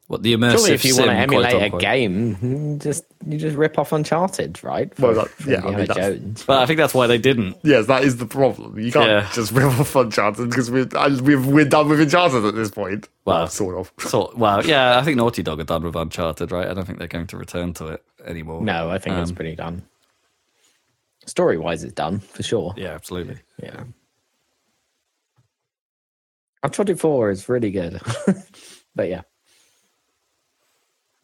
What 0.07 0.23
the 0.23 0.33
immersive 0.35 0.51
Surely, 0.59 0.71
if 0.71 0.85
you 0.85 0.95
want 0.95 1.09
to 1.09 1.15
emulate 1.17 1.49
quote, 1.49 1.61
a 1.61 1.65
unquote. 1.65 1.81
game, 1.81 2.79
just 2.81 3.03
you 3.27 3.37
just 3.37 3.57
rip 3.57 3.77
off 3.77 3.91
Uncharted, 3.91 4.63
right? 4.63 4.97
Well, 4.97 5.13
that- 5.15 5.27
yeah, 5.45 5.65
I 5.65 5.75
mean, 5.75 5.85
Jones. 5.87 6.43
But 6.47 6.59
I 6.59 6.65
think 6.65 6.77
that's 6.77 6.93
why 6.93 7.07
they 7.07 7.17
didn't. 7.17 7.57
Yes, 7.61 7.87
that 7.87 8.05
is 8.05 8.15
the 8.15 8.25
problem. 8.25 8.79
You 8.79 8.89
can't 8.89 9.09
Yeah. 9.09 9.29
just 9.33 9.51
rip 9.51 9.65
off 9.65 9.93
Uncharted 9.97 10.49
because 10.49 10.71
we're 10.71 10.87
I- 10.95 11.09
we've, 11.09 11.45
we're 11.45 11.65
done 11.65 11.89
with 11.89 11.99
Uncharted 11.99 12.45
at 12.45 12.55
this 12.55 12.71
point. 12.71 13.09
Well, 13.25 13.39
Well, 13.39 13.47
sort 13.49 13.75
of. 13.77 13.91
Sort 14.09 14.37
well, 14.37 14.65
yeah, 14.65 14.97
I 14.97 15.03
think 15.03 15.17
Naughty 15.17 15.43
Dog 15.43 15.59
are 15.59 15.65
done 15.65 15.83
with 15.83 15.97
Uncharted, 15.97 16.53
right? 16.53 16.69
I 16.69 16.73
don't 16.73 16.85
think 16.85 16.99
they're 16.99 17.09
going 17.09 17.27
to 17.27 17.37
return 17.37 17.73
to 17.73 17.87
it 17.87 18.03
anymore. 18.25 18.61
No, 18.61 18.89
I 18.89 18.99
think 18.99 19.17
it's 19.17 19.31
Um, 19.31 19.35
pretty 19.35 19.57
done. 19.57 19.81
Story 21.25 21.57
wise, 21.57 21.83
it's 21.83 21.91
done 21.91 22.19
for 22.19 22.43
sure. 22.43 22.73
Yeah, 22.77 22.93
absolutely. 22.93 23.39
Yeah. 23.61 23.83
Uncharted 26.63 26.97
4 26.99 27.31
is 27.31 27.49
really 27.49 27.71
good. 27.71 27.99
but 28.95 29.09
yeah. 29.09 29.21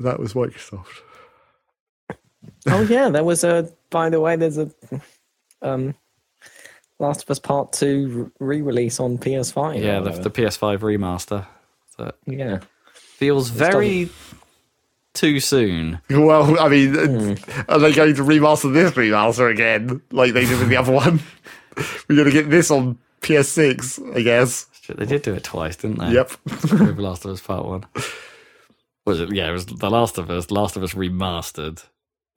That 0.04 0.20
was 0.20 0.34
Microsoft. 0.34 1.02
Oh 2.68 2.82
yeah, 2.84 3.10
there 3.10 3.24
was 3.24 3.44
a 3.44 3.70
by 3.90 4.10
the 4.10 4.20
way, 4.20 4.36
there's 4.36 4.58
a 4.58 4.70
um 5.62 5.96
Last 7.00 7.24
of 7.24 7.32
Us 7.32 7.40
Part 7.40 7.74
2 7.74 8.32
re-release 8.40 9.00
on 9.00 9.18
PS5. 9.18 9.82
Yeah, 9.82 10.00
the, 10.00 10.12
the 10.12 10.30
PS5 10.30 10.80
remaster. 10.80 11.46
That 11.98 12.16
yeah. 12.26 12.60
feels 12.94 13.50
very 13.50 14.10
too 15.14 15.40
soon. 15.40 16.00
Well, 16.10 16.60
I 16.60 16.70
mean, 16.70 16.94
Hmm. 16.94 17.34
are 17.68 17.80
they 17.80 17.94
going 17.94 18.16
to 18.16 18.24
remaster 18.24 18.74
this 18.74 18.92
remaster 18.92 19.52
again 19.52 20.02
like 20.12 20.34
they 20.34 20.46
did 20.46 20.60
with 20.60 20.70
the 20.70 20.78
other 20.78 20.92
one? 20.92 21.20
We're 22.08 22.16
going 22.16 22.30
to 22.30 22.32
get 22.32 22.50
this 22.50 22.72
on 22.72 22.98
PS6, 23.22 24.16
I 24.16 24.22
guess. 24.22 24.68
They 24.88 25.06
did 25.06 25.22
do 25.24 25.34
it 25.34 25.44
twice, 25.44 25.76
didn't 25.78 26.00
they? 26.00 26.12
Yep. 26.12 26.32
with 26.46 27.00
Last 27.00 27.26
of 27.26 27.32
Us 27.32 27.42
Part 27.42 27.66
One. 27.66 27.86
Was 29.06 29.20
it? 29.20 29.34
Yeah, 29.34 29.50
it 29.50 29.54
was 29.54 29.66
The 29.66 29.90
Last 29.90 30.18
of 30.18 30.30
Us. 30.30 30.50
Last 30.52 30.76
of 30.78 30.84
Us 30.84 30.94
remastered, 30.94 31.84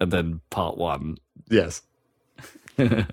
and 0.00 0.12
then 0.12 0.40
Part 0.50 0.76
One. 0.76 1.18
Yes. 1.48 1.82
Don't 2.76 3.06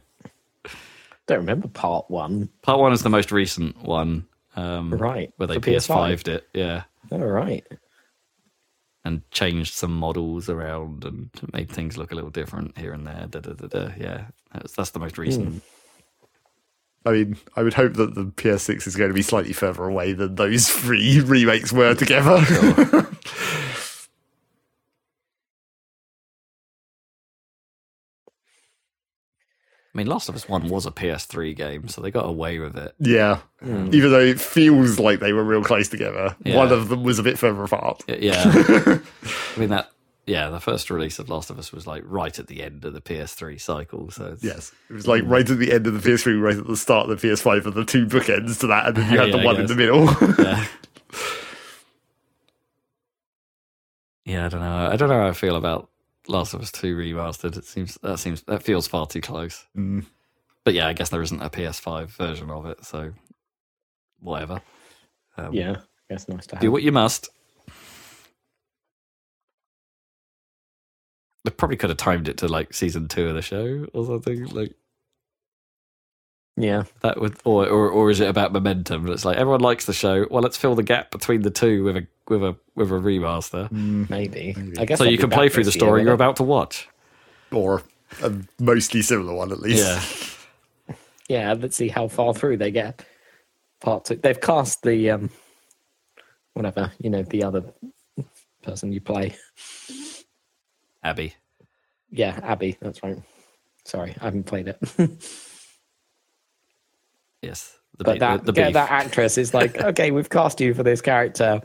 remember 1.30 1.68
Part 1.70 2.10
1. 2.12 2.50
Part 2.64 2.80
One 2.80 2.92
is 2.92 3.02
the 3.04 3.10
most 3.10 3.32
recent 3.32 3.82
one. 3.82 4.26
Um, 4.56 4.92
Right, 4.92 5.32
Where 5.38 5.48
they 5.48 5.56
PS5. 5.58 6.16
PS5'd 6.18 6.28
it, 6.28 6.48
yeah, 6.54 6.84
All 7.12 7.20
right. 7.20 7.66
and 9.06 9.22
changed 9.32 9.74
some 9.74 9.96
models 9.96 10.48
around 10.50 11.06
and 11.06 11.30
made 11.54 11.72
things 11.72 11.98
look 11.98 12.12
a 12.12 12.16
little 12.16 12.30
different 12.30 12.78
here 12.78 12.92
and 12.94 13.08
there. 13.08 13.26
Da, 13.30 13.40
da, 13.40 13.54
da, 13.54 13.68
da. 13.68 13.92
Yeah, 13.98 14.26
that's, 14.54 14.74
that's 14.74 14.90
the 14.92 15.00
most 15.00 15.18
recent. 15.18 15.64
I 17.06 17.12
mean, 17.12 17.38
I 17.56 17.64
would 17.64 17.74
hope 17.74 17.94
that 17.94 18.16
the 18.16 18.26
PS6 18.26 18.86
is 18.86 18.96
going 18.96 19.10
to 19.10 19.14
be 19.16 19.22
slightly 19.24 19.54
further 19.54 19.86
away 19.86 20.14
than 20.14 20.36
those 20.36 20.70
three 20.70 21.20
remakes 21.26 21.72
were 21.74 21.96
together. 21.96 22.38
I 29.94 29.98
mean, 30.00 30.08
Last 30.08 30.28
of 30.28 30.36
Us 30.36 30.50
One 30.50 30.70
was 30.70 30.88
a 30.88 30.92
PS3 30.92 31.56
game, 31.56 31.88
so 31.88 32.02
they 32.02 32.10
got 32.10 32.26
away 32.26 32.58
with 32.58 32.76
it. 32.76 32.96
yeah. 33.00 33.40
Hmm. 33.62 33.90
Even 33.94 34.10
though 34.12 34.20
it 34.20 34.40
feels 34.40 34.98
like 35.00 35.20
they 35.20 35.34
were 35.34 35.44
real 35.44 35.64
close 35.64 35.88
together, 35.88 36.36
Yeah. 36.44 36.58
one 36.58 36.72
of 36.72 36.90
them 36.90 37.04
was 37.04 37.20
a 37.20 37.24
bit 37.24 37.38
further 37.38 37.64
apart. 37.64 38.04
Yeah, 38.08 38.42
I 38.46 39.00
mean 39.60 39.70
that. 39.70 39.90
Yeah, 40.26 40.50
the 40.50 40.62
first 40.62 40.90
release 40.90 41.20
of 41.20 41.28
Last 41.30 41.50
of 41.50 41.60
Us 41.60 41.74
was 41.74 41.86
like 41.86 42.02
right 42.06 42.38
at 42.40 42.48
the 42.48 42.64
end 42.64 42.86
of 42.86 42.94
the 42.94 43.02
PS3 43.02 43.60
cycle. 43.60 44.10
So 44.10 44.28
it's, 44.34 44.44
Yes. 44.44 44.72
It 44.90 44.94
was 44.94 45.06
like 45.08 45.22
right 45.26 45.48
at 45.50 45.60
the 45.60 45.72
end 45.74 45.86
of 45.86 46.02
the 46.02 46.10
PS3, 46.10 46.42
right 46.42 46.56
at 46.58 46.66
the 46.66 46.78
start 46.78 47.10
of 47.10 47.20
the 47.22 47.28
PS5, 47.28 47.66
and 47.66 47.74
the 47.74 47.84
two 47.86 48.06
bookends 48.06 48.58
to 48.62 48.68
that, 48.68 48.88
and 48.88 48.96
then 48.96 49.12
you 49.12 49.20
had 49.20 49.30
Yeah, 49.30 49.38
the 49.38 49.44
one 49.46 49.60
in 49.60 49.68
the 49.68 49.76
middle. 49.76 50.06
yeah. 50.40 50.66
Yeah, 54.26 54.46
I 54.46 54.50
don't 54.50 54.62
know. 54.62 54.90
I 54.92 54.96
don't 54.96 55.10
know 55.10 55.20
how 55.20 55.28
I 55.28 55.34
feel 55.34 55.58
about 55.58 55.90
Last 56.28 56.54
of 56.54 56.62
Us 56.62 56.72
Two 56.72 56.96
remastered. 56.96 57.58
It 57.58 57.66
seems 57.66 57.98
that 58.02 58.18
seems 58.18 58.42
that 58.44 58.64
feels 58.64 58.88
far 58.88 59.06
too 59.08 59.22
close. 59.22 59.66
Mm. 59.78 60.06
But 60.64 60.74
yeah, 60.74 60.88
I 60.88 60.94
guess 60.94 61.10
there 61.10 61.22
isn't 61.22 61.42
a 61.42 61.50
PS5 61.50 62.08
version 62.08 62.50
of 62.50 62.66
it, 62.66 62.86
so 62.86 63.12
whatever. 64.20 64.62
Um, 65.38 65.54
Yeah. 65.54 65.78
That's 66.10 66.28
nice 66.30 66.46
to 66.48 66.56
have. 66.56 66.62
do 66.62 66.72
what 66.72 66.84
you 66.84 66.92
must. 66.92 67.30
They 71.44 71.52
probably 71.52 71.76
could 71.78 71.90
have 71.90 71.98
timed 71.98 72.28
it 72.30 72.38
to 72.38 72.48
like 72.48 72.74
season 72.74 73.08
two 73.08 73.28
of 73.28 73.36
the 73.36 73.42
show 73.42 73.86
or 73.94 74.06
something 74.06 74.46
like 74.48 74.74
yeah. 76.56 76.84
that. 77.02 77.20
Would 77.20 77.38
or 77.44 77.68
or 77.68 77.90
or 77.90 78.10
is 78.10 78.20
it 78.20 78.30
about 78.30 78.54
momentum? 78.54 79.08
It's 79.10 79.26
like 79.26 79.38
everyone 79.38 79.62
likes 79.62 79.86
the 79.86 79.94
show. 79.94 80.26
Well, 80.30 80.42
let's 80.44 80.58
fill 80.58 80.76
the 80.76 80.84
gap 80.84 81.12
between 81.12 81.42
the 81.42 81.52
two 81.52 81.84
with 81.84 81.98
a 81.98 82.08
with 82.28 82.44
a 82.44 82.56
with 82.76 82.92
a 82.92 82.96
remaster, 82.96 83.72
Maybe. 84.10 84.56
I 84.78 84.86
guess 84.86 84.98
so 84.98 85.06
you 85.06 85.18
can 85.18 85.30
play 85.30 85.50
through 85.50 85.64
the 85.64 85.70
this 85.70 85.76
year 85.76 85.88
story 85.88 86.04
you're 86.04 86.14
about 86.14 86.38
to 86.38 86.44
watch. 86.44 86.88
or 87.52 87.84
a 88.22 88.32
mostly 88.60 89.02
similar 89.02 89.34
one, 89.34 89.52
at 89.52 89.60
least. 89.60 89.84
Yeah, 90.88 90.96
Yeah, 91.30 91.54
let's 91.54 91.76
see 91.78 91.88
how 91.88 92.08
far 92.08 92.34
through 92.34 92.58
they 92.58 92.72
get. 92.72 93.06
Part 93.80 94.06
two. 94.06 94.16
They've 94.16 94.40
cast 94.40 94.84
the 94.84 95.10
um, 95.12 95.30
whatever 96.54 96.92
you 97.00 97.10
know, 97.10 97.24
the 97.24 97.44
other 97.44 97.64
person 98.62 98.92
you 98.92 99.02
play. 99.02 99.36
Abby. 101.04 101.34
Yeah, 102.12 102.40
Abby. 102.44 102.78
That's 102.80 103.02
right. 103.04 103.18
Sorry, 103.86 104.16
I 104.22 104.26
haven't 104.26 104.44
played 104.46 104.68
it. 104.70 104.78
Yes, 107.44 107.78
the, 107.98 108.06
but 108.06 108.20
that 108.20 108.46
the, 108.46 108.52
the 108.52 108.54
get 108.54 108.74
that 108.74 108.90
actress 108.90 109.38
is 109.38 109.54
like, 109.54 109.78
okay, 109.82 110.12
we've 110.12 110.30
cast 110.30 110.60
you 110.62 110.74
for 110.74 110.84
this 110.84 111.02
character. 111.02 111.62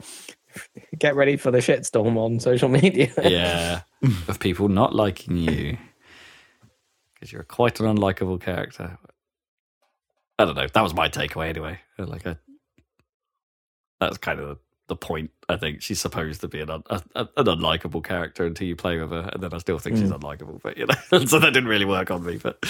Get 0.99 1.14
ready 1.14 1.37
for 1.37 1.51
the 1.51 1.59
shitstorm 1.59 2.16
on 2.16 2.41
social 2.41 2.68
media. 2.68 3.12
yeah, 3.22 3.83
of 4.29 4.41
people 4.41 4.68
not 4.68 4.95
liking 4.95 5.37
you 5.37 5.79
because 7.14 7.33
you're 7.33 7.45
quite 7.45 7.81
an 7.81 7.87
unlikable 7.97 8.41
character. 8.41 8.99
I 10.39 10.45
don't 10.45 10.55
know. 10.55 10.66
That 10.72 10.83
was 10.83 10.95
my 10.95 11.09
takeaway 11.09 11.49
anyway. 11.49 11.81
Like 11.99 12.26
a, 12.26 12.39
that's 14.00 14.18
kind 14.18 14.38
of 14.38 14.59
the, 14.87 14.96
point. 14.96 15.30
I 15.49 15.57
think 15.57 15.83
she's 15.83 16.00
supposed 16.00 16.41
to 16.42 16.49
be 16.49 16.61
an 16.61 16.71
un, 16.71 16.83
a, 16.91 17.03
an 17.37 17.46
unlikable 17.46 18.05
character 18.05 18.46
until 18.46 18.68
you 18.68 18.76
play 18.76 18.99
with 18.99 19.11
her, 19.11 19.30
and 19.33 19.42
then 19.42 19.53
I 19.53 19.59
still 19.59 19.79
think 19.79 19.96
she's 19.96 20.09
hmm. 20.09 20.14
unlikable. 20.14 20.63
But 20.63 20.79
you 20.79 20.87
know, 20.87 21.25
so 21.26 21.38
that 21.38 21.53
didn't 21.53 21.68
really 21.68 21.84
work 21.84 22.11
on 22.11 22.25
me. 22.25 22.38
But 22.38 22.63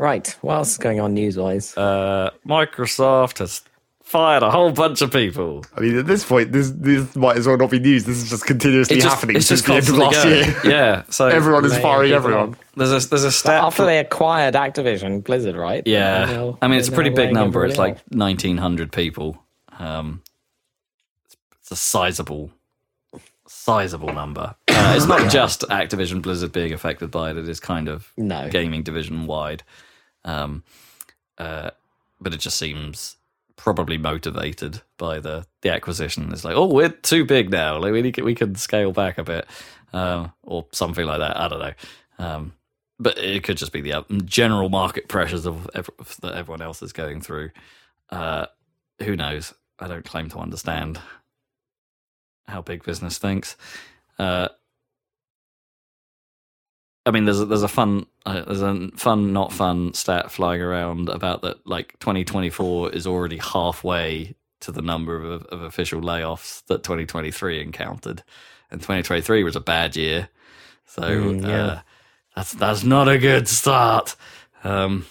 Right. 0.00 0.34
What 0.40 0.54
else 0.54 0.70
is 0.72 0.78
going 0.78 0.98
on 0.98 1.12
news 1.12 1.36
wise? 1.36 1.76
uh, 1.76 2.30
Microsoft 2.46 3.38
has 3.40 3.60
fired 4.02 4.42
a 4.42 4.50
whole 4.50 4.72
bunch 4.72 5.02
of 5.02 5.12
people. 5.12 5.62
I 5.76 5.80
mean, 5.82 5.98
at 5.98 6.06
this 6.06 6.24
point, 6.24 6.52
this 6.52 6.70
this 6.70 7.14
might 7.14 7.36
as 7.36 7.46
well 7.46 7.58
not 7.58 7.70
be 7.70 7.78
news. 7.78 8.04
This 8.06 8.16
is 8.16 8.30
just 8.30 8.46
continuously 8.46 8.96
It's 8.96 9.04
just, 9.04 9.14
happening 9.14 9.36
it's 9.36 9.46
since 9.46 9.60
just 9.60 9.66
the 9.68 9.74
end 9.74 9.88
of 9.90 10.12
constantly 10.12 10.38
last 10.40 10.54
going. 10.64 10.72
year. 10.72 10.74
Yeah. 10.74 11.02
So 11.10 11.26
Everyone 11.28 11.66
is 11.66 11.72
Laying 11.72 11.82
firing 11.82 12.12
everyone. 12.12 12.56
There's 12.76 12.92
a 13.04 13.08
there's 13.10 13.24
a 13.24 13.30
stat. 13.30 13.62
After 13.62 13.84
they 13.84 13.98
acquired 13.98 14.54
Activision 14.54 15.22
Blizzard, 15.22 15.54
right? 15.54 15.86
Yeah, 15.86 16.24
now- 16.24 16.58
I 16.62 16.68
mean 16.68 16.78
it's 16.78 16.88
a 16.88 16.92
pretty 16.92 17.10
big 17.10 17.34
number. 17.34 17.66
It's 17.66 17.76
like 17.78 17.98
nineteen 18.10 18.56
hundred 18.56 18.92
people. 18.92 19.36
Um, 19.78 20.22
it's, 21.26 21.36
it's 21.60 21.70
a 21.72 21.76
sizable, 21.76 22.50
sizable 23.46 24.12
number. 24.14 24.54
Uh, 24.68 24.94
it's 24.96 25.06
not 25.06 25.30
just 25.30 25.60
Activision 25.68 26.22
Blizzard 26.22 26.52
being 26.52 26.72
affected 26.72 27.10
by 27.10 27.30
it. 27.32 27.36
It 27.36 27.48
is 27.48 27.60
kind 27.60 27.86
of 27.88 28.12
No. 28.16 28.48
gaming 28.48 28.82
division 28.82 29.26
wide. 29.26 29.62
Um, 30.24 30.64
uh, 31.38 31.70
but 32.20 32.34
it 32.34 32.40
just 32.40 32.58
seems 32.58 33.16
probably 33.56 33.98
motivated 33.98 34.80
by 34.98 35.20
the 35.20 35.46
the 35.62 35.70
acquisition. 35.72 36.32
It's 36.32 36.44
like, 36.44 36.56
oh, 36.56 36.66
we're 36.66 36.88
too 36.90 37.24
big 37.24 37.50
now. 37.50 37.78
Like 37.78 37.92
we 37.92 38.12
we 38.22 38.34
can 38.34 38.54
scale 38.54 38.92
back 38.92 39.18
a 39.18 39.24
bit, 39.24 39.46
um, 39.92 40.32
or 40.42 40.66
something 40.72 41.06
like 41.06 41.18
that. 41.20 41.36
I 41.38 41.48
don't 41.48 41.60
know. 41.60 41.74
Um, 42.18 42.52
but 42.98 43.18
it 43.18 43.42
could 43.44 43.56
just 43.56 43.72
be 43.72 43.80
the 43.80 43.94
uh, 43.94 44.02
general 44.24 44.68
market 44.68 45.08
pressures 45.08 45.46
of 45.46 45.68
that 45.74 46.34
everyone 46.34 46.62
else 46.62 46.82
is 46.82 46.92
going 46.92 47.20
through. 47.20 47.50
Uh, 48.10 48.46
who 49.02 49.16
knows? 49.16 49.54
I 49.78 49.88
don't 49.88 50.04
claim 50.04 50.28
to 50.30 50.38
understand 50.38 51.00
how 52.46 52.62
big 52.62 52.84
business 52.84 53.18
thinks. 53.18 53.56
Uh, 54.18 54.48
I 57.06 57.10
mean, 57.12 57.24
there's 57.24 57.40
a, 57.40 57.46
there's 57.46 57.62
a 57.62 57.68
fun 57.68 58.06
uh, 58.26 58.42
there's 58.44 58.62
a 58.62 58.88
fun 58.96 59.32
not 59.32 59.52
fun 59.52 59.94
stat 59.94 60.30
flying 60.30 60.60
around 60.60 61.08
about 61.08 61.42
that 61.42 61.66
like 61.66 61.98
2024 62.00 62.92
is 62.92 63.06
already 63.06 63.38
halfway 63.38 64.34
to 64.60 64.70
the 64.72 64.82
number 64.82 65.16
of, 65.22 65.44
of 65.46 65.62
official 65.62 66.00
layoffs 66.02 66.62
that 66.66 66.82
2023 66.82 67.62
encountered, 67.62 68.22
and 68.70 68.80
2023 68.80 69.42
was 69.42 69.56
a 69.56 69.60
bad 69.60 69.96
year, 69.96 70.28
so 70.84 71.02
Mm, 71.02 71.46
yeah. 71.46 71.64
uh, 71.64 71.80
that's 72.36 72.52
that's 72.52 72.84
not 72.84 73.08
a 73.08 73.18
good 73.18 73.48
start. 73.48 74.14
Um, 74.62 75.06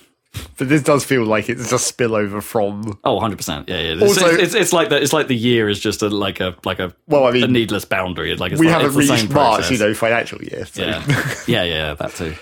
But 0.57 0.69
this 0.69 0.83
does 0.83 1.03
feel 1.03 1.23
like 1.25 1.49
it's 1.49 1.69
just 1.69 1.97
spillover 1.97 2.41
from. 2.43 2.99
oh, 3.03 3.13
100 3.15 3.37
percent. 3.37 3.69
Yeah, 3.69 3.79
yeah. 3.79 3.93
It's, 3.93 4.01
Also- 4.03 4.27
it's, 4.27 4.43
it's, 4.43 4.55
it's 4.55 4.73
like 4.73 4.89
the 4.89 5.01
it's 5.01 5.13
like 5.13 5.27
the 5.27 5.35
year 5.35 5.69
is 5.69 5.79
just 5.79 6.01
a 6.01 6.09
like 6.09 6.39
a 6.39 6.55
like 6.65 6.79
a 6.79 6.93
Well, 7.07 7.25
I 7.25 7.29
a 7.29 7.33
mean, 7.33 7.53
needless 7.53 7.85
boundary. 7.85 8.35
Like 8.35 8.51
it's 8.51 8.59
we 8.59 8.67
like, 8.67 8.81
haven't 8.81 8.95
reached 8.97 9.29
March, 9.31 9.71
you 9.71 9.77
know, 9.77 9.93
financial 9.93 10.41
year. 10.43 10.65
So. 10.65 10.83
Yeah, 10.83 11.03
yeah, 11.47 11.63
yeah, 11.63 11.93
that 11.95 12.13
too. 12.13 12.35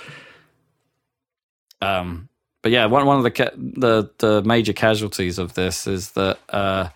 Um, 1.81 2.27
but 2.61 2.71
yeah, 2.71 2.85
one 2.87 3.05
one 3.05 3.17
of 3.17 3.23
the 3.23 3.31
ca- 3.31 3.51
the 3.55 4.09
the 4.17 4.41
major 4.43 4.73
casualties 4.73 5.37
of 5.39 5.53
this 5.53 5.87
is 5.87 6.11
that 6.11 6.39
uh, 6.49 6.89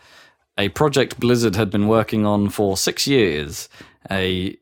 a 0.58 0.70
project 0.70 1.20
Blizzard 1.20 1.56
had 1.56 1.70
been 1.70 1.88
working 1.88 2.26
on 2.26 2.50
for 2.50 2.76
six 2.78 3.08
years, 3.08 3.70
a 4.10 4.58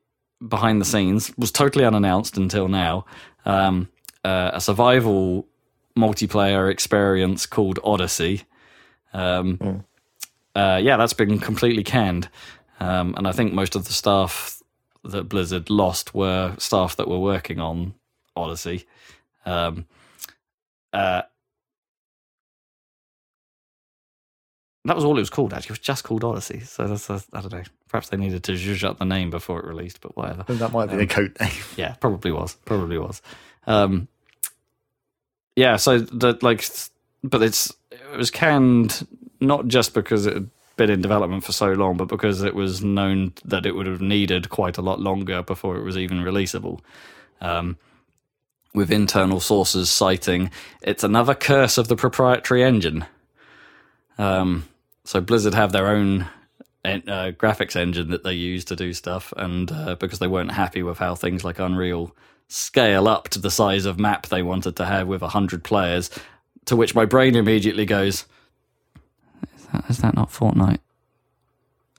behind 0.48 0.80
the 0.82 0.86
scenes 0.86 1.36
was 1.38 1.52
totally 1.52 1.86
unannounced 1.86 2.38
until 2.38 2.68
now. 2.68 3.06
Um, 3.46 3.90
uh, 4.24 4.52
a 4.54 4.62
survival 4.62 5.48
multiplayer 6.00 6.72
experience 6.72 7.46
called 7.46 7.80
Odyssey. 7.84 8.44
Um, 9.14 9.84
uh, 10.56 10.80
yeah, 10.82 10.98
that's 10.98 11.14
been 11.14 11.40
completely 11.40 11.84
canned, 11.84 12.30
um, 12.80 13.14
and 13.18 13.28
I 13.28 13.32
think 13.32 13.54
most 13.54 13.76
of 13.76 13.86
the 13.86 13.94
staff 13.94 14.62
that 15.04 15.30
Blizzard 15.30 15.70
lost 15.70 16.14
were 16.14 16.56
staff 16.58 16.96
that 16.98 17.08
were 17.08 17.20
working 17.20 17.60
on 17.60 17.94
Odyssey. 18.36 18.86
Um, 19.46 19.86
uh, 20.92 21.22
that 24.86 24.96
was 24.96 25.06
all 25.06 25.18
it 25.18 25.22
was 25.22 25.30
called. 25.30 25.54
Actually, 25.54 25.68
it 25.68 25.72
was 25.72 25.80
just 25.80 26.04
called 26.04 26.24
Odyssey. 26.24 26.62
So 26.62 26.88
that's, 26.88 27.08
that's 27.08 27.28
I 27.34 27.42
don't 27.42 27.52
know. 27.52 27.64
Perhaps 27.88 28.10
they 28.10 28.18
needed 28.18 28.44
to 28.46 28.54
zhuzh 28.54 28.84
up 28.84 28.98
the 28.98 29.06
name 29.06 29.30
before 29.30 29.60
it 29.60 29.66
released, 29.66 30.02
but 30.02 30.16
whatever. 30.16 30.44
That 30.48 30.72
might 30.72 30.90
have 30.90 30.92
been 30.92 31.00
a 31.02 31.08
code 31.08 31.38
name. 31.40 31.52
Yeah, 31.76 31.94
probably 31.96 32.32
was. 32.32 32.56
Probably 32.66 32.98
was. 32.98 33.22
Um, 33.68 34.08
yeah, 35.60 35.76
so 35.76 36.00
that 36.00 36.42
like, 36.42 36.66
but 37.22 37.42
it's 37.42 37.74
it 37.92 38.16
was 38.16 38.32
canned 38.32 39.06
not 39.42 39.68
just 39.68 39.94
because 39.94 40.26
it 40.26 40.34
had 40.34 40.50
been 40.78 40.90
in 40.90 41.02
development 41.02 41.44
for 41.44 41.52
so 41.52 41.74
long, 41.74 41.98
but 41.98 42.08
because 42.08 42.44
it 42.44 42.56
was 42.56 42.82
known 42.82 43.34
that 43.44 43.66
it 43.66 43.76
would 43.76 43.86
have 43.86 44.00
needed 44.00 44.50
quite 44.50 44.78
a 44.78 44.82
lot 44.82 45.02
longer 45.02 45.44
before 45.44 45.76
it 45.76 45.84
was 45.84 45.98
even 45.98 46.20
releasable. 46.20 46.80
Um, 47.42 47.78
with 48.74 48.92
internal 48.92 49.40
sources 49.40 49.90
citing 49.90 50.52
it's 50.84 51.04
another 51.04 51.34
curse 51.34 51.78
of 51.80 51.88
the 51.88 51.96
proprietary 51.96 52.64
engine. 52.64 53.04
Um, 54.18 54.66
so 55.04 55.20
Blizzard 55.20 55.56
have 55.56 55.74
their 55.74 55.88
own 55.88 56.28
uh, 56.86 57.32
graphics 57.36 57.76
engine 57.76 58.12
that 58.12 58.24
they 58.24 58.34
use 58.34 58.64
to 58.66 58.78
do 58.78 58.94
stuff, 58.94 59.34
and 59.36 59.70
uh, 59.72 59.96
because 59.96 60.20
they 60.20 60.28
weren't 60.28 60.52
happy 60.52 60.84
with 60.84 61.00
how 61.00 61.16
things 61.16 61.44
like 61.44 61.60
Unreal 61.60 62.16
scale 62.50 63.08
up 63.08 63.30
to 63.30 63.40
the 63.40 63.50
size 63.52 63.86
of 63.86 63.98
map 64.00 64.28
they 64.28 64.42
wanted 64.44 64.76
to 64.76 64.86
have 64.86 65.08
with 65.08 65.22
hundred 65.22 65.64
players, 65.64 66.10
to 66.66 66.76
which 66.76 66.94
my 66.96 67.06
brain 67.06 67.36
immediately 67.36 67.86
goes, 67.86 68.26
"Is 69.58 69.66
that, 69.72 69.86
is 69.90 69.98
that 70.00 70.16
not 70.16 70.30
Fortnite?" 70.30 70.80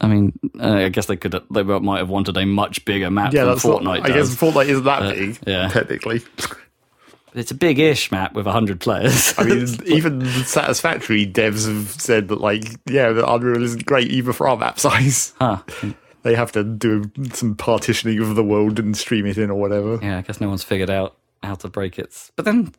I 0.02 0.06
mean, 0.08 0.38
uh, 0.58 0.72
I 0.74 0.88
guess 0.88 1.06
they 1.06 1.16
could 1.16 1.34
they 1.50 1.62
might 1.62 1.98
have 1.98 2.08
wanted 2.08 2.36
a 2.36 2.46
much 2.46 2.84
bigger 2.84 3.10
map 3.10 3.32
Yeah, 3.32 3.44
than 3.44 3.56
Fortnite 3.56 4.04
I 4.04 4.08
guess. 4.08 4.34
Fortnite 4.34 4.68
isn't 4.68 4.84
that 4.84 5.02
Uh, 5.02 5.12
big, 5.12 5.38
yeah. 5.46 5.68
technically. 5.68 6.22
It's 7.32 7.52
a 7.52 7.54
big-ish 7.54 8.10
map 8.10 8.32
with 8.32 8.46
hundred 8.46 8.80
players. 8.80 9.34
I 9.38 9.44
mean, 9.44 9.68
even 9.86 10.24
Satisfactory 10.44 11.26
devs 11.26 11.68
have 11.68 11.90
said 12.00 12.26
that, 12.28 12.40
like, 12.40 12.64
yeah, 12.86 13.10
the 13.12 13.30
Unreal 13.30 13.62
isn't 13.62 13.86
great 13.86 14.10
even 14.10 14.32
for 14.32 14.48
our 14.48 14.56
map 14.56 14.80
size. 14.80 15.32
huh. 15.38 15.58
They 16.22 16.34
have 16.34 16.52
to 16.52 16.62
do 16.62 17.10
some 17.32 17.54
partitioning 17.54 18.20
of 18.20 18.34
the 18.34 18.44
world 18.44 18.78
and 18.78 18.96
stream 18.96 19.26
it 19.26 19.38
in 19.38 19.50
or 19.50 19.58
whatever. 19.58 19.98
Yeah, 20.02 20.18
I 20.18 20.22
guess 20.22 20.40
no 20.40 20.48
one's 20.48 20.64
figured 20.64 20.90
out 20.90 21.16
how 21.42 21.54
to 21.56 21.68
break 21.68 21.98
it. 21.98 22.30
But 22.36 22.44
then, 22.44 22.74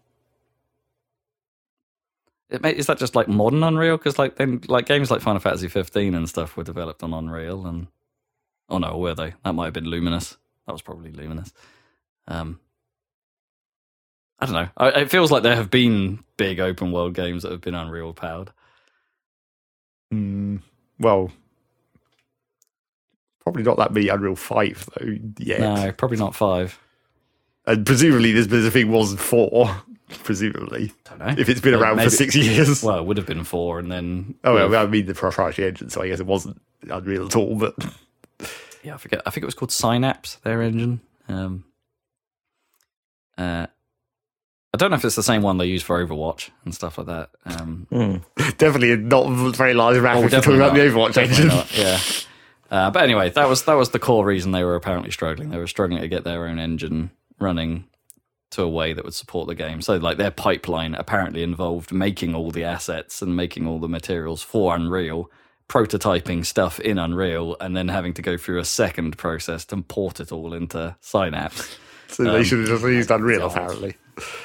it 2.49 2.61
may, 2.61 2.71
is 2.75 2.85
that 2.87 2.99
just 2.99 3.15
like 3.15 3.27
modern 3.27 3.63
Unreal? 3.63 3.97
Because 3.97 4.19
like 4.19 4.35
then, 4.35 4.61
like 4.67 4.85
games 4.85 5.09
like 5.09 5.21
Final 5.21 5.39
Fantasy 5.39 5.67
15 5.67 6.13
and 6.13 6.29
stuff 6.29 6.55
were 6.55 6.63
developed 6.63 7.01
on 7.01 7.13
Unreal, 7.13 7.65
and 7.65 7.87
oh 8.69 8.77
no, 8.77 8.97
were 8.97 9.15
they? 9.15 9.33
That 9.43 9.53
might 9.53 9.65
have 9.65 9.73
been 9.73 9.85
Luminous. 9.85 10.37
That 10.67 10.73
was 10.73 10.81
probably 10.81 11.11
Luminous. 11.11 11.51
Um, 12.27 12.59
I 14.39 14.45
don't 14.45 14.55
know. 14.55 14.69
I, 14.77 14.89
it 15.01 15.11
feels 15.11 15.31
like 15.31 15.43
there 15.43 15.55
have 15.55 15.69
been 15.71 16.23
big 16.37 16.59
open 16.59 16.91
world 16.91 17.13
games 17.13 17.43
that 17.43 17.51
have 17.51 17.61
been 17.61 17.75
Unreal 17.75 18.13
powered. 18.13 18.51
Hmm. 20.11 20.57
well, 20.99 21.31
probably 23.51 23.63
not 23.63 23.77
that 23.77 23.93
many 23.93 24.07
Unreal 24.07 24.35
5, 24.35 24.89
though, 24.99 25.17
yet. 25.39 25.59
No, 25.59 25.91
probably 25.91 26.17
not 26.17 26.35
five. 26.35 26.79
And 27.65 27.85
presumably 27.85 28.31
this 28.31 28.71
thing 28.73 28.89
was 28.91 29.13
4, 29.15 29.75
presumably, 30.23 30.91
Don't 31.05 31.19
know. 31.19 31.35
if 31.37 31.49
it's 31.49 31.59
been 31.61 31.73
Well, 31.73 31.83
around 31.83 31.97
maybe- 31.97 32.09
for 32.09 32.15
six 32.15 32.35
years. 32.35 32.81
Well, 32.83 32.99
it 32.99 33.05
would 33.05 33.17
have 33.17 33.25
been 33.27 33.43
four, 33.43 33.77
and 33.79 33.91
then 33.91 34.35
oh, 34.43 34.53
well, 34.69 34.75
I 34.83 34.87
mean 34.87 35.05
the 35.05 35.13
proprietary 35.13 35.67
engine, 35.67 35.89
so 35.89 36.01
I 36.01 36.07
guess 36.07 36.19
it 36.19 36.25
wasn't 36.25 36.61
Unreal 36.89 37.25
at 37.27 37.35
all, 37.35 37.55
but 37.55 37.75
yeah, 38.83 38.95
I 38.95 38.97
forget. 38.97 39.21
I 39.25 39.29
think 39.29 39.43
it 39.43 39.45
was 39.45 39.53
called 39.53 39.71
Synapse, 39.71 40.35
their 40.43 40.61
engine. 40.61 41.01
Um, 41.29 41.65
uh, 43.37 43.67
I 44.73 44.77
don't 44.77 44.89
know 44.89 44.97
if 44.97 45.05
it's 45.05 45.15
the 45.15 45.23
same 45.23 45.41
one 45.41 45.57
they 45.57 45.65
use 45.65 45.83
for 45.83 46.03
Overwatch 46.05 46.49
and 46.65 46.73
stuff 46.73 46.97
like 46.97 47.07
that. 47.07 47.29
Um, 47.45 47.87
Mm. 47.91 48.23
definitely 48.57 48.95
not 48.97 49.29
very 49.55 49.73
large 49.73 49.97
oh, 49.97 50.23
if 50.23 50.31
you're 50.31 50.41
talking 50.41 50.55
about 50.55 50.73
the. 50.73 50.79
Overwatch 50.79 51.13
Definitely 51.13 51.43
engine. 51.43 51.47
not, 51.57 51.77
Yeah. 51.77 51.99
Uh, 52.71 52.89
but 52.89 53.03
anyway, 53.03 53.29
that 53.29 53.49
was 53.49 53.63
that 53.63 53.73
was 53.73 53.89
the 53.89 53.99
core 53.99 54.25
reason 54.25 54.51
they 54.51 54.63
were 54.63 54.75
apparently 54.75 55.11
struggling. 55.11 55.49
They 55.49 55.57
were 55.57 55.67
struggling 55.67 56.01
to 56.01 56.07
get 56.07 56.23
their 56.23 56.47
own 56.47 56.57
engine 56.57 57.11
running 57.37 57.83
to 58.51 58.61
a 58.63 58.69
way 58.69 58.93
that 58.93 59.03
would 59.03 59.13
support 59.13 59.47
the 59.47 59.55
game. 59.55 59.81
So, 59.81 59.97
like 59.97 60.17
their 60.17 60.31
pipeline 60.31 60.95
apparently 60.95 61.43
involved 61.43 61.91
making 61.91 62.33
all 62.33 62.49
the 62.49 62.63
assets 62.63 63.21
and 63.21 63.35
making 63.35 63.67
all 63.67 63.79
the 63.79 63.89
materials 63.89 64.41
for 64.41 64.73
Unreal, 64.73 65.29
prototyping 65.67 66.45
stuff 66.45 66.79
in 66.79 66.97
Unreal, 66.97 67.57
and 67.59 67.75
then 67.75 67.89
having 67.89 68.13
to 68.13 68.21
go 68.21 68.37
through 68.37 68.59
a 68.59 68.65
second 68.65 69.17
process 69.17 69.65
to 69.65 69.81
port 69.81 70.21
it 70.21 70.31
all 70.31 70.53
into 70.53 70.95
Synapse. 71.01 71.77
So 72.11 72.25
they 72.25 72.43
should 72.43 72.59
have 72.59 72.67
just 72.67 72.83
used 72.83 73.09
Unreal, 73.09 73.47
apparently. 73.47 73.95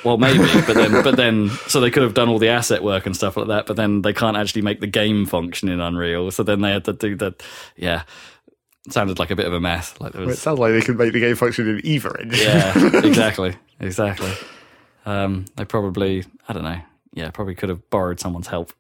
Well, 0.04 0.16
maybe, 0.18 0.38
but 0.66 0.74
then, 0.74 1.02
but 1.02 1.16
then, 1.16 1.48
so 1.68 1.80
they 1.80 1.90
could 1.90 2.02
have 2.02 2.14
done 2.14 2.28
all 2.28 2.38
the 2.38 2.48
asset 2.48 2.82
work 2.82 3.06
and 3.06 3.14
stuff 3.16 3.36
like 3.36 3.48
that. 3.48 3.66
But 3.66 3.76
then 3.76 4.02
they 4.02 4.12
can't 4.12 4.36
actually 4.36 4.62
make 4.62 4.80
the 4.80 4.86
game 4.86 5.26
function 5.26 5.68
in 5.68 5.80
Unreal, 5.80 6.30
so 6.30 6.42
then 6.42 6.60
they 6.60 6.70
had 6.72 6.84
to 6.84 6.92
do 6.92 7.16
that. 7.16 7.42
Yeah, 7.76 8.02
it 8.86 8.92
sounded 8.92 9.18
like 9.18 9.30
a 9.30 9.36
bit 9.36 9.46
of 9.46 9.52
a 9.52 9.60
mess. 9.60 9.94
Like 10.00 10.12
there 10.12 10.22
It 10.22 10.26
was, 10.26 10.40
sounds 10.40 10.58
like 10.58 10.72
they 10.72 10.80
could 10.82 10.98
make 10.98 11.12
the 11.12 11.20
game 11.20 11.36
function 11.36 11.68
in 11.68 11.80
either 11.84 12.16
engine. 12.18 12.38
yeah, 12.40 12.72
exactly, 13.04 13.56
exactly. 13.80 14.32
Um, 15.04 15.44
they 15.56 15.64
probably, 15.64 16.24
I 16.48 16.52
don't 16.52 16.64
know, 16.64 16.80
yeah, 17.12 17.30
probably 17.30 17.54
could 17.54 17.68
have 17.68 17.88
borrowed 17.90 18.18
someone's 18.20 18.48
help. 18.48 18.72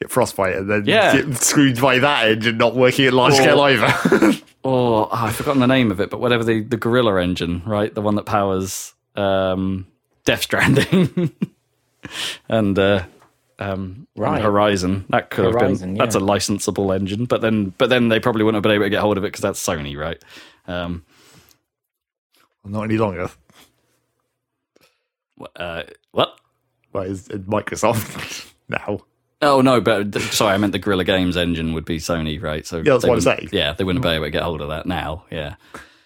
Get 0.00 0.10
Frostbite 0.10 0.56
and 0.56 0.68
then 0.70 0.84
Yeah. 0.84 1.22
get 1.22 1.36
screwed 1.42 1.80
by 1.80 1.98
that 2.00 2.28
engine 2.28 2.58
not 2.58 2.74
working 2.76 3.06
at 3.06 3.12
large 3.14 3.32
Or- 3.34 3.36
scale 3.36 3.60
either. 3.60 4.32
Oh, 4.68 5.04
oh, 5.04 5.08
I've 5.12 5.36
forgotten 5.36 5.60
the 5.60 5.66
name 5.66 5.90
of 5.92 6.00
it, 6.00 6.10
but 6.10 6.20
whatever 6.20 6.42
the 6.44 6.60
the 6.62 6.76
Guerrilla 6.76 7.20
engine, 7.22 7.62
right? 7.66 7.94
The 7.94 8.02
one 8.02 8.16
that 8.16 8.26
powers 8.26 8.94
um, 9.14 9.86
Death 10.24 10.42
Stranding 10.42 11.32
and 12.48 12.78
uh, 12.78 13.04
um, 13.58 14.06
Right. 14.16 14.42
Horizon. 14.42 15.04
That 15.10 15.30
could 15.30 15.44
have 15.44 15.54
Horizon, 15.54 15.90
been. 15.90 15.98
That's 15.98 16.16
a 16.16 16.18
yeah. 16.18 16.26
licensable 16.26 16.94
engine, 16.94 17.26
but 17.26 17.40
then 17.42 17.74
but 17.78 17.90
then 17.90 18.08
they 18.08 18.18
probably 18.20 18.42
wouldn't 18.44 18.56
have 18.56 18.62
been 18.62 18.72
able 18.72 18.84
to 18.86 18.90
get 18.90 19.00
hold 19.00 19.18
of 19.18 19.24
it 19.24 19.28
because 19.28 19.42
that's 19.42 19.64
Sony, 19.64 19.96
right? 19.96 20.22
Um, 20.66 21.04
not 22.64 22.82
any 22.82 22.98
longer. 22.98 23.30
wh- 25.40 25.44
uh, 25.54 25.84
what? 26.12 26.38
Well, 26.92 27.04
it's 27.04 27.28
it's 27.28 27.44
Microsoft 27.44 28.52
now. 28.68 29.00
Oh 29.42 29.60
no, 29.60 29.80
but 29.80 30.14
sorry, 30.20 30.54
I 30.54 30.56
meant 30.58 30.72
the 30.72 30.78
Guerrilla 30.78 31.04
Games 31.04 31.36
engine 31.36 31.74
would 31.74 31.84
be 31.84 31.98
Sony, 31.98 32.42
right? 32.42 32.66
So 32.66 32.78
Yeah, 32.78 32.92
that's 32.92 33.02
they 33.04 33.08
what 33.10 33.18
I'm 33.18 33.24
wouldn't- 33.24 33.38
saying. 33.38 33.48
Yeah, 33.52 33.72
they 33.74 33.84
wouldn't 33.84 34.02
be 34.02 34.08
able 34.08 34.24
to 34.24 34.30
get 34.30 34.42
hold 34.42 34.62
of 34.62 34.68
that 34.70 34.86
now. 34.86 35.24
Yeah, 35.30 35.56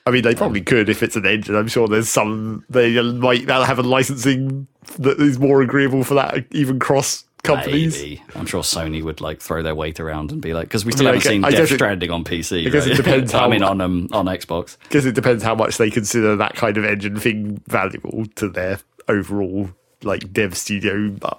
I 0.07 0.11
mean, 0.11 0.23
they 0.23 0.35
probably 0.35 0.61
could 0.63 0.89
if 0.89 1.03
it's 1.03 1.15
an 1.17 1.27
engine. 1.27 1.55
I'm 1.55 1.69
sure 1.69 1.87
there's 1.87 2.09
some 2.09 2.65
they 2.69 3.01
might 3.01 3.45
now 3.47 3.63
have 3.63 3.79
a 3.79 3.83
licensing 3.83 4.67
that 4.99 5.21
is 5.21 5.39
more 5.39 5.63
agreeable 5.63 6.03
for 6.03 6.15
that, 6.15 6.45
even 6.51 6.79
cross 6.81 7.23
companies. 7.45 7.97
maybe. 8.03 8.23
I'm 8.35 8.47
sure 8.47 8.63
Sony 8.63 9.03
would 9.03 9.21
like 9.21 9.41
throw 9.41 9.63
their 9.63 9.75
weight 9.77 10.01
around 10.01 10.33
and 10.33 10.43
be 10.43 10.53
like, 10.53 10.67
because 10.67 10.85
we 10.85 10.91
still 10.93 11.07
I 11.07 11.11
haven't 11.11 11.23
gue- 11.23 11.31
seen 11.31 11.45
I 11.45 11.51
Death 11.51 11.61
guess 11.61 11.71
it- 11.71 11.75
Stranding 11.75 12.11
on 12.11 12.25
PC. 12.25 12.67
I 12.67 12.71
guess 12.71 12.87
it 12.87 12.91
right? 12.91 12.97
depends 13.05 13.33
I 13.33 13.47
mean, 13.49 13.63
on 13.63 13.81
um, 13.81 14.09
on 14.13 14.27
Xbox. 14.27 14.77
Because 14.83 15.07
it 15.07 15.15
depends 15.15 15.45
how 15.45 15.55
much 15.55 15.77
they 15.79 15.89
consider 15.91 16.35
that 16.37 16.57
kind 16.57 16.77
of 16.77 16.85
engine 16.85 17.17
thing 17.19 17.63
valuable 17.69 18.27
to 18.37 18.49
their 18.49 18.81
overall 19.09 19.71
like 20.03 20.33
dev 20.33 20.57
studio 20.57 21.15
uh, 21.23 21.37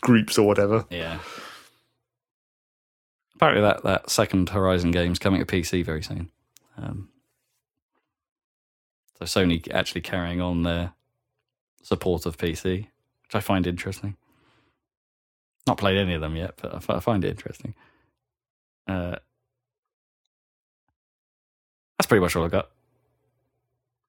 groups 0.00 0.38
or 0.38 0.46
whatever. 0.46 0.84
Yeah. 0.90 1.18
Apparently, 3.34 3.62
that, 3.62 3.82
that 3.82 4.10
second 4.10 4.50
Horizon 4.50 4.90
game's 4.92 5.18
coming 5.18 5.44
to 5.44 5.46
PC 5.46 5.84
very 5.84 6.02
soon. 6.02 6.30
Um, 6.76 7.08
So 9.18 9.24
Sony 9.40 9.70
actually 9.72 10.00
carrying 10.00 10.40
on 10.40 10.62
their 10.62 10.92
support 11.82 12.26
of 12.26 12.36
PC, 12.38 12.86
which 13.22 13.34
I 13.34 13.40
find 13.40 13.66
interesting. 13.66 14.16
Not 15.66 15.78
played 15.78 15.98
any 15.98 16.14
of 16.14 16.20
them 16.20 16.34
yet, 16.36 16.54
but 16.60 16.88
I 16.88 17.00
find 17.00 17.24
it 17.24 17.30
interesting. 17.30 17.74
Uh, 18.88 19.16
that's 21.98 22.06
pretty 22.08 22.20
much 22.20 22.34
all 22.34 22.44
I 22.44 22.48
got. 22.48 22.70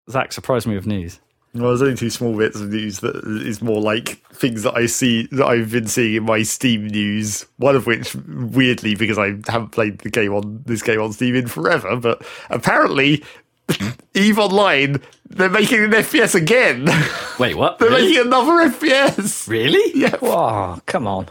Zac 0.10 0.34
surprised 0.34 0.66
me 0.68 0.76
with 0.76 0.88
news. 0.88 1.20
Well, 1.54 1.70
there's 1.70 1.82
only 1.84 1.96
two 1.96 2.10
small 2.10 2.36
bits 2.36 2.60
of 2.60 2.70
news 2.70 3.00
that 3.02 3.16
is 3.46 3.62
more 3.62 3.80
like 3.80 4.18
things 4.34 4.64
that 4.64 4.76
I 4.76 4.88
see 4.88 5.28
that 5.34 5.46
I've 5.46 5.72
been 5.72 5.88
seeing 5.88 6.16
in 6.16 6.24
my 6.24 6.42
Steam 6.42 6.88
news. 6.88 7.46
One 7.58 7.76
of 7.76 7.86
which, 7.86 8.16
weirdly, 8.16 8.96
because 8.96 9.20
I 9.20 9.36
haven't 9.48 9.70
played 9.72 10.00
the 10.00 10.10
game 10.10 10.34
on 10.34 10.64
this 10.66 10.82
game 10.82 11.00
on 11.00 11.14
Steam 11.14 11.36
in 11.36 11.48
forever, 11.48 11.96
but 11.96 12.26
apparently, 12.50 13.24
Eve 14.16 14.40
Online 14.40 15.00
they're 15.30 15.50
making 15.50 15.84
an 15.84 15.92
FPS 15.92 16.36
again. 16.36 16.86
Wait, 17.40 17.56
what? 17.56 17.80
they're 17.80 17.90
Really? 17.90 18.10
making 18.14 18.28
another 18.28 18.70
FPS. 18.70 19.48
really? 19.48 19.92
Yeah, 20.00 20.16
Oh, 20.22 20.80
come 20.86 21.08
on. 21.08 21.28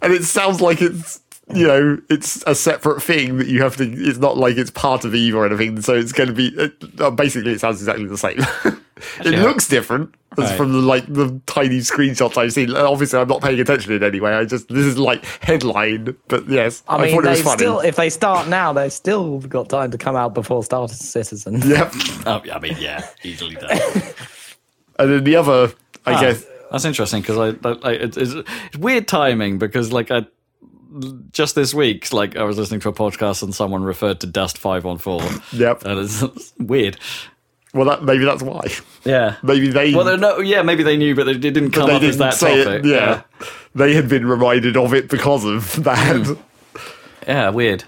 and 0.00 0.12
it 0.12 0.24
sounds 0.24 0.60
like 0.60 0.80
it's 0.82 1.20
you 1.54 1.66
know 1.66 1.98
it's 2.10 2.42
a 2.46 2.54
separate 2.54 3.02
thing 3.02 3.38
that 3.38 3.46
you 3.46 3.62
have 3.62 3.76
to. 3.76 3.84
It's 3.84 4.18
not 4.18 4.36
like 4.36 4.56
it's 4.56 4.70
part 4.70 5.04
of 5.04 5.14
Eve 5.14 5.34
or 5.34 5.46
anything. 5.46 5.80
So 5.82 5.94
it's 5.94 6.12
going 6.12 6.28
to 6.28 6.34
be 6.34 6.72
uh, 6.98 7.10
basically 7.10 7.52
it 7.52 7.60
sounds 7.60 7.80
exactly 7.80 8.06
the 8.06 8.18
same. 8.18 8.38
it 9.24 9.32
Yeah. 9.34 9.42
looks 9.44 9.68
different 9.68 10.14
Right. 10.38 10.56
from 10.56 10.72
the 10.72 10.78
like 10.78 11.04
the 11.12 11.38
tiny 11.44 11.80
screenshots 11.80 12.38
I've 12.38 12.54
seen. 12.54 12.74
Uh, 12.74 12.90
Obviously, 12.90 13.18
I'm 13.18 13.28
not 13.28 13.42
paying 13.42 13.60
attention 13.60 13.92
in 13.92 14.02
any 14.02 14.18
way. 14.18 14.32
I 14.32 14.46
just 14.46 14.66
this 14.68 14.86
is 14.86 14.96
like 14.96 15.22
headline, 15.42 16.16
but 16.28 16.48
yes, 16.48 16.82
I 16.88 17.02
mean, 17.02 17.10
thought 17.12 17.18
it 17.18 17.22
they 17.24 17.30
was 17.32 17.42
funny. 17.42 17.58
still, 17.58 17.80
if 17.80 17.96
they 17.96 18.08
start 18.08 18.48
now, 18.48 18.72
they've 18.72 18.90
still 18.90 19.40
got 19.40 19.68
time 19.68 19.90
to 19.90 19.98
come 19.98 20.16
out 20.16 20.32
before 20.32 20.64
Star 20.64 20.88
Citizen. 20.88 21.60
Yep. 21.66 21.92
Oh, 22.24 22.40
I 22.50 22.58
mean, 22.60 22.76
yeah, 22.80 23.06
easily 23.22 23.56
done. 23.56 23.78
And 24.98 25.10
then 25.10 25.24
the 25.24 25.36
other, 25.36 25.72
I 26.06 26.14
Ah, 26.14 26.20
guess, 26.20 26.46
that's 26.70 26.84
interesting 26.84 27.20
because 27.22 27.38
I, 27.38 27.68
I, 27.68 27.72
I 27.82 27.92
it's, 27.92 28.16
it's 28.16 28.32
it's 28.68 28.78
weird 28.78 29.08
timing 29.08 29.58
because 29.58 29.92
like 29.92 30.10
I 30.10 30.24
just 31.32 31.54
this 31.54 31.72
week 31.74 32.12
like 32.12 32.36
I 32.36 32.44
was 32.44 32.58
listening 32.58 32.80
to 32.80 32.88
a 32.88 32.92
podcast 32.92 33.42
and 33.42 33.54
someone 33.54 33.82
referred 33.82 34.20
to 34.20 34.26
Dust 34.26 34.58
Five 34.58 34.84
One 34.84 34.98
Four. 34.98 35.22
Yep. 35.52 35.84
and 35.84 36.00
it's, 36.00 36.22
it's 36.22 36.52
weird. 36.58 36.98
well, 37.74 37.86
that 37.86 38.02
maybe 38.04 38.24
that's 38.24 38.42
why. 38.42 38.62
Yeah. 39.04 39.36
Maybe 39.42 39.68
they. 39.68 39.94
Well, 39.94 40.16
no, 40.18 40.40
yeah, 40.40 40.62
maybe 40.62 40.82
they 40.82 40.96
knew, 40.96 41.14
but 41.14 41.24
they 41.24 41.34
didn't 41.38 41.70
come 41.70 41.86
they 41.88 41.96
up 41.96 42.02
as 42.02 42.16
didn't 42.16 42.18
that 42.20 42.34
say 42.34 42.64
topic. 42.64 42.84
it. 42.84 42.88
Yeah. 42.88 43.22
they 43.74 43.94
had 43.94 44.08
been 44.08 44.26
reminded 44.26 44.76
of 44.76 44.94
it 44.94 45.08
because 45.08 45.44
of 45.44 45.82
that. 45.84 46.26
Hmm. 46.26 46.34
yeah, 47.26 47.48
weird. 47.50 47.84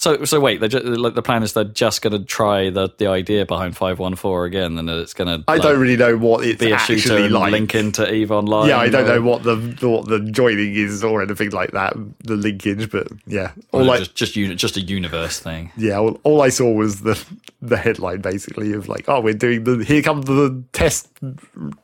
So, 0.00 0.24
so 0.24 0.40
wait, 0.40 0.60
they're 0.60 0.68
just, 0.70 0.82
like 0.86 1.14
the 1.14 1.20
plan 1.20 1.42
is 1.42 1.52
they're 1.52 1.62
just 1.62 2.00
going 2.00 2.14
to 2.18 2.24
try 2.24 2.70
the 2.70 2.88
the 2.96 3.06
idea 3.06 3.44
behind 3.44 3.76
Five 3.76 3.98
One 3.98 4.16
Four 4.16 4.46
again, 4.46 4.78
and 4.78 4.88
it's 4.88 5.12
going 5.12 5.28
to 5.28 5.44
I 5.46 5.58
don't 5.58 5.78
really 5.78 5.98
know 5.98 6.16
what 6.16 6.42
it's 6.42 6.58
be 6.58 6.70
a 6.70 6.74
actually 6.74 7.28
like. 7.28 7.52
link 7.52 7.74
into 7.74 8.10
Eve 8.10 8.32
Online. 8.32 8.70
Yeah, 8.70 8.78
I 8.78 8.88
don't 8.88 9.04
or- 9.04 9.16
know 9.16 9.20
what 9.20 9.42
the 9.42 9.56
what 9.86 10.08
the 10.08 10.20
joining 10.20 10.74
is 10.74 11.04
or 11.04 11.20
anything 11.22 11.50
like 11.50 11.72
that, 11.72 11.94
the 12.20 12.36
linkage, 12.36 12.90
but 12.90 13.08
yeah, 13.26 13.52
or 13.72 13.80
all 13.82 13.86
like 13.86 13.98
just 13.98 14.14
just 14.14 14.36
uni- 14.36 14.54
just 14.54 14.78
a 14.78 14.80
universe 14.80 15.38
thing. 15.38 15.70
yeah, 15.76 15.98
all, 15.98 16.18
all 16.22 16.40
I 16.40 16.48
saw 16.48 16.72
was 16.72 17.02
the 17.02 17.22
the 17.60 17.76
headline 17.76 18.22
basically 18.22 18.72
of 18.72 18.88
like, 18.88 19.04
oh, 19.06 19.20
we're 19.20 19.34
doing 19.34 19.64
the 19.64 19.84
here 19.84 20.00
come 20.00 20.22
the 20.22 20.64
test 20.72 21.08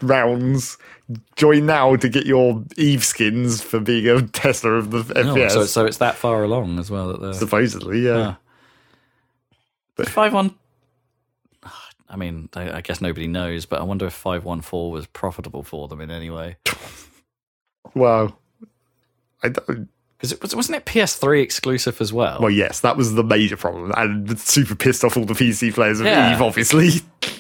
rounds. 0.00 0.78
Join 1.36 1.66
now 1.66 1.94
to 1.96 2.08
get 2.08 2.26
your 2.26 2.64
Eve 2.76 3.04
skins 3.04 3.62
for 3.62 3.78
being 3.78 4.08
a 4.08 4.22
Tesla 4.28 4.72
of 4.72 4.90
the 4.90 4.98
Oh, 4.98 5.34
FPS. 5.34 5.50
so 5.52 5.64
so 5.64 5.84
it's 5.86 5.98
that 5.98 6.16
far 6.16 6.42
along 6.42 6.78
as 6.80 6.90
well 6.90 7.08
that 7.08 7.20
they're 7.20 7.32
supposedly, 7.32 8.00
yeah. 8.00 8.34
Ah. 9.98 10.04
five 10.04 10.32
one. 10.32 10.54
I 12.08 12.16
mean, 12.16 12.48
I, 12.54 12.78
I 12.78 12.80
guess 12.80 13.00
nobody 13.00 13.26
knows, 13.28 13.66
but 13.66 13.80
I 13.80 13.84
wonder 13.84 14.06
if 14.06 14.14
five 14.14 14.44
one 14.44 14.60
four 14.60 14.90
was 14.90 15.06
profitable 15.06 15.62
for 15.62 15.86
them 15.88 16.00
in 16.00 16.10
any 16.10 16.30
way. 16.30 16.56
Well, 17.94 18.36
I 19.44 19.48
don't. 19.48 19.88
Because 20.18 20.32
it 20.32 20.42
was 20.42 20.56
wasn't 20.56 20.76
it 20.78 20.84
PS3 20.86 21.40
exclusive 21.40 22.00
as 22.00 22.12
well? 22.12 22.40
Well, 22.40 22.50
yes, 22.50 22.80
that 22.80 22.96
was 22.96 23.14
the 23.14 23.22
major 23.22 23.56
problem, 23.56 23.92
and 23.96 24.38
super 24.40 24.74
pissed 24.74 25.04
off 25.04 25.16
all 25.16 25.24
the 25.24 25.34
PC 25.34 25.72
players 25.72 26.00
of 26.00 26.06
Yeah. 26.06 26.34
Eve. 26.34 26.42
Obviously, 26.42 26.88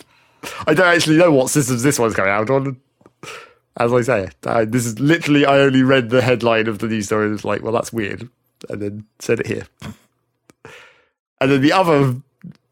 I 0.66 0.72
don't 0.72 0.86
actually 0.94 1.16
know 1.18 1.32
what 1.32 1.50
systems 1.50 1.82
this 1.82 1.98
one's 1.98 2.14
going 2.14 2.30
out 2.30 2.48
on. 2.48 2.80
As 3.78 3.92
I 3.92 4.00
say, 4.02 4.28
uh, 4.44 4.64
this 4.64 4.86
is 4.86 4.98
literally 4.98 5.44
I 5.44 5.58
only 5.58 5.82
read 5.82 6.10
the 6.10 6.22
headline 6.22 6.66
of 6.66 6.78
the 6.78 6.86
news 6.86 7.06
story 7.06 7.24
and 7.24 7.32
was 7.32 7.44
like, 7.44 7.62
well, 7.62 7.72
that's 7.72 7.92
weird, 7.92 8.28
and 8.70 8.80
then 8.80 9.04
said 9.18 9.40
it 9.40 9.46
here. 9.46 9.66
And 11.40 11.50
then 11.50 11.60
the 11.60 11.72
other 11.72 12.14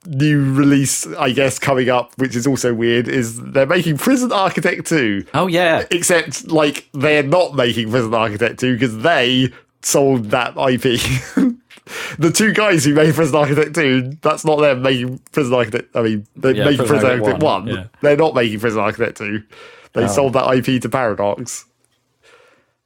new 0.07 0.53
release, 0.55 1.07
I 1.07 1.33
guess, 1.33 1.59
coming 1.59 1.91
up, 1.91 2.13
which 2.17 2.35
is 2.37 2.47
also 2.47 2.73
weird, 2.73 3.09
is 3.09 3.41
they're 3.41 3.67
making 3.67 3.99
Prison 3.99 4.33
Architect 4.33 4.87
2 4.87 5.27
oh 5.35 5.47
yeah, 5.47 5.85
except 5.91 6.49
like 6.49 6.89
they're 6.93 7.23
not 7.23 7.55
making 7.55 7.91
Prison 7.91 8.15
Architect 8.15 8.61
2 8.61 8.75
because 8.75 8.99
they 8.99 9.53
sold 9.83 10.31
that 10.31 10.51
IP. 10.57 10.83
the 12.19 12.33
two 12.35 12.53
guys 12.55 12.85
who 12.85 12.95
made 12.95 13.15
Prison 13.15 13.37
Architect 13.37 13.75
2, 13.75 14.19
that's 14.23 14.45
not 14.45 14.57
them 14.61 14.81
making 14.83 15.19
Prison 15.33 15.53
Architect. 15.53 15.95
I 15.95 16.03
mean, 16.03 16.27
they're 16.37 16.55
Yeah, 16.55 16.65
making 16.65 16.87
Prison 16.87 17.01
Prison 17.01 17.11
Architect 17.11 17.43
Architect 17.43 17.43
1. 17.43 17.67
1, 17.67 17.75
yeah. 17.75 17.87
They're 18.01 18.17
not 18.17 18.35
making 18.35 18.61
Prison 18.61 18.81
Architect 18.81 19.19
2. 19.19 19.43
They 19.95 20.07
sold 20.09 20.33
that 20.35 20.53
IP 20.55 20.83
to 20.83 20.89
Paradox. 20.89 21.65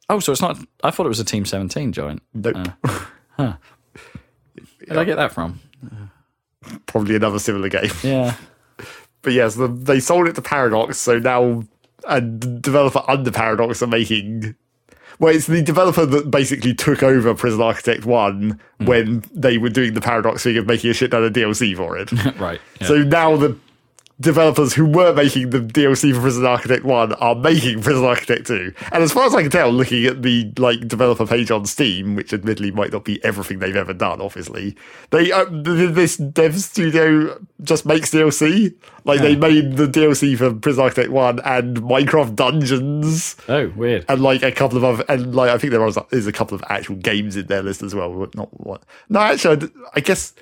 Oh, 0.09 0.19
so 0.19 0.31
it's 0.31 0.41
not. 0.41 0.57
I 0.83 0.91
thought 0.91 1.05
it 1.05 1.09
was 1.09 1.19
a 1.19 1.25
Team 1.25 1.45
Seventeen 1.45 1.91
joint. 1.91 2.21
Nope. 2.33 2.55
Where 3.35 3.57
did 4.87 4.97
I 4.97 5.03
get 5.03 5.15
that 5.17 5.31
from? 5.31 5.59
Probably 6.87 7.15
another 7.15 7.39
similar 7.39 7.69
game. 7.69 7.91
Yeah. 8.03 8.35
But 9.21 9.33
yes, 9.33 9.55
the, 9.55 9.67
they 9.67 9.99
sold 9.99 10.27
it 10.27 10.35
to 10.35 10.41
Paradox, 10.41 10.97
so 10.97 11.19
now 11.19 11.63
a 12.07 12.21
developer 12.21 13.03
under 13.07 13.31
Paradox 13.31 13.81
are 13.83 13.87
making. 13.87 14.55
Well, 15.19 15.35
it's 15.35 15.47
the 15.47 15.61
developer 15.61 16.05
that 16.05 16.31
basically 16.31 16.73
took 16.73 17.03
over 17.03 17.35
Prison 17.35 17.61
Architect 17.61 18.05
1 18.05 18.59
Hmm. 18.79 18.85
when 18.85 19.23
they 19.33 19.57
were 19.57 19.67
doing 19.69 19.93
the 19.93 19.99
Paradox 19.99 20.43
thing 20.43 20.55
of 20.57 20.65
making 20.67 20.91
a 20.91 20.93
shit 20.93 21.11
ton 21.11 21.25
of 21.25 21.33
DLC 21.33 21.75
for 21.75 21.97
it. 21.97 22.09
right. 22.39 22.61
Yeah. 22.79 22.87
So 22.87 23.03
now 23.03 23.35
the 23.35 23.57
developers 24.19 24.73
who 24.73 24.85
were 24.85 25.13
making 25.13 25.49
the 25.51 25.59
DLC 25.59 26.13
for 26.13 26.21
Prison 26.21 26.45
Architect 26.45 26.83
1 26.83 27.13
are 27.13 27.35
making 27.35 27.81
Prison 27.81 28.03
Architect 28.03 28.47
2. 28.47 28.73
And 28.91 29.03
as 29.03 29.13
far 29.13 29.25
as 29.25 29.33
I 29.33 29.43
can 29.43 29.51
tell, 29.51 29.71
looking 29.71 30.05
at 30.05 30.21
the 30.21 30.51
like 30.57 30.87
developer 30.87 31.25
page 31.25 31.51
on 31.51 31.65
Steam, 31.65 32.15
which 32.15 32.33
admittedly 32.33 32.71
might 32.71 32.91
not 32.91 33.05
be 33.05 33.23
everything 33.23 33.59
they've 33.59 33.75
ever 33.75 33.93
done, 33.93 34.21
obviously, 34.21 34.75
they 35.11 35.31
uh, 35.31 35.45
this 35.49 36.17
dev 36.17 36.59
studio 36.59 37.39
just 37.61 37.85
makes 37.85 38.11
DLC. 38.11 38.73
Like 39.05 39.21
they 39.21 39.35
made 39.35 39.77
the 39.77 39.87
DLC 39.87 40.37
for 40.37 40.53
Prison 40.53 40.83
Architect 40.83 41.09
1 41.09 41.39
and 41.39 41.77
Minecraft 41.77 42.35
Dungeons 42.35 43.35
oh, 43.47 43.69
weird. 43.69 44.05
and 44.07 44.21
like 44.21 44.43
a 44.43 44.51
couple 44.51 44.77
of 44.77 44.83
other 44.83 45.05
and 45.07 45.33
like 45.33 45.49
I 45.49 45.57
think 45.57 45.71
there 45.71 45.81
was 45.81 45.97
is 46.11 46.27
a 46.27 46.31
couple 46.31 46.55
of 46.55 46.63
actual 46.69 46.95
games 46.95 47.35
in 47.35 47.47
their 47.47 47.63
list 47.63 47.81
as 47.81 47.95
well. 47.95 48.13
But 48.13 48.35
not 48.35 48.49
what? 48.59 48.83
No, 49.07 49.21
actually, 49.21 49.69
I 49.95 50.01
guess 50.01 50.33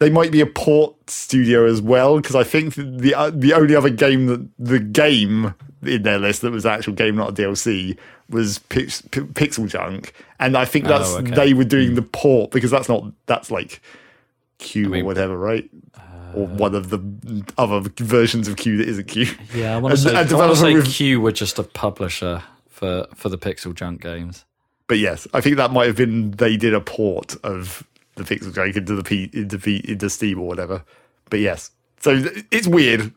they 0.00 0.10
might 0.10 0.32
be 0.32 0.40
a 0.40 0.46
port 0.46 0.94
studio 1.08 1.66
as 1.66 1.80
well 1.80 2.16
because 2.16 2.34
I 2.34 2.42
think 2.42 2.74
the 2.74 3.14
uh, 3.14 3.30
the 3.32 3.52
only 3.52 3.76
other 3.76 3.90
game 3.90 4.26
that 4.26 4.48
the 4.58 4.80
game 4.80 5.54
in 5.82 6.02
their 6.02 6.18
list 6.18 6.42
that 6.42 6.50
was 6.50 6.66
actual 6.66 6.92
game, 6.94 7.16
not 7.16 7.30
a 7.30 7.32
DLC, 7.32 7.96
was 8.28 8.58
Pix, 8.58 9.02
P- 9.02 9.20
Pixel 9.20 9.68
Junk, 9.68 10.12
and 10.38 10.56
I 10.56 10.64
think 10.64 10.86
that's 10.86 11.10
Oh, 11.14 11.18
okay. 11.18 11.34
they 11.34 11.54
were 11.54 11.64
doing 11.64 11.94
the 11.94 12.02
port 12.02 12.50
because 12.50 12.70
that's 12.70 12.88
not 12.88 13.04
that's 13.26 13.50
like 13.50 13.80
Q 14.58 14.88
mean- 14.88 15.02
or 15.02 15.04
whatever, 15.06 15.38
right? 15.38 15.68
or 16.32 16.46
one 16.46 16.76
of 16.76 16.90
the 16.90 17.44
other 17.58 17.80
versions 17.98 18.46
of 18.46 18.54
Q 18.56 18.76
that 18.76 18.88
isn't 18.88 19.08
Q. 19.08 19.26
Yeah, 19.52 19.74
I 19.74 19.78
want 19.78 19.96
to 19.96 20.00
say, 20.00 20.14
I 20.14 20.54
say 20.54 20.74
with- 20.74 20.86
Q 20.86 21.20
were 21.20 21.32
just 21.32 21.58
a 21.58 21.64
publisher 21.64 22.42
for 22.68 23.06
for 23.16 23.28
the 23.28 23.36
Pixel 23.38 23.74
Junk 23.74 24.00
games. 24.00 24.44
But 24.86 24.98
yes, 24.98 25.26
I 25.34 25.40
think 25.40 25.56
that 25.56 25.72
might 25.72 25.86
have 25.88 25.96
been 25.96 26.30
they 26.32 26.56
did 26.56 26.72
a 26.72 26.80
port 26.80 27.36
of 27.44 27.84
the 28.22 28.34
pixels 28.36 28.54
Junk 28.54 28.76
into 28.76 28.94
the 28.94 29.02
P, 29.02 29.30
into 29.32 29.58
P, 29.58 29.82
into 29.86 30.08
Steam 30.10 30.38
or 30.38 30.46
whatever. 30.46 30.82
But 31.30 31.40
yes, 31.40 31.70
so 32.00 32.22
it's 32.50 32.66
weird. 32.66 33.12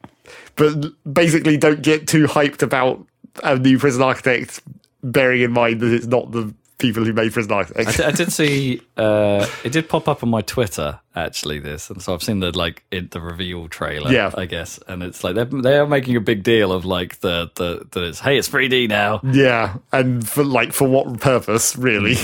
But 0.55 0.93
basically, 1.11 1.57
don't 1.57 1.81
get 1.81 2.07
too 2.07 2.25
hyped 2.25 2.61
about 2.61 3.05
a 3.43 3.57
new 3.57 3.77
Prison 3.77 4.01
Architect, 4.01 4.61
bearing 5.03 5.41
in 5.41 5.51
mind 5.51 5.79
that 5.81 5.91
it's 5.93 6.05
not 6.05 6.31
the 6.31 6.53
people 6.79 7.03
who 7.05 7.13
made 7.13 7.31
Prison 7.31 7.51
I, 7.51 7.55
Architect. 7.55 7.97
d- 7.97 8.03
I 8.03 8.11
did 8.11 8.31
see 8.31 8.81
uh, 8.97 9.47
it 9.63 9.71
did 9.71 9.87
pop 9.89 10.07
up 10.07 10.21
on 10.23 10.29
my 10.29 10.41
Twitter 10.41 10.99
actually. 11.15 11.59
This 11.59 11.89
and 11.89 12.01
so 12.01 12.13
I've 12.13 12.23
seen 12.23 12.39
the 12.39 12.55
like 12.57 12.83
in 12.91 13.07
the 13.11 13.19
reveal 13.21 13.67
trailer. 13.67 14.11
Yeah. 14.11 14.31
I 14.37 14.45
guess, 14.45 14.79
and 14.87 15.01
it's 15.03 15.23
like 15.23 15.35
they're 15.35 15.45
they 15.45 15.77
are 15.77 15.87
making 15.87 16.15
a 16.15 16.21
big 16.21 16.43
deal 16.43 16.71
of 16.71 16.85
like 16.85 17.19
the 17.21 17.49
the 17.55 17.85
that 17.91 18.03
it's 18.03 18.19
hey 18.19 18.37
it's 18.37 18.49
3D 18.49 18.89
now. 18.89 19.21
yeah, 19.23 19.77
and 19.91 20.27
for 20.27 20.43
like 20.43 20.71
for 20.73 20.87
what 20.87 21.19
purpose, 21.19 21.75
really? 21.75 22.15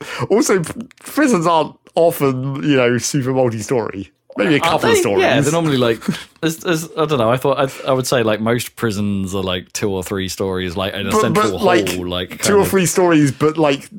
also, 0.30 0.62
prisons 1.00 1.46
aren't 1.46 1.76
often 1.94 2.62
you 2.62 2.76
know 2.76 2.98
super 2.98 3.32
multi-story. 3.32 4.12
Maybe 4.36 4.54
a 4.56 4.60
couple 4.60 4.90
of 4.90 4.96
stories. 4.96 5.22
Yeah, 5.22 5.40
they're 5.40 5.52
normally 5.52 5.76
like. 5.76 6.02
I 6.42 6.48
don't 6.48 7.18
know. 7.18 7.30
I 7.30 7.36
thought 7.36 7.58
I, 7.58 7.90
I 7.90 7.92
would 7.92 8.06
say 8.06 8.22
like 8.22 8.40
most 8.40 8.76
prisons 8.76 9.34
are 9.34 9.42
like 9.42 9.72
two 9.72 9.90
or 9.90 10.02
three 10.02 10.28
stories, 10.28 10.76
like 10.76 10.94
in 10.94 11.08
a 11.08 11.10
but, 11.10 11.20
central 11.20 11.50
but 11.52 11.62
like 11.62 11.88
hall, 11.90 12.06
like 12.08 12.42
two 12.42 12.56
or 12.56 12.60
of- 12.60 12.68
three 12.68 12.86
stories, 12.86 13.32
but 13.32 13.58
like 13.58 13.90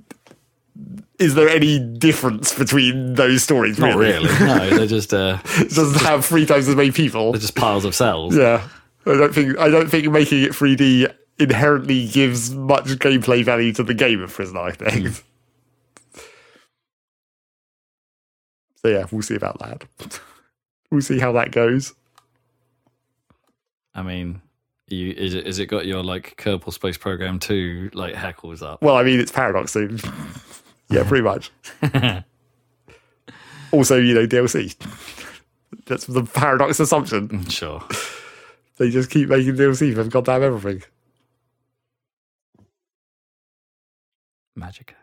is 1.19 1.35
there 1.35 1.47
any 1.49 1.79
difference 1.79 2.57
between 2.57 3.13
those 3.13 3.43
stories? 3.43 3.77
Not 3.77 3.95
really. 3.95 4.27
No, 4.39 4.69
they're 4.71 4.87
just 4.87 5.13
uh, 5.13 5.37
It 5.59 5.69
doesn't 5.69 6.01
have 6.01 6.25
three 6.25 6.47
times 6.47 6.67
as 6.67 6.75
many 6.75 6.91
people. 6.91 7.31
they're 7.31 7.41
just 7.41 7.55
piles 7.55 7.85
of 7.85 7.93
cells. 7.93 8.35
Yeah, 8.35 8.67
I 9.05 9.13
don't 9.13 9.33
think 9.33 9.57
I 9.59 9.69
don't 9.69 9.87
think 9.89 10.09
making 10.09 10.41
it 10.43 10.51
3D 10.51 11.13
inherently 11.39 12.07
gives 12.07 12.51
much 12.55 12.85
gameplay 12.85 13.43
value 13.43 13.71
to 13.73 13.83
the 13.83 13.93
game 13.93 14.21
of 14.21 14.33
Prisoner 14.33 14.61
Architect. 14.61 15.23
So 18.81 18.89
yeah, 18.89 19.05
we'll 19.11 19.21
see 19.21 19.35
about 19.35 19.59
that. 19.59 20.19
we'll 20.91 21.01
see 21.01 21.19
how 21.19 21.31
that 21.33 21.51
goes. 21.51 21.93
I 23.93 24.01
mean, 24.01 24.41
you 24.87 25.11
is 25.11 25.33
it 25.33 25.45
is 25.45 25.59
it 25.59 25.67
got 25.67 25.85
your 25.85 26.03
like 26.03 26.35
Kerbal 26.37 26.73
Space 26.73 26.97
Program 26.97 27.39
two 27.39 27.89
like 27.93 28.15
heckles 28.15 28.61
up? 28.63 28.81
Well, 28.81 28.95
I 28.95 29.03
mean, 29.03 29.19
it's 29.19 29.31
Paradox, 29.31 29.71
so 29.71 29.87
yeah, 30.89 31.03
pretty 31.07 31.23
much. 31.23 31.51
also, 33.71 33.97
you 33.97 34.13
know, 34.13 34.25
DLC. 34.25 34.75
That's 35.85 36.05
the 36.05 36.23
Paradox 36.23 36.79
assumption. 36.79 37.29
Mm, 37.29 37.51
sure. 37.51 37.83
They 38.77 38.89
just 38.89 39.11
keep 39.11 39.29
making 39.29 39.55
DLC 39.55 39.93
for 39.93 40.03
goddamn 40.05 40.43
everything. 40.43 40.83
Magic. 44.55 44.95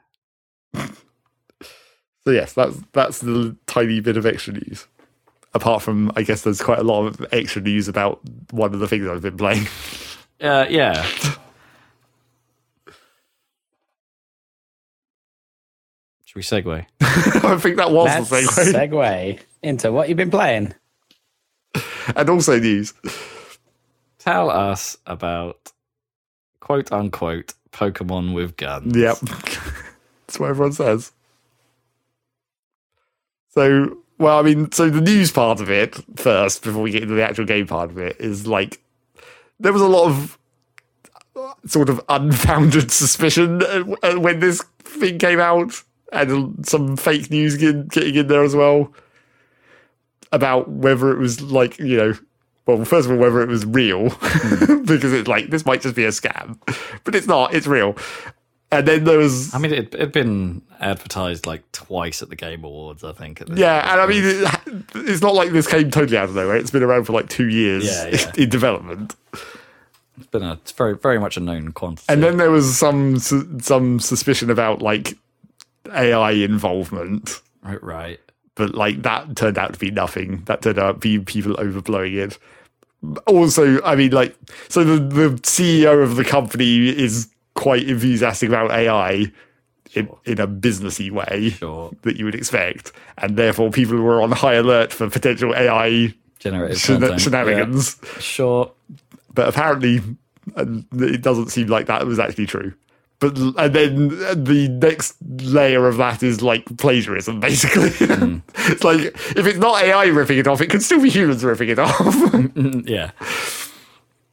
So 2.29 2.33
yes, 2.33 2.53
that's 2.53 2.77
that's 2.93 3.21
the 3.21 3.57
tiny 3.65 4.01
bit 4.01 4.19
of 4.19 4.27
extra 4.27 4.53
news. 4.53 4.87
Apart 5.55 5.81
from, 5.81 6.13
I 6.15 6.21
guess 6.21 6.43
there's 6.43 6.61
quite 6.61 6.79
a 6.79 6.83
lot 6.83 7.07
of 7.07 7.25
extra 7.33 7.63
news 7.63 7.89
about 7.89 8.21
one 8.51 8.75
of 8.75 8.81
the 8.81 8.87
things 8.87 9.09
I've 9.09 9.23
been 9.23 9.39
playing. 9.39 9.67
Uh, 10.41 10.65
yeah. 10.71 11.03
Should 16.27 16.37
we 16.37 16.43
segue? 16.43 16.87
I 17.01 17.57
think 17.57 17.77
that 17.79 17.91
was 17.91 18.31
Let's 18.31 18.55
the 18.55 18.63
segue. 18.63 18.73
segue 18.73 19.41
into 19.65 19.91
what 19.91 20.09
you've 20.09 20.17
been 20.17 20.31
playing. 20.31 20.75
and 22.15 22.31
also 22.31 22.57
news. 22.61 22.95
Tell 24.21 24.49
us 24.49 24.97
about 25.07 25.73
quote 26.61 26.93
unquote 26.93 27.55
Pokemon 27.73 28.33
with 28.33 28.57
guns. 28.57 28.97
Yep, 28.97 29.19
that's 29.19 30.39
what 30.39 30.51
everyone 30.51 30.73
says. 30.73 31.11
So, 33.59 33.97
well, 34.19 34.39
I 34.39 34.43
mean, 34.43 34.71
so 34.71 34.89
the 34.89 35.01
news 35.01 35.33
part 35.33 35.61
of 35.61 35.69
it 35.69 35.97
first, 36.15 36.63
before 36.63 36.81
we 36.81 36.93
get 36.93 37.03
into 37.03 37.17
the 37.17 37.25
actual 37.25 37.45
game 37.45 37.67
part 37.67 37.91
of 37.91 37.99
it, 37.99 38.15
is 38.21 38.47
like 38.47 38.81
there 39.59 39.73
was 39.73 39.83
a 39.83 39.89
lot 39.89 40.07
of 40.07 40.39
uh, 41.35 41.55
sort 41.67 41.89
of 41.89 42.01
unfounded 42.09 42.93
suspicion 42.93 43.61
uh, 43.65 43.97
uh, 44.05 44.15
when 44.15 44.39
this 44.39 44.63
thing 44.85 45.19
came 45.19 45.41
out, 45.41 45.83
and 46.13 46.65
some 46.69 46.97
fake 46.97 47.33
news 47.33 47.57
getting 47.57 48.15
in 48.15 48.29
there 48.29 48.45
as 48.45 48.55
well 48.55 48.95
about 50.31 50.71
whether 50.71 51.11
it 51.11 51.19
was 51.19 51.43
like 51.43 51.81
you 51.81 51.97
know. 51.97 52.15
Well, 52.65 52.85
first 52.85 53.07
of 53.07 53.13
all, 53.13 53.19
whether 53.19 53.41
it 53.41 53.49
was 53.49 53.67
real, 53.67 54.05
because 54.85 55.13
it's 55.13 55.27
like 55.27 55.51
this 55.51 55.67
might 55.67 55.81
just 55.81 55.97
be 55.97 56.05
a 56.05 56.11
scam, 56.11 56.61
but 57.03 57.17
it's 57.17 57.27
not. 57.27 57.55
It's 57.55 57.67
real. 57.67 57.97
And 58.71 58.87
then 58.87 59.05
there 59.05 59.19
was 59.19 59.55
I 59.55 59.59
mean, 59.59 59.73
it 59.73 59.95
had 59.95 60.13
been 60.13 60.63
advertised 60.81 61.47
like 61.47 61.71
twice 61.73 62.21
at 62.23 62.29
the 62.29 62.37
Game 62.37 62.65
Awards, 62.65 63.03
I 63.03 63.13
think. 63.13 63.43
Yeah, 63.55 63.91
and 63.93 64.01
I 64.01 64.07
mean, 64.07 64.23
it, 64.25 64.85
it's 64.95 65.23
not 65.23 65.35
like 65.35 65.51
this 65.53 65.67
came 65.67 65.91
totally 65.91 66.19
out 66.19 66.29
of 66.29 66.35
nowhere. 66.35 66.57
It's 66.57 66.71
been 66.71 66.83
around 66.83 67.05
for 67.05 67.15
like 67.15 67.29
two 67.29 67.49
years 67.49 67.87
Yeah, 67.87 68.09
yeah. 68.09 68.33
in 68.43 68.51
development. 68.51 69.17
It's 70.19 70.27
been 70.27 70.43
a 70.43 70.53
it's 70.55 70.73
very 70.73 70.97
very 70.97 71.19
much 71.19 71.37
a 71.37 71.41
known 71.41 71.73
quantity. 71.73 72.13
And 72.13 72.23
then 72.23 72.37
there 72.37 72.51
was 72.51 72.77
some 72.77 73.19
some 73.19 74.01
suspicion 74.01 74.51
about 74.51 74.83
like 74.83 75.17
AI 75.93 76.33
involvement, 76.33 77.41
right, 77.63 77.83
right. 77.83 78.21
but 78.55 78.75
like 78.75 79.03
that 79.03 79.35
turned 79.37 79.57
out 79.57 79.73
to 79.73 79.79
be 79.79 79.91
nothing. 79.91 80.43
That 80.45 80.61
turned 80.61 80.79
out 80.79 80.93
to 80.93 80.99
be 80.99 81.19
people 81.21 81.55
overblowing 81.55 82.15
it. 82.17 82.39
Also, 83.27 83.81
I 83.83 83.95
mean, 83.95 84.11
like, 84.11 84.37
so 84.69 84.83
the 84.85 84.99
the 84.99 85.29
CEO 85.43 86.03
of 86.03 86.17
the 86.17 86.25
company 86.25 86.89
is 86.89 87.29
quite 87.59 87.89
enthusiastic 87.89 88.49
about 88.49 88.71
AI. 88.71 89.33
In, 89.95 90.07
in 90.27 90.39
a 90.39 90.47
businessy 90.47 91.11
way 91.11 91.49
Sure. 91.49 91.91
that 92.03 92.17
you 92.19 92.27
would 92.27 92.35
expect, 92.35 92.93
and 93.17 93.39
therefore 93.39 93.71
people 93.71 93.97
were 93.97 94.21
on 94.21 94.31
high 94.33 94.53
alert 94.57 94.93
for 94.93 95.09
potential 95.09 95.55
AI 95.57 96.13
Generative 96.41 96.77
shena- 96.77 97.19
shenanigans. 97.19 97.97
Yeah. 98.03 98.19
Sure. 98.21 98.73
but 99.33 99.49
apparently 99.49 100.03
uh, 100.57 100.67
it 100.93 101.23
doesn't 101.23 101.49
seem 101.49 101.69
like 101.69 101.87
that 101.87 102.07
was 102.07 102.19
actually 102.19 102.45
true. 102.45 102.75
But 103.19 103.39
and 103.39 103.73
then 103.75 104.09
the 104.45 104.69
next 104.69 105.17
layer 105.41 105.89
of 105.89 105.97
that 105.97 106.23
is 106.23 106.43
like 106.43 106.67
plagiarism, 106.77 107.41
basically. 107.41 107.89
it's 108.71 108.85
like 108.85 109.01
if 109.01 109.47
it's 109.47 109.59
not 109.59 109.83
AI 109.83 110.05
ripping 110.09 110.37
it 110.37 110.47
off, 110.47 110.61
it 110.61 110.69
can 110.69 110.81
still 110.81 111.01
be 111.01 111.09
humans 111.09 111.43
ripping 111.43 111.71
it 111.71 111.79
off. 111.79 111.97
Mm, 111.97 112.87
Yeah. 112.97 113.13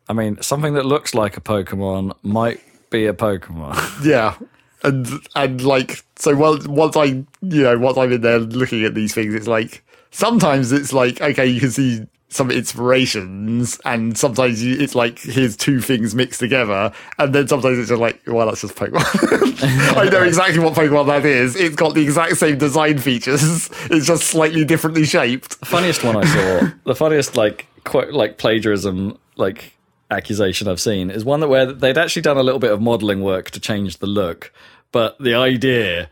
I 0.10 0.14
mean, 0.14 0.42
something 0.42 0.74
that 0.74 0.86
looks 0.86 1.14
like 1.16 1.38
a 1.38 1.42
Pokemon 1.42 2.14
might 2.24 2.60
be 2.96 3.06
a 3.06 3.14
Pokemon. 3.14 3.76
yeah, 4.06 4.36
and 4.84 5.08
and 5.36 5.64
like 5.64 6.04
so 6.16 6.36
once 6.36 6.68
once 6.68 6.96
I 6.96 7.04
you 7.04 7.26
know 7.42 7.78
once 7.78 7.98
I'm 7.98 8.12
in 8.12 8.22
there 8.22 8.40
looking 8.40 8.84
at 8.84 8.94
these 8.94 9.14
things, 9.14 9.34
it's 9.34 9.48
like 9.48 9.84
sometimes 10.12 10.72
it's 10.72 10.94
like 10.94 11.22
okay, 11.22 11.46
you 11.46 11.60
can 11.60 11.72
see 11.72 12.08
some 12.30 12.52
inspirations, 12.52 13.80
and 13.86 14.18
sometimes 14.18 14.62
you, 14.62 14.78
it's 14.80 14.96
like 14.96 15.20
here's 15.20 15.56
two 15.56 15.80
things 15.80 16.16
mixed 16.16 16.40
together, 16.40 16.92
and 17.18 17.34
then 17.34 17.48
sometimes 17.48 17.78
it's 17.78 17.90
just 17.90 18.02
like 18.02 18.22
well 18.28 18.48
that's 18.48 18.62
just 18.62 18.76
Pokemon. 18.76 19.98
I 19.98 20.10
know 20.10 20.24
exactly 20.24 20.60
what 20.60 20.74
Pokemon 20.74 21.08
that 21.08 21.26
is. 21.26 21.56
It's 21.56 21.76
got 21.76 21.94
the 21.94 22.04
exact 22.04 22.38
same 22.38 22.58
design 22.58 22.98
features. 22.98 23.70
It's 23.92 24.08
just 24.08 24.24
slightly 24.24 24.66
differently 24.66 25.06
shaped. 25.06 25.60
the 25.60 25.66
funniest 25.68 26.04
one 26.04 26.18
I 26.18 26.26
saw, 26.26 26.70
the 26.86 26.96
funniest 26.96 27.38
like 27.38 27.68
quote 27.84 28.14
like 28.14 28.38
plagiarism 28.38 29.18
like 29.38 29.75
accusation 30.12 30.68
I've 30.68 30.80
seen 30.82 31.10
is 31.10 31.26
one 31.26 31.40
that 31.40 31.48
where 31.48 31.72
they'd 31.72 31.98
actually 31.98 32.22
done 32.22 32.38
a 32.38 32.44
little 32.44 32.60
bit 32.60 32.72
of 32.72 32.82
modeling 32.82 33.22
work 33.22 33.52
to 33.52 33.60
change 33.60 33.98
the 33.98 34.08
look, 34.08 34.52
but 34.92 35.18
the 35.20 35.34
idea, 35.36 36.10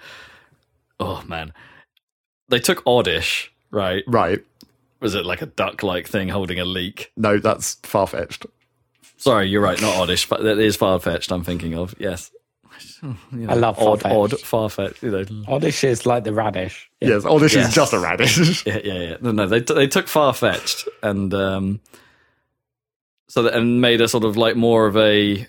oh 1.00 1.24
man, 1.28 1.54
they 2.50 2.60
took 2.60 2.82
Oddish, 2.86 3.52
right? 3.72 4.04
Right. 4.08 4.44
Was 5.00 5.16
it 5.16 5.26
like 5.26 5.42
a 5.42 5.46
duck-like 5.48 6.08
thing 6.08 6.30
holding 6.30 6.60
a 6.60 6.66
leak? 6.66 7.12
No, 7.18 7.38
that's 7.38 7.76
Farfetch'd. 7.84 8.46
Sorry, 9.18 9.48
you're 9.48 9.62
right, 9.62 9.80
not 9.82 9.96
Oddish, 9.98 10.28
but 10.28 10.44
that 10.44 10.60
is 10.60 10.76
far-fetched. 10.76 11.32
I'm 11.32 11.44
thinking 11.44 11.76
of 11.76 11.94
yes. 12.00 12.32
You 13.02 13.16
know, 13.32 13.50
I 13.54 13.56
love 13.56 13.78
odd, 13.80 14.02
far-fetched. 14.02 14.34
odd, 14.34 14.40
far-fetched. 14.42 15.04
You 15.04 15.12
know, 15.12 15.26
Oddish 15.48 15.84
is 15.84 16.06
like 16.06 16.24
the 16.24 16.32
radish. 16.34 16.90
Yeah. 17.02 17.10
Yes. 17.10 17.26
oddish 17.26 17.54
Yes. 17.54 17.68
is 17.70 17.76
just 17.76 17.94
a 17.94 18.00
radish. 18.00 18.66
Yeah, 18.66 18.80
yeah, 18.84 18.94
yeah. 18.94 19.18
No, 19.22 19.32
no, 19.32 19.46
they 19.46 19.60
they 19.60 19.88
took 19.88 20.06
Farfetch'd 20.08 20.88
and 21.02 21.34
um, 21.34 21.82
so 23.28 23.44
that, 23.44 23.54
and 23.54 23.82
made 23.82 24.02
a 24.02 24.08
sort 24.08 24.24
of 24.24 24.38
like 24.38 24.56
more 24.56 24.86
of 24.88 24.96
a 24.98 25.48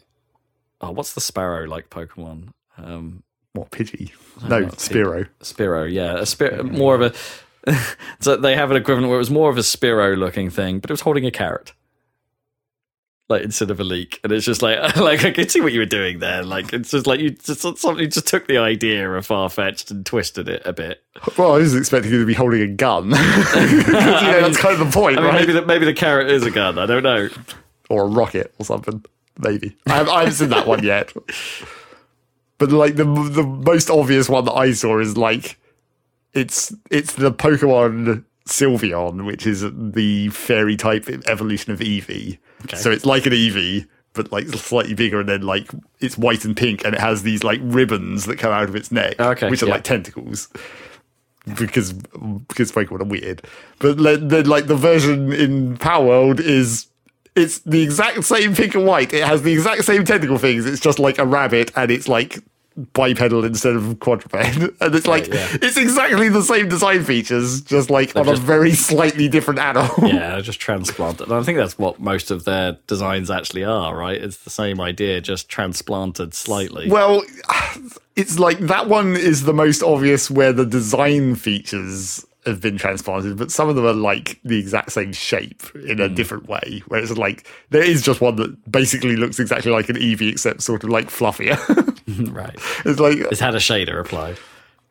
oh, 0.81 0.91
what's 0.91 1.15
the 1.15 1.21
sparrow 1.21 1.67
like 1.67 1.91
Pokemon? 1.91 2.49
Um, 2.79 3.23
what 3.53 3.71
Pidgey? 3.71 4.13
No, 4.49 4.59
know, 4.61 4.67
Spearow. 4.69 5.29
Spearow, 5.41 5.91
yeah, 5.93 6.15
a 6.17 6.23
Spearow, 6.23 6.71
more 6.71 6.95
of 6.95 7.03
a. 7.03 7.75
so 8.21 8.37
they 8.37 8.57
have 8.57 8.71
an 8.71 8.77
equivalent 8.77 9.09
where 9.09 9.17
it 9.17 9.21
was 9.21 9.31
more 9.31 9.49
of 9.51 9.57
a 9.57 9.61
Spearow 9.63 10.17
looking 10.17 10.51
thing, 10.51 10.81
but 10.81 10.91
it 10.91 10.93
was 10.93 11.01
holding 11.03 11.25
a 11.25 11.31
carrot. 11.31 11.73
Like 13.31 13.41
instead 13.43 13.71
of 13.71 13.81
a 13.81 13.85
leek, 13.85 14.21
and 14.23 14.31
it's 14.33 14.45
just 14.45 14.61
like, 14.61 14.97
like 14.99 15.25
I 15.25 15.31
could 15.31 15.51
see 15.51 15.63
what 15.63 15.73
you 15.73 15.79
were 15.79 15.87
doing 15.87 16.19
there. 16.19 16.43
Like 16.43 16.75
it's 16.75 16.91
just 16.91 17.07
like 17.07 17.21
you 17.21 17.31
just 17.31 17.63
somebody 17.79 18.07
just 18.07 18.27
took 18.27 18.47
the 18.47 18.59
idea 18.59 19.11
of 19.11 19.27
Farfetch'd 19.27 19.91
and 19.91 20.05
twisted 20.05 20.47
it 20.47 20.61
a 20.67 20.75
bit. 20.75 21.03
Well, 21.39 21.55
I 21.55 21.59
was 21.59 21.75
expecting 21.75 22.13
you 22.13 22.21
to 22.21 22.27
be 22.27 22.35
holding 22.35 22.61
a 22.61 22.67
gun. 22.67 23.11
'Cause, 23.15 23.63
you 23.65 23.93
know, 23.93 24.41
that's 24.43 24.59
kind 24.59 24.79
of 24.79 24.87
the 24.87 24.93
point, 24.93 25.17
I 25.19 25.23
mean, 25.23 25.31
right? 25.31 25.41
maybe 25.41 25.53
the, 25.55 25.65
maybe 25.65 25.87
the 25.87 25.95
carrot 25.95 26.31
is 26.31 26.43
a 26.43 26.51
gun. 26.51 26.79
I 26.79 26.85
don't 26.85 27.03
know. 27.03 27.31
Or 27.95 28.05
a 28.05 28.09
rocket 28.09 28.55
or 28.59 28.65
something. 28.65 29.05
Maybe 29.39 29.77
I 29.87 29.95
haven't, 29.97 30.13
I 30.13 30.19
haven't 30.21 30.35
seen 30.35 30.49
that 30.51 30.67
one 30.67 30.83
yet. 30.83 31.13
But 32.59 32.71
like 32.71 32.97
the 32.97 33.05
the 33.05 33.43
most 33.43 33.91
obvious 33.91 34.29
one 34.29 34.45
that 34.45 34.53
I 34.53 34.73
saw 34.73 34.99
is 35.01 35.17
like 35.17 35.59
it's 36.33 36.75
it's 36.91 37.15
the 37.15 37.33
Pokemon 37.33 38.25
Sylveon, 38.49 39.25
which 39.25 39.47
is 39.47 39.65
the 39.73 40.29
fairy 40.31 40.77
type 40.77 41.09
evolution 41.27 41.73
of 41.73 41.81
Eevee. 41.81 42.39
So 42.75 42.91
it's 42.91 43.05
like 43.05 43.27
an 43.27 43.33
Eevee, 43.33 43.87
but 44.13 44.31
like 44.33 44.47
slightly 44.49 44.95
bigger, 44.95 45.21
and 45.21 45.29
then 45.29 45.43
like 45.43 45.71
it's 46.01 46.17
white 46.17 46.45
and 46.45 46.57
pink, 46.57 46.85
and 46.85 46.95
it 46.95 47.01
has 47.01 47.23
these 47.23 47.43
like 47.45 47.61
ribbons 47.63 48.27
that 48.27 48.39
come 48.39 48.53
out 48.53 48.69
of 48.69 48.77
its 48.77 48.91
neck, 48.93 49.19
Okay, 49.21 49.51
which 49.51 49.63
are 49.63 49.67
yeah. 49.67 49.75
like 49.75 49.85
tentacles. 49.85 50.49
Because 51.59 51.93
because 51.93 52.73
Pokemon 52.73 53.01
are 53.03 53.05
weird, 53.05 53.43
but 53.79 53.99
then 53.99 54.47
like 54.47 54.67
the 54.67 54.77
version 54.77 55.31
in 55.33 55.77
Palworld 55.77 56.41
is 56.41 56.87
it's 57.35 57.59
the 57.61 57.83
exact 57.83 58.25
same 58.25 58.55
pink 58.55 58.75
and 58.75 58.87
white. 58.87 59.13
It 59.13 59.25
has 59.25 59.43
the 59.43 59.53
exact 59.53 59.85
same 59.85 60.05
technical 60.05 60.39
things. 60.39 60.67
It's 60.67 60.81
just 60.81 60.99
like 60.99 61.19
a 61.19 61.27
rabbit, 61.27 61.73
and 61.77 61.91
it's 61.91 62.09
like 62.09 62.39
bipedal 62.93 63.45
instead 63.45 63.77
of 63.77 63.99
quadruped, 64.01 64.35
and 64.81 64.95
it's 64.95 65.07
like 65.07 65.29
yeah. 65.29 65.49
it's 65.63 65.77
exactly 65.77 66.29
the 66.29 66.43
same 66.43 66.69
design 66.69 67.05
features, 67.05 67.61
just 67.61 67.91
like 67.91 68.15
on 68.17 68.27
just- 68.27 68.43
a 68.43 68.45
very 68.45 68.73
slightly 68.73 69.29
different 69.29 69.61
animal. 69.61 69.93
yeah, 70.09 70.41
just 70.43 70.61
transplanted. 70.61 71.29
And 71.29 71.37
I 71.37 71.43
think 71.43 71.59
that's 71.59 71.79
what 71.79 72.01
most 72.01 72.31
of 72.31 72.45
their 72.45 72.79
designs 72.87 73.31
actually 73.31 73.65
are, 73.65 73.97
right? 73.97 74.21
It's 74.21 74.39
the 74.39 74.51
same 74.51 74.81
idea, 74.81 75.21
just 75.21 75.49
transplanted 75.49 76.35
slightly. 76.35 76.89
Well, 76.89 77.23
it's 78.17 78.39
like 78.39 78.59
that 78.61 78.89
one 78.89 79.17
is 79.17 79.43
the 79.43 79.55
most 79.55 79.83
obvious 79.83 80.31
where 80.31 80.53
the 80.53 80.67
design 80.67 81.35
features 81.35 82.25
have 82.47 82.61
been 82.61 82.77
transplanted, 82.77 83.37
but 83.37 83.51
some 83.51 83.69
of 83.69 83.77
them 83.77 83.87
are 83.87 83.93
like 83.93 84.39
the 84.45 84.59
exact 84.59 84.93
same 84.93 85.13
shape 85.13 85.63
in 85.75 86.01
a 86.01 86.09
hmm. 86.09 86.15
different 86.15 86.49
way. 86.49 86.83
Where 86.89 87.01
it's 87.01 87.17
like 87.17 87.47
there 87.71 87.83
is 87.83 88.03
just 88.03 88.21
one 88.21 88.37
that 88.37 88.71
basically 88.71 89.17
looks 89.17 89.39
exactly 89.39 89.71
like 89.71 89.89
an 89.89 89.97
Eevee, 89.97 90.33
except 90.33 90.63
sort 90.63 90.85
of 90.85 90.91
like 90.91 91.09
fluffier. 91.09 91.59
right. 92.35 92.55
it's 92.85 93.01
like 93.01 93.19
It's 93.19 93.41
had 93.41 93.55
a 93.55 93.59
shader 93.59 94.01
applied. 94.01 94.39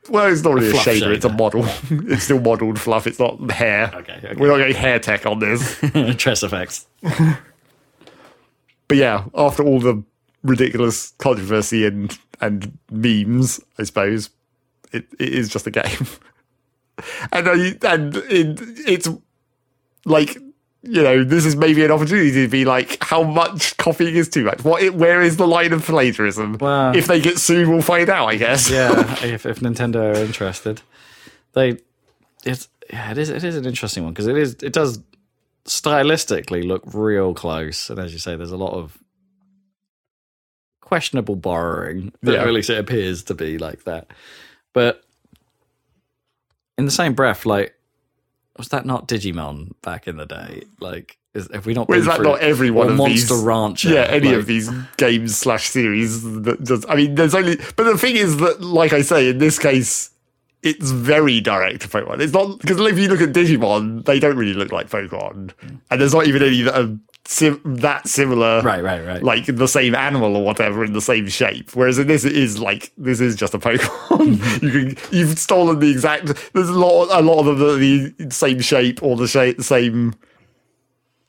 well, 0.09 0.31
it's 0.31 0.43
not 0.43 0.55
really 0.55 0.69
a, 0.69 0.71
fluff 0.71 0.85
shader; 0.85 1.13
it's 1.13 1.25
a 1.25 1.29
model. 1.29 1.63
it's 1.89 2.23
still 2.23 2.39
modelled 2.39 2.79
fluff. 2.79 3.07
It's 3.07 3.19
not 3.19 3.51
hair. 3.51 3.91
Okay, 3.93 4.19
okay. 4.23 4.33
We're 4.35 4.49
not 4.49 4.57
going 4.57 4.73
hair 4.73 4.99
tech 4.99 5.25
on 5.25 5.39
this. 5.39 5.79
TressFX. 5.81 6.85
but 8.87 8.97
yeah, 8.97 9.25
after 9.35 9.63
all 9.63 9.79
the 9.79 10.03
ridiculous 10.43 11.11
controversy 11.19 11.85
and 11.85 12.17
and 12.41 12.77
memes, 12.91 13.59
I 13.77 13.83
suppose 13.83 14.29
it, 14.91 15.07
it 15.19 15.29
is 15.29 15.49
just 15.49 15.67
a 15.67 15.71
game. 15.71 16.07
And 17.31 17.47
I, 17.49 17.53
and 17.93 18.15
it, 18.17 18.59
it's 18.87 19.09
like 20.05 20.35
you 20.85 21.01
know 21.01 21.23
this 21.23 21.45
is 21.45 21.55
maybe 21.55 21.83
an 21.85 21.91
opportunity 21.91 22.31
to 22.31 22.47
be 22.47 22.65
like 22.65 22.97
how 23.01 23.23
much 23.23 23.75
copying 23.77 24.15
is 24.15 24.29
too 24.29 24.43
much. 24.43 24.63
What 24.63 24.93
where 24.93 25.21
is 25.21 25.37
the 25.37 25.47
line 25.47 25.73
of 25.73 25.83
plagiarism? 25.83 26.57
Well- 26.59 26.95
if 26.95 27.07
they 27.07 27.19
get 27.21 27.37
sued, 27.39 27.67
we'll 27.67 27.81
find 27.81 28.09
out. 28.09 28.27
I 28.27 28.35
guess. 28.35 28.69
yeah, 28.69 28.91
if, 29.23 29.45
if 29.45 29.59
Nintendo 29.59 30.15
are 30.15 30.23
interested, 30.23 30.81
they 31.53 31.77
it's 32.43 32.67
yeah, 32.91 33.11
it 33.11 33.17
is 33.17 33.29
it 33.29 33.43
is 33.43 33.55
an 33.55 33.65
interesting 33.65 34.03
one 34.03 34.13
because 34.13 34.27
it 34.27 34.37
is 34.37 34.53
it 34.61 34.73
does 34.73 34.99
stylistically 35.65 36.67
look 36.67 36.83
real 36.93 37.33
close, 37.33 37.89
and 37.89 37.97
as 37.99 38.11
you 38.11 38.19
say, 38.19 38.35
there's 38.35 38.51
a 38.51 38.57
lot 38.57 38.73
of 38.73 38.97
questionable 40.81 41.35
borrowing, 41.35 42.11
but 42.21 42.33
Yeah. 42.33 42.43
at 42.43 42.51
least 42.53 42.69
it 42.69 42.77
appears 42.77 43.23
to 43.23 43.33
be 43.33 43.57
like 43.57 43.83
that. 43.85 44.07
But 44.73 45.02
in 46.83 46.85
the 46.85 46.91
same 46.91 47.13
breath, 47.13 47.45
like 47.45 47.73
was 48.57 48.67
that 48.69 48.85
not 48.85 49.07
Digimon 49.07 49.71
back 49.81 50.07
in 50.07 50.17
the 50.17 50.25
day? 50.25 50.63
Like, 50.79 51.17
is, 51.33 51.49
have 51.51 51.65
we 51.65 51.73
not? 51.73 51.87
Well, 51.87 51.97
is 51.97 52.05
that 52.05 52.21
not 52.21 52.39
every 52.39 52.69
one 52.69 52.89
of 52.89 52.95
Monster 52.97 53.33
these? 53.35 53.43
Rancher? 53.43 53.89
Yeah, 53.89 54.01
any 54.03 54.27
like- 54.27 54.37
of 54.37 54.45
these 54.45 54.69
games 54.97 55.37
slash 55.37 55.69
series 55.69 56.21
that 56.43 56.63
does. 56.63 56.85
I 56.87 56.95
mean, 56.95 57.15
there's 57.15 57.33
only. 57.33 57.55
But 57.75 57.85
the 57.85 57.97
thing 57.97 58.15
is 58.15 58.37
that, 58.37 58.61
like 58.61 58.93
I 58.93 59.01
say, 59.01 59.29
in 59.29 59.39
this 59.39 59.57
case, 59.57 60.11
it's 60.61 60.91
very 60.91 61.41
direct 61.41 61.81
to 61.81 61.87
Pokemon. 61.87 62.21
It's 62.21 62.33
not 62.33 62.59
because 62.59 62.79
if 62.79 62.99
you 62.99 63.07
look 63.07 63.21
at 63.21 63.29
Digimon, 63.29 64.05
they 64.05 64.19
don't 64.19 64.37
really 64.37 64.53
look 64.53 64.71
like 64.71 64.89
Pokemon, 64.89 65.51
and 65.89 66.01
there's 66.01 66.13
not 66.13 66.27
even 66.27 66.43
any 66.43 66.61
that 66.63 66.79
are 66.79 66.95
sim- 67.25 67.61
that 67.63 68.07
similar. 68.07 68.61
Right, 68.61 68.83
right, 68.83 69.05
right. 69.05 69.23
Like 69.23 69.45
the 69.45 69.67
same 69.67 69.95
animal 69.95 70.35
or 70.35 70.43
whatever 70.43 70.83
in 70.83 70.93
the 70.93 71.01
same 71.01 71.27
shape. 71.27 71.75
Whereas 71.75 71.97
in 71.99 72.07
this, 72.07 72.25
it 72.25 72.35
is 72.35 72.59
like 72.59 72.91
this 72.97 73.19
is 73.19 73.35
just 73.35 73.53
a 73.53 73.59
Pokemon. 73.59 74.37
Mm-hmm. 74.37 74.65
you 74.65 74.71
can 74.71 74.97
you've 75.11 75.39
stolen 75.39 75.79
the 75.79 75.89
exact. 75.89 76.53
There's 76.53 76.69
a 76.69 76.73
lot. 76.73 77.09
A 77.11 77.21
lot 77.21 77.39
of 77.39 77.45
them 77.45 77.59
that 77.59 77.69
are 77.69 77.77
the 77.77 78.31
same 78.31 78.59
shape 78.59 79.01
or 79.01 79.15
the 79.15 79.27
shape, 79.27 79.57
the 79.57 79.63
same. 79.63 80.13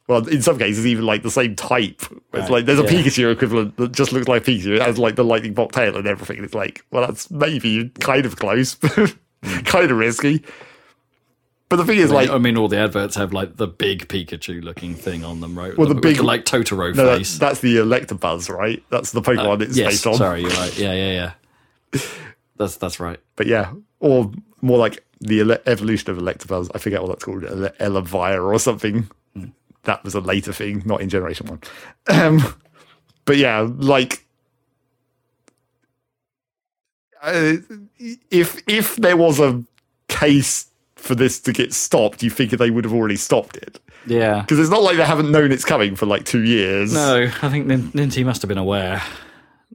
Well, 0.06 0.28
in 0.28 0.42
some 0.42 0.58
cases, 0.58 0.86
even 0.86 1.06
like 1.06 1.22
the 1.22 1.30
same 1.30 1.56
type. 1.56 2.02
It's 2.02 2.10
Right, 2.32 2.50
like 2.50 2.66
there's 2.66 2.78
a 2.78 2.82
yeah. 2.82 2.90
Pikachu 2.90 3.32
equivalent 3.32 3.78
that 3.78 3.92
just 3.92 4.12
looks 4.12 4.28
like 4.28 4.44
Pikachu. 4.44 4.76
It 4.76 4.82
has 4.82 4.98
like 4.98 5.16
the 5.16 5.24
lightning 5.24 5.54
bolt 5.54 5.72
tail 5.72 5.96
and 5.96 6.06
everything. 6.06 6.44
It's 6.44 6.54
like, 6.54 6.84
well, 6.90 7.06
that's 7.06 7.30
maybe 7.30 7.88
kind 8.00 8.26
of 8.26 8.36
close, 8.36 8.74
mm. 8.76 9.16
kind 9.64 9.90
of 9.90 9.96
risky. 9.96 10.44
But 11.74 11.84
the 11.86 11.92
thing 11.92 11.98
is, 11.98 12.12
like, 12.12 12.30
I 12.30 12.38
mean, 12.38 12.56
all 12.56 12.68
the 12.68 12.78
adverts 12.78 13.16
have 13.16 13.32
like 13.32 13.56
the 13.56 13.66
big 13.66 14.06
Pikachu 14.06 14.62
looking 14.62 14.94
thing 14.94 15.24
on 15.24 15.40
them, 15.40 15.58
right? 15.58 15.76
Well, 15.76 15.88
the 15.88 15.94
With 15.94 16.02
big- 16.04 16.20
like 16.20 16.44
Totoro 16.44 16.94
no, 16.94 17.04
that, 17.04 17.18
face. 17.18 17.36
that's 17.36 17.58
the 17.58 17.78
Electabuzz, 17.78 18.48
right? 18.48 18.80
That's 18.90 19.10
the 19.10 19.20
Pokemon 19.20 19.60
it's 19.62 19.76
yes, 19.76 19.90
based 19.94 20.06
on. 20.06 20.14
sorry, 20.14 20.42
you're 20.42 20.50
right. 20.50 20.78
Yeah, 20.78 20.92
yeah, 20.92 21.32
yeah. 21.92 22.00
That's 22.56 22.76
that's 22.76 23.00
right. 23.00 23.18
But 23.34 23.48
yeah, 23.48 23.72
or 23.98 24.30
more 24.62 24.78
like 24.78 25.04
the 25.20 25.40
ele- 25.40 25.58
evolution 25.66 26.10
of 26.12 26.18
Electabuzz. 26.18 26.70
I 26.72 26.78
forget 26.78 27.02
what 27.02 27.08
that's 27.08 27.24
called, 27.24 27.42
Ele- 27.44 27.70
Elevire 27.80 28.44
or 28.52 28.56
something. 28.60 29.10
That 29.82 30.04
was 30.04 30.14
a 30.14 30.20
later 30.20 30.52
thing, 30.52 30.82
not 30.84 31.00
in 31.00 31.08
Generation 31.08 31.48
One. 31.48 31.60
Um, 32.06 32.54
but 33.24 33.36
yeah, 33.38 33.66
like 33.68 34.24
uh, 37.20 37.54
if 38.30 38.62
if 38.68 38.94
there 38.96 39.16
was 39.16 39.40
a 39.40 39.64
case 40.06 40.66
for 41.04 41.14
this 41.14 41.38
to 41.40 41.52
get 41.52 41.72
stopped, 41.72 42.22
you 42.22 42.30
think 42.30 42.50
they 42.52 42.70
would 42.70 42.84
have 42.84 42.94
already 42.94 43.16
stopped 43.16 43.56
it 43.56 43.78
Yeah. 44.06 44.40
because 44.40 44.58
it's 44.58 44.70
not 44.70 44.82
like 44.82 44.96
they 44.96 45.04
haven't 45.04 45.30
known 45.30 45.52
it's 45.52 45.64
coming 45.64 45.96
for 45.96 46.06
like 46.06 46.24
two 46.24 46.42
years. 46.42 46.92
No, 46.94 47.30
I 47.42 47.48
think 47.50 47.66
Nin- 47.66 47.90
Ninty 47.92 48.24
must 48.24 48.42
have 48.42 48.48
been 48.48 48.58
aware. 48.58 49.02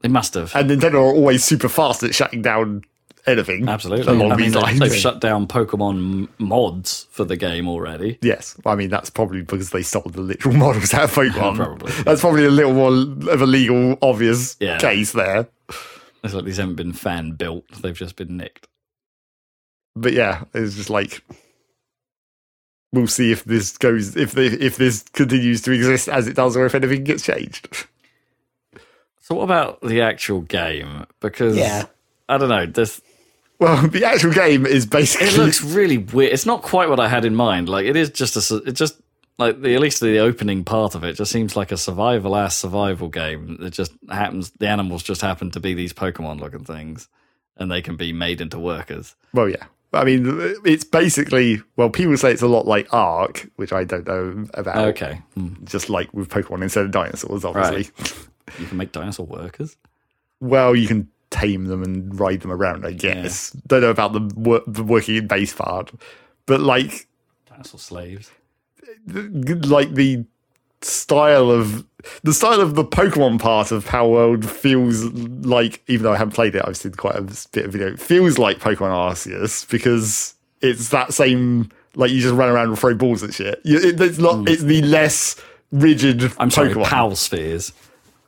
They 0.01 0.09
must 0.09 0.33
have. 0.33 0.55
And 0.55 0.69
Nintendo 0.69 0.95
are 0.95 1.13
always 1.13 1.43
super 1.43 1.69
fast 1.69 2.03
at 2.03 2.15
shutting 2.15 2.41
down 2.41 2.83
anything. 3.27 3.67
Absolutely. 3.69 4.07
along 4.11 4.31
I 4.31 4.35
mean, 4.37 4.45
these 4.45 4.53
they- 4.53 4.59
lines. 4.59 4.79
they've 4.79 4.95
shut 4.95 5.19
down 5.21 5.45
Pokemon 5.45 6.29
mods 6.39 7.05
for 7.11 7.25
the 7.25 7.35
game 7.35 7.67
already. 7.67 8.17
Yes, 8.21 8.55
I 8.65 8.75
mean 8.75 8.89
that's 8.89 9.09
probably 9.09 9.41
because 9.41 9.69
they 9.71 9.83
stole 9.83 10.03
the 10.09 10.21
literal 10.21 10.55
models 10.65 10.93
out 10.93 11.03
of 11.05 11.11
Pokemon. 11.11 11.55
Probably. 11.57 11.91
That's 12.03 12.21
probably 12.21 12.45
a 12.45 12.49
little 12.51 12.73
more 12.73 12.91
of 13.31 13.41
a 13.41 13.45
legal, 13.45 13.97
obvious 14.01 14.55
Yeah. 14.59 14.77
case 14.79 15.11
there. 15.11 15.47
It's 16.23 16.33
like 16.33 16.45
these 16.45 16.57
haven't 16.57 16.75
been 16.75 16.93
fan 16.93 17.31
built; 17.33 17.65
they've 17.81 17.93
just 17.93 18.15
been 18.15 18.35
nicked. 18.37 18.67
But 19.95 20.13
yeah, 20.13 20.43
it's 20.53 20.75
just 20.75 20.89
like 20.89 21.23
we'll 22.91 23.07
see 23.07 23.31
if 23.31 23.43
this 23.43 23.77
goes, 23.77 24.15
if 24.15 24.31
the, 24.31 24.45
if 24.63 24.77
this 24.77 25.03
continues 25.13 25.61
to 25.61 25.71
exist 25.71 26.07
as 26.07 26.27
it 26.27 26.35
does, 26.35 26.57
or 26.57 26.65
if 26.65 26.75
anything 26.75 27.03
gets 27.03 27.23
changed. 27.23 27.87
So, 29.21 29.35
what 29.35 29.43
about 29.43 29.81
the 29.81 30.01
actual 30.01 30.41
game? 30.41 31.05
Because 31.19 31.55
Yeah. 31.55 31.85
I 32.27 32.37
don't 32.37 32.49
know. 32.49 32.65
This 32.65 33.01
Well, 33.59 33.87
the 33.87 34.05
actual 34.05 34.31
game 34.31 34.65
is 34.65 34.85
basically 34.85 35.27
it 35.27 35.37
looks 35.37 35.63
really 35.63 35.97
weird. 35.97 36.33
It's 36.33 36.45
not 36.45 36.61
quite 36.61 36.89
what 36.89 36.99
I 36.99 37.07
had 37.07 37.25
in 37.25 37.35
mind. 37.35 37.69
Like 37.69 37.85
it 37.85 37.95
is 37.95 38.09
just 38.09 38.35
a. 38.35 38.57
It 38.57 38.73
just 38.73 38.99
like 39.37 39.61
the 39.61 39.73
at 39.73 39.81
least 39.81 40.01
the 40.01 40.19
opening 40.19 40.63
part 40.63 40.95
of 40.95 41.03
it 41.03 41.13
just 41.13 41.31
seems 41.31 41.55
like 41.55 41.71
a 41.71 41.77
survival 41.77 42.35
ass 42.35 42.55
survival 42.55 43.07
game. 43.07 43.57
It 43.61 43.71
just 43.71 43.93
happens. 44.09 44.51
The 44.51 44.67
animals 44.67 45.03
just 45.03 45.21
happen 45.21 45.51
to 45.51 45.59
be 45.59 45.73
these 45.73 45.93
Pokemon 45.93 46.39
looking 46.39 46.65
things, 46.65 47.07
and 47.55 47.71
they 47.71 47.81
can 47.81 47.95
be 47.95 48.13
made 48.13 48.41
into 48.41 48.59
workers. 48.59 49.15
well, 49.33 49.49
yeah. 49.49 49.65
I 49.91 50.03
mean, 50.03 50.23
it's 50.65 50.83
basically 50.83 51.61
well, 51.75 51.89
people 51.89 52.15
say 52.17 52.31
it's 52.31 52.41
a 52.43 52.47
lot 52.47 52.67
like 52.67 52.93
Ark, 52.93 53.49
which 53.55 53.73
I 53.73 53.83
don't 53.83 54.05
know 54.07 54.45
about. 54.53 54.77
Okay, 54.89 55.21
Hmm. 55.33 55.53
just 55.63 55.89
like 55.89 56.13
with 56.13 56.29
Pokemon 56.29 56.61
instead 56.61 56.85
of 56.85 56.91
dinosaurs, 56.91 57.43
obviously. 57.43 57.89
you 58.59 58.65
can 58.67 58.77
make 58.77 58.91
dinosaur 58.91 59.25
workers. 59.25 59.77
Well, 60.39 60.75
you 60.75 60.87
can 60.87 61.09
tame 61.31 61.65
them 61.65 61.83
and 61.83 62.19
ride 62.19 62.41
them 62.41 62.51
around, 62.51 62.85
I 62.85 62.91
guess. 62.93 63.51
Don't 63.67 63.81
know 63.81 63.89
about 63.89 64.13
the, 64.13 64.31
wor- 64.35 64.63
the 64.67 64.83
working 64.83 65.15
in 65.15 65.27
base 65.27 65.53
part, 65.53 65.91
but 66.45 66.59
like, 66.61 67.07
Dinosaur 67.49 67.79
slaves. 67.79 68.31
like 69.07 69.93
the 69.95 70.25
style 70.81 71.49
of 71.51 71.85
the 72.23 72.33
style 72.33 72.61
of 72.61 72.75
the 72.75 72.83
Pokemon 72.85 73.39
part 73.39 73.71
of 73.71 73.85
Palworld 73.85 74.45
feels 74.45 75.03
like, 75.45 75.81
even 75.87 76.03
though 76.03 76.13
I 76.13 76.17
haven't 76.17 76.33
played 76.33 76.55
it, 76.55 76.63
I've 76.65 76.77
seen 76.77 76.93
quite 76.93 77.15
a 77.15 77.21
bit 77.21 77.65
of 77.65 77.71
video. 77.71 77.87
It 77.89 77.99
feels 77.99 78.37
like 78.37 78.59
Pokemon 78.59 78.91
Arceus 78.91 79.69
because 79.69 80.35
it's 80.61 80.89
that 80.89 81.13
same 81.13 81.69
like 81.95 82.11
you 82.11 82.21
just 82.21 82.35
run 82.35 82.49
around 82.49 82.69
and 82.69 82.79
throw 82.79 82.93
balls 82.93 83.23
at 83.23 83.33
shit. 83.33 83.61
It's 83.65 84.17
not. 84.19 84.47
It's 84.47 84.63
the 84.63 84.81
less 84.83 85.35
rigid. 85.71 86.31
I'm 86.37 86.51
sorry, 86.51 86.69
Pokemon. 86.69 86.85
Pal 86.85 87.15
spheres. 87.15 87.73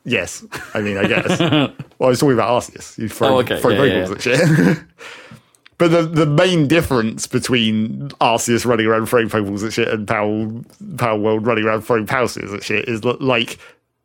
Yes, 0.03 0.43
I 0.73 0.81
mean, 0.81 0.97
I 0.97 1.07
guess. 1.07 1.39
well, 1.39 1.71
I 2.01 2.07
was 2.07 2.19
talking 2.19 2.33
about 2.33 2.61
Arceus. 2.63 2.97
You 2.97 3.07
throw, 3.07 3.35
Oh, 3.35 3.39
okay. 3.41 3.61
throw 3.61 3.71
Yeah, 3.71 4.05
Pokeballs 4.05 4.15
at 4.15 4.21
shit. 4.21 4.77
but 5.81 5.89
the 5.89 6.03
the 6.03 6.27
main 6.27 6.67
difference 6.67 7.25
between 7.25 8.09
Arceus 8.21 8.67
running 8.67 8.85
around 8.85 9.07
throwing 9.07 9.29
Pokeballs 9.29 9.65
at 9.65 9.73
shit 9.73 9.87
and 9.87 10.07
Power 10.07 10.45
Palworld 10.93 11.43
running 11.43 11.63
around 11.63 11.81
throwing 11.81 12.05
Spheres 12.05 12.37
at 12.37 12.63
shit 12.63 12.87
is 12.87 13.01
that, 13.01 13.19
like 13.19 13.57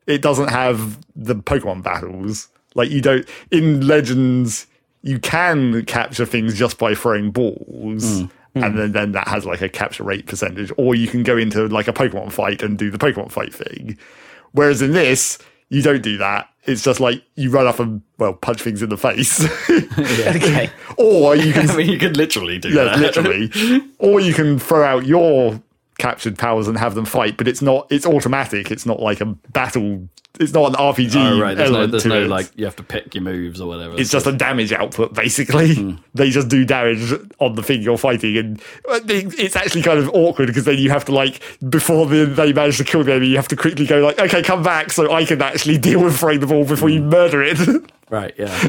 it 0.07 0.23
doesn't 0.23 0.49
have 0.49 0.99
the 1.15 1.35
Pokemon 1.35 1.83
battles. 1.83 2.49
Like 2.75 2.89
you 2.89 3.03
don't 3.03 3.29
in 3.51 3.87
Legends, 3.87 4.67
you 5.03 5.19
can 5.19 5.85
capture 5.85 6.25
things 6.25 6.59
just 6.59 6.79
by 6.79 6.95
throwing 6.95 7.31
balls. 7.31 8.21
Hmm. 8.21 8.27
Hmm. 8.55 8.65
And 8.65 8.79
then, 8.79 8.93
then 8.93 9.13
that 9.13 9.29
has 9.29 9.45
like 9.45 9.61
a 9.61 9.69
capture 9.69 10.03
rate 10.03 10.25
percentage, 10.25 10.73
or 10.79 10.95
you 10.95 11.09
can 11.09 11.25
go 11.25 11.37
into 11.37 11.67
like 11.67 11.89
a 11.89 11.93
Pokemon 11.93 12.33
fight 12.33 12.63
and 12.63 12.79
do 12.79 12.91
the 12.91 12.97
Pokemon 12.97 13.31
fight 13.31 13.53
thing. 13.53 13.99
Whereas 14.53 14.81
in 14.81 14.93
this, 14.93 15.37
you 15.69 15.83
don't 15.83 16.03
do 16.03 16.17
that. 16.17 16.49
It's 16.67 16.83
just 16.83 17.01
like 17.01 17.23
you 17.37 17.51
run 17.51 17.67
up 17.67 17.79
and 17.79 18.03
well 18.19 18.35
punch 18.35 18.63
things 18.63 18.83
in 18.83 18.89
the 18.89 18.97
face, 18.97 19.45
Okay. 19.71 20.71
or 20.97 21.37
you 21.37 21.53
can 21.55 21.71
I 21.71 21.77
mean, 21.77 21.89
you 21.91 21.99
could 21.99 22.17
literally 22.17 22.59
do 22.59 22.71
yeah, 22.71 22.85
that. 22.85 22.99
literally, 22.99 23.51
or 23.99 24.21
you 24.21 24.35
can 24.35 24.59
throw 24.59 24.83
out 24.85 25.07
your 25.07 25.61
captured 25.99 26.37
powers 26.39 26.69
and 26.69 26.77
have 26.79 26.95
them 26.95 27.05
fight. 27.05 27.37
But 27.37 27.49
it's 27.49 27.63
not. 27.63 27.87
It's 27.91 28.07
automatic. 28.07 28.71
It's 28.71 28.85
not 28.87 29.01
like 29.01 29.21
a 29.21 29.27
battle 29.27 30.09
it's 30.41 30.53
not 30.53 30.69
an 30.69 30.75
RPG 30.75 31.17
Oh 31.17 31.41
right, 31.41 31.57
there's 31.57 31.71
no, 31.71 31.87
there's 31.87 32.03
to 32.05 32.09
no 32.09 32.23
it. 32.25 32.29
like 32.29 32.51
you 32.57 32.65
have 32.65 32.77
to 32.77 32.83
pick 32.83 33.15
your 33.15 33.23
moves 33.25 33.61
or 33.61 33.69
whatever. 33.69 33.99
it's 33.99 34.11
just 34.11 34.27
a 34.27 34.33
damage 34.33 34.73
output 34.73 35.15
basically. 35.15 35.75
Hmm. 35.75 35.93
They 36.15 36.31
just 36.31 36.49
do 36.49 36.65
damage 36.65 37.13
on 37.41 37.55
the 37.57 37.63
thing 37.63 37.83
you're 37.83 37.99
fighting, 37.99 38.37
and 38.39 38.61
uh, 38.89 39.01
it's 39.07 39.55
actually 39.55 39.83
kind 39.83 39.99
of 39.99 40.09
awkward 40.15 40.47
because 40.47 40.65
then 40.65 40.79
you 40.79 40.89
have 40.91 41.05
to 41.07 41.13
like 41.13 41.43
before 41.69 42.07
the, 42.07 42.25
they 42.25 42.53
manage 42.55 42.79
to 42.79 42.85
kill 42.85 43.05
the 43.05 43.13
enemy, 43.13 43.27
you 43.29 43.37
have 43.37 43.49
to 43.49 43.57
quickly 43.57 43.87
go 43.87 44.01
like, 44.01 44.19
okay, 44.19 44.43
come 44.43 44.63
back, 44.63 44.91
so 44.93 45.13
I 45.13 45.25
can 45.27 45.43
actually 45.43 45.77
deal 45.89 46.03
with 46.03 46.19
throwing 46.19 46.41
the 46.41 46.47
ball 46.47 46.65
before 46.65 46.89
you 46.89 47.01
Hmm. 47.03 47.11
murder 47.11 47.43
it. 47.43 47.59
right. 48.11 48.33
Yeah, 48.39 48.69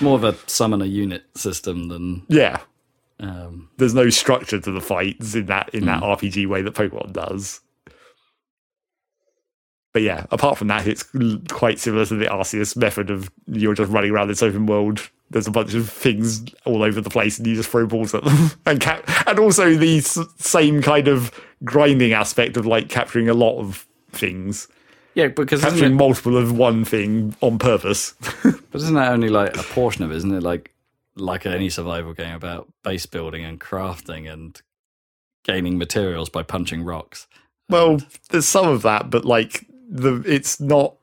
more 0.00 0.16
of 0.16 0.24
a 0.24 0.34
summon 0.48 0.82
a 0.82 0.86
unit 0.86 1.24
system 1.36 1.88
than 1.88 2.22
yeah, 2.28 2.58
um, 3.20 3.68
there's 3.78 3.94
no 3.94 4.10
structure 4.10 4.60
to 4.60 4.72
the 4.72 4.80
fights 4.80 5.34
in 5.34 5.46
that 5.46 5.70
in 5.72 5.80
Hmm. 5.82 5.86
that 5.86 6.02
RPG 6.02 6.46
way 6.48 6.62
that 6.62 6.74
Pokemon 6.74 7.12
does. 7.12 7.60
But 9.96 10.02
yeah, 10.02 10.26
apart 10.30 10.58
from 10.58 10.68
that, 10.68 10.86
it's 10.86 11.04
quite 11.48 11.78
similar 11.78 12.04
to 12.04 12.16
the 12.16 12.26
Arceus 12.26 12.76
method 12.76 13.08
of 13.08 13.30
you're 13.46 13.72
just 13.72 13.90
running 13.90 14.10
around 14.10 14.28
this 14.28 14.42
open 14.42 14.66
world. 14.66 15.08
There's 15.30 15.46
a 15.46 15.50
bunch 15.50 15.72
of 15.72 15.88
things 15.88 16.44
all 16.66 16.82
over 16.82 17.00
the 17.00 17.08
place, 17.08 17.38
and 17.38 17.46
you 17.46 17.54
just 17.54 17.70
throw 17.70 17.86
balls 17.86 18.14
at 18.14 18.22
them. 18.22 18.50
and 18.66 18.78
cap- 18.78 19.08
and 19.26 19.38
also 19.38 19.74
the 19.74 19.96
s- 19.96 20.18
same 20.36 20.82
kind 20.82 21.08
of 21.08 21.32
grinding 21.64 22.12
aspect 22.12 22.58
of 22.58 22.66
like 22.66 22.90
capturing 22.90 23.30
a 23.30 23.32
lot 23.32 23.58
of 23.58 23.86
things, 24.12 24.68
yeah, 25.14 25.28
because 25.28 25.62
capturing 25.62 25.92
it, 25.92 25.96
multiple 25.96 26.36
of 26.36 26.54
one 26.54 26.84
thing 26.84 27.34
on 27.40 27.58
purpose. 27.58 28.12
but 28.42 28.74
isn't 28.74 28.96
that 28.96 29.12
only 29.12 29.30
like 29.30 29.56
a 29.56 29.62
portion 29.62 30.04
of 30.04 30.10
it? 30.10 30.16
Isn't 30.16 30.34
it 30.34 30.42
like 30.42 30.74
like 31.14 31.46
any 31.46 31.70
survival 31.70 32.12
game 32.12 32.34
about 32.34 32.70
base 32.84 33.06
building 33.06 33.46
and 33.46 33.58
crafting 33.58 34.30
and 34.30 34.60
gaining 35.42 35.78
materials 35.78 36.28
by 36.28 36.42
punching 36.42 36.84
rocks? 36.84 37.26
Well, 37.70 38.02
there's 38.28 38.46
some 38.46 38.68
of 38.68 38.82
that, 38.82 39.08
but 39.08 39.24
like 39.24 39.64
the 39.88 40.22
it's 40.26 40.60
not. 40.60 40.94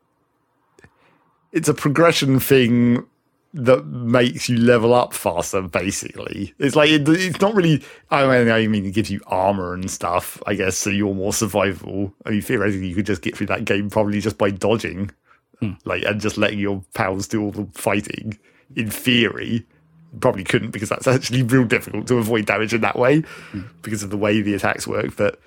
It's 1.52 1.70
a 1.70 1.74
progression 1.74 2.40
thing 2.40 3.06
that 3.54 3.86
makes 3.86 4.50
you 4.50 4.58
level 4.58 4.94
up 4.94 5.14
faster. 5.14 5.62
Basically, 5.62 6.54
it's 6.58 6.76
like 6.76 6.90
it, 6.90 7.08
it's 7.08 7.40
not 7.40 7.54
really. 7.54 7.84
I 8.10 8.26
mean, 8.26 8.52
I 8.52 8.68
mean, 8.68 8.86
it 8.86 8.92
gives 8.92 9.12
you 9.12 9.22
armor 9.28 9.74
and 9.74 9.90
stuff. 9.90 10.42
I 10.48 10.56
guess 10.56 10.78
so 10.78 10.90
you're 10.90 11.14
more 11.14 11.32
survivable. 11.32 12.12
I 12.26 12.32
mean, 12.32 12.42
theoretically, 12.42 12.88
you 12.88 12.96
could 12.96 13.06
just 13.06 13.22
get 13.22 13.38
through 13.38 13.48
that 13.48 13.66
game 13.66 13.90
probably 13.90 14.20
just 14.20 14.38
by 14.38 14.50
dodging, 14.50 15.12
hmm. 15.60 15.74
like 15.86 16.04
and 16.04 16.20
just 16.20 16.38
letting 16.38 16.60
your 16.60 16.84
pals 16.94 17.28
do 17.28 17.42
all 17.44 17.52
the 17.52 17.68
fighting. 17.74 18.38
In 18.76 18.90
theory, 18.90 19.68
You 20.14 20.20
probably 20.20 20.44
couldn't 20.44 20.72
because 20.72 20.90
that's 20.90 21.06
actually 21.06 21.44
real 21.44 21.66
difficult 21.66 22.08
to 22.08 22.18
avoid 22.18 22.48
damage 22.48 22.74
in 22.74 22.82
that 22.82 22.98
way 22.98 23.22
hmm. 23.52 23.62
because 23.84 24.02
of 24.02 24.10
the 24.10 24.18
way 24.18 24.42
the 24.42 24.56
attacks 24.56 24.88
work. 24.88 25.16
But 25.16 25.40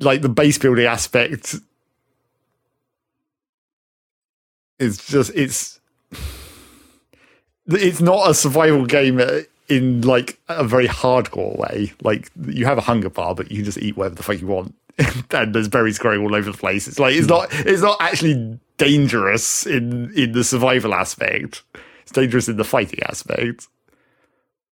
like 0.00 0.22
the 0.22 0.28
base 0.28 0.58
building 0.58 0.86
aspect 0.86 1.56
is 4.78 4.98
just 4.98 5.30
it's 5.34 5.80
it's 7.66 8.00
not 8.00 8.30
a 8.30 8.34
survival 8.34 8.86
game 8.86 9.20
in 9.68 10.00
like 10.02 10.38
a 10.48 10.64
very 10.64 10.88
hardcore 10.88 11.56
way. 11.58 11.92
Like 12.02 12.30
you 12.46 12.64
have 12.64 12.78
a 12.78 12.82
hunger 12.82 13.10
bar, 13.10 13.34
but 13.34 13.50
you 13.50 13.58
can 13.58 13.64
just 13.64 13.78
eat 13.78 13.96
whatever 13.96 14.14
the 14.14 14.22
fuck 14.22 14.40
you 14.40 14.46
want. 14.46 14.74
and 15.30 15.54
there's 15.54 15.68
berries 15.68 15.98
growing 15.98 16.20
all 16.20 16.34
over 16.34 16.50
the 16.50 16.56
place. 16.56 16.88
It's 16.88 16.98
like 16.98 17.14
it's 17.14 17.26
hmm. 17.26 17.32
not 17.32 17.48
it's 17.50 17.82
not 17.82 17.98
actually 18.00 18.58
dangerous 18.78 19.66
in 19.66 20.12
in 20.14 20.32
the 20.32 20.44
survival 20.44 20.94
aspect. 20.94 21.62
It's 22.02 22.12
dangerous 22.12 22.48
in 22.48 22.56
the 22.56 22.64
fighting 22.64 23.00
aspect. 23.02 23.68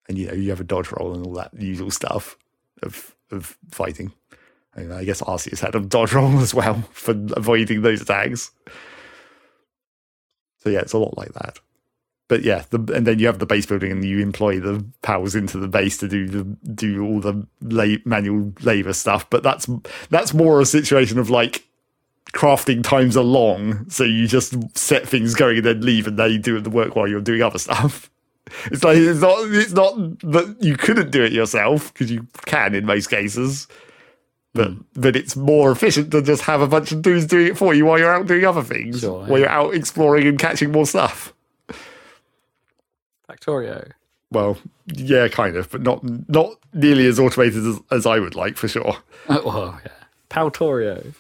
And 0.07 0.17
you 0.17 0.27
know, 0.27 0.33
you 0.33 0.49
have 0.51 0.61
a 0.61 0.65
dodge 0.65 0.91
roll 0.91 1.13
and 1.13 1.25
all 1.25 1.33
that 1.33 1.53
usual 1.53 1.91
stuff 1.91 2.37
of 2.81 3.15
of 3.31 3.57
fighting. 3.71 4.13
And 4.75 4.93
I 4.93 5.03
guess 5.05 5.21
Arceus 5.21 5.59
had 5.59 5.75
a 5.75 5.79
dodge 5.79 6.13
roll 6.13 6.39
as 6.39 6.53
well 6.53 6.81
for 6.91 7.15
avoiding 7.35 7.81
those 7.81 8.01
attacks. 8.01 8.51
So 10.59 10.69
yeah, 10.69 10.79
it's 10.79 10.93
a 10.93 10.97
lot 10.97 11.17
like 11.17 11.33
that. 11.33 11.59
But 12.27 12.41
yeah, 12.41 12.63
the, 12.71 12.79
and 12.93 13.05
then 13.05 13.19
you 13.19 13.27
have 13.27 13.37
the 13.37 13.45
base 13.45 13.67
building, 13.67 13.91
and 13.91 14.03
you 14.03 14.19
employ 14.19 14.59
the 14.59 14.83
pals 15.03 15.35
into 15.35 15.59
the 15.59 15.67
base 15.67 15.97
to 15.97 16.07
do 16.07 16.27
the 16.27 16.43
do 16.73 17.05
all 17.05 17.19
the 17.19 17.45
la- 17.61 18.01
manual 18.03 18.51
labor 18.61 18.93
stuff. 18.93 19.29
But 19.29 19.43
that's 19.43 19.69
that's 20.09 20.33
more 20.33 20.59
a 20.59 20.65
situation 20.65 21.19
of 21.19 21.29
like 21.29 21.67
crafting 22.33 22.81
times 22.83 23.15
are 23.15 23.23
long, 23.23 23.87
so 23.91 24.03
you 24.03 24.27
just 24.27 24.55
set 24.75 25.07
things 25.07 25.35
going 25.35 25.57
and 25.57 25.65
then 25.67 25.81
leave, 25.81 26.07
and 26.07 26.17
they 26.17 26.39
do 26.39 26.59
the 26.59 26.71
work 26.71 26.95
while 26.95 27.07
you're 27.07 27.21
doing 27.21 27.43
other 27.43 27.59
stuff. 27.59 28.09
It's 28.71 28.83
like 28.83 28.97
it's 28.97 29.21
not 29.21 29.37
it's 29.51 29.73
not 29.73 29.95
that 30.21 30.57
you 30.61 30.77
couldn't 30.77 31.11
do 31.11 31.23
it 31.23 31.31
yourself 31.31 31.93
because 31.93 32.11
you 32.11 32.27
can 32.45 32.73
in 32.73 32.87
most 32.87 33.07
cases, 33.07 33.67
but 34.55 34.71
but 34.93 35.13
hmm. 35.13 35.19
it's 35.19 35.35
more 35.35 35.71
efficient 35.71 36.09
to 36.11 36.21
just 36.23 36.41
have 36.43 36.61
a 36.61 36.67
bunch 36.67 36.91
of 36.91 37.03
dudes 37.03 37.27
doing 37.27 37.47
it 37.47 37.57
for 37.57 37.75
you 37.75 37.85
while 37.85 37.99
you're 37.99 38.11
out 38.13 38.25
doing 38.25 38.45
other 38.45 38.63
things, 38.63 39.01
Sure, 39.01 39.25
while 39.25 39.37
you're 39.37 39.49
out 39.49 39.75
exploring 39.75 40.25
and 40.25 40.39
catching 40.39 40.71
more 40.71 40.87
stuff. 40.87 41.33
Factorio. 43.29 43.91
Well, 44.31 44.57
yeah, 44.87 45.27
kind 45.27 45.55
of, 45.55 45.69
but 45.69 45.81
not 45.81 46.01
not 46.29 46.55
nearly 46.73 47.05
as 47.05 47.19
automated 47.19 47.65
as, 47.65 47.79
as 47.91 48.05
I 48.05 48.19
would 48.19 48.35
like 48.35 48.57
for 48.57 48.67
sure. 48.67 48.97
Oh, 49.27 49.79
yeah. 49.83 49.91
Paltorio. 50.29 51.13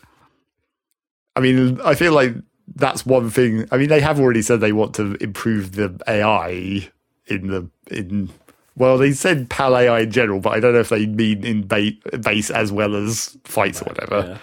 I 1.35 1.39
mean, 1.39 1.81
I 1.81 1.95
feel 1.95 2.13
like 2.13 2.35
that's 2.75 3.03
one 3.05 3.29
thing. 3.31 3.67
I 3.71 3.77
mean, 3.77 3.89
they 3.89 3.99
have 3.99 4.19
already 4.19 4.43
said 4.43 4.61
they 4.61 4.71
want 4.71 4.93
to 4.95 5.15
improve 5.15 5.73
the 5.73 5.99
AI 6.07 6.89
in 7.27 7.47
the 7.47 7.69
in. 7.89 8.29
Well, 8.77 8.97
they 8.97 9.13
said 9.13 9.49
PAL 9.49 9.77
AI 9.77 10.01
in 10.01 10.11
general, 10.11 10.39
but 10.39 10.51
I 10.51 10.59
don't 10.59 10.73
know 10.73 10.79
if 10.81 10.89
they 10.89 11.05
mean 11.05 11.45
in 11.45 11.65
ba- 11.67 11.93
base 12.19 12.49
as 12.49 12.71
well 12.71 12.95
as 12.95 13.37
fights 13.45 13.81
or 13.81 13.85
whatever. 13.85 14.27
Yeah. 14.27 14.37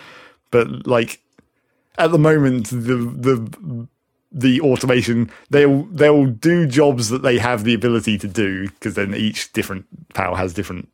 But 0.50 0.86
like 0.86 1.20
at 1.98 2.10
the 2.12 2.18
moment, 2.18 2.68
the 2.68 2.96
the 2.96 3.88
the 4.30 4.60
automation 4.62 5.30
they'll 5.50 5.82
they'll 5.84 6.26
do 6.26 6.66
jobs 6.66 7.10
that 7.10 7.22
they 7.22 7.38
have 7.38 7.64
the 7.64 7.74
ability 7.74 8.16
to 8.18 8.28
do 8.28 8.68
because 8.68 8.94
then 8.94 9.14
each 9.14 9.52
different 9.52 9.86
PAL 10.14 10.34
has 10.36 10.54
different. 10.54 10.88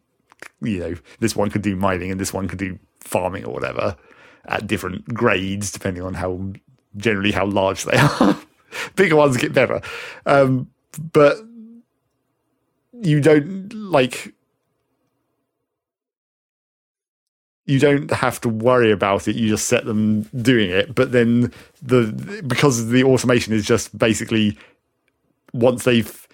You 0.60 0.80
know, 0.80 0.94
this 1.20 1.36
one 1.36 1.50
could 1.50 1.62
do 1.62 1.76
mining 1.76 2.10
and 2.10 2.20
this 2.20 2.32
one 2.32 2.48
could 2.48 2.58
do 2.58 2.78
farming 3.00 3.44
or 3.44 3.54
whatever 3.54 3.96
at 4.46 4.66
different 4.66 5.04
grades 5.14 5.70
depending 5.70 6.02
on 6.02 6.14
how 6.14 6.52
generally 6.96 7.32
how 7.32 7.46
large 7.46 7.84
they 7.84 7.96
are. 8.20 8.36
Bigger 8.96 9.16
ones 9.16 9.36
get 9.36 9.52
better, 9.52 9.80
um, 10.26 10.68
but 11.12 11.38
you 13.02 13.20
don't 13.20 13.72
like 13.72 14.34
you 17.68 17.78
don't 17.78 18.10
have 18.10 18.40
to 18.40 18.48
worry 18.48 18.90
about 18.90 19.28
it. 19.28 19.36
You 19.36 19.46
just 19.48 19.68
set 19.68 19.84
them 19.84 20.22
doing 20.34 20.70
it. 20.70 20.94
But 20.94 21.12
then 21.12 21.52
the 21.82 22.42
because 22.46 22.88
the 22.88 23.04
automation 23.04 23.52
is 23.52 23.64
just 23.64 23.96
basically 23.96 24.56
once 25.52 25.84
they've 25.84 26.28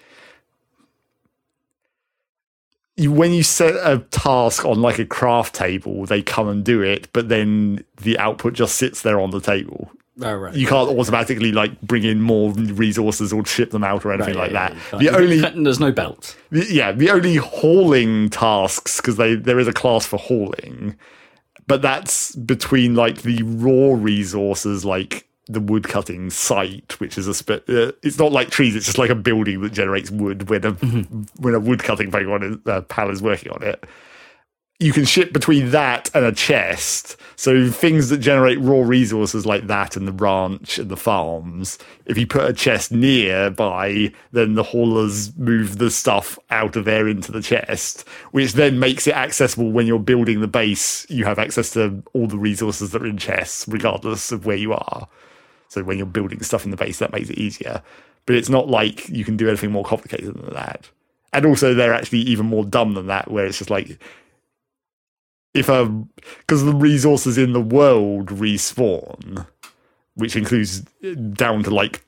when 2.97 3.33
you 3.33 3.43
set 3.43 3.75
a 3.75 3.99
task 4.11 4.63
on 4.63 4.81
like 4.81 4.99
a 4.99 5.05
craft 5.05 5.53
table, 5.53 6.05
they 6.05 6.21
come 6.21 6.47
and 6.47 6.63
do 6.63 6.81
it, 6.81 7.09
but 7.11 7.27
then 7.27 7.83
the 8.01 8.17
output 8.17 8.53
just 8.53 8.75
sits 8.75 9.01
there 9.01 9.19
on 9.19 9.31
the 9.31 9.41
table. 9.41 9.91
Oh, 10.21 10.33
right. 10.35 10.53
You 10.55 10.65
can't 10.65 10.89
automatically 10.97 11.51
like 11.51 11.81
bring 11.81 12.03
in 12.03 12.21
more 12.21 12.51
resources 12.53 13.33
or 13.33 13.45
ship 13.45 13.71
them 13.71 13.83
out 13.83 14.05
or 14.05 14.13
anything 14.13 14.35
like 14.35 14.51
yeah, 14.51 14.69
that. 14.69 14.73
you 14.75 14.81
can't- 14.89 15.01
The 15.01 15.09
only 15.53 15.63
There's 15.63 15.79
no 15.79 15.91
belt. 15.91 16.37
the- 16.51 16.65
yeah, 16.73 16.91
the 16.93 17.09
only 17.09 17.35
hauling 17.35 18.29
tasks 18.29 18.97
because 19.01 19.17
they 19.17 19.35
there 19.35 19.59
is 19.59 19.67
a 19.67 19.73
class 19.73 20.05
for 20.05 20.17
hauling, 20.17 20.95
but 21.67 21.81
that's 21.81 22.33
between 22.35 22.95
like 22.95 23.23
the 23.23 23.43
raw 23.43 23.93
resources, 24.01 24.85
like 24.85 25.27
the 25.47 25.59
wood 25.59 25.83
cutting 25.87 26.29
site, 26.29 26.99
which 26.99 27.17
is 27.17 27.27
a 27.27 27.33
spe- 27.33 27.67
uh, 27.69 27.91
it's 28.01 28.17
not 28.17 28.31
like 28.31 28.49
trees; 28.49 28.75
it's 28.75 28.85
just 28.85 28.97
like 28.97 29.09
a 29.09 29.15
building 29.15 29.61
that 29.61 29.73
generates 29.73 30.09
wood 30.11 30.49
when 30.49 30.65
a 30.65 30.71
when 31.41 31.53
a 31.53 31.59
wood 31.59 31.83
cutting 31.83 32.11
uh, 32.65 32.81
pal 32.81 33.09
is 33.09 33.21
working 33.21 33.51
on 33.51 33.61
it. 33.63 33.83
You 34.77 34.91
can 34.91 35.05
ship 35.05 35.31
between 35.31 35.71
that 35.71 36.09
and 36.13 36.25
a 36.25 36.33
chest. 36.33 37.15
So 37.37 37.69
things 37.69 38.09
that 38.09 38.17
generate 38.17 38.59
raw 38.59 38.81
resources 38.81 39.45
like 39.45 39.67
that 39.67 39.95
and 39.95 40.05
the 40.05 40.11
ranch 40.11 40.77
and 40.77 40.89
the 40.89 40.97
farms, 40.97 41.77
if 42.05 42.17
you 42.17 42.27
put 42.27 42.49
a 42.49 42.53
chest 42.53 42.91
nearby, 42.91 44.11
then 44.31 44.55
the 44.55 44.63
haulers 44.63 45.35
move 45.37 45.77
the 45.77 45.89
stuff 45.89 46.37
out 46.49 46.75
of 46.75 46.83
there 46.83 47.07
into 47.07 47.31
the 47.31 47.41
chest, 47.41 48.07
which 48.31 48.53
then 48.53 48.79
makes 48.79 49.07
it 49.07 49.15
accessible 49.15 49.71
when 49.71 49.87
you're 49.87 49.99
building 49.99 50.41
the 50.41 50.47
base. 50.47 51.09
You 51.09 51.23
have 51.23 51.39
access 51.39 51.69
to 51.71 52.03
all 52.13 52.27
the 52.27 52.37
resources 52.37 52.91
that 52.91 53.01
are 53.01 53.07
in 53.07 53.17
chests, 53.17 53.65
regardless 53.69 54.31
of 54.33 54.45
where 54.45 54.57
you 54.57 54.73
are. 54.73 55.07
So 55.69 55.83
when 55.83 55.97
you're 55.97 56.05
building 56.05 56.41
stuff 56.41 56.65
in 56.65 56.71
the 56.71 56.77
base, 56.77 56.99
that 56.99 57.13
makes 57.13 57.29
it 57.29 57.37
easier. 57.37 57.81
But 58.25 58.35
it's 58.35 58.49
not 58.49 58.67
like 58.67 59.07
you 59.07 59.23
can 59.23 59.37
do 59.37 59.47
anything 59.47 59.71
more 59.71 59.85
complicated 59.85 60.35
than 60.35 60.53
that. 60.53 60.89
And 61.33 61.45
also, 61.45 61.73
they're 61.73 61.93
actually 61.93 62.19
even 62.19 62.45
more 62.45 62.63
dumb 62.63 62.93
than 62.93 63.07
that, 63.07 63.29
where 63.29 63.45
it's 63.45 63.57
just 63.57 63.69
like 63.69 63.99
if 65.55 65.69
um, 65.69 66.09
a 66.17 66.21
because 66.39 66.63
the 66.63 66.73
resources 66.73 67.37
in 67.37 67.53
the 67.53 67.61
world 67.61 68.27
respawn, 68.27 69.47
which 70.15 70.35
includes 70.35 70.83
uh, 71.03 71.13
down 71.33 71.63
to 71.63 71.69
like 71.69 72.03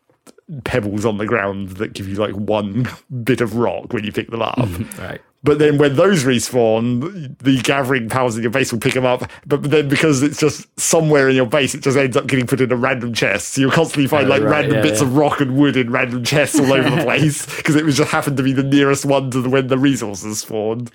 pebbles 0.64 1.06
on 1.06 1.18
the 1.18 1.26
ground 1.26 1.69
that 1.72 1.94
give 1.94 2.07
you 2.07 2.15
like 2.15 2.34
one 2.36 2.88
bit 3.24 3.41
of 3.41 3.56
rock 3.56 3.91
when 3.94 4.03
you 4.03 4.11
pick 4.11 4.30
them 4.30 4.41
up. 4.41 4.60
Right. 4.98 5.22
But 5.44 5.60
then 5.60 5.78
when 5.78 5.95
those 5.95 6.24
respawn, 6.26 7.38
the 7.38 7.61
gathering 7.61 8.10
pals 8.10 8.36
in 8.36 8.41
your 8.41 8.52
base 8.52 8.72
will 8.72 8.80
pick 8.80 8.95
them 8.95 9.06
up. 9.06 9.30
But 9.45 9.64
then 9.64 9.88
because 9.88 10.24
it's 10.24 10.40
just 10.40 10.68
somewhere 10.80 11.30
in 11.30 11.36
your 11.36 11.45
base, 11.45 11.76
it 11.76 11.82
just 11.82 11.95
ends 11.95 12.18
up 12.18 12.26
getting 12.28 12.48
put 12.48 12.60
in 12.60 12.72
a 12.72 12.76
random 12.76 13.14
chest. 13.14 13.49
So 13.49 13.61
you'll 13.61 13.72
constantly 13.72 14.07
find 14.07 14.26
Oh, 14.26 14.30
like 14.30 14.41
right, 14.41 14.49
random 14.49 14.78
yeah, 14.78 14.82
bits 14.82 14.99
yeah. 14.99 15.07
of 15.07 15.15
rock 15.15 15.40
and 15.40 15.56
wood 15.56 15.78
in 15.78 15.91
random 15.91 16.24
chests 16.24 16.60
all 16.60 16.74
over 16.74 16.90
the 16.90 17.02
place 17.03 17.45
because 17.56 17.76
it 17.76 17.86
was 17.86 17.95
just 17.95 18.11
happened 18.11 18.36
to 18.38 18.44
be 18.44 18.52
the 18.52 18.64
nearest 18.64 19.06
one 19.06 19.30
to 19.32 19.41
the, 19.41 19.48
when 19.49 19.68
the 19.68 19.78
resources 19.78 20.40
spawned. 20.40 20.91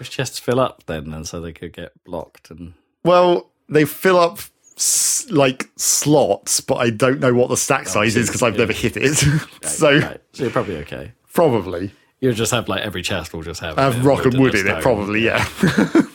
If 0.00 0.10
chests 0.10 0.38
fill 0.38 0.60
up 0.60 0.84
then, 0.86 1.12
and 1.12 1.26
so 1.26 1.40
they 1.40 1.52
could 1.52 1.72
get 1.72 1.92
blocked 2.04 2.50
and 2.50 2.74
Well, 3.04 3.50
they 3.68 3.84
fill 3.84 4.18
up 4.18 4.38
s- 4.76 5.26
like 5.30 5.70
slots, 5.76 6.60
but 6.60 6.76
I 6.76 6.90
don't 6.90 7.20
know 7.20 7.34
what 7.34 7.48
the 7.48 7.56
stack 7.56 7.82
oh, 7.86 7.90
size 7.90 8.16
is 8.16 8.28
because 8.28 8.42
I've 8.42 8.58
never 8.58 8.72
hit 8.72 8.96
it. 8.96 9.14
so 9.62 9.98
right, 9.98 10.20
so 10.32 10.42
you're 10.44 10.52
probably 10.52 10.76
okay. 10.78 11.12
probably 11.32 11.92
You'll 12.24 12.32
just 12.32 12.52
have 12.52 12.70
like 12.70 12.80
every 12.80 13.02
chest 13.02 13.34
will 13.34 13.42
just 13.42 13.60
have, 13.60 13.76
have 13.76 14.02
rock 14.02 14.24
and 14.24 14.40
wood 14.40 14.54
in 14.54 14.66
it. 14.66 14.80
Probably, 14.80 15.26
yeah. 15.26 15.44
so 15.74 16.08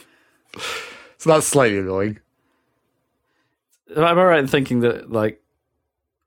that's 1.23 1.45
slightly 1.45 1.77
annoying. 1.77 2.17
Am 3.95 4.03
I 4.03 4.13
right 4.13 4.39
in 4.39 4.47
thinking 4.47 4.79
that 4.79 5.11
like 5.11 5.39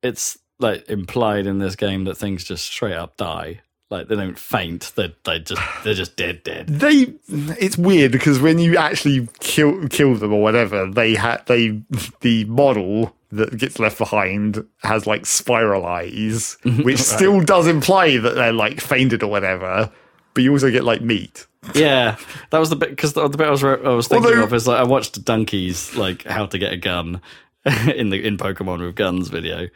it's 0.00 0.38
like 0.60 0.88
implied 0.88 1.48
in 1.48 1.58
this 1.58 1.74
game 1.74 2.04
that 2.04 2.16
things 2.16 2.44
just 2.44 2.66
straight 2.66 2.94
up 2.94 3.16
die? 3.16 3.62
Like 3.92 4.08
they 4.08 4.16
don't 4.16 4.38
faint. 4.38 4.90
They 4.96 5.14
they 5.24 5.38
just 5.40 5.60
they're 5.84 5.92
just 5.92 6.16
dead 6.16 6.42
dead. 6.44 6.66
They, 6.66 7.12
it's 7.28 7.76
weird 7.76 8.10
because 8.10 8.40
when 8.40 8.58
you 8.58 8.78
actually 8.78 9.28
kill 9.38 9.86
kill 9.88 10.14
them 10.14 10.32
or 10.32 10.40
whatever, 10.40 10.90
they 10.90 11.14
had 11.14 11.44
they 11.44 11.82
the 12.22 12.46
model 12.46 13.14
that 13.32 13.58
gets 13.58 13.78
left 13.78 13.98
behind 13.98 14.64
has 14.78 15.06
like 15.06 15.26
spiral 15.26 15.84
eyes, 15.84 16.56
which 16.64 17.00
still 17.00 17.42
does 17.42 17.66
imply 17.66 18.16
that 18.16 18.34
they're 18.34 18.50
like 18.54 18.80
fainted 18.80 19.22
or 19.22 19.30
whatever. 19.30 19.92
But 20.32 20.42
you 20.42 20.52
also 20.52 20.70
get 20.70 20.84
like 20.84 21.02
meat. 21.02 21.46
Yeah, 21.74 22.16
that 22.48 22.58
was 22.58 22.70
the 22.70 22.76
bit 22.76 22.88
because 22.88 23.12
the, 23.12 23.28
the 23.28 23.36
bit 23.36 23.46
I 23.46 23.50
was 23.50 23.62
I 23.62 23.74
was 23.90 24.08
thinking 24.08 24.30
Although- 24.30 24.44
of 24.44 24.54
is 24.54 24.66
like 24.66 24.80
I 24.80 24.84
watched 24.84 25.22
Donkey's 25.22 25.94
like 25.96 26.24
how 26.24 26.46
to 26.46 26.56
get 26.56 26.72
a 26.72 26.78
gun 26.78 27.20
in 27.94 28.08
the 28.08 28.26
in 28.26 28.38
Pokemon 28.38 28.80
with 28.80 28.96
guns 28.96 29.28
video, 29.28 29.68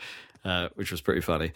uh, 0.43 0.71
which 0.75 0.91
was 0.91 1.03
pretty 1.03 1.21
funny. 1.21 1.53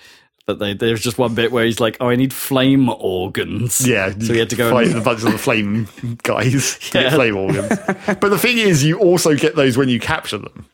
But 0.51 0.59
they, 0.59 0.75
there's 0.75 1.01
just 1.01 1.17
one 1.19 1.35
bit 1.35 1.53
where 1.53 1.65
he's 1.65 1.79
like, 1.81 1.97
"Oh, 2.01 2.09
I 2.09 2.17
need 2.17 2.33
flame 2.33 2.89
organs." 2.89 3.87
Yeah, 3.87 4.11
so 4.19 4.33
he 4.33 4.39
had 4.39 4.51
to 4.51 4.57
go 4.57 4.71
fight 4.71 4.89
and 4.89 4.97
a 4.97 5.01
bunch 5.01 5.23
of 5.23 5.31
the 5.33 5.39
flame 5.39 5.87
guys 6.23 6.79
to 6.91 6.99
Yeah. 6.99 7.05
get 7.05 7.13
flame 7.15 7.37
organs. 7.37 7.69
But 8.07 8.29
the 8.31 8.39
thing 8.39 8.59
is, 8.59 8.85
you 8.85 8.99
also 8.99 9.35
get 9.37 9.55
those 9.57 9.77
when 9.77 9.89
you 9.89 10.01
capture 10.01 10.39
them. 10.39 10.67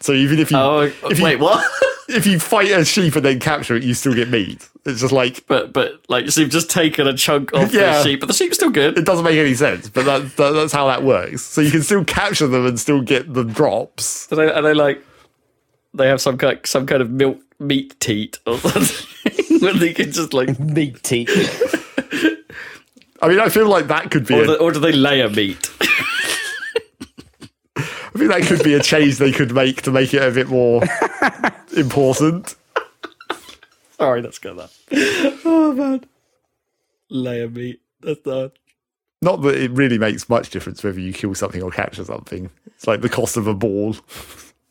So 0.00 0.12
even 0.12 0.38
if 0.38 0.50
you 0.50 0.56
Oh, 0.56 0.80
if 0.80 1.18
you, 1.18 1.24
wait, 1.24 1.38
what? 1.40 1.64
if 2.08 2.26
you 2.26 2.38
fight 2.38 2.70
a 2.70 2.84
sheep 2.84 3.16
and 3.16 3.24
then 3.24 3.40
capture 3.40 3.74
it, 3.76 3.82
you 3.82 3.94
still 3.94 4.14
get 4.14 4.28
meat. 4.30 4.68
It's 4.86 5.00
just 5.00 5.12
like 5.12 5.46
but 5.46 5.72
but 5.72 6.02
like, 6.08 6.30
so 6.30 6.40
you've 6.42 6.50
just 6.50 6.70
taken 6.70 7.06
a 7.06 7.14
chunk 7.16 7.52
off 7.54 7.72
Yeah. 7.72 7.98
the 7.98 8.02
sheep, 8.04 8.20
but 8.20 8.26
the 8.26 8.34
sheep's 8.34 8.56
still 8.56 8.70
good. 8.70 8.98
it 8.98 9.04
doesn't 9.04 9.24
make 9.24 9.38
any 9.38 9.54
sense, 9.54 9.88
but 9.88 10.04
that, 10.04 10.36
that, 10.36 10.50
that's 10.52 10.72
how 10.72 10.86
that 10.88 11.02
works. 11.02 11.42
So 11.42 11.60
you 11.62 11.70
can 11.70 11.82
still 11.82 12.04
capture 12.04 12.46
them 12.46 12.66
and 12.66 12.78
still 12.80 13.00
get 13.02 13.32
the 13.32 13.44
drops. 13.44 14.04
So 14.04 14.36
they, 14.36 14.50
are 14.50 14.60
they 14.62 14.74
like 14.74 15.02
they 15.94 16.08
have 16.08 16.20
some 16.20 16.36
kind 16.36 16.58
some 16.64 16.86
kind 16.86 17.00
of 17.00 17.10
milk 17.10 17.38
meat 17.58 17.98
teat 18.00 18.38
or 18.46 18.58
something 18.58 19.58
where 19.60 19.74
they 19.74 19.92
can 19.92 20.12
just 20.12 20.34
like 20.34 20.58
meat 20.60 21.02
teat. 21.02 21.30
I 23.22 23.28
mean, 23.28 23.40
I 23.40 23.48
feel 23.48 23.68
like 23.68 23.86
that 23.88 24.10
could 24.10 24.26
be. 24.26 24.34
or, 24.34 24.42
A, 24.42 24.46
the, 24.46 24.58
or 24.58 24.72
do 24.72 24.80
they 24.80 24.92
layer 24.92 25.30
meat? 25.30 25.70
I 27.76 28.16
think 28.16 28.30
that 28.30 28.42
could 28.46 28.62
be 28.62 28.74
a 28.74 28.80
change 28.82 29.18
they 29.18 29.32
could 29.32 29.52
make 29.54 29.82
to 29.82 29.90
make 29.90 30.14
it 30.14 30.22
a 30.22 30.30
bit 30.30 30.48
more 30.48 30.82
important. 31.76 32.54
Sorry, 33.96 34.20
that's 34.20 34.38
good. 34.38 34.56
That. 34.58 35.40
Oh 35.44 35.72
man, 35.72 36.04
layer 37.08 37.48
meat. 37.48 37.80
That's 38.00 38.24
not. 38.26 38.52
Not 39.22 39.42
that 39.42 39.56
it 39.56 39.70
really 39.70 39.98
makes 39.98 40.28
much 40.28 40.50
difference 40.50 40.84
whether 40.84 41.00
you 41.00 41.12
kill 41.12 41.34
something 41.34 41.62
or 41.62 41.70
capture 41.70 42.04
something. 42.04 42.50
It's 42.66 42.86
like 42.86 43.00
the 43.00 43.08
cost 43.08 43.36
of 43.38 43.46
a 43.46 43.54
ball, 43.54 43.96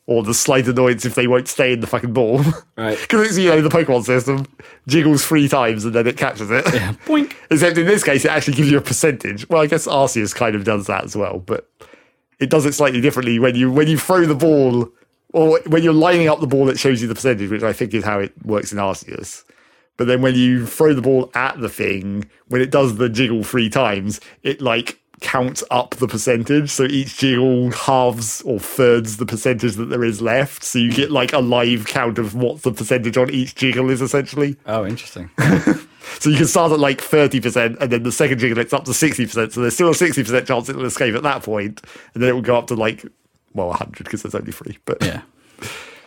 or 0.06 0.22
the 0.22 0.34
slight 0.34 0.68
annoyance 0.68 1.04
if 1.04 1.14
they 1.14 1.26
won't 1.26 1.48
stay 1.48 1.72
in 1.72 1.80
the 1.80 1.86
fucking 1.86 2.12
ball. 2.12 2.42
Right. 2.76 2.98
Because 3.04 3.28
it's 3.28 3.38
you 3.38 3.50
know 3.50 3.62
the 3.62 3.68
Pokemon 3.68 4.04
system 4.04 4.46
jiggles 4.86 5.24
three 5.24 5.48
times 5.48 5.84
and 5.84 5.94
then 5.94 6.06
it 6.06 6.16
catches 6.16 6.50
it. 6.50 6.64
Boink. 7.06 7.34
Except 7.50 7.78
in 7.78 7.86
this 7.86 8.04
case, 8.04 8.24
it 8.24 8.30
actually 8.30 8.54
gives 8.54 8.70
you 8.70 8.78
a 8.78 8.82
percentage. 8.82 9.48
Well, 9.48 9.62
I 9.62 9.66
guess 9.66 9.86
Arceus 9.86 10.34
kind 10.34 10.54
of 10.54 10.64
does 10.64 10.86
that 10.86 11.04
as 11.04 11.16
well, 11.16 11.38
but 11.38 11.68
it 12.38 12.50
does 12.50 12.66
it 12.66 12.74
slightly 12.74 13.00
differently 13.00 13.38
when 13.38 13.54
you 13.54 13.70
when 13.70 13.88
you 13.88 13.98
throw 13.98 14.26
the 14.26 14.34
ball 14.34 14.90
or 15.32 15.60
when 15.66 15.82
you're 15.82 15.92
lining 15.92 16.28
up 16.28 16.40
the 16.40 16.46
ball. 16.46 16.68
It 16.68 16.78
shows 16.78 17.00
you 17.00 17.08
the 17.08 17.14
percentage, 17.14 17.50
which 17.50 17.62
I 17.62 17.72
think 17.72 17.94
is 17.94 18.04
how 18.04 18.20
it 18.20 18.32
works 18.44 18.72
in 18.72 18.78
Arceus. 18.78 19.44
But 19.96 20.08
then 20.08 20.22
when 20.22 20.34
you 20.34 20.66
throw 20.66 20.92
the 20.92 21.02
ball 21.02 21.30
at 21.34 21.60
the 21.60 21.68
thing, 21.68 22.28
when 22.48 22.60
it 22.60 22.70
does 22.70 22.96
the 22.96 23.08
jiggle 23.08 23.44
three 23.44 23.70
times, 23.70 24.20
it 24.42 24.60
like 24.60 24.98
counts 25.24 25.64
up 25.70 25.96
the 25.96 26.06
percentage. 26.06 26.70
So 26.70 26.84
each 26.84 27.16
jiggle 27.16 27.70
halves 27.72 28.42
or 28.42 28.60
thirds 28.60 29.16
the 29.16 29.26
percentage 29.26 29.74
that 29.74 29.86
there 29.86 30.04
is 30.04 30.20
left. 30.22 30.62
So 30.62 30.78
you 30.78 30.92
get 30.92 31.10
like 31.10 31.32
a 31.32 31.40
live 31.40 31.86
count 31.86 32.18
of 32.18 32.34
what 32.36 32.62
the 32.62 32.70
percentage 32.70 33.16
on 33.16 33.30
each 33.30 33.56
jiggle 33.56 33.90
is 33.90 34.00
essentially. 34.00 34.56
Oh, 34.66 34.86
interesting. 34.86 35.30
So 36.20 36.30
you 36.30 36.36
can 36.36 36.46
start 36.46 36.70
at 36.70 36.78
like 36.78 36.98
30%, 36.98 37.80
and 37.80 37.90
then 37.90 38.02
the 38.02 38.12
second 38.12 38.38
jiggle 38.38 38.58
it's 38.58 38.72
up 38.72 38.84
to 38.84 38.92
60%. 38.92 39.52
So 39.52 39.60
there's 39.60 39.74
still 39.74 39.88
a 39.88 39.92
60% 39.92 40.46
chance 40.46 40.68
it'll 40.68 40.84
escape 40.84 41.14
at 41.14 41.22
that 41.22 41.42
point, 41.42 41.80
and 42.12 42.22
then 42.22 42.30
it 42.30 42.32
will 42.34 42.42
go 42.42 42.56
up 42.56 42.66
to 42.68 42.74
like, 42.74 43.04
well, 43.54 43.68
100 43.68 44.04
because 44.04 44.22
there's 44.22 44.34
only 44.34 44.52
three. 44.52 44.78
But 44.84 45.02
Yeah. 45.02 45.22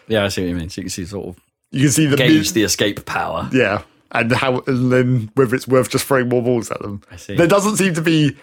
Yeah, 0.07 0.23
I 0.23 0.27
see 0.30 0.41
what 0.44 0.49
you 0.49 0.56
mean. 0.56 0.69
So 0.69 0.81
you 0.81 0.84
can 0.84 0.89
see 0.91 1.06
sort 1.06 1.27
of 1.30 1.39
you 1.72 1.81
can 1.81 1.91
see 1.91 2.06
the 2.06 2.15
gauge 2.15 2.53
the 2.53 2.64
escape 2.64 3.06
power. 3.06 3.49
yeah, 3.52 3.81
and 4.11 4.31
how, 4.31 4.61
and 4.68 4.91
then 4.91 5.31
whether 5.34 5.53
it's 5.56 5.68
worth 5.68 5.89
just 5.89 6.06
throwing 6.06 6.30
more 6.30 6.41
balls 6.41 6.72
at 6.72 6.80
them. 6.81 7.02
I 7.11 7.15
see. 7.18 7.35
There 7.35 7.48
doesn't 7.48 7.77
seem 7.77 7.94
to 7.95 8.02
be. 8.02 8.38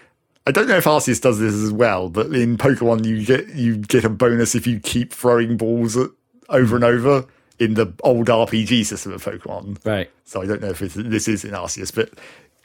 I 0.47 0.51
don't 0.51 0.67
know 0.67 0.77
if 0.77 0.83
Arceus 0.85 1.19
does 1.21 1.39
this 1.39 1.53
as 1.55 1.71
well, 1.71 2.09
but 2.09 2.27
in 2.27 2.57
Pokemon 2.57 3.05
you 3.05 3.25
get 3.25 3.49
you 3.55 3.77
get 3.77 4.03
a 4.05 4.09
bonus 4.09 4.53
if 4.55 4.67
you 4.67 4.79
keep 4.79 5.11
throwing 5.13 5.57
balls 5.57 5.97
at, 5.97 6.09
over 6.49 6.75
and 6.75 6.83
over 6.85 7.25
in 7.57 7.73
the 7.73 7.91
old 8.03 8.27
RPG 8.27 8.85
system 8.85 9.11
of 9.13 9.23
Pokemon. 9.23 9.83
Right. 9.85 10.09
So 10.25 10.41
I 10.41 10.45
don't 10.45 10.61
know 10.61 10.69
if 10.69 10.81
it's, 10.81 10.93
this 10.95 11.27
is 11.27 11.45
in 11.45 11.51
Arceus, 11.51 11.93
but 11.95 12.09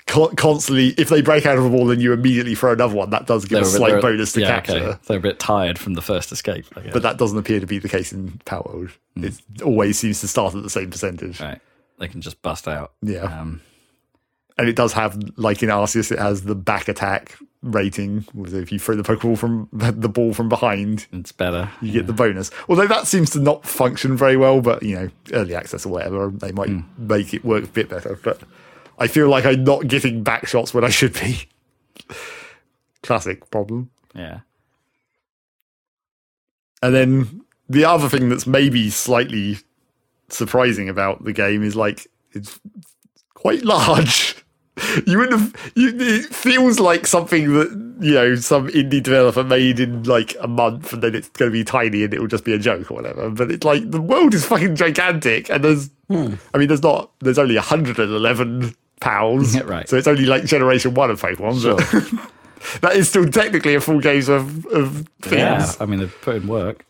con- 0.07 0.35
constantly, 0.37 0.89
if 0.99 1.09
they 1.09 1.23
break 1.23 1.47
out 1.47 1.57
of 1.59 1.65
a 1.65 1.71
ball 1.71 1.91
and 1.91 2.03
you 2.03 2.13
immediately 2.13 2.55
throw 2.57 2.73
another 2.73 2.95
one, 2.97 3.11
that 3.11 3.27
does 3.27 3.45
give 3.45 3.59
a 3.59 3.61
They're- 3.63 3.71
slight 3.71 3.91
they're- 3.93 4.01
bonus 4.03 4.33
to 4.33 4.41
yeah, 4.41 4.47
capture. 4.49 4.73
okay. 4.75 4.99
They're 5.07 5.17
a 5.19 5.21
bit 5.21 5.39
tired 5.39 5.79
from 5.79 5.95
the 5.95 6.03
first 6.03 6.33
escape. 6.33 6.67
I 6.77 6.81
guess. 6.81 6.93
But 6.93 7.03
that 7.03 7.19
doesn't 7.19 7.39
appear 7.39 7.61
to 7.61 7.67
be 7.67 7.79
the 7.79 7.89
case 7.89 8.13
in 8.13 8.41
Palworld. 8.45 8.91
It 9.17 9.41
always 9.63 9.99
seems 9.99 10.21
to 10.23 10.29
start 10.29 10.55
at 10.55 10.63
the 10.65 10.71
same 10.71 10.91
percentage. 10.91 11.41
right. 11.41 11.61
They 11.99 12.09
can 12.09 12.21
just 12.21 12.43
bust 12.43 12.67
out. 12.67 12.93
Yeah. 13.03 13.23
Um, 13.23 13.61
And 14.59 14.69
it 14.69 14.75
does 14.77 14.93
have, 14.95 15.17
like 15.37 15.63
in 15.63 15.69
Arceus, 15.71 16.11
it 16.11 16.19
has 16.19 16.43
the 16.43 16.55
back 16.57 16.89
attack 16.89 17.37
rating. 17.63 18.25
So 18.49 18.57
if 18.57 18.73
you 18.73 18.79
throw 18.79 18.97
the 18.97 19.03
Pokeball 19.03 19.39
from 19.39 19.69
the 19.73 20.09
ball 20.09 20.35
from 20.35 20.49
behind, 20.49 21.07
it's 21.13 21.33
better. 21.33 21.71
you 21.81 21.93
get 21.93 22.07
the 22.07 22.13
bonus. 22.13 22.51
Although 22.69 22.87
that 22.87 23.07
seems 23.07 23.31
to 23.31 23.41
not 23.41 23.67
function 23.67 24.17
very 24.17 24.37
well, 24.37 24.61
but 24.61 24.83
you 24.83 24.95
know, 24.95 25.11
early 25.33 25.55
access 25.55 25.85
or 25.85 25.91
whatever, 25.91 26.31
they 26.31 26.53
might 26.53 26.69
hmm. 26.69 26.81
make 26.99 27.35
it 27.35 27.45
work 27.45 27.65
a 27.65 27.69
bit 27.69 27.89
better. 27.89 28.19
But 28.23 28.41
I 28.99 29.07
feel 29.07 29.29
like 29.29 29.45
I'm 29.45 29.65
not 29.65 29.89
getting 29.89 30.23
back 30.23 30.47
shots 30.47 30.75
when 30.75 30.85
I 30.85 30.91
should 30.91 31.15
be. 31.15 31.49
Classic 33.03 33.51
problem. 33.51 33.91
Yeah. 34.15 34.41
And 36.83 36.95
then 36.95 37.43
the 37.69 37.85
other 37.85 38.09
thing 38.09 38.29
that's 38.29 38.47
maybe 38.47 38.91
slightly 38.91 39.59
surprising 40.29 40.89
about 40.89 41.25
the 41.25 41.33
game 41.33 41.63
is 41.63 41.77
like 41.77 42.07
it's 42.33 42.61
quite 43.35 43.63
large. 43.65 44.40
You 45.07 45.19
would 45.19 45.33
have. 45.33 45.73
You, 45.75 45.93
it 45.97 46.35
feels 46.35 46.81
like 46.81 47.07
something 47.07 47.53
that 47.55 47.71
you 48.01 48.15
know 48.15 48.35
some 48.37 48.69
indie 48.69 49.03
developer 49.03 49.45
made 49.45 49.81
in 49.81 50.05
like 50.05 50.37
a 50.41 50.49
month, 50.49 50.93
and 50.93 51.03
then 51.03 51.15
it's 51.15 51.29
going 51.29 51.51
to 51.51 51.53
be 51.53 51.65
tiny 51.65 52.05
and 52.05 52.15
it 52.15 52.21
will 52.21 52.27
just 52.27 52.45
be 52.45 52.53
a 52.53 52.59
joke 52.59 52.91
or 52.91 52.95
whatever. 52.95 53.31
But 53.31 53.51
it's 53.51 53.65
like 53.65 53.91
the 53.91 54.01
world 54.01 54.35
is 54.35 54.45
fucking 54.45 54.77
gigantic, 54.77 55.51
and 55.51 55.65
there's. 55.65 55.91
Hmm. 56.09 56.35
I 56.55 56.59
mean, 56.59 56.69
there's 56.69 56.83
not. 56.83 57.11
There's 57.21 57.39
only 57.39 57.55
111 57.55 58.75
pounds, 59.01 59.55
Yeah, 59.55 59.63
right. 59.63 59.89
So 59.89 59.97
it's 59.97 60.07
only 60.07 60.27
like 60.27 60.45
generation 60.45 60.95
one 60.95 61.11
of 61.11 61.21
Pokemon. 61.21 62.31
But 62.81 62.81
that 62.83 62.97
is 62.97 63.09
still 63.09 63.29
technically 63.29 63.75
a 63.75 63.81
full 63.81 64.01
game's 64.01 64.29
of 64.29 64.67
of 64.67 65.09
things. 65.23 65.37
Yeah. 65.37 65.73
I 65.81 65.87
mean, 65.87 66.01
they've 66.01 66.21
put 66.23 66.37
in 66.37 66.47
work. 66.47 66.85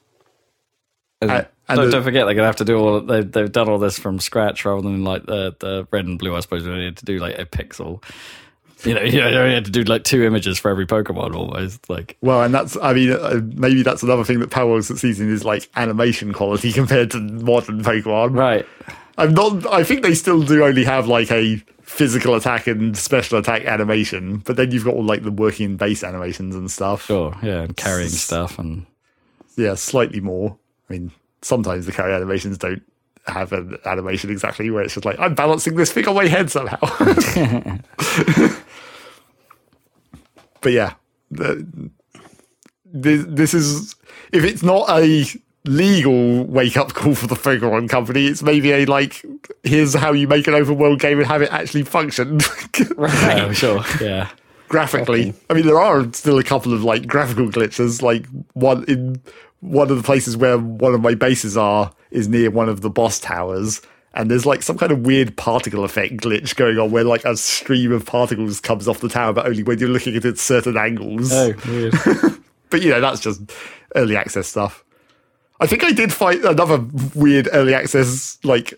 And, 1.22 1.30
and 1.30 1.46
don't, 1.68 1.84
the- 1.86 1.90
don't 1.92 2.02
forget, 2.02 2.24
they're 2.26 2.34
gonna 2.34 2.46
have 2.46 2.56
to 2.56 2.64
do 2.64 2.76
all. 2.78 3.00
They've 3.00 3.30
they've 3.30 3.50
done 3.52 3.68
all 3.68 3.78
this 3.78 3.98
from 3.98 4.18
scratch 4.20 4.64
rather 4.64 4.82
than 4.82 5.04
like 5.04 5.26
the 5.26 5.54
the 5.58 5.86
red 5.90 6.06
and 6.06 6.18
blue. 6.18 6.34
I 6.34 6.40
suppose 6.40 6.64
they 6.64 6.84
had 6.84 6.96
to 6.98 7.04
do 7.04 7.18
like 7.18 7.38
a 7.38 7.44
pixel. 7.44 8.02
You 8.84 8.94
know, 8.94 9.02
you 9.02 9.20
know, 9.20 9.30
they 9.46 9.52
had 9.54 9.66
to 9.66 9.70
do 9.70 9.82
like 9.82 10.04
two 10.04 10.24
images 10.24 10.58
for 10.58 10.70
every 10.70 10.86
Pokemon 10.86 11.34
almost. 11.36 11.90
Like, 11.90 12.16
Well, 12.22 12.42
and 12.42 12.54
that's, 12.54 12.78
I 12.82 12.94
mean, 12.94 13.12
uh, 13.12 13.42
maybe 13.54 13.82
that's 13.82 14.02
another 14.02 14.24
thing 14.24 14.40
that 14.40 14.48
Palworld 14.48 14.84
season 14.98 15.30
is 15.30 15.44
like 15.44 15.68
animation 15.76 16.32
quality 16.32 16.72
compared 16.80 17.10
to 17.10 17.18
modern 17.18 17.82
Pokemon. 17.84 18.34
right? 18.34 18.66
I'm 19.18 19.34
not, 19.34 19.70
I 19.70 19.84
think 19.84 20.00
they 20.02 20.14
still 20.14 20.42
do 20.42 20.64
only 20.64 20.84
have 20.84 21.06
like 21.06 21.30
a 21.30 21.56
physical 21.82 22.34
attack 22.34 22.66
and 22.66 22.96
special 22.96 23.38
attack 23.38 23.66
animation, 23.66 24.38
but 24.38 24.56
then 24.56 24.70
you've 24.70 24.84
got 24.86 24.94
all 24.94 25.04
like 25.04 25.24
the 25.24 25.30
working 25.30 25.76
base 25.76 26.02
animations 26.02 26.54
and 26.56 26.70
stuff. 26.70 27.04
Sure, 27.04 27.36
yeah, 27.42 27.60
and 27.60 27.76
carrying 27.76 28.08
stuff 28.08 28.58
and 28.58 28.86
Yeah, 29.56 29.74
slightly 29.74 30.20
more. 30.20 30.56
I 30.90 30.92
mean, 30.92 31.12
sometimes 31.42 31.86
the 31.86 31.92
carry 31.92 32.12
animations 32.12 32.58
don't 32.58 32.82
have 33.26 33.52
an 33.52 33.78
animation 33.84 34.30
exactly 34.30 34.70
where 34.70 34.82
it's 34.82 34.94
just 34.94 35.06
like, 35.06 35.18
I'm 35.20 35.34
balancing 35.34 35.76
this 35.76 35.92
thing 35.92 36.08
on 36.08 36.16
my 36.16 36.26
head 36.26 36.50
somehow. 36.50 36.78
but 40.60 40.72
yeah, 40.72 40.94
the, 41.30 41.90
this, 42.84 43.24
this 43.28 43.54
is 43.54 43.94
if 44.32 44.42
it's 44.44 44.64
not 44.64 44.90
a 44.90 45.24
legal 45.64 46.44
wake 46.44 46.76
up 46.76 46.92
call 46.92 47.14
for 47.14 47.28
the 47.28 47.36
Pokemon 47.36 47.88
company, 47.88 48.26
it's 48.26 48.42
maybe 48.42 48.72
a 48.72 48.84
like 48.86 49.24
here's 49.62 49.94
how 49.94 50.12
you 50.12 50.26
make 50.26 50.48
an 50.48 50.54
open 50.54 50.76
world 50.76 50.98
game 50.98 51.18
and 51.18 51.28
have 51.28 51.42
it 51.42 51.52
actually 51.52 51.84
function 51.84 52.38
Right. 52.96 53.40
Oh, 53.40 53.52
sure. 53.52 53.84
Yeah. 54.00 54.28
graphically. 54.68 55.34
I 55.48 55.54
mean, 55.54 55.66
there 55.66 55.80
are 55.80 56.12
still 56.14 56.38
a 56.38 56.44
couple 56.44 56.72
of 56.72 56.82
like 56.82 57.06
graphical 57.06 57.46
glitches, 57.48 58.02
like 58.02 58.26
one 58.54 58.84
in 58.84 59.22
one 59.60 59.90
of 59.90 59.96
the 59.96 60.02
places 60.02 60.36
where 60.36 60.58
one 60.58 60.94
of 60.94 61.00
my 61.00 61.14
bases 61.14 61.56
are 61.56 61.92
is 62.10 62.28
near 62.28 62.50
one 62.50 62.68
of 62.68 62.80
the 62.80 62.90
boss 62.90 63.18
towers. 63.18 63.80
And 64.14 64.28
there's 64.30 64.44
like 64.46 64.62
some 64.62 64.76
kind 64.76 64.90
of 64.90 65.00
weird 65.06 65.36
particle 65.36 65.84
effect 65.84 66.14
glitch 66.16 66.56
going 66.56 66.78
on 66.78 66.90
where 66.90 67.04
like 67.04 67.24
a 67.24 67.36
stream 67.36 67.92
of 67.92 68.04
particles 68.04 68.58
comes 68.60 68.88
off 68.88 68.98
the 69.00 69.08
tower, 69.08 69.32
but 69.32 69.46
only 69.46 69.62
when 69.62 69.78
you're 69.78 69.88
looking 69.88 70.16
at 70.16 70.24
it 70.24 70.30
at 70.30 70.38
certain 70.38 70.76
angles. 70.76 71.32
Oh, 71.32 71.52
weird. 71.66 71.94
But 72.70 72.82
you 72.82 72.90
know, 72.90 73.00
that's 73.00 73.20
just 73.20 73.40
early 73.96 74.16
access 74.16 74.46
stuff. 74.46 74.84
I 75.60 75.66
think 75.66 75.82
I 75.84 75.90
did 75.90 76.12
find 76.12 76.44
another 76.44 76.84
weird 77.16 77.48
early 77.52 77.74
access 77.74 78.38
like 78.44 78.74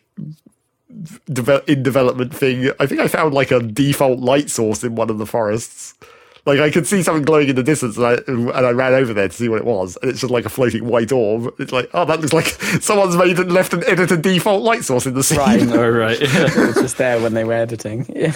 deve- 1.30 1.62
in 1.68 1.82
development 1.82 2.34
thing. 2.34 2.70
I 2.80 2.86
think 2.86 3.00
I 3.00 3.08
found 3.08 3.34
like 3.34 3.50
a 3.50 3.60
default 3.60 4.18
light 4.18 4.50
source 4.50 4.82
in 4.82 4.94
one 4.94 5.10
of 5.10 5.18
the 5.18 5.26
forests. 5.26 5.94
Like 6.44 6.58
I 6.58 6.70
could 6.70 6.88
see 6.88 7.02
something 7.04 7.22
glowing 7.24 7.48
in 7.48 7.54
the 7.56 7.62
distance, 7.62 7.96
and 7.96 8.04
I, 8.06 8.14
and 8.26 8.50
I 8.50 8.70
ran 8.70 8.94
over 8.94 9.14
there 9.14 9.28
to 9.28 9.34
see 9.34 9.48
what 9.48 9.58
it 9.58 9.64
was, 9.64 9.96
and 10.02 10.10
it's 10.10 10.20
just 10.20 10.32
like 10.32 10.44
a 10.44 10.48
floating 10.48 10.84
white 10.86 11.12
orb. 11.12 11.54
It's 11.60 11.70
like, 11.70 11.88
oh, 11.94 12.04
that 12.04 12.20
looks 12.20 12.32
like 12.32 12.46
someone's 12.80 13.16
made 13.16 13.38
and 13.38 13.52
left 13.52 13.72
an 13.72 13.84
edited 13.86 14.22
default 14.22 14.62
light 14.62 14.82
source 14.84 15.06
in 15.06 15.14
the 15.14 15.22
scene. 15.22 15.38
Right. 15.38 15.62
oh, 15.62 15.88
right. 15.90 16.20
Yeah. 16.20 16.28
It 16.56 16.66
was 16.66 16.74
just 16.74 16.98
there 16.98 17.20
when 17.20 17.34
they 17.34 17.44
were 17.44 17.52
editing. 17.52 18.06
Yeah. 18.08 18.34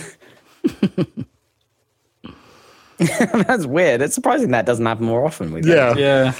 That's 2.99 3.67
weird. 3.67 4.01
It's 4.03 4.15
surprising 4.15 4.53
that 4.53 4.67
doesn't 4.67 4.87
happen 4.87 5.05
more 5.05 5.25
often 5.25 5.53
with 5.53 5.67
Yeah. 5.67 5.95
Yeah. 5.97 6.33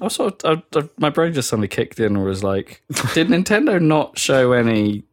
I 0.00 0.08
sort 0.08 0.44
of, 0.44 0.62
I, 0.74 0.78
I, 0.78 0.88
my 0.98 1.10
brain 1.10 1.32
just 1.32 1.48
suddenly 1.48 1.68
kicked 1.68 1.98
in 1.98 2.16
and 2.16 2.24
was 2.24 2.44
like, 2.44 2.82
did 3.14 3.28
Nintendo 3.28 3.80
not 3.80 4.18
show 4.18 4.52
any 4.52 5.04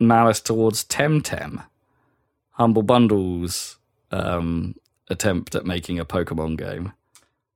malice 0.00 0.40
towards 0.40 0.84
Temtem? 0.84 1.64
Humble 2.52 2.82
Bundle's 2.82 3.77
um, 4.10 4.74
attempt 5.08 5.54
at 5.54 5.64
making 5.66 5.98
a 5.98 6.04
Pokemon 6.04 6.58
game. 6.58 6.92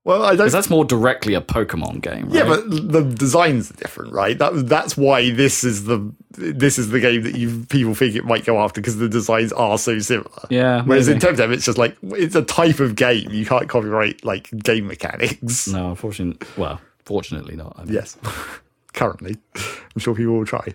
Well, 0.05 0.25
I 0.25 0.35
don't. 0.35 0.51
That's 0.51 0.69
more 0.69 0.85
directly 0.85 1.35
a 1.35 1.41
Pokemon 1.41 2.01
game, 2.01 2.25
right? 2.27 2.35
Yeah, 2.35 2.45
but 2.45 2.69
the 2.69 3.03
designs 3.05 3.71
are 3.71 3.75
different, 3.75 4.13
right? 4.13 4.37
That 4.37 4.67
that's 4.67 4.97
why 4.97 5.31
this 5.31 5.63
is 5.63 5.85
the 5.85 6.13
this 6.31 6.77
is 6.77 6.89
the 6.91 6.99
game 6.99 7.23
that 7.23 7.37
you 7.37 7.65
people 7.69 7.95
think 7.95 8.17
it 8.17 8.25
might 8.25 8.45
go 8.45 8.59
after 8.59 8.81
because 8.81 8.97
the 8.97 9.09
designs 9.09 9.53
are 9.53 9.79
so 9.79 10.01
similar. 10.01 10.47
Yeah, 10.51 10.83
Whereas 10.83 11.07
maybe. 11.07 11.25
in 11.25 11.35
Temtem, 11.37 11.53
it's 11.53 11.65
just 11.65 11.79
like 11.79 11.97
it's 12.03 12.35
a 12.35 12.43
type 12.43 12.81
of 12.81 12.97
game. 12.97 13.31
You 13.31 13.47
can't 13.47 13.69
copyright 13.69 14.25
like 14.25 14.51
game 14.65 14.89
mechanics. 14.89 15.69
No, 15.69 15.91
unfortunately, 15.91 16.49
well, 16.57 16.81
fortunately 17.05 17.55
not. 17.55 17.77
I 17.79 17.85
mean, 17.85 17.95
Yes, 17.95 18.19
currently, 18.95 19.37
I'm 19.55 20.01
sure 20.01 20.17
people 20.17 20.35
will 20.35 20.47
try. 20.47 20.67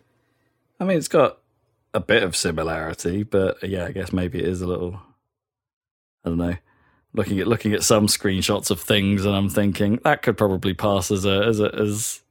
I 0.80 0.86
mean, 0.86 0.98
it's 0.98 1.10
got 1.10 1.40
a 1.94 2.00
bit 2.00 2.24
of 2.24 2.34
similarity, 2.34 3.24
but 3.24 3.62
yeah, 3.62 3.84
I 3.88 3.92
guess 3.92 4.14
maybe 4.14 4.40
it 4.40 4.46
is 4.46 4.62
a 4.62 4.68
little. 4.68 5.02
I 6.28 6.30
don't 6.30 6.38
know. 6.38 6.56
Looking 7.14 7.40
at 7.40 7.48
looking 7.48 7.74
at 7.74 7.84
some 7.84 8.08
screenshots 8.08 8.70
of 8.70 8.80
things, 8.82 9.26
and 9.26 9.34
I'm 9.36 9.50
thinking 9.50 10.00
that 10.04 10.22
could 10.22 10.38
probably 10.38 10.74
pass 10.74 11.10
as 11.10 11.26
a 11.26 11.42
as 11.46 11.60
a 11.60 11.74
as 11.74 12.22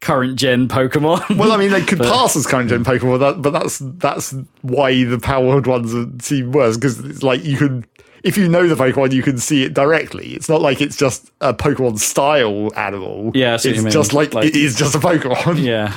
current 0.00 0.38
gen 0.38 0.66
Pokemon. 0.66 1.36
Well, 1.36 1.52
I 1.52 1.56
mean, 1.56 1.70
they 1.70 1.82
could 1.82 1.98
pass 2.14 2.34
as 2.34 2.46
current 2.46 2.70
gen 2.70 2.84
Pokemon, 2.84 3.20
that, 3.20 3.42
but 3.42 3.50
that's 3.50 3.78
that's 3.80 4.34
why 4.62 5.04
the 5.04 5.18
powered 5.18 5.66
ones 5.66 6.24
seem 6.24 6.52
worse 6.52 6.76
because 6.76 6.98
it's 7.04 7.22
like 7.22 7.44
you 7.44 7.56
can. 7.58 7.84
If 8.24 8.36
you 8.36 8.48
know 8.48 8.66
the 8.66 8.74
Pokemon, 8.74 9.12
you 9.12 9.22
can 9.22 9.38
see 9.38 9.62
it 9.62 9.74
directly. 9.74 10.34
It's 10.34 10.48
not 10.48 10.60
like 10.60 10.80
it's 10.80 10.96
just 10.96 11.30
a 11.40 11.54
Pokemon 11.54 12.00
style 12.00 12.70
animal. 12.76 13.30
Yeah, 13.34 13.54
I 13.54 13.56
see 13.58 13.70
what 13.74 13.84
it's 13.84 13.94
just 13.94 14.12
like, 14.12 14.34
Like- 14.34 14.46
it 14.46 14.56
is 14.56 14.74
just 14.76 14.96
a 14.96 14.98
Pokemon. 14.98 15.62
yeah, 15.62 15.94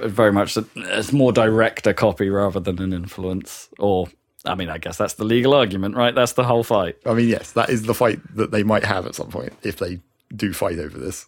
very 0.08 0.32
much. 0.32 0.56
It's 0.76 1.12
more 1.12 1.32
direct 1.32 1.88
a 1.88 1.94
copy 1.94 2.28
rather 2.28 2.60
than 2.60 2.80
an 2.80 2.92
influence. 2.92 3.68
Or, 3.80 4.06
I 4.44 4.54
mean, 4.54 4.68
I 4.68 4.78
guess 4.78 4.98
that's 4.98 5.14
the 5.14 5.24
legal 5.24 5.54
argument, 5.54 5.96
right? 5.96 6.14
That's 6.14 6.32
the 6.32 6.44
whole 6.44 6.64
fight. 6.64 6.96
I 7.06 7.14
mean, 7.14 7.28
yes, 7.28 7.52
that 7.52 7.70
is 7.70 7.84
the 7.84 7.94
fight 7.94 8.20
that 8.36 8.50
they 8.50 8.62
might 8.62 8.84
have 8.84 9.06
at 9.06 9.14
some 9.14 9.30
point 9.30 9.54
if 9.62 9.76
they 9.78 10.00
do 10.34 10.52
fight 10.52 10.78
over 10.78 10.98
this. 10.98 11.26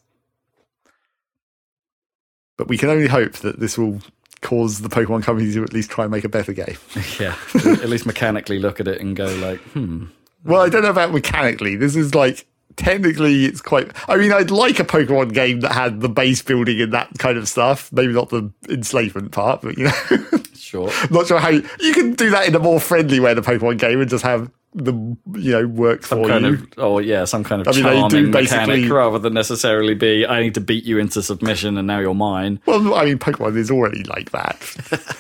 But 2.57 2.69
we 2.69 2.79
can 2.79 2.89
only 2.89 3.07
hope 3.07 3.33
that 3.35 3.61
this 3.61 3.79
will 3.79 4.01
cause 4.43 4.81
the 4.81 4.89
Pokemon 4.89 5.23
company 5.23 5.53
to 5.53 5.63
at 5.63 5.73
least 5.73 5.91
try 5.91 6.05
and 6.05 6.11
make 6.11 6.25
a 6.25 6.29
better 6.29 6.53
game. 6.53 6.77
Yeah, 7.19 7.37
at 7.55 7.89
least 7.89 8.05
mechanically 8.05 8.59
look 8.59 8.81
at 8.81 8.89
it 8.89 9.01
and 9.01 9.17
go 9.17 9.27
like, 9.37 9.61
hmm. 9.61 10.07
Well, 10.45 10.61
I 10.61 10.69
don't 10.69 10.83
know 10.83 10.91
about 10.91 11.13
mechanically. 11.13 11.77
This 11.77 11.97
is 11.97 12.15
like 12.15 12.47
technically 12.77 13.47
it's 13.47 13.63
quite 13.63 13.91
I 14.09 14.17
mean, 14.17 14.33
I'd 14.33 14.51
like 14.51 14.79
a 14.79 14.85
Pokemon 14.85 15.33
game 15.33 15.61
that 15.61 15.73
had 15.73 16.01
the 16.01 16.09
base 16.09 16.43
building 16.43 16.81
and 16.81 16.93
that 16.93 17.11
kind 17.19 17.39
of 17.39 17.49
stuff. 17.49 17.91
Maybe 17.93 18.13
not 18.13 18.29
the 18.29 18.51
enslavement 18.69 19.33
part, 19.33 19.63
but 19.63 19.79
you 19.79 19.85
know 19.85 19.93
Sure. 20.67 20.91
not 21.13 21.29
sure 21.29 21.39
how 21.39 21.51
you, 21.51 21.63
you 21.81 21.93
can 21.93 22.15
do 22.15 22.31
that 22.31 22.49
in 22.49 22.55
a 22.57 22.59
more 22.59 22.81
friendly 22.81 23.21
way 23.21 23.31
in 23.33 23.39
a 23.39 23.43
Pokemon 23.43 23.79
game 23.79 24.01
and 24.01 24.11
just 24.11 24.25
have 24.25 24.51
the 24.75 24.93
you 25.35 25.53
know 25.53 25.67
work 25.67 26.05
some 26.05 26.23
for 26.23 26.29
kind 26.29 26.45
you. 26.45 26.53
of 26.55 26.67
oh 26.77 26.99
yeah 26.99 27.25
some 27.25 27.43
kind 27.45 27.63
of 27.63 27.69
I 27.69 27.71
mean, 27.71 27.83
charming 27.83 28.31
basically- 28.31 28.67
mechanic 28.83 28.93
rather 28.93 29.19
than 29.19 29.33
necessarily 29.33 29.95
be 29.95 30.27
i 30.27 30.43
need 30.43 30.53
to 30.55 30.61
beat 30.61 30.85
you 30.85 30.99
into 30.99 31.23
submission 31.23 31.79
and 31.79 31.87
now 31.87 31.99
you're 32.01 32.13
mine 32.15 32.61
Well, 32.67 32.95
I 32.95 33.07
mean, 33.07 33.19
Pokemon 33.19 33.57
is 33.57 33.71
already 33.71 34.03
like 34.05 34.33
that. 34.33 34.59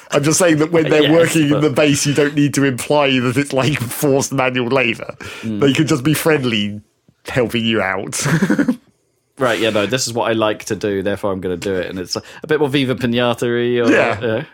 I'm 0.10 0.22
just 0.24 0.38
saying 0.38 0.58
that 0.58 0.72
when 0.72 0.90
they're 0.90 1.04
Yes, 1.04 1.12
working 1.12 1.54
in 1.54 1.60
the 1.62 1.70
base, 1.70 2.04
you 2.04 2.12
don't 2.12 2.34
need 2.34 2.52
to 2.54 2.64
imply 2.64 3.18
that 3.20 3.36
it's 3.38 3.52
like 3.54 3.78
forced 4.02 4.32
manual 4.32 4.66
labor. 4.68 5.16
Hmm. 5.40 5.60
They 5.60 5.72
could 5.72 5.86
just 5.88 6.04
be 6.04 6.12
friendly, 6.12 6.82
helping 7.26 7.64
you 7.64 7.80
out. 7.80 8.20
right 9.38 9.58
yeah 9.60 9.70
no 9.70 9.86
this 9.86 10.06
is 10.06 10.12
what 10.14 10.28
i 10.30 10.32
like 10.34 10.64
to 10.64 10.74
do 10.76 11.02
therefore 11.02 11.30
i'm 11.32 11.40
going 11.42 11.58
to 11.58 11.62
do 11.70 11.74
it 11.74 11.88
and 11.90 11.98
it's 11.98 12.16
a 12.16 12.46
bit 12.46 12.58
more 12.58 12.68
viva 12.70 12.94
pinata 12.94 13.42
or 13.44 13.58
Yeah. 13.90 14.44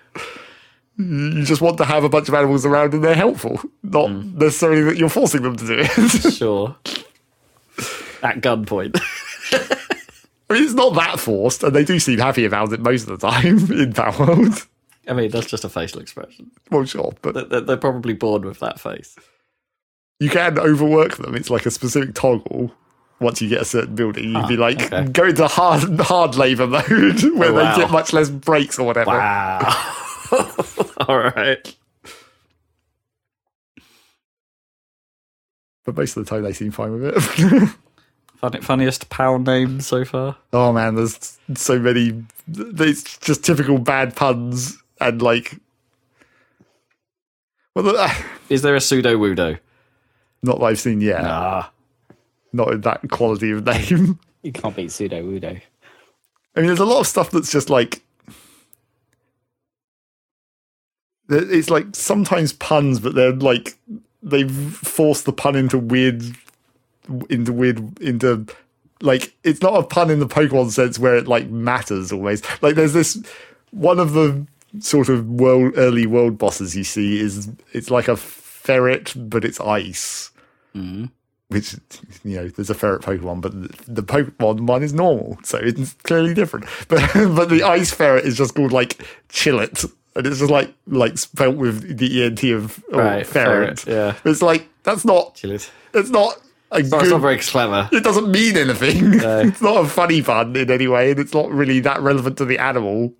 You 0.98 1.44
just 1.44 1.60
want 1.62 1.78
to 1.78 1.85
have 1.85 2.05
a 2.05 2.09
bunch 2.09 2.28
of 2.28 2.35
animals 2.35 2.64
around 2.66 2.94
and 2.94 3.02
they're 3.02 3.14
helpful, 3.14 3.60
not 3.82 4.09
Hmm. 4.10 4.39
necessarily 4.39 4.82
that 4.82 4.97
you're 4.98 5.09
forcing 5.09 5.43
them 5.43 5.56
to 5.56 5.66
do 5.66 5.77
it. 5.78 6.32
sure 6.35 6.77
at 8.23 8.40
gunpoint 8.40 9.01
I 10.51 10.55
mean, 10.55 10.64
it's 10.64 10.74
not 10.74 10.94
that 10.94 11.19
forced, 11.19 11.62
and 11.64 11.74
they 11.74 11.85
do 11.85 11.98
seem 11.98 12.19
happy 12.19 12.44
about 12.44 12.73
it 12.73 12.81
most 12.81 13.09
of 13.09 13.19
the 13.19 13.31
time 13.31 13.59
in 13.73 13.90
that 13.93 14.19
World. 14.19 14.66
i 15.09 15.12
mean 15.14 15.31
that's 15.31 15.47
just 15.48 15.64
a 15.64 15.69
facial 15.69 16.01
expression 16.01 16.51
Well, 16.70 16.85
sure, 16.85 17.14
but 17.23 17.35
They- 17.35 17.44
they're, 17.44 17.60
they're 17.62 17.77
probably 17.78 18.12
bored 18.14 18.44
with 18.44 18.59
that 18.60 18.78
face 18.81 19.16
you 20.20 20.28
can 20.31 20.56
overwork 20.56 21.16
them. 21.16 21.35
It's 21.35 21.51
like 21.51 21.66
a 21.66 21.70
specific 21.73 22.14
toggle. 22.14 22.70
Once 23.19 23.43
you 23.43 23.48
get 23.48 23.60
a 23.60 23.64
certain 23.64 23.97
building, 23.97 24.31
you'd 24.31 24.47
be 24.47 24.56
like, 24.56 24.81
okay. 24.93 25.05
go 25.10 25.24
into 25.24 25.48
hard 25.48 25.82
hard 25.98 26.36
labor 26.36 26.69
mode 26.69 26.85
where 27.35 27.51
Oh, 27.51 27.55
wow. 27.55 27.74
they 27.74 27.81
get 27.82 27.90
much 27.90 28.12
less 28.12 28.31
breaks 28.31 28.78
or 28.78 28.86
whatever. 28.86 29.10
wow 29.10 29.97
all 31.09 31.18
right 31.18 31.74
But 35.84 35.96
most 35.96 36.16
of 36.16 36.24
the 36.24 36.30
time, 36.30 36.44
they 36.44 36.52
seem 36.52 36.70
fine 36.70 36.92
with 36.92 37.04
it. 37.16 37.68
Funny, 38.36 38.60
funniest 38.60 39.09
pal 39.09 39.38
name 39.40 39.80
so 39.80 40.04
far 40.04 40.36
oh 40.52 40.72
man, 40.72 40.94
there's 40.94 41.38
so 41.56 41.78
many. 41.78 42.24
It's 42.48 43.18
just 43.18 43.44
typical 43.44 43.78
bad 43.78 44.14
puns 44.16 44.78
and 45.00 45.20
like. 45.22 45.59
Well, 47.74 47.84
the- 47.84 48.14
is 48.48 48.62
there 48.62 48.76
a 48.76 48.80
Sudowoodo 48.80 49.59
not 50.42 50.59
that 50.59 50.64
I've 50.64 50.80
seen 50.80 51.00
yet. 51.00 51.20
ah 51.24 51.70
Not 52.52 52.72
in 52.72 52.80
that 52.82 53.09
quality 53.10 53.50
of 53.52 53.64
name. 53.64 54.18
You 54.42 54.52
can't 54.52 54.74
beat 54.74 54.90
Sudowoodo. 54.90 55.60
I 56.56 56.60
mean, 56.60 56.66
there's 56.66 56.80
a 56.80 56.84
lot 56.84 57.00
of 57.00 57.06
stuff 57.06 57.30
that's 57.30 57.52
just 57.52 57.70
like. 57.70 58.02
It's 61.32 61.70
like 61.70 61.86
sometimes 61.94 62.52
puns, 62.52 63.00
but 63.00 63.14
they're 63.14 63.32
like 63.32 63.76
they've 64.22 64.50
forced 64.50 65.24
the 65.24 65.32
pun 65.32 65.56
into 65.56 65.78
weird, 65.78 66.22
into 67.28 67.52
weird, 67.52 67.98
into 68.00 68.46
like 69.00 69.34
it's 69.42 69.62
not 69.62 69.74
a 69.74 69.82
pun 69.82 70.10
in 70.10 70.20
the 70.20 70.26
Pokemon 70.26 70.70
sense 70.70 70.98
where 70.98 71.16
it 71.16 71.28
like 71.28 71.48
matters 71.48 72.12
always. 72.12 72.42
Like 72.62 72.74
there's 72.74 72.92
this 72.92 73.22
one 73.70 73.98
of 73.98 74.12
the 74.12 74.46
sort 74.80 75.09
of 75.09 75.28
world 75.28 75.74
early 75.76 76.06
world 76.06 76.38
bosses 76.38 76.76
you 76.76 76.84
see 76.84 77.20
is 77.20 77.50
it's 77.72 77.90
like 77.90 78.09
a 78.09 78.16
ferret, 78.16 79.12
but 79.16 79.44
it's 79.44 79.60
ice 79.60 80.32
mm-hmm. 80.74 81.06
which 81.48 81.74
you 82.24 82.36
know 82.36 82.48
there's 82.48 82.70
a 82.70 82.74
ferret 82.74 83.02
Pokemon, 83.02 83.40
but 83.40 83.52
the, 83.52 83.92
the 83.92 84.02
Pokemon 84.02 84.66
one 84.66 84.82
is 84.82 84.92
normal, 84.92 85.38
so 85.42 85.59
it's 85.59 85.94
clearly 86.04 86.34
different. 86.34 86.66
But 86.88 87.12
but 87.14 87.48
the 87.48 87.62
ice 87.62 87.90
ferret 87.92 88.24
is 88.24 88.36
just 88.36 88.54
called 88.54 88.72
like 88.72 89.04
Chillet, 89.28 89.90
and 90.14 90.26
it's 90.26 90.39
just 90.39 90.51
like 90.51 90.72
like 90.86 91.18
spelt 91.18 91.56
with 91.56 91.98
the 91.98 92.24
ent 92.24 92.43
of 92.44 92.82
oh, 92.93 92.98
Right, 92.98 93.26
ferret. 93.26 93.80
ferret, 93.80 93.86
yeah. 94.24 94.30
it's 94.30 94.43
like 94.43 94.68
that's 94.82 95.05
not 95.05 95.40
it's 95.44 95.70
not 96.10 96.36
a 96.70 96.78
It's 96.78 96.90
good. 96.90 97.10
not 97.10 97.20
very 97.20 97.39
clever. 97.39 97.89
it 97.93 98.02
doesn't 98.02 98.30
mean 98.30 98.56
anything. 98.56 99.18
No. 99.18 99.39
it's 99.47 99.60
not 99.60 99.84
a 99.84 99.89
funny 99.89 100.22
pun 100.22 100.56
in 100.56 100.70
any 100.70 100.89
way, 100.89 101.10
and 101.10 101.20
it's 101.20 101.34
not 101.34 101.51
really 101.51 101.80
that 101.80 102.01
relevant 102.01 102.39
to 102.39 102.44
the 102.44 102.59
animal. 102.59 103.12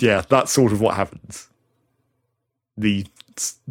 Yeah, 0.00 0.22
that's 0.28 0.52
sort 0.52 0.72
of 0.72 0.80
what 0.80 0.96
happens. 0.96 1.48
The 2.76 3.06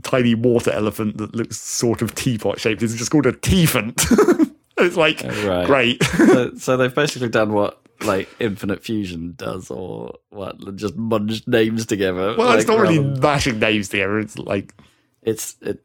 tiny 0.01 0.35
water 0.35 0.71
elephant 0.71 1.17
that 1.17 1.35
looks 1.35 1.57
sort 1.59 2.01
of 2.01 2.15
teapot 2.15 2.59
shaped. 2.59 2.81
It's 2.81 2.95
just 2.95 3.11
called 3.11 3.25
a 3.25 3.33
teafant. 3.33 4.01
it's 4.77 4.95
like 4.97 5.23
oh, 5.23 5.47
right. 5.47 5.65
great. 5.67 6.03
so, 6.03 6.53
so 6.57 6.77
they've 6.77 6.93
basically 6.93 7.29
done 7.29 7.53
what 7.53 7.79
like 8.01 8.27
Infinite 8.39 8.83
Fusion 8.83 9.33
does, 9.37 9.69
or 9.71 10.15
what? 10.29 10.75
Just 10.75 10.97
munged 10.97 11.47
names 11.47 11.85
together. 11.85 12.35
well, 12.37 12.57
it's 12.57 12.67
not 12.67 12.79
really 12.79 12.99
mashing 12.99 13.59
names 13.59 13.89
together. 13.89 14.19
It's 14.19 14.37
like 14.37 14.73
It's 15.21 15.55
it. 15.61 15.81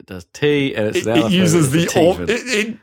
It 0.00 0.06
does 0.06 0.24
T, 0.32 0.74
and 0.74 0.86
it's 0.94 1.06
it, 1.06 1.16
it 1.16 1.30
uses 1.32 1.70
the 1.72 1.80
a 1.84 1.86
o- 2.00 2.12
T-fin. 2.16 2.30
it, 2.30 2.66
it, 2.68 2.76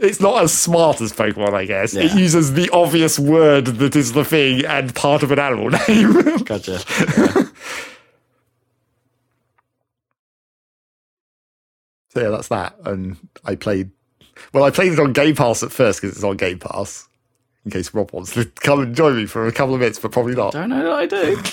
it's 0.00 0.20
not 0.20 0.42
as 0.42 0.52
smart 0.52 1.00
as 1.00 1.12
Pokemon, 1.12 1.54
I 1.54 1.64
guess. 1.64 1.94
It 1.94 2.12
uses 2.14 2.52
the 2.54 2.68
obvious 2.70 3.18
word 3.18 3.66
that 3.66 3.96
is 3.96 4.12
the 4.12 4.24
thing 4.24 4.64
and 4.66 4.94
part 4.94 5.22
of 5.22 5.30
an 5.32 5.38
animal 5.38 5.70
name. 5.88 6.38
Gotcha. 6.44 6.80
So 12.10 12.22
yeah, 12.22 12.30
that's 12.30 12.48
that. 12.48 12.74
And 12.84 13.16
I 13.44 13.54
played. 13.54 13.90
Well, 14.52 14.64
I 14.64 14.70
played 14.70 14.92
it 14.92 14.98
on 15.00 15.12
Game 15.12 15.34
Pass 15.34 15.62
at 15.62 15.72
first 15.72 16.00
because 16.00 16.16
it's 16.16 16.24
on 16.24 16.36
Game 16.36 16.58
Pass. 16.58 17.06
In 17.68 17.72
case 17.72 17.92
Rob 17.92 18.12
wants 18.12 18.32
to 18.32 18.46
come 18.46 18.80
and 18.80 18.96
join 18.96 19.14
me 19.14 19.26
for 19.26 19.46
a 19.46 19.52
couple 19.52 19.74
of 19.74 19.80
minutes, 19.80 19.98
but 19.98 20.10
probably 20.10 20.34
not. 20.34 20.54
Don't 20.54 20.70
know 20.70 20.82
that 20.82 20.92
I 20.92 21.06
do. 21.06 21.40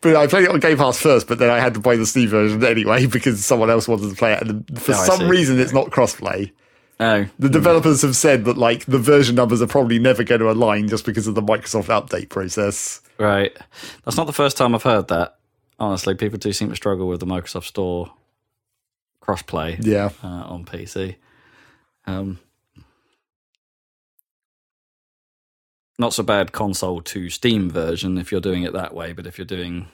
But 0.00 0.14
I 0.14 0.28
played 0.28 0.44
it 0.44 0.50
on 0.50 0.60
Game 0.60 0.76
Pass 0.78 0.96
first, 0.96 1.26
but 1.26 1.40
then 1.40 1.50
I 1.50 1.58
had 1.58 1.74
to 1.74 1.80
buy 1.80 1.96
the 1.96 2.06
Steam 2.06 2.28
version 2.28 2.64
anyway 2.64 3.06
because 3.16 3.44
someone 3.44 3.68
else 3.68 3.88
wanted 3.88 4.08
to 4.10 4.14
play 4.14 4.34
it, 4.34 4.42
and 4.42 4.80
for 4.80 4.92
Oh, 4.92 4.94
some 4.94 5.28
reason 5.28 5.58
it's 5.58 5.72
not 5.72 5.90
crossplay. 5.90 6.52
Oh, 7.00 7.26
The 7.40 7.48
developers 7.48 8.02
have 8.02 8.14
said 8.14 8.44
that 8.44 8.56
like 8.56 8.84
the 8.86 8.98
version 9.00 9.34
numbers 9.34 9.60
are 9.60 9.66
probably 9.66 9.98
never 9.98 10.22
going 10.22 10.40
to 10.40 10.52
align 10.52 10.86
just 10.86 11.04
because 11.04 11.26
of 11.26 11.34
the 11.34 11.42
Microsoft 11.42 11.86
update 11.86 12.28
process. 12.28 13.00
right. 13.18 13.56
That's 14.04 14.16
not 14.16 14.28
the 14.28 14.32
first 14.32 14.56
time 14.56 14.72
I've 14.72 14.84
heard 14.84 15.08
that. 15.08 15.36
Honestly, 15.80 16.14
people 16.14 16.38
do 16.38 16.52
seem 16.52 16.68
to 16.68 16.76
struggle 16.76 17.08
with 17.08 17.18
the 17.18 17.26
Microsoft 17.26 17.64
Store 17.64 18.12
crossplay 19.20 19.84
Yeah, 19.84 20.10
uh, 20.22 20.26
on 20.28 20.64
PC. 20.64 21.16
Um, 22.06 22.38
not 25.98 26.12
so 26.14 26.22
bad 26.22 26.52
console 26.52 27.00
to 27.02 27.30
Steam 27.30 27.70
version 27.70 28.18
if 28.18 28.30
you're 28.30 28.40
doing 28.40 28.62
it 28.64 28.72
that 28.72 28.94
way, 28.94 29.12
but 29.12 29.26
if 29.26 29.38
you're 29.38 29.44
doing 29.46 29.88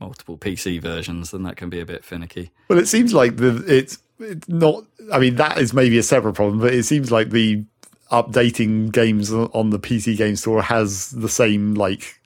multiple 0.00 0.36
PC 0.38 0.80
versions, 0.80 1.30
then 1.30 1.42
that 1.44 1.56
can 1.56 1.68
be 1.70 1.80
a 1.80 1.86
bit 1.86 2.04
finicky. 2.04 2.50
well, 2.68 2.78
it 2.78 2.86
seems 2.88 3.12
like 3.14 3.36
the 3.36 3.62
it's 3.66 3.98
it's 4.18 4.48
not. 4.48 4.84
I 5.12 5.18
mean, 5.18 5.36
that 5.36 5.58
is 5.58 5.72
maybe 5.74 5.98
a 5.98 6.02
separate 6.02 6.34
problem, 6.34 6.60
but 6.60 6.72
it 6.74 6.84
seems 6.84 7.10
like 7.10 7.30
the 7.30 7.64
updating 8.10 8.92
games 8.92 9.32
on 9.32 9.70
the 9.70 9.78
PC 9.78 10.16
game 10.16 10.36
store 10.36 10.60
has 10.62 11.10
the 11.10 11.28
same 11.30 11.74
like 11.74 12.20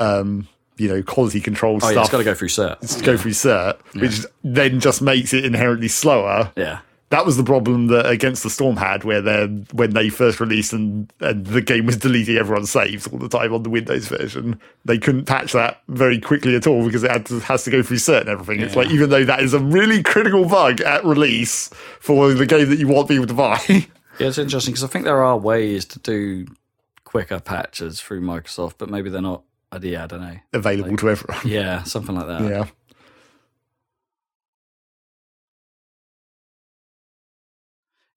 um 0.00 0.48
you 0.78 0.88
know 0.88 1.02
quality 1.02 1.38
control 1.40 1.76
Oh, 1.76 1.78
stuff. 1.80 1.94
yeah, 1.94 2.00
it's 2.00 2.10
got 2.10 2.18
to 2.18 2.24
go 2.24 2.34
through 2.34 2.48
cert. 2.48 2.98
to 2.98 3.04
go 3.04 3.16
through 3.16 3.32
cert, 3.32 3.78
which 3.94 4.24
then 4.42 4.80
just 4.80 5.02
makes 5.02 5.32
it 5.34 5.44
inherently 5.44 5.88
slower. 5.88 6.50
Yeah. 6.56 6.80
That 7.12 7.26
was 7.26 7.36
the 7.36 7.44
problem 7.44 7.88
that 7.88 8.06
Against 8.06 8.42
the 8.42 8.48
Storm 8.48 8.78
had, 8.78 9.04
where 9.04 9.20
they 9.20 9.44
when 9.72 9.90
they 9.90 10.08
first 10.08 10.40
released 10.40 10.72
and, 10.72 11.12
and 11.20 11.44
the 11.46 11.60
game 11.60 11.84
was 11.84 11.98
deleting 11.98 12.38
everyone's 12.38 12.70
saves 12.70 13.06
all 13.06 13.18
the 13.18 13.28
time 13.28 13.52
on 13.52 13.62
the 13.62 13.68
Windows 13.68 14.08
version. 14.08 14.58
They 14.86 14.96
couldn't 14.96 15.26
patch 15.26 15.52
that 15.52 15.82
very 15.88 16.18
quickly 16.18 16.56
at 16.56 16.66
all 16.66 16.86
because 16.86 17.04
it 17.04 17.10
had 17.10 17.26
to, 17.26 17.40
has 17.40 17.64
to 17.64 17.70
go 17.70 17.82
through 17.82 17.98
cert 17.98 18.22
and 18.22 18.30
everything. 18.30 18.64
It's 18.64 18.76
like 18.76 18.88
even 18.90 19.10
though 19.10 19.26
that 19.26 19.40
is 19.40 19.52
a 19.52 19.58
really 19.58 20.02
critical 20.02 20.46
bug 20.46 20.80
at 20.80 21.04
release 21.04 21.68
for 22.00 22.32
the 22.32 22.46
game 22.46 22.70
that 22.70 22.78
you 22.78 22.88
want 22.88 23.08
people 23.08 23.26
to 23.26 23.34
buy. 23.34 23.60
Yeah, 24.18 24.28
it's 24.28 24.38
interesting 24.38 24.72
because 24.72 24.84
I 24.84 24.88
think 24.88 25.06
there 25.06 25.22
are 25.22 25.38
ways 25.38 25.86
to 25.86 25.98
do 25.98 26.46
quicker 27.04 27.40
patches 27.40 28.00
through 28.00 28.20
Microsoft, 28.20 28.74
but 28.78 28.90
maybe 28.90 29.08
they're 29.10 29.22
not. 29.22 29.42
Yeah, 29.80 30.04
I 30.04 30.06
don't 30.06 30.20
know. 30.20 30.36
available 30.52 30.98
to 30.98 31.10
everyone. 31.10 31.40
Yeah, 31.46 31.82
something 31.84 32.14
like 32.14 32.26
that. 32.26 32.42
Yeah. 32.42 32.66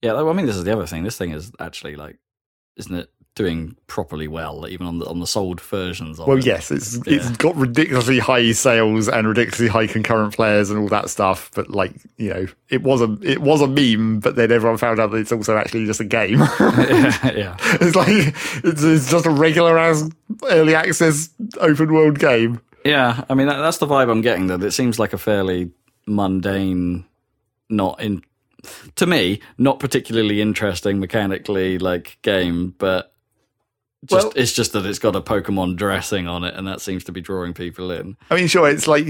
Yeah, 0.05 0.13
well, 0.13 0.29
I 0.29 0.33
mean, 0.33 0.45
this 0.45 0.55
is 0.55 0.63
the 0.63 0.71
other 0.73 0.85
thing. 0.85 1.03
This 1.03 1.17
thing 1.17 1.31
is 1.31 1.51
actually 1.59 1.95
like, 1.95 2.17
isn't 2.77 2.93
it 2.95 3.09
doing 3.35 3.75
properly 3.87 4.29
well, 4.29 4.65
even 4.69 4.87
on 4.87 4.99
the 4.99 5.05
on 5.07 5.19
the 5.19 5.27
sold 5.27 5.59
versions 5.59 6.19
of 6.19 6.27
Well, 6.27 6.37
it? 6.37 6.45
yes, 6.45 6.71
it's 6.71 6.95
it's 7.05 7.29
got 7.31 7.53
ridiculously 7.55 8.19
high 8.19 8.51
sales 8.53 9.09
and 9.09 9.27
ridiculously 9.27 9.67
high 9.67 9.87
concurrent 9.87 10.33
players 10.35 10.69
and 10.69 10.79
all 10.79 10.87
that 10.89 11.09
stuff. 11.09 11.51
But 11.53 11.69
like, 11.69 11.93
you 12.17 12.29
know, 12.33 12.45
it 12.69 12.83
was 12.83 13.01
a 13.01 13.17
it 13.21 13.41
was 13.41 13.61
a 13.61 13.67
meme, 13.67 14.19
but 14.19 14.35
then 14.35 14.51
everyone 14.51 14.77
found 14.77 14.99
out 14.99 15.11
that 15.11 15.17
it's 15.17 15.31
also 15.33 15.57
actually 15.57 15.85
just 15.85 15.99
a 15.99 16.05
game. 16.05 16.39
yeah. 16.59 17.57
it's 17.81 17.95
like 17.95 18.07
it's, 18.09 18.83
it's 18.83 19.11
just 19.11 19.25
a 19.25 19.31
regular 19.31 19.77
as 19.77 20.09
early 20.49 20.75
access 20.75 21.29
open 21.59 21.93
world 21.93 22.19
game. 22.19 22.61
Yeah, 22.85 23.25
I 23.29 23.33
mean 23.33 23.47
that, 23.47 23.57
that's 23.57 23.79
the 23.79 23.87
vibe 23.87 24.09
I'm 24.11 24.21
getting. 24.21 24.47
That 24.47 24.63
it 24.63 24.71
seems 24.71 24.99
like 24.99 25.11
a 25.13 25.17
fairly 25.17 25.71
mundane, 26.07 27.05
not 27.69 27.99
in 28.01 28.21
to 28.95 29.05
me, 29.05 29.39
not 29.57 29.79
particularly 29.79 30.41
interesting 30.41 30.99
mechanically 30.99 31.77
like 31.77 32.17
game, 32.21 32.73
but 32.77 33.13
just 34.05 34.25
Well- 34.27 34.33
it's 34.35 34.53
just 34.53 34.73
that 34.73 34.85
it's 34.85 34.99
got 34.99 35.15
a 35.15 35.21
Pokemon 35.21 35.77
dressing 35.77 36.27
on 36.27 36.43
it, 36.43 36.53
and 36.55 36.67
that 36.67 36.81
seems 36.81 37.03
to 37.05 37.11
be 37.11 37.21
drawing 37.21 37.53
people 37.53 37.91
in. 37.91 38.15
I 38.29 38.35
mean, 38.35 38.47
sure, 38.47 38.69
it's 38.69 38.87
like 38.87 39.07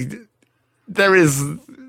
there 0.87 1.15
is 1.15 1.43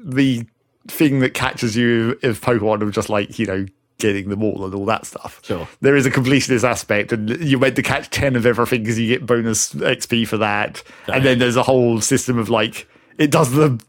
the 0.05 0.45
thing 0.89 1.19
that 1.21 1.35
catches 1.35 1.77
you 1.77 2.19
if 2.23 2.41
Pokemon 2.41 2.83
of 2.83 2.93
just 2.93 3.09
like 3.09 3.39
you 3.39 3.47
know 3.47 3.67
getting 3.99 4.29
them 4.29 4.43
all 4.43 4.65
and 4.65 4.75
all 4.75 4.85
that 4.85 5.07
stuff. 5.07 5.41
Sure. 5.43 5.67
there 5.81 5.97
is 5.97 6.05
a 6.05 6.11
completionist 6.11 6.65
aspect, 6.69 7.13
and 7.13 7.31
you're 7.41 7.59
meant 7.61 7.77
to 7.77 7.83
catch 7.83 8.11
ten 8.11 8.37
of 8.37 8.45
everything 8.45 8.83
because 8.83 8.99
you 8.99 9.09
get 9.09 9.25
bonus 9.25 9.73
XP 9.73 10.27
for 10.29 10.37
that. 10.39 10.83
And 11.09 11.25
then 11.25 11.39
there's 11.39 11.57
a 11.57 11.63
whole 11.63 12.01
system 12.01 12.39
of 12.39 12.49
like 12.51 12.89
it 13.19 13.31
does 13.31 13.53
the 13.53 13.81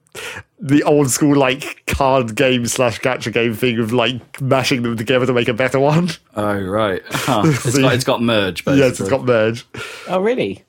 the 0.59 0.83
old 0.83 1.09
school 1.09 1.35
like 1.35 1.83
card 1.85 2.35
game 2.35 2.65
slash 2.65 2.99
gacha 2.99 3.31
game 3.31 3.53
thing 3.53 3.79
of 3.79 3.93
like 3.93 4.41
mashing 4.41 4.81
them 4.81 4.97
together 4.97 5.25
to 5.25 5.33
make 5.33 5.47
a 5.47 5.53
better 5.53 5.79
one. 5.79 6.09
Oh 6.35 6.59
right, 6.59 7.01
huh. 7.09 7.43
it's 7.45 7.77
got 7.77 7.93
it's 7.93 8.03
got 8.03 8.21
merge. 8.21 8.65
Basically. 8.65 8.87
yes, 8.87 8.99
it's 8.99 9.09
got 9.09 9.23
merge. 9.23 9.65
Oh, 10.07 10.19
really? 10.19 10.63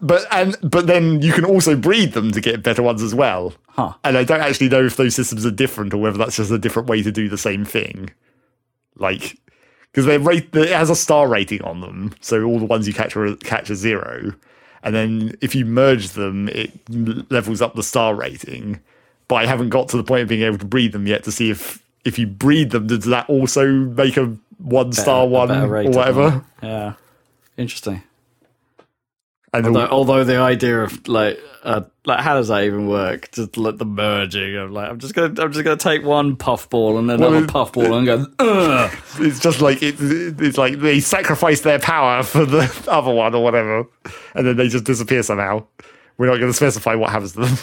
But 0.00 0.26
and 0.32 0.56
but 0.62 0.86
then 0.86 1.20
you 1.22 1.32
can 1.32 1.44
also 1.44 1.76
breed 1.76 2.12
them 2.12 2.32
to 2.32 2.40
get 2.40 2.62
better 2.62 2.82
ones 2.82 3.02
as 3.02 3.14
well. 3.14 3.54
Huh. 3.68 3.92
And 4.04 4.16
I 4.16 4.24
don't 4.24 4.40
actually 4.40 4.68
know 4.68 4.84
if 4.84 4.96
those 4.96 5.14
systems 5.14 5.46
are 5.46 5.50
different 5.50 5.94
or 5.94 5.98
whether 5.98 6.18
that's 6.18 6.36
just 6.36 6.50
a 6.50 6.58
different 6.58 6.88
way 6.88 7.02
to 7.02 7.12
do 7.12 7.28
the 7.28 7.38
same 7.38 7.64
thing. 7.64 8.10
Like 8.96 9.38
because 9.92 10.06
they 10.06 10.18
rate 10.18 10.54
it 10.54 10.70
has 10.70 10.90
a 10.90 10.96
star 10.96 11.28
rating 11.28 11.62
on 11.62 11.80
them, 11.80 12.14
so 12.20 12.42
all 12.44 12.58
the 12.58 12.64
ones 12.64 12.88
you 12.88 12.94
catch 12.94 13.16
are 13.16 13.36
catch 13.36 13.68
a 13.70 13.76
zero, 13.76 14.32
and 14.82 14.94
then 14.94 15.36
if 15.40 15.54
you 15.54 15.66
merge 15.66 16.10
them, 16.10 16.48
it 16.48 16.72
levels 17.30 17.60
up 17.60 17.74
the 17.74 17.82
star 17.82 18.14
rating. 18.14 18.80
But 19.32 19.44
I 19.44 19.46
haven't 19.46 19.70
got 19.70 19.88
to 19.88 19.96
the 19.96 20.04
point 20.04 20.20
of 20.24 20.28
being 20.28 20.42
able 20.42 20.58
to 20.58 20.66
breed 20.66 20.92
them 20.92 21.06
yet 21.06 21.24
to 21.24 21.32
see 21.32 21.48
if 21.48 21.82
if 22.04 22.18
you 22.18 22.26
breed 22.26 22.70
them, 22.70 22.86
does 22.86 23.04
that 23.06 23.28
also 23.30 23.66
make 23.66 24.18
a 24.18 24.36
one 24.58 24.92
star 24.92 25.26
one 25.26 25.50
or 25.50 25.84
whatever? 25.90 26.44
Yeah, 26.62 26.94
interesting. 27.56 28.02
And 29.54 29.66
Although, 29.66 29.86
all- 29.86 29.98
although 29.98 30.24
the 30.24 30.36
idea 30.38 30.80
of 30.82 31.06
like, 31.08 31.38
uh, 31.62 31.82
like, 32.04 32.20
how 32.20 32.34
does 32.34 32.48
that 32.48 32.64
even 32.64 32.88
work? 32.88 33.30
Just 33.32 33.56
like 33.56 33.78
the 33.78 33.84
merging 33.86 34.56
of 34.56 34.70
like, 34.70 34.90
I'm 34.90 34.98
just 34.98 35.14
gonna, 35.14 35.28
I'm 35.42 35.52
just 35.52 35.64
gonna 35.64 35.76
take 35.76 36.04
one 36.04 36.36
puffball 36.36 36.98
and 36.98 37.08
then 37.08 37.18
Well, 37.20 37.30
another 37.30 37.44
it- 37.46 37.50
puffball 37.50 37.94
and 37.94 38.06
go, 38.06 38.26
Ugh. 38.38 38.90
It's 39.20 39.40
just 39.40 39.60
like 39.62 39.82
it, 39.82 39.96
it's 39.98 40.58
like 40.58 40.78
they 40.80 41.00
sacrifice 41.00 41.60
their 41.62 41.78
power 41.78 42.22
for 42.22 42.44
the 42.44 42.70
other 42.88 43.12
one 43.12 43.34
or 43.34 43.42
whatever, 43.42 43.84
and 44.34 44.46
then 44.46 44.56
they 44.56 44.68
just 44.68 44.84
disappear 44.84 45.22
somehow. 45.22 45.64
We're 46.18 46.26
not 46.26 46.36
going 46.36 46.50
to 46.50 46.56
specify 46.56 46.94
what 46.96 47.10
happens 47.10 47.32
to 47.32 47.40
them. 47.46 47.56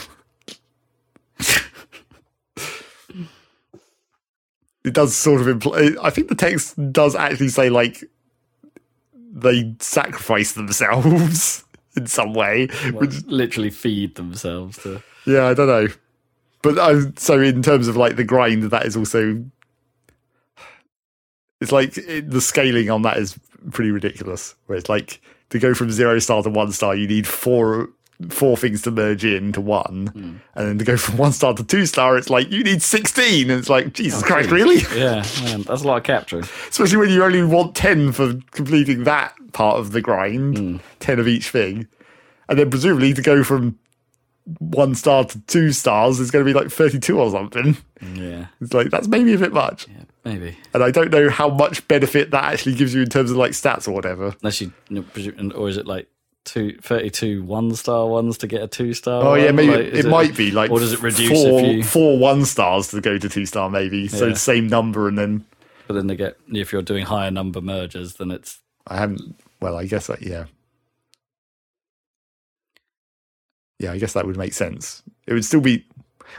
It 4.89 4.95
does 4.95 5.15
sort 5.15 5.39
of 5.39 5.47
imply. 5.47 5.91
I 6.01 6.09
think 6.09 6.29
the 6.29 6.35
text 6.35 6.75
does 6.91 7.15
actually 7.15 7.49
say 7.49 7.69
like 7.69 8.03
they 9.31 9.75
sacrifice 9.79 10.53
themselves 10.53 11.63
in 11.95 12.07
some 12.07 12.33
way, 12.33 12.67
which 12.93 13.23
literally 13.27 13.69
feed 13.69 14.15
themselves 14.15 14.79
to. 14.79 15.03
yeah, 15.27 15.45
I 15.45 15.53
don't 15.53 15.67
know. 15.67 15.87
But 16.63 16.79
I, 16.79 17.01
so 17.17 17.39
in 17.39 17.61
terms 17.61 17.87
of 17.87 17.97
like 17.97 18.15
the 18.15 18.23
grind, 18.23 18.63
that 18.63 18.87
is 18.87 18.97
also 18.97 19.45
it's 21.61 21.71
like 21.71 21.95
it, 21.95 22.31
the 22.31 22.41
scaling 22.41 22.89
on 22.89 23.03
that 23.03 23.17
is 23.17 23.39
pretty 23.69 23.91
ridiculous. 23.91 24.55
Where 24.65 24.77
it's 24.77 24.89
like 24.89 25.21
to 25.51 25.59
go 25.59 25.75
from 25.75 25.91
zero 25.91 26.17
star 26.17 26.41
to 26.41 26.49
one 26.49 26.71
star, 26.71 26.95
you 26.95 27.07
need 27.07 27.27
four 27.27 27.89
four 28.27 28.57
things 28.57 28.81
to 28.81 28.91
merge 28.91 29.23
into 29.23 29.61
one, 29.61 30.41
and 30.55 30.67
then 30.67 30.77
to 30.77 30.85
go 30.85 30.97
from 30.97 31.17
one 31.17 31.31
star 31.31 31.53
to 31.53 31.63
two 31.63 31.85
star, 31.85 32.17
it's 32.17 32.29
like 32.29 32.51
you 32.51 32.63
need 32.63 32.81
sixteen, 32.81 33.49
and 33.49 33.59
it's 33.59 33.69
like 33.69 33.93
Jesus 33.93 34.23
oh, 34.23 34.25
Christ, 34.25 34.51
really? 34.51 34.81
Yeah, 34.97 35.25
man, 35.43 35.61
that's 35.61 35.83
a 35.83 35.87
lot 35.87 35.97
of 35.97 36.03
capturing. 36.03 36.45
Especially 36.69 36.97
when 36.97 37.09
you 37.09 37.23
only 37.23 37.43
want 37.43 37.75
ten 37.75 38.11
for 38.11 38.33
completing 38.51 39.05
that 39.05 39.33
part 39.53 39.79
of 39.79 39.91
the 39.91 40.01
grind, 40.01 40.57
hmm. 40.57 40.77
ten 40.99 41.19
of 41.19 41.27
each 41.27 41.49
thing, 41.49 41.87
and 42.49 42.59
then 42.59 42.69
presumably 42.69 43.13
to 43.13 43.21
go 43.21 43.43
from 43.43 43.79
one 44.57 44.95
star 44.95 45.25
to 45.25 45.39
two 45.41 45.71
stars 45.71 46.19
is 46.19 46.31
going 46.31 46.43
to 46.43 46.51
be 46.51 46.57
like 46.57 46.71
32 46.71 47.19
or 47.19 47.29
something. 47.29 47.77
Yeah, 48.01 48.47
It's 48.61 48.73
like, 48.73 48.89
that's 48.89 49.07
maybe 49.07 49.33
a 49.33 49.37
bit 49.37 49.53
much. 49.53 49.87
yeah, 49.87 50.03
maybe. 50.23 50.57
And 50.73 50.83
I 50.83 50.89
don't 50.89 51.11
know 51.11 51.29
how 51.29 51.49
much 51.49 51.87
benefit 51.87 52.31
that 52.31 52.45
actually 52.45 52.75
gives 52.75 52.95
you 52.95 53.01
in 53.01 53.09
terms 53.09 53.29
of 53.29 53.37
like 53.37 53.51
stats 53.51 53.87
or 53.87 53.91
whatever. 53.91 54.35
Unless 54.41 54.61
you, 54.61 54.71
or 55.55 55.69
is 55.69 55.77
it 55.77 55.85
like 55.85 56.07
two, 56.45 56.77
32 56.81 57.43
one 57.43 57.75
star 57.75 58.07
ones 58.07 58.37
to 58.39 58.47
get 58.47 58.61
a 58.63 58.67
two 58.67 58.93
star. 58.93 59.23
Oh 59.23 59.35
yeah, 59.35 59.51
maybe 59.51 59.69
Like, 59.69 59.79
it, 59.81 59.93
is 59.93 60.05
might 60.05 60.35
be 60.35 60.51
like 60.51 60.71
or 60.71 60.79
does 60.79 60.93
it 60.93 61.01
reduce 61.01 61.29
four, 61.29 61.61
you? 61.61 61.83
four 61.83 62.17
one 62.17 62.45
stars 62.45 62.89
to 62.89 63.01
go 63.01 63.17
to 63.17 63.29
two 63.29 63.45
star 63.45 63.69
maybe. 63.69 64.07
So 64.07 64.27
Yeah. 64.27 64.33
same 64.35 64.67
number 64.67 65.07
and 65.07 65.17
then 65.17 65.45
But 65.87 65.95
then 65.95 66.07
they 66.07 66.15
get 66.15 66.37
if 66.51 66.71
you're 66.71 66.81
doing 66.81 67.05
higher 67.05 67.31
number 67.31 67.61
mergers, 67.61 68.15
then 68.15 68.31
it's 68.31 68.59
I 68.87 68.97
haven't. 68.97 69.35
Well, 69.61 69.77
I 69.77 69.85
guess 69.85 70.07
that 70.07 70.21
yeah, 70.23 70.45
yeah. 73.77 73.91
I 73.91 73.97
guess 73.97 74.13
that 74.13 74.25
would 74.25 74.37
make 74.37 74.53
sense. 74.53 75.03
It 75.27 75.33
would 75.33 75.45
still 75.45 75.61
be. 75.61 75.85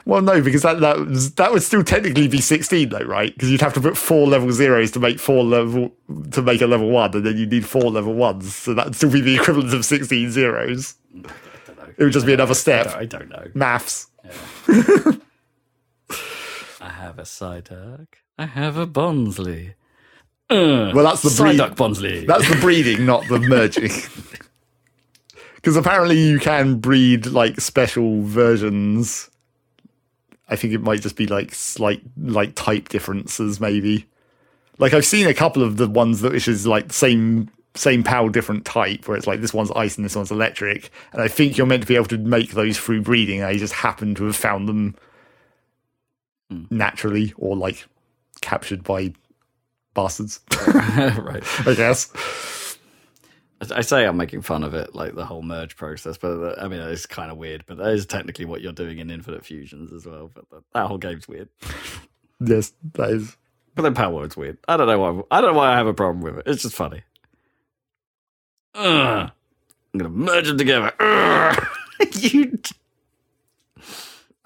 Well, 0.06 0.22
no, 0.22 0.40
because 0.40 0.62
that 0.62 0.80
that 0.80 0.98
was, 0.98 1.34
that 1.34 1.52
would 1.52 1.62
still 1.62 1.82
technically 1.84 2.26
be 2.28 2.40
sixteen, 2.40 2.88
though, 2.88 3.00
right? 3.00 3.32
Because 3.34 3.50
you'd 3.50 3.60
have 3.60 3.74
to 3.74 3.80
put 3.80 3.96
four 3.96 4.26
level 4.26 4.50
zeros 4.52 4.90
to 4.92 5.00
make 5.00 5.18
four 5.20 5.44
level 5.44 5.92
to 6.32 6.42
make 6.42 6.60
a 6.62 6.66
level 6.66 6.90
one, 6.90 7.14
and 7.14 7.24
then 7.26 7.36
you 7.36 7.46
need 7.46 7.66
four 7.66 7.90
level 7.90 8.14
ones, 8.14 8.54
so 8.56 8.72
that'd 8.74 8.94
still 8.96 9.10
be 9.10 9.20
the 9.20 9.34
equivalent 9.34 9.74
of 9.74 9.84
sixteen 9.84 10.30
zeros. 10.30 10.94
It 11.14 12.04
would 12.04 12.12
just 12.12 12.24
be 12.26 12.32
another 12.32 12.52
I 12.52 12.54
step. 12.54 12.86
don't, 12.86 12.96
I 12.96 13.04
don't 13.04 13.28
know. 13.28 13.46
Maths. 13.54 14.06
I 16.80 16.88
have 16.88 17.18
a 17.18 17.22
Psyduck. 17.22 18.06
I 18.38 18.46
have 18.46 18.76
a 18.78 18.86
Bonsly. 18.86 19.74
Uh, 20.48 20.92
Well, 20.94 21.04
that's 21.04 21.22
the 21.22 21.42
breed. 21.42 21.58
Psyduck 21.60 21.74
Bonsly. 21.76 22.26
That's 22.26 22.48
the 22.48 22.56
breeding, 22.56 23.04
not 23.04 23.28
the 23.28 23.38
merging. 23.48 23.90
Because 25.56 25.76
apparently 25.76 26.18
you 26.18 26.38
can 26.38 26.76
breed 26.78 27.26
like 27.26 27.60
special 27.60 28.22
versions. 28.22 29.30
I 30.50 30.56
think 30.56 30.74
it 30.74 30.82
might 30.82 31.00
just 31.00 31.16
be 31.16 31.26
like 31.26 31.54
slight 31.54 32.02
like 32.18 32.54
type 32.56 32.88
differences, 32.88 33.60
maybe. 33.60 34.06
Like 34.78 34.92
I've 34.92 35.06
seen 35.06 35.26
a 35.26 35.34
couple 35.34 35.62
of 35.62 35.76
the 35.76 35.88
ones 35.88 36.20
that 36.20 36.32
which 36.32 36.48
is 36.48 36.66
like 36.66 36.88
the 36.88 36.94
same 36.94 37.48
same 37.76 38.02
PAL 38.02 38.30
different 38.30 38.64
type, 38.64 39.06
where 39.06 39.16
it's 39.16 39.28
like 39.28 39.40
this 39.40 39.54
one's 39.54 39.70
ice 39.72 39.96
and 39.96 40.04
this 40.04 40.16
one's 40.16 40.32
electric, 40.32 40.90
and 41.12 41.22
I 41.22 41.28
think 41.28 41.56
you're 41.56 41.66
meant 41.66 41.82
to 41.82 41.88
be 41.88 41.94
able 41.94 42.06
to 42.06 42.18
make 42.18 42.52
those 42.52 42.78
through 42.78 43.02
breeding. 43.02 43.42
I 43.42 43.56
just 43.56 43.74
happen 43.74 44.14
to 44.16 44.24
have 44.24 44.36
found 44.36 44.68
them 44.68 44.96
hmm. 46.50 46.64
naturally 46.68 47.32
or 47.36 47.56
like 47.56 47.86
captured 48.40 48.82
by 48.82 49.12
bastards, 49.94 50.40
right. 50.66 51.44
I 51.66 51.74
guess. 51.76 52.10
I- 53.60 53.80
say 53.82 54.06
I'm 54.06 54.16
making 54.16 54.42
fun 54.42 54.64
of 54.64 54.74
it, 54.74 54.94
like 54.94 55.14
the 55.14 55.24
whole 55.26 55.42
merge 55.42 55.76
process, 55.76 56.16
but 56.16 56.28
uh, 56.42 56.54
I 56.60 56.68
mean 56.68 56.80
it's 56.80 57.06
kind 57.06 57.30
of 57.30 57.36
weird. 57.36 57.64
But 57.66 57.76
that 57.78 57.90
is 57.90 58.06
technically 58.06 58.44
what 58.46 58.60
you're 58.62 58.72
doing 58.72 58.98
in 58.98 59.10
Infinite 59.10 59.44
Fusions 59.44 59.92
as 59.92 60.06
well. 60.06 60.30
But 60.34 60.62
that, 60.72 60.86
whole 60.86 60.98
game's 60.98 61.28
weird. 61.28 61.48
Yes, 62.42 62.72
that 62.94 63.10
is. 63.10 63.36
But 63.74 63.82
then 63.82 63.92
Power 63.94 64.14
Word's 64.14 64.34
weird. 64.34 64.56
I 64.66 64.78
don't 64.78 64.86
know 64.86 64.98
why. 64.98 65.22
I 65.30 65.42
don't 65.42 65.52
know 65.52 65.58
why 65.58 65.72
I 65.74 65.76
have 65.76 65.86
a 65.86 65.92
problem 65.92 66.22
with 66.22 66.38
it. 66.38 66.44
It's 66.46 66.62
just 66.62 66.74
funny. 66.74 67.02
Ugh. 68.74 69.30
I'm 69.92 69.98
gonna 69.98 70.08
merge 70.08 70.46
them 70.48 70.56
together. 70.58 70.92
You. 72.12 72.58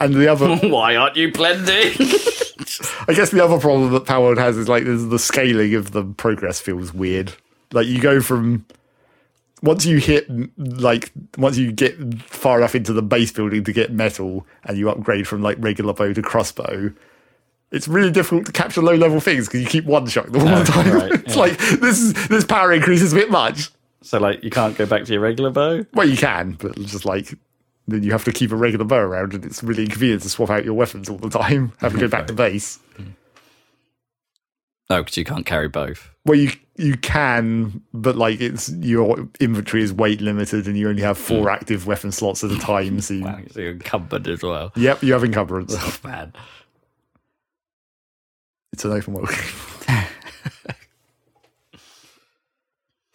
And 0.00 0.12
the 0.14 0.26
other, 0.30 0.56
Why 0.68 0.96
aren't 0.96 1.16
you 1.16 1.30
blending? 1.30 1.92
I 3.06 3.12
guess 3.14 3.30
the 3.30 3.40
other 3.44 3.60
problem 3.60 3.92
that 3.92 4.04
Palworld 4.04 4.38
has 4.38 4.56
is 4.56 4.68
like 4.68 4.84
the 4.84 5.18
scaling 5.20 5.74
of 5.76 5.92
the 5.92 6.04
progress 6.04 6.60
feels 6.60 6.92
weird. 6.92 7.32
Like 7.72 7.86
you 7.86 8.00
go 8.00 8.20
from 8.20 8.66
once 9.64 9.86
you 9.86 9.96
hit 9.96 10.28
like 10.58 11.10
once 11.38 11.56
you 11.56 11.72
get 11.72 11.96
far 12.22 12.58
enough 12.58 12.74
into 12.74 12.92
the 12.92 13.02
base 13.02 13.32
building 13.32 13.64
to 13.64 13.72
get 13.72 13.90
metal 13.90 14.46
and 14.64 14.76
you 14.76 14.90
upgrade 14.90 15.26
from 15.26 15.42
like 15.42 15.56
regular 15.58 15.92
bow 15.92 16.12
to 16.12 16.22
crossbow. 16.22 16.92
It's 17.72 17.88
really 17.88 18.10
difficult 18.12 18.46
to 18.46 18.52
capture 18.52 18.82
low 18.82 18.94
level 18.94 19.18
things 19.18 19.48
because 19.48 19.62
you 19.62 19.66
keep 19.66 19.84
one 19.84 20.06
shot 20.06 20.30
the 20.30 20.38
all 20.38 20.44
the 20.44 20.64
time. 20.64 20.92
right, 20.92 21.12
it's 21.26 21.34
yeah. 21.34 21.40
like 21.40 21.58
this 21.58 21.98
is 21.98 22.28
this 22.28 22.44
power 22.44 22.72
increase 22.72 23.02
is 23.02 23.12
a 23.12 23.16
bit 23.16 23.30
much. 23.30 23.70
so 24.02 24.20
like 24.20 24.44
you 24.44 24.50
can't 24.50 24.76
go 24.76 24.86
back 24.86 25.04
to 25.04 25.12
your 25.12 25.22
regular 25.22 25.50
bow. 25.50 25.84
Well, 25.94 26.08
you 26.08 26.16
can, 26.16 26.52
but 26.52 26.76
just 26.76 27.04
like 27.04 27.34
then 27.88 28.02
you 28.02 28.12
have 28.12 28.24
to 28.24 28.32
keep 28.32 28.52
a 28.52 28.56
regular 28.56 28.84
bow 28.84 28.98
around, 28.98 29.34
and 29.34 29.44
it's 29.44 29.62
really 29.62 29.84
inconvenient 29.84 30.22
to 30.22 30.28
swap 30.28 30.50
out 30.50 30.64
your 30.64 30.74
weapons 30.74 31.08
all 31.08 31.18
the 31.18 31.30
time. 31.30 31.72
Have 31.78 31.92
to 31.94 31.98
go 31.98 32.08
back 32.08 32.26
to 32.28 32.32
base. 32.32 32.78
Hmm. 32.96 33.04
No, 34.90 35.02
because 35.02 35.16
you 35.16 35.24
can't 35.24 35.46
carry 35.46 35.68
both. 35.68 36.10
Well, 36.26 36.38
you 36.38 36.50
you 36.76 36.96
can, 36.96 37.82
but 37.94 38.16
like 38.16 38.40
it's 38.40 38.68
your 38.70 39.28
inventory 39.40 39.82
is 39.82 39.92
weight 39.92 40.20
limited, 40.20 40.66
and 40.66 40.76
you 40.76 40.88
only 40.88 41.02
have 41.02 41.16
four 41.16 41.48
active 41.50 41.86
weapon 41.86 42.12
slots 42.12 42.42
at 42.44 42.50
a 42.50 42.58
time. 42.58 43.00
So, 43.00 43.14
you, 43.14 43.24
Wow, 43.24 43.38
so 43.50 43.60
you're 43.60 43.72
encumbered 43.72 44.28
as 44.28 44.42
well. 44.42 44.72
yep, 44.76 45.02
you 45.02 45.12
have 45.14 45.24
encumbrance. 45.24 45.74
Oh 45.78 45.96
man. 46.04 46.32
it's 48.72 48.84
an 48.84 48.92
open 48.92 49.14
world. 49.14 49.28
game. 49.30 49.38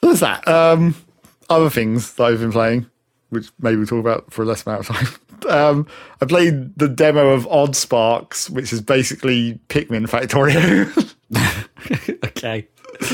What's 0.01 0.21
that? 0.21 0.47
Um, 0.47 0.95
other 1.49 1.69
things 1.69 2.13
that 2.13 2.23
I've 2.23 2.39
been 2.39 2.51
playing, 2.51 2.85
which 3.29 3.49
maybe 3.59 3.77
we'll 3.77 3.85
talk 3.87 3.99
about 3.99 4.31
for 4.33 4.43
a 4.43 4.45
less 4.45 4.65
amount 4.65 4.89
of 4.89 4.95
time. 4.95 5.07
Um, 5.47 5.87
I 6.21 6.25
played 6.25 6.77
the 6.77 6.89
demo 6.89 7.29
of 7.29 7.47
Odd 7.47 7.73
Sparks, 7.73 8.49
which 8.49 8.73
is 8.73 8.81
basically 8.81 9.57
Pikmin 9.69 10.05
Factorio. 10.05 10.85
okay. 12.25 12.67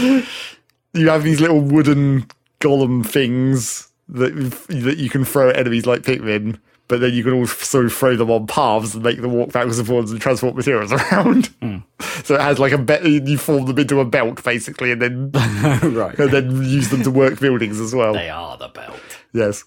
you 0.93 1.09
have 1.09 1.23
these 1.23 1.41
little 1.41 1.59
wooden 1.61 2.27
golem 2.59 3.05
things 3.05 3.89
that 4.09 4.33
that 4.69 4.97
you 4.97 5.09
can 5.09 5.25
throw 5.25 5.49
at 5.49 5.57
enemies 5.57 5.85
like 5.85 6.01
Pikmin, 6.01 6.59
but 6.87 7.01
then 7.01 7.13
you 7.13 7.23
can 7.23 7.33
also 7.33 7.89
throw 7.89 8.15
them 8.15 8.29
on 8.29 8.47
paths 8.47 8.93
and 8.93 9.03
make 9.03 9.21
them 9.21 9.33
walk 9.33 9.51
backwards 9.51 9.79
and 9.79 9.87
forwards 9.87 10.11
and 10.11 10.21
transport 10.21 10.55
materials 10.55 10.91
around. 11.11 11.47
Hmm. 11.61 11.77
So 12.23 12.35
it 12.35 12.41
has 12.41 12.59
like 12.59 12.71
a 12.71 12.77
bet. 12.77 13.03
You 13.05 13.37
form 13.37 13.65
them 13.65 13.77
into 13.77 13.99
a 13.99 14.05
belt 14.05 14.43
basically, 14.43 14.91
and 14.91 15.01
then 15.01 15.31
right. 15.31 16.17
and 16.17 16.31
then 16.31 16.63
use 16.63 16.89
them 16.89 17.03
to 17.03 17.11
work 17.11 17.39
buildings 17.39 17.79
as 17.79 17.93
well. 17.95 18.13
They 18.13 18.29
are 18.29 18.57
the 18.57 18.69
belt. 18.69 18.99
Yes, 19.33 19.63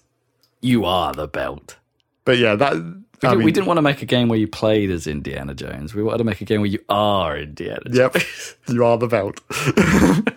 You 0.61 0.85
are 0.85 1.13
the 1.13 1.27
belt. 1.27 1.77
but 2.25 2.37
yeah, 2.37 2.55
that. 2.55 2.73
We, 3.21 3.27
I 3.27 3.35
mean, 3.35 3.43
we 3.43 3.51
didn't 3.51 3.67
want 3.67 3.77
to 3.77 3.81
make 3.81 4.01
a 4.01 4.05
game 4.05 4.29
where 4.29 4.39
you 4.39 4.47
played 4.47 4.89
as 4.89 5.05
Indiana 5.05 5.53
Jones. 5.53 5.93
We 5.93 6.03
wanted 6.03 6.19
to 6.19 6.23
make 6.23 6.39
a 6.41 6.45
game 6.45 6.61
where 6.61 6.69
you 6.69 6.79
are 6.87 7.37
Indiana 7.37 7.81
Jones. 7.85 7.97
Yep, 7.97 8.23
you 8.69 8.85
are 8.85 8.97
the 8.97 9.07
belt, 9.07 9.41
the 9.49 10.33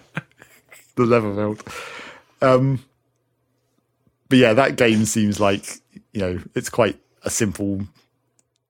leather 0.97 1.33
belt. 1.33 1.63
Um, 2.41 2.85
but 4.29 4.39
yeah, 4.39 4.53
that 4.55 4.77
game 4.77 5.05
seems 5.05 5.39
like 5.39 5.65
you 6.13 6.21
know 6.21 6.41
it's 6.55 6.71
quite 6.71 6.99
a 7.23 7.31
simple 7.31 7.83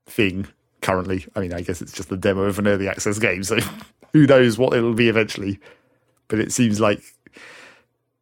thing 0.06 0.46
currently. 0.82 1.26
I 1.34 1.40
mean, 1.40 1.54
I 1.54 1.62
guess 1.62 1.80
it's 1.80 1.92
just 1.92 2.10
the 2.10 2.16
demo 2.16 2.42
of 2.42 2.58
an 2.58 2.66
early 2.66 2.88
access 2.88 3.18
game, 3.18 3.44
so 3.44 3.58
who 4.12 4.26
knows 4.26 4.58
what 4.58 4.74
it'll 4.74 4.92
be 4.92 5.08
eventually. 5.08 5.58
But 6.28 6.38
it 6.38 6.52
seems 6.52 6.80
like 6.80 7.02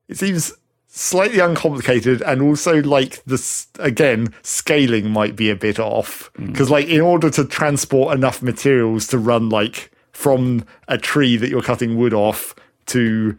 it 0.09 0.19
seems 0.19 0.53
slightly 0.93 1.39
uncomplicated 1.39 2.21
and 2.23 2.43
also 2.43 2.83
like 2.83 3.23
this 3.25 3.69
again 3.79 4.35
scaling 4.43 5.09
might 5.09 5.37
be 5.37 5.49
a 5.49 5.57
bit 5.57 5.79
off. 5.79 6.31
Mm. 6.35 6.49
Because 6.49 6.71
like 6.71 6.87
in 6.89 7.01
order 7.01 7.31
to 7.31 7.45
transport 7.45 8.15
enough 8.15 8.43
materials 8.43 9.07
to 9.09 9.19
run 9.19 9.49
like 9.49 9.91
from 10.12 10.65
a 10.89 10.99
tree 10.99 11.37
that 11.37 11.49
you're 11.49 11.62
cutting 11.62 11.97
wood 11.97 12.12
off 12.12 12.55
to 12.87 13.39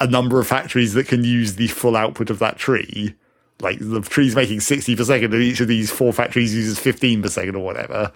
a 0.00 0.06
number 0.06 0.38
of 0.38 0.46
factories 0.46 0.94
that 0.94 1.08
can 1.08 1.24
use 1.24 1.56
the 1.56 1.66
full 1.68 1.96
output 1.96 2.30
of 2.30 2.38
that 2.38 2.56
tree 2.56 3.14
like 3.60 3.78
the 3.80 4.00
tree's 4.00 4.36
making 4.36 4.60
60 4.60 4.94
per 4.94 5.04
second 5.04 5.34
and 5.34 5.42
each 5.42 5.60
of 5.60 5.68
these 5.68 5.90
four 5.90 6.12
factories 6.12 6.54
uses 6.54 6.78
15 6.78 7.22
per 7.22 7.28
second 7.28 7.56
or 7.56 7.64
whatever 7.64 8.12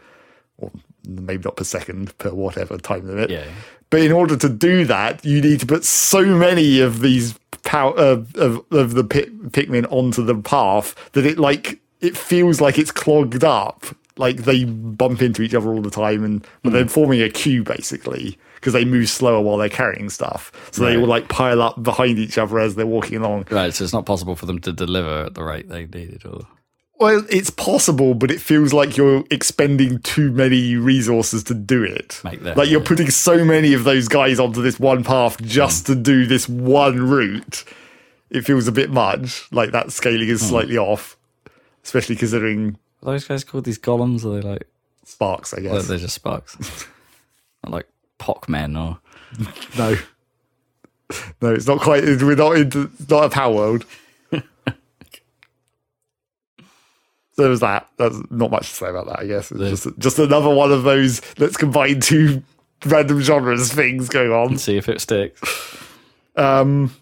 or 0.58 0.70
maybe 1.06 1.42
not 1.44 1.56
per 1.56 1.64
second 1.64 2.16
per 2.18 2.30
whatever 2.30 2.78
time 2.78 3.06
limit 3.06 3.30
Yeah. 3.30 3.44
but 3.90 4.00
in 4.00 4.12
order 4.12 4.36
to 4.36 4.48
do 4.48 4.84
that, 4.86 5.24
you 5.24 5.40
need 5.40 5.60
to 5.60 5.66
put 5.66 5.84
so 5.84 6.24
many 6.24 6.80
of 6.80 7.00
these 7.00 7.34
power 7.62 7.96
uh, 7.98 8.22
of 8.36 8.64
of 8.72 8.94
the 8.94 9.04
pit, 9.04 9.52
Pikmin 9.52 9.86
onto 9.90 10.24
the 10.24 10.34
path 10.34 10.94
that 11.12 11.24
it 11.26 11.38
like 11.38 11.78
it 12.00 12.16
feels 12.16 12.60
like 12.60 12.78
it's 12.78 12.90
clogged 12.90 13.44
up. 13.44 13.84
Like 14.18 14.38
they 14.44 14.64
bump 14.64 15.22
into 15.22 15.40
each 15.42 15.54
other 15.54 15.68
all 15.72 15.80
the 15.80 15.90
time, 15.90 16.22
and 16.22 16.46
but 16.62 16.72
they're 16.74 16.86
forming 16.88 17.22
a 17.22 17.30
queue 17.30 17.62
basically 17.64 18.36
because 18.56 18.74
they 18.74 18.84
move 18.84 19.08
slower 19.08 19.40
while 19.40 19.56
they're 19.56 19.68
carrying 19.70 20.10
stuff. 20.10 20.52
So 20.70 20.84
they 20.84 20.96
will 20.96 21.06
like 21.08 21.28
pile 21.28 21.62
up 21.62 21.82
behind 21.82 22.18
each 22.18 22.36
other 22.38 22.58
as 22.60 22.74
they're 22.74 22.86
walking 22.86 23.16
along. 23.18 23.46
Right, 23.50 23.72
so 23.72 23.82
it's 23.84 23.92
not 23.92 24.04
possible 24.06 24.36
for 24.36 24.46
them 24.46 24.58
to 24.60 24.72
deliver 24.72 25.24
at 25.26 25.34
the 25.34 25.42
rate 25.42 25.68
they 25.68 25.86
needed. 25.86 26.26
Or 26.26 26.46
Well, 27.02 27.26
it's 27.28 27.50
possible, 27.50 28.14
but 28.14 28.30
it 28.30 28.40
feels 28.40 28.72
like 28.72 28.96
you're 28.96 29.24
expending 29.28 29.98
too 30.02 30.30
many 30.30 30.76
resources 30.76 31.42
to 31.44 31.54
do 31.54 31.82
it. 31.82 32.20
Like 32.22 32.70
you're 32.70 32.80
putting 32.80 33.10
so 33.10 33.44
many 33.44 33.74
of 33.74 33.82
those 33.82 34.06
guys 34.06 34.38
onto 34.38 34.62
this 34.62 34.78
one 34.78 35.02
path 35.02 35.42
just 35.42 35.82
mm. 35.82 35.86
to 35.86 35.94
do 35.96 36.26
this 36.26 36.48
one 36.48 37.08
route. 37.08 37.64
It 38.30 38.42
feels 38.42 38.68
a 38.68 38.72
bit 38.72 38.90
much. 38.90 39.50
Like 39.50 39.72
that 39.72 39.90
scaling 39.90 40.28
is 40.28 40.40
hmm. 40.42 40.48
slightly 40.50 40.78
off, 40.78 41.18
especially 41.82 42.14
considering 42.14 42.78
are 43.02 43.12
those 43.12 43.26
guys 43.26 43.42
called 43.42 43.64
these 43.64 43.80
golems? 43.80 44.24
Are 44.24 44.40
they 44.40 44.48
like 44.48 44.68
sparks. 45.04 45.52
I 45.52 45.60
well, 45.60 45.74
guess 45.74 45.88
they're 45.88 45.98
just 45.98 46.14
sparks? 46.14 46.86
like 47.66 47.88
Pockmen 48.20 48.76
or 48.76 49.00
no, 49.76 49.96
no, 51.42 51.52
it's 51.52 51.66
not 51.66 51.80
quite. 51.80 52.04
We're 52.04 52.36
not 52.36 52.56
into. 52.56 52.90
Not 53.10 53.24
a 53.24 53.28
Palworld. 53.28 53.84
So 57.34 57.42
there's 57.44 57.60
that. 57.60 57.88
That's 57.96 58.16
not 58.30 58.50
much 58.50 58.68
to 58.70 58.74
say 58.74 58.90
about 58.90 59.06
that. 59.06 59.20
I 59.20 59.26
guess 59.26 59.50
it's 59.50 59.84
just 59.84 59.98
just 59.98 60.18
another 60.18 60.50
one 60.50 60.70
of 60.70 60.82
those. 60.82 61.22
Let's 61.38 61.56
combine 61.56 62.00
two 62.00 62.42
random 62.84 63.20
genres 63.20 63.72
things 63.72 64.08
going 64.08 64.30
on. 64.30 64.58
see 64.58 64.76
if 64.76 64.88
it 64.88 65.00
sticks. 65.00 65.40
Um, 66.36 66.94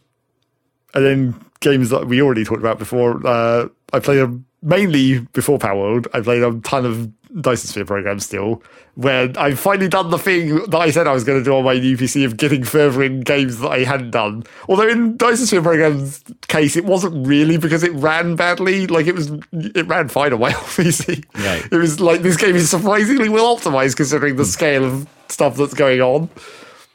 and 0.94 1.04
then 1.04 1.44
games 1.60 1.90
that 1.90 2.06
we 2.06 2.22
already 2.22 2.44
talked 2.44 2.60
about 2.60 2.78
before. 2.78 3.26
Uh, 3.26 3.68
I 3.92 3.98
played 4.00 4.18
them 4.18 4.46
mainly 4.62 5.20
before 5.32 5.58
Palworld. 5.58 6.06
I 6.12 6.20
played 6.20 6.42
a 6.42 6.58
ton 6.60 6.84
of 6.84 7.10
Dyson 7.40 7.68
Sphere 7.68 7.84
programs 7.84 8.24
still, 8.24 8.62
where 8.94 9.32
I've 9.36 9.58
finally 9.58 9.88
done 9.88 10.10
the 10.10 10.18
thing 10.18 10.64
that 10.66 10.78
I 10.78 10.90
said 10.90 11.06
I 11.06 11.12
was 11.12 11.24
going 11.24 11.38
to 11.38 11.44
do 11.44 11.54
on 11.54 11.64
my 11.64 11.74
new 11.78 11.96
PC 11.96 12.24
of 12.24 12.36
getting 12.36 12.64
further 12.64 13.02
in 13.02 13.20
games 13.20 13.58
that 13.60 13.70
I 13.70 13.84
hadn't 13.84 14.10
done. 14.10 14.44
Although 14.68 14.88
in 14.88 15.16
Dyson 15.16 15.46
Sphere 15.46 15.62
programs 15.62 16.22
case, 16.48 16.76
it 16.76 16.84
wasn't 16.84 17.26
really 17.26 17.56
because 17.56 17.82
it 17.82 17.92
ran 17.92 18.36
badly. 18.36 18.86
Like 18.86 19.06
it 19.06 19.14
was, 19.14 19.30
it 19.52 19.86
ran 19.86 20.08
fine 20.08 20.32
on 20.32 20.40
my 20.40 20.52
PC. 20.52 21.24
Right. 21.34 21.72
It 21.72 21.76
was 21.76 22.00
like 22.00 22.22
this 22.22 22.36
game 22.36 22.56
is 22.56 22.68
surprisingly 22.68 23.28
well 23.28 23.56
optimized 23.56 23.96
considering 23.96 24.36
the 24.36 24.42
hmm. 24.42 24.48
scale 24.48 24.84
of 24.84 25.08
stuff 25.28 25.56
that's 25.56 25.74
going 25.74 26.00
on. 26.00 26.28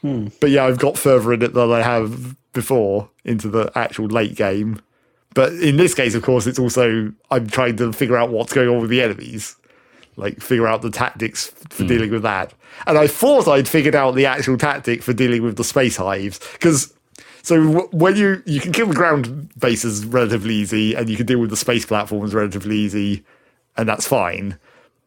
Hmm. 0.02 0.28
But 0.40 0.50
yeah, 0.50 0.66
I've 0.66 0.78
got 0.78 0.98
further 0.98 1.32
in 1.32 1.42
it 1.42 1.54
than 1.54 1.70
I 1.70 1.82
have 1.82 2.36
before 2.52 3.10
into 3.24 3.48
the 3.48 3.70
actual 3.74 4.06
late 4.06 4.34
game. 4.34 4.80
But 5.36 5.52
in 5.52 5.76
this 5.76 5.92
case, 5.92 6.14
of 6.14 6.22
course, 6.22 6.46
it's 6.46 6.58
also 6.58 7.12
I'm 7.30 7.46
trying 7.46 7.76
to 7.76 7.92
figure 7.92 8.16
out 8.16 8.30
what's 8.30 8.54
going 8.54 8.70
on 8.70 8.80
with 8.80 8.88
the 8.88 9.02
enemies, 9.02 9.54
like 10.16 10.40
figure 10.40 10.66
out 10.66 10.80
the 10.80 10.90
tactics 10.90 11.48
for 11.68 11.82
hmm. 11.82 11.88
dealing 11.88 12.10
with 12.10 12.22
that. 12.22 12.54
And 12.86 12.96
I 12.96 13.06
thought 13.06 13.46
I'd 13.46 13.68
figured 13.68 13.94
out 13.94 14.14
the 14.14 14.24
actual 14.24 14.56
tactic 14.56 15.02
for 15.02 15.12
dealing 15.12 15.42
with 15.42 15.56
the 15.56 15.64
space 15.64 15.96
hives 15.96 16.40
because. 16.54 16.94
So 17.42 17.62
w- 17.62 17.88
when 17.92 18.16
you 18.16 18.42
you 18.46 18.60
can 18.60 18.72
kill 18.72 18.88
the 18.88 18.94
ground 18.94 19.50
bases 19.56 20.06
relatively 20.06 20.54
easy, 20.54 20.94
and 20.94 21.08
you 21.08 21.16
can 21.16 21.26
deal 21.26 21.38
with 21.38 21.50
the 21.50 21.56
space 21.56 21.84
platforms 21.84 22.34
relatively 22.34 22.76
easy, 22.76 23.22
and 23.76 23.86
that's 23.86 24.08
fine. 24.08 24.58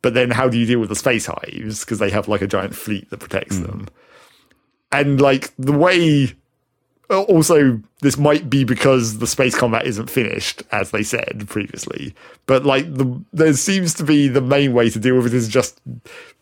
But 0.04 0.14
then 0.14 0.30
how 0.30 0.48
do 0.48 0.58
you 0.58 0.66
deal 0.66 0.80
with 0.80 0.88
the 0.88 0.96
space 0.96 1.26
hives 1.26 1.84
because 1.84 2.00
they 2.00 2.12
have 2.12 2.30
like 2.30 2.42
a 2.42 2.48
giant 2.48 2.76
fleet 2.76 3.10
that 3.10 3.20
protects 3.20 3.58
hmm. 3.58 3.64
them? 3.64 3.88
and 4.92 5.22
like 5.22 5.54
the 5.58 5.72
way 5.72 6.34
also 7.10 7.82
this 8.02 8.18
might 8.18 8.50
be 8.50 8.64
because 8.64 9.18
the 9.18 9.28
space 9.28 9.58
combat 9.58 9.86
isn't 9.86 10.10
finished 10.10 10.64
as 10.72 10.92
they 10.92 11.04
said 11.04 11.46
previously. 11.48 12.14
But 12.46 12.66
like 12.66 12.94
the 12.94 13.22
there 13.34 13.54
seems 13.54 13.94
to 13.96 14.04
be 14.04 14.28
the 14.28 14.42
main 14.42 14.74
way 14.74 14.90
to 14.90 15.00
deal 15.00 15.16
with 15.16 15.28
it 15.28 15.34
is 15.34 15.48
just 15.48 15.82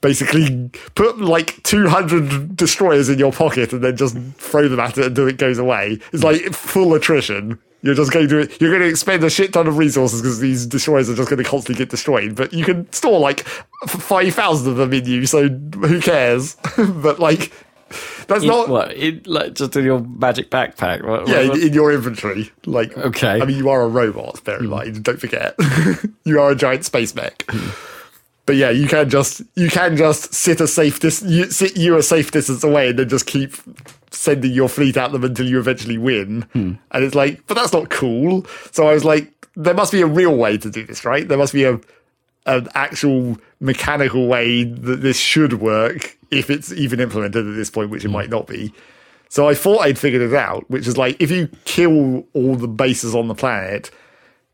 basically 0.02 0.70
put 0.96 1.20
like 1.20 1.62
200 1.64 2.56
destroyers 2.56 3.10
in 3.10 3.18
your 3.18 3.32
pocket 3.32 3.74
and 3.74 3.84
then 3.84 3.96
just 3.96 4.18
throw 4.38 4.68
them 4.68 4.80
at 4.80 4.98
it 4.98 5.06
until 5.06 5.28
it 5.28 5.38
goes 5.38 5.58
away. 5.58 6.00
It's 6.12 6.24
like 6.24 6.54
full 6.54 6.94
attrition. 6.94 7.60
You're 7.82 7.96
just 7.96 8.12
going 8.12 8.28
to 8.30 8.50
you're 8.60 8.72
going 8.72 8.82
to 8.82 8.90
expend 8.90 9.24
a 9.24 9.30
shit 9.30 9.54
ton 9.54 9.68
of 9.68 9.78
resources 9.78 10.22
because 10.22 10.40
these 10.40 10.66
destroyers 10.66 11.10
are 11.10 11.16
just 11.16 11.30
going 11.30 11.42
to 11.42 11.50
constantly 11.50 11.82
get 11.82 11.90
destroyed. 11.90 12.36
But 12.36 12.52
you 12.52 12.66
can 12.66 12.92
store 12.92 13.20
like 13.20 13.42
5000 13.88 14.72
of 14.72 14.78
them 14.78 14.94
in 14.94 15.06
you 15.06 15.26
so 15.26 15.48
who 15.48 16.02
cares? 16.02 16.58
But 16.78 17.20
like 17.20 17.54
that's 18.28 18.44
In- 18.44 18.50
not 18.50 18.70
what? 18.70 18.94
In, 18.94 19.22
like 19.26 19.54
just 19.54 19.76
in 19.76 19.86
your 19.86 20.00
magic 20.00 20.50
backpack? 20.50 21.04
What, 21.04 21.28
yeah, 21.28 21.48
what- 21.48 21.58
in, 21.60 21.68
in 21.68 21.74
your 21.74 21.92
inventory. 21.92 22.52
Like, 22.66 22.98
Okay. 22.98 23.42
I 23.42 23.46
mean, 23.46 23.58
you 23.58 23.70
are 23.70 23.82
a 23.82 23.88
robot. 23.88 24.44
Bear 24.44 24.60
in 24.60 24.68
mind, 24.70 25.04
don't 25.04 25.20
forget, 25.20 25.56
you 26.26 26.40
are 26.40 26.52
a 26.52 26.56
giant 26.56 26.86
space 26.86 27.16
mech. 27.16 27.44
Hmm. 27.50 27.70
But 28.46 28.56
yeah, 28.56 28.70
you 28.70 28.88
can 28.88 29.10
just 29.10 29.42
you 29.56 29.70
can 29.70 29.98
just 29.98 30.34
sit 30.34 30.62
a 30.62 30.68
safe 30.68 31.02
dis- 31.02 31.22
you, 31.24 31.52
sit 31.52 31.76
you 31.76 31.98
a 31.98 32.04
safe 32.04 32.32
distance 32.32 32.64
away 32.64 32.90
and 32.90 33.00
then 33.00 33.10
just 33.10 33.26
keep 33.26 33.54
sending 34.12 34.52
your 34.54 34.70
fleet 34.70 34.96
at 34.96 35.12
them 35.12 35.26
until 35.26 35.46
you 35.46 35.60
eventually 35.60 35.98
win. 35.98 36.44
Hmm. 36.54 36.74
And 36.92 37.04
it's 37.04 37.14
like, 37.16 37.46
but 37.48 37.56
that's 37.56 37.74
not 37.74 37.90
cool. 37.90 38.46
So 38.72 38.88
I 38.88 38.94
was 38.94 39.04
like, 39.04 39.32
there 39.58 39.74
must 39.74 39.92
be 39.92 40.00
a 40.02 40.08
real 40.08 40.36
way 40.36 40.58
to 40.60 40.70
do 40.70 40.86
this, 40.86 41.04
right? 41.04 41.28
There 41.28 41.38
must 41.38 41.52
be 41.54 41.66
a 41.66 41.80
an 42.46 42.70
actual 42.76 43.38
mechanical 43.60 44.28
way 44.28 44.64
that 44.64 45.02
this 45.02 45.20
should 45.20 45.60
work 45.60 46.17
if 46.32 46.50
it's 46.50 46.72
even 46.72 47.00
implemented 47.00 47.48
at 47.48 47.56
this 47.56 47.70
point, 47.70 47.90
which 47.90 48.04
it 48.04 48.08
hmm. 48.08 48.14
might 48.14 48.30
not 48.30 48.48
be. 48.48 48.74
So 49.30 49.48
I 49.48 49.54
thought 49.54 49.80
I'd 49.80 50.00
figured 50.00 50.22
it 50.22 50.34
out, 50.34 50.70
which 50.70 50.88
is 50.88 50.98
like 50.98 51.20
if 51.22 51.32
you 51.32 51.50
kill 51.66 52.26
all 52.34 52.56
the 52.56 52.68
bases 52.68 53.14
on 53.14 53.28
the 53.28 53.36
planet, 53.36 53.92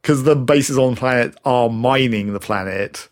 because 0.01 0.23
the 0.23 0.35
bases 0.35 0.77
on 0.77 0.95
the 0.95 0.99
planet 0.99 1.35
are 1.45 1.69
mining 1.69 2.33
the 2.33 2.39
planet. 2.39 3.09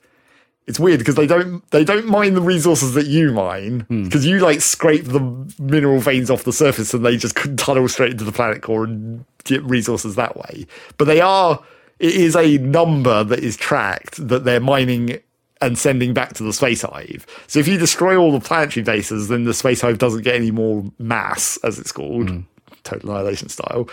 It's 0.67 0.79
weird 0.79 0.99
because 0.99 1.15
they 1.15 1.27
don't 1.27 1.69
they 1.71 1.83
don't 1.83 2.05
mine 2.05 2.33
the 2.33 2.41
resources 2.41 2.93
that 2.93 3.07
you 3.07 3.31
mine 3.31 3.81
hmm. 3.81 4.03
because 4.05 4.25
you 4.25 4.39
like 4.39 4.61
scrape 4.61 5.05
the 5.05 5.19
mineral 5.59 5.99
veins 5.99 6.29
off 6.29 6.43
the 6.43 6.53
surface 6.53 6.93
and 6.93 7.03
they 7.03 7.17
just 7.17 7.35
tunnel 7.57 7.88
straight 7.88 8.11
into 8.11 8.23
the 8.23 8.31
planet 8.31 8.61
core 8.61 8.85
and 8.85 9.25
get 9.43 9.63
resources 9.63 10.15
that 10.15 10.38
way. 10.38 10.65
But 10.97 11.05
they 11.05 11.19
are 11.19 11.61
it 11.99 12.15
is 12.15 12.35
a 12.35 12.57
number 12.57 13.23
that 13.23 13.39
is 13.39 13.55
tracked 13.57 14.27
that 14.27 14.43
they're 14.43 14.59
mining 14.59 15.19
and 15.61 15.77
sending 15.77 16.13
back 16.13 16.33
to 16.33 16.43
the 16.43 16.53
space 16.53 16.81
hive. 16.81 17.25
So 17.47 17.59
if 17.59 17.67
you 17.67 17.77
destroy 17.77 18.17
all 18.17 18.31
the 18.31 18.39
planetary 18.39 18.83
bases, 18.83 19.27
then 19.27 19.43
the 19.43 19.53
space 19.53 19.81
hive 19.81 19.99
doesn't 19.99 20.23
get 20.23 20.35
any 20.35 20.51
more 20.51 20.83
mass, 20.97 21.57
as 21.63 21.79
it's 21.79 21.91
called, 21.91 22.29
hmm. 22.29 22.39
total 22.83 23.11
annihilation 23.11 23.49
style. 23.49 23.88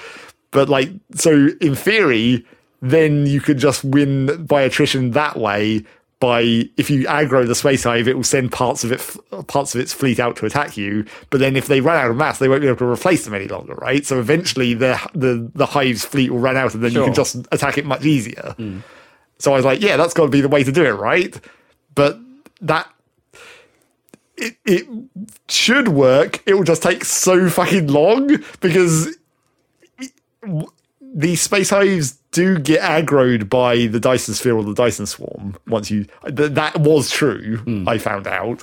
But 0.50 0.68
like, 0.68 0.90
so 1.14 1.48
in 1.60 1.74
theory, 1.74 2.44
then 2.80 3.26
you 3.26 3.40
could 3.40 3.58
just 3.58 3.84
win 3.84 4.44
by 4.44 4.62
attrition 4.62 5.12
that 5.12 5.36
way. 5.36 5.84
By 6.20 6.68
if 6.76 6.90
you 6.90 7.04
aggro 7.04 7.46
the 7.46 7.54
space 7.54 7.84
hive, 7.84 8.08
it 8.08 8.16
will 8.16 8.24
send 8.24 8.50
parts 8.50 8.82
of 8.82 8.90
it, 8.90 9.46
parts 9.46 9.76
of 9.76 9.80
its 9.80 9.92
fleet 9.92 10.18
out 10.18 10.34
to 10.38 10.46
attack 10.46 10.76
you. 10.76 11.04
But 11.30 11.38
then 11.38 11.54
if 11.54 11.68
they 11.68 11.80
run 11.80 11.96
out 11.96 12.10
of 12.10 12.16
mass, 12.16 12.40
they 12.40 12.48
won't 12.48 12.60
be 12.60 12.66
able 12.66 12.78
to 12.78 12.86
replace 12.86 13.24
them 13.24 13.34
any 13.34 13.46
longer, 13.46 13.74
right? 13.74 14.04
So 14.04 14.18
eventually, 14.18 14.74
the 14.74 14.98
the 15.14 15.48
the 15.54 15.66
hive's 15.66 16.04
fleet 16.04 16.32
will 16.32 16.40
run 16.40 16.56
out, 16.56 16.74
and 16.74 16.82
then 16.82 16.90
you 16.90 17.04
can 17.04 17.14
just 17.14 17.36
attack 17.52 17.78
it 17.78 17.86
much 17.86 18.04
easier. 18.04 18.54
Hmm. 18.56 18.80
So 19.38 19.52
I 19.52 19.56
was 19.56 19.64
like, 19.64 19.80
yeah, 19.80 19.96
that's 19.96 20.12
got 20.12 20.24
to 20.24 20.28
be 20.28 20.40
the 20.40 20.48
way 20.48 20.64
to 20.64 20.72
do 20.72 20.84
it, 20.84 20.94
right? 20.94 21.40
But 21.98 22.16
that 22.60 22.88
it, 24.36 24.56
it 24.64 24.86
should 25.48 25.88
work. 25.88 26.44
It 26.46 26.54
will 26.54 26.62
just 26.62 26.80
take 26.80 27.04
so 27.04 27.50
fucking 27.50 27.88
long 27.88 28.36
because 28.60 29.16
these 31.00 31.42
space 31.42 31.70
hives 31.70 32.12
do 32.30 32.60
get 32.60 32.80
aggroed 32.82 33.48
by 33.48 33.88
the 33.88 33.98
Dyson 33.98 34.34
sphere 34.34 34.54
or 34.54 34.62
the 34.62 34.74
Dyson 34.74 35.06
swarm. 35.06 35.56
Once 35.66 35.90
you 35.90 36.04
th- 36.24 36.52
that 36.52 36.78
was 36.78 37.10
true, 37.10 37.56
hmm. 37.56 37.88
I 37.88 37.98
found 37.98 38.28
out. 38.28 38.62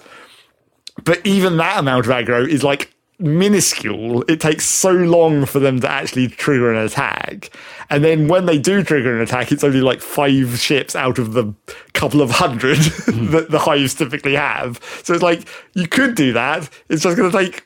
But 1.03 1.25
even 1.27 1.57
that 1.57 1.77
amount 1.77 2.05
of 2.05 2.11
aggro 2.13 2.47
is 2.47 2.63
like 2.63 2.94
minuscule. 3.19 4.23
It 4.27 4.41
takes 4.41 4.65
so 4.65 4.91
long 4.91 5.45
for 5.45 5.59
them 5.59 5.79
to 5.81 5.89
actually 5.89 6.27
trigger 6.27 6.73
an 6.73 6.85
attack. 6.85 7.49
And 7.89 8.03
then 8.03 8.27
when 8.27 8.45
they 8.45 8.57
do 8.57 8.83
trigger 8.83 9.15
an 9.15 9.21
attack, 9.21 9.51
it's 9.51 9.63
only 9.63 9.81
like 9.81 10.01
five 10.01 10.59
ships 10.59 10.95
out 10.95 11.19
of 11.19 11.33
the 11.33 11.53
couple 11.93 12.21
of 12.21 12.31
hundred 12.31 12.77
hmm. 12.77 13.31
that 13.31 13.51
the 13.51 13.59
hives 13.59 13.93
typically 13.93 14.35
have. 14.35 14.79
So 15.03 15.13
it's 15.13 15.23
like, 15.23 15.47
you 15.73 15.87
could 15.87 16.15
do 16.15 16.33
that. 16.33 16.69
It's 16.89 17.03
just 17.03 17.17
going 17.17 17.31
to 17.31 17.37
take 17.37 17.65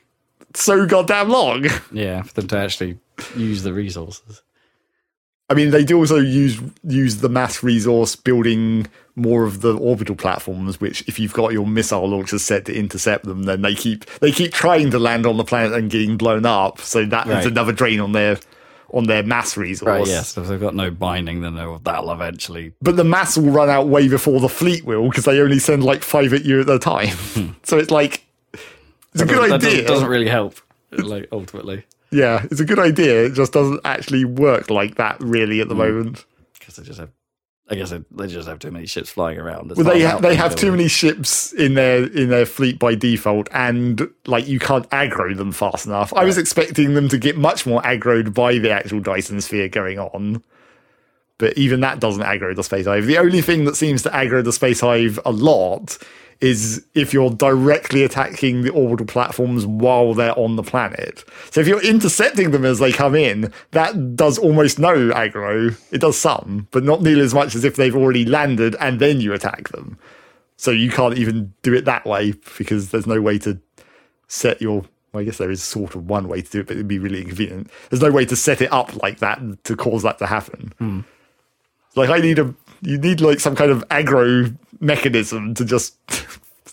so 0.54 0.86
goddamn 0.86 1.28
long. 1.28 1.66
yeah, 1.92 2.22
for 2.22 2.34
them 2.34 2.48
to 2.48 2.58
actually 2.58 2.98
use 3.36 3.62
the 3.62 3.72
resources. 3.72 4.42
I 5.48 5.54
mean, 5.54 5.70
they 5.70 5.84
do 5.84 5.98
also 5.98 6.16
use 6.16 6.60
use 6.84 7.16
the 7.16 7.28
mass 7.28 7.62
resource 7.62 8.14
building 8.14 8.86
more 9.20 9.44
of 9.44 9.60
the 9.60 9.76
orbital 9.76 10.16
platforms. 10.16 10.80
Which, 10.80 11.06
if 11.08 11.18
you've 11.18 11.32
got 11.32 11.52
your 11.52 11.66
missile 11.66 12.08
launchers 12.08 12.42
set 12.42 12.64
to 12.66 12.74
intercept 12.74 13.24
them, 13.24 13.44
then 13.44 13.62
they 13.62 13.74
keep 13.74 14.06
they 14.20 14.32
keep 14.32 14.52
trying 14.52 14.90
to 14.90 14.98
land 14.98 15.26
on 15.26 15.36
the 15.36 15.44
planet 15.44 15.72
and 15.72 15.90
getting 15.90 16.16
blown 16.16 16.46
up. 16.46 16.80
So 16.80 17.04
that 17.06 17.26
is 17.26 17.32
Right. 17.32 17.46
another 17.46 17.72
drain 17.72 18.00
on 18.00 18.12
their 18.12 18.38
on 18.92 19.04
their 19.04 19.22
mass 19.22 19.56
resource. 19.56 19.86
Right, 19.86 20.06
yes. 20.06 20.36
If 20.36 20.46
they've 20.48 20.60
got 20.60 20.74
no 20.74 20.90
binding, 20.90 21.42
then 21.42 21.54
they'll, 21.54 21.78
that'll 21.78 22.10
eventually. 22.10 22.72
But 22.82 22.96
the 22.96 23.04
mass 23.04 23.36
will 23.36 23.50
run 23.50 23.70
out 23.70 23.88
way 23.88 24.08
before 24.08 24.40
the 24.40 24.48
fleet 24.48 24.84
will 24.84 25.08
because 25.08 25.24
they 25.24 25.40
only 25.40 25.58
send 25.58 25.84
like 25.84 26.02
five 26.02 26.32
at 26.32 26.44
you 26.44 26.60
at 26.60 26.68
a 26.68 26.78
time. 26.78 27.08
Hmm. 27.08 27.50
so 27.62 27.78
it's 27.78 27.90
like 27.90 28.24
it's 29.12 29.22
a 29.22 29.26
good 29.26 29.52
idea. 29.52 29.70
Doesn't, 29.70 29.86
doesn't 29.86 30.08
really 30.08 30.28
help, 30.28 30.56
like, 30.92 31.28
ultimately. 31.32 31.84
yeah, 32.10 32.46
it's 32.50 32.60
a 32.60 32.64
good 32.64 32.78
idea. 32.78 33.26
It 33.26 33.34
just 33.34 33.52
doesn't 33.52 33.80
actually 33.84 34.24
work 34.24 34.70
like 34.70 34.96
that 34.96 35.20
really 35.20 35.60
at 35.60 35.68
the 35.68 35.74
hmm. 35.74 35.80
moment. 35.80 36.24
Because 36.58 36.76
they 36.76 36.82
just 36.84 37.00
have. 37.00 37.10
I 37.70 37.76
guess 37.76 37.90
they, 37.90 38.02
they 38.10 38.26
just 38.26 38.48
have 38.48 38.58
too 38.58 38.72
many 38.72 38.86
ships 38.86 39.10
flying 39.10 39.38
around. 39.38 39.70
It's 39.70 39.78
Well, 39.78 39.94
they 39.94 40.02
ha- 40.02 40.18
they 40.18 40.34
have 40.34 40.56
too 40.56 40.72
many 40.72 40.88
ships 40.88 41.52
in 41.52 41.74
their 41.74 42.04
in 42.04 42.28
their 42.28 42.44
fleet 42.44 42.80
by 42.80 42.96
default, 42.96 43.48
and 43.52 44.08
like 44.26 44.48
you 44.48 44.58
can't 44.58 44.90
aggro 44.90 45.36
them 45.36 45.52
fast 45.52 45.86
enough. 45.86 46.12
I 46.12 46.24
was 46.24 46.36
expecting 46.36 46.94
them 46.94 47.08
to 47.08 47.18
get 47.18 47.36
much 47.36 47.66
more 47.66 47.80
aggroed 47.82 48.34
by 48.34 48.58
the 48.58 48.72
actual 48.72 48.98
Dyson 48.98 49.40
sphere 49.40 49.68
going 49.68 50.00
on, 50.00 50.42
but 51.38 51.56
even 51.56 51.80
that 51.80 52.00
doesn't 52.00 52.24
aggro 52.24 52.56
the 52.56 52.64
space 52.64 52.86
hive. 52.86 53.06
The 53.06 53.18
only 53.18 53.40
thing 53.40 53.64
that 53.66 53.76
seems 53.76 54.02
to 54.02 54.10
aggro 54.10 54.42
the 54.42 54.52
space 54.52 54.80
hive 54.80 55.20
a 55.24 55.30
lot 55.30 55.96
is 56.40 56.84
if 56.94 57.12
you're 57.12 57.30
directly 57.30 58.02
attacking 58.02 58.62
the 58.62 58.70
orbital 58.70 59.06
platforms 59.06 59.66
while 59.66 60.14
they're 60.14 60.38
on 60.38 60.56
the 60.56 60.62
planet. 60.62 61.22
So 61.50 61.60
if 61.60 61.68
you're 61.68 61.84
intercepting 61.84 62.50
them 62.50 62.64
as 62.64 62.78
they 62.78 62.92
come 62.92 63.14
in, 63.14 63.52
that 63.72 64.16
does 64.16 64.38
almost 64.38 64.78
no 64.78 65.10
aggro. 65.10 65.78
It 65.92 66.00
does 66.00 66.18
some, 66.18 66.66
but 66.70 66.82
not 66.82 67.02
nearly 67.02 67.22
as 67.22 67.34
much 67.34 67.54
as 67.54 67.64
if 67.64 67.76
they've 67.76 67.96
already 67.96 68.24
landed 68.24 68.74
and 68.80 69.00
then 69.00 69.20
you 69.20 69.32
attack 69.34 69.68
them. 69.68 69.98
So 70.56 70.70
you 70.70 70.90
can't 70.90 71.16
even 71.16 71.54
do 71.62 71.74
it 71.74 71.84
that 71.86 72.06
way 72.06 72.34
because 72.58 72.90
there's 72.90 73.06
no 73.06 73.20
way 73.20 73.38
to 73.40 73.58
set 74.28 74.60
your. 74.60 74.84
Well, 75.12 75.22
I 75.22 75.24
guess 75.24 75.38
there 75.38 75.50
is 75.50 75.62
sort 75.62 75.96
of 75.96 76.08
one 76.08 76.28
way 76.28 76.40
to 76.40 76.50
do 76.50 76.60
it, 76.60 76.66
but 76.68 76.76
it'd 76.76 76.86
be 76.86 77.00
really 77.00 77.22
inconvenient. 77.22 77.68
There's 77.88 78.02
no 78.02 78.12
way 78.12 78.24
to 78.26 78.36
set 78.36 78.60
it 78.60 78.72
up 78.72 78.94
like 79.02 79.18
that 79.18 79.40
to 79.64 79.74
cause 79.74 80.04
that 80.04 80.18
to 80.18 80.26
happen. 80.26 80.72
Hmm. 80.78 81.00
Like 81.96 82.10
I 82.10 82.18
need 82.18 82.38
a, 82.38 82.54
you 82.82 82.98
need 82.98 83.20
like 83.20 83.40
some 83.40 83.56
kind 83.56 83.70
of 83.70 83.86
aggro 83.88 84.56
mechanism 84.80 85.54
to 85.54 85.64
just 85.64 85.96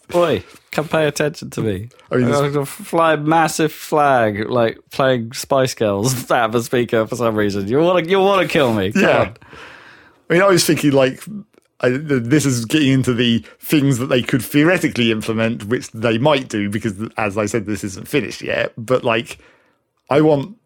Boy, 0.10 0.42
come 0.72 0.88
pay 0.88 1.06
attention 1.06 1.50
to 1.50 1.62
me. 1.62 1.90
I 2.10 2.16
mean, 2.16 2.32
I'm 2.34 2.64
fly 2.66 3.14
a 3.14 3.18
massive 3.18 3.74
flag, 3.74 4.50
like 4.50 4.80
playing 4.92 5.34
Spice 5.34 5.74
Girls 5.74 6.32
out 6.32 6.50
of 6.50 6.56
a 6.56 6.64
speaker 6.64 7.06
for 7.06 7.18
some 7.18 7.36
reason. 7.36 7.68
You 7.68 7.80
want 7.80 8.06
to, 8.06 8.10
you 8.10 8.20
want 8.20 8.42
to 8.42 8.48
kill 8.48 8.74
me? 8.74 8.94
Come 8.94 9.02
Yeah. 9.02 9.20
on. 9.20 9.36
I 10.30 10.34
mean, 10.34 10.42
I 10.42 10.48
was 10.48 10.66
thinking 10.66 10.92
like 10.94 11.24
I, 11.82 11.90
this 11.90 12.46
is 12.46 12.64
getting 12.66 12.92
into 12.94 13.14
the 13.14 13.46
things 13.60 13.98
that 13.98 14.08
they 14.08 14.22
could 14.22 14.42
theoretically 14.42 15.12
implement, 15.12 15.66
which 15.66 15.92
they 15.92 16.18
might 16.18 16.48
do 16.50 16.70
because, 16.70 16.96
as 17.18 17.38
I 17.38 17.46
said, 17.46 17.66
this 17.66 17.84
isn't 17.84 18.08
finished 18.08 18.42
yet. 18.42 18.72
But 18.78 19.04
like, 19.04 19.38
I 20.10 20.22
want 20.22 20.58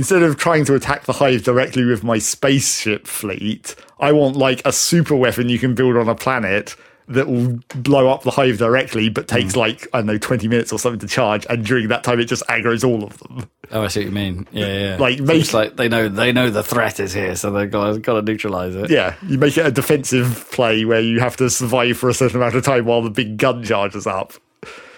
instead 0.00 0.22
of 0.22 0.38
trying 0.38 0.64
to 0.64 0.74
attack 0.74 1.04
the 1.04 1.12
hive 1.12 1.44
directly 1.44 1.84
with 1.84 2.02
my 2.02 2.16
spaceship 2.16 3.06
fleet, 3.06 3.76
I 3.98 4.12
want 4.12 4.34
like 4.34 4.62
a 4.64 4.72
super 4.72 5.14
weapon 5.14 5.50
you 5.50 5.58
can 5.58 5.74
build 5.74 5.94
on 5.94 6.08
a 6.08 6.14
planet 6.14 6.74
that 7.06 7.28
will 7.28 7.58
blow 7.74 8.08
up 8.08 8.22
the 8.22 8.30
hive 8.30 8.56
directly, 8.56 9.10
but 9.10 9.28
takes 9.28 9.52
hmm. 9.52 9.60
like 9.60 9.86
I 9.92 9.98
don't 9.98 10.06
know 10.06 10.16
twenty 10.16 10.48
minutes 10.48 10.72
or 10.72 10.78
something 10.78 11.00
to 11.00 11.06
charge, 11.06 11.46
and 11.50 11.66
during 11.66 11.88
that 11.88 12.02
time 12.02 12.18
it 12.18 12.24
just 12.24 12.42
aggroes 12.46 12.82
all 12.82 13.04
of 13.04 13.18
them. 13.18 13.50
Oh, 13.70 13.82
I 13.82 13.88
see 13.88 14.00
what 14.00 14.06
you 14.06 14.12
mean. 14.12 14.48
Yeah, 14.52 14.78
yeah. 14.78 14.96
Like, 14.98 15.20
make- 15.20 15.42
it's 15.42 15.52
like 15.52 15.76
they 15.76 15.90
know 15.90 16.08
they 16.08 16.32
know 16.32 16.48
the 16.48 16.62
threat 16.62 16.98
is 16.98 17.12
here, 17.12 17.36
so 17.36 17.50
they've 17.50 17.70
got 17.70 18.00
got 18.00 18.14
to 18.14 18.22
neutralize 18.22 18.74
it. 18.76 18.88
Yeah, 18.88 19.16
you 19.28 19.36
make 19.36 19.58
it 19.58 19.66
a 19.66 19.70
defensive 19.70 20.48
play 20.50 20.86
where 20.86 21.02
you 21.02 21.20
have 21.20 21.36
to 21.36 21.50
survive 21.50 21.98
for 21.98 22.08
a 22.08 22.14
certain 22.14 22.38
amount 22.38 22.54
of 22.54 22.64
time 22.64 22.86
while 22.86 23.02
the 23.02 23.10
big 23.10 23.36
gun 23.36 23.62
charges 23.62 24.06
up. 24.06 24.32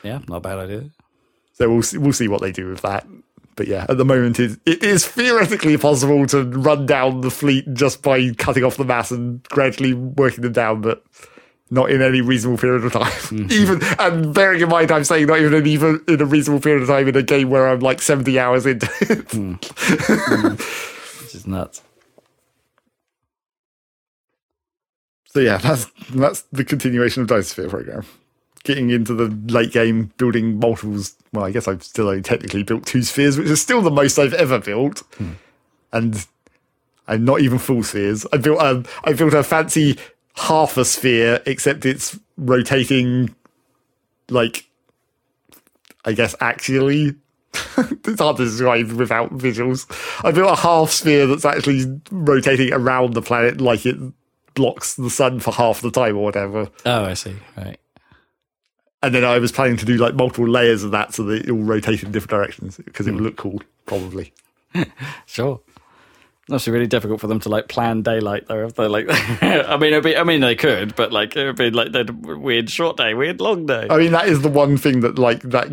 yeah, 0.05 0.21
not 0.29 0.37
a 0.37 0.41
bad 0.41 0.59
idea. 0.59 0.91
So 1.55 1.69
we'll 1.69 1.83
see, 1.83 1.99
we'll 1.99 2.13
see 2.13 2.29
what 2.29 2.41
they 2.41 2.53
do 2.53 2.69
with 2.69 2.83
that. 2.83 3.05
But 3.55 3.69
yeah, 3.69 3.87
at 3.89 3.99
the 3.99 4.05
moment 4.05 4.41
it, 4.41 4.59
it 4.65 4.83
is 4.83 5.07
theoretically 5.07 5.77
possible 5.77 6.27
to 6.29 6.45
run 6.45 6.87
down 6.87 7.21
the 7.21 7.31
fleet 7.31 7.73
just 7.75 8.03
by 8.03 8.33
cutting 8.33 8.65
off 8.65 8.77
the 8.77 8.85
mass 8.85 9.11
and 9.11 9.43
gradually 9.45 9.93
working 9.93 10.43
them 10.43 10.53
down, 10.53 10.81
but 10.81 11.05
not 11.71 11.91
in 11.91 12.03
any 12.03 12.21
reasonable 12.21 12.59
period 12.59 12.85
of 12.85 12.93
time. 12.93 13.03
Mm-hmm. 13.33 13.53
Even 13.53 13.81
and 13.99 14.35
bearing 14.35 14.61
in 14.61 14.69
mind, 14.69 14.93
I'm 14.93 15.05
saying 15.05 15.27
not 15.27 15.39
even 15.39 15.55
in, 15.55 15.67
even 15.67 16.03
in 16.07 16.21
a 16.21 16.27
reasonable 16.27 16.61
period 16.61 16.83
of 16.83 16.89
time 16.89 17.09
in 17.09 17.17
a 17.17 17.23
game 17.23 17.49
where 17.49 17.67
I'm 17.69 17.81
like 17.81 18.03
70 18.03 18.39
hours 18.39 18.67
into 18.67 18.91
it. 19.01 19.31
Hmm. 19.31 19.53
Which 21.23 21.35
is 21.35 21.47
nuts. 21.47 21.83
So 25.27 25.41
yeah, 25.41 25.57
that's 25.57 25.87
that's 26.15 26.43
the 26.53 26.63
continuation 26.63 27.23
of 27.23 27.29
Dyson 27.29 27.45
Sphere 27.45 27.71
program. 27.71 28.05
Getting 28.65 28.91
into 28.91 29.15
the 29.15 29.27
late 29.53 29.73
game, 29.73 30.13
building 30.19 30.59
multiples. 30.59 31.17
Well, 31.33 31.45
I 31.45 31.51
guess 31.51 31.67
I've 31.67 31.83
still 31.83 32.09
only 32.09 32.23
technically 32.23 32.63
built 32.63 32.87
two 32.87 33.03
spheres, 33.03 33.37
which 33.37 33.49
is 33.49 33.61
still 33.61 33.83
the 33.83 33.91
most 33.91 34.19
I've 34.19 34.35
ever 34.35 34.61
built, 34.61 35.01
hmm. 35.17 35.33
and 35.93 36.27
I'm 37.09 37.25
not 37.25 37.41
even 37.41 37.59
full 37.59 37.83
spheres. 37.83 38.25
I 38.33 38.37
built 38.37 38.61
a 38.61 38.85
I 39.05 39.13
built 39.15 39.35
a 39.35 39.43
fancy 39.43 39.99
half 40.37 40.77
a 40.77 40.85
sphere, 40.85 41.43
except 41.47 41.85
it's 41.85 42.19
rotating, 42.37 43.35
like 44.29 44.67
I 46.05 46.13
guess 46.13 46.35
actually. 46.41 47.17
it's 47.77 48.21
hard 48.21 48.39
to 48.39 48.45
describe 48.45 48.93
without 48.93 49.31
visuals. 49.37 49.87
I 50.25 50.31
built 50.31 50.51
a 50.51 50.57
half 50.57 50.91
sphere 50.91 51.27
that's 51.27 51.45
actually 51.45 52.01
rotating 52.11 52.73
around 52.73 53.13
the 53.13 53.21
planet 53.21 53.61
like 53.61 53.85
it 53.85 53.97
blocks 54.55 54.95
the 54.95 55.11
sun 55.11 55.41
for 55.41 55.53
half 55.53 55.83
the 55.83 55.91
time 55.91 56.17
or 56.17 56.25
whatever. 56.25 56.71
Oh, 56.87 57.05
I 57.05 57.15
see. 57.15 57.37
Right. 57.57 57.79
And 59.03 59.15
then 59.15 59.25
I 59.25 59.39
was 59.39 59.51
planning 59.51 59.77
to 59.79 59.85
do 59.85 59.97
like 59.97 60.15
multiple 60.15 60.49
layers 60.49 60.85
of 60.85 60.93
that 60.93 61.13
so 61.15 61.25
that 61.25 61.47
it 61.47 61.53
will 61.53 61.65
rotate 61.65 62.03
in 62.03 62.13
different 62.13 62.31
directions 62.31 62.77
because 62.77 63.07
it 63.07 63.13
would 63.13 63.19
hmm. 63.19 63.27
look 63.27 63.37
cool, 63.37 63.61
probably. 63.87 64.33
Sure. 65.27 65.61
That's 66.49 66.67
really 66.67 66.87
difficult 66.87 67.21
for 67.21 67.29
them 67.29 67.41
to 67.41 67.49
like 67.49 67.69
plan 67.69 68.03
daylight 68.03 68.47
though. 68.49 68.67
If 68.67 68.75
they're 68.75 68.89
like, 68.89 69.07
I 69.43 69.77
mean, 69.77 69.93
it'd 69.93 70.05
be, 70.05 70.17
I 70.17 70.25
mean, 70.25 70.41
they 70.41 70.55
could, 70.55 70.97
but 70.97 71.13
like 71.13 71.37
it 71.37 71.47
would 71.47 71.57
be 71.57 71.71
like 71.71 71.93
they'd 71.93 72.11
weird 72.11 72.69
short 72.69 72.97
day, 72.97 73.15
weird 73.15 73.41
long 73.41 73.67
day. 73.67 73.87
I 73.89 73.97
mean, 73.97 74.13
that 74.13 74.29
is 74.29 74.43
the 74.43 74.49
one 74.49 74.77
thing 74.77 75.01
that 75.01 75.19
like 75.19 75.43
that 75.43 75.69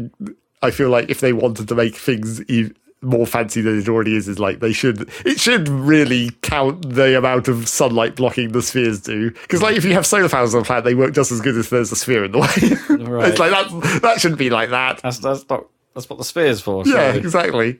I 0.61 0.71
feel 0.71 0.89
like 0.89 1.09
if 1.09 1.21
they 1.21 1.33
wanted 1.33 1.67
to 1.69 1.75
make 1.75 1.95
things 1.95 2.41
e- 2.49 2.71
more 3.01 3.25
fancy 3.25 3.61
than 3.61 3.79
it 3.79 3.87
already 3.87 4.15
is, 4.15 4.27
is 4.27 4.39
like 4.39 4.59
they 4.59 4.73
should. 4.73 5.09
It 5.25 5.39
should 5.39 5.69
really 5.69 6.31
count 6.41 6.93
the 6.95 7.17
amount 7.17 7.47
of 7.47 7.67
sunlight 7.69 8.15
blocking 8.15 8.51
the 8.51 8.61
spheres 8.61 9.01
do. 9.01 9.31
Because 9.31 9.61
like 9.61 9.75
if 9.77 9.85
you 9.85 9.93
have 9.93 10.05
solar 10.05 10.27
panels 10.29 10.53
on 10.53 10.61
a 10.61 10.65
planet, 10.65 10.83
they 10.83 10.95
work 10.95 11.13
just 11.13 11.31
as 11.31 11.39
good 11.41 11.55
as 11.57 11.69
there's 11.69 11.91
a 11.91 11.95
sphere 11.95 12.25
in 12.25 12.31
the 12.33 12.39
way. 12.39 13.05
Right. 13.09 13.29
it's 13.29 13.39
like 13.39 13.51
that. 13.51 13.99
That 14.01 14.19
shouldn't 14.19 14.39
be 14.39 14.49
like 14.49 14.69
that. 14.71 14.99
That's 15.01 15.19
that's 15.19 15.47
not 15.49 15.65
that's 15.95 16.09
what 16.09 16.19
the 16.19 16.25
sphere's 16.25 16.59
for. 16.61 16.83
Yeah, 16.85 17.13
exactly. 17.13 17.79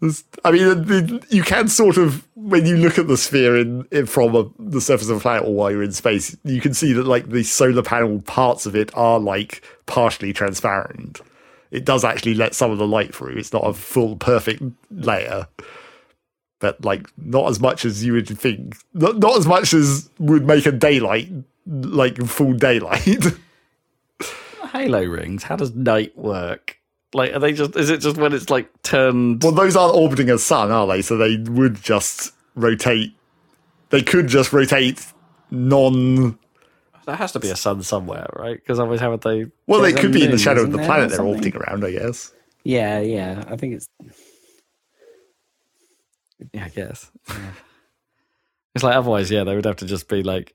There's- 0.00 0.24
I 0.44 0.50
mean, 0.50 1.22
you 1.30 1.42
can 1.42 1.68
sort 1.68 1.96
of 1.96 2.26
when 2.34 2.66
you 2.66 2.76
look 2.76 2.98
at 2.98 3.08
the 3.08 3.16
sphere 3.16 3.56
in, 3.56 3.86
in 3.90 4.04
from 4.04 4.36
a, 4.36 4.44
the 4.58 4.80
surface 4.82 5.08
of 5.08 5.16
a 5.16 5.20
planet 5.20 5.48
or 5.48 5.54
while 5.54 5.70
you're 5.70 5.82
in 5.82 5.92
space, 5.92 6.36
you 6.44 6.60
can 6.60 6.74
see 6.74 6.92
that 6.92 7.06
like 7.06 7.30
the 7.30 7.42
solar 7.42 7.82
panel 7.82 8.20
parts 8.20 8.66
of 8.66 8.76
it 8.76 8.90
are 8.94 9.18
like 9.18 9.62
partially 9.86 10.34
transparent. 10.34 11.20
It 11.70 11.84
does 11.84 12.04
actually 12.04 12.34
let 12.34 12.54
some 12.54 12.70
of 12.70 12.78
the 12.78 12.86
light 12.86 13.14
through. 13.14 13.36
It's 13.36 13.52
not 13.52 13.66
a 13.66 13.72
full 13.72 14.16
perfect 14.16 14.62
layer, 14.90 15.48
but 16.60 16.84
like 16.84 17.08
not 17.16 17.50
as 17.50 17.60
much 17.60 17.84
as 17.84 18.04
you 18.04 18.12
would 18.12 18.28
think. 18.28 18.76
Not, 18.94 19.18
not 19.18 19.36
as 19.36 19.46
much 19.46 19.74
as 19.74 20.08
would 20.18 20.46
make 20.46 20.66
a 20.66 20.72
daylight 20.72 21.30
like 21.66 22.18
full 22.24 22.52
daylight. 22.52 23.24
Halo 24.72 25.04
rings. 25.04 25.42
How 25.42 25.56
does 25.56 25.74
night 25.74 26.16
work? 26.16 26.78
Like, 27.14 27.32
are 27.32 27.38
they 27.38 27.52
just? 27.52 27.76
Is 27.76 27.90
it 27.90 27.98
just 27.98 28.16
when 28.16 28.32
it's 28.32 28.50
like 28.50 28.70
turned? 28.82 29.42
Well, 29.42 29.52
those 29.52 29.76
aren't 29.76 29.96
orbiting 29.96 30.30
a 30.30 30.38
sun, 30.38 30.70
are 30.70 30.86
they? 30.86 31.02
So 31.02 31.16
they 31.16 31.36
would 31.36 31.82
just 31.82 32.32
rotate. 32.54 33.14
They 33.90 34.02
could 34.02 34.28
just 34.28 34.52
rotate 34.52 35.04
non. 35.50 36.38
There 37.06 37.14
has 37.14 37.32
to 37.32 37.40
be 37.40 37.50
a 37.50 37.56
sun 37.56 37.82
somewhere, 37.84 38.26
right? 38.34 38.56
Because 38.56 38.80
otherwise, 38.80 38.98
how 39.00 39.12
would 39.12 39.20
they? 39.22 39.46
Well, 39.68 39.80
they 39.80 39.92
could 39.92 40.12
be 40.12 40.24
in 40.24 40.32
the 40.32 40.38
shadow 40.38 40.62
of 40.62 40.72
the 40.72 40.78
there, 40.78 40.86
planet 40.86 41.08
they're 41.08 41.18
something? 41.18 41.34
orbiting 41.36 41.56
around, 41.56 41.84
I 41.84 41.92
guess. 41.92 42.32
Yeah, 42.64 42.98
yeah. 42.98 43.44
I 43.46 43.56
think 43.56 43.74
it's 43.74 43.88
Yeah, 46.52 46.64
I 46.64 46.68
guess. 46.68 47.10
Yeah. 47.28 47.36
it's 48.74 48.82
like 48.82 48.96
otherwise, 48.96 49.30
yeah, 49.30 49.44
they 49.44 49.54
would 49.54 49.64
have 49.64 49.76
to 49.76 49.86
just 49.86 50.08
be 50.08 50.24
like, 50.24 50.54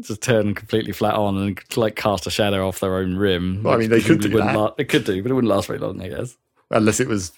just 0.00 0.20
turn 0.20 0.54
completely 0.54 0.92
flat 0.92 1.14
on 1.14 1.38
and 1.38 1.76
like 1.78 1.96
cast 1.96 2.26
a 2.26 2.30
shadow 2.30 2.68
off 2.68 2.80
their 2.80 2.96
own 2.96 3.16
rim. 3.16 3.62
Well, 3.62 3.72
I 3.72 3.78
mean, 3.78 3.88
they 3.88 4.02
could 4.02 4.20
do 4.20 4.28
that. 4.36 4.54
la- 4.54 4.74
it 4.76 4.90
could 4.90 5.04
do, 5.04 5.22
but 5.22 5.30
it 5.30 5.34
wouldn't 5.34 5.50
last 5.50 5.66
very 5.66 5.78
long, 5.78 6.00
I 6.02 6.08
guess. 6.08 6.36
Unless 6.70 7.00
it 7.00 7.08
was, 7.08 7.32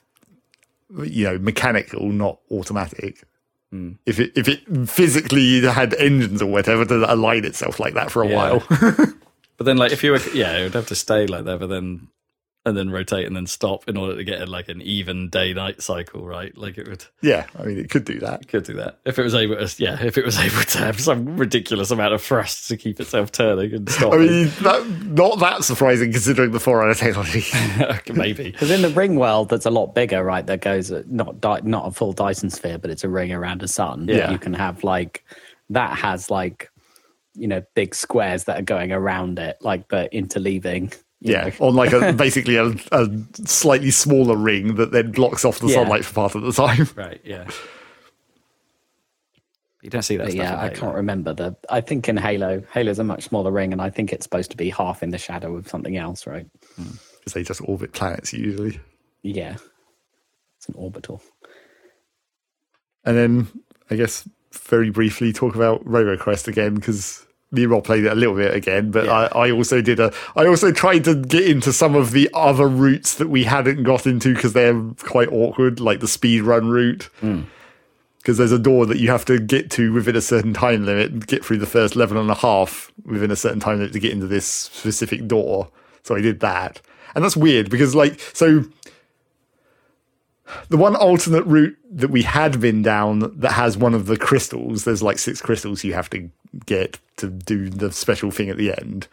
you 1.05 1.25
know, 1.25 1.39
mechanical, 1.39 2.11
not 2.11 2.41
automatic. 2.51 3.23
Hmm. 3.71 3.93
If 4.07 4.19
it 4.19 4.33
if 4.35 4.49
it 4.49 4.61
physically 4.89 5.61
had 5.63 5.93
engines 5.95 6.41
or 6.41 6.47
whatever 6.51 6.85
to 6.87 7.13
align 7.13 7.45
itself 7.45 7.79
like 7.79 7.95
that 7.95 8.11
for 8.11 8.23
a 8.23 8.29
Yeah. 8.29 8.37
while. 8.37 8.63
But 9.59 9.65
then, 9.65 9.77
like, 9.77 9.91
if 9.91 10.05
you 10.05 10.13
were, 10.13 10.21
yeah, 10.33 10.57
it 10.57 10.63
would 10.63 10.75
have 10.75 10.87
to 10.87 10.95
stay 10.95 11.27
like 11.27 11.45
that, 11.47 11.59
but 11.59 11.67
then, 11.67 12.07
and 12.69 12.77
then 12.77 12.91
rotate 12.91 13.27
and 13.27 13.35
then 13.35 13.47
stop 13.47 13.89
in 13.89 13.97
order 13.97 14.17
to 14.17 14.25
get 14.25 14.49
like 14.49 14.69
an 14.69 14.81
even 14.83 15.29
day 15.29 15.53
night 15.53 15.83
cycle, 15.83 16.25
right? 16.25 16.57
Like, 16.57 16.79
it 16.79 16.89
would 16.89 17.05
yeah, 17.23 17.47
I 17.59 17.65
mean, 17.65 17.79
it 17.79 17.91
could 17.91 18.05
do 18.05 18.19
that. 18.21 18.47
could 18.49 18.65
do 18.65 18.75
that 18.75 18.99
if 19.05 19.19
it 19.19 19.23
was 19.23 19.35
able 19.35 19.57
to. 19.57 19.83
Yeah, 19.83 20.03
if 20.03 20.17
it 20.17 20.25
was 20.25 20.39
able 20.39 20.63
to 20.63 20.79
have 20.79 21.01
some 21.01 21.37
ridiculous 21.37 21.91
amount 21.91 22.15
of 22.15 22.23
thrust 22.23 22.69
to 22.69 22.77
keep 22.77 23.01
itself 23.01 23.33
turning 23.33 23.75
and 23.75 23.91
stop. 23.91 24.13
I 24.13 24.19
mean, 24.19 24.53
that, 24.63 24.87
not 25.07 25.39
that 25.41 25.65
surprising 25.65 26.13
considering 26.13 26.53
the 26.53 26.61
Forerunner 26.61 26.95
technology. 26.95 27.45
maybe. 28.13 28.51
because 28.51 28.71
in 28.71 28.83
the 28.83 28.91
ring 28.91 29.17
world 29.17 29.49
that's 29.49 29.67
a 29.67 29.71
lot 29.71 29.95
bigger, 29.95 30.23
right? 30.23 30.47
That 30.47 30.61
goes 30.61 30.93
uh, 30.93 31.03
not 31.07 31.41
Dy- 31.41 31.63
not 31.63 31.89
a 31.89 31.91
full 31.91 32.13
Dyson 32.13 32.51
sphere, 32.51 32.79
but 32.79 32.91
it's 32.91 33.05
a 33.05 33.09
ring 33.09 33.33
around 33.33 33.63
a 33.63 33.69
sun. 33.69 34.07
Yeah. 34.09 34.31
you 34.31 34.39
can 34.39 34.55
have 34.55 34.85
like 34.85 35.25
that 35.71 35.97
has 35.99 36.31
like 36.31 36.71
you 37.35 37.49
know 37.49 37.63
big 37.75 37.95
squares 37.95 38.45
that 38.45 38.59
are 38.59 38.63
going 38.63 38.93
around 38.93 39.39
it, 39.39 39.59
like 39.61 39.89
the 39.89 40.09
interleaving. 40.13 40.95
You 41.21 41.33
Yeah, 41.33 41.45
know. 41.59 41.67
on 41.67 41.75
like 41.75 41.93
a 41.93 42.13
basically 42.17 42.57
a, 42.57 42.67
a 42.93 43.09
slightly 43.47 43.91
smaller 43.91 44.37
ring 44.37 44.77
that 44.77 44.93
then 44.93 45.13
blocks 45.13 45.45
off 45.45 45.59
the 45.59 45.67
Yeah. 45.69 45.75
sunlight 45.75 46.05
for 46.05 46.15
part 46.15 46.35
of 46.35 46.43
the 46.43 46.53
time. 46.53 46.89
Right. 46.97 47.21
Yeah. 47.25 47.49
You 49.83 49.91
don't 49.91 50.03
see 50.03 50.17
that. 50.17 50.33
Stuff 50.33 50.37
yeah, 50.37 50.61
I 50.61 50.71
can't 50.71 50.95
remember 50.97 51.33
the. 51.33 51.57
I 51.71 51.81
think 51.81 52.09
in 52.09 52.17
Halo, 52.17 52.63
Halo's 52.73 52.99
a 52.99 53.05
much 53.05 53.23
smaller 53.25 53.53
ring, 53.53 53.73
and 53.73 53.81
I 53.81 53.91
think 53.91 54.13
it's 54.13 54.25
supposed 54.25 54.51
to 54.51 54.57
be 54.57 54.71
half 54.71 55.05
in 55.05 55.11
the 55.11 55.19
shadow 55.19 55.55
of 55.57 55.69
something 55.69 55.97
else, 55.97 56.27
right? 56.27 56.47
Hmm. 56.75 56.91
Because 57.21 57.33
they 57.35 57.45
just 57.45 57.61
orbit 57.65 57.93
planets 57.93 58.33
usually. 58.33 58.81
Yeah, 59.23 59.57
it's 60.57 60.69
an 60.69 60.75
orbital. 60.77 61.23
And 63.05 63.17
then 63.17 63.49
I 63.89 63.95
guess 63.95 64.29
very 64.53 64.91
briefly 64.91 65.33
talk 65.33 65.55
about 65.55 65.85
RoboQuest 65.85 66.49
again 66.49 66.75
because 66.75 67.25
Rob 67.53 67.85
played 67.85 68.05
it 68.05 68.13
a 68.13 68.15
little 68.15 68.35
bit 68.35 68.55
again, 68.55 68.91
but 68.91 69.07
Yeah. 69.07 69.29
I, 69.33 69.49
I 69.49 69.51
also 69.51 69.81
did 69.81 69.99
a. 70.01 70.13
I 70.37 70.47
also 70.47 70.71
tried 70.73 71.05
to 71.05 71.15
get 71.15 71.49
into 71.49 71.73
some 71.73 71.95
of 71.95 72.11
the 72.13 72.29
other 72.35 72.69
routes 72.69 73.15
that 73.15 73.29
we 73.29 73.45
hadn't 73.45 73.85
got 73.85 74.07
into 74.07 74.35
because 74.35 74.53
they're 74.53 74.81
quite 75.05 75.29
awkward, 75.33 75.81
like 75.81 76.01
the 76.01 76.09
speed 76.09 76.43
run 76.43 76.69
route. 76.69 77.05
Hmm. 77.21 77.43
Because 78.19 78.37
there's 78.37 78.53
a 78.53 78.59
door 78.59 78.85
that 78.85 78.99
you 78.99 79.09
have 79.11 79.25
to 79.27 79.39
get 79.39 79.71
to 79.71 79.93
within 79.93 80.15
a 80.15 80.21
certain 80.21 80.53
time 80.53 80.85
limit, 80.85 81.11
and 81.13 81.27
get 81.27 81.43
through 81.43 81.59
the 81.59 81.67
first 81.67 81.97
level 81.97 82.21
and 82.21 82.31
a 82.31 82.35
half 82.35 82.93
within 83.07 83.31
a 83.31 83.37
certain 83.37 83.61
time 83.61 83.79
limit 83.79 83.93
to 83.95 84.01
get 84.01 84.13
into 84.13 84.27
this 84.27 84.45
specific 84.47 85.27
door. 85.27 85.69
So 86.03 86.15
I 86.15 86.21
did 86.21 86.41
that, 86.41 86.83
and 87.15 87.25
that's 87.25 87.37
weird 87.37 87.71
because 87.71 87.95
like 87.95 88.21
so 88.35 88.65
the 90.69 90.77
one 90.77 90.97
alternate 90.97 91.45
route 91.45 91.77
that 91.91 92.11
we 92.11 92.23
had 92.23 92.61
been 92.61 92.83
down 92.83 93.39
that 93.41 93.53
has 93.53 93.77
one 93.77 93.95
of 93.95 94.07
the 94.07 94.17
crystals, 94.17 94.85
there's 94.85 95.03
like 95.03 95.19
six 95.19 95.41
crystals 95.41 95.85
you 95.85 95.95
have 95.95 96.11
to 96.11 96.31
get 96.67 96.99
to 97.17 97.29
do 97.29 97.69
the 97.69 97.93
special 97.93 98.31
thing 98.31 98.49
at 98.51 98.57
the 98.57 98.73
end. 98.73 99.09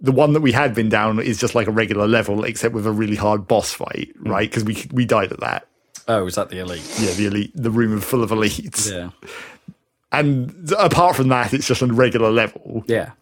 the 0.00 0.12
one 0.12 0.32
that 0.32 0.40
we 0.40 0.52
had 0.52 0.74
been 0.74 0.88
down 0.88 1.18
is 1.20 1.38
just 1.38 1.54
like 1.54 1.66
a 1.66 1.72
regular 1.72 2.06
level, 2.06 2.44
except 2.44 2.74
with 2.74 2.86
a 2.86 2.92
really 2.92 3.16
hard 3.16 3.48
boss 3.48 3.72
fight, 3.72 4.12
hmm. 4.18 4.30
right? 4.30 4.48
Because 4.50 4.64
we 4.64 4.86
we 4.92 5.04
died 5.04 5.32
at 5.32 5.40
that. 5.40 5.66
Oh, 6.08 6.26
is 6.26 6.36
that 6.36 6.50
the 6.50 6.58
elite? 6.58 6.88
Yeah, 7.00 7.12
the 7.12 7.26
elite, 7.26 7.52
the 7.54 7.70
room 7.70 8.00
full 8.00 8.22
of 8.22 8.30
elites. 8.30 8.90
Yeah. 8.90 9.10
And 10.12 10.72
apart 10.78 11.16
from 11.16 11.28
that, 11.28 11.52
it's 11.52 11.66
just 11.66 11.82
a 11.82 11.86
regular 11.86 12.30
level. 12.30 12.84
Yeah. 12.86 13.12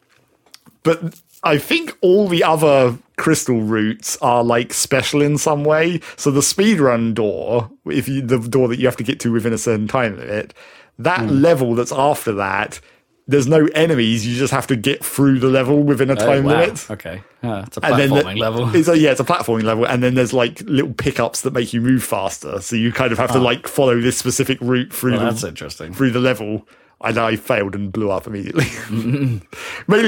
But 0.83 1.19
I 1.45 1.59
think 1.59 1.97
all 2.01 2.29
the 2.29 2.43
other 2.43 2.97
crystal 3.17 3.61
routes 3.61 4.17
are 4.23 4.43
like 4.43 4.73
special 4.73 5.23
in 5.23 5.39
some 5.39 5.63
way. 5.65 6.01
So 6.17 6.31
the 6.31 6.41
speedrun 6.41 7.15
door, 7.15 7.71
if 7.87 8.09
you 8.09 8.23
the 8.23 8.39
door 8.39 8.69
that 8.69 8.79
you 8.79 8.87
have 8.87 8.97
to 8.97 9.05
get 9.05 9.21
to 9.21 9.33
within 9.33 9.53
a 9.53 9.59
certain 9.59 9.87
time 9.89 10.17
limit, 10.17 10.55
that 10.99 11.21
Hmm. 11.21 11.41
level 11.43 11.75
that's 11.75 11.93
after 11.93 12.33
that, 12.33 12.81
there's 13.27 13.47
no 13.47 13.67
enemies. 13.75 14.27
You 14.27 14.37
just 14.37 14.53
have 14.53 14.67
to 14.67 14.77
get 14.77 15.03
through 15.05 15.39
the 15.39 15.49
level 15.49 15.83
within 15.83 16.11
a 16.11 16.13
Oh, 16.13 16.17
time 16.17 16.45
wow. 16.45 16.61
limit. 16.61 16.91
Okay. 16.91 17.23
Ah, 17.43 17.65
it's 17.67 17.77
a 17.79 17.81
then 17.81 18.11
the- 18.11 18.17
platforming 18.23 18.39
level. 18.39 18.75
It's 18.77 18.89
a, 18.89 18.99
yeah, 18.99 19.13
it's 19.13 19.21
a 19.21 19.25
platforming 19.25 19.63
level, 19.65 19.85
and 19.87 20.03
then 20.03 20.15
there's 20.15 20.33
like 20.35 20.61
little 20.67 20.93
pickups 20.93 21.41
that 21.43 21.53
make 21.55 21.73
you 21.73 21.81
move 21.81 22.03
faster. 22.05 22.61
So 22.61 22.77
you 22.77 22.93
kind 22.93 23.13
of 23.13 23.19
have 23.19 23.33
to 23.33 23.39
like 23.39 23.67
follow 23.67 24.01
this 24.01 24.17
specific 24.19 24.59
route 24.61 24.93
through. 24.93 25.13
Well, 25.13 25.21
the 25.21 25.27
that's 25.31 25.45
interesting. 25.45 25.95
through 25.95 26.11
the 26.11 26.21
level. 26.21 26.67
And 27.05 27.19
I 27.19 27.37
failed 27.37 27.75
and 27.75 27.93
blew 27.93 28.11
up 28.11 28.27
immediately. 28.27 28.65
Mainly 28.91 29.43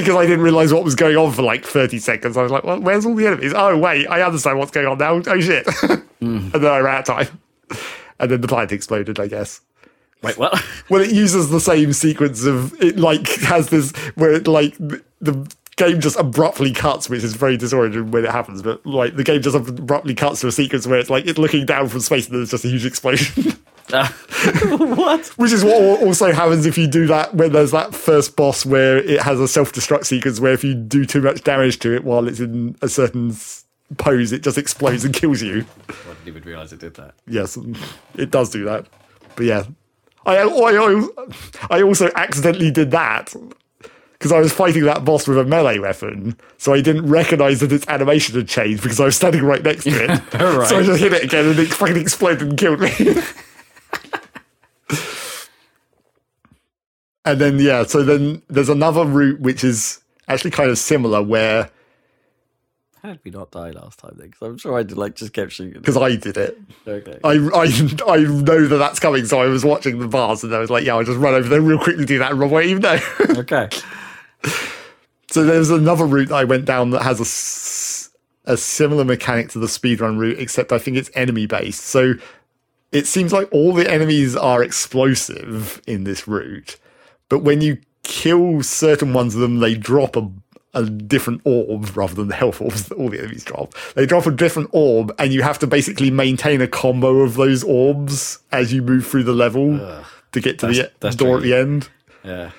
because 0.00 0.16
I 0.16 0.22
didn't 0.24 0.40
realize 0.40 0.72
what 0.72 0.82
was 0.82 0.94
going 0.94 1.16
on 1.16 1.30
for 1.32 1.42
like 1.42 1.64
30 1.64 1.98
seconds. 1.98 2.36
I 2.36 2.42
was 2.42 2.50
like, 2.50 2.64
well, 2.64 2.80
where's 2.80 3.04
all 3.04 3.14
the 3.14 3.26
enemies? 3.26 3.52
Oh, 3.54 3.76
wait, 3.76 4.06
I 4.06 4.22
understand 4.22 4.58
what's 4.58 4.70
going 4.70 4.86
on 4.86 4.96
now. 4.98 5.22
Oh, 5.26 5.40
shit. 5.40 5.66
And 6.20 6.50
then 6.52 6.64
I 6.64 6.78
ran 6.78 6.94
out 6.96 7.08
of 7.08 7.28
time. 7.28 7.40
And 8.18 8.30
then 8.30 8.40
the 8.40 8.48
planet 8.48 8.72
exploded, 8.72 9.20
I 9.20 9.26
guess. 9.26 9.60
Wait, 10.22 10.38
what? 10.38 10.58
Well, 10.88 11.02
it 11.02 11.12
uses 11.12 11.50
the 11.50 11.60
same 11.60 11.92
sequence 11.92 12.44
of 12.46 12.72
it, 12.82 12.96
like 12.96 13.28
has 13.40 13.68
this 13.68 13.90
where 14.14 14.32
it 14.32 14.46
like 14.48 14.78
the, 14.78 15.02
the 15.20 15.46
game 15.76 16.00
just 16.00 16.16
abruptly 16.18 16.72
cuts, 16.72 17.10
which 17.10 17.22
is 17.22 17.34
very 17.34 17.58
disorienting 17.58 18.10
when 18.10 18.24
it 18.24 18.30
happens. 18.30 18.62
But 18.62 18.86
like 18.86 19.16
the 19.16 19.24
game 19.24 19.42
just 19.42 19.56
abruptly 19.56 20.14
cuts 20.14 20.40
to 20.40 20.46
a 20.46 20.52
sequence 20.52 20.86
where 20.86 20.98
it's 20.98 21.10
like 21.10 21.26
it's 21.26 21.38
looking 21.38 21.66
down 21.66 21.88
from 21.88 22.00
space 22.00 22.28
and 22.28 22.36
there's 22.36 22.50
just 22.50 22.64
a 22.64 22.68
huge 22.68 22.86
explosion. 22.86 23.58
what? 24.78 25.26
Which 25.36 25.52
is 25.52 25.64
what 25.64 26.02
also 26.02 26.32
happens 26.32 26.66
if 26.66 26.76
you 26.76 26.86
do 26.86 27.06
that 27.06 27.34
when 27.34 27.52
there's 27.52 27.70
that 27.70 27.94
first 27.94 28.36
boss 28.36 28.66
where 28.66 28.98
it 28.98 29.20
has 29.22 29.38
a 29.38 29.48
self 29.48 29.72
destruct 29.72 30.06
sequence 30.06 30.40
where 30.40 30.52
if 30.52 30.64
you 30.64 30.74
do 30.74 31.04
too 31.04 31.22
much 31.22 31.44
damage 31.44 31.78
to 31.80 31.94
it 31.94 32.04
while 32.04 32.26
it's 32.26 32.40
in 32.40 32.76
a 32.82 32.88
certain 32.88 33.36
pose, 33.96 34.32
it 34.32 34.42
just 34.42 34.58
explodes 34.58 35.04
and 35.04 35.14
kills 35.14 35.42
you. 35.42 35.64
I 35.88 35.92
didn't 36.14 36.28
even 36.28 36.42
realise 36.42 36.72
it 36.72 36.80
did 36.80 36.94
that. 36.94 37.14
Yes, 37.26 37.58
it 38.16 38.30
does 38.30 38.50
do 38.50 38.64
that. 38.64 38.86
But 39.36 39.46
yeah, 39.46 39.64
I 40.24 40.38
I, 40.38 41.08
I 41.70 41.82
also 41.82 42.10
accidentally 42.16 42.70
did 42.70 42.90
that 42.90 43.34
because 44.18 44.32
I 44.32 44.38
was 44.38 44.52
fighting 44.52 44.84
that 44.84 45.04
boss 45.04 45.28
with 45.28 45.38
a 45.38 45.44
melee 45.44 45.78
weapon, 45.78 46.36
so 46.58 46.72
I 46.72 46.80
didn't 46.80 47.06
recognize 47.06 47.60
that 47.60 47.70
its 47.70 47.86
animation 47.86 48.34
had 48.34 48.48
changed 48.48 48.82
because 48.82 48.98
I 48.98 49.04
was 49.04 49.16
standing 49.16 49.42
right 49.42 49.62
next 49.62 49.84
to 49.84 49.90
it. 49.90 50.22
Right. 50.56 50.68
So 50.68 50.78
I 50.78 50.82
just 50.82 51.00
hit 51.00 51.12
it 51.12 51.22
again 51.24 51.46
and 51.46 51.58
it 51.58 51.68
fucking 51.68 51.96
exploded 51.96 52.48
and 52.48 52.58
killed 52.58 52.80
me. 52.80 52.90
and 57.26 57.40
then 57.40 57.58
yeah, 57.58 57.82
so 57.82 58.02
then 58.02 58.40
there's 58.48 58.70
another 58.70 59.04
route 59.04 59.40
which 59.40 59.62
is 59.64 60.00
actually 60.28 60.52
kind 60.52 60.70
of 60.70 60.78
similar 60.78 61.22
where 61.22 61.68
How 63.02 63.10
did 63.10 63.20
we 63.24 63.30
not 63.30 63.50
die 63.50 63.70
last 63.70 63.98
time 63.98 64.14
then? 64.16 64.30
Because 64.30 64.48
I'm 64.48 64.58
sure 64.58 64.78
I 64.78 64.82
did, 64.82 64.96
like 64.96 65.14
just 65.16 65.32
kept 65.32 65.52
shooting. 65.52 65.80
because 65.80 65.96
I 65.96 66.16
did 66.16 66.36
it. 66.36 66.58
Okay. 66.86 67.18
I, 67.22 67.32
I 67.32 67.66
I 68.08 68.16
know 68.18 68.66
that 68.66 68.78
that's 68.78 68.98
coming, 68.98 69.26
so 69.26 69.40
I 69.40 69.46
was 69.46 69.64
watching 69.64 69.98
the 69.98 70.08
bars 70.08 70.42
and 70.42 70.54
I 70.54 70.58
was 70.60 70.70
like, 70.70 70.84
yeah, 70.84 70.94
I'll 70.94 71.04
just 71.04 71.18
run 71.18 71.34
over 71.34 71.48
there 71.48 71.60
real 71.60 71.78
quickly, 71.78 72.04
do 72.06 72.18
that, 72.18 72.30
and 72.30 72.40
run 72.40 72.50
away, 72.50 72.68
even 72.68 72.82
though. 72.82 72.98
okay. 73.36 73.68
so 75.30 75.44
there's 75.44 75.70
another 75.70 76.06
route 76.06 76.28
that 76.28 76.36
I 76.36 76.44
went 76.44 76.64
down 76.64 76.90
that 76.90 77.02
has 77.02 77.20
a, 78.46 78.52
a 78.52 78.56
similar 78.56 79.04
mechanic 79.04 79.50
to 79.50 79.58
the 79.58 79.66
speedrun 79.66 80.18
route, 80.18 80.38
except 80.38 80.72
I 80.72 80.78
think 80.78 80.96
it's 80.96 81.10
enemy 81.14 81.46
based. 81.46 81.82
So 81.84 82.14
it 82.92 83.06
seems 83.06 83.32
like 83.32 83.48
all 83.52 83.72
the 83.72 83.90
enemies 83.90 84.36
are 84.36 84.62
explosive 84.62 85.82
in 85.86 86.04
this 86.04 86.26
route, 86.28 86.76
but 87.28 87.40
when 87.40 87.60
you 87.60 87.78
kill 88.02 88.62
certain 88.62 89.12
ones 89.12 89.34
of 89.34 89.40
them, 89.40 89.58
they 89.58 89.74
drop 89.74 90.16
a 90.16 90.30
a 90.74 90.84
different 90.84 91.40
orb 91.44 91.96
rather 91.96 92.14
than 92.14 92.28
the 92.28 92.34
health 92.34 92.60
orbs 92.60 92.88
that 92.88 92.96
all 92.96 93.08
the 93.08 93.18
enemies 93.18 93.44
drop. 93.44 93.72
They 93.94 94.04
drop 94.04 94.26
a 94.26 94.30
different 94.30 94.68
orb, 94.72 95.12
and 95.18 95.32
you 95.32 95.42
have 95.42 95.58
to 95.60 95.66
basically 95.66 96.10
maintain 96.10 96.60
a 96.60 96.68
combo 96.68 97.20
of 97.20 97.34
those 97.34 97.64
orbs 97.64 98.38
as 98.52 98.74
you 98.74 98.82
move 98.82 99.06
through 99.06 99.24
the 99.24 99.32
level 99.32 100.04
to 100.32 100.40
get 100.40 100.58
to 100.58 100.66
the 100.66 100.92
that's 101.00 101.16
door 101.16 101.38
at 101.38 101.42
the 101.42 101.54
end. 101.54 101.88
Yeah. 102.22 102.50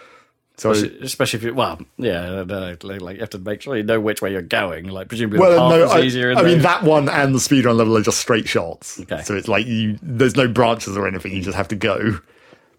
So, 0.58 0.72
Especially, 0.72 1.00
especially 1.02 1.38
if 1.38 1.44
you, 1.44 1.54
well, 1.54 1.80
yeah, 1.98 2.44
uh, 2.50 2.76
I 2.82 2.88
like, 2.88 3.02
like 3.02 3.16
you 3.18 3.20
have 3.20 3.30
to 3.30 3.38
make 3.38 3.62
sure 3.62 3.78
you 3.78 3.84
know 3.84 4.00
which 4.00 4.24
way 4.24 4.32
you're 4.32 4.42
going. 4.42 4.88
Like 4.88 5.08
presumably 5.08 5.38
well, 5.38 5.52
the 5.52 5.58
path 5.60 5.70
no, 5.70 5.86
is 5.86 5.92
I, 5.92 6.02
easier. 6.02 6.34
I 6.34 6.42
mean 6.42 6.64
that 6.64 6.82
one 6.82 7.08
and 7.10 7.36
the 7.36 7.40
speedrun 7.40 7.76
level 7.76 7.96
are 7.96 8.02
just 8.02 8.18
straight 8.18 8.48
shots. 8.48 9.00
Okay. 9.00 9.22
So 9.22 9.36
it's 9.36 9.48
like 9.48 9.68
you, 9.68 10.00
there's 10.02 10.36
no 10.36 10.48
branches 10.48 10.98
or 10.98 11.08
anything. 11.08 11.34
You 11.34 11.44
just 11.44 11.56
have 11.56 11.68
to 11.68 11.76
go. 11.76 12.20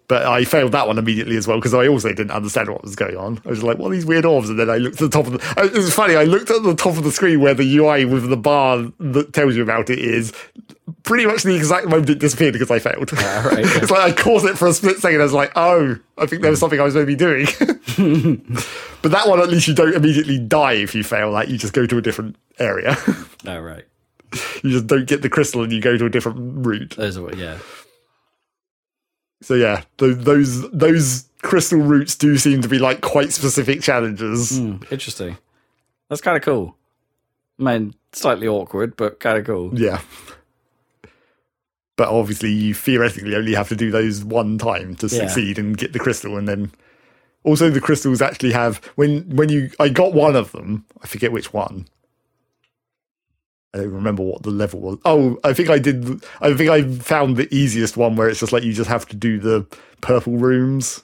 But 0.09 0.25
I 0.25 0.43
failed 0.43 0.71
that 0.71 0.87
one 0.87 0.97
immediately 0.97 1.37
as 1.37 1.47
well 1.47 1.57
because 1.59 1.75
I 1.75 1.87
also 1.87 2.09
didn't 2.09 2.31
understand 2.31 2.67
what 2.67 2.81
was 2.81 2.95
going 2.95 3.15
on. 3.15 3.39
I 3.45 3.49
was 3.49 3.61
like, 3.61 3.77
"What 3.77 3.89
are 3.89 3.93
these 3.93 4.07
weird 4.07 4.25
orbs?" 4.25 4.49
And 4.49 4.59
then 4.59 4.67
I 4.67 4.77
looked 4.77 4.99
at 4.99 5.11
the 5.11 5.15
top 5.17 5.27
of 5.27 5.33
the. 5.33 5.63
It 5.63 5.77
was 5.77 5.93
funny. 5.93 6.15
I 6.15 6.23
looked 6.23 6.49
at 6.49 6.63
the 6.63 6.73
top 6.75 6.97
of 6.97 7.03
the 7.03 7.11
screen 7.11 7.39
where 7.41 7.53
the 7.53 7.77
UI 7.77 8.05
with 8.05 8.27
the 8.27 8.35
bar 8.35 8.91
that 8.99 9.33
tells 9.33 9.55
you 9.55 9.61
about 9.63 9.89
it 9.91 9.99
is. 9.99 10.33
Pretty 11.03 11.27
much 11.27 11.43
the 11.43 11.55
exact 11.55 11.87
moment 11.87 12.09
it 12.09 12.17
disappeared 12.17 12.53
because 12.53 12.71
I 12.71 12.79
failed. 12.79 13.11
Ah, 13.13 13.43
right, 13.51 13.63
yeah. 13.63 13.77
it's 13.81 13.91
like 13.91 14.01
I 14.01 14.11
caught 14.11 14.43
it 14.45 14.57
for 14.57 14.67
a 14.67 14.73
split 14.73 14.97
second. 14.97 15.21
I 15.21 15.23
was 15.23 15.33
like, 15.33 15.51
"Oh, 15.55 15.95
I 16.17 16.25
think 16.25 16.41
there 16.41 16.49
was 16.51 16.59
something 16.59 16.79
I 16.79 16.83
was 16.83 16.95
maybe 16.95 17.15
doing." 17.15 17.45
but 19.03 19.11
that 19.11 19.27
one, 19.27 19.39
at 19.39 19.49
least, 19.49 19.67
you 19.67 19.75
don't 19.75 19.93
immediately 19.93 20.39
die 20.39 20.73
if 20.73 20.95
you 20.95 21.03
fail 21.03 21.29
Like 21.31 21.49
You 21.49 21.57
just 21.57 21.73
go 21.73 21.85
to 21.85 21.97
a 21.97 22.01
different 22.01 22.35
area. 22.57 22.97
no, 23.43 23.59
right. 23.61 23.85
you 24.63 24.71
just 24.71 24.87
don't 24.87 25.05
get 25.07 25.21
the 25.21 25.29
crystal 25.29 25.61
and 25.63 25.71
you 25.71 25.81
go 25.81 25.97
to 25.97 26.05
a 26.05 26.09
different 26.09 26.65
route. 26.65 26.95
Those 26.97 27.17
are 27.17 27.33
yeah. 27.35 27.59
So 29.41 29.53
yeah, 29.55 29.83
th- 29.97 30.17
those 30.17 30.69
those 30.71 31.25
crystal 31.41 31.79
routes 31.79 32.15
do 32.15 32.37
seem 32.37 32.61
to 32.61 32.67
be 32.67 32.79
like 32.79 33.01
quite 33.01 33.31
specific 33.31 33.81
challenges. 33.81 34.57
Hmm, 34.59 34.77
interesting. 34.91 35.37
That's 36.09 36.21
kind 36.21 36.35
of 36.37 36.43
cool. 36.43 36.75
I 37.59 37.63
mean, 37.63 37.93
slightly 38.13 38.47
awkward, 38.47 38.97
but 38.97 39.19
kind 39.19 39.37
of 39.37 39.45
cool. 39.45 39.77
Yeah. 39.79 40.01
But 41.95 42.07
obviously, 42.09 42.51
you 42.51 42.73
theoretically 42.73 43.35
only 43.35 43.53
have 43.53 43.67
to 43.69 43.75
do 43.75 43.91
those 43.91 44.23
one 44.23 44.57
time 44.57 44.95
to 44.95 45.07
Yeah. 45.07 45.19
succeed 45.27 45.59
and 45.59 45.77
get 45.77 45.91
the 45.93 45.99
crystal, 45.99 46.37
and 46.37 46.47
then 46.47 46.71
also 47.43 47.69
the 47.69 47.81
crystals 47.81 48.21
actually 48.21 48.51
have 48.53 48.77
when 48.95 49.21
when 49.35 49.49
you 49.49 49.69
I 49.79 49.89
got 49.89 50.13
one 50.13 50.35
of 50.35 50.51
them. 50.53 50.85
I 51.03 51.07
forget 51.07 51.31
which 51.31 51.53
one. 51.53 51.87
I 53.73 53.77
don't 53.79 53.91
remember 53.91 54.23
what 54.23 54.43
the 54.43 54.49
level 54.49 54.79
was. 54.79 54.97
Oh, 55.05 55.37
I 55.43 55.53
think 55.53 55.69
I 55.69 55.77
did. 55.77 56.23
I 56.41 56.53
think 56.55 56.69
I 56.69 56.83
found 56.97 57.37
the 57.37 57.53
easiest 57.53 57.97
one 57.97 58.15
where 58.15 58.27
it's 58.27 58.39
just 58.39 58.51
like 58.51 58.63
you 58.63 58.73
just 58.73 58.89
have 58.89 59.05
to 59.09 59.15
do 59.15 59.39
the 59.39 59.65
purple 60.01 60.37
rooms, 60.37 61.03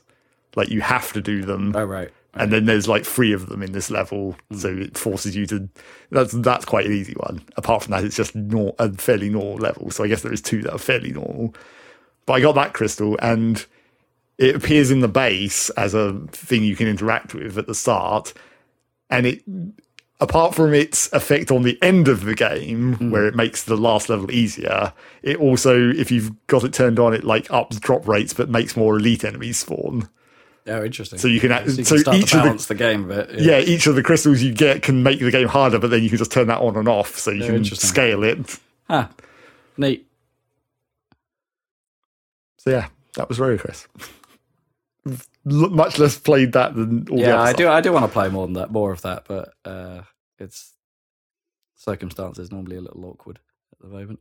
like 0.55 0.69
you 0.69 0.81
have 0.81 1.13
to 1.13 1.21
do 1.21 1.43
them 1.43 1.75
Oh, 1.75 1.85
right. 1.85 2.11
and 2.33 2.51
then 2.51 2.65
there's 2.65 2.87
like 2.87 3.05
three 3.05 3.33
of 3.33 3.49
them 3.49 3.61
in 3.61 3.71
this 3.71 3.91
level, 3.91 4.35
hmm. 4.49 4.57
so 4.57 4.69
it 4.69 4.97
forces 4.97 5.35
you 5.35 5.45
to. 5.47 5.69
That's 6.09 6.31
that's 6.33 6.65
quite 6.65 6.87
an 6.87 6.93
easy 6.93 7.13
one. 7.13 7.43
Apart 7.55 7.83
from 7.83 7.91
that, 7.91 8.03
it's 8.03 8.15
just 8.15 8.35
nor, 8.35 8.73
a 8.79 8.91
fairly 8.93 9.29
normal 9.29 9.55
level. 9.57 9.91
So 9.91 10.03
I 10.03 10.07
guess 10.07 10.23
there 10.23 10.33
is 10.33 10.41
two 10.41 10.63
that 10.63 10.73
are 10.73 10.79
fairly 10.79 11.11
normal. 11.11 11.53
But 12.25 12.33
I 12.33 12.41
got 12.41 12.55
that 12.55 12.73
crystal, 12.73 13.15
and 13.21 13.63
it 14.39 14.55
appears 14.55 14.89
in 14.89 15.01
the 15.01 15.07
base 15.07 15.69
as 15.71 15.93
a 15.93 16.19
thing 16.31 16.63
you 16.63 16.75
can 16.75 16.87
interact 16.87 17.35
with 17.35 17.59
at 17.59 17.67
the 17.67 17.75
start, 17.75 18.33
and 19.11 19.27
it. 19.27 19.43
Apart 20.21 20.55
from 20.55 20.73
its 20.73 21.11
effect 21.11 21.51
on 21.51 21.63
the 21.63 21.77
end 21.81 22.07
of 22.07 22.23
the 22.23 22.35
game, 22.35 22.93
hmm. 22.93 23.11
where 23.11 23.27
it 23.27 23.35
makes 23.35 23.63
the 23.65 23.75
last 23.75 24.07
level 24.09 24.31
easier, 24.31 24.93
it 25.21 25.37
also, 25.37 25.89
if 25.89 26.09
you've 26.09 26.31
got 26.47 26.63
it 26.63 26.71
turned 26.71 26.99
on, 26.99 27.13
it 27.13 27.25
like 27.25 27.51
ups 27.51 27.79
drop 27.81 28.07
rates, 28.07 28.33
but 28.33 28.49
makes 28.49 28.77
more 28.77 28.95
elite 28.97 29.25
enemies 29.25 29.57
spawn. 29.59 30.07
Oh, 30.67 30.83
interesting. 30.85 31.19
So 31.19 31.27
you 31.27 31.39
can 31.41 31.51
act- 31.51 31.69
so, 31.69 31.77
you 31.77 31.83
so 31.83 31.97
start 31.97 32.17
each 32.17 32.31
to 32.31 32.37
of 32.49 32.57
the- 32.59 32.67
the, 32.69 32.75
game 32.75 33.11
a 33.11 33.25
bit. 33.25 33.39
yeah, 33.41 33.59
each 33.59 33.87
of 33.87 33.95
the 33.95 34.01
crystals 34.03 34.41
you 34.41 34.53
get 34.53 34.81
can 34.81 35.03
make 35.03 35.19
the 35.19 35.29
game 35.31 35.49
harder, 35.49 35.79
but 35.79 35.89
then 35.89 36.01
you 36.01 36.09
can 36.09 36.17
just 36.17 36.31
turn 36.31 36.47
that 36.47 36.59
on 36.61 36.77
and 36.77 36.87
off, 36.87 37.17
so 37.17 37.29
you 37.31 37.43
Oh, 37.43 37.47
can 37.47 37.55
interesting. 37.57 37.87
scale 37.89 38.23
it. 38.23 38.59
Huh. 38.89 39.09
Neat. 39.77 40.07
So 42.57 42.69
yeah, 42.71 42.87
that 43.15 43.27
was 43.29 43.37
RoboQuest. 43.37 43.85
L- 45.07 45.69
Much 45.69 45.99
less 45.99 46.18
played 46.18 46.53
that 46.53 46.76
than 46.76 47.07
all 47.10 47.18
the 47.18 47.23
Yeah, 47.23 47.36
other 47.36 47.45
I 47.48 47.49
stuff. 47.49 47.57
do. 47.57 47.69
I 47.69 47.82
do 47.82 47.91
want 47.94 48.06
to 48.06 48.11
play 48.11 48.30
more 48.30 48.45
than 48.48 48.53
that, 48.53 48.72
more 48.72 48.91
of 48.91 49.02
that, 49.03 49.26
but 49.27 49.53
uh, 49.65 50.02
it's 50.40 50.73
circumstances 51.76 52.52
normally 52.52 52.77
a 52.77 52.82
little 52.82 53.06
awkward 53.06 53.40
at 53.73 53.80
the 53.80 53.88
moment. 53.88 54.19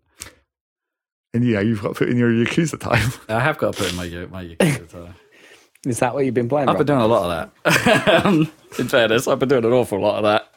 And 1.32 1.44
yeah, 1.44 1.60
you've 1.60 1.82
got 1.82 1.88
to 1.88 1.94
put 1.94 2.08
in 2.10 2.16
your 2.18 2.30
Yakuza 2.30 2.78
time. 2.78 3.12
I 3.28 3.40
have 3.40 3.58
got 3.58 3.74
to 3.74 3.82
put 3.82 3.90
in 3.90 3.96
my 3.96 4.06
my 4.26 4.44
Yakuza 4.44 4.88
time. 4.88 5.14
Is 5.86 5.98
that 6.00 6.14
what 6.14 6.24
you've 6.24 6.34
been 6.34 6.48
playing? 6.48 6.68
I've 6.68 6.78
been 6.78 6.86
doing 6.86 7.00
a 7.00 7.06
lot 7.06 7.30
of 7.30 7.50
that. 7.64 8.24
um, 8.26 8.50
in 8.78 8.88
fairness, 8.88 9.28
I've 9.28 9.38
been 9.38 9.50
doing 9.50 9.64
an 9.66 9.72
awful 9.72 10.00
lot 10.00 10.16
of 10.16 10.22
that. 10.24 10.48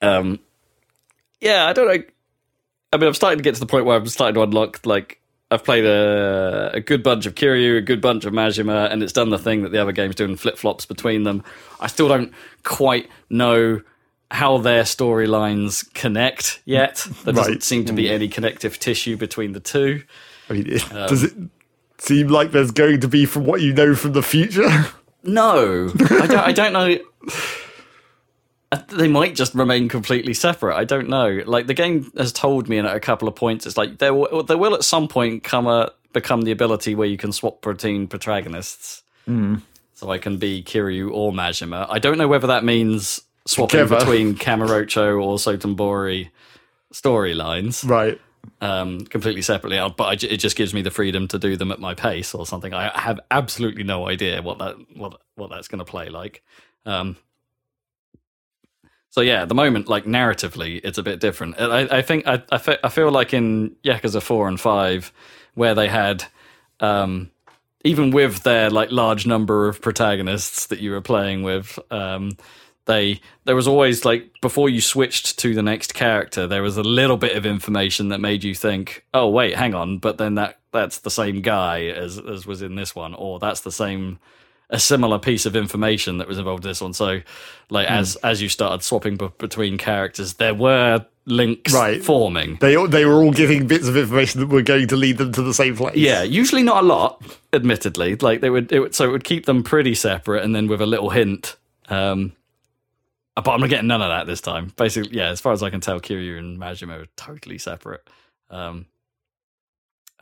Um, 0.00 0.40
yeah, 1.40 1.66
I 1.66 1.72
don't 1.72 1.86
know. 1.86 2.02
I 2.92 2.96
mean, 2.98 3.08
I'm 3.08 3.14
starting 3.14 3.38
to 3.38 3.42
get 3.44 3.54
to 3.54 3.60
the 3.60 3.66
point 3.66 3.84
where 3.86 3.96
I'm 3.96 4.06
starting 4.06 4.34
to 4.34 4.42
unlock 4.42 4.84
like 4.86 5.20
I've 5.52 5.64
played 5.64 5.84
a, 5.84 6.70
a 6.74 6.80
good 6.80 7.02
bunch 7.02 7.26
of 7.26 7.34
Kiryu, 7.34 7.76
a 7.78 7.80
good 7.82 8.00
bunch 8.00 8.24
of 8.24 8.32
Majima, 8.32 8.90
and 8.90 9.02
it's 9.02 9.12
done 9.12 9.30
the 9.30 9.38
thing 9.38 9.62
that 9.62 9.70
the 9.72 9.78
other 9.80 9.92
games 9.92 10.14
do—flip 10.14 10.56
flops 10.58 10.86
between 10.86 11.24
them. 11.24 11.44
I 11.80 11.86
still 11.86 12.08
don't 12.08 12.32
quite 12.64 13.08
know 13.30 13.82
how 14.30 14.56
their 14.58 14.82
storylines 14.84 15.92
connect 15.94 16.60
yet. 16.64 17.06
There 17.24 17.34
doesn't 17.34 17.52
Right. 17.52 17.62
seem 17.62 17.84
to 17.84 17.92
be 17.92 18.08
any 18.08 18.28
connective 18.28 18.78
tissue 18.78 19.16
between 19.16 19.52
the 19.52 19.60
two. 19.60 20.02
I 20.48 20.54
mean, 20.54 20.66
it- 20.68 20.90
Um, 20.92 21.06
does 21.08 21.22
it 21.24 21.34
seem 21.98 22.28
like 22.28 22.50
there's 22.52 22.70
going 22.70 23.00
to 23.00 23.08
be 23.08 23.26
from 23.26 23.44
what 23.44 23.60
you 23.60 23.72
know 23.74 23.94
from 23.94 24.12
the 24.12 24.22
future? 24.22 24.86
No, 25.22 25.90
I 26.10 26.26
don't. 26.26 26.32
I 26.32 26.52
don't 26.52 26.72
know. 26.72 26.98
They 28.88 29.08
might 29.08 29.34
just 29.34 29.54
remain 29.54 29.88
completely 29.88 30.34
separate. 30.34 30.76
I 30.76 30.84
don't 30.84 31.08
know. 31.08 31.42
Like 31.44 31.66
the 31.66 31.74
game 31.74 32.10
has 32.16 32.32
told 32.32 32.68
me 32.68 32.78
and 32.78 32.88
at 32.88 32.96
a 32.96 33.00
couple 33.00 33.28
of 33.28 33.34
points, 33.34 33.66
it's 33.66 33.76
like 33.76 33.98
there 33.98 34.14
will, 34.14 34.42
there 34.44 34.56
will 34.56 34.74
at 34.74 34.84
some 34.84 35.08
point 35.08 35.44
come 35.44 35.66
a 35.66 35.92
become 36.12 36.42
the 36.42 36.52
ability 36.52 36.94
where 36.94 37.08
you 37.08 37.16
can 37.16 37.32
swap 37.32 37.62
between 37.62 38.06
protagonists. 38.06 39.02
So 39.94 40.10
I 40.10 40.18
can 40.18 40.38
be 40.38 40.62
Kiryu 40.62 41.12
or 41.12 41.32
Majima. 41.32 41.86
I 41.88 41.98
don't 41.98 42.18
know 42.18 42.28
whether 42.28 42.48
that 42.48 42.64
means 42.64 43.22
swapping 43.46 43.80
Together. 43.80 43.98
between 43.98 44.34
Kamurocho 44.34 45.22
or 45.22 45.36
Sotenbori 45.36 46.30
storylines 46.92 47.88
right. 47.88 48.20
um, 48.60 49.00
completely 49.06 49.42
separately, 49.42 49.78
uh, 49.78 49.88
but 49.90 50.04
I 50.04 50.12
it 50.26 50.38
just 50.38 50.56
gives 50.56 50.74
me 50.74 50.82
the 50.82 50.90
freedom 50.90 51.28
to 51.28 51.38
do 51.38 51.56
them 51.56 51.72
at 51.72 51.78
my 51.78 51.94
pace 51.94 52.34
or 52.34 52.46
something. 52.46 52.74
I 52.74 52.90
have 52.98 53.20
absolutely 53.30 53.84
no 53.84 54.08
idea 54.08 54.42
what 54.42 54.58
that 54.58 54.76
what 54.96 55.20
what 55.36 55.50
that's 55.50 55.68
going 55.68 55.78
to 55.78 55.84
play 55.84 56.08
like. 56.08 56.42
Um, 56.84 57.16
so 59.12 59.20
yeah, 59.20 59.42
at 59.42 59.50
the 59.50 59.54
moment, 59.54 59.88
like 59.88 60.06
narratively, 60.06 60.80
it's 60.82 60.96
a 60.96 61.02
bit 61.02 61.20
different. 61.20 61.60
I, 61.60 61.98
I 61.98 62.00
think 62.00 62.26
I, 62.26 62.42
I, 62.50 62.78
I 62.82 62.88
feel 62.88 63.10
like 63.10 63.34
in 63.34 63.76
Yakuza 63.84 64.22
four 64.22 64.48
and 64.48 64.58
five, 64.58 65.12
where 65.52 65.74
they 65.74 65.88
had, 65.88 66.24
um, 66.80 67.30
even 67.84 68.10
with 68.10 68.42
their 68.42 68.70
like 68.70 68.90
large 68.90 69.26
number 69.26 69.68
of 69.68 69.82
protagonists 69.82 70.66
that 70.68 70.78
you 70.80 70.92
were 70.92 71.02
playing 71.02 71.42
with, 71.42 71.78
um, 71.90 72.38
they 72.86 73.20
there 73.44 73.54
was 73.54 73.68
always 73.68 74.06
like 74.06 74.30
before 74.40 74.70
you 74.70 74.80
switched 74.80 75.38
to 75.40 75.54
the 75.54 75.62
next 75.62 75.92
character, 75.92 76.46
there 76.46 76.62
was 76.62 76.78
a 76.78 76.82
little 76.82 77.18
bit 77.18 77.36
of 77.36 77.44
information 77.44 78.08
that 78.08 78.18
made 78.18 78.42
you 78.42 78.54
think, 78.54 79.04
oh 79.12 79.28
wait, 79.28 79.56
hang 79.56 79.74
on, 79.74 79.98
but 79.98 80.16
then 80.16 80.36
that 80.36 80.58
that's 80.72 81.00
the 81.00 81.10
same 81.10 81.42
guy 81.42 81.84
as 81.84 82.18
as 82.18 82.46
was 82.46 82.62
in 82.62 82.76
this 82.76 82.94
one, 82.94 83.12
or 83.12 83.38
that's 83.38 83.60
the 83.60 83.72
same 83.72 84.18
a 84.72 84.80
similar 84.80 85.18
piece 85.18 85.46
of 85.46 85.54
information 85.54 86.18
that 86.18 86.26
was 86.26 86.38
involved 86.38 86.64
in 86.64 86.70
this 86.70 86.80
one. 86.80 86.92
So, 86.94 87.20
like 87.70 87.86
as 87.88 88.16
as 88.16 88.42
you 88.42 88.48
started 88.48 88.82
swapping 88.82 89.16
b- 89.16 89.28
between 89.38 89.78
characters, 89.78 90.34
there 90.34 90.54
were 90.54 91.06
links 91.26 91.72
Right. 91.72 92.02
forming. 92.02 92.56
They 92.60 92.74
all- 92.76 92.88
they 92.88 93.04
were 93.04 93.22
all 93.22 93.30
giving 93.32 93.66
bits 93.68 93.86
of 93.86 93.96
information 93.96 94.40
that 94.40 94.48
were 94.48 94.62
going 94.62 94.88
to 94.88 94.96
lead 94.96 95.18
them 95.18 95.30
to 95.32 95.42
the 95.42 95.54
same 95.54 95.76
place. 95.76 95.94
Yeah, 95.96 96.22
usually 96.24 96.62
not 96.64 96.82
a 96.82 96.86
lot, 96.86 97.22
admittedly. 97.52 98.16
Like 98.16 98.40
they 98.40 98.50
would, 98.50 98.72
it 98.72 98.80
would 98.80 98.94
so 98.94 99.04
it 99.04 99.12
would 99.12 99.22
keep 99.24 99.46
them 99.46 99.62
pretty 99.62 99.94
separate, 99.94 100.42
and 100.42 100.54
then 100.56 100.66
with 100.66 100.80
a 100.80 100.86
little 100.86 101.10
hint. 101.10 101.56
Um, 101.88 102.32
but 103.36 103.48
I'm 103.48 103.60
not 103.60 103.70
getting 103.70 103.86
none 103.86 104.02
of 104.02 104.08
that 104.10 104.26
this 104.26 104.40
time. 104.40 104.72
Basically, 104.76 105.16
yeah, 105.16 105.28
as 105.28 105.40
far 105.40 105.52
as 105.52 105.62
I 105.62 105.70
can 105.70 105.80
tell, 105.80 106.00
Kiryu 106.00 106.38
and 106.38 106.58
Majima 106.58 107.02
are 107.02 107.06
totally 107.16 107.58
separate. 107.58 108.06
Um, 108.50 108.86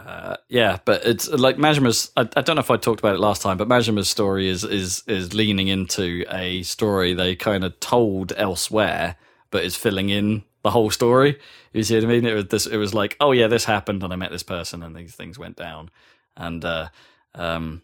uh, 0.07 0.37
yeah, 0.49 0.79
but 0.85 1.05
it's 1.05 1.29
like 1.29 1.57
Majima's. 1.57 2.11
I, 2.17 2.23
I 2.37 2.41
don't 2.41 2.57
know 2.57 2.61
if 2.61 2.71
I 2.71 2.77
talked 2.77 3.01
about 3.01 3.15
it 3.15 3.21
last 3.21 3.43
time, 3.43 3.57
but 3.57 3.69
Majima's 3.69 4.09
story 4.09 4.49
is 4.49 4.65
is 4.65 5.03
is 5.07 5.35
leaning 5.35 5.69
into 5.69 6.25
a 6.31 6.63
story 6.63 7.13
they 7.13 7.37
kind 7.37 7.65
of 7.65 7.79
told 7.81 8.33
elsewhere, 8.37 9.17
but 9.51 9.65
is 9.65 9.77
filling 9.77 10.09
in 10.09 10.45
the 10.63 10.71
whole 10.71 10.91
story. 10.91 11.39
You 11.73 11.83
see 11.83 11.97
what 11.97 12.05
I 12.05 12.07
mean? 12.07 12.25
It 12.25 12.35
was 12.35 12.47
this. 12.47 12.67
It 12.67 12.77
was 12.77 12.95
like, 12.95 13.17
oh 13.21 13.33
yeah, 13.33 13.47
this 13.47 13.65
happened, 13.65 14.03
and 14.03 14.13
I 14.13 14.17
met 14.17 14.31
this 14.31 14.43
person, 14.43 14.83
and 14.83 14.97
these 14.97 15.15
things 15.15 15.39
went 15.39 15.57
down, 15.57 15.91
and 16.37 16.65
uh, 16.65 16.89
um, 17.35 17.83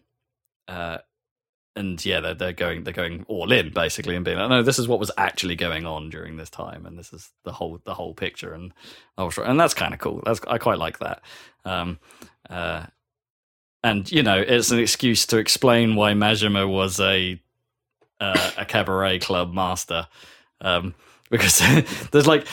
uh, 0.67 0.99
and 1.77 2.03
yeah, 2.03 2.19
they're 2.19 2.33
they're 2.33 2.53
going 2.53 2.83
they're 2.83 2.93
going 2.93 3.23
all 3.27 3.51
in 3.51 3.71
basically, 3.71 4.15
and 4.15 4.25
being 4.25 4.37
like, 4.37 4.49
no, 4.49 4.63
this 4.63 4.79
is 4.79 4.87
what 4.87 4.99
was 4.99 5.11
actually 5.17 5.55
going 5.55 5.85
on 5.85 6.09
during 6.09 6.37
this 6.37 6.49
time, 6.49 6.85
and 6.85 6.97
this 6.97 7.13
is 7.13 7.31
the 7.43 7.51
whole 7.51 7.79
the 7.85 7.93
whole 7.93 8.13
picture, 8.13 8.53
and 8.53 8.73
story. 9.31 9.47
and 9.47 9.59
that's 9.59 9.73
kind 9.73 9.93
of 9.93 9.99
cool. 9.99 10.21
That's 10.25 10.41
I 10.47 10.57
quite 10.57 10.79
like 10.79 10.99
that. 10.99 11.21
Um, 11.63 11.99
uh, 12.49 12.87
and 13.83 14.11
you 14.11 14.23
know, 14.23 14.37
it's 14.37 14.71
an 14.71 14.79
excuse 14.79 15.25
to 15.27 15.37
explain 15.37 15.95
why 15.95 16.13
Majima 16.13 16.67
was 16.67 16.99
a 16.99 17.39
uh, 18.19 18.51
a 18.57 18.65
cabaret 18.65 19.19
club 19.19 19.53
master, 19.53 20.07
um, 20.61 20.95
because 21.29 21.59
there's 22.11 22.27
like 22.27 22.47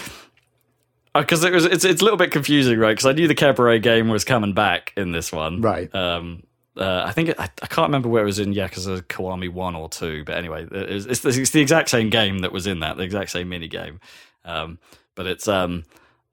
because 1.14 1.44
it 1.44 1.52
was 1.52 1.64
it's 1.64 1.84
it's 1.84 2.02
a 2.02 2.04
little 2.04 2.18
bit 2.18 2.30
confusing, 2.30 2.78
right? 2.78 2.92
Because 2.92 3.06
I 3.06 3.12
knew 3.12 3.28
the 3.28 3.34
cabaret 3.34 3.78
game 3.80 4.08
was 4.08 4.24
coming 4.24 4.52
back 4.52 4.92
in 4.96 5.12
this 5.12 5.32
one, 5.32 5.60
Right. 5.60 5.92
Um, 5.94 6.42
uh, 6.76 7.04
I 7.06 7.12
think 7.12 7.28
it, 7.30 7.38
I, 7.38 7.44
I 7.62 7.66
can't 7.66 7.88
remember 7.88 8.08
where 8.08 8.22
it 8.22 8.26
was 8.26 8.38
in 8.38 8.52
Yakuza 8.52 9.02
Kiwami 9.02 9.48
one 9.48 9.74
or 9.76 9.88
two, 9.88 10.24
but 10.24 10.36
anyway, 10.36 10.66
it's, 10.70 11.06
it's, 11.06 11.20
the, 11.20 11.28
it's 11.28 11.50
the 11.50 11.60
exact 11.60 11.88
same 11.88 12.10
game 12.10 12.40
that 12.40 12.52
was 12.52 12.66
in 12.66 12.80
that, 12.80 12.96
the 12.96 13.02
exact 13.04 13.30
same 13.30 13.48
mini 13.48 13.68
game, 13.68 14.00
um, 14.44 14.78
but 15.14 15.26
it's 15.26 15.46
um, 15.46 15.84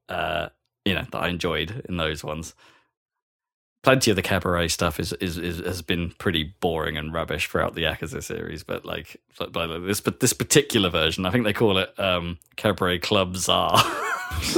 uh, 0.09 0.49
you 0.85 0.95
know 0.95 1.05
that 1.11 1.17
I 1.19 1.27
enjoyed 1.29 1.85
in 1.87 1.97
those 1.97 2.23
ones. 2.23 2.55
Plenty 3.83 4.11
of 4.11 4.15
the 4.15 4.21
cabaret 4.21 4.67
stuff 4.67 4.99
is, 4.99 5.11
is, 5.13 5.39
is 5.39 5.57
has 5.59 5.81
been 5.81 6.11
pretty 6.11 6.53
boring 6.59 6.97
and 6.97 7.11
rubbish 7.11 7.47
throughout 7.47 7.73
the 7.73 7.81
Yakuza 7.83 8.21
series, 8.23 8.63
but 8.63 8.85
like, 8.85 9.17
but 9.39 9.55
like 9.55 9.69
this 9.83 10.01
but 10.01 10.19
this 10.19 10.33
particular 10.33 10.89
version, 10.89 11.25
I 11.25 11.31
think 11.31 11.45
they 11.45 11.53
call 11.53 11.79
it 11.79 11.99
um, 11.99 12.37
Cabaret 12.57 12.99
Club 12.99 13.37
Czar. 13.37 13.81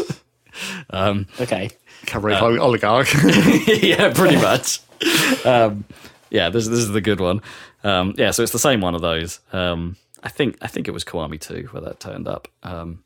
um, 0.90 1.28
Okay. 1.40 1.70
Cabaret 2.06 2.36
Uh, 2.36 2.58
oligarch. 2.58 3.14
yeah, 3.82 4.12
pretty 4.14 4.36
much. 4.36 4.80
um, 5.46 5.86
yeah, 6.30 6.50
this 6.50 6.68
this 6.68 6.80
is 6.80 6.92
the 6.92 7.02
good 7.02 7.20
one. 7.20 7.42
Um, 7.84 8.14
yeah, 8.18 8.32
so 8.32 8.44
it's 8.44 8.52
the 8.52 8.60
same 8.60 8.82
one 8.82 8.96
of 8.96 9.02
those. 9.02 9.40
Um, 9.52 9.98
I 10.24 10.30
think 10.30 10.58
I 10.62 10.68
think 10.68 10.88
it 10.88 10.92
was 10.92 11.04
Kiwami 11.04 11.40
two 11.40 11.68
where 11.72 11.82
that 11.82 12.00
turned 12.00 12.28
up. 12.28 12.48
Um, 12.64 13.04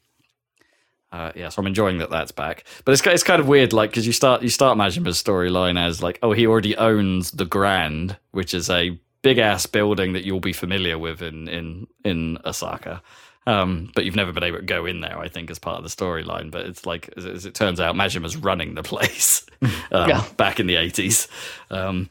uh, 1.12 1.32
yeah, 1.36 1.50
so 1.50 1.62
I'm 1.62 1.68
enjoying 1.68 2.00
that 2.00 2.10
that's 2.10 2.32
back. 2.32 2.66
But 2.86 2.92
it's 2.92 3.06
it's 3.06 3.24
kind 3.24 3.40
of 3.40 3.48
weird, 3.48 3.74
like 3.74 3.92
because 3.92 4.06
you 4.06 4.14
start 4.14 4.44
you 4.44 4.50
start 4.50 4.78
Majima's 4.78 5.22
storyline 5.22 5.82
as 5.82 6.04
like, 6.04 6.20
oh, 6.22 6.34
he 6.34 6.46
already 6.46 6.76
owns 6.78 7.32
the 7.32 7.46
Grand, 7.46 8.18
which 8.32 8.54
is 8.54 8.70
a 8.70 9.00
big 9.22 9.38
ass 9.38 9.66
building 9.66 10.14
that 10.14 10.26
you'll 10.26 10.40
be 10.40 10.54
familiar 10.54 10.98
with 10.98 11.22
in 11.22 11.48
in 11.48 11.88
in 12.04 12.38
Osaka. 12.46 13.02
Um, 13.48 13.90
but 13.96 14.04
you've 14.04 14.16
never 14.18 14.34
been 14.34 14.44
able 14.44 14.58
to 14.58 14.66
go 14.66 14.86
in 14.86 15.00
there, 15.00 15.18
I 15.18 15.30
think, 15.30 15.50
as 15.50 15.58
part 15.58 15.78
of 15.78 15.84
the 15.84 15.90
storyline. 15.90 16.52
But 16.52 16.66
it's 16.66 16.86
like, 16.86 17.10
as, 17.16 17.26
as 17.26 17.46
it 17.46 17.54
turns 17.56 17.80
out, 17.80 17.96
Majima's 17.96 18.36
running 18.36 18.76
the 18.76 18.84
place 18.84 19.46
um, 19.92 20.10
Yeah. 20.10 20.24
back 20.36 20.60
in 20.60 20.68
the 20.68 20.76
eighties. 20.76 21.30
Um, 21.72 22.10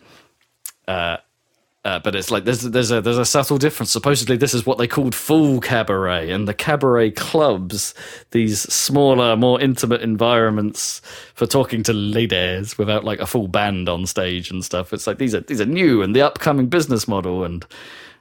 uh, 0.89 1.19
uh, 1.85 1.99
but 2.01 2.17
it's 2.17 2.31
like 2.33 2.45
there's 2.45 2.63
there's 2.63 2.91
a 2.91 3.01
there's 3.03 3.19
a 3.19 3.25
subtle 3.27 3.59
difference. 3.59 3.93
Supposedly, 3.93 4.37
this 4.39 4.55
is 4.55 4.65
what 4.67 4.79
they 4.79 4.89
called 4.89 5.15
full 5.15 5.61
cabaret, 5.61 6.31
and 6.31 6.49
the 6.49 6.55
cabaret 6.55 7.11
clubs, 7.13 7.95
these 8.31 8.63
smaller, 8.63 9.37
more 9.37 9.61
intimate 9.61 10.01
environments 10.01 11.01
for 11.35 11.47
talking 11.47 11.83
to 11.85 11.93
ladies 11.93 12.77
without 12.79 13.05
like 13.05 13.21
a 13.21 13.27
full 13.27 13.47
band 13.47 13.89
on 13.89 14.05
stage 14.07 14.51
and 14.51 14.65
stuff. 14.65 14.93
It's 14.93 15.07
like 15.07 15.19
these 15.19 15.35
are 15.35 15.43
these 15.43 15.61
are 15.61 15.67
new 15.67 16.03
and 16.03 16.17
the 16.17 16.23
upcoming 16.23 16.67
business 16.67 17.07
model, 17.07 17.45
and 17.45 17.65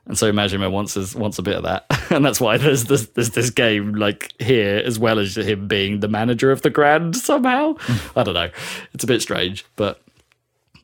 and 0.08 0.18
so 0.18 0.32
Majima 0.32 0.72
wants 0.72 1.16
wants 1.16 1.40
a 1.40 1.42
bit 1.42 1.56
of 1.56 1.64
that, 1.64 1.86
and 2.12 2.24
that's 2.24 2.40
why 2.40 2.58
there's 2.58 2.86
this 2.86 3.08
there's 3.08 3.32
this 3.32 3.50
game 3.50 3.94
like 3.94 4.34
here 4.40 4.82
as 4.84 5.00
well 5.00 5.20
as 5.20 5.36
him 5.36 5.68
being 5.68 6.00
the 6.00 6.08
manager 6.08 6.52
of 6.52 6.62
the 6.62 6.70
Grand 6.70 7.16
somehow. 7.16 7.76
I 8.16 8.24
don't 8.24 8.34
know, 8.34 8.50
it's 8.94 9.04
a 9.04 9.08
bit 9.08 9.22
strange, 9.22 9.66
but 9.76 10.02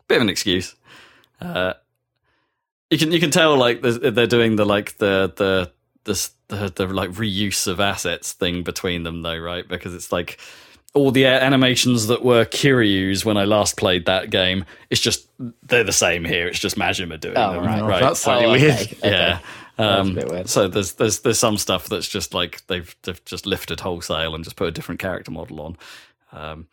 bit 0.08 0.18
of 0.18 0.24
an 0.24 0.30
excuse. 0.30 0.76
Uh, 1.40 1.74
you 2.90 2.98
can 2.98 3.12
you 3.12 3.20
can 3.20 3.32
tell 3.32 3.58
like 3.58 3.82
they're 3.82 4.28
doing 4.28 4.56
the 4.56 4.66
like 4.66 4.98
the 4.98 5.32
the 5.36 5.72
the, 6.04 6.30
the 6.48 6.70
the 6.76 6.88
like 6.88 7.12
reuse 7.12 7.68
of 7.68 7.80
assets 7.80 8.34
thing 8.34 8.64
between 8.64 9.04
them 9.04 9.22
though, 9.22 9.38
right? 9.38 9.68
Because 9.68 9.94
it's 9.94 10.12
like 10.12 10.40
all 10.94 11.12
the 11.12 11.26
animations 11.26 12.08
that 12.08 12.24
were 12.24 12.44
Kiryu's 12.46 13.24
when 13.24 13.38
I 13.38 13.46
last 13.46 13.78
played 13.78 14.06
that 14.08 14.30
game. 14.30 14.66
It's 14.90 15.00
just 15.02 15.28
they're 15.64 15.84
the 15.86 15.94
same 15.94 16.26
here. 16.26 16.48
It's 16.48 16.60
just 16.60 16.76
Majima 16.78 17.20
doing 17.20 17.38
Oh, 17.38 17.54
them, 17.54 17.66
right. 17.66 17.82
right? 17.82 18.02
That's 18.02 18.20
slightly 18.20 18.46
Oh, 18.46 18.52
weird. 18.52 18.74
okay, 18.74 18.96
okay. 18.98 19.10
Yeah. 19.10 19.40
That's 19.78 20.00
Um, 20.10 20.16
weird. 20.16 20.50
So 20.50 20.68
there's 20.68 20.94
there's 20.94 21.20
there's 21.20 21.40
some 21.40 21.58
stuff 21.58 21.88
that's 21.88 22.08
just 22.10 22.34
like 22.34 22.66
they've 22.68 22.94
they've 23.04 23.24
just 23.26 23.46
lifted 23.46 23.80
wholesale 23.80 24.36
and 24.36 24.44
just 24.44 24.58
put 24.58 24.68
a 24.68 24.72
different 24.72 25.00
character 25.00 25.32
model 25.32 25.62
on, 25.62 25.78
um, 26.34 26.68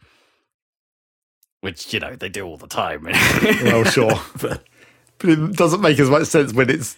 which 1.61 1.93
you 1.95 2.01
know 2.01 2.15
they 2.16 2.28
do 2.28 2.45
all 2.47 2.57
the 2.57 2.66
time. 2.66 3.05
well, 3.65 3.85
sure. 3.85 4.12
but 4.40 4.65
But 5.19 5.31
it 5.31 5.53
doesn't 5.57 5.81
make 5.81 5.99
as 5.99 6.11
much 6.11 6.27
sense 6.27 6.53
when 6.53 6.70
it's 6.70 6.97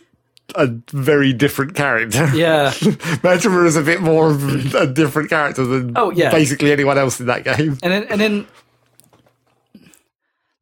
a 0.54 0.66
very 0.92 1.32
different 1.32 1.74
character. 1.74 2.28
yeah, 2.34 2.70
Majima 3.22 3.66
is 3.66 3.76
a 3.76 3.82
bit 3.82 4.00
more 4.00 4.30
of 4.30 4.74
a 4.74 4.86
different 4.86 5.30
character 5.30 5.64
than 5.64 5.92
Oh, 5.96 6.10
yeah. 6.10 6.30
basically 6.30 6.72
anyone 6.72 6.98
else 6.98 7.20
in 7.20 7.26
that 7.26 7.44
game. 7.44 7.78
and 7.82 7.92
then 7.92 8.04
and 8.10 8.20
then 8.20 8.46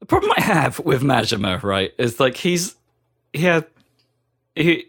the 0.00 0.06
problem 0.06 0.32
I 0.36 0.40
have 0.42 0.78
with 0.80 1.02
Majima, 1.02 1.62
right, 1.62 1.92
is 1.98 2.20
like 2.20 2.36
he's 2.36 2.74
he 3.32 3.42
had 3.42 3.66
he 4.54 4.86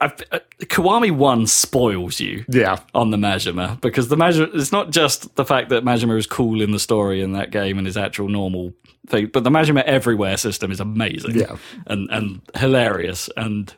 I've, 0.00 0.12
uh, 0.30 0.38
Kiwami 0.60 1.10
One 1.10 1.46
spoils 1.48 2.20
you 2.20 2.44
Yeah. 2.48 2.78
on 2.94 3.10
the 3.10 3.16
Majima 3.16 3.80
because 3.80 4.08
the 4.08 4.16
Majima 4.16 4.54
it's 4.54 4.70
not 4.70 4.90
just 4.90 5.34
the 5.34 5.44
fact 5.44 5.70
that 5.70 5.82
Majima 5.84 6.16
is 6.16 6.26
cool 6.26 6.60
in 6.62 6.70
the 6.70 6.78
story 6.78 7.20
in 7.20 7.32
that 7.32 7.50
game 7.50 7.78
and 7.78 7.86
his 7.86 7.96
actual 7.96 8.28
normal 8.28 8.72
thing, 9.08 9.26
but 9.32 9.42
the 9.42 9.50
Majima 9.50 9.82
Everywhere 9.82 10.36
system 10.36 10.70
is 10.70 10.78
amazing, 10.78 11.34
Yeah. 11.34 11.56
and 11.86 12.08
and 12.10 12.40
hilarious 12.56 13.28
and 13.36 13.74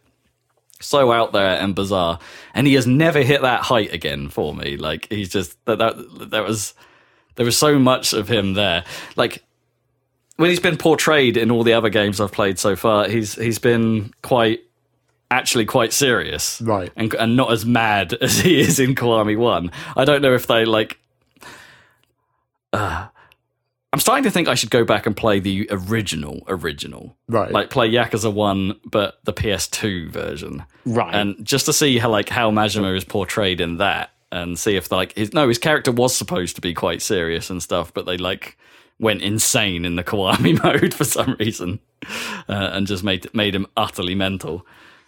so 0.85 1.11
out 1.13 1.33
there 1.33 1.59
and 1.61 1.75
bizarre, 1.75 2.19
and 2.55 2.67
he 2.67 2.75
has 2.75 2.87
never 2.87 3.23
hit 3.23 3.43
that 3.43 3.63
height 3.63 3.93
again 3.93 4.29
for 4.29 4.55
me. 4.55 4.77
Like 4.77 5.09
he's 5.11 5.29
just 5.31 5.57
that 5.65 5.79
that 5.79 5.95
that 6.31 6.45
was 6.45 6.75
there 7.37 7.47
was 7.47 7.57
so 7.57 7.79
much 7.79 8.13
of 8.13 8.29
him 8.29 8.55
there, 8.55 8.85
like. 9.17 9.43
When 10.37 10.51
he's 10.51 10.59
been 10.59 10.77
portrayed 10.77 11.37
in 11.37 11.53
all 11.53 11.63
the 11.63 11.75
other 11.75 11.91
games 11.91 12.21
I've 12.21 12.33
played 12.33 12.59
so 12.59 12.75
far, 12.75 13.09
he's 13.09 13.37
he's 13.37 13.61
been 13.61 14.13
quite 14.23 14.65
actually 15.31 15.65
quite 15.65 15.93
serious, 15.93 16.61
Right. 16.61 16.91
and 16.97 17.15
and 17.15 17.37
not 17.37 17.53
as 17.53 17.65
mad 17.65 18.15
as 18.21 18.41
he 18.41 18.59
is 18.61 18.81
in 18.81 18.97
Kiwami 18.97 19.39
One. 19.39 19.71
I 19.97 20.05
don't 20.05 20.23
know 20.23 20.35
if 20.35 20.49
they 20.49 20.65
like. 20.65 20.99
Uh, 22.73 23.07
I'm 23.95 24.01
starting 24.01 24.25
to 24.25 24.31
think 24.33 24.49
I 24.49 24.57
should 24.57 24.73
go 24.73 24.85
back 24.85 25.07
and 25.07 25.17
play 25.17 25.39
the 25.39 25.69
original 25.71 26.43
original, 26.49 27.17
Right. 27.29 27.53
Like 27.53 27.71
play 27.71 27.89
Yakuza 27.89 28.33
One, 28.33 28.75
but 28.85 29.21
the 29.23 29.33
PS2 29.33 30.11
version, 30.11 30.65
Right. 30.85 31.15
And 31.15 31.37
just 31.47 31.67
to 31.67 31.73
see 31.73 31.99
how 31.99 32.11
like 32.11 32.29
how 32.29 32.51
Majima 32.51 32.97
is 32.97 33.05
portrayed 33.05 33.61
in 33.61 33.77
that, 33.77 34.11
and 34.33 34.59
see 34.59 34.75
if 34.75 34.91
like 34.91 35.13
his 35.13 35.33
no 35.33 35.47
his 35.47 35.59
character 35.59 35.93
was 35.93 36.13
supposed 36.13 36.57
to 36.57 36.61
be 36.61 36.75
quite 36.75 37.03
serious 37.03 37.51
and 37.51 37.63
stuff, 37.63 37.95
but 37.95 38.05
they 38.05 38.17
like 38.17 38.59
went 38.99 39.23
insane 39.23 39.85
in 39.85 39.95
the 39.95 40.03
Kiwami 40.03 40.61
mode 40.65 40.93
for 40.93 41.05
some 41.05 41.37
reason, 41.39 41.79
uh, 42.49 42.71
and 42.73 42.89
just 42.89 43.05
made 43.05 43.33
made 43.33 43.55
him 43.55 43.69
utterly 43.77 44.17
mental. 44.17 44.67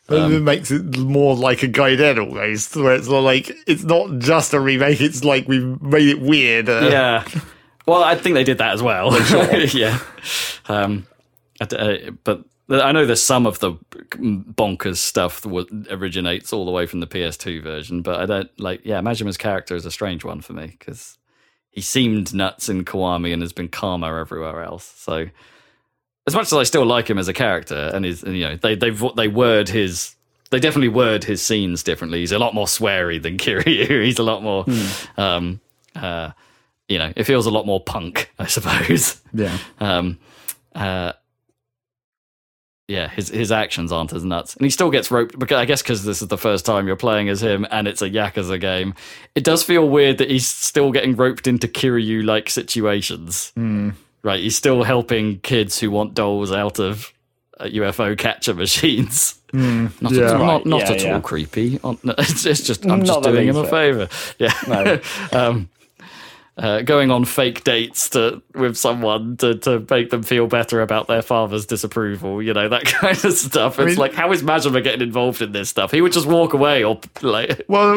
And 0.08 0.32
it 0.32 0.42
makes 0.42 0.70
it 0.70 0.96
more 0.96 1.34
like 1.34 1.64
a 1.64 1.68
Gaiden 1.68 2.24
almost, 2.24 2.76
where 2.76 2.94
it's 2.94 3.08
like 3.08 3.50
it's 3.66 3.82
not 3.82 4.20
just 4.20 4.54
a 4.54 4.60
remake. 4.60 5.00
It's 5.00 5.24
like 5.24 5.48
we've 5.48 5.82
made 5.82 6.08
it 6.08 6.20
weird. 6.20 6.68
Yeah. 6.68 7.24
Well, 7.86 8.02
I 8.02 8.14
think 8.16 8.34
they 8.34 8.44
did 8.44 8.58
that 8.58 8.74
as 8.74 8.82
well. 8.82 9.12
yeah. 9.72 10.00
Um, 10.68 11.06
I 11.60 11.64
d- 11.64 11.76
uh, 11.76 12.10
but 12.24 12.44
I 12.68 12.90
know 12.90 13.06
there's 13.06 13.22
some 13.22 13.46
of 13.46 13.60
the 13.60 13.74
bonkers 13.92 14.96
stuff 14.96 15.42
that 15.42 15.86
originates 15.90 16.52
all 16.52 16.64
the 16.64 16.72
way 16.72 16.86
from 16.86 16.98
the 17.00 17.06
PS2 17.06 17.62
version, 17.62 18.02
but 18.02 18.20
I 18.20 18.26
don't 18.26 18.60
like. 18.60 18.80
Yeah, 18.84 19.00
Majima's 19.00 19.36
character 19.36 19.76
is 19.76 19.86
a 19.86 19.90
strange 19.90 20.24
one 20.24 20.40
for 20.40 20.52
me 20.52 20.66
because 20.78 21.16
he 21.70 21.80
seemed 21.80 22.34
nuts 22.34 22.68
in 22.68 22.84
Kiwami 22.84 23.32
and 23.32 23.42
has 23.42 23.52
been 23.52 23.68
calmer 23.68 24.18
everywhere 24.18 24.62
else. 24.64 24.84
So, 24.96 25.28
as 26.26 26.34
much 26.34 26.46
as 26.46 26.54
I 26.54 26.64
still 26.64 26.84
like 26.84 27.08
him 27.08 27.18
as 27.18 27.28
a 27.28 27.32
character, 27.32 27.90
and 27.94 28.04
he's 28.04 28.24
you 28.24 28.48
know 28.48 28.56
they 28.56 28.74
they 28.74 28.90
they 28.90 29.28
word 29.28 29.68
his. 29.68 30.14
They 30.50 30.60
definitely 30.60 30.88
word 30.88 31.24
his 31.24 31.42
scenes 31.42 31.82
differently. 31.82 32.20
He's 32.20 32.30
a 32.30 32.38
lot 32.38 32.54
more 32.54 32.66
sweary 32.66 33.20
than 33.20 33.36
Kiryu. 33.38 34.04
He's 34.04 34.20
a 34.20 34.22
lot 34.22 34.44
more, 34.44 34.64
um, 35.16 35.60
uh, 35.96 36.30
you 36.88 36.98
know, 36.98 37.12
it 37.16 37.24
feels 37.24 37.46
a 37.46 37.50
lot 37.50 37.66
more 37.66 37.80
punk, 37.80 38.32
I 38.38 38.46
suppose. 38.46 39.20
yeah. 39.32 39.56
Um, 39.80 40.18
uh, 40.74 41.12
yeah, 42.88 43.08
his 43.08 43.28
his 43.30 43.50
actions 43.50 43.90
aren't 43.90 44.12
as 44.12 44.24
nuts, 44.24 44.54
and 44.54 44.64
he 44.64 44.70
still 44.70 44.90
gets 44.92 45.10
roped. 45.10 45.36
Because 45.36 45.56
I 45.56 45.64
guess 45.64 45.82
because 45.82 46.04
this 46.04 46.22
is 46.22 46.28
the 46.28 46.38
first 46.38 46.64
time 46.64 46.86
you're 46.86 46.94
playing 46.94 47.28
as 47.28 47.42
him, 47.42 47.66
and 47.72 47.88
it's 47.88 48.00
a 48.00 48.08
Yakuza 48.08 48.60
game, 48.60 48.94
it 49.34 49.42
does 49.42 49.64
feel 49.64 49.88
weird 49.88 50.18
that 50.18 50.30
he's 50.30 50.46
still 50.46 50.92
getting 50.92 51.16
roped 51.16 51.48
into 51.48 51.66
Kiryu 51.66 52.24
like 52.24 52.48
situations. 52.48 53.52
Right, 54.22 54.40
he's 54.40 54.56
still 54.56 54.82
helping 54.84 55.40
kids 55.40 55.78
who 55.80 55.90
want 55.90 56.14
dolls 56.14 56.52
out 56.52 56.78
of 56.78 57.12
uh, 57.58 57.64
UFO 57.64 58.16
catcher 58.16 58.54
machines. 58.64 59.40
Not 59.52 59.92
Yeah. 60.12 60.24
at 60.26 60.34
all, 60.36 60.46
not, 60.46 60.66
not 60.66 60.80
yeah, 60.82 60.90
at 60.92 61.02
yeah. 61.02 61.14
all 61.14 61.20
creepy. 61.20 61.80
It's, 61.82 62.44
it's 62.46 62.62
just 62.62 62.84
I'm 62.86 63.00
just 63.00 63.08
Not 63.10 63.22
the 63.24 63.32
doing 63.32 63.48
him 63.48 63.56
a 63.56 63.66
favor. 63.66 64.08
Yeah. 64.38 64.52
No. 64.68 65.00
um, 65.32 65.68
uh, 66.56 66.80
going 66.80 67.10
on 67.10 67.24
fake 67.24 67.64
dates 67.64 68.08
to 68.10 68.42
with 68.54 68.76
someone 68.76 69.36
to, 69.36 69.54
to 69.56 69.84
make 69.90 70.08
them 70.10 70.22
feel 70.22 70.46
better 70.46 70.80
about 70.80 71.06
their 71.06 71.20
father's 71.20 71.66
disapproval, 71.66 72.42
you 72.42 72.54
know, 72.54 72.68
that 72.68 72.84
kind 72.86 73.22
of 73.24 73.32
stuff. 73.34 73.78
It's 73.78 73.86
mean- 73.86 73.96
like, 73.98 74.14
how 74.14 74.32
is 74.32 74.42
Majima 74.42 74.82
getting 74.82 75.02
involved 75.02 75.42
in 75.42 75.52
this 75.52 75.68
stuff? 75.68 75.90
He 75.90 76.00
would 76.00 76.12
just 76.12 76.26
walk 76.26 76.54
away 76.54 76.82
or, 76.82 76.98
like, 77.20 77.64
Well, 77.68 77.92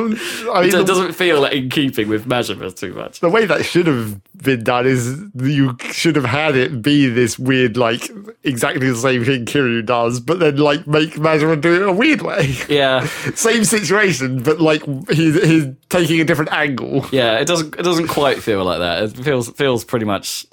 I 0.53 0.61
mean, 0.61 0.75
it 0.75 0.87
doesn't 0.87 1.13
feel 1.13 1.39
like 1.41 1.53
in 1.53 1.69
keeping 1.69 2.09
with 2.09 2.25
Majima 2.25 2.75
too 2.75 2.93
much. 2.93 3.21
the 3.21 3.29
way 3.29 3.45
that 3.45 3.63
should 3.63 3.87
have 3.87 4.19
been 4.43 4.63
done 4.63 4.85
is 4.87 5.21
you 5.35 5.77
should 5.91 6.15
have 6.15 6.25
had 6.25 6.55
it 6.55 6.81
be 6.81 7.07
this 7.07 7.39
weird, 7.39 7.77
like 7.77 8.09
exactly 8.43 8.89
the 8.89 8.95
same 8.95 9.23
thing 9.23 9.45
Kiryu 9.45 9.85
does, 9.85 10.19
but 10.19 10.39
then 10.39 10.57
like 10.57 10.85
make 10.85 11.11
Majima 11.11 11.59
do 11.59 11.75
it 11.75 11.87
a 11.87 11.91
weird 11.93 12.21
way. 12.21 12.55
Yeah. 12.67 13.05
same 13.35 13.63
situation, 13.63 14.43
but 14.43 14.59
like 14.59 14.83
he's, 15.09 15.41
he's 15.43 15.65
taking 15.89 16.19
a 16.19 16.23
different 16.25 16.51
angle. 16.51 17.05
Yeah, 17.11 17.37
it 17.39 17.45
doesn't 17.45 17.75
it 17.75 17.83
doesn't 17.83 18.07
quite 18.07 18.41
feel 18.49 18.65
like 18.65 18.79
that. 18.79 19.03
It 19.03 19.23
feels 19.23 19.49
feels 19.51 19.83
pretty 19.83 20.05
much 20.05 20.45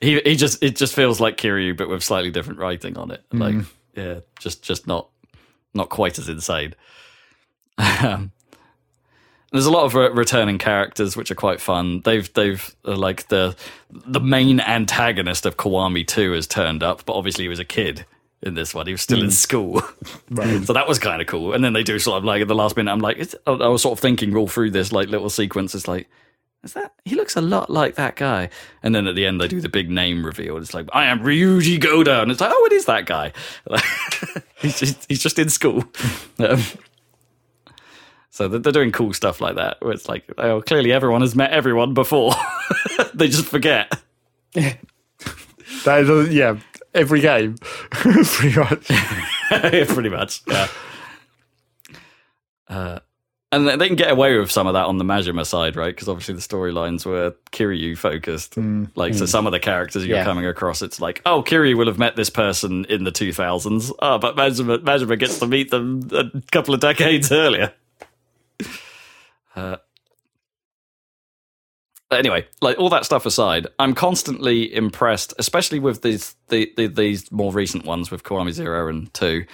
he 0.00 0.20
he 0.24 0.36
just 0.36 0.62
it 0.62 0.76
just 0.76 0.94
feels 0.94 1.20
like 1.20 1.36
Kiryu 1.36 1.76
but 1.76 1.88
with 1.88 2.02
slightly 2.02 2.30
different 2.30 2.58
writing 2.58 2.96
on 2.96 3.10
it. 3.10 3.22
Like 3.32 3.54
yeah, 3.94 4.20
just 4.38 4.62
just 4.62 4.86
not 4.86 5.08
not 5.74 5.88
quite 5.88 6.18
as 6.18 6.28
insane. 6.28 6.74
Um, 7.78 8.32
there's 9.52 9.66
a 9.66 9.70
lot 9.70 9.84
of 9.84 9.94
re- 9.94 10.10
returning 10.10 10.58
characters 10.58 11.16
which 11.16 11.30
are 11.30 11.36
quite 11.36 11.60
fun. 11.60 12.00
They've 12.00 12.32
they've 12.34 12.74
uh, 12.84 12.96
like 12.96 13.28
the 13.28 13.56
the 13.90 14.20
main 14.20 14.60
antagonist 14.60 15.46
of 15.46 15.56
Kiwami 15.56 16.06
2 16.06 16.32
has 16.32 16.46
turned 16.46 16.82
up, 16.82 17.04
but 17.04 17.14
obviously 17.14 17.44
he 17.44 17.48
was 17.48 17.60
a 17.60 17.64
kid 17.64 18.04
in 18.42 18.54
this 18.54 18.74
one. 18.74 18.86
He 18.86 18.92
was 18.92 19.02
still 19.02 19.22
in 19.22 19.30
school. 19.30 19.80
so 20.36 20.72
that 20.72 20.88
was 20.88 20.98
kind 20.98 21.22
of 21.22 21.28
cool. 21.28 21.52
And 21.52 21.64
then 21.64 21.72
they 21.72 21.82
do 21.82 21.98
sort 21.98 22.18
of 22.18 22.24
like 22.24 22.42
at 22.42 22.48
the 22.48 22.54
last 22.54 22.76
minute 22.76 22.92
I'm 22.92 23.00
like 23.00 23.34
I 23.46 23.68
was 23.68 23.82
sort 23.82 23.98
of 23.98 24.00
thinking 24.00 24.34
all 24.36 24.48
through 24.48 24.70
this 24.72 24.92
like 24.92 25.08
little 25.08 25.30
sequence 25.30 25.74
it's 25.74 25.88
like 25.88 26.08
is 26.64 26.72
that 26.72 26.92
he 27.04 27.14
looks 27.14 27.36
a 27.36 27.40
lot 27.40 27.70
like 27.70 27.94
that 27.96 28.16
guy? 28.16 28.48
And 28.82 28.94
then 28.94 29.06
at 29.06 29.14
the 29.14 29.26
end 29.26 29.40
they 29.40 29.48
do 29.48 29.60
the 29.60 29.68
big 29.68 29.90
name 29.90 30.24
reveal. 30.24 30.56
It's 30.56 30.74
like 30.74 30.88
I 30.92 31.04
am 31.06 31.20
Ryuji 31.20 31.78
Goda, 31.80 32.22
and 32.22 32.30
it's 32.30 32.40
like 32.40 32.52
oh, 32.52 32.66
it 32.66 32.72
is 32.72 32.86
that 32.86 33.06
guy. 33.06 33.32
he's 34.56 34.78
just 34.78 35.06
he's 35.08 35.22
just 35.22 35.38
in 35.38 35.48
school. 35.48 35.84
Um, 36.36 36.60
so 38.30 38.48
they're, 38.48 38.72
doing 38.72 38.90
cool 38.90 39.12
stuff 39.12 39.40
like 39.40 39.54
that. 39.54 39.76
Where 39.80 39.92
it's 39.92 40.08
like 40.08 40.24
oh, 40.38 40.60
clearly 40.60 40.90
everyone 40.90 41.20
has 41.20 41.36
met 41.36 41.52
everyone 41.52 41.94
before. 41.94 42.32
they 43.14 43.28
just 43.28 43.46
forget. 43.46 43.92
That 44.52 46.00
is, 46.00 46.34
yeah, 46.34 46.58
every 46.92 47.20
game, 47.20 47.54
pretty 47.90 48.58
much. 48.58 48.88
pretty 49.88 50.08
much. 50.08 50.42
Yeah. 50.48 50.68
Uh, 52.68 52.98
and 53.54 53.68
they 53.68 53.76
they 53.76 53.86
can 53.86 53.96
get 53.96 54.10
away 54.10 54.36
with 54.38 54.50
some 54.50 54.66
of 54.66 54.74
that 54.74 54.86
on 54.86 54.98
the 54.98 55.04
Majima 55.04 55.46
side, 55.46 55.76
right? 55.76 55.94
Because 55.94 56.08
obviously 56.08 56.34
the 56.34 56.40
storylines 56.40 57.06
were 57.06 57.34
Kiryu 57.52 57.96
focused. 57.96 58.56
Mm. 58.56 58.90
Like, 58.94 59.14
so 59.14 59.24
mm. 59.24 59.28
some 59.28 59.46
of 59.46 59.52
the 59.52 59.60
characters 59.60 60.04
you're 60.06 60.18
Yeah. 60.18 60.24
coming 60.24 60.46
across, 60.46 60.82
it's 60.82 61.00
like, 61.00 61.22
oh, 61.26 61.42
Kiryu 61.42 61.76
will 61.76 61.86
have 61.86 61.98
met 61.98 62.16
this 62.16 62.30
person 62.30 62.84
in 62.86 63.04
the 63.04 63.12
2000s. 63.12 63.90
Oh, 63.90 63.96
ah, 64.00 64.18
but 64.18 64.36
Majima, 64.36 64.78
Majima 64.78 65.18
gets 65.18 65.38
to 65.38 65.46
meet 65.46 65.70
them 65.70 66.08
a 66.12 66.30
couple 66.50 66.74
of 66.74 66.80
decades 66.80 67.30
earlier. 67.32 67.72
Uh, 69.54 69.76
but 72.10 72.18
anyway, 72.18 72.46
like 72.60 72.78
all 72.78 72.90
that 72.90 73.04
stuff 73.04 73.26
aside, 73.26 73.66
I'm 73.78 73.94
constantly 73.94 74.72
impressed, 74.74 75.34
especially 75.38 75.78
with 75.78 76.02
these 76.02 76.34
the, 76.48 76.72
the, 76.76 76.86
these 76.86 77.30
more 77.32 77.52
recent 77.52 77.84
ones 77.84 78.10
with 78.10 78.22
Kiwami 78.22 78.52
Zero 78.52 78.88
and 78.88 79.12
Two. 79.14 79.44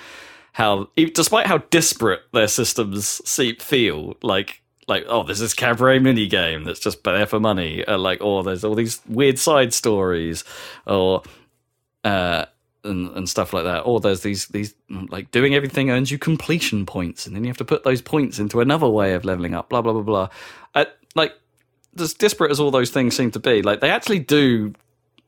How, 0.52 0.88
despite 0.96 1.46
how 1.46 1.58
disparate 1.58 2.22
their 2.32 2.48
systems 2.48 3.20
see, 3.24 3.54
feel, 3.54 4.16
like 4.22 4.62
like 4.88 5.04
oh, 5.08 5.22
there's 5.22 5.38
this 5.38 5.54
cabaret 5.54 6.00
mini 6.00 6.26
game 6.26 6.64
that's 6.64 6.80
just 6.80 7.02
there 7.04 7.26
for 7.26 7.40
money, 7.40 7.84
uh, 7.86 7.96
like 7.96 8.20
or 8.20 8.42
there's 8.42 8.64
all 8.64 8.74
these 8.74 9.00
weird 9.08 9.38
side 9.38 9.72
stories, 9.72 10.44
or 10.86 11.22
uh, 12.04 12.44
and, 12.84 13.10
and 13.16 13.28
stuff 13.28 13.52
like 13.52 13.64
that. 13.64 13.80
Or 13.80 14.00
there's 14.00 14.22
these 14.22 14.48
these 14.48 14.74
like 14.88 15.30
doing 15.30 15.54
everything 15.54 15.90
earns 15.90 16.10
you 16.10 16.18
completion 16.18 16.84
points, 16.86 17.26
and 17.26 17.34
then 17.34 17.44
you 17.44 17.48
have 17.48 17.56
to 17.58 17.64
put 17.64 17.84
those 17.84 18.02
points 18.02 18.38
into 18.38 18.60
another 18.60 18.88
way 18.88 19.14
of 19.14 19.24
leveling 19.24 19.54
up. 19.54 19.68
Blah 19.70 19.82
blah 19.82 19.92
blah 19.92 20.02
blah. 20.02 20.28
Uh, 20.74 20.84
like 21.14 21.34
as 21.98 22.14
disparate 22.14 22.50
as 22.50 22.60
all 22.60 22.70
those 22.70 22.90
things 22.90 23.16
seem 23.16 23.30
to 23.32 23.40
be, 23.40 23.62
like 23.62 23.80
they 23.80 23.90
actually 23.90 24.18
do 24.20 24.74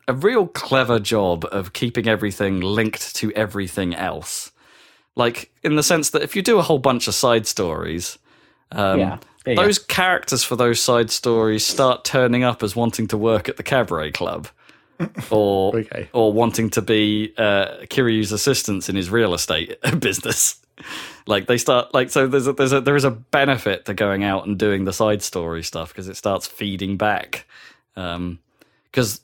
a 0.09 0.15
real 0.15 0.47
clever 0.49 0.99
job 0.99 1.47
of 1.53 1.73
keeping 1.73 2.09
everything 2.09 2.61
linked 2.61 3.15
to 3.17 3.33
everything 3.33 3.95
else. 3.95 4.52
Like 5.17 5.51
in 5.63 5.77
the 5.77 5.83
sense 5.83 6.11
that 6.11 6.23
if 6.23 6.35
you 6.37 6.43
do 6.43 6.59
a 6.59 6.63
whole 6.63 6.79
bunch 6.79 7.07
of 7.09 7.15
side 7.15 7.47
stories, 7.47 8.19
um, 8.71 8.99
Yeah. 8.99 9.19
Yeah, 9.47 9.55
yeah. 9.55 9.63
those 9.65 9.79
characters 9.79 10.45
for 10.45 10.55
those 10.57 10.81
side 10.81 11.11
stories 11.11 11.67
start 11.67 12.05
turning 12.05 12.45
up 12.45 12.63
as 12.63 12.77
wanting 12.77 13.09
to 13.09 13.19
work 13.19 13.49
at 13.49 13.57
the 13.57 13.63
cabaret 13.65 14.13
club. 14.13 14.49
or 15.31 15.75
Okay. 15.77 16.09
or 16.13 16.33
wanting 16.33 16.71
to 16.71 16.83
be 16.83 17.33
uh, 17.37 17.79
Kiryu's 17.91 18.31
assistants 18.31 18.89
in 18.89 18.95
his 18.95 19.11
real 19.11 19.35
estate 19.35 19.77
business. 19.99 20.61
Like 21.27 21.47
they 21.47 21.59
start 21.59 21.93
like 21.93 22.11
so 22.11 22.27
there's 22.29 22.47
a, 22.47 22.53
there's 22.53 22.73
a 22.73 22.81
there 22.81 22.95
is 22.97 23.05
a 23.05 23.11
benefit 23.11 23.85
to 23.87 23.95
going 23.95 24.23
out 24.23 24.47
and 24.47 24.57
doing 24.59 24.85
the 24.85 24.93
side 24.93 25.23
story 25.23 25.63
stuff 25.65 25.89
because 25.89 26.09
it 26.09 26.17
starts 26.17 26.47
feeding 26.47 26.97
back. 26.97 27.47
Um 27.97 28.39
because 28.93 29.21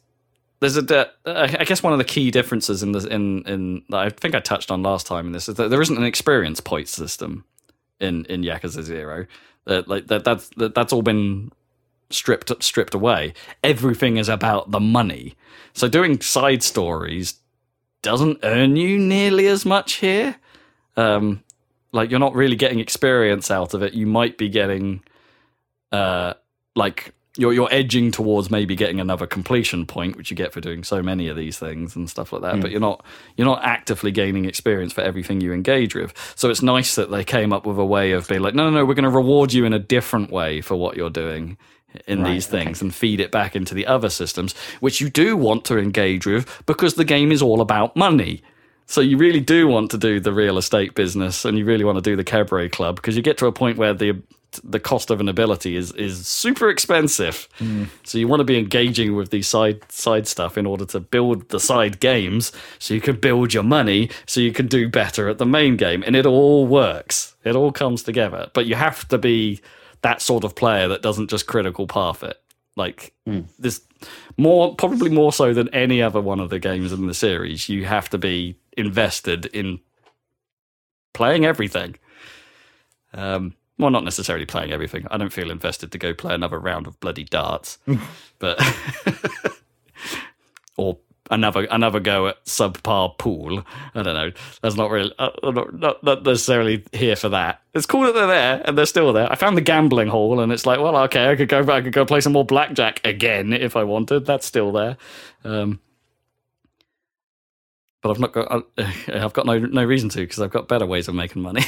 there's 0.61 0.77
a 0.77 1.11
I 1.25 1.65
guess 1.65 1.83
one 1.83 1.93
of 1.93 1.99
the 1.99 2.05
key 2.05 2.31
differences 2.31 2.83
in 2.83 2.93
this 2.93 3.05
in 3.05 3.43
in 3.47 3.83
that 3.91 4.01
I 4.01 4.09
think 4.11 4.35
I 4.35 4.41
touched 4.41 4.71
on 4.71 4.83
last 4.83 5.07
time 5.07 5.27
in 5.27 5.33
this 5.33 5.49
is 5.49 5.57
that 5.57 5.71
there 5.71 5.83
isn't 5.83 5.97
an 5.97 6.05
experience 6.05 6.61
point 6.61 6.89
system 6.89 7.45
in 8.01 8.25
in 8.27 8.43
Yakuza 8.43 8.83
Zero. 8.83 9.27
That 9.67 9.89
like 9.89 10.09
that 10.09 10.25
that's 10.25 10.49
that, 10.57 10.75
that's 10.75 10.93
all 10.93 11.03
been 11.03 11.53
stripped 12.11 12.51
stripped 12.63 12.95
away. 12.95 13.35
Everything 13.63 14.17
is 14.17 14.29
about 14.29 14.71
the 14.71 14.81
money. 14.81 15.37
So 15.75 15.89
doing 15.89 16.21
side 16.21 16.63
stories 16.63 17.35
doesn't 18.03 18.39
earn 18.43 18.77
you 18.77 18.99
nearly 18.99 19.47
as 19.47 19.65
much 19.65 19.95
here. 19.95 20.37
Um, 20.97 21.45
like 21.93 22.11
you're 22.11 22.21
not 22.21 22.35
really 22.35 22.57
getting 22.57 22.81
experience 22.81 23.51
out 23.51 23.75
of 23.75 23.83
it. 23.83 23.95
You 23.95 24.07
might 24.07 24.39
be 24.39 24.49
getting, 24.49 25.03
uh, 25.93 26.35
like 26.75 27.15
you're 27.39 27.53
you're 27.53 27.69
edging 27.71 28.11
towards 28.11 28.51
maybe 28.51 28.75
getting 28.75 29.01
another 29.01 29.27
completion 29.27 29.87
point, 29.87 30.17
which 30.17 30.31
you 30.31 30.37
get 30.37 30.53
for 30.53 30.61
doing 30.61 30.83
so 30.83 31.03
many 31.03 31.29
of 31.29 31.37
these 31.37 31.59
things 31.59 31.95
and 31.95 32.11
stuff 32.11 32.33
like 32.33 32.43
that. 32.43 32.57
Hmm. 32.57 32.61
But 32.61 32.73
you're 32.73 32.81
not 32.81 33.05
you're 33.37 33.47
not 33.47 33.65
actively 33.65 34.11
gaining 34.11 34.45
experience 34.45 34.93
for 34.93 35.01
everything 35.01 35.41
you 35.41 35.53
engage 35.53 35.95
with. 35.95 36.13
So 36.35 36.51
it's 36.51 36.63
nice 36.63 36.97
that 36.97 37.11
they 37.11 37.25
came 37.25 37.53
up 37.53 37.65
with 37.65 37.79
a 37.79 37.85
way 37.85 38.13
of 38.13 38.29
being 38.29 38.43
like, 38.43 38.55
no, 38.55 38.69
no, 38.69 38.79
no, 38.79 38.85
we're 38.85 38.95
going 38.95 39.05
to 39.05 39.11
reward 39.11 39.53
you 39.53 39.65
in 39.65 39.73
a 39.73 39.79
different 39.79 40.31
way 40.31 40.61
for 40.61 40.77
what 40.77 40.97
you're 40.97 41.11
doing 41.11 41.57
in 42.07 42.23
Right, 42.23 42.35
these 42.35 42.47
things 42.47 42.83
and 42.83 42.95
feed 42.95 43.21
it 43.21 43.31
back 43.31 43.57
into 43.57 43.75
the 43.75 43.87
other 43.87 44.11
systems, 44.11 44.55
which 44.81 45.01
you 45.01 45.09
do 45.09 45.37
want 45.37 45.65
to 45.67 45.79
engage 45.79 46.27
with 46.27 46.63
because 46.67 46.95
the 46.95 47.05
game 47.05 47.33
is 47.33 47.41
all 47.41 47.61
about 47.61 47.97
money. 47.97 48.43
So 48.87 49.01
you 49.01 49.17
really 49.17 49.41
do 49.41 49.69
want 49.69 49.91
to 49.93 49.99
do 49.99 50.19
the 50.19 50.33
real 50.33 50.57
estate 50.57 50.95
business, 50.95 51.45
and 51.45 51.59
you 51.59 51.67
really 51.67 51.85
want 51.85 51.97
to 51.97 52.03
do 52.03 52.17
the 52.17 52.25
cabaret 52.25 52.71
club 52.71 52.97
because 52.97 53.17
you 53.17 53.23
get 53.23 53.37
to 53.39 53.47
a 53.47 53.53
point 53.53 53.77
where 53.77 53.93
the 53.93 54.23
the 54.65 54.81
cost 54.81 55.11
of 55.11 55.21
an 55.21 55.29
ability 55.29 55.77
is 55.77 55.93
is 55.93 56.27
super 56.27 56.69
expensive. 56.69 57.49
So 58.05 58.19
you 58.19 58.29
want 58.29 58.41
to 58.41 58.45
be 58.45 58.59
engaging 58.59 59.15
with 59.15 59.31
these 59.31 59.49
side 59.49 59.81
side 59.91 60.27
stuff 60.27 60.57
in 60.57 60.67
order 60.67 60.85
to 60.87 61.01
build 61.01 61.49
the 61.51 61.61
side 61.61 62.01
games, 62.01 62.53
so 62.79 62.95
you 62.95 63.01
can 63.01 63.17
build 63.17 63.55
your 63.55 63.63
money, 63.63 64.11
so 64.27 64.41
you 64.41 64.53
can 64.53 64.67
do 64.67 64.89
better 64.89 65.29
at 65.29 65.39
the 65.39 65.47
main 65.47 65.77
game, 65.77 66.03
and 66.07 66.17
it 66.17 66.27
all 66.27 66.67
works. 66.67 67.37
It 67.45 67.55
all 67.57 67.73
comes 67.73 68.03
together, 68.03 68.51
but 68.55 68.67
you 68.67 68.75
have 68.75 69.07
to 69.09 69.19
be 69.19 69.61
that 70.03 70.23
sort 70.23 70.45
of 70.45 70.55
player 70.55 70.89
that 70.89 71.03
doesn't 71.03 71.31
just 71.31 71.47
critical 71.47 71.87
path 71.87 72.23
it. 72.23 72.41
Like 72.77 73.13
this, 73.59 73.81
more 74.37 74.75
probably 74.77 75.11
more 75.11 75.33
so 75.33 75.53
than 75.53 75.69
any 75.75 76.01
other 76.01 76.21
one 76.21 76.41
of 76.41 76.51
the 76.51 76.61
games 76.61 76.93
in 76.93 77.07
the 77.07 77.15
series. 77.15 77.69
You 77.69 77.85
have 77.87 78.09
to 78.11 78.19
be 78.19 78.57
invested 78.77 79.47
in 79.47 79.81
playing 81.13 81.45
everything. 81.45 81.97
Um, 83.13 83.55
well, 83.79 83.91
not 83.91 84.05
necessarily 84.05 84.47
playing 84.47 84.73
everything. 84.73 85.07
I 85.11 85.17
don't 85.17 85.33
feel 85.33 85.51
invested 85.51 85.93
to 85.93 85.99
go 85.99 86.13
play 86.15 86.35
another 86.35 86.59
round 86.59 86.87
of 86.87 86.99
bloody 87.01 87.25
darts, 87.25 87.79
but 88.39 88.61
or 90.77 90.99
another 91.31 91.67
another 91.71 92.01
go 92.01 92.29
at 92.29 92.45
subpar 92.45 93.17
pool. 93.19 93.65
I 93.95 94.03
don't 94.03 94.15
know. 94.15 94.33
That's 94.63 94.77
not 94.77 94.91
really. 94.91 95.13
uh, 95.19 95.31
I'm 95.43 95.55
not, 95.55 95.75
not 95.75 96.05
not 96.05 96.23
necessarily 96.25 96.85
here 96.93 97.17
for 97.17 97.29
that. 97.29 97.63
It's 97.75 97.87
cool 97.87 98.03
that 98.03 98.15
they're 98.15 98.27
there 98.27 98.63
and 98.65 98.77
they're 98.77 98.87
still 98.87 99.13
there. 99.13 99.31
I 99.31 99.37
found 99.37 99.57
the 99.57 99.63
gambling 99.63 100.09
hall, 100.09 100.41
and 100.41 100.53
it's 100.53 100.67
like, 100.67 100.81
well, 100.81 100.97
okay, 101.05 101.31
I 101.31 101.37
could 101.37 101.49
go 101.49 101.63
back. 101.63 101.77
I 101.77 101.83
could 101.83 101.93
go 101.93 102.05
play 102.05 102.21
some 102.21 102.33
more 102.33 102.45
blackjack 102.45 103.01
again 103.05 103.53
if 103.53 103.77
I 103.77 103.85
wanted. 103.85 104.27
That's 104.27 104.47
still 104.47 104.73
there. 104.73 104.97
Um, 105.45 105.81
but 108.03 108.11
I've 108.11 108.21
not 108.21 108.33
got. 108.33 108.67
I've 109.09 109.33
got 109.33 109.47
no 109.47 109.59
no 109.59 109.85
reason 109.85 110.09
to 110.11 110.21
because 110.21 110.41
I've 110.41 110.51
got 110.51 110.69
better 110.69 110.87
ways 110.87 111.09
of 111.09 111.15
making 111.15 111.43
money. 111.43 111.63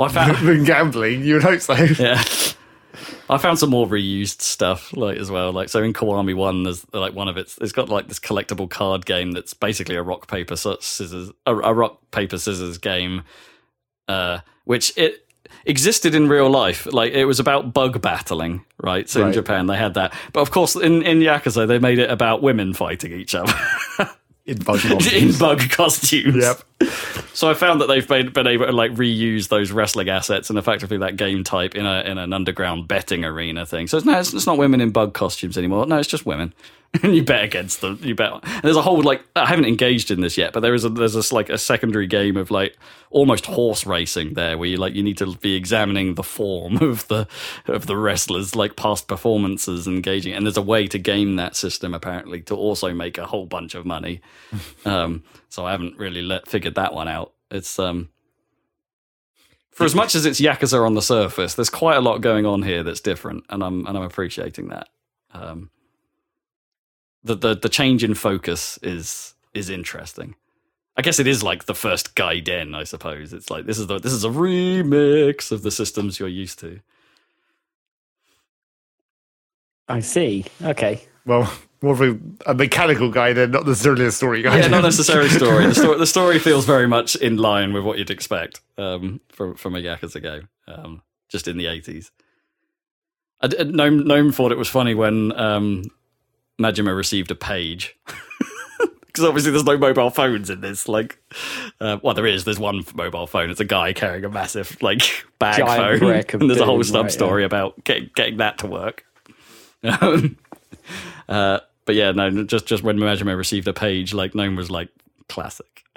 I 0.00 0.08
found. 0.12 0.36
Than 0.38 0.64
gambling, 0.64 1.22
you 1.24 1.34
would 1.34 1.42
hope 1.42 1.60
so. 1.60 1.74
Yeah. 1.98 2.22
I 3.28 3.38
found 3.38 3.60
some 3.60 3.70
more 3.70 3.86
reused 3.86 4.40
stuff 4.40 4.92
like 4.96 5.16
as 5.16 5.30
well. 5.30 5.52
Like 5.52 5.68
so 5.68 5.80
in 5.82 5.92
Kiwami 5.92 6.34
One, 6.34 6.64
there's 6.64 6.84
like 6.92 7.14
one 7.14 7.28
of 7.28 7.36
its. 7.36 7.56
It's 7.58 7.70
got 7.70 7.88
like 7.88 8.08
this 8.08 8.18
collectible 8.18 8.68
card 8.68 9.06
game 9.06 9.30
that's 9.30 9.54
basically 9.54 9.94
a 9.94 10.02
rock 10.02 10.26
paper 10.26 10.56
scissors, 10.56 11.30
a, 11.46 11.54
a 11.54 11.72
rock 11.72 12.00
paper 12.10 12.38
scissors 12.38 12.78
game, 12.78 13.22
uh, 14.08 14.40
which 14.64 14.92
it 14.98 15.24
existed 15.64 16.16
in 16.16 16.28
real 16.28 16.50
life. 16.50 16.92
Like 16.92 17.12
it 17.12 17.26
was 17.26 17.38
about 17.38 17.72
bug 17.72 18.02
battling, 18.02 18.64
right? 18.82 19.08
So 19.08 19.24
in 19.24 19.32
Japan 19.32 19.66
they 19.66 19.76
had 19.76 19.94
that, 19.94 20.12
but 20.32 20.40
of 20.40 20.50
course 20.50 20.74
in 20.74 21.02
in 21.02 21.20
Yakuza 21.20 21.68
they 21.68 21.78
made 21.78 22.00
it 22.00 22.10
about 22.10 22.42
women 22.42 22.74
fighting 22.74 23.12
each 23.12 23.36
other 23.36 23.52
In 24.46 24.58
bug 24.58 24.84
in 24.84 24.90
costumes. 24.90 25.38
bug 25.38 25.60
costumes. 25.70 26.42
Yep. 26.42 26.62
So 27.40 27.48
I 27.48 27.54
found 27.54 27.80
that 27.80 27.86
they've 27.86 28.06
been, 28.06 28.30
been 28.30 28.46
able 28.46 28.66
to 28.66 28.72
like 28.72 28.92
reuse 28.92 29.48
those 29.48 29.70
wrestling 29.70 30.08
assets 30.08 30.50
and 30.50 30.58
effectively 30.58 30.98
that 30.98 31.16
game 31.16 31.44
type 31.44 31.74
in 31.74 31.86
a 31.86 32.00
in 32.00 32.18
an 32.18 32.32
underground 32.32 32.88
betting 32.88 33.24
arena 33.24 33.64
thing. 33.64 33.86
So 33.86 33.96
it's, 33.96 34.06
no, 34.06 34.18
it's, 34.18 34.34
it's 34.34 34.46
not 34.46 34.58
women 34.58 34.80
in 34.80 34.90
bug 34.90 35.14
costumes 35.14 35.56
anymore. 35.56 35.86
No, 35.86 35.98
it's 35.98 36.08
just 36.08 36.26
women, 36.26 36.52
and 37.02 37.14
you 37.14 37.22
bet 37.22 37.44
against 37.44 37.80
them. 37.80 37.98
You 38.02 38.14
bet. 38.14 38.32
And 38.42 38.62
there's 38.62 38.76
a 38.76 38.82
whole 38.82 39.02
like 39.02 39.22
I 39.36 39.46
haven't 39.46 39.66
engaged 39.66 40.10
in 40.10 40.20
this 40.20 40.36
yet, 40.36 40.52
but 40.52 40.60
there 40.60 40.74
is 40.74 40.84
a 40.84 40.88
there's 40.88 41.14
a 41.14 41.34
like 41.34 41.48
a 41.48 41.58
secondary 41.58 42.06
game 42.06 42.36
of 42.36 42.50
like 42.50 42.76
almost 43.10 43.46
horse 43.46 43.86
racing 43.86 44.34
there, 44.34 44.58
where 44.58 44.68
you 44.68 44.76
like 44.76 44.94
you 44.94 45.02
need 45.02 45.18
to 45.18 45.34
be 45.36 45.54
examining 45.54 46.14
the 46.14 46.22
form 46.22 46.76
of 46.82 47.06
the 47.08 47.28
of 47.66 47.86
the 47.86 47.96
wrestlers, 47.96 48.56
like 48.56 48.76
past 48.76 49.06
performances, 49.06 49.86
engaging. 49.86 50.34
And 50.34 50.44
there's 50.46 50.56
a 50.56 50.62
way 50.62 50.86
to 50.88 50.98
game 50.98 51.36
that 51.36 51.56
system 51.56 51.94
apparently 51.94 52.40
to 52.42 52.56
also 52.56 52.92
make 52.92 53.18
a 53.18 53.26
whole 53.26 53.46
bunch 53.46 53.74
of 53.74 53.86
money. 53.86 54.20
um, 54.84 55.22
so 55.50 55.66
I 55.66 55.72
haven't 55.72 55.98
really 55.98 56.22
let, 56.22 56.48
figured 56.48 56.76
that 56.76 56.94
one 56.94 57.08
out. 57.08 57.34
It's 57.50 57.78
um 57.78 58.08
for 59.70 59.84
as 59.84 59.94
much 59.94 60.14
as 60.14 60.26
it's 60.26 60.40
Yakuza 60.40 60.84
on 60.84 60.94
the 60.94 61.02
surface, 61.02 61.54
there's 61.54 61.70
quite 61.70 61.96
a 61.96 62.00
lot 62.00 62.20
going 62.20 62.44
on 62.44 62.62
here 62.62 62.82
that's 62.82 63.00
different, 63.00 63.44
and 63.50 63.62
I'm 63.62 63.86
and 63.86 63.96
I'm 63.96 64.04
appreciating 64.04 64.68
that. 64.68 64.88
Um, 65.32 65.70
the 67.24 67.34
the 67.34 67.54
the 67.56 67.68
change 67.68 68.02
in 68.04 68.14
focus 68.14 68.78
is 68.82 69.34
is 69.54 69.70
interesting. 69.70 70.34
I 70.96 71.02
guess 71.02 71.18
it 71.18 71.26
is 71.26 71.42
like 71.42 71.64
the 71.64 71.74
first 71.74 72.14
Gaiden, 72.14 72.74
I 72.74 72.84
suppose. 72.84 73.32
It's 73.32 73.50
like 73.50 73.64
this 73.64 73.78
is 73.78 73.86
the 73.86 73.98
this 73.98 74.12
is 74.12 74.24
a 74.24 74.28
remix 74.28 75.52
of 75.52 75.62
the 75.62 75.70
systems 75.70 76.18
you're 76.18 76.28
used 76.28 76.58
to. 76.60 76.80
I 79.88 80.00
see. 80.00 80.44
Okay. 80.62 81.02
Well, 81.26 81.50
more 81.82 81.94
of 81.94 82.00
a, 82.02 82.18
a 82.46 82.54
mechanical 82.54 83.10
guy 83.10 83.32
then, 83.32 83.50
not 83.50 83.66
necessarily 83.66 84.04
a 84.04 84.10
story 84.12 84.42
guy. 84.42 84.58
Yeah, 84.58 84.68
not 84.68 84.82
necessarily 84.82 85.28
story. 85.28 85.66
The 85.66 85.74
story 85.74 85.98
the 85.98 86.06
story 86.06 86.38
feels 86.38 86.66
very 86.66 86.86
much 86.86 87.16
in 87.16 87.36
line 87.36 87.72
with 87.72 87.84
what 87.84 87.98
you'd 87.98 88.10
expect 88.10 88.60
um, 88.78 89.20
from 89.30 89.54
from 89.54 89.74
a 89.74 89.78
Yakuza 89.78 90.22
game, 90.22 90.48
um, 90.68 91.02
just 91.28 91.48
in 91.48 91.56
the 91.56 91.66
eighties. 91.66 92.10
Gnome 93.42 94.06
Gnome 94.06 94.32
thought 94.32 94.52
it 94.52 94.58
was 94.58 94.68
funny 94.68 94.94
when 94.94 95.32
um, 95.38 95.84
Majima 96.60 96.94
received 96.94 97.30
a 97.30 97.36
page. 97.36 97.96
Because 99.06 99.24
obviously 99.24 99.50
there's 99.50 99.64
no 99.64 99.76
mobile 99.76 100.10
phones 100.10 100.50
in 100.50 100.60
this. 100.60 100.86
Like, 100.86 101.18
uh, 101.80 101.98
well, 102.00 102.14
there 102.14 102.28
is. 102.28 102.44
There's 102.44 102.60
one 102.60 102.84
mobile 102.94 103.26
phone. 103.26 103.50
It's 103.50 103.58
a 103.58 103.64
guy 103.64 103.92
carrying 103.92 104.24
a 104.24 104.28
massive 104.28 104.80
like 104.82 105.02
bag 105.40 105.58
Giant 105.58 106.00
phone, 106.30 106.40
and 106.40 106.48
there's 106.48 106.60
a 106.60 106.64
whole 106.64 106.76
doom, 106.76 106.84
sub 106.84 107.02
right, 107.06 107.12
story 107.12 107.44
about 107.44 107.82
get, 107.82 108.14
getting 108.14 108.36
that 108.36 108.58
to 108.58 108.68
work. 108.68 109.04
Um, 109.82 110.36
uh, 111.28 111.60
but 111.84 111.94
yeah, 111.94 112.12
no, 112.12 112.44
just 112.44 112.66
just 112.66 112.82
when 112.82 112.98
Majima 112.98 113.36
received 113.36 113.68
a 113.68 113.72
page, 113.72 114.14
like 114.14 114.34
Gnome 114.34 114.56
was 114.56 114.70
like 114.70 114.88
classic. 115.28 115.84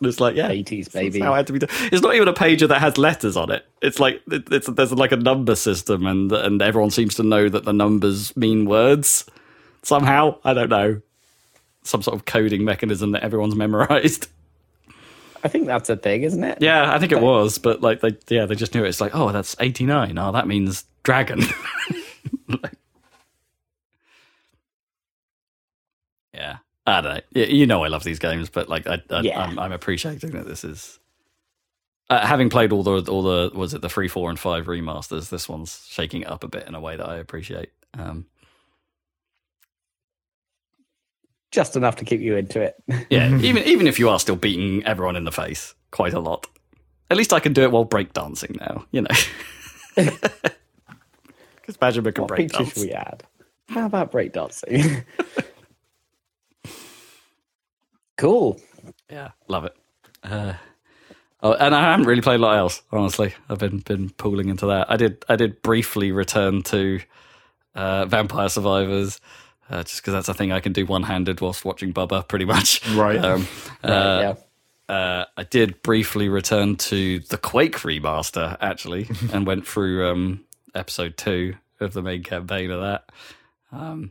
it's 0.00 0.20
like 0.20 0.36
yeah, 0.36 0.50
80s, 0.50 0.92
baby. 0.92 1.20
how 1.20 1.34
it 1.34 1.38
had 1.38 1.46
to 1.48 1.52
be 1.52 1.58
done. 1.58 1.70
It's 1.92 2.02
not 2.02 2.14
even 2.14 2.28
a 2.28 2.32
pager 2.32 2.68
that 2.68 2.80
has 2.80 2.98
letters 2.98 3.36
on 3.36 3.50
it. 3.50 3.66
It's 3.82 3.98
like 3.98 4.22
it, 4.30 4.50
it's 4.52 4.68
there's 4.68 4.92
like 4.92 5.12
a 5.12 5.16
number 5.16 5.54
system, 5.54 6.06
and 6.06 6.30
and 6.32 6.62
everyone 6.62 6.90
seems 6.90 7.14
to 7.16 7.22
know 7.22 7.48
that 7.48 7.64
the 7.64 7.72
numbers 7.72 8.36
mean 8.36 8.66
words 8.66 9.24
somehow. 9.82 10.38
I 10.44 10.54
don't 10.54 10.70
know, 10.70 11.00
some 11.82 12.02
sort 12.02 12.14
of 12.16 12.24
coding 12.24 12.64
mechanism 12.64 13.12
that 13.12 13.22
everyone's 13.22 13.56
memorized. 13.56 14.28
I 15.44 15.48
think 15.48 15.66
that's 15.66 15.88
a 15.88 15.96
thing, 15.96 16.22
isn't 16.22 16.42
it? 16.42 16.58
Yeah, 16.60 16.92
I 16.92 16.98
think 16.98 17.12
it 17.12 17.20
was, 17.20 17.58
but 17.58 17.80
like 17.80 18.00
they 18.00 18.16
yeah 18.28 18.46
they 18.46 18.54
just 18.54 18.74
knew 18.74 18.84
it. 18.84 18.88
It's 18.88 19.00
like 19.00 19.14
oh 19.14 19.30
that's 19.32 19.56
eighty 19.60 19.86
nine. 19.86 20.18
Oh 20.18 20.32
that 20.32 20.46
means 20.46 20.84
dragon. 21.02 21.42
Like- 22.48 22.72
yeah, 26.38 26.58
I 26.86 27.00
don't 27.00 27.14
know. 27.34 27.42
You 27.42 27.66
know 27.66 27.84
I 27.84 27.88
love 27.88 28.04
these 28.04 28.18
games, 28.20 28.48
but 28.50 28.68
like 28.68 28.86
I, 28.86 29.02
I 29.10 29.20
Yeah. 29.20 29.40
I'm, 29.42 29.58
I'm 29.58 29.72
appreciating 29.72 30.30
that 30.30 30.46
this 30.46 30.64
is. 30.64 30.98
Uh, 32.10 32.26
having 32.26 32.48
played 32.48 32.72
all 32.72 32.82
the 32.82 33.02
all 33.10 33.22
the 33.22 33.50
was 33.54 33.74
it 33.74 33.82
the 33.82 33.88
three, 33.90 34.08
four, 34.08 34.30
and 34.30 34.38
five 34.38 34.66
remasters, 34.66 35.28
this 35.28 35.48
one's 35.48 35.86
shaking 35.90 36.22
it 36.22 36.28
up 36.30 36.42
a 36.44 36.48
bit 36.48 36.66
in 36.66 36.74
a 36.74 36.80
way 36.80 36.96
that 36.96 37.06
I 37.08 37.16
appreciate. 37.16 37.70
Um, 37.98 38.26
Just 41.50 41.76
enough 41.76 41.96
to 41.96 42.04
keep 42.04 42.20
you 42.20 42.36
into 42.36 42.60
it. 42.62 42.76
yeah, 43.10 43.36
even 43.38 43.62
even 43.64 43.86
if 43.86 43.98
you 43.98 44.08
are 44.08 44.20
still 44.20 44.36
beating 44.36 44.84
everyone 44.86 45.16
in 45.16 45.24
the 45.24 45.32
face 45.32 45.74
quite 45.90 46.14
a 46.14 46.20
lot, 46.20 46.46
at 47.10 47.16
least 47.16 47.32
I 47.32 47.40
can 47.40 47.52
do 47.54 47.62
it 47.62 47.72
while 47.72 47.86
breakdancing 47.86 48.58
now. 48.60 48.84
You 48.90 49.02
know, 49.02 49.14
because 49.96 51.76
Majima 51.78 52.14
can 52.14 52.24
What 52.24 52.30
breakdance. 52.32 52.74
should 52.74 52.82
we 52.82 52.92
add? 52.92 53.22
How 53.68 53.86
about 53.86 54.12
breakdancing? 54.12 55.04
Cool. 58.18 58.60
Yeah, 59.10 59.30
love 59.48 59.64
it. 59.64 59.74
Uh, 60.22 60.54
oh, 61.42 61.54
and 61.54 61.74
I 61.74 61.80
haven't 61.92 62.06
really 62.06 62.20
played 62.20 62.40
a 62.40 62.42
lot 62.42 62.58
else. 62.58 62.82
Honestly, 62.92 63.32
I've 63.48 63.58
been 63.58 63.78
been 63.78 64.10
pooling 64.10 64.50
into 64.50 64.66
that. 64.66 64.90
I 64.90 64.96
did 64.96 65.24
I 65.28 65.36
did 65.36 65.62
briefly 65.62 66.12
return 66.12 66.62
to 66.64 67.00
uh, 67.74 68.04
Vampire 68.06 68.48
Survivors, 68.48 69.20
uh, 69.70 69.82
just 69.84 70.02
because 70.02 70.12
that's 70.12 70.28
a 70.28 70.34
thing 70.34 70.52
I 70.52 70.60
can 70.60 70.72
do 70.72 70.84
one 70.84 71.04
handed 71.04 71.40
whilst 71.40 71.64
watching 71.64 71.92
Bubba, 71.94 72.26
pretty 72.28 72.44
much. 72.44 72.86
Right. 72.90 73.18
Um, 73.24 73.46
Right, 73.84 73.90
uh, 73.92 74.34
yeah. 74.90 74.94
uh, 74.94 75.24
I 75.36 75.44
did 75.44 75.80
briefly 75.82 76.28
return 76.28 76.74
to 76.76 77.20
the 77.20 77.38
Quake 77.38 77.76
remaster 77.78 78.56
actually, 78.60 79.08
and 79.32 79.46
went 79.46 79.66
through 79.66 80.10
um, 80.10 80.44
episode 80.74 81.16
two 81.16 81.54
of 81.80 81.92
the 81.92 82.02
main 82.02 82.24
campaign 82.24 82.72
of 82.72 82.80
that. 82.80 83.08
Um, 83.70 84.10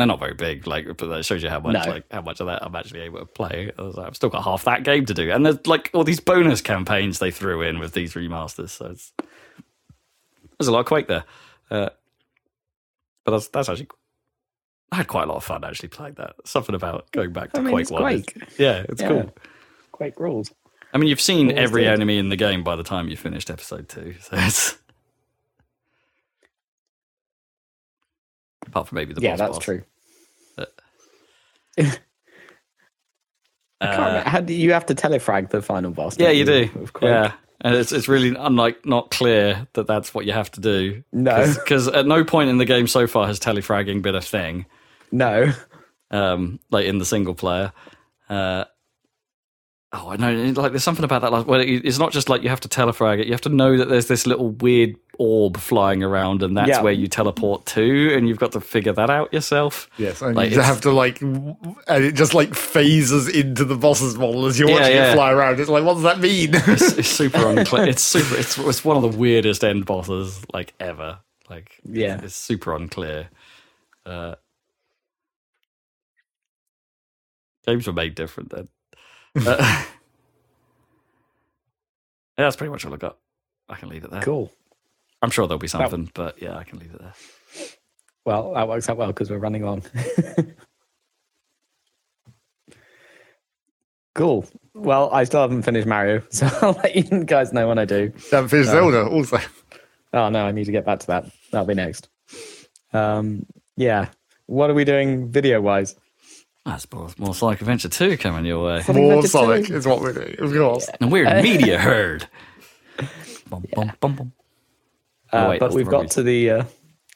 they're 0.00 0.06
not 0.06 0.18
very 0.18 0.34
big, 0.34 0.66
like, 0.66 0.86
but 0.96 1.06
that 1.08 1.24
shows 1.24 1.42
you 1.42 1.48
how 1.50 1.60
much, 1.60 1.74
No. 1.86 1.92
like, 1.92 2.04
how 2.10 2.22
much 2.22 2.40
of 2.40 2.46
that 2.46 2.64
I'm 2.64 2.74
actually 2.74 3.00
able 3.00 3.20
to 3.20 3.26
play. 3.26 3.70
I 3.78 3.82
was 3.82 3.96
like, 3.96 4.06
I've 4.08 4.16
still 4.16 4.28
got 4.30 4.42
half 4.44 4.64
that 4.64 4.82
game 4.82 5.06
to 5.06 5.14
do, 5.14 5.30
and 5.30 5.44
there's 5.46 5.66
like 5.66 5.90
all 5.94 6.02
these 6.04 6.20
bonus 6.20 6.60
campaigns 6.60 7.18
they 7.18 7.30
threw 7.30 7.62
in 7.62 7.78
with 7.78 7.92
these 7.92 8.14
remasters. 8.14 8.70
So 8.70 8.86
it's 8.86 9.12
there's 10.58 10.68
a 10.68 10.72
lot 10.72 10.80
of 10.80 10.86
Quake 10.86 11.06
there, 11.08 11.24
uh, 11.70 11.90
but 13.24 13.32
that's 13.32 13.48
that's 13.48 13.68
actually. 13.68 13.88
I 14.92 14.96
had 14.96 15.06
quite 15.06 15.22
a 15.22 15.26
lot 15.26 15.36
of 15.36 15.44
fun 15.44 15.62
actually 15.64 15.90
playing 15.90 16.14
that. 16.14 16.34
Something 16.44 16.74
about 16.74 17.10
going 17.12 17.32
back 17.32 17.52
to 17.52 17.60
I 17.60 17.62
mean, 17.62 17.72
Quake 17.72 17.90
One. 17.92 18.02
Quake. 18.02 18.34
yeah, 18.58 18.84
it's 18.88 19.00
Yeah. 19.00 19.08
cool. 19.08 19.34
Quake 19.92 20.18
rules. 20.18 20.52
I 20.92 20.98
mean, 20.98 21.08
you've 21.08 21.20
seen 21.20 21.50
Always 21.50 21.62
every 21.62 21.82
did. 21.84 21.92
enemy 21.92 22.18
in 22.18 22.28
the 22.30 22.36
game 22.36 22.64
by 22.64 22.74
the 22.74 22.82
time 22.82 23.06
you 23.08 23.16
finished 23.16 23.50
episode 23.50 23.88
two, 23.88 24.16
so 24.20 24.30
it's 24.32 24.76
apart 28.70 28.88
from 28.88 28.96
maybe 28.96 29.12
the 29.12 29.20
yeah, 29.20 29.32
boss 29.32 29.38
that's 29.38 29.56
boss. 29.56 29.64
true. 29.64 29.82
I 33.80 33.86
Uh. 33.86 34.28
How 34.28 34.40
do 34.40 34.52
you 34.52 34.72
have 34.72 34.86
to 34.86 34.94
telefrag 34.94 35.50
the 35.50 35.62
final 35.62 35.90
boss? 35.90 36.18
yeah, 36.18 36.30
you 36.30 36.44
do. 36.44 36.68
Yeah, 37.00 37.32
and 37.62 37.74
it's 37.74 37.92
it's 37.92 38.08
really 38.08 38.34
unlike 38.38 38.84
not 38.84 39.10
clear 39.10 39.66
that 39.72 39.86
that's 39.86 40.12
what 40.14 40.26
you 40.26 40.32
have 40.32 40.50
to 40.52 40.60
do. 40.60 41.02
No. 41.12 41.52
because 41.54 41.88
at 41.88 42.06
no 42.06 42.24
point 42.24 42.50
in 42.50 42.58
the 42.58 42.66
game 42.66 42.86
so 42.86 43.06
far 43.06 43.26
has 43.26 43.40
telefragging 43.40 44.02
been 44.02 44.14
a 44.14 44.20
thing. 44.20 44.66
No. 45.12 45.52
um, 46.10 46.60
like 46.70 46.86
in 46.86 46.98
the 46.98 47.06
single 47.06 47.34
player. 47.34 47.72
Uh, 48.28 48.64
oh, 49.92 50.10
I 50.10 50.16
know. 50.16 50.32
Like, 50.60 50.72
there's 50.72 50.84
something 50.84 51.04
about 51.04 51.22
that. 51.22 51.32
Like, 51.32 51.46
well, 51.46 51.60
it's 51.60 51.98
not 51.98 52.12
just 52.12 52.28
like 52.28 52.42
you 52.42 52.48
have 52.48 52.60
to 52.60 52.68
telefrag 52.68 53.18
it. 53.20 53.26
You 53.26 53.32
have 53.32 53.40
to 53.42 53.48
know 53.48 53.76
that 53.76 53.88
there's 53.88 54.06
this 54.06 54.26
little 54.26 54.50
weird 54.50 54.94
orb 55.18 55.56
flying 55.58 56.02
around, 56.02 56.42
and 56.42 56.56
that's 56.56 56.68
Yeah. 56.68 56.80
where 56.82 56.92
you 56.92 57.06
teleport 57.08 57.66
to, 57.66 58.14
and 58.16 58.28
you've 58.28 58.38
got 58.38 58.52
to 58.52 58.60
figure 58.60 58.92
that 58.92 59.10
out 59.10 59.32
yourself. 59.34 59.90
Yes, 59.98 60.22
and 60.22 60.34
Like, 60.36 60.50
you 60.52 60.60
have 60.60 60.80
to 60.82 60.90
like, 60.92 61.20
and 61.20 61.56
it 61.88 62.14
just 62.14 62.32
like 62.34 62.54
phases 62.54 63.28
into 63.28 63.64
the 63.64 63.74
boss's 63.76 64.16
model 64.16 64.46
as 64.46 64.58
you're 64.58 64.68
Yeah, 64.70 64.74
watching 64.76 64.94
yeah. 64.96 65.10
it 65.10 65.14
fly 65.14 65.32
around. 65.32 65.60
It's 65.60 65.68
like, 65.68 65.84
what 65.84 65.94
does 65.94 66.04
that 66.04 66.20
mean? 66.20 66.54
It's, 66.54 66.92
it's 66.98 67.08
super 67.08 67.46
unclear. 67.58 67.86
It's 67.86 68.02
super. 68.02 68.36
It's, 68.36 68.56
it's 68.58 68.84
one 68.84 68.96
of 68.96 69.02
the 69.12 69.18
weirdest 69.18 69.62
end 69.64 69.84
bosses 69.86 70.40
like 70.54 70.72
ever. 70.80 71.18
Like, 71.50 71.80
Yeah. 71.84 72.20
it's 72.22 72.36
super 72.36 72.74
unclear. 72.74 73.28
Uh, 74.06 74.36
games 77.66 77.86
were 77.86 77.92
made 77.92 78.14
different 78.14 78.50
then. 78.50 78.68
Uh, 79.36 79.56
yeah, 79.60 79.84
that's 82.36 82.56
pretty 82.56 82.70
much 82.70 82.84
all 82.84 82.94
I 82.94 82.96
got. 82.96 83.16
I 83.68 83.76
can 83.76 83.88
leave 83.88 84.04
it 84.04 84.10
there. 84.10 84.22
Cool. 84.22 84.52
I'm 85.22 85.30
sure 85.30 85.46
there'll 85.46 85.58
be 85.58 85.68
something, 85.68 86.10
but 86.14 86.40
yeah, 86.40 86.56
I 86.56 86.64
can 86.64 86.78
leave 86.78 86.94
it 86.94 87.00
there. 87.00 87.12
Well, 88.24 88.54
that 88.54 88.68
works 88.68 88.88
out 88.88 88.96
well 88.96 89.08
because 89.08 89.30
we're 89.30 89.38
running 89.38 89.64
long. 89.64 89.82
cool. 94.14 94.46
Well, 94.74 95.10
I 95.12 95.24
still 95.24 95.42
haven't 95.42 95.62
finished 95.62 95.86
Mario, 95.86 96.22
so 96.30 96.48
I'll 96.62 96.72
let 96.72 96.96
you 96.96 97.24
guys 97.24 97.52
know 97.52 97.68
when 97.68 97.78
I 97.78 97.84
do. 97.84 98.12
Haven't 98.30 98.48
finished 98.48 98.70
Zelda 98.70 99.06
also. 99.06 99.38
Oh 100.12 100.28
no, 100.28 100.44
I 100.46 100.52
need 100.52 100.64
to 100.64 100.72
get 100.72 100.84
back 100.84 101.00
to 101.00 101.06
that. 101.08 101.30
That'll 101.52 101.66
be 101.66 101.74
next. 101.74 102.08
Um, 102.92 103.46
yeah. 103.76 104.08
What 104.46 104.68
are 104.70 104.74
we 104.74 104.84
doing 104.84 105.30
video 105.30 105.60
wise? 105.60 105.94
That's 106.66 106.82
suppose 106.82 107.18
more 107.18 107.34
Sonic 107.34 107.60
Adventure 107.60 107.88
2 107.88 108.18
coming 108.18 108.44
your 108.44 108.64
way. 108.64 108.82
Sonic 108.82 109.02
More 109.02 109.12
Adventure 109.14 109.28
Sonic 109.28 109.66
2. 109.66 109.76
is 109.76 109.86
what 109.86 110.00
we're 110.00 110.12
doing, 110.12 110.36
of 110.38 110.52
course. 110.52 110.88
And 111.00 111.10
we're 111.10 111.26
in 111.26 111.42
Media 111.42 111.78
Herd. 111.78 112.28
Bum, 113.48 113.64
bum, 113.74 113.92
bum, 114.00 114.14
bum. 114.14 114.32
Uh, 115.32 115.46
wait, 115.50 115.60
but 115.60 115.72
we've 115.72 115.86
wrong 115.88 116.02
got 116.04 116.10
to 116.12 116.22
the 116.22 116.50
uh, 116.50 116.64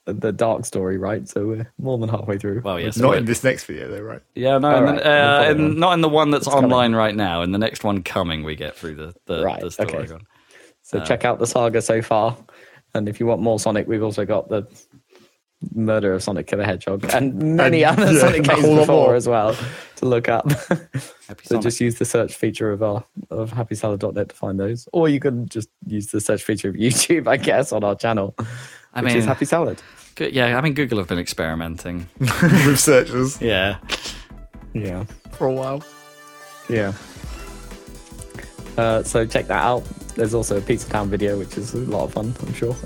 the 0.06 0.32
dark 0.32 0.64
story, 0.64 0.98
right? 0.98 1.28
So 1.28 1.46
we're 1.46 1.72
more 1.78 1.96
than 1.98 2.08
halfway 2.08 2.38
through. 2.38 2.62
Well, 2.64 2.80
yes. 2.80 2.96
Not 2.96 3.16
in 3.16 3.24
this 3.24 3.44
next 3.44 3.66
video, 3.66 3.88
though, 3.88 4.00
right? 4.00 4.20
Yeah, 4.34 4.58
no, 4.58 4.68
All 4.70 4.76
and 4.78 4.84
right, 4.86 5.02
then, 5.04 5.06
uh, 5.06 5.28
we'll 5.38 5.38
follow 5.38 5.50
and 5.50 5.60
on. 5.60 5.78
not 5.78 5.92
in 5.92 6.00
the 6.00 6.08
one 6.08 6.30
that's 6.30 6.48
coming. 6.48 6.64
online 6.64 6.94
right 6.94 7.14
now. 7.14 7.42
In 7.42 7.52
the 7.52 7.58
next 7.58 7.84
one 7.84 8.02
coming, 8.02 8.42
we 8.42 8.56
get 8.56 8.74
through 8.76 8.96
the, 8.96 9.14
the, 9.26 9.44
Right, 9.44 9.60
the 9.60 9.70
story. 9.70 9.94
okay. 9.94 10.12
one. 10.12 10.26
So 10.82 11.04
check 11.04 11.24
out 11.24 11.38
the 11.38 11.46
saga 11.46 11.80
so 11.80 12.02
far, 12.02 12.36
and 12.94 13.08
if 13.08 13.20
you 13.20 13.26
want 13.26 13.40
more 13.40 13.58
Sonic, 13.60 13.86
we've 13.86 14.02
also 14.02 14.24
got 14.24 14.48
the 14.48 14.66
murder 15.74 16.12
of 16.12 16.22
Sonic 16.22 16.46
the 16.48 16.64
Hedgehog 16.64 17.04
and 17.14 17.34
many 17.56 17.84
And, 17.84 17.98
other 18.00 18.12
yeah, 18.12 18.20
Sonic 18.20 18.40
a 18.46 18.54
games 18.54 18.62
before 18.62 18.86
more. 18.86 19.14
as 19.14 19.26
well 19.28 19.56
to 19.96 20.06
look 20.06 20.28
up. 20.28 20.50
Happy 21.28 21.44
so 21.44 21.60
just 21.60 21.80
use 21.80 21.94
the 21.98 22.04
search 22.04 22.34
feature 22.34 22.70
of 22.70 22.82
our 22.82 23.04
of 23.30 23.50
happysalad.net 23.52 24.28
to 24.28 24.34
find 24.34 24.60
those, 24.60 24.88
or 24.92 25.08
you 25.08 25.20
can 25.20 25.48
just 25.48 25.68
use 25.86 26.08
the 26.08 26.20
search 26.20 26.42
feature 26.42 26.68
of 26.68 26.74
YouTube, 26.84 27.26
I 27.26 27.36
guess, 27.38 27.72
on 27.72 27.82
our 27.84 27.94
channel, 27.94 28.34
I 28.92 29.00
which 29.00 29.10
mean, 29.12 29.16
is 29.18 29.24
Happy 29.24 29.44
Salad. 29.46 29.80
Go- 30.16 30.26
yeah, 30.26 30.56
I 30.56 30.60
mean, 30.60 30.74
Google 30.74 30.98
have 30.98 31.08
been 31.08 31.18
experimenting. 31.18 32.08
With 32.20 32.78
searches 32.78 33.40
Yeah. 33.40 33.78
Yeah, 34.74 35.04
for 35.32 35.46
a 35.46 35.52
while. 35.52 35.82
yeah. 36.68 36.92
Uh, 38.76 39.02
so 39.04 39.24
check 39.24 39.46
that 39.46 39.62
out. 39.62 39.84
There's 40.16 40.34
also 40.34 40.58
a 40.58 40.60
Pizza 40.60 40.88
Tower 40.90 41.06
video, 41.06 41.38
which 41.38 41.56
is 41.56 41.74
a 41.74 41.78
lot 41.78 42.04
of 42.04 42.12
fun, 42.12 42.34
I'm 42.44 42.52
sure. 42.54 42.76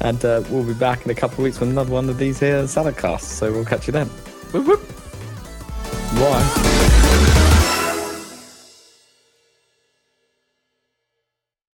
And 0.00 0.24
uh, 0.24 0.42
we'll 0.50 0.64
be 0.64 0.74
back 0.74 1.04
in 1.04 1.10
a 1.10 1.14
couple 1.14 1.38
of 1.38 1.44
weeks 1.44 1.58
with 1.60 1.70
another 1.70 1.92
one 1.92 2.08
of 2.08 2.18
these 2.18 2.38
here 2.38 2.66
salad 2.66 2.96
casts. 2.96 3.32
So 3.32 3.50
we'll 3.50 3.64
catch 3.64 3.86
you 3.86 3.92
then. 3.92 4.08
Whoop, 4.52 4.66
whoop. 4.66 4.88
Bye. 6.14 6.85